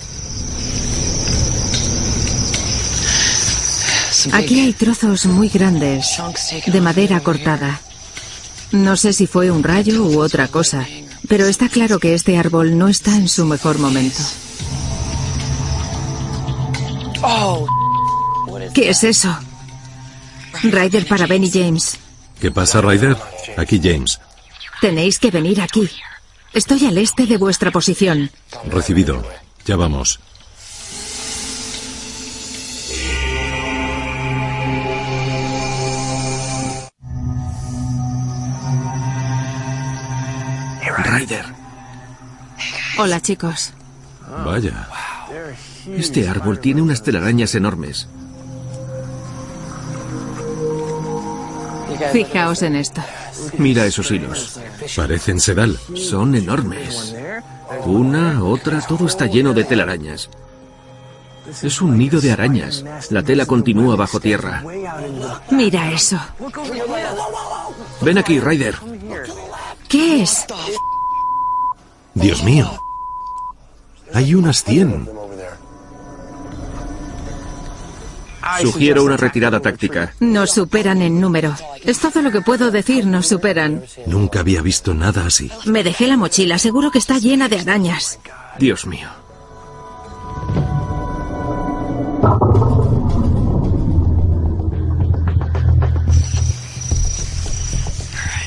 Aquí 4.32 4.58
hay 4.58 4.72
trozos 4.72 5.26
muy 5.26 5.50
grandes 5.50 6.20
de 6.66 6.80
madera 6.80 7.20
cortada. 7.20 7.80
No 8.72 8.96
sé 8.96 9.12
si 9.12 9.28
fue 9.28 9.52
un 9.52 9.62
rayo 9.62 10.02
u 10.02 10.20
otra 10.20 10.48
cosa, 10.48 10.84
pero 11.28 11.46
está 11.46 11.68
claro 11.68 12.00
que 12.00 12.14
este 12.14 12.36
árbol 12.36 12.76
no 12.76 12.88
está 12.88 13.14
en 13.14 13.28
su 13.28 13.46
mejor 13.46 13.78
momento. 13.78 14.20
¿Qué 18.74 18.90
es 18.90 19.04
eso? 19.04 19.32
Ryder 20.64 21.06
para 21.06 21.28
Benny 21.28 21.52
James. 21.52 21.98
¿Qué 22.40 22.50
pasa, 22.50 22.80
Ryder? 22.80 23.16
Aquí 23.56 23.80
James. 23.80 24.18
Tenéis 24.80 25.18
que 25.18 25.30
venir 25.30 25.60
aquí. 25.60 25.88
Estoy 26.52 26.86
al 26.86 26.98
este 26.98 27.26
de 27.26 27.36
vuestra 27.36 27.70
posición. 27.70 28.30
Recibido. 28.70 29.22
Ya 29.64 29.76
vamos. 29.76 30.20
Ryder. 41.04 41.44
Hola, 42.98 43.20
chicos. 43.20 43.72
Vaya. 44.44 44.88
Este 45.86 46.28
árbol 46.28 46.58
tiene 46.58 46.82
unas 46.82 47.02
telarañas 47.02 47.54
enormes. 47.54 48.08
Fijaos 52.12 52.62
en 52.62 52.76
esto. 52.76 53.02
Mira 53.58 53.86
esos 53.86 54.10
hilos. 54.10 54.58
Parecen 54.94 55.40
sedal. 55.40 55.78
Son 55.94 56.34
enormes. 56.34 57.14
Una, 57.84 58.42
otra, 58.44 58.80
todo 58.80 59.06
está 59.06 59.26
lleno 59.26 59.52
de 59.52 59.64
telarañas. 59.64 60.30
Es 61.62 61.80
un 61.80 61.96
nido 61.96 62.20
de 62.20 62.32
arañas. 62.32 62.84
La 63.10 63.22
tela 63.22 63.46
continúa 63.46 63.96
bajo 63.96 64.20
tierra. 64.20 64.64
Mira 65.50 65.92
eso. 65.92 66.18
Ven 68.00 68.18
aquí, 68.18 68.40
Ryder. 68.40 68.76
¿Qué 69.88 70.22
es? 70.22 70.44
Dios 72.14 72.42
mío. 72.42 72.70
Hay 74.12 74.34
unas 74.34 74.64
100. 74.64 75.15
Sugiero 78.62 79.04
una 79.04 79.16
retirada 79.16 79.60
táctica. 79.60 80.14
Nos 80.20 80.52
superan 80.52 81.02
en 81.02 81.20
número. 81.20 81.54
Es 81.84 81.98
todo 81.98 82.22
lo 82.22 82.30
que 82.30 82.40
puedo 82.40 82.70
decir, 82.70 83.06
nos 83.06 83.26
superan. 83.26 83.82
Nunca 84.06 84.40
había 84.40 84.62
visto 84.62 84.94
nada 84.94 85.26
así. 85.26 85.50
Me 85.64 85.82
dejé 85.82 86.06
la 86.06 86.16
mochila, 86.16 86.58
seguro 86.58 86.90
que 86.90 86.98
está 86.98 87.18
llena 87.18 87.48
de 87.48 87.58
arañas. 87.58 88.18
Dios 88.58 88.86
mío. 88.86 89.08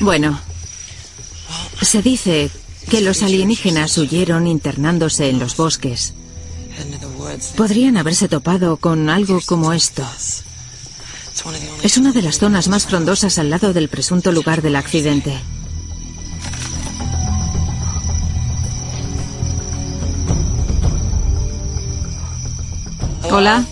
Bueno, 0.00 0.40
se 1.82 2.00
dice 2.00 2.50
que 2.88 3.02
los 3.02 3.22
alienígenas 3.22 3.96
huyeron 3.98 4.46
internándose 4.46 5.28
en 5.28 5.38
los 5.38 5.56
bosques. 5.56 6.14
Podrían 7.56 7.96
haberse 7.96 8.28
topado 8.28 8.76
con 8.76 9.08
algo 9.08 9.40
como 9.44 9.72
esto. 9.72 10.04
Es 11.82 11.96
una 11.96 12.12
de 12.12 12.22
las 12.22 12.38
zonas 12.38 12.68
más 12.68 12.86
frondosas 12.86 13.38
al 13.38 13.50
lado 13.50 13.72
del 13.72 13.88
presunto 13.88 14.32
lugar 14.32 14.62
del 14.62 14.76
accidente. 14.76 15.38
Hola. 23.30 23.64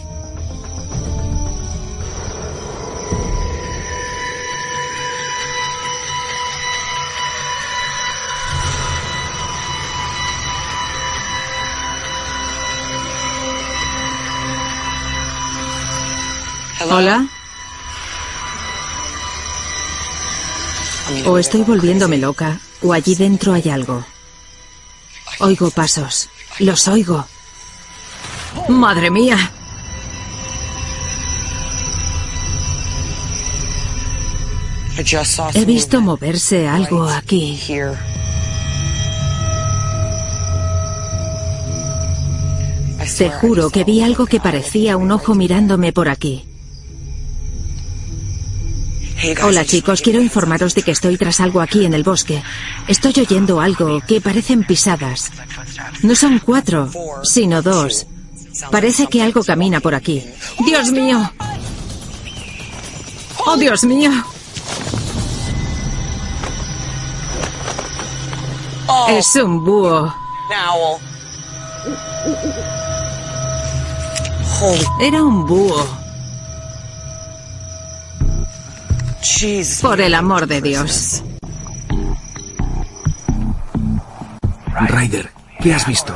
Hola. 16.91 17.29
O 21.27 21.39
estoy 21.39 21.63
volviéndome 21.63 22.19
loca, 22.19 22.61
o 22.83 22.93
allí 22.93 23.15
dentro 23.15 23.53
hay 23.53 23.69
algo. 23.69 24.05
Oigo 25.41 25.71
pasos. 25.71 26.29
Los 26.59 26.89
oigo. 26.89 27.27
¡Madre 28.69 29.11
mía! 29.11 29.53
He 35.55 35.65
visto 35.65 36.01
moverse 36.01 36.67
algo 36.67 37.09
aquí. 37.09 37.61
Te 43.17 43.31
juro 43.31 43.71
que 43.71 43.85
vi 43.85 44.03
algo 44.03 44.27
que 44.27 44.41
parecía 44.41 44.97
un 44.97 45.13
ojo 45.13 45.35
mirándome 45.35 45.93
por 45.93 46.09
aquí. 46.09 46.45
Hola 49.43 49.65
chicos, 49.65 50.01
quiero 50.01 50.21
informaros 50.21 50.75
de 50.75 50.83
que 50.83 50.93
estoy 50.93 51.17
tras 51.17 51.41
algo 51.41 51.61
aquí 51.61 51.85
en 51.85 51.93
el 51.93 52.05
bosque. 52.05 52.41
Estoy 52.87 53.13
oyendo 53.19 53.61
algo 53.61 54.01
que 54.07 54.21
parecen 54.21 54.65
pisadas. 54.65 55.33
No 56.03 56.15
son 56.15 56.39
cuatro, 56.39 56.89
sino 57.25 57.61
dos. 57.61 58.07
Parece 58.71 59.09
que 59.09 59.23
algo 59.23 59.43
camina 59.43 59.81
por 59.81 59.95
aquí. 59.95 60.25
¡Dios 60.65 60.93
mío! 60.93 61.33
¡Oh, 63.45 63.57
Dios 63.57 63.83
mío! 63.85 64.11
Es 69.09 69.35
un 69.37 69.65
búho. 69.65 70.15
Era 75.01 75.23
un 75.23 75.47
búho. 75.47 75.98
Por 79.83 80.01
el 80.01 80.15
amor 80.15 80.47
de 80.47 80.63
Dios. 80.63 81.23
Ryder, 84.89 85.31
¿qué 85.61 85.75
has 85.75 85.87
visto? 85.87 86.15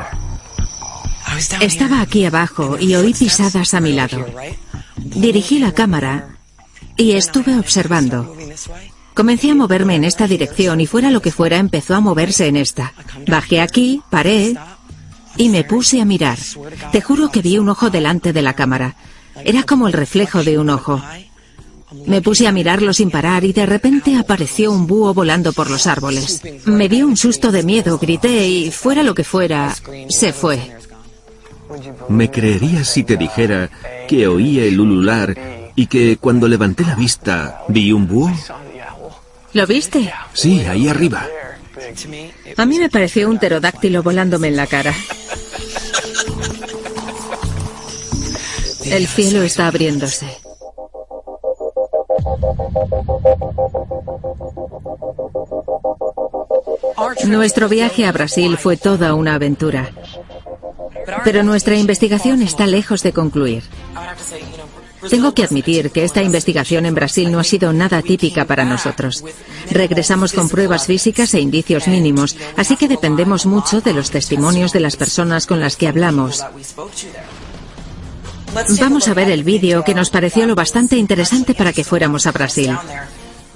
Estaba 1.60 2.01
aquí 2.01 2.24
abajo 2.24 2.76
y 2.78 2.94
oí 2.94 3.12
pisadas 3.12 3.74
a 3.74 3.81
mi 3.81 3.92
lado. 3.92 4.24
Dirigí 4.99 5.58
la 5.58 5.72
cámara 5.72 6.36
y 6.97 7.12
estuve 7.12 7.58
observando. 7.58 8.36
Comencé 9.15 9.51
a 9.51 9.54
moverme 9.54 9.97
en 9.97 10.04
esta 10.04 10.28
dirección 10.28 10.81
y 10.81 10.86
fuera 10.86 11.10
lo 11.10 11.20
que 11.20 11.33
fuera 11.33 11.58
empezó 11.58 11.97
a 11.97 12.01
moverse 12.01 12.47
en 12.47 12.56
esta. 12.56 12.92
Bajé 13.26 13.60
aquí, 13.60 14.01
paré 14.10 14.56
y 15.36 15.49
me 15.49 15.65
puse 15.65 16.01
a 16.01 16.04
mirar. 16.04 16.38
Te 16.92 17.01
juro 17.01 17.31
que 17.31 17.42
vi 17.42 17.58
un 17.58 17.68
ojo 17.68 17.90
delante 17.90 18.33
de 18.33 18.42
la 18.42 18.54
cámara. 18.54 18.94
Era 19.44 19.65
como 19.65 19.88
el 19.88 19.92
reflejo 19.92 20.44
de 20.44 20.58
un 20.58 20.70
ojo. 20.70 21.02
Me 22.07 22.23
puse 22.23 22.47
a 22.47 22.53
mirarlo 22.53 22.92
sin 22.92 23.10
parar 23.10 23.44
y 23.44 23.53
de 23.53 23.67
repente 23.67 24.17
apareció 24.17 24.73
un 24.73 24.87
búho 24.87 25.15
volando 25.15 25.53
por 25.53 25.71
los 25.71 25.87
árboles. 25.87 26.42
Me 26.65 26.89
dio 26.89 27.07
un 27.07 27.17
susto 27.17 27.53
de 27.53 27.62
miedo, 27.62 27.99
grité 27.99 28.49
y 28.49 28.71
fuera 28.71 29.03
lo 29.03 29.15
que 29.15 29.25
fuera, 29.25 29.75
se 30.08 30.33
fue. 30.33 30.60
¿Me 32.08 32.31
creerías 32.31 32.89
si 32.89 33.03
te 33.03 33.17
dijera 33.17 33.71
que 34.08 34.26
oí 34.26 34.58
el 34.58 34.78
ulular 34.81 35.37
y 35.75 35.87
que 35.87 36.17
cuando 36.19 36.49
levanté 36.49 36.85
la 36.85 36.94
vista 36.94 37.62
vi 37.69 37.92
un 37.92 38.07
búho? 38.07 38.33
¿Lo 39.53 39.67
viste? 39.67 40.12
Sí, 40.33 40.60
ahí 40.60 40.89
arriba. 40.89 41.26
A 42.57 42.67
mí 42.67 42.78
me 42.78 42.91
pareció 42.91 43.28
un 43.28 43.39
pterodáctilo 43.39 44.03
volándome 44.03 44.49
en 44.49 44.57
la 44.57 44.67
cara. 44.67 44.94
El 48.85 49.07
cielo 49.07 49.42
está 49.42 49.69
abriéndose. 49.69 50.26
Nuestro 57.26 57.69
viaje 57.69 58.06
a 58.06 58.12
Brasil 58.12 58.56
fue 58.56 58.76
toda 58.76 59.15
una 59.15 59.35
aventura. 59.35 59.90
Pero 61.24 61.42
nuestra 61.42 61.76
investigación 61.76 62.42
está 62.42 62.67
lejos 62.67 63.03
de 63.03 63.12
concluir. 63.12 63.62
Tengo 65.10 65.35
que 65.35 65.42
admitir 65.42 65.90
que 65.90 66.05
esta 66.05 66.22
investigación 66.22 66.87
en 66.87 66.94
Brasil 66.94 67.31
no 67.33 67.40
ha 67.40 67.44
sido 67.44 67.72
nada 67.72 68.03
típica 68.03 68.44
para 68.44 68.65
nosotros. 68.65 69.24
Regresamos 69.71 70.33
con 70.33 70.49
pruebas 70.49 70.87
físicas 70.87 71.35
e 71.35 71.40
indicios 71.40 71.88
mínimos, 71.88 72.37
así 72.56 72.76
que 72.76 72.88
dependemos 72.88 73.47
mucho 73.47 73.81
de 73.81 73.94
los 73.94 74.10
testimonios 74.10 74.72
de 74.72 74.81
las 74.81 74.97
personas 74.97 75.47
con 75.47 75.60
las 75.60 75.76
que 75.76 75.88
hablamos. 75.88 76.44
Vamos 78.81 79.08
a 79.08 79.15
ver 79.15 79.31
el 79.31 79.44
vídeo 79.44 79.83
que 79.83 79.94
nos 79.94 80.10
pareció 80.10 80.47
lo 80.47 80.54
bastante 80.54 80.97
interesante 80.97 81.54
para 81.54 81.72
que 81.72 81.85
fuéramos 81.85 82.26
a 82.26 82.33
Brasil. 82.33 82.76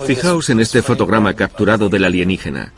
Fijaos 0.06 0.50
en 0.50 0.60
este 0.60 0.82
fotograma 0.82 1.34
capturado 1.34 1.88
del 1.88 2.04
alienígena. 2.04 2.72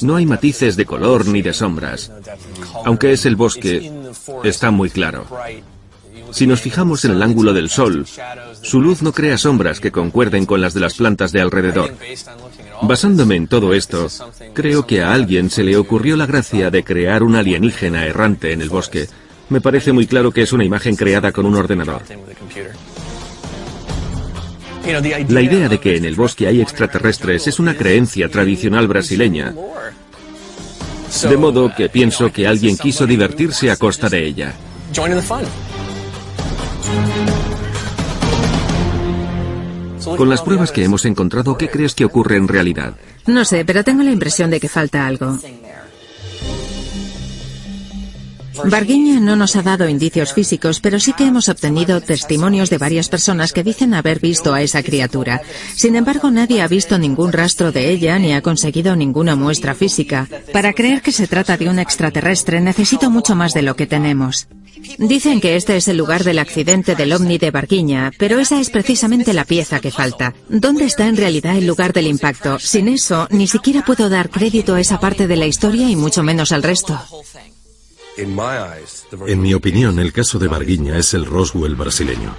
No 0.00 0.16
hay 0.16 0.26
matices 0.26 0.76
de 0.76 0.86
color 0.86 1.26
ni 1.26 1.42
de 1.42 1.52
sombras. 1.52 2.12
Aunque 2.84 3.12
es 3.12 3.26
el 3.26 3.36
bosque, 3.36 3.92
está 4.44 4.70
muy 4.70 4.90
claro. 4.90 5.26
Si 6.30 6.46
nos 6.46 6.60
fijamos 6.60 7.04
en 7.04 7.12
el 7.12 7.22
ángulo 7.22 7.52
del 7.52 7.68
sol, 7.68 8.06
su 8.62 8.80
luz 8.80 9.02
no 9.02 9.12
crea 9.12 9.36
sombras 9.36 9.80
que 9.80 9.92
concuerden 9.92 10.46
con 10.46 10.60
las 10.60 10.74
de 10.74 10.80
las 10.80 10.94
plantas 10.94 11.32
de 11.32 11.40
alrededor. 11.40 11.94
Basándome 12.82 13.36
en 13.36 13.48
todo 13.48 13.74
esto, 13.74 14.08
creo 14.54 14.86
que 14.86 15.02
a 15.02 15.12
alguien 15.12 15.50
se 15.50 15.62
le 15.62 15.76
ocurrió 15.76 16.16
la 16.16 16.26
gracia 16.26 16.70
de 16.70 16.84
crear 16.84 17.22
un 17.22 17.36
alienígena 17.36 18.06
errante 18.06 18.52
en 18.52 18.62
el 18.62 18.70
bosque. 18.70 19.08
Me 19.52 19.60
parece 19.60 19.92
muy 19.92 20.06
claro 20.06 20.30
que 20.32 20.40
es 20.40 20.52
una 20.54 20.64
imagen 20.64 20.96
creada 20.96 21.30
con 21.30 21.44
un 21.44 21.54
ordenador. 21.54 22.00
La 25.28 25.42
idea 25.42 25.68
de 25.68 25.78
que 25.78 25.96
en 25.98 26.06
el 26.06 26.14
bosque 26.14 26.46
hay 26.46 26.62
extraterrestres 26.62 27.46
es 27.46 27.60
una 27.60 27.76
creencia 27.76 28.30
tradicional 28.30 28.88
brasileña. 28.88 29.52
De 31.28 31.36
modo 31.36 31.70
que 31.76 31.90
pienso 31.90 32.32
que 32.32 32.46
alguien 32.46 32.78
quiso 32.78 33.06
divertirse 33.06 33.70
a 33.70 33.76
costa 33.76 34.08
de 34.08 34.24
ella. 34.24 34.54
Con 40.16 40.30
las 40.30 40.40
pruebas 40.40 40.72
que 40.72 40.82
hemos 40.82 41.04
encontrado, 41.04 41.58
¿qué 41.58 41.68
crees 41.68 41.94
que 41.94 42.06
ocurre 42.06 42.36
en 42.36 42.48
realidad? 42.48 42.94
No 43.26 43.44
sé, 43.44 43.66
pero 43.66 43.84
tengo 43.84 44.02
la 44.02 44.12
impresión 44.12 44.48
de 44.50 44.60
que 44.60 44.70
falta 44.70 45.06
algo. 45.06 45.38
Barguiña 48.64 49.20
no 49.20 49.36
nos 49.36 49.56
ha 49.56 49.62
dado 49.62 49.88
indicios 49.88 50.32
físicos, 50.32 50.80
pero 50.80 51.00
sí 51.00 51.12
que 51.12 51.24
hemos 51.24 51.48
obtenido 51.48 52.00
testimonios 52.00 52.70
de 52.70 52.78
varias 52.78 53.08
personas 53.08 53.52
que 53.52 53.62
dicen 53.62 53.94
haber 53.94 54.20
visto 54.20 54.54
a 54.54 54.62
esa 54.62 54.82
criatura. 54.82 55.42
Sin 55.74 55.96
embargo, 55.96 56.30
nadie 56.30 56.62
ha 56.62 56.68
visto 56.68 56.98
ningún 56.98 57.32
rastro 57.32 57.72
de 57.72 57.90
ella 57.90 58.18
ni 58.18 58.32
ha 58.32 58.42
conseguido 58.42 58.96
ninguna 58.96 59.36
muestra 59.36 59.74
física. 59.74 60.28
Para 60.52 60.72
creer 60.72 61.02
que 61.02 61.12
se 61.12 61.26
trata 61.26 61.56
de 61.56 61.68
un 61.68 61.78
extraterrestre 61.78 62.60
necesito 62.60 63.10
mucho 63.10 63.34
más 63.34 63.54
de 63.54 63.62
lo 63.62 63.76
que 63.76 63.86
tenemos. 63.86 64.48
Dicen 64.98 65.40
que 65.40 65.56
este 65.56 65.76
es 65.76 65.88
el 65.88 65.96
lugar 65.96 66.24
del 66.24 66.38
accidente 66.38 66.94
del 66.94 67.12
ovni 67.12 67.38
de 67.38 67.50
Barguiña, 67.50 68.10
pero 68.18 68.40
esa 68.40 68.60
es 68.60 68.70
precisamente 68.70 69.32
la 69.32 69.44
pieza 69.44 69.80
que 69.80 69.90
falta. 69.90 70.34
¿Dónde 70.48 70.84
está 70.84 71.06
en 71.06 71.16
realidad 71.16 71.56
el 71.56 71.66
lugar 71.66 71.92
del 71.92 72.06
impacto? 72.06 72.58
Sin 72.58 72.88
eso, 72.88 73.28
ni 73.30 73.46
siquiera 73.46 73.84
puedo 73.84 74.08
dar 74.08 74.30
crédito 74.30 74.74
a 74.74 74.80
esa 74.80 74.98
parte 74.98 75.26
de 75.26 75.36
la 75.36 75.46
historia 75.46 75.88
y 75.88 75.96
mucho 75.96 76.22
menos 76.22 76.52
al 76.52 76.62
resto. 76.62 77.00
En 79.26 79.40
mi 79.40 79.54
opinión, 79.54 79.98
el 79.98 80.12
caso 80.12 80.38
de 80.38 80.48
Barguiña 80.48 80.98
es 80.98 81.14
el 81.14 81.24
Roswell 81.24 81.74
brasileño. 81.76 82.34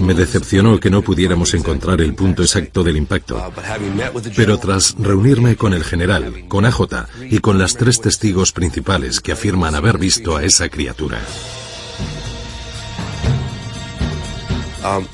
Me 0.00 0.12
decepcionó 0.14 0.78
que 0.80 0.90
no 0.90 1.02
pudiéramos 1.02 1.54
encontrar 1.54 2.00
el 2.00 2.14
punto 2.14 2.42
exacto 2.42 2.82
del 2.82 2.96
impacto. 2.96 3.52
Pero 4.36 4.58
tras 4.58 4.94
reunirme 4.98 5.56
con 5.56 5.72
el 5.72 5.84
general, 5.84 6.44
con 6.48 6.64
AJ 6.66 7.06
y 7.30 7.38
con 7.38 7.58
las 7.58 7.74
tres 7.74 8.00
testigos 8.00 8.52
principales 8.52 9.20
que 9.20 9.32
afirman 9.32 9.74
haber 9.74 9.98
visto 9.98 10.36
a 10.36 10.44
esa 10.44 10.68
criatura, 10.68 11.20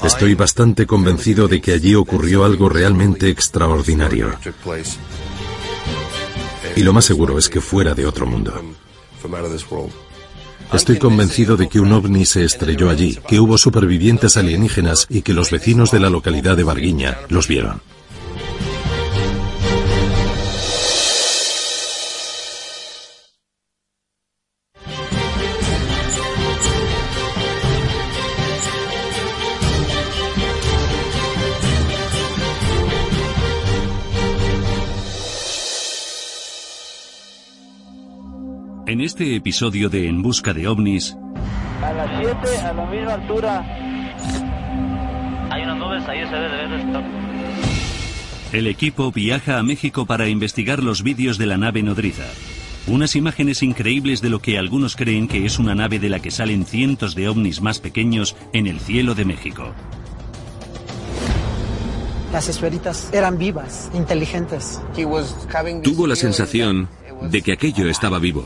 estoy 0.02 0.34
bastante 0.34 0.86
convencido 0.86 1.46
de 1.46 1.60
que 1.60 1.72
allí 1.72 1.94
ocurrió 1.94 2.44
algo 2.44 2.68
realmente 2.68 3.28
extraordinario. 3.28 4.30
Y 6.76 6.82
lo 6.82 6.92
más 6.92 7.04
seguro 7.04 7.38
es 7.38 7.48
que 7.48 7.60
fuera 7.60 7.94
de 7.94 8.06
otro 8.06 8.26
mundo. 8.26 8.52
Estoy 10.72 10.98
convencido 10.98 11.56
de 11.56 11.68
que 11.68 11.78
un 11.78 11.92
ovni 11.92 12.24
se 12.24 12.44
estrelló 12.44 12.90
allí, 12.90 13.18
que 13.28 13.38
hubo 13.38 13.58
supervivientes 13.58 14.36
alienígenas 14.36 15.06
y 15.08 15.22
que 15.22 15.34
los 15.34 15.50
vecinos 15.50 15.90
de 15.90 16.00
la 16.00 16.10
localidad 16.10 16.56
de 16.56 16.64
Barguiña 16.64 17.18
los 17.28 17.46
vieron. 17.46 17.80
En 38.86 39.00
este 39.00 39.34
episodio 39.34 39.88
de 39.88 40.08
En 40.08 40.20
Busca 40.20 40.52
de 40.52 40.68
OVNIs... 40.68 41.16
A 41.82 41.92
las 41.94 42.20
7, 42.20 42.58
a 42.58 42.72
la 42.74 42.84
misma 42.84 43.14
altura. 43.14 43.60
Hay 45.50 45.62
unas 45.62 45.78
nubes, 45.78 46.06
ahí 46.06 46.18
se 46.28 46.34
debe 46.34 46.82
estar. 46.82 47.02
El 48.52 48.66
equipo 48.66 49.10
viaja 49.10 49.58
a 49.58 49.62
México 49.62 50.04
para 50.04 50.28
investigar 50.28 50.82
los 50.82 51.02
vídeos 51.02 51.38
de 51.38 51.46
la 51.46 51.56
nave 51.56 51.82
nodriza. 51.82 52.26
Unas 52.86 53.16
imágenes 53.16 53.62
increíbles 53.62 54.20
de 54.20 54.28
lo 54.28 54.40
que 54.40 54.58
algunos 54.58 54.96
creen 54.96 55.28
que 55.28 55.46
es 55.46 55.58
una 55.58 55.74
nave 55.74 55.98
de 55.98 56.10
la 56.10 56.20
que 56.20 56.30
salen 56.30 56.66
cientos 56.66 57.14
de 57.14 57.30
ovnis 57.30 57.62
más 57.62 57.78
pequeños 57.78 58.36
en 58.52 58.66
el 58.66 58.80
cielo 58.80 59.14
de 59.14 59.24
México. 59.24 59.72
Las 62.32 62.50
esferitas 62.50 63.08
eran 63.14 63.38
vivas, 63.38 63.90
inteligentes. 63.94 64.82
Tuvo 65.82 66.06
la 66.06 66.16
sensación 66.16 66.90
de 67.30 67.40
que 67.40 67.52
aquello 67.54 67.88
estaba 67.88 68.18
vivo. 68.18 68.44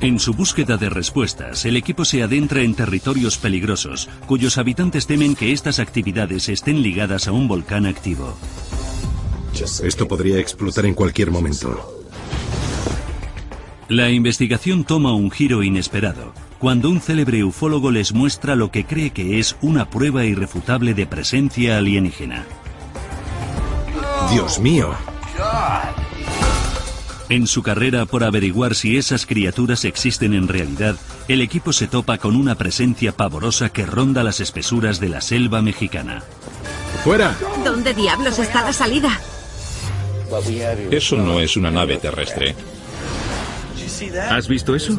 En 0.00 0.20
su 0.20 0.32
búsqueda 0.32 0.76
de 0.76 0.90
respuestas, 0.90 1.64
el 1.64 1.76
equipo 1.76 2.04
se 2.04 2.22
adentra 2.22 2.62
en 2.62 2.74
territorios 2.74 3.36
peligrosos, 3.36 4.08
cuyos 4.26 4.56
habitantes 4.56 5.08
temen 5.08 5.34
que 5.34 5.52
estas 5.52 5.80
actividades 5.80 6.48
estén 6.48 6.82
ligadas 6.82 7.26
a 7.26 7.32
un 7.32 7.48
volcán 7.48 7.84
activo. 7.84 8.36
Esto 9.82 10.06
podría 10.06 10.38
explotar 10.38 10.86
en 10.86 10.94
cualquier 10.94 11.32
momento. 11.32 12.04
La 13.88 14.10
investigación 14.10 14.84
toma 14.84 15.14
un 15.14 15.32
giro 15.32 15.64
inesperado, 15.64 16.32
cuando 16.60 16.90
un 16.90 17.00
célebre 17.00 17.42
ufólogo 17.42 17.90
les 17.90 18.12
muestra 18.12 18.54
lo 18.54 18.70
que 18.70 18.84
cree 18.84 19.10
que 19.10 19.40
es 19.40 19.56
una 19.62 19.90
prueba 19.90 20.24
irrefutable 20.24 20.94
de 20.94 21.06
presencia 21.06 21.78
alienígena. 21.78 22.44
Dios 24.30 24.60
mío. 24.60 24.90
En 27.30 27.46
su 27.46 27.62
carrera 27.62 28.06
por 28.06 28.24
averiguar 28.24 28.74
si 28.74 28.96
esas 28.96 29.26
criaturas 29.26 29.84
existen 29.84 30.32
en 30.32 30.48
realidad, 30.48 30.96
el 31.28 31.42
equipo 31.42 31.74
se 31.74 31.86
topa 31.86 32.16
con 32.16 32.34
una 32.34 32.54
presencia 32.54 33.12
pavorosa 33.12 33.68
que 33.68 33.84
ronda 33.84 34.24
las 34.24 34.40
espesuras 34.40 34.98
de 34.98 35.10
la 35.10 35.20
selva 35.20 35.60
mexicana. 35.60 36.22
¡Fuera! 37.04 37.36
¿Dónde 37.64 37.92
diablos 37.92 38.38
está 38.38 38.62
la 38.62 38.72
salida? 38.72 39.20
Eso 40.90 41.16
no 41.16 41.40
es 41.40 41.56
una 41.56 41.70
nave 41.70 41.98
terrestre. 41.98 42.54
¿Has 44.30 44.48
visto 44.48 44.74
eso? 44.74 44.96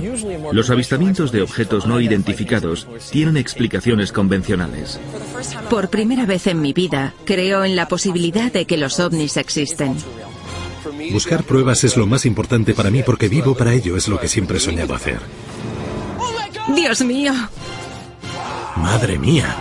Los 0.52 0.70
avistamientos 0.70 1.32
de 1.32 1.42
objetos 1.42 1.86
no 1.88 2.00
identificados 2.00 2.88
tienen 3.12 3.38
explicaciones 3.38 4.12
convencionales. 4.12 5.00
Por 5.70 5.90
primera 5.90 6.26
vez 6.26 6.48
en 6.48 6.62
mi 6.62 6.74
vida, 6.74 7.14
creo 7.26 7.64
en 7.64 7.76
la 7.76 7.88
posibilidad 7.88 8.52
de 8.52 8.66
que 8.66 8.78
los 8.78 9.00
ovnis 9.00 9.38
existen. 9.38 9.96
Buscar 11.12 11.44
pruebas 11.44 11.84
es 11.84 11.98
lo 11.98 12.06
más 12.06 12.26
importante 12.26 12.74
para 12.74 12.90
mí 12.90 13.04
porque 13.04 13.28
vivo 13.28 13.56
para 13.56 13.74
ello, 13.74 13.98
es 13.98 14.08
lo 14.08 14.20
que 14.20 14.28
siempre 14.28 14.58
he 14.58 14.60
soñado 14.60 14.94
hacer. 14.94 15.20
Dios 16.76 17.02
mío. 17.04 17.34
Madre 18.78 19.18
mía. 19.18 19.56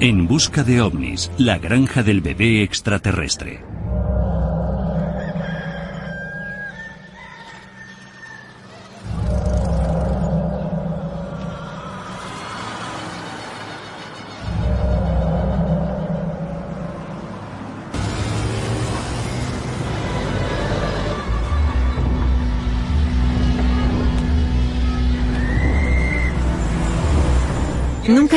En 0.00 0.26
busca 0.26 0.64
de 0.64 0.80
ovnis, 0.80 1.30
la 1.38 1.58
granja 1.58 2.02
del 2.02 2.20
bebé 2.20 2.62
extraterrestre. 2.62 3.71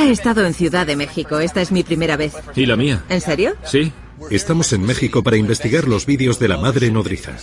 Nunca 0.06 0.12
he 0.12 0.22
estado 0.22 0.46
en 0.46 0.54
Ciudad 0.54 0.86
de 0.86 0.96
México. 0.96 1.40
Esta 1.40 1.62
es 1.64 1.72
mi 1.72 1.82
primera 1.82 2.16
vez. 2.16 2.36
¿Y 2.56 2.68
la 2.68 2.76
mía? 2.76 3.04
¿En 3.10 3.22
serio? 3.22 3.56
Sí. 3.64 3.92
Estamos 4.30 4.72
en 4.72 4.86
México 4.86 5.24
para 5.24 5.36
investigar 5.36 5.88
los 5.88 6.06
vídeos 6.06 6.38
de 6.38 6.48
la 6.48 6.58
madre 6.58 6.92
nodriza. 6.92 7.36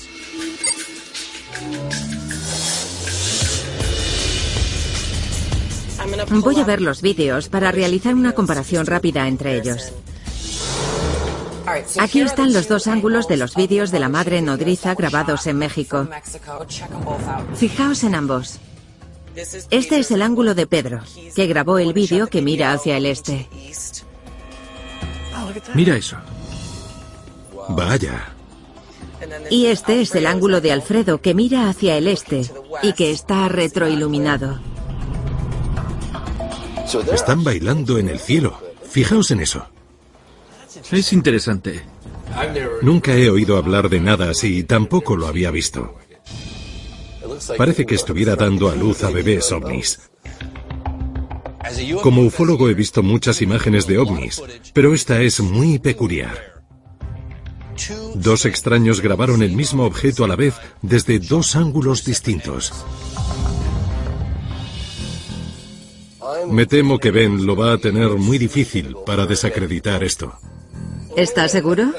Voy 6.31 6.61
a 6.61 6.65
ver 6.65 6.81
los 6.81 7.03
vídeos 7.03 7.49
para 7.49 7.73
realizar 7.73 8.15
una 8.15 8.31
comparación 8.31 8.87
rápida 8.87 9.27
entre 9.27 9.57
ellos. 9.57 9.93
Aquí 11.99 12.21
están 12.21 12.53
los 12.53 12.69
dos 12.69 12.87
ángulos 12.87 13.27
de 13.27 13.39
los 13.39 13.57
vídeos 13.57 13.91
de 13.91 13.99
la 13.99 14.09
madre 14.09 14.41
nodriza 14.41 14.95
grabados 14.95 15.49
en 15.49 15.59
México. 15.59 16.07
Fijaos 17.57 18.05
en 18.05 18.15
ambos. 18.15 18.61
Este 19.35 19.99
es 19.99 20.11
el 20.11 20.23
ángulo 20.23 20.55
de 20.55 20.67
Pedro, 20.67 21.01
que 21.35 21.47
grabó 21.47 21.79
el 21.79 21.93
vídeo 21.93 22.27
que 22.27 22.43
mira 22.43 22.73
hacia 22.73 22.97
el 22.97 23.07
este. 23.07 23.49
Mira 25.75 25.97
eso. 25.97 26.17
Vaya. 27.71 28.33
Y 29.51 29.67
este 29.67 30.03
es 30.03 30.15
el 30.15 30.27
ángulo 30.27 30.61
de 30.61 30.73
Alfredo, 30.73 31.21
que 31.21 31.35
mira 31.35 31.69
hacia 31.69 31.97
el 31.97 32.09
este 32.09 32.43
y 32.83 32.93
que 32.93 33.11
está 33.11 33.49
retroiluminado. 33.49 34.61
Están 37.13 37.43
bailando 37.45 37.99
en 37.99 38.09
el 38.09 38.19
cielo. 38.19 38.59
Fijaos 38.89 39.31
en 39.31 39.41
eso. 39.41 39.67
Es 40.91 41.13
interesante. 41.13 41.83
Nunca 42.83 43.15
he 43.15 43.31
oído 43.31 43.57
hablar 43.57 43.89
de 43.89 44.01
nada 44.01 44.31
así 44.31 44.59
y 44.59 44.63
tampoco 44.65 45.17
lo 45.17 45.27
había 45.27 45.51
visto. 45.51 45.95
Parece 47.57 47.87
que 47.87 47.95
estuviera 47.95 48.37
dando 48.37 48.69
a 48.69 48.75
luz 48.75 49.03
a 49.05 49.11
bebés 49.11 49.51
ovnis. 49.53 50.01
Como 52.03 52.23
ufólogo 52.23 52.69
he 52.69 52.75
visto 52.75 53.03
muchas 53.03 53.41
imágenes 53.43 53.87
de 53.87 53.99
ovnis, 53.99 54.43
pero 54.73 54.95
esta 54.95 55.21
es 55.23 55.41
muy 55.41 55.79
peculiar. 55.79 56.63
Dos 58.15 58.45
extraños 58.45 59.01
grabaron 59.01 59.43
el 59.43 59.53
mismo 59.53 59.85
objeto 59.85 60.25
a 60.25 60.29
la 60.29 60.37
vez 60.37 60.55
desde 60.83 61.19
dos 61.19 61.57
ángulos 61.57 62.05
distintos. 62.05 62.73
Me 66.49 66.67
temo 66.67 66.99
que 66.99 67.11
Ben 67.11 67.47
lo 67.47 67.57
va 67.57 67.73
a 67.73 67.79
tener 67.79 68.11
muy 68.11 68.39
difícil 68.39 68.97
para 69.07 69.27
desacreditar 69.27 70.03
esto. 70.03 70.33
¿Estás 71.17 71.53
seguro? 71.53 71.93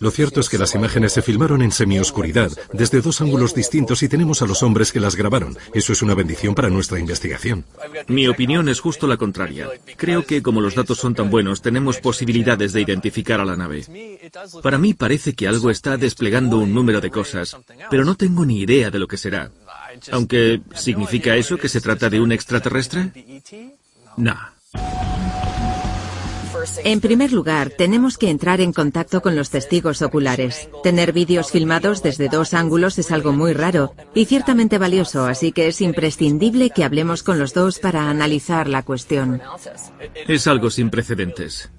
Lo 0.00 0.10
cierto 0.10 0.40
es 0.40 0.48
que 0.48 0.58
las 0.58 0.74
imágenes 0.74 1.12
se 1.12 1.22
filmaron 1.22 1.60
en 1.60 1.72
semioscuridad, 1.72 2.50
desde 2.72 3.02
dos 3.02 3.20
ángulos 3.20 3.54
distintos 3.54 4.02
y 4.02 4.08
tenemos 4.08 4.40
a 4.40 4.46
los 4.46 4.62
hombres 4.62 4.92
que 4.92 4.98
las 4.98 5.14
grabaron. 5.14 5.56
Eso 5.74 5.92
es 5.92 6.00
una 6.00 6.14
bendición 6.14 6.54
para 6.54 6.70
nuestra 6.70 6.98
investigación. 6.98 7.64
Mi 8.08 8.26
opinión 8.26 8.68
es 8.70 8.80
justo 8.80 9.06
la 9.06 9.18
contraria. 9.18 9.68
Creo 9.96 10.24
que 10.24 10.42
como 10.42 10.62
los 10.62 10.74
datos 10.74 10.98
son 10.98 11.14
tan 11.14 11.30
buenos, 11.30 11.60
tenemos 11.60 11.98
posibilidades 11.98 12.72
de 12.72 12.80
identificar 12.80 13.40
a 13.40 13.44
la 13.44 13.56
nave. 13.56 13.84
Para 14.62 14.78
mí 14.78 14.94
parece 14.94 15.34
que 15.34 15.46
algo 15.46 15.70
está 15.70 15.98
desplegando 15.98 16.58
un 16.58 16.72
número 16.72 17.00
de 17.00 17.10
cosas, 17.10 17.56
pero 17.90 18.04
no 18.04 18.14
tengo 18.14 18.46
ni 18.46 18.60
idea 18.60 18.90
de 18.90 18.98
lo 18.98 19.06
que 19.06 19.18
será. 19.18 19.50
Aunque, 20.12 20.62
¿significa 20.74 21.36
eso 21.36 21.58
que 21.58 21.68
se 21.68 21.80
trata 21.80 22.08
de 22.08 22.20
un 22.20 22.32
extraterrestre? 22.32 23.12
No. 24.16 24.36
En 26.84 27.00
primer 27.00 27.32
lugar, 27.32 27.70
tenemos 27.70 28.18
que 28.18 28.30
entrar 28.30 28.60
en 28.60 28.72
contacto 28.72 29.22
con 29.22 29.36
los 29.36 29.50
testigos 29.50 30.02
oculares. 30.02 30.68
Tener 30.82 31.12
vídeos 31.12 31.50
filmados 31.50 32.02
desde 32.02 32.28
dos 32.28 32.54
ángulos 32.54 32.98
es 32.98 33.10
algo 33.10 33.32
muy 33.32 33.52
raro 33.52 33.94
y 34.14 34.26
ciertamente 34.26 34.78
valioso, 34.78 35.26
así 35.26 35.52
que 35.52 35.68
es 35.68 35.80
imprescindible 35.80 36.70
que 36.70 36.84
hablemos 36.84 37.22
con 37.22 37.38
los 37.38 37.54
dos 37.54 37.78
para 37.78 38.08
analizar 38.08 38.68
la 38.68 38.82
cuestión. 38.82 39.40
Es 40.26 40.46
algo 40.46 40.70
sin 40.70 40.90
precedentes. 40.90 41.70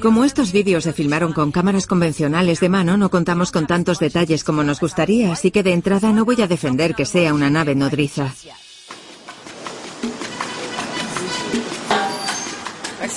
Como 0.00 0.24
estos 0.24 0.52
vídeos 0.52 0.84
se 0.84 0.92
filmaron 0.92 1.32
con 1.32 1.50
cámaras 1.50 1.88
convencionales 1.88 2.60
de 2.60 2.68
mano, 2.68 2.96
no 2.96 3.10
contamos 3.10 3.50
con 3.50 3.66
tantos 3.66 3.98
detalles 3.98 4.44
como 4.44 4.62
nos 4.62 4.78
gustaría, 4.78 5.32
así 5.32 5.50
que 5.50 5.64
de 5.64 5.72
entrada 5.72 6.12
no 6.12 6.24
voy 6.24 6.40
a 6.40 6.46
defender 6.46 6.94
que 6.94 7.04
sea 7.04 7.34
una 7.34 7.50
nave 7.50 7.74
nodriza. 7.74 8.32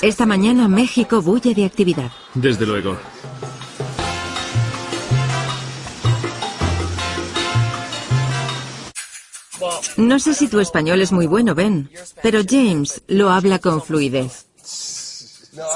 Esta 0.02 0.26
mañana 0.26 0.68
México 0.68 1.22
bulle 1.22 1.54
de 1.54 1.64
actividad. 1.64 2.12
Desde 2.34 2.66
luego. 2.66 2.98
No 9.98 10.20
sé 10.20 10.34
si 10.34 10.48
tu 10.48 10.60
español 10.60 11.02
es 11.02 11.12
muy 11.12 11.28
bueno, 11.28 11.54
Ben, 11.54 11.92
pero 12.24 12.42
James 12.48 13.04
lo 13.08 13.30
habla 13.30 13.60
con 13.60 13.84
fluidez. 13.84 14.48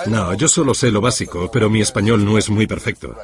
No, 0.08 0.34
yo 0.34 0.48
solo 0.48 0.74
sé 0.74 0.90
lo 0.90 1.02
básico, 1.02 1.52
pero 1.52 1.70
mi 1.70 1.82
español 1.82 2.26
no 2.26 2.40
es 2.40 2.50
muy 2.50 2.66
perfecto. 2.66 3.16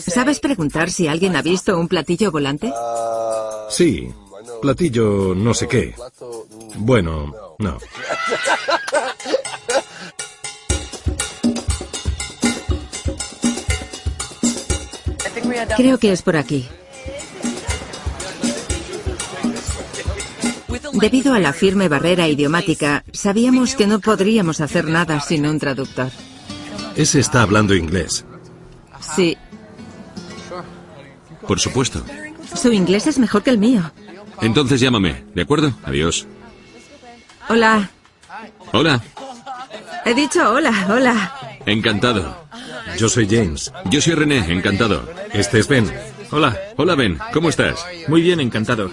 ¿Sabes 0.00 0.40
preguntar 0.40 0.90
si 0.90 1.06
alguien 1.06 1.36
ha 1.36 1.42
visto 1.42 1.78
un 1.78 1.88
platillo 1.88 2.32
volante? 2.32 2.72
Sí, 3.68 4.08
platillo 4.62 5.34
no 5.34 5.52
sé 5.52 5.68
qué. 5.68 5.94
Bueno, 6.76 7.34
no. 7.58 7.78
Creo 15.76 15.98
que 15.98 16.12
es 16.12 16.22
por 16.22 16.36
aquí. 16.36 16.66
Debido 20.92 21.34
a 21.34 21.38
la 21.40 21.52
firme 21.52 21.88
barrera 21.88 22.26
idiomática, 22.28 23.04
sabíamos 23.12 23.74
que 23.74 23.86
no 23.86 24.00
podríamos 24.00 24.60
hacer 24.60 24.86
nada 24.86 25.20
sin 25.20 25.46
un 25.46 25.58
traductor. 25.58 26.10
Ese 26.96 27.20
está 27.20 27.42
hablando 27.42 27.74
inglés. 27.74 28.24
Sí, 29.14 29.36
Por 31.46 31.60
supuesto. 31.60 32.02
su 32.54 32.72
inglés 32.72 33.06
es 33.06 33.18
mejor 33.18 33.42
que 33.42 33.50
el 33.50 33.58
mío. 33.58 33.92
Entonces 34.40 34.80
llámame, 34.80 35.24
¿de 35.34 35.42
acuerdo? 35.42 35.72
Adiós. 35.84 36.26
Hola. 37.48 37.90
Hola. 38.72 39.02
He 40.04 40.14
dicho 40.14 40.50
hola, 40.52 40.86
hola. 40.90 41.58
Encantado. 41.66 42.45
Yo 42.96 43.08
soy 43.08 43.28
James. 43.28 43.72
Yo 43.90 44.00
soy 44.00 44.14
René, 44.14 44.38
encantado. 44.52 45.02
Este 45.32 45.58
es 45.58 45.68
Ben. 45.68 45.92
Hola. 46.30 46.58
Hola 46.76 46.94
Ben, 46.94 47.18
¿cómo 47.32 47.48
estás? 47.48 47.84
Muy 48.08 48.22
bien, 48.22 48.40
encantado. 48.40 48.90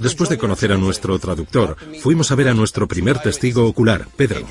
Después 0.00 0.28
de 0.28 0.38
conocer 0.38 0.72
a 0.72 0.76
nuestro 0.76 1.18
traductor, 1.18 1.76
fuimos 2.00 2.30
a 2.30 2.34
ver 2.34 2.48
a 2.48 2.54
nuestro 2.54 2.86
primer 2.86 3.18
testigo 3.18 3.66
ocular, 3.66 4.06
Pedro. 4.16 4.46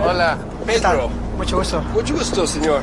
Hola, 0.00 0.38
Pedro. 0.64 1.08
Mucho 1.36 1.58
gusto. 1.58 1.82
Mucho 1.82 2.14
gusto, 2.14 2.46
señor. 2.46 2.82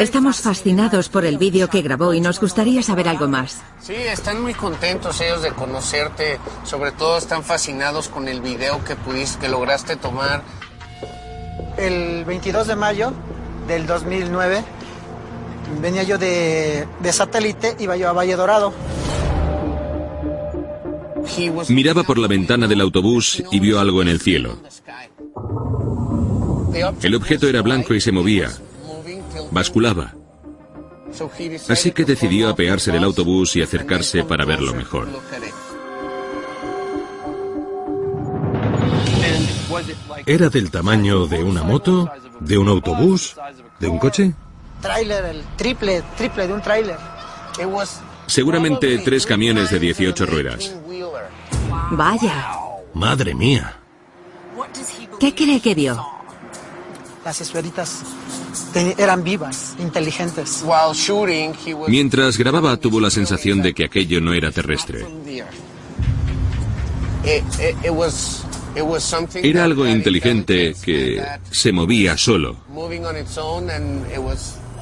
Estamos 0.00 0.40
fascinados 0.40 1.08
por 1.08 1.24
el 1.24 1.38
vídeo 1.38 1.68
que 1.68 1.82
grabó 1.82 2.14
y 2.14 2.20
nos 2.20 2.40
gustaría 2.40 2.82
saber 2.82 3.08
algo 3.08 3.28
más. 3.28 3.60
Sí, 3.80 3.94
están 3.94 4.42
muy 4.42 4.54
contentos 4.54 5.20
ellos 5.20 5.42
de 5.42 5.50
conocerte. 5.50 6.38
Sobre 6.64 6.92
todo 6.92 7.18
están 7.18 7.42
fascinados 7.42 8.08
con 8.08 8.28
el 8.28 8.40
video 8.40 8.84
que 8.84 8.96
pudiste, 8.96 9.40
que 9.40 9.48
lograste 9.48 9.96
tomar. 9.96 10.42
El 11.76 12.24
22 12.24 12.66
de 12.66 12.76
mayo 12.76 13.12
del 13.68 13.86
2009 13.86 14.64
venía 15.80 16.02
yo 16.02 16.18
de, 16.18 16.86
de 17.00 17.12
satélite, 17.12 17.76
iba 17.78 17.96
yo 17.96 18.08
a 18.08 18.12
Valle 18.12 18.36
Dorado. 18.36 18.72
Miraba 21.68 22.04
por 22.04 22.18
la 22.18 22.28
ventana 22.28 22.66
del 22.66 22.80
autobús 22.80 23.42
y 23.50 23.60
vio 23.60 23.80
algo 23.80 24.00
en 24.02 24.08
el 24.08 24.20
cielo. 24.20 24.58
El 27.02 27.14
objeto 27.14 27.48
era 27.48 27.62
blanco 27.62 27.94
y 27.94 28.00
se 28.00 28.12
movía. 28.12 28.50
Basculaba. 29.50 30.14
Así 31.68 31.92
que 31.92 32.04
decidió 32.04 32.48
apearse 32.48 32.92
del 32.92 33.04
autobús 33.04 33.56
y 33.56 33.62
acercarse 33.62 34.24
para 34.24 34.44
verlo 34.44 34.74
mejor. 34.74 35.08
¿Era 40.26 40.48
del 40.48 40.70
tamaño 40.70 41.26
de 41.26 41.42
una 41.42 41.62
moto? 41.62 42.10
¿De 42.40 42.58
un 42.58 42.68
autobús? 42.68 43.36
¿De 43.78 43.88
un 43.88 43.98
coche? 43.98 44.34
Tráiler, 44.80 45.24
el 45.24 45.42
triple, 45.56 46.02
triple 46.16 46.46
de 46.46 46.52
un 46.52 46.62
tráiler. 46.62 46.98
Seguramente 48.26 48.98
tres 48.98 49.24
camiones 49.24 49.70
de 49.70 49.78
18 49.78 50.26
ruedas. 50.26 50.74
Vaya. 51.90 52.52
Madre 52.94 53.34
mía. 53.34 53.78
¿Qué 55.18 55.34
cree 55.34 55.60
que 55.60 55.74
vio? 55.74 56.04
Las 57.24 57.40
esferitas 57.40 58.02
eran 58.98 59.24
vivas, 59.24 59.74
inteligentes. 59.78 60.64
Mientras 61.88 62.38
grababa 62.38 62.76
tuvo 62.76 63.00
la 63.00 63.10
sensación 63.10 63.62
de 63.62 63.74
que 63.74 63.84
aquello 63.84 64.20
no 64.20 64.32
era 64.32 64.50
terrestre. 64.50 65.06
Era 69.42 69.64
algo 69.64 69.86
inteligente 69.86 70.74
que 70.84 71.22
se 71.50 71.72
movía 71.72 72.16
solo. 72.16 72.56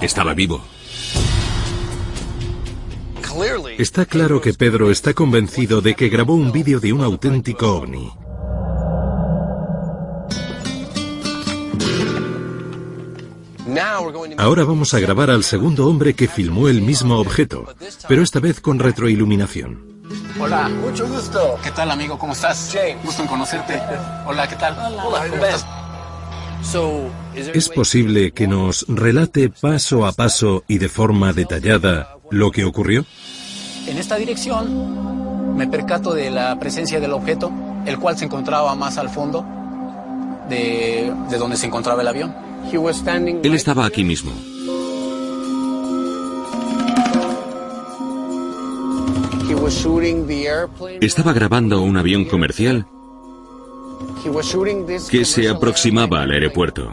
Estaba 0.00 0.34
vivo. 0.34 0.62
Está 3.78 4.06
claro 4.06 4.40
que 4.40 4.54
Pedro 4.54 4.90
está 4.90 5.12
convencido 5.12 5.80
de 5.80 5.94
que 5.94 6.08
grabó 6.08 6.34
un 6.34 6.52
vídeo 6.52 6.78
de 6.80 6.92
un 6.92 7.02
auténtico 7.02 7.76
ovni. 7.76 8.10
Ahora 14.36 14.64
vamos 14.64 14.94
a 14.94 15.00
grabar 15.00 15.30
al 15.30 15.42
segundo 15.42 15.88
hombre 15.88 16.14
que 16.14 16.28
filmó 16.28 16.68
el 16.68 16.82
mismo 16.82 17.18
objeto, 17.18 17.66
pero 18.08 18.22
esta 18.22 18.38
vez 18.38 18.60
con 18.60 18.78
retroiluminación. 18.78 19.93
Hola. 20.40 20.68
Mucho 20.68 21.06
gusto. 21.08 21.58
¿Qué 21.62 21.70
tal, 21.70 21.90
amigo? 21.90 22.18
¿Cómo 22.18 22.32
estás? 22.32 22.70
James. 22.72 23.04
Gusto 23.04 23.22
en 23.22 23.28
conocerte. 23.28 23.80
Hola, 24.26 24.48
¿qué 24.48 24.56
tal? 24.56 24.76
Hola, 24.78 25.26
¿cómo 25.28 25.44
estás? 25.44 25.66
¿Es 27.34 27.68
posible 27.68 28.32
que 28.32 28.47
nos 28.47 28.86
relate 28.88 29.50
paso 29.50 30.06
a 30.06 30.12
paso 30.12 30.64
y 30.66 30.78
de 30.78 30.88
forma 30.88 31.32
detallada 31.32 32.16
lo 32.30 32.50
que 32.50 32.64
ocurrió? 32.64 33.04
En 33.86 33.98
esta 33.98 34.16
dirección 34.16 35.56
me 35.56 35.66
percato 35.68 36.14
de 36.14 36.30
la 36.30 36.58
presencia 36.58 37.00
del 37.00 37.12
objeto, 37.12 37.52
el 37.86 37.98
cual 37.98 38.16
se 38.16 38.24
encontraba 38.24 38.74
más 38.74 38.97
al 38.97 39.10
fondo 39.10 39.44
de, 40.48 41.12
de 41.30 41.38
donde 41.38 41.56
se 41.56 41.66
encontraba 41.66 42.02
el 42.02 42.08
avión. 42.08 42.34
Él 42.72 43.54
estaba 43.54 43.84
aquí 43.84 44.04
mismo. 44.04 44.32
Estaba 51.00 51.32
grabando 51.32 51.82
un 51.82 51.96
avión 51.96 52.24
comercial 52.24 52.86
que 55.10 55.24
se 55.24 55.48
aproximaba 55.48 56.22
al 56.22 56.30
aeropuerto. 56.30 56.90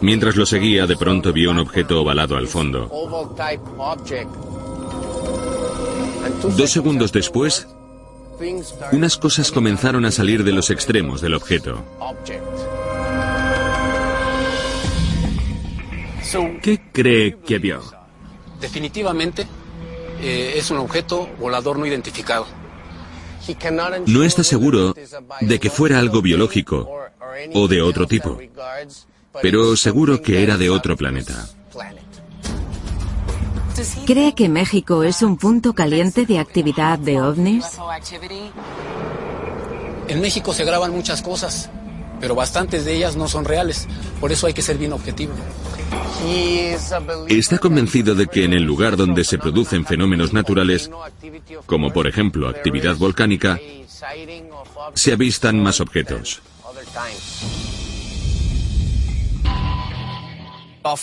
Mientras 0.00 0.36
lo 0.36 0.46
seguía, 0.46 0.86
de 0.86 0.96
pronto 0.96 1.32
vio 1.32 1.50
un 1.50 1.58
objeto 1.58 2.00
ovalado 2.00 2.36
al 2.36 2.48
fondo. 2.48 2.90
Dos 6.56 6.70
segundos 6.70 7.12
después, 7.12 7.68
unas 8.92 9.16
cosas 9.18 9.52
comenzaron 9.52 10.04
a 10.06 10.10
salir 10.10 10.44
de 10.44 10.52
los 10.52 10.70
extremos 10.70 11.20
del 11.20 11.34
objeto. 11.34 11.84
¿Qué 16.62 16.80
cree 16.92 17.38
que 17.38 17.58
vio? 17.58 17.82
Definitivamente 18.60 19.46
eh, 20.20 20.54
es 20.56 20.70
un 20.70 20.78
objeto 20.78 21.28
volador 21.38 21.78
no 21.78 21.86
identificado. 21.86 22.46
No 24.06 24.22
está 24.22 24.44
seguro 24.44 24.94
de 25.40 25.60
que 25.60 25.70
fuera 25.70 25.98
algo 25.98 26.22
biológico 26.22 26.88
o 27.54 27.68
de 27.68 27.82
otro 27.82 28.06
tipo, 28.06 28.38
pero 29.42 29.76
seguro 29.76 30.22
que 30.22 30.42
era 30.42 30.56
de 30.56 30.70
otro 30.70 30.96
planeta. 30.96 31.48
¿Cree 34.06 34.34
que 34.34 34.48
México 34.48 35.02
es 35.02 35.22
un 35.22 35.36
punto 35.36 35.72
caliente 35.72 36.26
de 36.26 36.38
actividad 36.38 36.98
de 36.98 37.20
ovnis? 37.20 37.64
En 40.08 40.20
México 40.20 40.52
se 40.52 40.64
graban 40.64 40.92
muchas 40.92 41.22
cosas, 41.22 41.70
pero 42.20 42.34
bastantes 42.34 42.84
de 42.84 42.94
ellas 42.94 43.16
no 43.16 43.28
son 43.28 43.44
reales. 43.44 43.88
Por 44.20 44.32
eso 44.32 44.46
hay 44.46 44.52
que 44.52 44.62
ser 44.62 44.78
bien 44.78 44.92
objetivo. 44.92 45.32
Está 47.28 47.58
convencido 47.58 48.14
de 48.14 48.26
que 48.26 48.44
en 48.44 48.52
el 48.52 48.62
lugar 48.62 48.96
donde 48.96 49.24
se 49.24 49.38
producen 49.38 49.86
fenómenos 49.86 50.32
naturales, 50.32 50.90
como 51.66 51.92
por 51.92 52.06
ejemplo 52.06 52.48
actividad 52.48 52.96
volcánica, 52.96 53.58
se 54.94 55.12
avistan 55.12 55.62
más 55.62 55.80
objetos. 55.80 56.42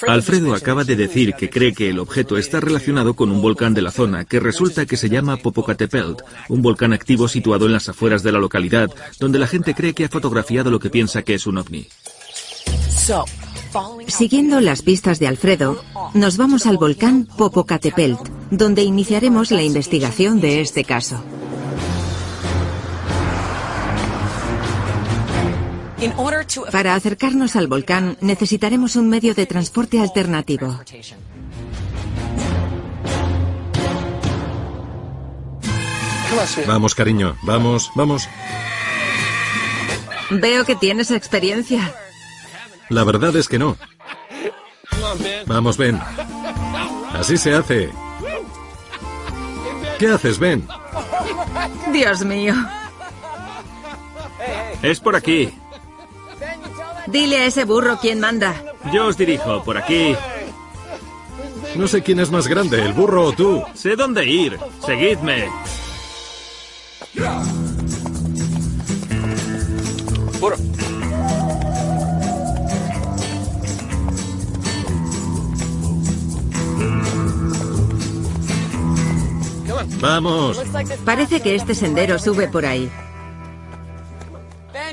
Alfredo 0.08 0.56
acaba 0.56 0.84
de 0.84 0.96
decir 0.96 1.34
que 1.34 1.50
cree 1.50 1.74
que 1.74 1.90
el 1.90 2.00
objeto 2.00 2.38
está 2.38 2.60
relacionado 2.60 3.14
con 3.14 3.32
un 3.32 3.42
volcán 3.42 3.74
de 3.74 3.82
la 3.82 3.92
zona 3.92 4.26
que 4.26 4.40
resulta 4.40 4.86
que 4.86 4.98
se 4.98 5.10
llama 5.10 5.38
Popocatépetl, 5.38 6.24
un 6.50 6.62
volcán 6.62 6.94
activo 6.94 7.28
situado 7.28 7.68
en 7.68 7.74
las 7.74 7.90
afueras 7.90 8.24
de 8.24 8.32
la 8.32 8.40
localidad, 8.40 8.90
donde 9.20 9.40
la 9.40 9.48
gente 9.48 9.74
cree 9.74 9.94
que 9.94 10.06
ha 10.06 10.10
fotografiado 10.10 10.72
lo 10.72 10.80
que 10.80 10.90
piensa 10.90 11.22
que 11.22 11.36
es 11.36 11.46
un 11.46 11.60
ovni. 11.60 11.88
Siguiendo 14.08 14.60
las 14.60 14.82
pistas 14.82 15.20
de 15.20 15.28
Alfredo, 15.28 15.82
nos 16.14 16.38
vamos 16.38 16.66
al 16.66 16.78
volcán 16.78 17.28
Popocatépetl, 17.38 18.16
donde 18.50 18.84
iniciaremos 18.84 19.52
la 19.52 19.64
investigación 19.64 20.42
de 20.42 20.62
este 20.62 20.84
caso. 20.84 21.22
Para 26.72 26.96
acercarnos 26.96 27.56
al 27.56 27.67
volcán 27.67 28.17
necesitaremos 28.22 28.96
un 28.96 29.10
medio 29.10 29.33
de 29.33 29.46
transporte 29.46 29.99
alternativo. 29.99 30.80
Vamos, 36.67 36.94
cariño, 36.94 37.35
vamos, 37.42 37.92
vamos. 37.96 38.30
Veo 40.30 40.65
que 40.65 40.76
tienes 40.76 41.10
experiencia. 41.10 41.94
La 42.90 43.03
verdad 43.03 43.35
es 43.35 43.47
que 43.47 43.58
no. 43.58 43.76
Vamos, 45.47 45.78
ven. 45.78 45.99
Así 47.13 47.38
se 47.38 47.53
hace. 47.56 47.90
¿Qué 49.97 50.08
haces, 50.10 50.38
Ben? 50.38 50.67
Dios 51.92 52.24
mío. 52.24 52.53
Es 54.83 54.99
por 54.99 55.15
aquí. 55.15 55.51
Dile 57.08 57.38
a 57.38 57.46
ese 57.46 57.64
burro 57.64 57.98
quién 58.02 58.20
manda. 58.20 58.54
Yo 58.94 59.08
os 59.08 59.18
dirijo, 59.18 59.64
por 59.64 59.78
aquí. 59.78 60.16
No 61.76 61.88
sé 61.88 62.02
quién 62.02 62.20
es 62.20 62.32
más 62.32 62.48
grande, 62.48 62.82
el 62.84 62.94
burro 62.94 63.26
o 63.26 63.32
tú. 63.34 63.64
Sé 63.74 63.96
dónde 63.96 64.26
ir. 64.26 64.58
Seguidme. 64.86 65.50
Vamos. 80.00 80.62
Parece 81.06 81.42
que 81.42 81.56
este 81.56 81.74
sendero 81.74 82.20
sube 82.20 82.48
por 82.48 82.66
ahí. 82.66 82.90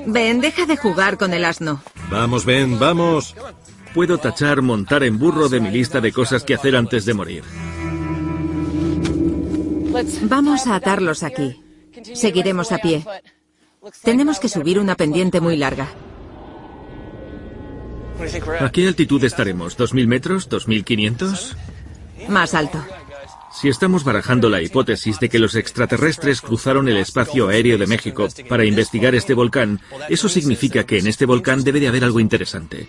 Ven, 0.06 0.40
deja 0.40 0.66
de 0.66 0.76
jugar 0.76 1.18
con 1.18 1.32
el 1.32 1.44
asno. 1.44 1.82
Vamos, 2.10 2.44
Ben, 2.44 2.78
vamos. 2.78 3.34
Puedo 3.94 4.18
tachar 4.18 4.60
montar 4.60 5.02
en 5.04 5.18
burro 5.18 5.48
de 5.48 5.60
mi 5.60 5.70
lista 5.70 6.00
de 6.00 6.12
cosas 6.12 6.42
que 6.42 6.54
hacer 6.54 6.76
antes 6.76 7.04
de 7.04 7.14
morir. 7.14 7.44
Vamos 10.22 10.66
a 10.66 10.74
atarlos 10.74 11.22
aquí. 11.22 11.62
Seguiremos 12.14 12.72
a 12.72 12.78
pie. 12.78 13.04
Tenemos 14.02 14.40
que 14.40 14.48
subir 14.48 14.78
una 14.78 14.96
pendiente 14.96 15.40
muy 15.40 15.56
larga. 15.56 15.88
¿A 18.60 18.70
qué 18.70 18.88
altitud 18.88 19.22
estaremos? 19.24 19.78
¿2.000 19.78 20.06
metros? 20.06 20.50
¿2.500? 20.50 21.56
Más 22.28 22.54
alto. 22.54 22.84
Si 23.54 23.68
estamos 23.68 24.02
barajando 24.02 24.50
la 24.50 24.60
hipótesis 24.60 25.20
de 25.20 25.28
que 25.28 25.38
los 25.38 25.54
extraterrestres 25.54 26.40
cruzaron 26.40 26.88
el 26.88 26.96
espacio 26.96 27.48
aéreo 27.48 27.78
de 27.78 27.86
México 27.86 28.26
para 28.48 28.64
investigar 28.64 29.14
este 29.14 29.32
volcán, 29.32 29.80
eso 30.08 30.28
significa 30.28 30.84
que 30.84 30.98
en 30.98 31.06
este 31.06 31.24
volcán 31.24 31.62
debe 31.62 31.78
de 31.78 31.88
haber 31.88 32.04
algo 32.04 32.18
interesante. 32.18 32.88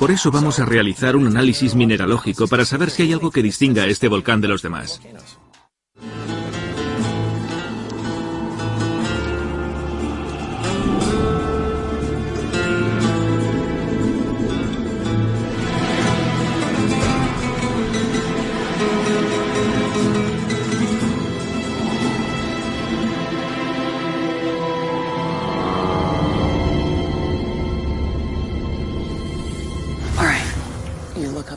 Por 0.00 0.10
eso 0.10 0.30
vamos 0.30 0.58
a 0.58 0.64
realizar 0.64 1.14
un 1.14 1.26
análisis 1.26 1.74
mineralógico 1.74 2.48
para 2.48 2.64
saber 2.64 2.90
si 2.90 3.04
hay 3.04 3.12
algo 3.12 3.30
que 3.30 3.42
distinga 3.42 3.84
a 3.84 3.86
este 3.86 4.08
volcán 4.08 4.40
de 4.40 4.48
los 4.48 4.62
demás. 4.62 5.00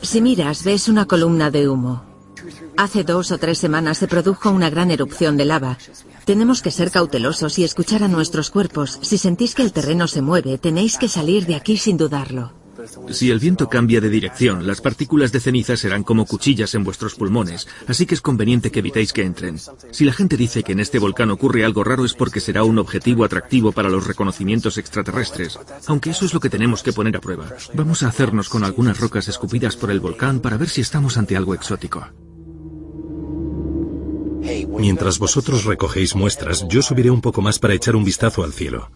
Si 0.04 0.20
miras, 0.20 0.64
ves 0.64 0.88
una 0.88 1.06
columna 1.06 1.50
de 1.50 1.66
humo. 1.66 2.04
Hace 2.76 3.04
dos 3.04 3.32
o 3.32 3.38
tres 3.38 3.56
semanas 3.56 3.96
se 3.96 4.06
produjo 4.06 4.50
una 4.50 4.68
gran 4.68 4.90
erupción 4.90 5.38
de 5.38 5.46
lava. 5.46 5.78
Tenemos 6.26 6.60
que 6.60 6.70
ser 6.70 6.90
cautelosos 6.90 7.58
y 7.58 7.64
escuchar 7.64 8.02
a 8.02 8.08
nuestros 8.08 8.50
cuerpos. 8.50 8.98
Si 9.00 9.16
sentís 9.16 9.54
que 9.54 9.62
el 9.62 9.72
terreno 9.72 10.06
se 10.06 10.20
mueve, 10.20 10.58
tenéis 10.58 10.98
que 10.98 11.08
salir 11.08 11.46
de 11.46 11.54
aquí 11.54 11.78
sin 11.78 11.96
dudarlo. 11.96 12.52
Si 13.10 13.30
el 13.30 13.38
viento 13.38 13.68
cambia 13.68 14.00
de 14.00 14.10
dirección, 14.10 14.66
las 14.66 14.80
partículas 14.80 15.32
de 15.32 15.40
ceniza 15.40 15.76
serán 15.76 16.02
como 16.02 16.26
cuchillas 16.26 16.74
en 16.74 16.84
vuestros 16.84 17.14
pulmones, 17.14 17.66
así 17.86 18.06
que 18.06 18.14
es 18.14 18.20
conveniente 18.20 18.70
que 18.70 18.80
evitéis 18.80 19.12
que 19.12 19.22
entren. 19.22 19.58
Si 19.90 20.04
la 20.04 20.12
gente 20.12 20.36
dice 20.36 20.62
que 20.62 20.72
en 20.72 20.80
este 20.80 20.98
volcán 20.98 21.30
ocurre 21.30 21.64
algo 21.64 21.84
raro 21.84 22.04
es 22.04 22.14
porque 22.14 22.40
será 22.40 22.64
un 22.64 22.78
objetivo 22.78 23.24
atractivo 23.24 23.72
para 23.72 23.88
los 23.88 24.06
reconocimientos 24.06 24.78
extraterrestres, 24.78 25.58
aunque 25.86 26.10
eso 26.10 26.24
es 26.24 26.34
lo 26.34 26.40
que 26.40 26.50
tenemos 26.50 26.82
que 26.82 26.92
poner 26.92 27.16
a 27.16 27.20
prueba. 27.20 27.46
Vamos 27.74 28.02
a 28.02 28.08
hacernos 28.08 28.48
con 28.48 28.64
algunas 28.64 28.98
rocas 28.98 29.28
escupidas 29.28 29.76
por 29.76 29.90
el 29.90 30.00
volcán 30.00 30.40
para 30.40 30.56
ver 30.56 30.68
si 30.68 30.80
estamos 30.80 31.16
ante 31.16 31.36
algo 31.36 31.54
exótico. 31.54 32.06
Mientras 34.78 35.18
vosotros 35.18 35.64
recogéis 35.64 36.14
muestras, 36.14 36.66
yo 36.68 36.82
subiré 36.82 37.10
un 37.10 37.20
poco 37.20 37.40
más 37.40 37.58
para 37.58 37.74
echar 37.74 37.96
un 37.96 38.04
vistazo 38.04 38.44
al 38.44 38.52
cielo. 38.52 38.90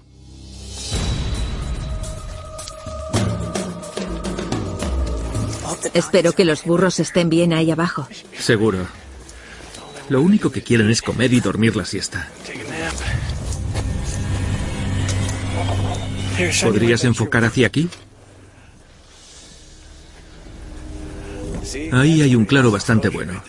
Espero 5.95 6.33
que 6.33 6.45
los 6.45 6.65
burros 6.65 7.01
estén 7.01 7.29
bien 7.29 7.53
ahí 7.53 7.71
abajo. 7.71 8.09
Seguro. 8.39 8.87
Lo 10.09 10.23
único 10.23 10.51
que 10.51 10.63
quieren 10.63 10.91
es 10.91 11.03
comer 11.03 11.33
y 11.33 11.41
dormir 11.41 11.77
la 11.77 11.85
siesta. 11.85 12.29
¿Podrías 16.63 17.05
enfocar 17.05 17.45
hacia 17.45 17.67
aquí? 17.67 17.89
Ahí 21.93 22.23
hay 22.23 22.35
un 22.35 22.45
claro 22.45 22.71
bastante 22.71 23.09
bueno. 23.09 23.43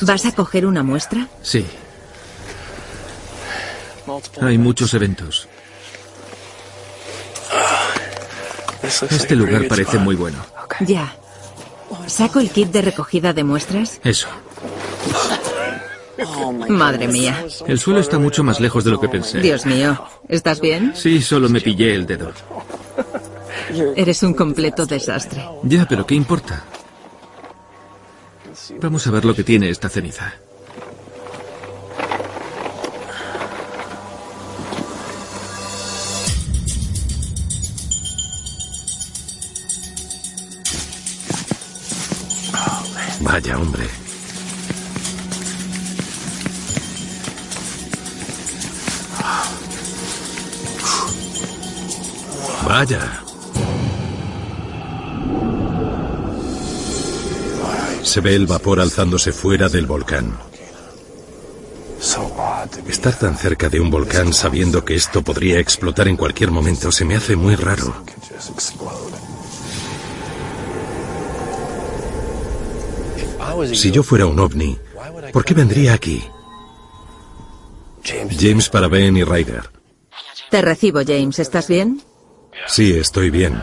¿Vas 0.00 0.26
a 0.26 0.32
coger 0.32 0.66
una 0.66 0.82
muestra? 0.82 1.28
Sí. 1.42 1.64
Hay 4.40 4.58
muchos 4.58 4.92
eventos. 4.94 5.48
Este 9.10 9.36
lugar 9.36 9.66
parece 9.68 9.98
muy 9.98 10.14
bueno. 10.14 10.38
Ya. 10.80 11.14
¿Saco 12.06 12.40
el 12.40 12.50
kit 12.50 12.70
de 12.70 12.82
recogida 12.82 13.32
de 13.32 13.44
muestras? 13.44 14.00
Eso. 14.04 14.28
Madre 16.68 17.08
mía. 17.08 17.44
El 17.66 17.78
suelo 17.78 18.00
está 18.00 18.18
mucho 18.18 18.42
más 18.42 18.60
lejos 18.60 18.84
de 18.84 18.90
lo 18.90 19.00
que 19.00 19.08
pensé. 19.08 19.40
Dios 19.40 19.66
mío. 19.66 20.02
¿Estás 20.28 20.60
bien? 20.60 20.92
Sí, 20.94 21.20
solo 21.20 21.48
me 21.48 21.60
pillé 21.60 21.94
el 21.94 22.06
dedo. 22.06 22.32
Eres 23.96 24.22
un 24.22 24.34
completo 24.34 24.86
desastre. 24.86 25.44
Ya, 25.62 25.86
pero 25.86 26.06
¿qué 26.06 26.14
importa? 26.14 26.64
Vamos 28.80 29.06
a 29.06 29.10
ver 29.10 29.24
lo 29.24 29.34
que 29.34 29.44
tiene 29.44 29.68
esta 29.70 29.88
ceniza. 29.88 30.34
Vaya, 43.26 43.58
hombre. 43.58 43.84
Vaya. 52.64 53.22
Se 58.04 58.20
ve 58.20 58.36
el 58.36 58.46
vapor 58.46 58.78
alzándose 58.78 59.32
fuera 59.32 59.68
del 59.68 59.86
volcán. 59.86 60.38
Estar 62.88 63.18
tan 63.18 63.36
cerca 63.36 63.68
de 63.68 63.80
un 63.80 63.90
volcán 63.90 64.32
sabiendo 64.32 64.84
que 64.84 64.94
esto 64.94 65.22
podría 65.22 65.58
explotar 65.58 66.06
en 66.06 66.16
cualquier 66.16 66.52
momento 66.52 66.92
se 66.92 67.04
me 67.04 67.16
hace 67.16 67.34
muy 67.34 67.56
raro. 67.56 67.92
Si 73.74 73.90
yo 73.90 74.02
fuera 74.02 74.26
un 74.26 74.38
ovni, 74.38 74.78
¿por 75.32 75.44
qué 75.44 75.54
vendría 75.54 75.94
aquí? 75.94 76.24
James 78.38 78.68
para 78.68 78.88
Ben 78.88 79.16
y 79.16 79.24
Ryder. 79.24 79.70
Te 80.50 80.62
recibo, 80.62 81.00
James. 81.06 81.38
¿Estás 81.38 81.68
bien? 81.68 82.02
Sí, 82.66 82.92
estoy 82.92 83.30
bien. 83.30 83.62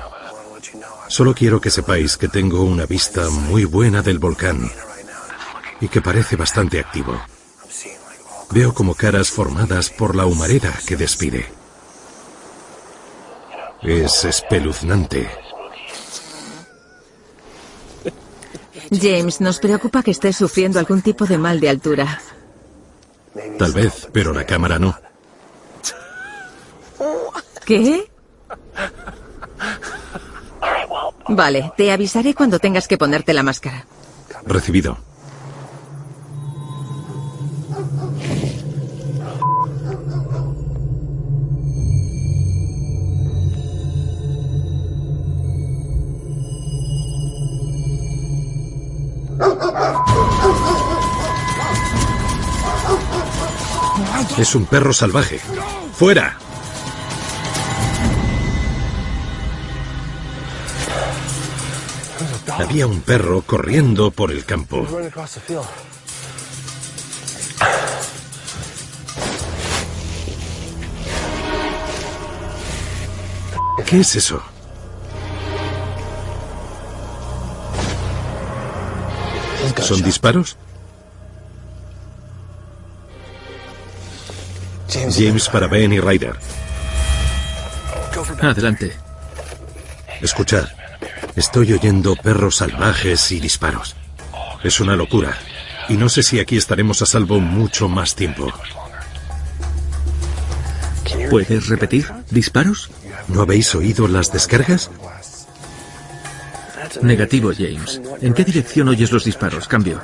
Solo 1.08 1.34
quiero 1.34 1.62
que 1.62 1.70
sepáis 1.70 2.18
que 2.18 2.28
tengo 2.28 2.64
una 2.64 2.86
vista 2.86 3.30
muy 3.30 3.66
buena 3.66 4.02
del 4.02 4.20
volcán 4.20 4.70
y 5.80 5.88
que 5.88 6.02
parece 6.02 6.36
bastante 6.36 6.80
activo. 6.80 7.20
Veo 8.52 8.74
como 8.74 8.96
caras 8.96 9.30
formadas 9.30 9.90
por 9.90 10.16
la 10.16 10.26
humareda 10.26 10.74
que 10.88 10.96
despide. 10.96 11.46
Es 13.82 14.26
espeluznante. 14.26 15.43
James, 19.00 19.42
nos 19.42 19.60
preocupa 19.60 20.04
que 20.04 20.12
estés 20.12 20.36
sufriendo 20.36 20.80
algún 20.80 21.02
tipo 21.02 21.26
de 21.26 21.38
mal 21.38 21.60
de 21.60 21.70
altura. 21.70 22.22
Tal 23.58 23.72
vez, 23.72 24.08
pero 24.12 24.34
la 24.34 24.46
cámara 24.46 24.80
no. 24.80 24.98
¿Qué? 27.66 28.12
Vale, 31.30 31.72
te 31.78 31.92
avisaré 31.92 32.34
cuando 32.36 32.60
tengas 32.60 32.88
que 32.88 32.98
ponerte 32.98 33.34
la 33.34 33.44
máscara. 33.44 33.86
Recibido. 34.46 34.98
Es 54.38 54.56
un 54.56 54.66
perro 54.66 54.94
salvaje. 54.94 55.40
¡Fuera! 55.94 56.38
Había 62.58 62.88
un 62.88 63.02
perro 63.02 63.42
corriendo 63.44 64.12
por 64.12 64.32
el 64.32 64.44
campo. 64.46 64.88
¿Qué 73.86 74.00
es 74.00 74.16
eso? 74.16 74.42
¿Son 79.82 80.02
disparos? 80.02 80.58
James 85.16 85.50
para 85.50 85.68
Ben 85.68 85.94
y 85.94 86.00
Ryder. 86.00 86.36
Adelante. 88.42 88.94
Escuchad. 90.22 90.68
Estoy 91.36 91.74
oyendo 91.74 92.16
perros 92.16 92.58
salvajes 92.58 93.32
y 93.32 93.40
disparos. 93.40 93.96
Es 94.64 94.80
una 94.80 94.96
locura. 94.96 95.38
Y 95.90 95.98
no 95.98 96.10
sé 96.10 96.24
si 96.24 96.40
aquí 96.40 96.58
estaremos 96.58 97.02
a 97.02 97.06
salvo 97.06 97.40
mucho 97.40 97.90
más 97.90 98.16
tiempo. 98.16 98.52
¿Puedes 101.30 101.68
repetir? 101.68 102.08
¿Disparos? 102.30 102.92
¿No 103.28 103.42
habéis 103.42 103.74
oído 103.76 104.08
las 104.08 104.32
descargas? 104.32 104.90
Negativo, 107.02 107.52
James. 107.58 108.02
¿En 108.22 108.34
qué 108.34 108.44
dirección 108.44 108.88
oyes 108.88 109.12
los 109.12 109.26
disparos? 109.26 109.68
Cambio. 109.68 110.02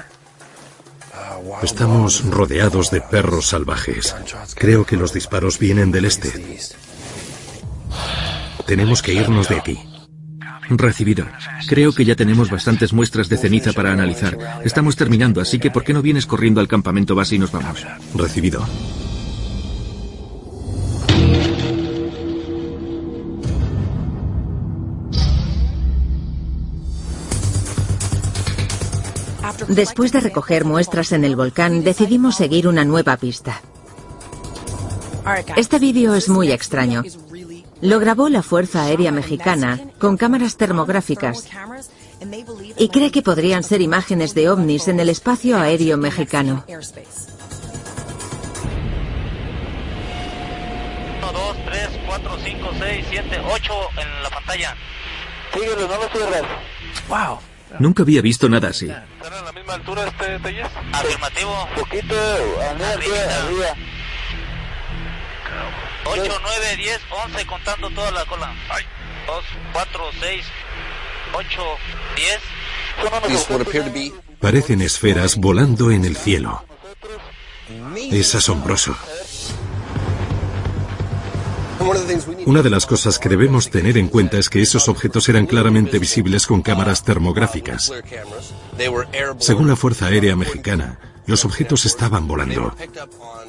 Estamos 1.64 2.24
rodeados 2.26 2.92
de 2.92 3.02
perros 3.02 3.48
salvajes. 3.48 4.16
Creo 4.56 4.86
que 4.86 4.98
los 4.98 5.14
disparos 5.14 5.60
vienen 5.60 5.92
del 5.92 6.06
este. 6.06 6.32
Tenemos 8.66 9.02
que 9.02 9.14
irnos 9.14 9.50
de 9.50 9.56
aquí. 9.58 9.80
Recibido. 10.70 11.26
Creo 11.68 11.94
que 11.94 12.06
ya 12.06 12.16
tenemos 12.16 12.52
bastantes 12.52 12.94
muestras 12.94 13.28
de 13.30 13.38
ceniza 13.38 13.74
para 13.74 13.92
analizar. 13.92 14.38
Estamos 14.64 14.96
terminando, 14.96 15.42
así 15.42 15.60
que 15.60 15.72
¿por 15.72 15.84
qué 15.84 15.94
no 15.94 16.02
vienes 16.02 16.26
corriendo 16.26 16.62
al 16.62 16.68
campamento 16.68 17.16
base 17.16 17.36
y 17.36 17.40
nos 17.40 17.52
vamos? 17.52 17.86
Recibido. 18.14 18.66
Después 29.68 30.12
de 30.12 30.20
recoger 30.22 30.66
muestras 30.66 31.12
en 31.12 31.26
el 31.26 31.36
volcán, 31.36 31.84
decidimos 31.84 32.36
seguir 32.36 32.68
una 32.68 32.86
nueva 32.86 33.18
pista. 33.18 33.62
Este 35.56 35.80
vídeo 35.80 36.16
es 36.16 36.30
muy 36.30 36.52
extraño. 36.52 37.04
Lo 37.82 38.00
grabó 38.00 38.30
la 38.30 38.42
Fuerza 38.42 38.84
Aérea 38.84 39.12
Mexicana 39.12 39.80
con 40.00 40.18
cámaras 40.18 40.58
termográficas 40.58 41.48
y 42.78 42.90
cree 42.90 43.12
que 43.12 43.22
podrían 43.22 43.64
ser 43.64 43.82
imágenes 43.82 44.34
de 44.34 44.50
ovnis 44.50 44.88
en 44.88 45.00
el 45.00 45.10
espacio 45.10 45.58
aéreo 45.58 45.98
mexicano. 45.98 46.66
1, 46.68 46.80
2, 51.32 51.58
3, 51.66 51.90
4, 52.08 52.38
5, 52.44 52.70
6, 52.80 53.06
7, 53.10 53.42
8 53.54 53.74
en 54.02 54.24
la 54.24 54.30
pantalla. 54.30 54.76
Síguelo, 55.54 55.88
no 55.88 55.96
lo 55.96 56.10
cierres. 56.10 56.44
¡Wow! 57.08 57.40
Nunca 57.78 58.04
había 58.04 58.22
visto 58.22 58.50
nada 58.50 58.70
así. 58.70 58.88
¿Están 58.88 59.34
a 59.34 59.42
la 59.42 59.52
misma 59.52 59.74
altura 59.74 60.08
este 60.08 60.40
Telles? 60.40 60.68
Afirmativo. 60.92 61.70
Poquito, 61.76 62.16
arriba, 62.16 63.18
arriba. 63.44 63.76
8, 66.06 66.24
9, 66.42 66.76
10, 66.78 67.00
11 67.26 67.46
contando 67.46 67.90
toda 67.92 68.12
la 68.12 68.26
cola. 68.26 68.54
2, 69.28 69.44
4, 69.74 70.04
6, 70.20 70.46
8, 71.34 71.48
10. 72.16 72.40
Parecen 74.40 74.82
esferas 74.82 75.36
volando 75.36 75.92
en 75.92 76.06
el 76.06 76.18
cielo. 76.18 76.66
Es 78.12 78.36
asombroso. 78.36 78.98
Una 82.46 82.62
de 82.62 82.70
las 82.70 82.86
cosas 82.86 83.20
que 83.20 83.30
debemos 83.30 83.70
tener 83.70 83.98
en 83.98 84.08
cuenta 84.08 84.38
es 84.38 84.50
que 84.50 84.62
esos 84.62 84.88
objetos 84.90 85.30
eran 85.30 85.46
claramente 85.46 86.00
visibles 86.00 86.48
con 86.48 86.62
cámaras 86.62 87.04
termográficas. 87.04 87.92
Según 89.40 89.68
la 89.68 89.76
Fuerza 89.76 90.08
Aérea 90.08 90.36
Mexicana, 90.36 91.00
los 91.26 91.46
objetos 91.46 91.86
estaban 91.86 92.28
volando. 92.28 92.74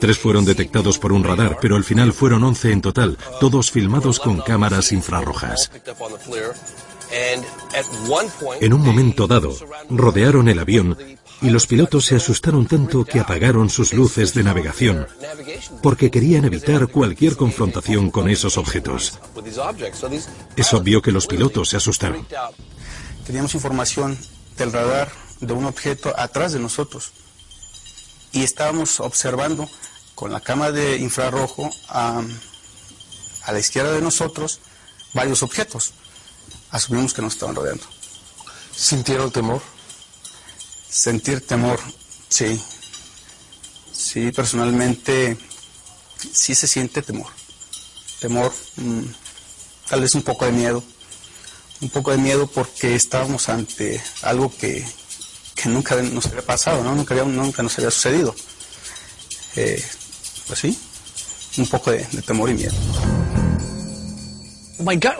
Tres 0.00 0.18
fueron 0.18 0.44
detectados 0.44 0.98
por 0.98 1.12
un 1.12 1.24
radar, 1.24 1.58
pero 1.60 1.76
al 1.76 1.84
final 1.84 2.12
fueron 2.12 2.44
11 2.44 2.72
en 2.72 2.80
total, 2.82 3.18
todos 3.40 3.70
filmados 3.70 4.20
con 4.20 4.40
cámaras 4.40 4.92
infrarrojas. 4.92 5.70
En 8.60 8.72
un 8.72 8.82
momento 8.82 9.26
dado, 9.26 9.54
rodearon 9.88 10.48
el 10.48 10.58
avión 10.58 10.96
y 11.42 11.50
los 11.50 11.66
pilotos 11.66 12.06
se 12.06 12.16
asustaron 12.16 12.66
tanto 12.66 13.04
que 13.04 13.20
apagaron 13.20 13.70
sus 13.70 13.92
luces 13.92 14.34
de 14.34 14.42
navegación, 14.42 15.06
porque 15.82 16.10
querían 16.10 16.44
evitar 16.44 16.88
cualquier 16.88 17.36
confrontación 17.36 18.10
con 18.10 18.28
esos 18.28 18.58
objetos. 18.58 19.18
Es 20.56 20.74
obvio 20.74 21.00
que 21.00 21.12
los 21.12 21.26
pilotos 21.26 21.70
se 21.70 21.76
asustaron. 21.76 22.26
Teníamos 23.26 23.54
información 23.54 24.18
del 24.56 24.72
radar 24.72 25.10
de 25.40 25.52
un 25.52 25.64
objeto 25.64 26.12
atrás 26.16 26.52
de 26.52 26.58
nosotros 26.60 27.12
y 28.32 28.42
estábamos 28.42 29.00
observando 29.00 29.68
con 30.14 30.32
la 30.32 30.40
cámara 30.40 30.72
de 30.72 30.96
infrarrojo 30.98 31.70
a, 31.88 32.22
a 33.44 33.52
la 33.52 33.58
izquierda 33.58 33.92
de 33.92 34.02
nosotros 34.02 34.60
varios 35.14 35.42
objetos. 35.42 35.94
Asumimos 36.70 37.14
que 37.14 37.22
nos 37.22 37.34
estaban 37.34 37.56
rodeando. 37.56 37.84
¿Sintieron 38.74 39.30
temor? 39.30 39.62
Sentir 40.90 41.46
temor, 41.46 41.78
sí. 42.28 42.60
Sí, 43.92 44.32
personalmente 44.32 45.36
sí 46.32 46.54
se 46.54 46.66
siente 46.66 47.00
temor. 47.00 47.28
Temor, 48.18 48.52
mm, 48.76 49.02
tal 49.88 50.00
vez 50.00 50.14
un 50.14 50.22
poco 50.22 50.44
de 50.46 50.52
miedo. 50.52 50.82
Un 51.80 51.90
poco 51.90 52.10
de 52.10 52.18
miedo 52.18 52.46
porque 52.46 52.94
estábamos 52.94 53.48
ante 53.48 54.02
algo 54.22 54.52
que, 54.54 54.84
que 55.54 55.68
nunca 55.68 55.94
nos 56.02 56.26
había 56.26 56.42
pasado, 56.42 56.82
¿no? 56.82 56.94
Nunca, 56.94 57.14
había, 57.14 57.24
nunca 57.24 57.62
nos 57.62 57.78
había 57.78 57.90
sucedido. 57.90 58.34
Eh, 59.56 59.82
pues 60.46 60.58
sí, 60.58 60.78
un 61.56 61.66
poco 61.68 61.92
de, 61.92 62.04
de 62.10 62.22
temor 62.22 62.50
y 62.50 62.54
miedo. 62.54 62.74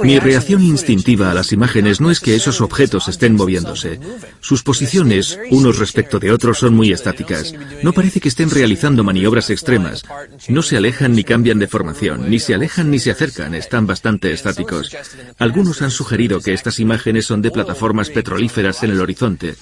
Mi 0.03 0.19
reacción 0.19 0.63
instintiva 0.63 1.31
a 1.31 1.35
las 1.35 1.53
imágenes 1.53 2.01
no 2.01 2.11
es 2.11 2.21
que 2.21 2.35
esos 2.35 2.61
objetos 2.61 3.09
estén 3.09 3.35
moviéndose. 3.35 4.01
Sus 4.41 4.63
posiciones, 4.63 5.39
unos 5.51 5.79
respecto 5.79 6.19
de 6.19 6.33
otros, 6.33 6.59
son 6.59 6.75
muy 6.75 6.93
estáticas. 6.93 7.55
No 7.83 7.93
parece 7.93 8.21
que 8.21 8.29
estén 8.29 8.51
realizando 8.51 9.05
maniobras 9.05 9.51
extremas. 9.51 10.05
No 10.49 10.63
se 10.63 10.77
alejan 10.77 11.13
ni 11.13 11.25
cambian 11.25 11.59
de 11.59 11.69
formación, 11.69 12.31
ni 12.31 12.39
se 12.39 12.55
alejan 12.55 12.91
ni 12.91 12.99
se 12.99 13.11
acercan, 13.11 13.55
están 13.55 13.87
bastante 13.87 14.33
estáticos. 14.33 14.97
Algunos 15.39 15.83
han 15.83 15.91
sugerido 15.91 16.41
que 16.41 16.53
estas 16.53 16.81
imágenes 16.81 17.27
son 17.27 17.43
de 17.43 17.51
plataformas 17.51 18.11
petrolíferas 18.11 18.83
en 18.83 18.91
el 18.91 19.01
horizonte. 19.01 19.55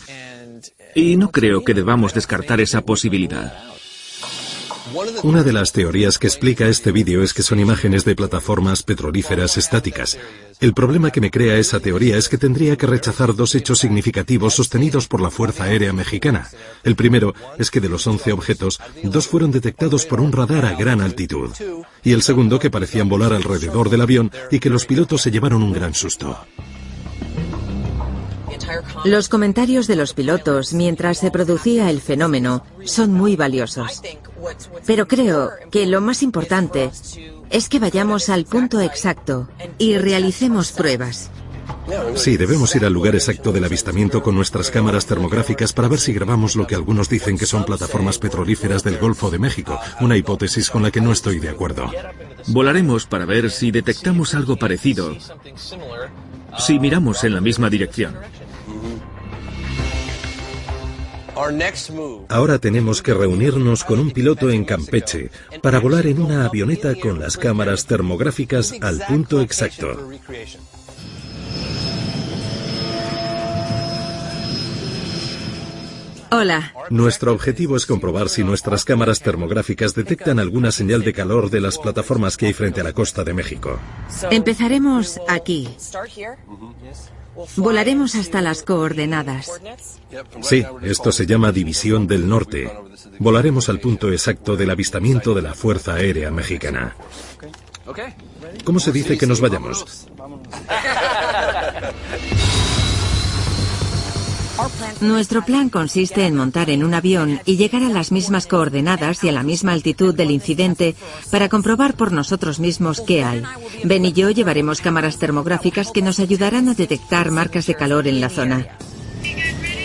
Y 0.94 1.16
no 1.16 1.31
creo 1.31 1.64
que 1.64 1.74
debamos 1.74 2.14
descartar 2.14 2.60
esa 2.60 2.82
posibilidad. 2.82 3.67
Una 5.22 5.42
de 5.42 5.53
las 5.53 5.72
teorías 5.72 6.19
que 6.19 6.26
explica 6.26 6.69
este 6.69 6.92
vídeo 6.92 7.22
es 7.22 7.35
que 7.35 7.42
son 7.42 7.58
imágenes 7.60 8.04
de 8.04 8.15
plataformas 8.15 8.83
petrolíferas 8.83 9.56
estáticas. 9.56 10.19
El 10.60 10.74
problema 10.74 11.10
que 11.10 11.21
me 11.21 11.31
crea 11.31 11.56
esa 11.56 11.81
teoría 11.81 12.17
es 12.17 12.28
que 12.28 12.38
tendría 12.38 12.76
que 12.76 12.87
rechazar 12.87 13.35
dos 13.35 13.54
hechos 13.54 13.78
significativos 13.78 14.54
sostenidos 14.54 15.06
por 15.06 15.21
la 15.21 15.31
Fuerza 15.31 15.65
Aérea 15.65 15.92
Mexicana. 15.92 16.49
El 16.85 16.97
primero 16.97 17.35
es 17.58 17.71
que 17.71 17.81
de 17.81 17.88
los 17.88 18.06
11 18.06 18.33
objetos, 18.33 18.81
dos 19.03 19.28
fueron 19.28 19.51
detectados 19.51 20.04
por 20.04 20.21
un 20.21 20.33
radar 20.33 20.65
a 20.65 20.74
gran 20.74 21.01
altitud. 21.01 21.51
Y 22.03 22.12
el 22.12 22.22
segundo 22.22 22.58
que 22.58 22.71
parecían 22.71 23.08
volar 23.08 23.33
alrededor 23.33 23.90
del 23.90 24.01
avión 24.01 24.33
y 24.51 24.58
que 24.58 24.71
los 24.71 24.87
pilotos 24.87 25.22
se 25.22 25.31
llevaron 25.31 25.62
un 25.62 25.72
gran 25.72 25.94
susto. 25.94 26.37
Los 29.05 29.28
comentarios 29.28 29.87
de 29.87 29.97
los 29.97 30.15
pilotos 30.15 30.73
mientras 30.73 31.19
se 31.19 31.31
producía 31.31 31.91
el 31.91 32.01
fenómeno 32.01 32.65
son 32.85 33.12
muy 33.12 33.37
valiosos. 33.37 34.03
Pero 34.87 35.08
creo 35.08 35.51
que 35.71 35.87
lo 35.87 36.01
más 36.01 36.23
importante 36.23 36.91
es 37.51 37.69
que 37.69 37.78
vayamos 37.78 38.28
al 38.28 38.44
punto 38.44 38.81
exacto 38.81 39.49
y 39.78 39.97
realicemos 39.99 40.73
pruebas. 40.73 41.31
Sí, 42.15 42.37
debemos 42.37 42.74
ir 42.76 42.85
al 42.85 42.92
lugar 42.92 43.15
exacto 43.15 43.53
del 43.53 43.65
avistamiento 43.65 44.23
con 44.23 44.35
nuestras 44.35 44.71
cámaras 44.71 45.07
termográficas 45.07 45.73
para 45.73 45.89
ver 45.89 45.99
si 45.99 46.12
grabamos 46.12 46.57
lo 46.57 46.67
que 46.67 46.74
algunos 46.74 47.08
dicen 47.08 47.39
que 47.39 47.47
son 47.47 47.65
plataformas 47.65 48.19
petrolíferas 48.19 48.83
del 48.83 48.99
Golfo 48.99 49.31
de 49.31 49.39
México, 49.39 49.78
una 50.01 50.17
hipótesis 50.17 50.71
con 50.71 50.83
la 50.83 50.91
que 50.91 51.01
no 51.01 51.12
estoy 51.12 51.41
de 51.41 51.49
acuerdo. 51.49 51.91
Volaremos 52.49 53.07
para 53.07 53.24
ver 53.24 53.51
si 53.51 53.71
detectamos 53.71 54.35
algo 54.35 54.57
parecido, 54.57 55.17
si 56.58 56.78
miramos 56.78 57.24
en 57.24 57.35
la 57.35 57.41
misma 57.41 57.71
dirección. 57.71 58.15
Ahora 62.28 62.58
tenemos 62.58 63.03
que 63.03 63.15
reunirnos 63.15 63.85
con 63.85 64.01
un 64.01 64.10
piloto 64.10 64.51
en 64.51 64.65
Campeche 64.65 65.31
para 65.62 65.78
volar 65.78 66.06
en 66.06 66.21
una 66.21 66.44
avioneta 66.44 66.94
con 66.97 67.21
las 67.21 67.37
cámaras 67.37 67.87
termográficas 67.87 68.74
al 68.81 68.99
punto 69.06 69.40
exacto. 69.40 69.97
Hola. 76.31 76.74
Nuestro 76.90 77.33
objetivo 77.33 77.76
es 77.76 77.87
comprobar 77.87 78.28
si 78.28 78.44
nuestras 78.44 78.85
cámaras 78.85 79.21
termográficas 79.21 79.94
detectan 79.94 80.38
alguna 80.38 80.72
señal 80.72 81.03
de 81.03 81.12
calor 81.12 81.51
de 81.51 81.60
las 81.60 81.78
plataformas 81.78 82.37
que 82.37 82.47
hay 82.47 82.53
frente 82.53 82.81
a 82.81 82.85
la 82.85 82.92
costa 82.92 83.24
de 83.24 83.33
México. 83.33 83.78
Empezaremos 84.31 85.19
aquí. 85.26 85.69
Volaremos 87.56 88.15
hasta 88.15 88.40
las 88.40 88.62
coordenadas. 88.62 89.51
Sí, 90.42 90.65
esto 90.83 91.12
se 91.12 91.26
llama 91.26 91.53
División 91.53 92.06
del 92.06 92.28
Norte. 92.28 92.71
Volaremos 93.19 93.69
al 93.69 93.81
punto 93.81 94.10
exacto 94.10 94.56
del 94.56 94.71
avistamiento 94.71 95.35
de 95.35 95.42
la 95.42 95.54
Fuerza 95.54 95.94
Aérea 95.94 96.31
Mexicana. 96.31 96.97
¿Cómo 98.65 98.81
se 98.81 98.92
dice 98.92 99.17
que 99.17 99.26
nos 99.26 99.40
vayamos? 99.40 100.06
Nuestro 105.01 105.44
plan 105.44 105.68
consiste 105.68 106.26
en 106.26 106.34
montar 106.34 106.70
en 106.70 106.84
un 106.84 106.94
avión 106.94 107.40
y 107.44 107.56
llegar 107.56 107.83
a 107.83 107.88
las 107.88 108.12
mismas 108.12 108.47
coordenadas 108.47 109.22
y 109.24 109.28
a 109.28 109.33
la 109.33 109.42
misma 109.42 109.72
altitud 109.72 110.15
del 110.15 110.31
incidente 110.31 110.94
para 111.31 111.49
comprobar 111.49 111.94
por 111.94 112.12
nosotros 112.12 112.60
mismos 112.60 113.01
qué 113.01 113.24
hay. 113.24 113.42
Ben 113.84 114.04
y 114.04 114.12
yo 114.12 114.31
llevaremos 114.31 114.81
cámaras 114.81 115.18
termográficas 115.18 115.90
que 115.92 116.02
nos 116.02 116.18
ayudarán 116.20 116.68
a 116.68 116.74
detectar 116.74 117.31
marcas 117.31 117.67
de 117.67 117.74
calor 117.74 118.06
en 118.08 118.20
la 118.20 118.28
zona. 118.28 118.67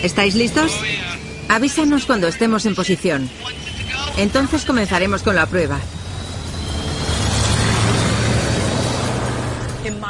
¿Estáis 0.02 0.34
listos? 0.34 0.72
Avísanos 1.48 2.06
cuando 2.06 2.28
estemos 2.28 2.66
en 2.66 2.74
posición. 2.74 3.28
Entonces 4.16 4.64
comenzaremos 4.64 5.22
con 5.22 5.34
la 5.36 5.46
prueba. 5.46 5.78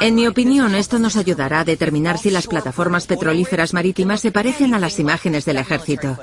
En 0.01 0.15
mi 0.15 0.27
opinión, 0.27 0.75
esto 0.75 0.99
nos 0.99 1.17
ayudará 1.17 1.61
a 1.61 1.65
determinar 1.65 2.17
si 2.17 2.29
las 2.29 2.47
plataformas 2.47 3.07
petrolíferas 3.07 3.73
marítimas 3.73 4.21
se 4.21 4.31
parecen 4.31 4.73
a 4.73 4.79
las 4.79 4.99
imágenes 4.99 5.45
del 5.45 5.57
ejército. 5.57 6.17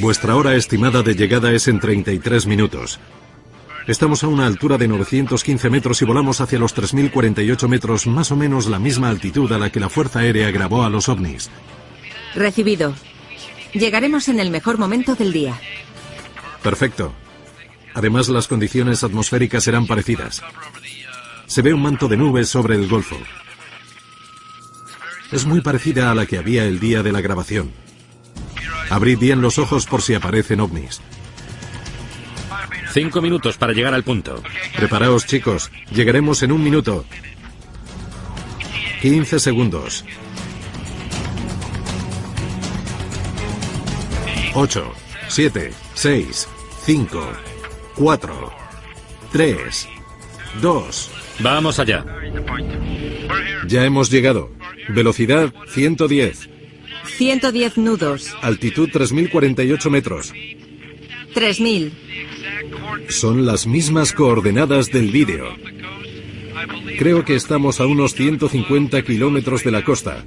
Vuestra 0.00 0.36
hora 0.36 0.54
estimada 0.54 1.02
de 1.02 1.14
llegada 1.14 1.52
es 1.52 1.66
en 1.66 1.80
33 1.80 2.46
minutos. 2.46 3.00
Estamos 3.88 4.22
a 4.22 4.28
una 4.28 4.44
altura 4.44 4.76
de 4.76 4.86
915 4.86 5.70
metros 5.70 6.02
y 6.02 6.04
volamos 6.04 6.42
hacia 6.42 6.58
los 6.58 6.76
3.048 6.76 7.68
metros, 7.68 8.06
más 8.06 8.30
o 8.30 8.36
menos 8.36 8.66
la 8.66 8.78
misma 8.78 9.08
altitud 9.08 9.50
a 9.50 9.56
la 9.56 9.72
que 9.72 9.80
la 9.80 9.88
Fuerza 9.88 10.18
Aérea 10.18 10.50
grabó 10.50 10.82
a 10.84 10.90
los 10.90 11.08
ovnis. 11.08 11.48
Recibido. 12.34 12.94
Llegaremos 13.72 14.28
en 14.28 14.40
el 14.40 14.50
mejor 14.50 14.76
momento 14.76 15.14
del 15.14 15.32
día. 15.32 15.58
Perfecto. 16.62 17.14
Además, 17.94 18.28
las 18.28 18.46
condiciones 18.46 19.02
atmosféricas 19.04 19.64
serán 19.64 19.86
parecidas. 19.86 20.42
Se 21.46 21.62
ve 21.62 21.72
un 21.72 21.80
manto 21.80 22.08
de 22.08 22.18
nubes 22.18 22.50
sobre 22.50 22.74
el 22.74 22.88
Golfo. 22.88 23.16
Es 25.32 25.46
muy 25.46 25.62
parecida 25.62 26.10
a 26.10 26.14
la 26.14 26.26
que 26.26 26.36
había 26.36 26.66
el 26.66 26.78
día 26.78 27.02
de 27.02 27.12
la 27.12 27.22
grabación. 27.22 27.72
Abrid 28.90 29.18
bien 29.18 29.40
los 29.40 29.58
ojos 29.58 29.86
por 29.86 30.02
si 30.02 30.12
aparecen 30.12 30.60
ovnis. 30.60 31.00
Cinco 32.92 33.20
minutos 33.20 33.56
para 33.56 33.72
llegar 33.72 33.94
al 33.94 34.02
punto. 34.02 34.42
Preparaos, 34.76 35.26
chicos. 35.26 35.70
Llegaremos 35.94 36.42
en 36.42 36.52
un 36.52 36.62
minuto. 36.62 37.04
15 39.02 39.38
segundos. 39.38 40.04
8, 44.54 44.92
7, 45.28 45.70
6, 45.94 46.48
5, 46.84 47.32
4, 47.94 48.52
3, 49.30 49.88
2. 50.60 51.10
Vamos 51.40 51.78
allá. 51.78 52.04
Ya 53.68 53.84
hemos 53.84 54.10
llegado. 54.10 54.50
Velocidad 54.88 55.52
110. 55.68 56.48
110 57.18 57.78
nudos. 57.78 58.34
Altitud 58.42 58.90
3048 58.90 59.90
metros. 59.90 60.32
3000. 61.38 61.92
Son 63.08 63.46
las 63.46 63.64
mismas 63.64 64.12
coordenadas 64.12 64.90
del 64.90 65.12
vídeo. 65.12 65.46
Creo 66.98 67.24
que 67.24 67.36
estamos 67.36 67.78
a 67.80 67.86
unos 67.86 68.14
150 68.14 69.02
kilómetros 69.02 69.62
de 69.62 69.70
la 69.70 69.84
costa. 69.84 70.24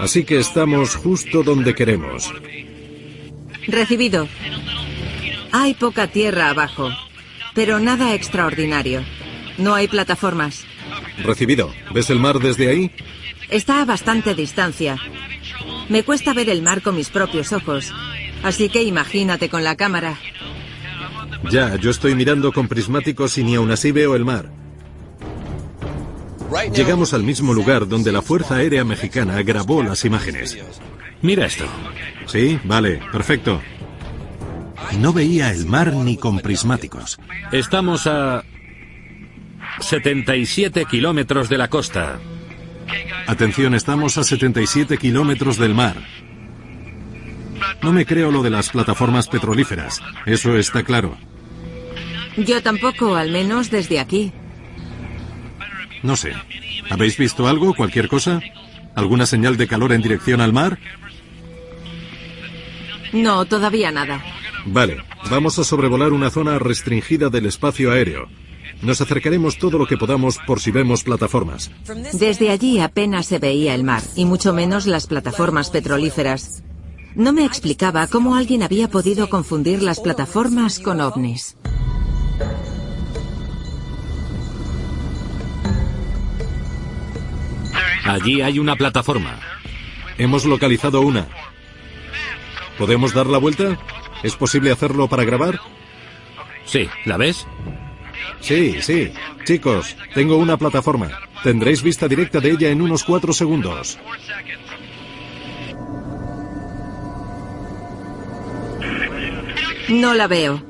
Así 0.00 0.24
que 0.24 0.40
estamos 0.40 0.96
justo 0.96 1.44
donde 1.44 1.76
queremos. 1.76 2.34
Recibido. 3.68 4.26
Hay 5.52 5.74
poca 5.74 6.08
tierra 6.08 6.50
abajo, 6.50 6.90
pero 7.54 7.78
nada 7.78 8.14
extraordinario. 8.14 9.04
No 9.58 9.76
hay 9.76 9.86
plataformas. 9.86 10.64
Recibido. 11.22 11.72
¿Ves 11.94 12.10
el 12.10 12.18
mar 12.18 12.40
desde 12.40 12.68
ahí? 12.68 12.90
Está 13.48 13.80
a 13.80 13.84
bastante 13.84 14.34
distancia. 14.34 14.98
Me 15.88 16.02
cuesta 16.02 16.34
ver 16.34 16.48
el 16.48 16.62
mar 16.62 16.82
con 16.82 16.96
mis 16.96 17.10
propios 17.10 17.52
ojos, 17.52 17.92
así 18.44 18.68
que 18.68 18.82
imagínate 18.82 19.48
con 19.48 19.64
la 19.64 19.74
cámara. 19.74 20.16
Ya, 21.50 21.76
yo 21.76 21.90
estoy 21.90 22.14
mirando 22.14 22.52
con 22.52 22.68
prismáticos 22.68 23.36
y 23.38 23.44
ni 23.44 23.56
aún 23.56 23.70
así 23.70 23.92
veo 23.92 24.14
el 24.14 24.24
mar. 24.24 24.50
Llegamos 26.72 27.12
al 27.14 27.24
mismo 27.24 27.52
lugar 27.52 27.88
donde 27.88 28.12
la 28.12 28.22
Fuerza 28.22 28.56
Aérea 28.56 28.84
Mexicana 28.84 29.42
grabó 29.42 29.82
las 29.82 30.04
imágenes. 30.04 30.56
Mira 31.20 31.46
esto. 31.46 31.64
Sí, 32.26 32.58
vale, 32.64 33.00
perfecto. 33.10 33.60
No 34.98 35.12
veía 35.12 35.50
el 35.50 35.66
mar 35.66 35.92
ni 35.92 36.16
con 36.16 36.38
prismáticos. 36.38 37.18
Estamos 37.50 38.06
a 38.06 38.44
77 39.80 40.84
kilómetros 40.84 41.48
de 41.48 41.58
la 41.58 41.68
costa. 41.68 42.18
Atención, 43.26 43.74
estamos 43.74 44.18
a 44.18 44.24
77 44.24 44.98
kilómetros 44.98 45.58
del 45.58 45.74
mar. 45.74 45.96
No 47.82 47.92
me 47.92 48.06
creo 48.06 48.30
lo 48.30 48.42
de 48.42 48.50
las 48.50 48.70
plataformas 48.70 49.28
petrolíferas. 49.28 50.00
Eso 50.26 50.56
está 50.56 50.82
claro. 50.82 51.16
Yo 52.36 52.62
tampoco, 52.62 53.14
al 53.14 53.30
menos 53.30 53.70
desde 53.70 54.00
aquí. 54.00 54.32
No 56.02 56.16
sé. 56.16 56.32
¿Habéis 56.90 57.16
visto 57.16 57.46
algo? 57.46 57.74
¿Cualquier 57.74 58.08
cosa? 58.08 58.40
¿Alguna 58.94 59.26
señal 59.26 59.56
de 59.56 59.66
calor 59.66 59.92
en 59.92 60.02
dirección 60.02 60.40
al 60.40 60.52
mar? 60.52 60.78
No, 63.12 63.44
todavía 63.44 63.90
nada. 63.90 64.22
Vale, 64.66 64.98
vamos 65.30 65.58
a 65.58 65.64
sobrevolar 65.64 66.12
una 66.12 66.30
zona 66.30 66.58
restringida 66.58 67.28
del 67.28 67.46
espacio 67.46 67.92
aéreo. 67.92 68.28
Nos 68.82 69.00
acercaremos 69.00 69.58
todo 69.58 69.78
lo 69.78 69.86
que 69.86 69.96
podamos 69.96 70.38
por 70.46 70.60
si 70.60 70.70
vemos 70.70 71.04
plataformas. 71.04 71.70
Desde 72.12 72.50
allí 72.50 72.80
apenas 72.80 73.26
se 73.26 73.38
veía 73.38 73.74
el 73.74 73.84
mar, 73.84 74.02
y 74.16 74.24
mucho 74.24 74.52
menos 74.52 74.86
las 74.86 75.06
plataformas 75.06 75.70
petrolíferas. 75.70 76.62
No 77.14 77.32
me 77.32 77.44
explicaba 77.44 78.08
cómo 78.08 78.34
alguien 78.34 78.64
había 78.64 78.88
podido 78.88 79.28
confundir 79.28 79.82
las 79.82 80.00
plataformas 80.00 80.80
con 80.80 81.00
ovnis. 81.00 81.56
Allí 88.04 88.42
hay 88.42 88.58
una 88.58 88.74
plataforma. 88.74 89.38
Hemos 90.18 90.44
localizado 90.44 91.00
una. 91.02 91.28
¿Podemos 92.78 93.14
dar 93.14 93.26
la 93.26 93.38
vuelta? 93.38 93.78
¿Es 94.24 94.34
posible 94.34 94.72
hacerlo 94.72 95.08
para 95.08 95.24
grabar? 95.24 95.60
Sí, 96.64 96.88
¿la 97.04 97.16
ves? 97.16 97.46
Sí, 98.40 98.82
sí. 98.82 99.12
Chicos, 99.44 99.96
tengo 100.14 100.36
una 100.36 100.56
plataforma. 100.56 101.10
Tendréis 101.44 101.82
vista 101.82 102.08
directa 102.08 102.40
de 102.40 102.50
ella 102.50 102.70
en 102.70 102.82
unos 102.82 103.04
cuatro 103.04 103.32
segundos. 103.32 103.98
No 109.88 110.14
la 110.14 110.26
veo. 110.26 110.64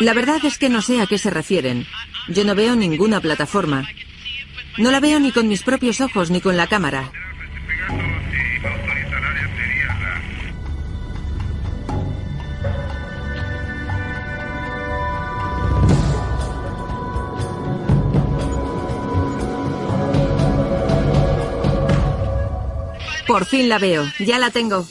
La 0.00 0.14
verdad 0.14 0.38
es 0.44 0.58
que 0.58 0.68
no 0.68 0.80
sé 0.80 1.00
a 1.00 1.06
qué 1.06 1.18
se 1.18 1.30
refieren. 1.30 1.86
Yo 2.28 2.44
no 2.44 2.54
veo 2.54 2.76
ninguna 2.76 3.20
plataforma. 3.20 3.86
No 4.78 4.90
la 4.90 5.00
veo 5.00 5.18
ni 5.20 5.32
con 5.32 5.48
mis 5.48 5.62
propios 5.62 6.00
ojos 6.00 6.30
ni 6.30 6.40
con 6.40 6.56
la 6.56 6.66
cámara. 6.66 7.10
Por 23.26 23.44
fin 23.44 23.68
la 23.68 23.78
veo, 23.78 24.06
ya 24.20 24.38
la 24.38 24.50
tengo. 24.50 24.86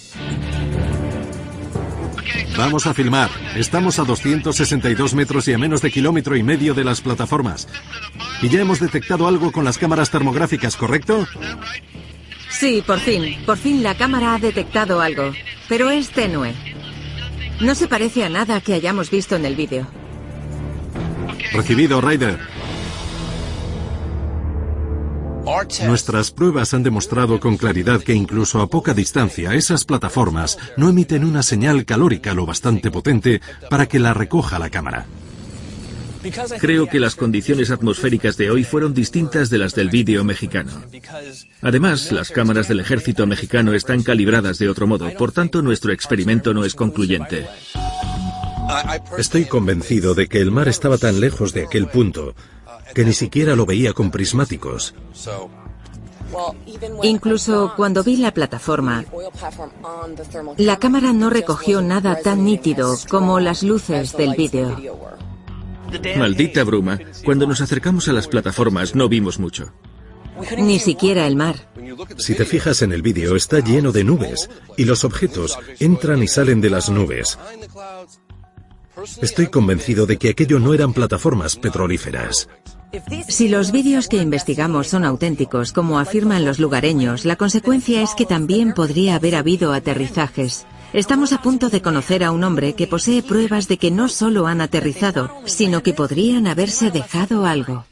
Vamos 2.58 2.88
a 2.88 2.94
filmar. 2.94 3.30
Estamos 3.56 4.00
a 4.00 4.04
262 4.04 5.14
metros 5.14 5.48
y 5.48 5.54
a 5.54 5.60
menos 5.60 5.84
de 5.84 5.92
kilómetro 5.92 6.36
y 6.36 6.42
medio 6.42 6.74
de 6.74 6.84
las 6.84 7.02
plataformas. 7.02 7.68
Y 8.42 8.50
ya 8.50 8.62
hemos 8.62 8.80
detectado 8.80 9.28
algo 9.28 9.52
con 9.52 9.64
las 9.64 9.78
cámaras 9.78 10.10
termográficas, 10.10 10.76
¿correcto? 10.76 11.28
Sí, 12.50 12.84
por 12.86 13.00
fin. 13.00 13.38
Por 13.46 13.58
fin 13.58 13.84
la 13.84 13.96
cámara 13.96 14.34
ha 14.34 14.40
detectado 14.40 15.02
algo. 15.02 15.34
Pero 15.70 15.92
es 15.92 16.10
tenue. 16.10 16.54
No 17.62 17.76
se 17.76 17.88
parece 17.88 18.24
a 18.24 18.30
nada 18.30 18.60
que 18.60 18.74
hayamos 18.74 19.12
visto 19.12 19.36
en 19.36 19.46
el 19.46 19.56
vídeo. 19.56 19.88
Recibido, 21.54 22.02
Ryder. 22.02 22.40
Nuestras 25.86 26.32
pruebas 26.32 26.74
han 26.74 26.84
demostrado 26.84 27.40
con 27.40 27.58
claridad 27.58 28.02
que 28.02 28.14
incluso 28.14 28.62
a 28.62 28.68
poca 28.68 28.94
distancia 28.94 29.54
esas 29.54 29.86
plataformas 29.86 30.58
no 30.76 30.90
emiten 30.90 31.24
una 31.24 31.42
señal 31.42 31.86
calórica 31.86 32.34
lo 32.34 32.46
bastante 32.46 32.92
potente 32.92 33.42
para 33.70 33.86
que 33.88 34.00
la 34.00 34.14
recoja 34.14 34.60
la 34.60 34.70
cámara. 34.70 35.06
Creo 36.60 36.88
que 36.88 37.00
las 37.00 37.16
condiciones 37.16 37.72
atmosféricas 37.72 38.36
de 38.36 38.52
hoy 38.52 38.64
fueron 38.64 38.94
distintas 38.94 39.50
de 39.50 39.60
las 39.60 39.76
del 39.76 39.90
vídeo 39.90 40.24
mexicano. 40.24 40.72
Además, 41.62 42.12
las 42.12 42.32
cámaras 42.32 42.68
del 42.68 42.82
ejército 42.82 43.26
mexicano 43.26 43.74
están 43.74 44.04
calibradas 44.04 44.58
de 44.60 44.68
otro 44.68 44.88
modo, 44.88 45.10
por 45.14 45.32
tanto 45.32 45.62
nuestro 45.62 45.94
experimento 45.94 46.54
no 46.54 46.66
es 46.66 46.76
concluyente. 46.76 47.48
Estoy 49.18 49.46
convencido 49.46 50.14
de 50.14 50.28
que 50.28 50.42
el 50.42 50.52
mar 50.52 50.68
estaba 50.68 50.98
tan 50.98 51.22
lejos 51.22 51.54
de 51.54 51.64
aquel 51.64 51.88
punto 51.88 52.36
que 52.94 53.06
ni 53.06 53.14
siquiera 53.14 53.56
lo 53.56 53.66
veía 53.66 53.94
con 53.94 54.12
prismáticos. 54.12 54.94
Incluso 57.04 57.74
cuando 57.76 58.04
vi 58.04 58.18
la 58.18 58.34
plataforma, 58.34 59.06
la 60.58 60.78
cámara 60.78 61.14
no 61.14 61.30
recogió 61.30 61.82
nada 61.82 62.20
tan 62.22 62.44
nítido 62.44 62.98
como 63.10 63.40
las 63.40 63.64
luces 63.64 64.16
del 64.18 64.36
vídeo. 64.36 64.76
Maldita 66.18 66.64
bruma, 66.64 67.00
cuando 67.24 67.48
nos 67.48 67.62
acercamos 67.62 68.08
a 68.10 68.14
las 68.14 68.28
plataformas 68.28 68.94
no 68.94 69.08
vimos 69.08 69.40
mucho. 69.40 69.72
Ni 70.58 70.80
siquiera 70.80 71.26
el 71.26 71.36
mar. 71.36 71.70
Si 72.18 72.36
te 72.36 72.46
fijas 72.46 72.82
en 72.82 72.92
el 72.92 73.02
vídeo, 73.02 73.36
está 73.36 73.60
lleno 73.60 73.92
de 73.92 74.04
nubes 74.04 74.50
y 74.76 74.86
los 74.86 75.04
objetos 75.04 75.58
entran 75.80 76.22
y 76.22 76.28
salen 76.28 76.62
de 76.62 76.70
las 76.70 76.90
nubes. 76.90 77.40
Estoy 79.22 79.48
convencido 79.48 80.06
de 80.06 80.18
que 80.18 80.30
aquello 80.30 80.60
no 80.60 80.74
eran 80.74 80.94
plataformas 80.94 81.56
petrolíferas. 81.56 82.50
Si 83.28 83.50
los 83.50 83.72
vídeos 83.72 84.08
que 84.08 84.18
investigamos 84.18 84.88
son 84.88 85.04
auténticos, 85.04 85.74
como 85.74 86.00
afirman 86.00 86.46
los 86.46 86.60
lugareños, 86.60 87.26
la 87.26 87.36
consecuencia 87.36 88.02
es 88.02 88.16
que 88.16 88.26
también 88.26 88.74
podría 88.74 89.16
haber 89.16 89.36
habido 89.36 89.74
aterrizajes. 89.74 90.66
Estamos 90.94 91.34
a 91.34 91.42
punto 91.42 91.70
de 91.70 91.82
conocer 91.82 92.24
a 92.24 92.32
un 92.32 92.44
hombre 92.44 92.74
que 92.74 92.88
posee 92.88 93.22
pruebas 93.22 93.68
de 93.68 93.78
que 93.78 93.92
no 93.92 94.08
solo 94.08 94.48
han 94.48 94.62
aterrizado, 94.62 95.32
sino 95.46 95.84
que 95.84 95.94
podrían 95.94 96.48
haberse 96.48 96.90
dejado 96.92 97.46
algo. 97.46 97.86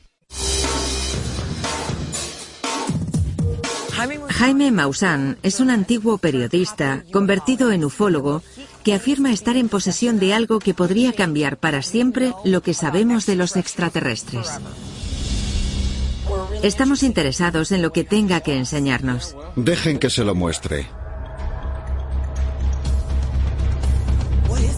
Jaime 4.29 4.69
Maussan 4.71 5.37
es 5.43 5.59
un 5.59 5.69
antiguo 5.69 6.17
periodista 6.17 7.03
convertido 7.11 7.71
en 7.71 7.85
ufólogo 7.85 8.43
que 8.85 8.93
afirma 8.93 9.33
estar 9.33 9.57
en 9.57 9.67
posesión 9.67 10.19
de 10.19 10.35
algo 10.35 10.59
que 10.59 10.75
podría 10.75 11.11
cambiar 11.11 11.57
para 11.57 11.81
siempre 11.81 12.33
lo 12.45 12.61
que 12.61 12.75
sabemos 12.75 13.25
de 13.25 13.35
los 13.35 13.57
extraterrestres. 13.57 14.47
Estamos 16.61 17.01
interesados 17.01 17.71
en 17.71 17.81
lo 17.81 17.91
que 17.91 18.03
tenga 18.03 18.41
que 18.41 18.55
enseñarnos. 18.55 19.35
Dejen 19.55 19.97
que 19.97 20.11
se 20.11 20.23
lo 20.23 20.35
muestre. 20.35 20.85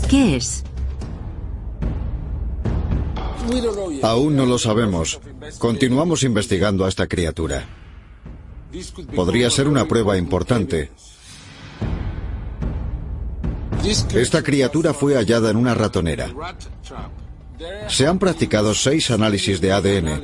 ¿Qué 0.10 0.38
es? 0.38 0.64
Aún 4.04 4.38
no 4.38 4.46
lo 4.46 4.58
sabemos. 4.58 5.20
Continuamos 5.60 6.24
investigando 6.24 6.86
a 6.86 6.90
esta 6.90 7.08
criatura. 7.08 7.68
Podría 9.14 9.50
ser 9.50 9.68
una 9.68 9.86
prueba 9.86 10.18
importante. 10.18 10.92
Esta 13.88 14.44
criatura 14.44 14.94
fue 14.94 15.16
hallada 15.16 15.50
en 15.50 15.56
una 15.56 15.74
ratonera. 15.74 16.30
Se 17.88 18.06
han 18.06 18.20
practicado 18.20 18.74
seis 18.74 19.10
análisis 19.12 19.62
de 19.62 19.72
ADN 19.72 20.24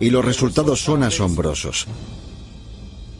y 0.00 0.10
los 0.10 0.24
resultados 0.24 0.80
son 0.80 1.02
asombrosos. 1.02 1.86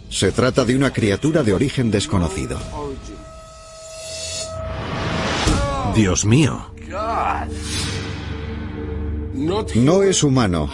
Se 0.09 0.33
trata 0.33 0.65
de 0.65 0.75
una 0.75 0.93
criatura 0.93 1.43
de 1.43 1.53
origen 1.53 1.91
desconocido. 1.91 2.59
Dios 5.95 6.25
mío. 6.25 6.73
No 9.75 10.03
es 10.03 10.23
humano, 10.23 10.71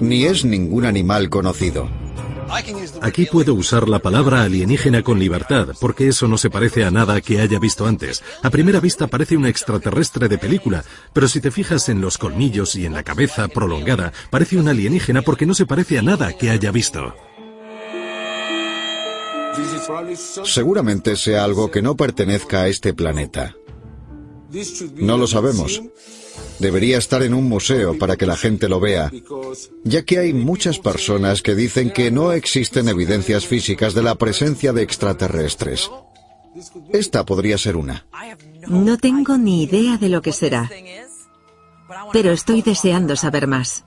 ni 0.00 0.24
es 0.24 0.44
ningún 0.44 0.86
animal 0.86 1.28
conocido. 1.28 1.88
Aquí 3.02 3.26
puedo 3.26 3.54
usar 3.54 3.88
la 3.88 4.00
palabra 4.00 4.42
alienígena 4.42 5.02
con 5.02 5.18
libertad, 5.18 5.68
porque 5.80 6.08
eso 6.08 6.28
no 6.28 6.38
se 6.38 6.50
parece 6.50 6.84
a 6.84 6.90
nada 6.90 7.20
que 7.20 7.40
haya 7.40 7.58
visto 7.58 7.86
antes. 7.86 8.22
A 8.42 8.50
primera 8.50 8.80
vista 8.80 9.06
parece 9.06 9.36
un 9.36 9.46
extraterrestre 9.46 10.28
de 10.28 10.38
película, 10.38 10.84
pero 11.12 11.28
si 11.28 11.40
te 11.40 11.50
fijas 11.50 11.88
en 11.88 12.00
los 12.00 12.18
colmillos 12.18 12.74
y 12.74 12.86
en 12.86 12.92
la 12.92 13.02
cabeza 13.02 13.48
prolongada, 13.48 14.12
parece 14.30 14.58
un 14.58 14.68
alienígena 14.68 15.22
porque 15.22 15.46
no 15.46 15.54
se 15.54 15.66
parece 15.66 15.98
a 15.98 16.02
nada 16.02 16.32
que 16.32 16.50
haya 16.50 16.70
visto. 16.70 17.14
Seguramente 20.44 21.16
sea 21.16 21.44
algo 21.44 21.70
que 21.70 21.82
no 21.82 21.96
pertenezca 21.96 22.62
a 22.62 22.68
este 22.68 22.94
planeta. 22.94 23.56
No 24.96 25.16
lo 25.16 25.26
sabemos. 25.26 25.82
Debería 26.60 26.98
estar 26.98 27.22
en 27.22 27.32
un 27.32 27.48
museo 27.48 27.98
para 27.98 28.16
que 28.16 28.26
la 28.26 28.36
gente 28.36 28.68
lo 28.68 28.80
vea, 28.80 29.10
ya 29.82 30.04
que 30.04 30.18
hay 30.18 30.34
muchas 30.34 30.78
personas 30.78 31.42
que 31.42 31.54
dicen 31.54 31.90
que 31.90 32.10
no 32.10 32.32
existen 32.32 32.88
evidencias 32.88 33.46
físicas 33.46 33.94
de 33.94 34.02
la 34.02 34.14
presencia 34.14 34.72
de 34.72 34.82
extraterrestres. 34.82 35.90
Esta 36.92 37.24
podría 37.24 37.56
ser 37.56 37.76
una. 37.76 38.06
No 38.68 38.98
tengo 38.98 39.38
ni 39.38 39.62
idea 39.62 39.96
de 39.96 40.10
lo 40.10 40.20
que 40.20 40.32
será, 40.32 40.70
pero 42.12 42.32
estoy 42.32 42.60
deseando 42.62 43.16
saber 43.16 43.46
más. 43.46 43.84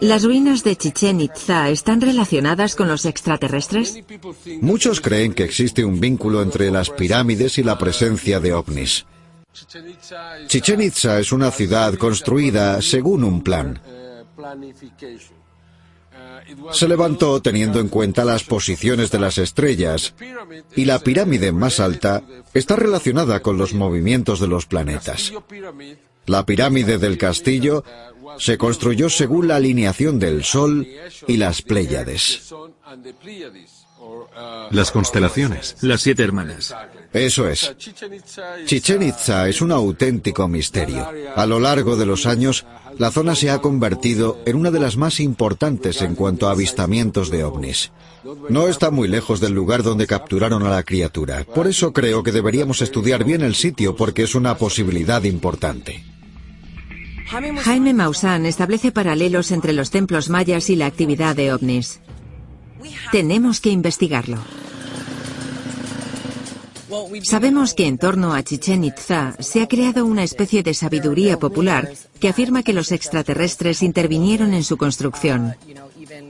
¿Las 0.00 0.24
ruinas 0.24 0.64
de 0.64 0.76
Chichen 0.76 1.20
Itza 1.20 1.70
están 1.70 2.00
relacionadas 2.00 2.74
con 2.74 2.88
los 2.88 3.04
extraterrestres? 3.04 4.02
Muchos 4.60 5.00
creen 5.00 5.32
que 5.32 5.44
existe 5.44 5.84
un 5.84 5.98
vínculo 6.00 6.42
entre 6.42 6.70
las 6.70 6.90
pirámides 6.90 7.58
y 7.58 7.62
la 7.62 7.78
presencia 7.78 8.40
de 8.40 8.52
ovnis. 8.52 9.06
Chichen 10.46 10.80
Itza 10.80 11.18
es 11.18 11.32
una 11.32 11.50
ciudad 11.50 11.94
construida 11.94 12.80
según 12.80 13.24
un 13.24 13.42
plan. 13.42 13.80
Se 16.72 16.88
levantó 16.88 17.40
teniendo 17.42 17.80
en 17.80 17.88
cuenta 17.88 18.24
las 18.24 18.44
posiciones 18.44 19.10
de 19.10 19.18
las 19.18 19.38
estrellas 19.38 20.14
y 20.76 20.84
la 20.84 20.98
pirámide 20.98 21.52
más 21.52 21.80
alta 21.80 22.22
está 22.54 22.76
relacionada 22.76 23.40
con 23.40 23.58
los 23.58 23.74
movimientos 23.74 24.40
de 24.40 24.48
los 24.48 24.66
planetas. 24.66 25.32
La 26.26 26.46
pirámide 26.46 26.98
del 26.98 27.18
castillo 27.18 27.84
se 28.38 28.56
construyó 28.58 29.10
según 29.10 29.48
la 29.48 29.56
alineación 29.56 30.18
del 30.18 30.44
Sol 30.44 30.86
y 31.26 31.36
las 31.36 31.62
Pléyades. 31.62 32.52
Las 34.70 34.90
constelaciones. 34.90 35.76
Las 35.80 36.02
siete 36.02 36.22
hermanas. 36.22 36.74
Eso 37.12 37.48
es. 37.48 37.74
Chichen 38.66 39.02
Itza 39.02 39.48
es 39.48 39.60
un 39.60 39.72
auténtico 39.72 40.46
misterio. 40.48 41.08
A 41.34 41.46
lo 41.46 41.58
largo 41.58 41.96
de 41.96 42.06
los 42.06 42.26
años, 42.26 42.64
la 42.98 43.10
zona 43.10 43.34
se 43.34 43.50
ha 43.50 43.60
convertido 43.60 44.38
en 44.46 44.56
una 44.56 44.70
de 44.70 44.80
las 44.80 44.96
más 44.96 45.20
importantes 45.20 46.02
en 46.02 46.14
cuanto 46.14 46.48
a 46.48 46.52
avistamientos 46.52 47.30
de 47.30 47.44
ovnis. 47.44 47.90
No 48.48 48.68
está 48.68 48.90
muy 48.90 49.08
lejos 49.08 49.40
del 49.40 49.52
lugar 49.52 49.82
donde 49.82 50.06
capturaron 50.06 50.64
a 50.64 50.70
la 50.70 50.82
criatura. 50.82 51.44
Por 51.44 51.66
eso 51.66 51.92
creo 51.92 52.22
que 52.22 52.32
deberíamos 52.32 52.82
estudiar 52.82 53.24
bien 53.24 53.42
el 53.42 53.54
sitio 53.54 53.96
porque 53.96 54.22
es 54.22 54.34
una 54.34 54.56
posibilidad 54.56 55.22
importante. 55.24 56.04
Jaime 57.30 57.94
Maussan 57.94 58.44
establece 58.44 58.90
paralelos 58.90 59.52
entre 59.52 59.72
los 59.72 59.90
templos 59.90 60.30
mayas 60.30 60.68
y 60.68 60.74
la 60.74 60.86
actividad 60.86 61.36
de 61.36 61.52
ovnis. 61.52 62.00
Tenemos 63.12 63.60
que 63.60 63.70
investigarlo. 63.70 64.38
Sabemos 67.22 67.74
que 67.74 67.86
en 67.86 67.98
torno 67.98 68.34
a 68.34 68.42
Chichen 68.42 68.84
Itza 68.84 69.34
se 69.38 69.62
ha 69.62 69.68
creado 69.68 70.04
una 70.04 70.24
especie 70.24 70.62
de 70.62 70.74
sabiduría 70.74 71.38
popular 71.38 71.92
que 72.18 72.28
afirma 72.28 72.62
que 72.62 72.72
los 72.72 72.90
extraterrestres 72.90 73.82
intervinieron 73.82 74.54
en 74.54 74.64
su 74.64 74.76
construcción. 74.76 75.54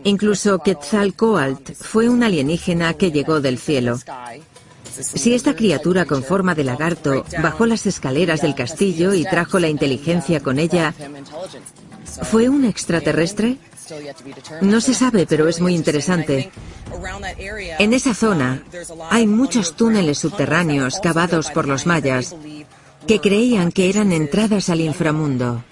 Incluso 0.04 0.58
Quetzalcoatl 0.58 1.72
fue 1.72 2.08
un 2.08 2.22
alienígena 2.22 2.94
que 2.94 3.10
llegó 3.10 3.40
del 3.40 3.58
cielo. 3.58 3.98
Si 4.90 5.34
esta 5.34 5.54
criatura 5.54 6.04
con 6.04 6.22
forma 6.22 6.54
de 6.54 6.64
lagarto 6.64 7.24
bajó 7.42 7.64
las 7.64 7.86
escaleras 7.86 8.42
del 8.42 8.54
castillo 8.54 9.14
y 9.14 9.24
trajo 9.24 9.58
la 9.58 9.68
inteligencia 9.68 10.40
con 10.40 10.58
ella, 10.58 10.94
¿fue 12.22 12.48
un 12.48 12.64
extraterrestre? 12.64 13.56
No 14.60 14.80
se 14.80 14.94
sabe, 14.94 15.26
pero 15.26 15.48
es 15.48 15.60
muy 15.60 15.74
interesante. 15.74 16.50
En 17.78 17.92
esa 17.92 18.14
zona 18.14 18.62
hay 19.10 19.26
muchos 19.26 19.76
túneles 19.76 20.18
subterráneos 20.18 21.00
cavados 21.00 21.50
por 21.50 21.66
los 21.66 21.86
mayas 21.86 22.34
que 23.06 23.20
creían 23.20 23.72
que 23.72 23.88
eran 23.88 24.12
entradas 24.12 24.68
al 24.68 24.80
inframundo. 24.80 25.64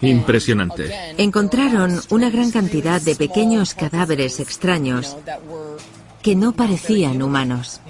Impresionante. 0.00 0.92
Encontraron 1.16 2.00
una 2.10 2.30
gran 2.30 2.50
cantidad 2.50 3.00
de 3.00 3.16
pequeños 3.16 3.74
cadáveres 3.74 4.38
extraños 4.38 5.16
que 6.22 6.36
no 6.36 6.52
parecían 6.52 7.22
humanos. 7.22 7.80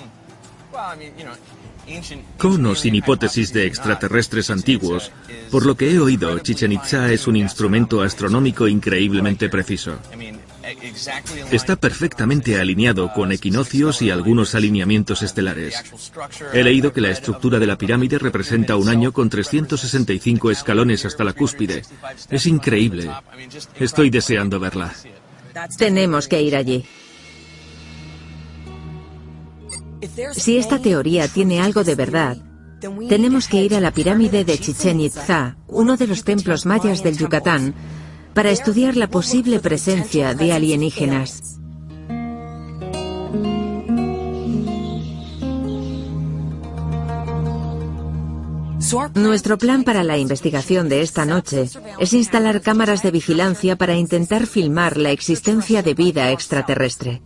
Con 2.37 2.65
o 2.67 2.75
sin 2.75 2.95
hipótesis 2.95 3.53
de 3.53 3.67
extraterrestres 3.67 4.51
antiguos, 4.51 5.11
por 5.51 5.65
lo 5.67 5.77
que 5.77 5.91
he 5.91 5.99
oído, 5.99 6.39
Chichen 6.39 6.73
Itza 6.73 7.13
es 7.13 7.27
un 7.27 7.37
instrumento 7.37 8.03
astronómico 8.03 8.69
increíblemente 8.69 9.49
preciso. 9.49 9.99
Está 11.51 11.77
perfectamente 11.77 12.61
alineado 12.61 13.13
con 13.13 13.33
equinoccios 13.33 14.03
y 14.03 14.11
algunos 14.11 14.55
alineamientos 14.55 15.23
estelares. 15.23 15.83
He 16.53 16.63
leído 16.63 16.93
que 16.93 17.01
la 17.01 17.11
estructura 17.11 17.59
de 17.59 17.67
la 17.67 17.79
pirámide 17.79 18.19
representa 18.19 18.77
un 18.77 18.89
año 18.89 19.13
con 19.13 19.31
365 19.31 20.51
escalones 20.51 21.05
hasta 21.07 21.25
la 21.25 21.33
cúspide. 21.33 21.83
Es 22.31 22.47
increíble. 22.47 23.11
Estoy 23.81 24.11
deseando 24.11 24.61
verla. 24.61 24.93
Tenemos 25.79 26.29
que 26.29 26.43
ir 26.43 26.55
allí. 26.55 26.85
Si 30.33 30.57
esta 30.57 30.79
teoría 30.79 31.29
tiene 31.29 31.61
algo 31.61 31.85
de 31.85 31.95
verdad, 31.95 32.37
tenemos 33.09 33.49
que 33.49 33.63
ir 33.63 33.75
a 33.75 33.81
la 33.81 33.91
pirámide 33.91 34.45
de 34.45 34.59
Chichen 34.59 35.01
Itza, 35.01 35.57
uno 35.67 35.97
de 35.97 36.07
los 36.07 36.25
templos 36.25 36.67
mayas 36.67 37.03
del 37.03 37.19
Yucatán, 37.19 37.75
para 38.35 38.51
estudiar 38.51 38.97
la 38.97 39.09
posible 39.09 39.59
presencia 39.59 40.35
de 40.35 40.53
alienígenas. 40.53 41.59
Nuestro 49.15 49.59
plan 49.59 49.85
para 49.85 50.03
la 50.03 50.17
investigación 50.17 50.89
de 50.89 51.03
esta 51.03 51.27
noche 51.27 51.69
es 51.99 52.13
instalar 52.15 52.63
cámaras 52.63 53.03
de 53.03 53.11
vigilancia 53.11 53.77
para 53.77 53.97
intentar 53.97 54.47
filmar 54.47 54.97
la 54.97 55.11
existencia 55.11 55.83
de 55.83 55.95
vida 55.95 56.31
extraterrestre. 56.31 57.21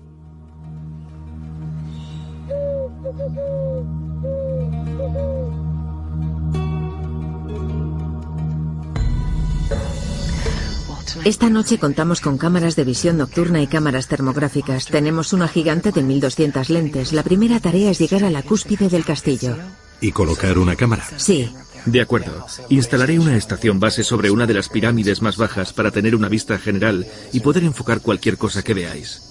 Esta 11.25 11.49
noche 11.49 11.79
contamos 11.79 12.21
con 12.21 12.37
cámaras 12.37 12.75
de 12.75 12.83
visión 12.83 13.17
nocturna 13.17 13.63
y 13.63 13.69
cámaras 13.69 14.09
termográficas. 14.09 14.87
Tenemos 14.87 15.33
una 15.33 15.47
gigante 15.47 15.93
de 15.93 16.03
1200 16.03 16.69
lentes. 16.69 17.13
La 17.13 17.23
primera 17.23 17.61
tarea 17.61 17.93
es 17.93 18.01
llegar 18.01 18.25
a 18.25 18.31
la 18.31 18.43
cúspide 18.43 18.89
del 18.89 19.05
castillo. 19.05 19.57
¿Y 20.01 20.11
colocar 20.11 20.59
una 20.59 20.75
cámara? 20.75 21.05
Sí. 21.19 21.55
De 21.87 22.01
acuerdo. 22.01 22.45
Instalaré 22.71 23.21
una 23.21 23.37
estación 23.37 23.79
base 23.79 24.03
sobre 24.03 24.33
una 24.33 24.49
de 24.49 24.55
las 24.55 24.69
pirámides 24.69 25.23
más 25.23 25.37
bajas 25.37 25.73
para 25.73 25.93
tener 25.93 26.17
una 26.17 26.29
vista 26.29 26.59
general 26.59 27.07
y 27.33 27.39
poder 27.39 27.63
enfocar 27.63 28.01
cualquier 28.01 28.37
cosa 28.37 28.65
que 28.65 28.75
veáis. 28.75 29.23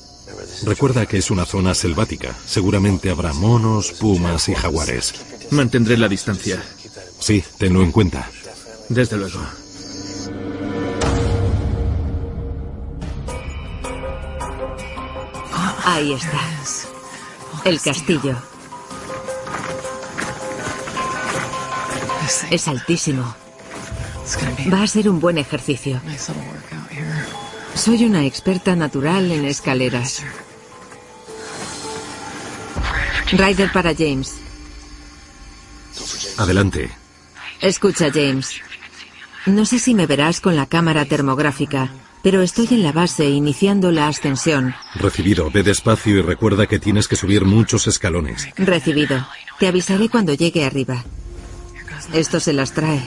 Recuerda 0.63 1.06
que 1.06 1.17
es 1.17 1.29
una 1.29 1.45
zona 1.45 1.75
selvática. 1.75 2.33
Seguramente 2.45 3.09
habrá 3.09 3.33
monos, 3.33 3.91
pumas 3.91 4.47
y 4.47 4.56
jaguares. 4.56 5.13
Mantendré 5.49 5.97
la 5.97 6.07
distancia. 6.07 6.61
Sí, 7.19 7.43
tenlo 7.57 7.83
en 7.83 7.91
cuenta. 7.91 8.29
Desde 8.88 9.17
luego. 9.17 9.41
Ahí 15.85 16.14
está. 16.14 16.40
El 17.65 17.81
castillo. 17.81 18.35
Es 22.49 22.67
altísimo. 22.67 23.35
Va 24.72 24.83
a 24.83 24.88
ser 24.88 25.10
un 25.10 25.19
buen 25.19 25.38
ejercicio. 25.38 26.01
Soy 27.76 28.06
una 28.06 28.26
experta 28.26 28.76
natural 28.76 29.31
en 29.31 29.46
escaleras. 29.46 30.24
Ryder 33.31 33.72
para 33.72 33.94
James. 33.96 34.35
Adelante. 36.38 36.92
Escucha, 37.62 38.10
James. 38.14 38.62
No 39.46 39.65
sé 39.65 39.80
si 39.80 39.94
me 39.94 40.06
verás 40.06 40.42
con 40.42 40.56
la 40.56 40.65
cámara 40.65 41.06
termográfica, 41.06 41.90
pero 42.21 42.41
estoy 42.41 42.67
en 42.71 42.83
la 42.83 42.91
base 42.91 43.29
iniciando 43.29 43.91
la 43.91 44.07
ascensión. 44.07 44.73
Recibido. 44.95 45.49
Ve 45.49 45.63
despacio 45.63 46.17
y 46.17 46.21
recuerda 46.21 46.67
que 46.67 46.79
tienes 46.79 47.07
que 47.07 47.15
subir 47.15 47.45
muchos 47.45 47.87
escalones. 47.87 48.47
Recibido. 48.55 49.27
Te 49.59 49.67
avisaré 49.67 50.09
cuando 50.09 50.33
llegue 50.33 50.65
arriba. 50.65 51.03
Esto 52.13 52.39
se 52.39 52.53
las 52.53 52.73
trae. 52.73 53.01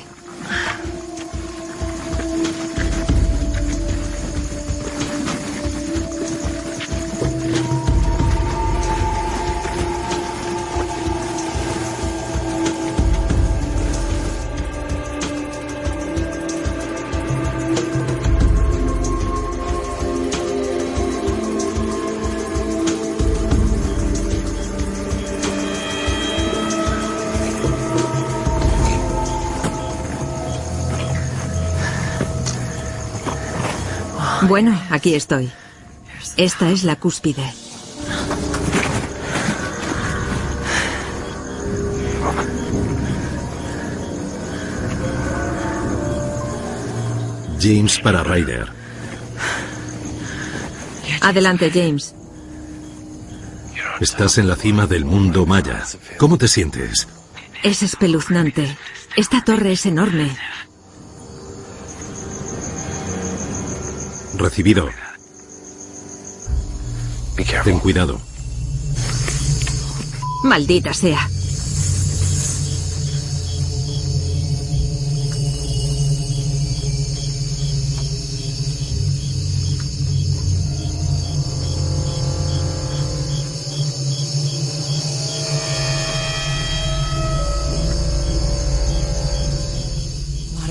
Bueno, 34.54 34.80
aquí 34.88 35.16
estoy. 35.16 35.50
Esta 36.36 36.70
es 36.70 36.84
la 36.84 36.94
cúspide. 36.94 37.42
James 47.58 47.98
para 47.98 48.22
Ryder. 48.22 48.68
Adelante, 51.20 51.72
James. 51.74 52.14
Estás 54.00 54.38
en 54.38 54.46
la 54.46 54.54
cima 54.54 54.86
del 54.86 55.04
mundo 55.04 55.46
maya. 55.46 55.82
¿Cómo 56.16 56.38
te 56.38 56.46
sientes? 56.46 57.08
Es 57.64 57.82
espeluznante. 57.82 58.76
Esta 59.16 59.42
torre 59.42 59.72
es 59.72 59.84
enorme. 59.84 60.30
Recibido. 64.38 64.88
Ten 67.64 67.78
cuidado. 67.78 68.20
Maldita 70.44 70.92
sea. 70.92 71.28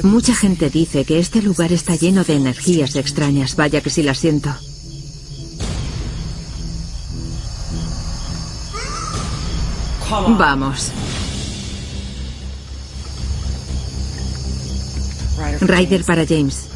Mucha 0.04 0.36
gente 0.36 0.70
dice 0.70 1.06
que 1.06 1.18
este 1.18 1.42
lugar 1.42 1.72
está 1.72 1.96
lleno 1.96 2.26
de 2.26 2.36
energías 2.36 2.98
extrañas. 2.98 3.56
Vaya 3.56 3.80
que 3.80 3.90
sí 3.90 4.04
la 4.04 4.14
siento. 4.14 4.54
Vamos. 10.38 10.92
Ryder 15.62 16.04
para 16.04 16.26
James. 16.28 16.68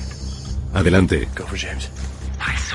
Adelante. 0.74 1.28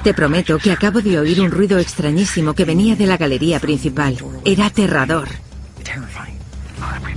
Te 0.04 0.12
prometo 0.12 0.58
que 0.58 0.70
acabo 0.70 1.00
de 1.00 1.18
oír 1.18 1.40
un 1.40 1.50
ruido 1.50 1.78
extrañísimo 1.78 2.52
que 2.54 2.66
venía 2.66 2.94
de 2.94 3.06
la 3.06 3.16
galería 3.16 3.58
principal. 3.58 4.18
Era 4.44 4.66
aterrador. 4.66 5.28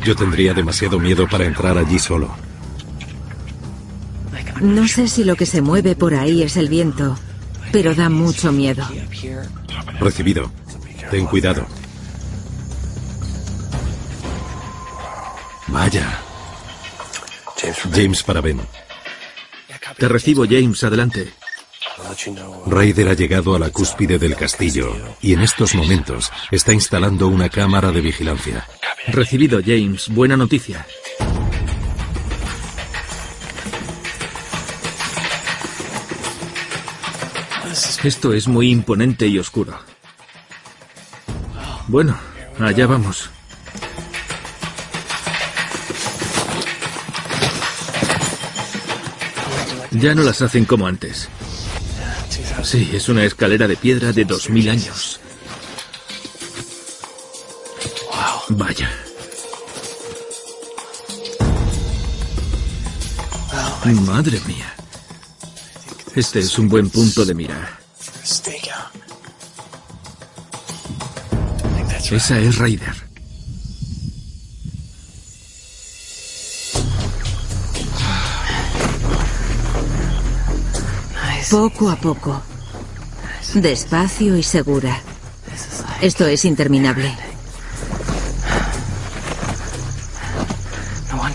Yo 0.03 0.15
tendría 0.15 0.53
demasiado 0.53 0.99
miedo 0.99 1.27
para 1.27 1.45
entrar 1.45 1.77
allí 1.77 1.99
solo. 1.99 2.33
No 4.61 4.87
sé 4.87 5.07
si 5.07 5.23
lo 5.23 5.35
que 5.35 5.45
se 5.45 5.61
mueve 5.61 5.95
por 5.95 6.15
ahí 6.15 6.41
es 6.41 6.57
el 6.57 6.69
viento, 6.69 7.17
pero 7.71 7.93
da 7.93 8.09
mucho 8.09 8.51
miedo. 8.51 8.87
Recibido. 9.99 10.51
Ten 11.11 11.25
cuidado. 11.25 11.65
Vaya. 15.67 16.19
James 17.93 18.23
para 18.23 18.41
Ben. 18.41 18.61
Te 19.97 20.07
recibo, 20.07 20.45
James. 20.45 20.83
Adelante. 20.83 21.33
Ryder 22.67 23.09
ha 23.09 23.13
llegado 23.13 23.55
a 23.55 23.59
la 23.59 23.69
cúspide 23.69 24.19
del 24.19 24.35
castillo 24.35 24.95
y 25.21 25.33
en 25.33 25.41
estos 25.41 25.75
momentos 25.75 26.31
está 26.51 26.73
instalando 26.73 27.27
una 27.27 27.49
cámara 27.49 27.91
de 27.91 28.01
vigilancia. 28.01 28.67
Recibido, 29.07 29.59
James. 29.65 30.09
Buena 30.09 30.37
noticia. 30.37 30.85
Esto 38.03 38.31
es 38.31 38.47
muy 38.47 38.71
imponente 38.71 39.27
y 39.27 39.37
oscuro. 39.37 39.77
Bueno, 41.87 42.17
allá 42.59 42.87
vamos. 42.87 43.29
Ya 49.91 50.15
no 50.15 50.23
las 50.23 50.41
hacen 50.41 50.63
como 50.65 50.87
antes. 50.87 51.27
Sí, 52.63 52.91
es 52.93 53.09
una 53.09 53.25
escalera 53.25 53.67
de 53.67 53.75
piedra 53.75 54.13
de 54.13 54.23
dos 54.23 54.49
mil 54.49 54.69
años. 54.69 55.19
Vaya. 58.49 58.89
Madre 63.83 64.39
mía. 64.47 64.74
Este 66.15 66.39
es 66.39 66.57
un 66.57 66.69
buen 66.69 66.89
punto 66.89 67.25
de 67.25 67.33
mira. 67.33 67.77
Esa 72.09 72.39
es 72.39 72.57
Raider. 72.57 72.95
Poco 81.51 81.89
a 81.89 81.97
poco. 81.97 82.41
Despacio 83.55 84.37
y 84.37 84.43
segura. 84.43 85.01
Esto 86.01 86.25
es 86.27 86.45
interminable. 86.45 87.13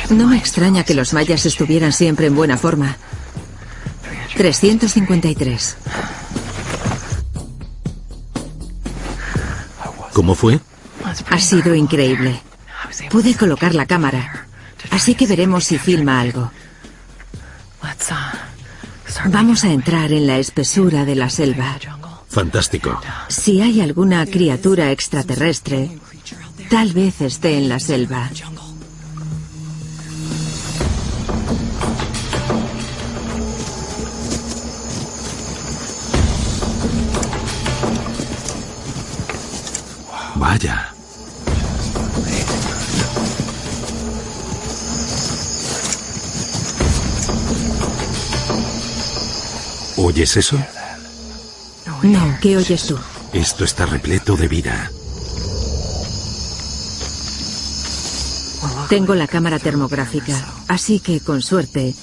No 0.09 0.33
extraña 0.33 0.85
que 0.85 0.95
los 0.95 1.13
mayas 1.13 1.45
estuvieran 1.45 1.93
siempre 1.93 2.27
en 2.27 2.35
buena 2.35 2.57
forma. 2.57 2.97
353. 4.41 5.77
¿Cómo 10.15 10.35
fue? 10.35 10.59
Ha 11.29 11.39
sido 11.39 11.75
increíble. 11.75 12.41
Pude 13.11 13.35
colocar 13.35 13.75
la 13.75 13.85
cámara. 13.85 14.47
Así 14.93 15.15
que 15.15 15.27
veremos 15.27 15.65
si 15.65 15.77
filma 15.77 16.23
algo. 16.23 16.51
Vamos 19.27 19.65
a 19.65 19.73
entrar 19.75 20.11
en 20.11 20.27
la 20.27 20.39
espesura 20.39 21.05
de 21.05 21.17
la 21.17 21.29
selva. 21.29 21.77
Fantástico. 22.27 22.99
Si 23.29 23.61
hay 23.61 23.83
alguna 23.83 24.25
criatura 24.25 24.91
extraterrestre, 24.91 25.99
tal 26.71 26.95
vez 26.95 27.21
esté 27.21 27.59
en 27.59 27.69
la 27.69 27.79
selva. 27.79 28.31
Vaya. 40.41 40.95
¿Oyes 49.99 50.37
eso? 50.39 50.57
No, 52.03 52.39
¿qué 52.41 52.57
oyes 52.57 52.87
tú? 52.87 52.99
Esto 53.35 53.65
está 53.65 53.85
repleto 53.85 54.35
de 54.35 54.49
vida. 54.49 54.91
Tengo 58.89 59.15
la 59.15 59.29
cámara 59.29 59.59
termográfica, 59.59 60.43
así 60.69 61.01
que 61.01 61.21
con 61.21 61.43
suerte, 61.43 61.95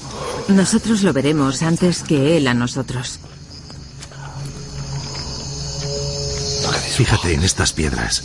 nosotros 0.47 1.01
lo 1.01 1.11
veremos 1.11 1.63
antes 1.63 2.03
que 2.03 2.37
él 2.37 2.47
a 2.47 2.53
nosotros. 2.53 3.19
Fíjate 6.97 7.35
en 7.35 7.44
estas 7.44 7.74
piedras. 7.74 8.24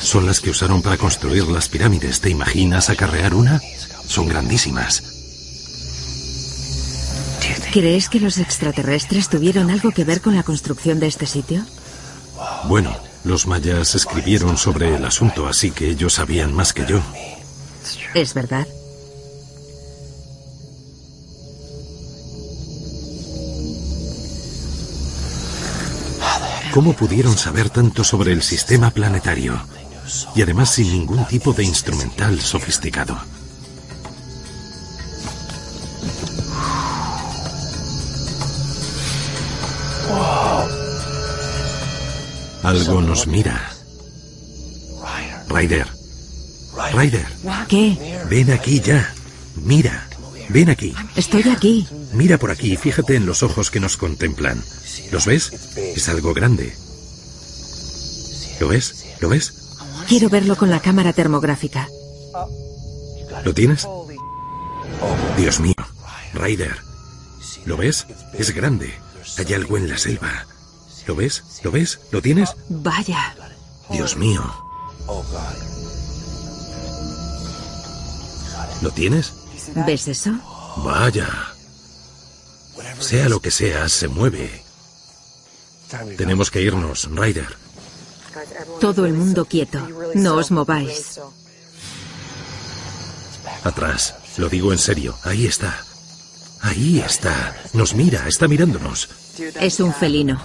Son 0.00 0.24
las 0.24 0.40
que 0.40 0.48
usaron 0.48 0.80
para 0.80 0.96
construir 0.96 1.46
las 1.46 1.68
pirámides. 1.68 2.22
¿Te 2.22 2.30
imaginas 2.30 2.88
acarrear 2.88 3.34
una? 3.34 3.60
Son 4.06 4.26
grandísimas. 4.26 5.02
¿Crees 7.70 8.08
que 8.08 8.18
los 8.18 8.38
extraterrestres 8.38 9.28
tuvieron 9.28 9.70
algo 9.70 9.90
que 9.90 10.04
ver 10.04 10.22
con 10.22 10.34
la 10.34 10.42
construcción 10.42 11.00
de 11.00 11.06
este 11.06 11.26
sitio? 11.26 11.66
Bueno, 12.64 12.96
los 13.24 13.46
mayas 13.46 13.94
escribieron 13.94 14.56
sobre 14.56 14.96
el 14.96 15.04
asunto, 15.04 15.46
así 15.46 15.70
que 15.70 15.90
ellos 15.90 16.14
sabían 16.14 16.54
más 16.54 16.72
que 16.72 16.86
yo. 16.86 17.02
Es 18.14 18.32
verdad. 18.32 18.66
¿Cómo 26.78 26.92
pudieron 26.92 27.36
saber 27.36 27.70
tanto 27.70 28.04
sobre 28.04 28.30
el 28.30 28.40
sistema 28.40 28.92
planetario? 28.92 29.60
Y 30.36 30.42
además 30.42 30.70
sin 30.70 30.92
ningún 30.92 31.26
tipo 31.26 31.52
de 31.52 31.64
instrumental 31.64 32.40
sofisticado. 32.40 33.18
Algo 42.62 43.02
nos 43.02 43.26
mira. 43.26 43.72
Ryder. 45.48 45.88
Ryder. 46.92 47.26
¿Qué? 47.66 48.20
Ven 48.30 48.52
aquí 48.52 48.78
ya. 48.78 49.12
Mira. 49.56 50.07
Ven 50.48 50.70
aquí. 50.70 50.94
Estoy 51.16 51.42
aquí. 51.48 51.86
Mira 52.12 52.38
por 52.38 52.50
aquí 52.50 52.72
y 52.72 52.76
fíjate 52.76 53.16
en 53.16 53.26
los 53.26 53.42
ojos 53.42 53.70
que 53.70 53.80
nos 53.80 53.96
contemplan. 53.96 54.62
¿Los 55.12 55.26
ves? 55.26 55.52
Es 55.76 56.08
algo 56.08 56.32
grande. 56.32 56.74
¿Lo 58.60 58.68
ves? 58.68 59.04
¿Lo 59.20 59.28
ves? 59.28 59.52
Quiero 60.08 60.28
verlo 60.30 60.56
con 60.56 60.70
la 60.70 60.80
cámara 60.80 61.12
termográfica. 61.12 61.88
¿Lo 63.44 63.52
tienes? 63.52 63.86
Dios 65.36 65.60
mío. 65.60 65.74
Ryder. 66.34 66.76
¿Lo 67.66 67.76
ves? 67.76 68.06
Es 68.32 68.54
grande. 68.54 68.92
Hay 69.36 69.52
algo 69.54 69.76
en 69.76 69.88
la 69.88 69.98
selva. 69.98 70.46
¿Lo 71.06 71.14
ves? 71.14 71.44
¿Lo 71.62 71.70
ves? 71.70 72.00
¿Lo 72.10 72.22
tienes? 72.22 72.54
Vaya. 72.68 73.34
Dios 73.90 74.16
mío. 74.16 74.42
¿Lo 78.82 78.90
tienes? 78.90 79.32
¿Ves 79.74 80.08
eso? 80.08 80.32
Vaya. 80.84 81.28
Sea 83.00 83.28
lo 83.28 83.40
que 83.40 83.50
sea, 83.50 83.88
se 83.88 84.08
mueve. 84.08 84.62
Tenemos 86.16 86.50
que 86.50 86.62
irnos, 86.62 87.08
Ryder. 87.10 87.56
Todo 88.80 89.06
el 89.06 89.14
mundo 89.14 89.44
quieto. 89.44 89.86
No 90.14 90.36
os 90.36 90.50
mováis. 90.50 91.20
Atrás. 93.64 94.14
Lo 94.36 94.48
digo 94.48 94.72
en 94.72 94.78
serio. 94.78 95.16
Ahí 95.24 95.46
está. 95.46 95.84
Ahí 96.60 97.00
está. 97.00 97.56
Nos 97.72 97.94
mira. 97.94 98.28
Está 98.28 98.46
mirándonos. 98.46 99.08
Es 99.60 99.80
un 99.80 99.92
felino. 99.92 100.40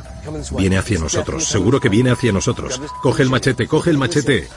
Viene 0.51 0.77
hacia 0.77 0.99
nosotros. 0.99 1.45
Seguro 1.45 1.79
que 1.79 1.89
viene 1.89 2.11
hacia 2.11 2.31
nosotros. 2.31 2.81
Coge 3.01 3.23
el 3.23 3.29
machete. 3.29 3.67
Coge 3.67 3.89
el 3.91 3.97
machete. 3.97 4.47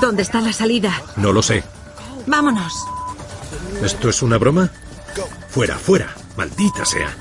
¿Dónde 0.00 0.22
está 0.22 0.40
la 0.40 0.52
salida? 0.52 0.92
No 1.16 1.32
lo 1.32 1.42
sé. 1.42 1.64
Vámonos. 2.26 2.72
¿Esto 3.82 4.08
es 4.08 4.22
una 4.22 4.38
broma? 4.38 4.70
Fuera, 5.48 5.76
fuera. 5.76 6.14
Maldita 6.36 6.84
sea. 6.84 7.14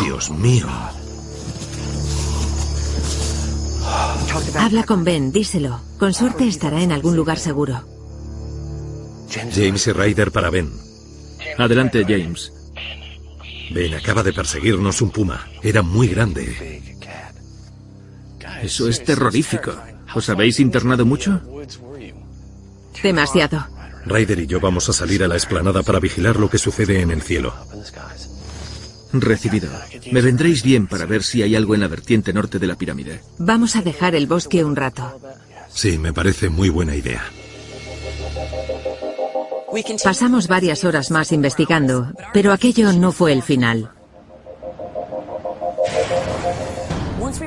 Dios 0.00 0.30
mío. 0.30 0.66
Habla 4.58 4.84
con 4.84 5.04
Ben, 5.04 5.32
díselo. 5.32 5.80
Con 5.98 6.12
suerte 6.12 6.48
estará 6.48 6.82
en 6.82 6.92
algún 6.92 7.16
lugar 7.16 7.38
seguro. 7.38 7.84
James 9.30 9.86
y 9.86 9.92
Ryder 9.92 10.32
para 10.32 10.50
Ben. 10.50 10.72
Adelante, 11.58 12.04
James. 12.06 12.52
Ben 13.70 13.94
acaba 13.94 14.22
de 14.22 14.32
perseguirnos 14.32 15.02
un 15.02 15.10
puma. 15.10 15.46
Era 15.62 15.82
muy 15.82 16.08
grande. 16.08 16.82
Eso 18.62 18.88
es 18.88 19.04
terrorífico. 19.04 19.74
¿Os 20.14 20.28
habéis 20.28 20.60
internado 20.60 21.04
mucho? 21.04 21.40
Demasiado. 23.02 23.66
Ryder 24.06 24.40
y 24.40 24.46
yo 24.46 24.60
vamos 24.60 24.88
a 24.88 24.92
salir 24.92 25.24
a 25.24 25.28
la 25.28 25.34
explanada 25.34 25.82
para 25.82 26.00
vigilar 26.00 26.36
lo 26.36 26.48
que 26.48 26.58
sucede 26.58 27.00
en 27.00 27.10
el 27.10 27.22
cielo. 27.22 27.54
Recibido. 29.12 29.68
Me 30.12 30.20
vendréis 30.20 30.62
bien 30.62 30.86
para 30.86 31.06
ver 31.06 31.22
si 31.22 31.42
hay 31.42 31.56
algo 31.56 31.74
en 31.74 31.80
la 31.80 31.88
vertiente 31.88 32.32
norte 32.32 32.58
de 32.58 32.66
la 32.66 32.76
pirámide. 32.76 33.20
Vamos 33.38 33.76
a 33.76 33.82
dejar 33.82 34.14
el 34.14 34.26
bosque 34.26 34.64
un 34.64 34.76
rato. 34.76 35.20
Sí, 35.68 35.98
me 35.98 36.12
parece 36.12 36.48
muy 36.48 36.68
buena 36.68 36.94
idea. 36.94 37.22
Pasamos 40.02 40.48
varias 40.48 40.84
horas 40.84 41.10
más 41.10 41.32
investigando, 41.32 42.12
pero 42.32 42.52
aquello 42.52 42.92
no 42.92 43.12
fue 43.12 43.32
el 43.32 43.42
final. 43.42 43.90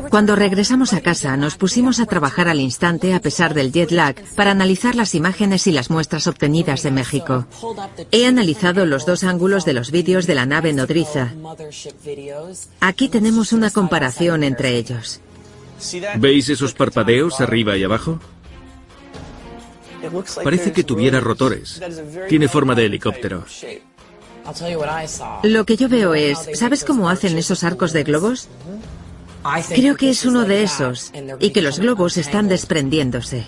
Cuando 0.10 0.36
regresamos 0.36 0.94
a 0.94 1.02
casa, 1.02 1.38
nos 1.38 1.56
pusimos 1.56 2.00
a 2.00 2.06
trabajar 2.06 2.48
al 2.48 2.60
instante 2.60 3.14
a 3.14 3.20
pesar 3.20 3.54
del 3.54 3.72
jet 3.72 3.92
lag 3.92 4.16
para 4.36 4.52
analizar 4.52 4.96
las 4.96 5.14
imágenes 5.14 5.68
y 5.68 5.72
las 5.72 5.90
muestras 5.90 6.26
obtenidas 6.28 6.84
de 6.84 6.92
México. 6.92 7.46
He 8.12 8.26
analizado 8.26 8.86
los 8.86 9.06
dos 9.06 9.24
ángulos 9.24 9.66
de 9.66 9.74
los 9.74 9.92
vídeos 9.92 10.26
de 10.26 10.36
la 10.36 10.46
nave 10.46 10.74
nodriza. 10.74 11.34
Aquí 12.80 13.10
tenemos 13.10 13.54
una 13.54 13.70
comparación 13.70 14.44
entre 14.44 14.78
ellos. 14.78 15.22
¿Veis 16.18 16.50
esos 16.50 16.74
parpadeos 16.74 17.40
arriba 17.40 17.78
y 17.78 17.84
abajo? 17.84 18.20
Parece 20.44 20.72
que 20.72 20.84
tuviera 20.84 21.20
rotores. 21.20 21.82
Tiene 22.28 22.48
forma 22.48 22.76
de 22.76 22.86
helicóptero. 22.86 23.46
Lo 25.44 25.66
que 25.66 25.78
yo 25.78 25.90
veo 25.90 26.14
es, 26.14 26.50
¿sabes 26.54 26.84
cómo 26.84 27.10
hacen 27.10 27.38
esos 27.38 27.64
arcos 27.64 27.94
de 27.94 28.04
globos? 28.04 28.48
Creo 29.70 29.96
que 29.96 30.10
es 30.10 30.26
uno 30.26 30.46
de 30.46 30.64
esos 30.64 31.12
y 31.40 31.52
que 31.52 31.62
los 31.62 31.80
globos 31.80 32.18
están 32.18 32.48
desprendiéndose. 32.48 33.48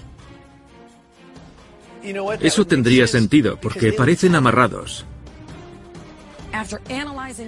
Eso 2.40 2.66
tendría 2.66 3.08
sentido 3.08 3.58
porque 3.62 3.94
parecen 3.94 4.36
amarrados. 4.36 5.06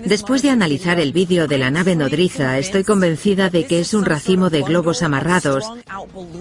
Después 0.06 0.42
de 0.42 0.50
analizar 0.50 1.00
el 1.00 1.14
vídeo 1.14 1.48
de 1.48 1.58
la 1.58 1.72
nave 1.72 1.96
nodriza, 1.96 2.58
estoy 2.58 2.84
convencida 2.84 3.50
de 3.50 3.66
que 3.66 3.80
es 3.80 3.94
un 3.94 4.06
racimo 4.06 4.50
de 4.50 4.62
globos 4.62 5.04
amarrados 5.04 5.66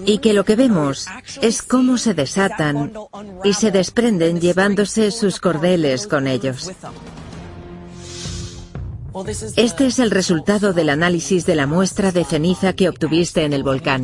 y 0.05 0.19
que 0.19 0.33
lo 0.33 0.45
que 0.45 0.55
vemos 0.55 1.07
es 1.41 1.61
cómo 1.61 1.97
se 1.97 2.13
desatan 2.13 2.93
y 3.43 3.53
se 3.53 3.71
desprenden 3.71 4.39
llevándose 4.39 5.11
sus 5.11 5.39
cordeles 5.39 6.07
con 6.07 6.27
ellos. 6.27 6.71
Este 9.55 9.85
es 9.87 9.99
el 9.99 10.09
resultado 10.09 10.73
del 10.73 10.89
análisis 10.89 11.45
de 11.45 11.55
la 11.55 11.67
muestra 11.67 12.11
de 12.11 12.25
ceniza 12.25 12.73
que 12.73 12.89
obtuviste 12.89 13.43
en 13.43 13.53
el 13.53 13.63
volcán. 13.63 14.03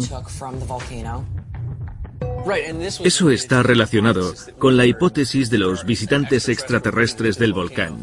Eso 3.03 3.29
está 3.29 3.63
relacionado 3.63 4.33
con 4.57 4.77
la 4.77 4.85
hipótesis 4.85 5.49
de 5.49 5.57
los 5.57 5.85
visitantes 5.85 6.49
extraterrestres 6.49 7.37
del 7.37 7.53
volcán. 7.53 7.99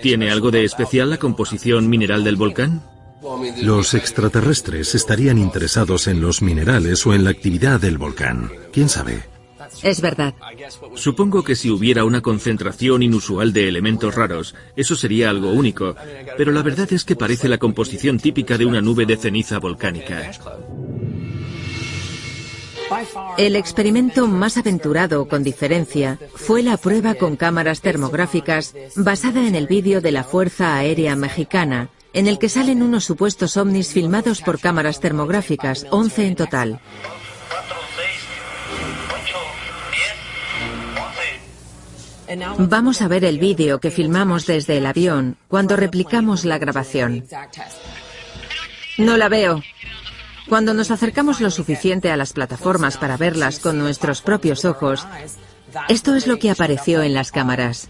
¿Tiene 0.00 0.30
algo 0.30 0.50
de 0.50 0.64
especial 0.64 1.10
la 1.10 1.18
composición 1.18 1.88
mineral 1.88 2.24
del 2.24 2.36
volcán? 2.36 2.82
Los 3.62 3.94
extraterrestres 3.94 4.94
estarían 4.94 5.38
interesados 5.38 6.08
en 6.08 6.20
los 6.20 6.42
minerales 6.42 7.06
o 7.06 7.14
en 7.14 7.24
la 7.24 7.30
actividad 7.30 7.80
del 7.80 7.98
volcán. 7.98 8.50
¿Quién 8.72 8.88
sabe? 8.88 9.22
Es 9.82 10.00
verdad. 10.00 10.34
Supongo 10.94 11.42
que 11.42 11.54
si 11.54 11.70
hubiera 11.70 12.04
una 12.04 12.20
concentración 12.20 13.02
inusual 13.02 13.52
de 13.52 13.68
elementos 13.68 14.14
raros, 14.14 14.54
eso 14.76 14.94
sería 14.96 15.30
algo 15.30 15.50
único, 15.50 15.94
pero 16.36 16.52
la 16.52 16.62
verdad 16.62 16.92
es 16.92 17.04
que 17.04 17.16
parece 17.16 17.48
la 17.48 17.58
composición 17.58 18.18
típica 18.18 18.58
de 18.58 18.66
una 18.66 18.80
nube 18.80 19.06
de 19.06 19.16
ceniza 19.16 19.58
volcánica. 19.58 20.30
El 23.38 23.56
experimento 23.56 24.26
más 24.26 24.56
aventurado, 24.56 25.28
con 25.28 25.42
diferencia, 25.42 26.18
fue 26.34 26.62
la 26.62 26.76
prueba 26.76 27.14
con 27.14 27.36
cámaras 27.36 27.80
termográficas 27.80 28.74
basada 28.96 29.46
en 29.46 29.54
el 29.54 29.66
vídeo 29.66 30.00
de 30.00 30.12
la 30.12 30.24
Fuerza 30.24 30.76
Aérea 30.76 31.16
Mexicana, 31.16 31.88
en 32.12 32.26
el 32.26 32.38
que 32.38 32.48
salen 32.48 32.82
unos 32.82 33.04
supuestos 33.04 33.56
ovnis 33.56 33.92
filmados 33.92 34.42
por 34.42 34.60
cámaras 34.60 35.00
termográficas, 35.00 35.86
11 35.90 36.26
en 36.26 36.36
total. 36.36 36.80
Vamos 42.58 43.02
a 43.02 43.08
ver 43.08 43.24
el 43.24 43.38
vídeo 43.38 43.78
que 43.80 43.90
filmamos 43.90 44.46
desde 44.46 44.78
el 44.78 44.86
avión 44.86 45.36
cuando 45.48 45.76
replicamos 45.76 46.44
la 46.44 46.58
grabación. 46.58 47.24
No 48.98 49.16
la 49.16 49.28
veo. 49.28 49.62
Cuando 50.52 50.74
nos 50.74 50.90
acercamos 50.90 51.40
lo 51.40 51.50
suficiente 51.50 52.10
a 52.10 52.16
las 52.18 52.34
plataformas 52.34 52.98
para 52.98 53.16
verlas 53.16 53.58
con 53.58 53.78
nuestros 53.78 54.20
propios 54.20 54.66
ojos, 54.66 55.06
esto 55.88 56.14
es 56.14 56.26
lo 56.26 56.38
que 56.38 56.50
apareció 56.50 57.02
en 57.02 57.14
las 57.14 57.32
cámaras. 57.32 57.88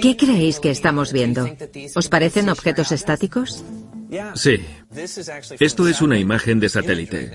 ¿Qué 0.00 0.16
creéis 0.16 0.60
que 0.60 0.70
estamos 0.70 1.12
viendo? 1.12 1.48
¿Os 1.96 2.08
parecen 2.08 2.48
objetos 2.48 2.92
estáticos? 2.92 3.64
Sí. 4.36 4.64
Esto 5.58 5.88
es 5.88 6.00
una 6.00 6.16
imagen 6.16 6.60
de 6.60 6.68
satélite. 6.68 7.32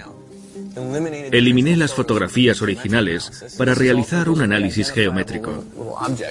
Eliminé 1.32 1.76
las 1.76 1.94
fotografías 1.94 2.62
originales 2.62 3.56
para 3.58 3.74
realizar 3.74 4.30
un 4.30 4.42
análisis 4.42 4.92
geométrico. 4.92 5.64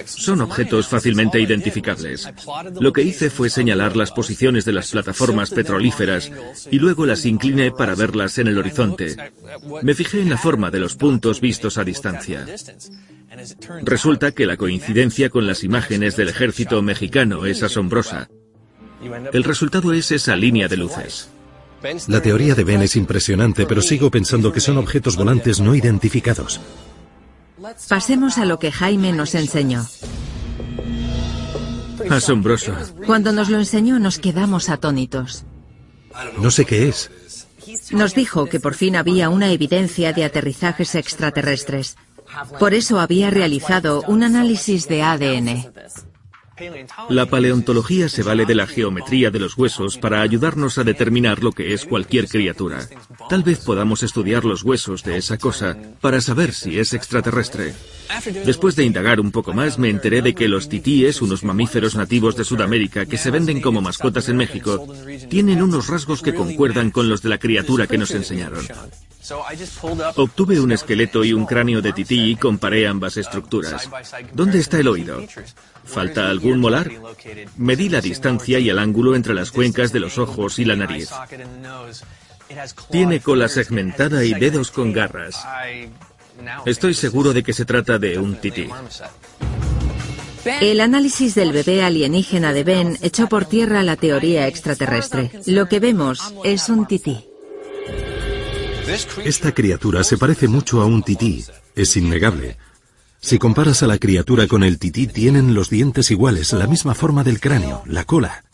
Son 0.05 0.41
objetos 0.41 0.87
fácilmente 0.87 1.39
identificables. 1.39 2.29
Lo 2.79 2.93
que 2.93 3.03
hice 3.03 3.29
fue 3.29 3.49
señalar 3.49 3.95
las 3.95 4.11
posiciones 4.11 4.65
de 4.65 4.73
las 4.73 4.91
plataformas 4.91 5.51
petrolíferas 5.51 6.31
y 6.71 6.79
luego 6.79 7.05
las 7.05 7.25
incliné 7.25 7.71
para 7.71 7.95
verlas 7.95 8.37
en 8.37 8.47
el 8.47 8.57
horizonte. 8.57 9.15
Me 9.81 9.93
fijé 9.93 10.21
en 10.21 10.29
la 10.29 10.37
forma 10.37 10.71
de 10.71 10.79
los 10.79 10.95
puntos 10.95 11.41
vistos 11.41 11.77
a 11.77 11.83
distancia. 11.83 12.45
Resulta 13.83 14.31
que 14.31 14.45
la 14.45 14.57
coincidencia 14.57 15.29
con 15.29 15.45
las 15.47 15.63
imágenes 15.63 16.15
del 16.15 16.29
ejército 16.29 16.81
mexicano 16.81 17.45
es 17.45 17.63
asombrosa. 17.63 18.29
El 19.31 19.43
resultado 19.43 19.93
es 19.93 20.11
esa 20.11 20.35
línea 20.35 20.67
de 20.67 20.77
luces. 20.77 21.29
La 22.07 22.21
teoría 22.21 22.55
de 22.55 22.63
Ben 22.63 22.81
es 22.81 22.95
impresionante, 22.95 23.65
pero 23.65 23.81
sigo 23.81 24.11
pensando 24.11 24.51
que 24.51 24.59
son 24.59 24.77
objetos 24.77 25.15
volantes 25.15 25.59
no 25.59 25.75
identificados. 25.75 26.59
Pasemos 27.89 28.37
a 28.37 28.45
lo 28.45 28.59
que 28.59 28.71
Jaime 28.71 29.13
nos 29.13 29.35
enseñó. 29.35 29.85
Asombroso. 32.09 32.73
Cuando 33.05 33.31
nos 33.31 33.49
lo 33.49 33.57
enseñó 33.57 33.99
nos 33.99 34.19
quedamos 34.19 34.69
atónitos. 34.69 35.45
No 36.39 36.51
sé 36.51 36.65
qué 36.65 36.87
es. 36.87 37.11
Nos 37.91 38.15
dijo 38.15 38.45
que 38.45 38.59
por 38.59 38.75
fin 38.75 38.95
había 38.95 39.29
una 39.29 39.51
evidencia 39.51 40.13
de 40.13 40.23
aterrizajes 40.23 40.95
extraterrestres. 40.95 41.97
Por 42.59 42.73
eso 42.73 42.99
había 42.99 43.29
realizado 43.29 44.03
un 44.07 44.23
análisis 44.23 44.87
de 44.87 45.01
ADN. 45.01 45.65
La 47.09 47.25
paleontología 47.25 48.09
se 48.09 48.23
vale 48.23 48.45
de 48.45 48.55
la 48.55 48.67
geometría 48.67 49.31
de 49.31 49.39
los 49.39 49.57
huesos 49.57 49.97
para 49.97 50.21
ayudarnos 50.21 50.77
a 50.77 50.83
determinar 50.83 51.43
lo 51.43 51.51
que 51.51 51.73
es 51.73 51.85
cualquier 51.85 52.27
criatura. 52.27 52.87
Tal 53.29 53.43
vez 53.43 53.59
podamos 53.59 54.03
estudiar 54.03 54.45
los 54.45 54.63
huesos 54.63 55.03
de 55.03 55.17
esa 55.17 55.37
cosa 55.37 55.77
para 56.01 56.21
saber 56.21 56.53
si 56.53 56.79
es 56.79 56.93
extraterrestre. 56.93 57.73
Después 58.45 58.75
de 58.75 58.85
indagar 58.85 59.19
un 59.19 59.31
poco 59.31 59.53
más, 59.53 59.77
me 59.77 59.89
enteré 59.89 60.21
de 60.21 60.33
que 60.33 60.47
los 60.47 60.69
titíes, 60.69 61.21
unos 61.21 61.43
mamíferos 61.43 61.95
nativos 61.95 62.35
de 62.35 62.43
Sudamérica 62.43 63.05
que 63.05 63.17
se 63.17 63.31
venden 63.31 63.61
como 63.61 63.81
mascotas 63.81 64.29
en 64.29 64.37
México, 64.37 64.87
tienen 65.29 65.61
unos 65.61 65.87
rasgos 65.87 66.21
que 66.21 66.33
concuerdan 66.33 66.91
con 66.91 67.09
los 67.09 67.21
de 67.21 67.29
la 67.29 67.37
criatura 67.37 67.87
que 67.87 67.97
nos 67.97 68.11
enseñaron. 68.11 68.65
Obtuve 70.15 70.59
un 70.59 70.71
esqueleto 70.71 71.23
y 71.23 71.33
un 71.33 71.45
cráneo 71.45 71.81
de 71.81 71.93
tití 71.93 72.31
y 72.31 72.35
comparé 72.35 72.87
ambas 72.87 73.17
estructuras. 73.17 73.89
¿Dónde 74.33 74.59
está 74.59 74.79
el 74.79 74.87
oído? 74.87 75.23
¿Falta 75.83 76.29
algún 76.29 76.59
molar? 76.59 76.91
Medí 77.57 77.89
la 77.89 78.01
distancia 78.01 78.59
y 78.59 78.69
el 78.69 78.79
ángulo 78.79 79.15
entre 79.15 79.33
las 79.33 79.51
cuencas 79.51 79.91
de 79.91 79.99
los 79.99 80.17
ojos 80.17 80.59
y 80.59 80.65
la 80.65 80.75
nariz. 80.75 81.09
Tiene 82.91 83.19
cola 83.19 83.47
segmentada 83.47 84.23
y 84.23 84.33
dedos 84.33 84.71
con 84.71 84.93
garras. 84.93 85.37
Estoy 86.65 86.93
seguro 86.93 87.33
de 87.33 87.43
que 87.43 87.53
se 87.53 87.65
trata 87.65 87.97
de 87.97 88.17
un 88.17 88.35
tití. 88.35 88.67
El 90.61 90.79
análisis 90.79 91.35
del 91.35 91.51
bebé 91.51 91.83
alienígena 91.83 92.53
de 92.53 92.63
Ben 92.63 92.97
echó 93.01 93.27
por 93.27 93.45
tierra 93.45 93.83
la 93.83 93.97
teoría 93.97 94.47
extraterrestre. 94.47 95.31
Lo 95.45 95.67
que 95.67 95.79
vemos 95.79 96.33
es 96.43 96.69
un 96.69 96.85
tití. 96.87 97.25
Esta 99.25 99.51
criatura 99.51 100.03
se 100.05 100.17
parece 100.17 100.47
mucho 100.47 100.81
a 100.81 100.85
un 100.85 101.03
tití, 101.03 101.43
es 101.75 101.97
innegable. 101.97 102.57
Si 103.19 103.37
comparas 103.37 103.83
a 103.83 103.87
la 103.87 103.97
criatura 103.97 104.47
con 104.47 104.63
el 104.63 104.79
tití, 104.79 105.07
tienen 105.07 105.53
los 105.53 105.69
dientes 105.69 106.09
iguales, 106.09 106.53
la 106.53 106.67
misma 106.67 106.95
forma 106.95 107.25
del 107.25 107.41
cráneo, 107.41 107.83
la 107.85 108.05
cola. 108.05 108.45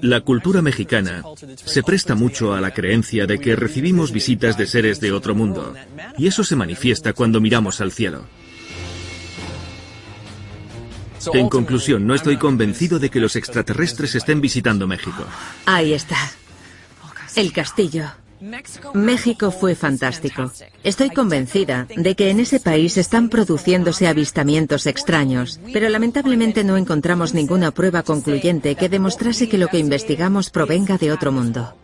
La 0.00 0.22
cultura 0.22 0.62
mexicana 0.62 1.22
se 1.64 1.82
presta 1.84 2.16
mucho 2.16 2.54
a 2.54 2.60
la 2.60 2.72
creencia 2.72 3.26
de 3.26 3.38
que 3.38 3.54
recibimos 3.54 4.10
visitas 4.10 4.58
de 4.58 4.66
seres 4.66 5.00
de 5.00 5.12
otro 5.12 5.34
mundo, 5.34 5.74
y 6.16 6.26
eso 6.26 6.42
se 6.42 6.56
manifiesta 6.56 7.12
cuando 7.12 7.40
miramos 7.40 7.80
al 7.80 7.92
cielo. 7.92 8.24
En 11.34 11.48
conclusión, 11.48 12.04
no 12.04 12.14
estoy 12.16 12.36
convencido 12.36 12.98
de 12.98 13.10
que 13.10 13.20
los 13.20 13.36
extraterrestres 13.36 14.16
estén 14.16 14.40
visitando 14.40 14.88
México. 14.88 15.24
Ahí 15.66 15.92
está. 15.92 16.16
El 17.36 17.52
castillo. 17.52 18.10
México 18.94 19.50
fue 19.50 19.74
fantástico. 19.74 20.50
Estoy 20.84 21.10
convencida 21.10 21.86
de 21.96 22.14
que 22.14 22.30
en 22.30 22.40
ese 22.40 22.60
país 22.60 22.96
están 22.96 23.28
produciéndose 23.28 24.06
avistamientos 24.06 24.86
extraños, 24.86 25.60
pero 25.72 25.88
lamentablemente 25.88 26.64
no 26.64 26.76
encontramos 26.76 27.34
ninguna 27.34 27.70
prueba 27.72 28.02
concluyente 28.02 28.76
que 28.76 28.88
demostrase 28.88 29.48
que 29.48 29.58
lo 29.58 29.68
que 29.68 29.78
investigamos 29.78 30.50
provenga 30.50 30.98
de 30.98 31.12
otro 31.12 31.32
mundo. 31.32 31.74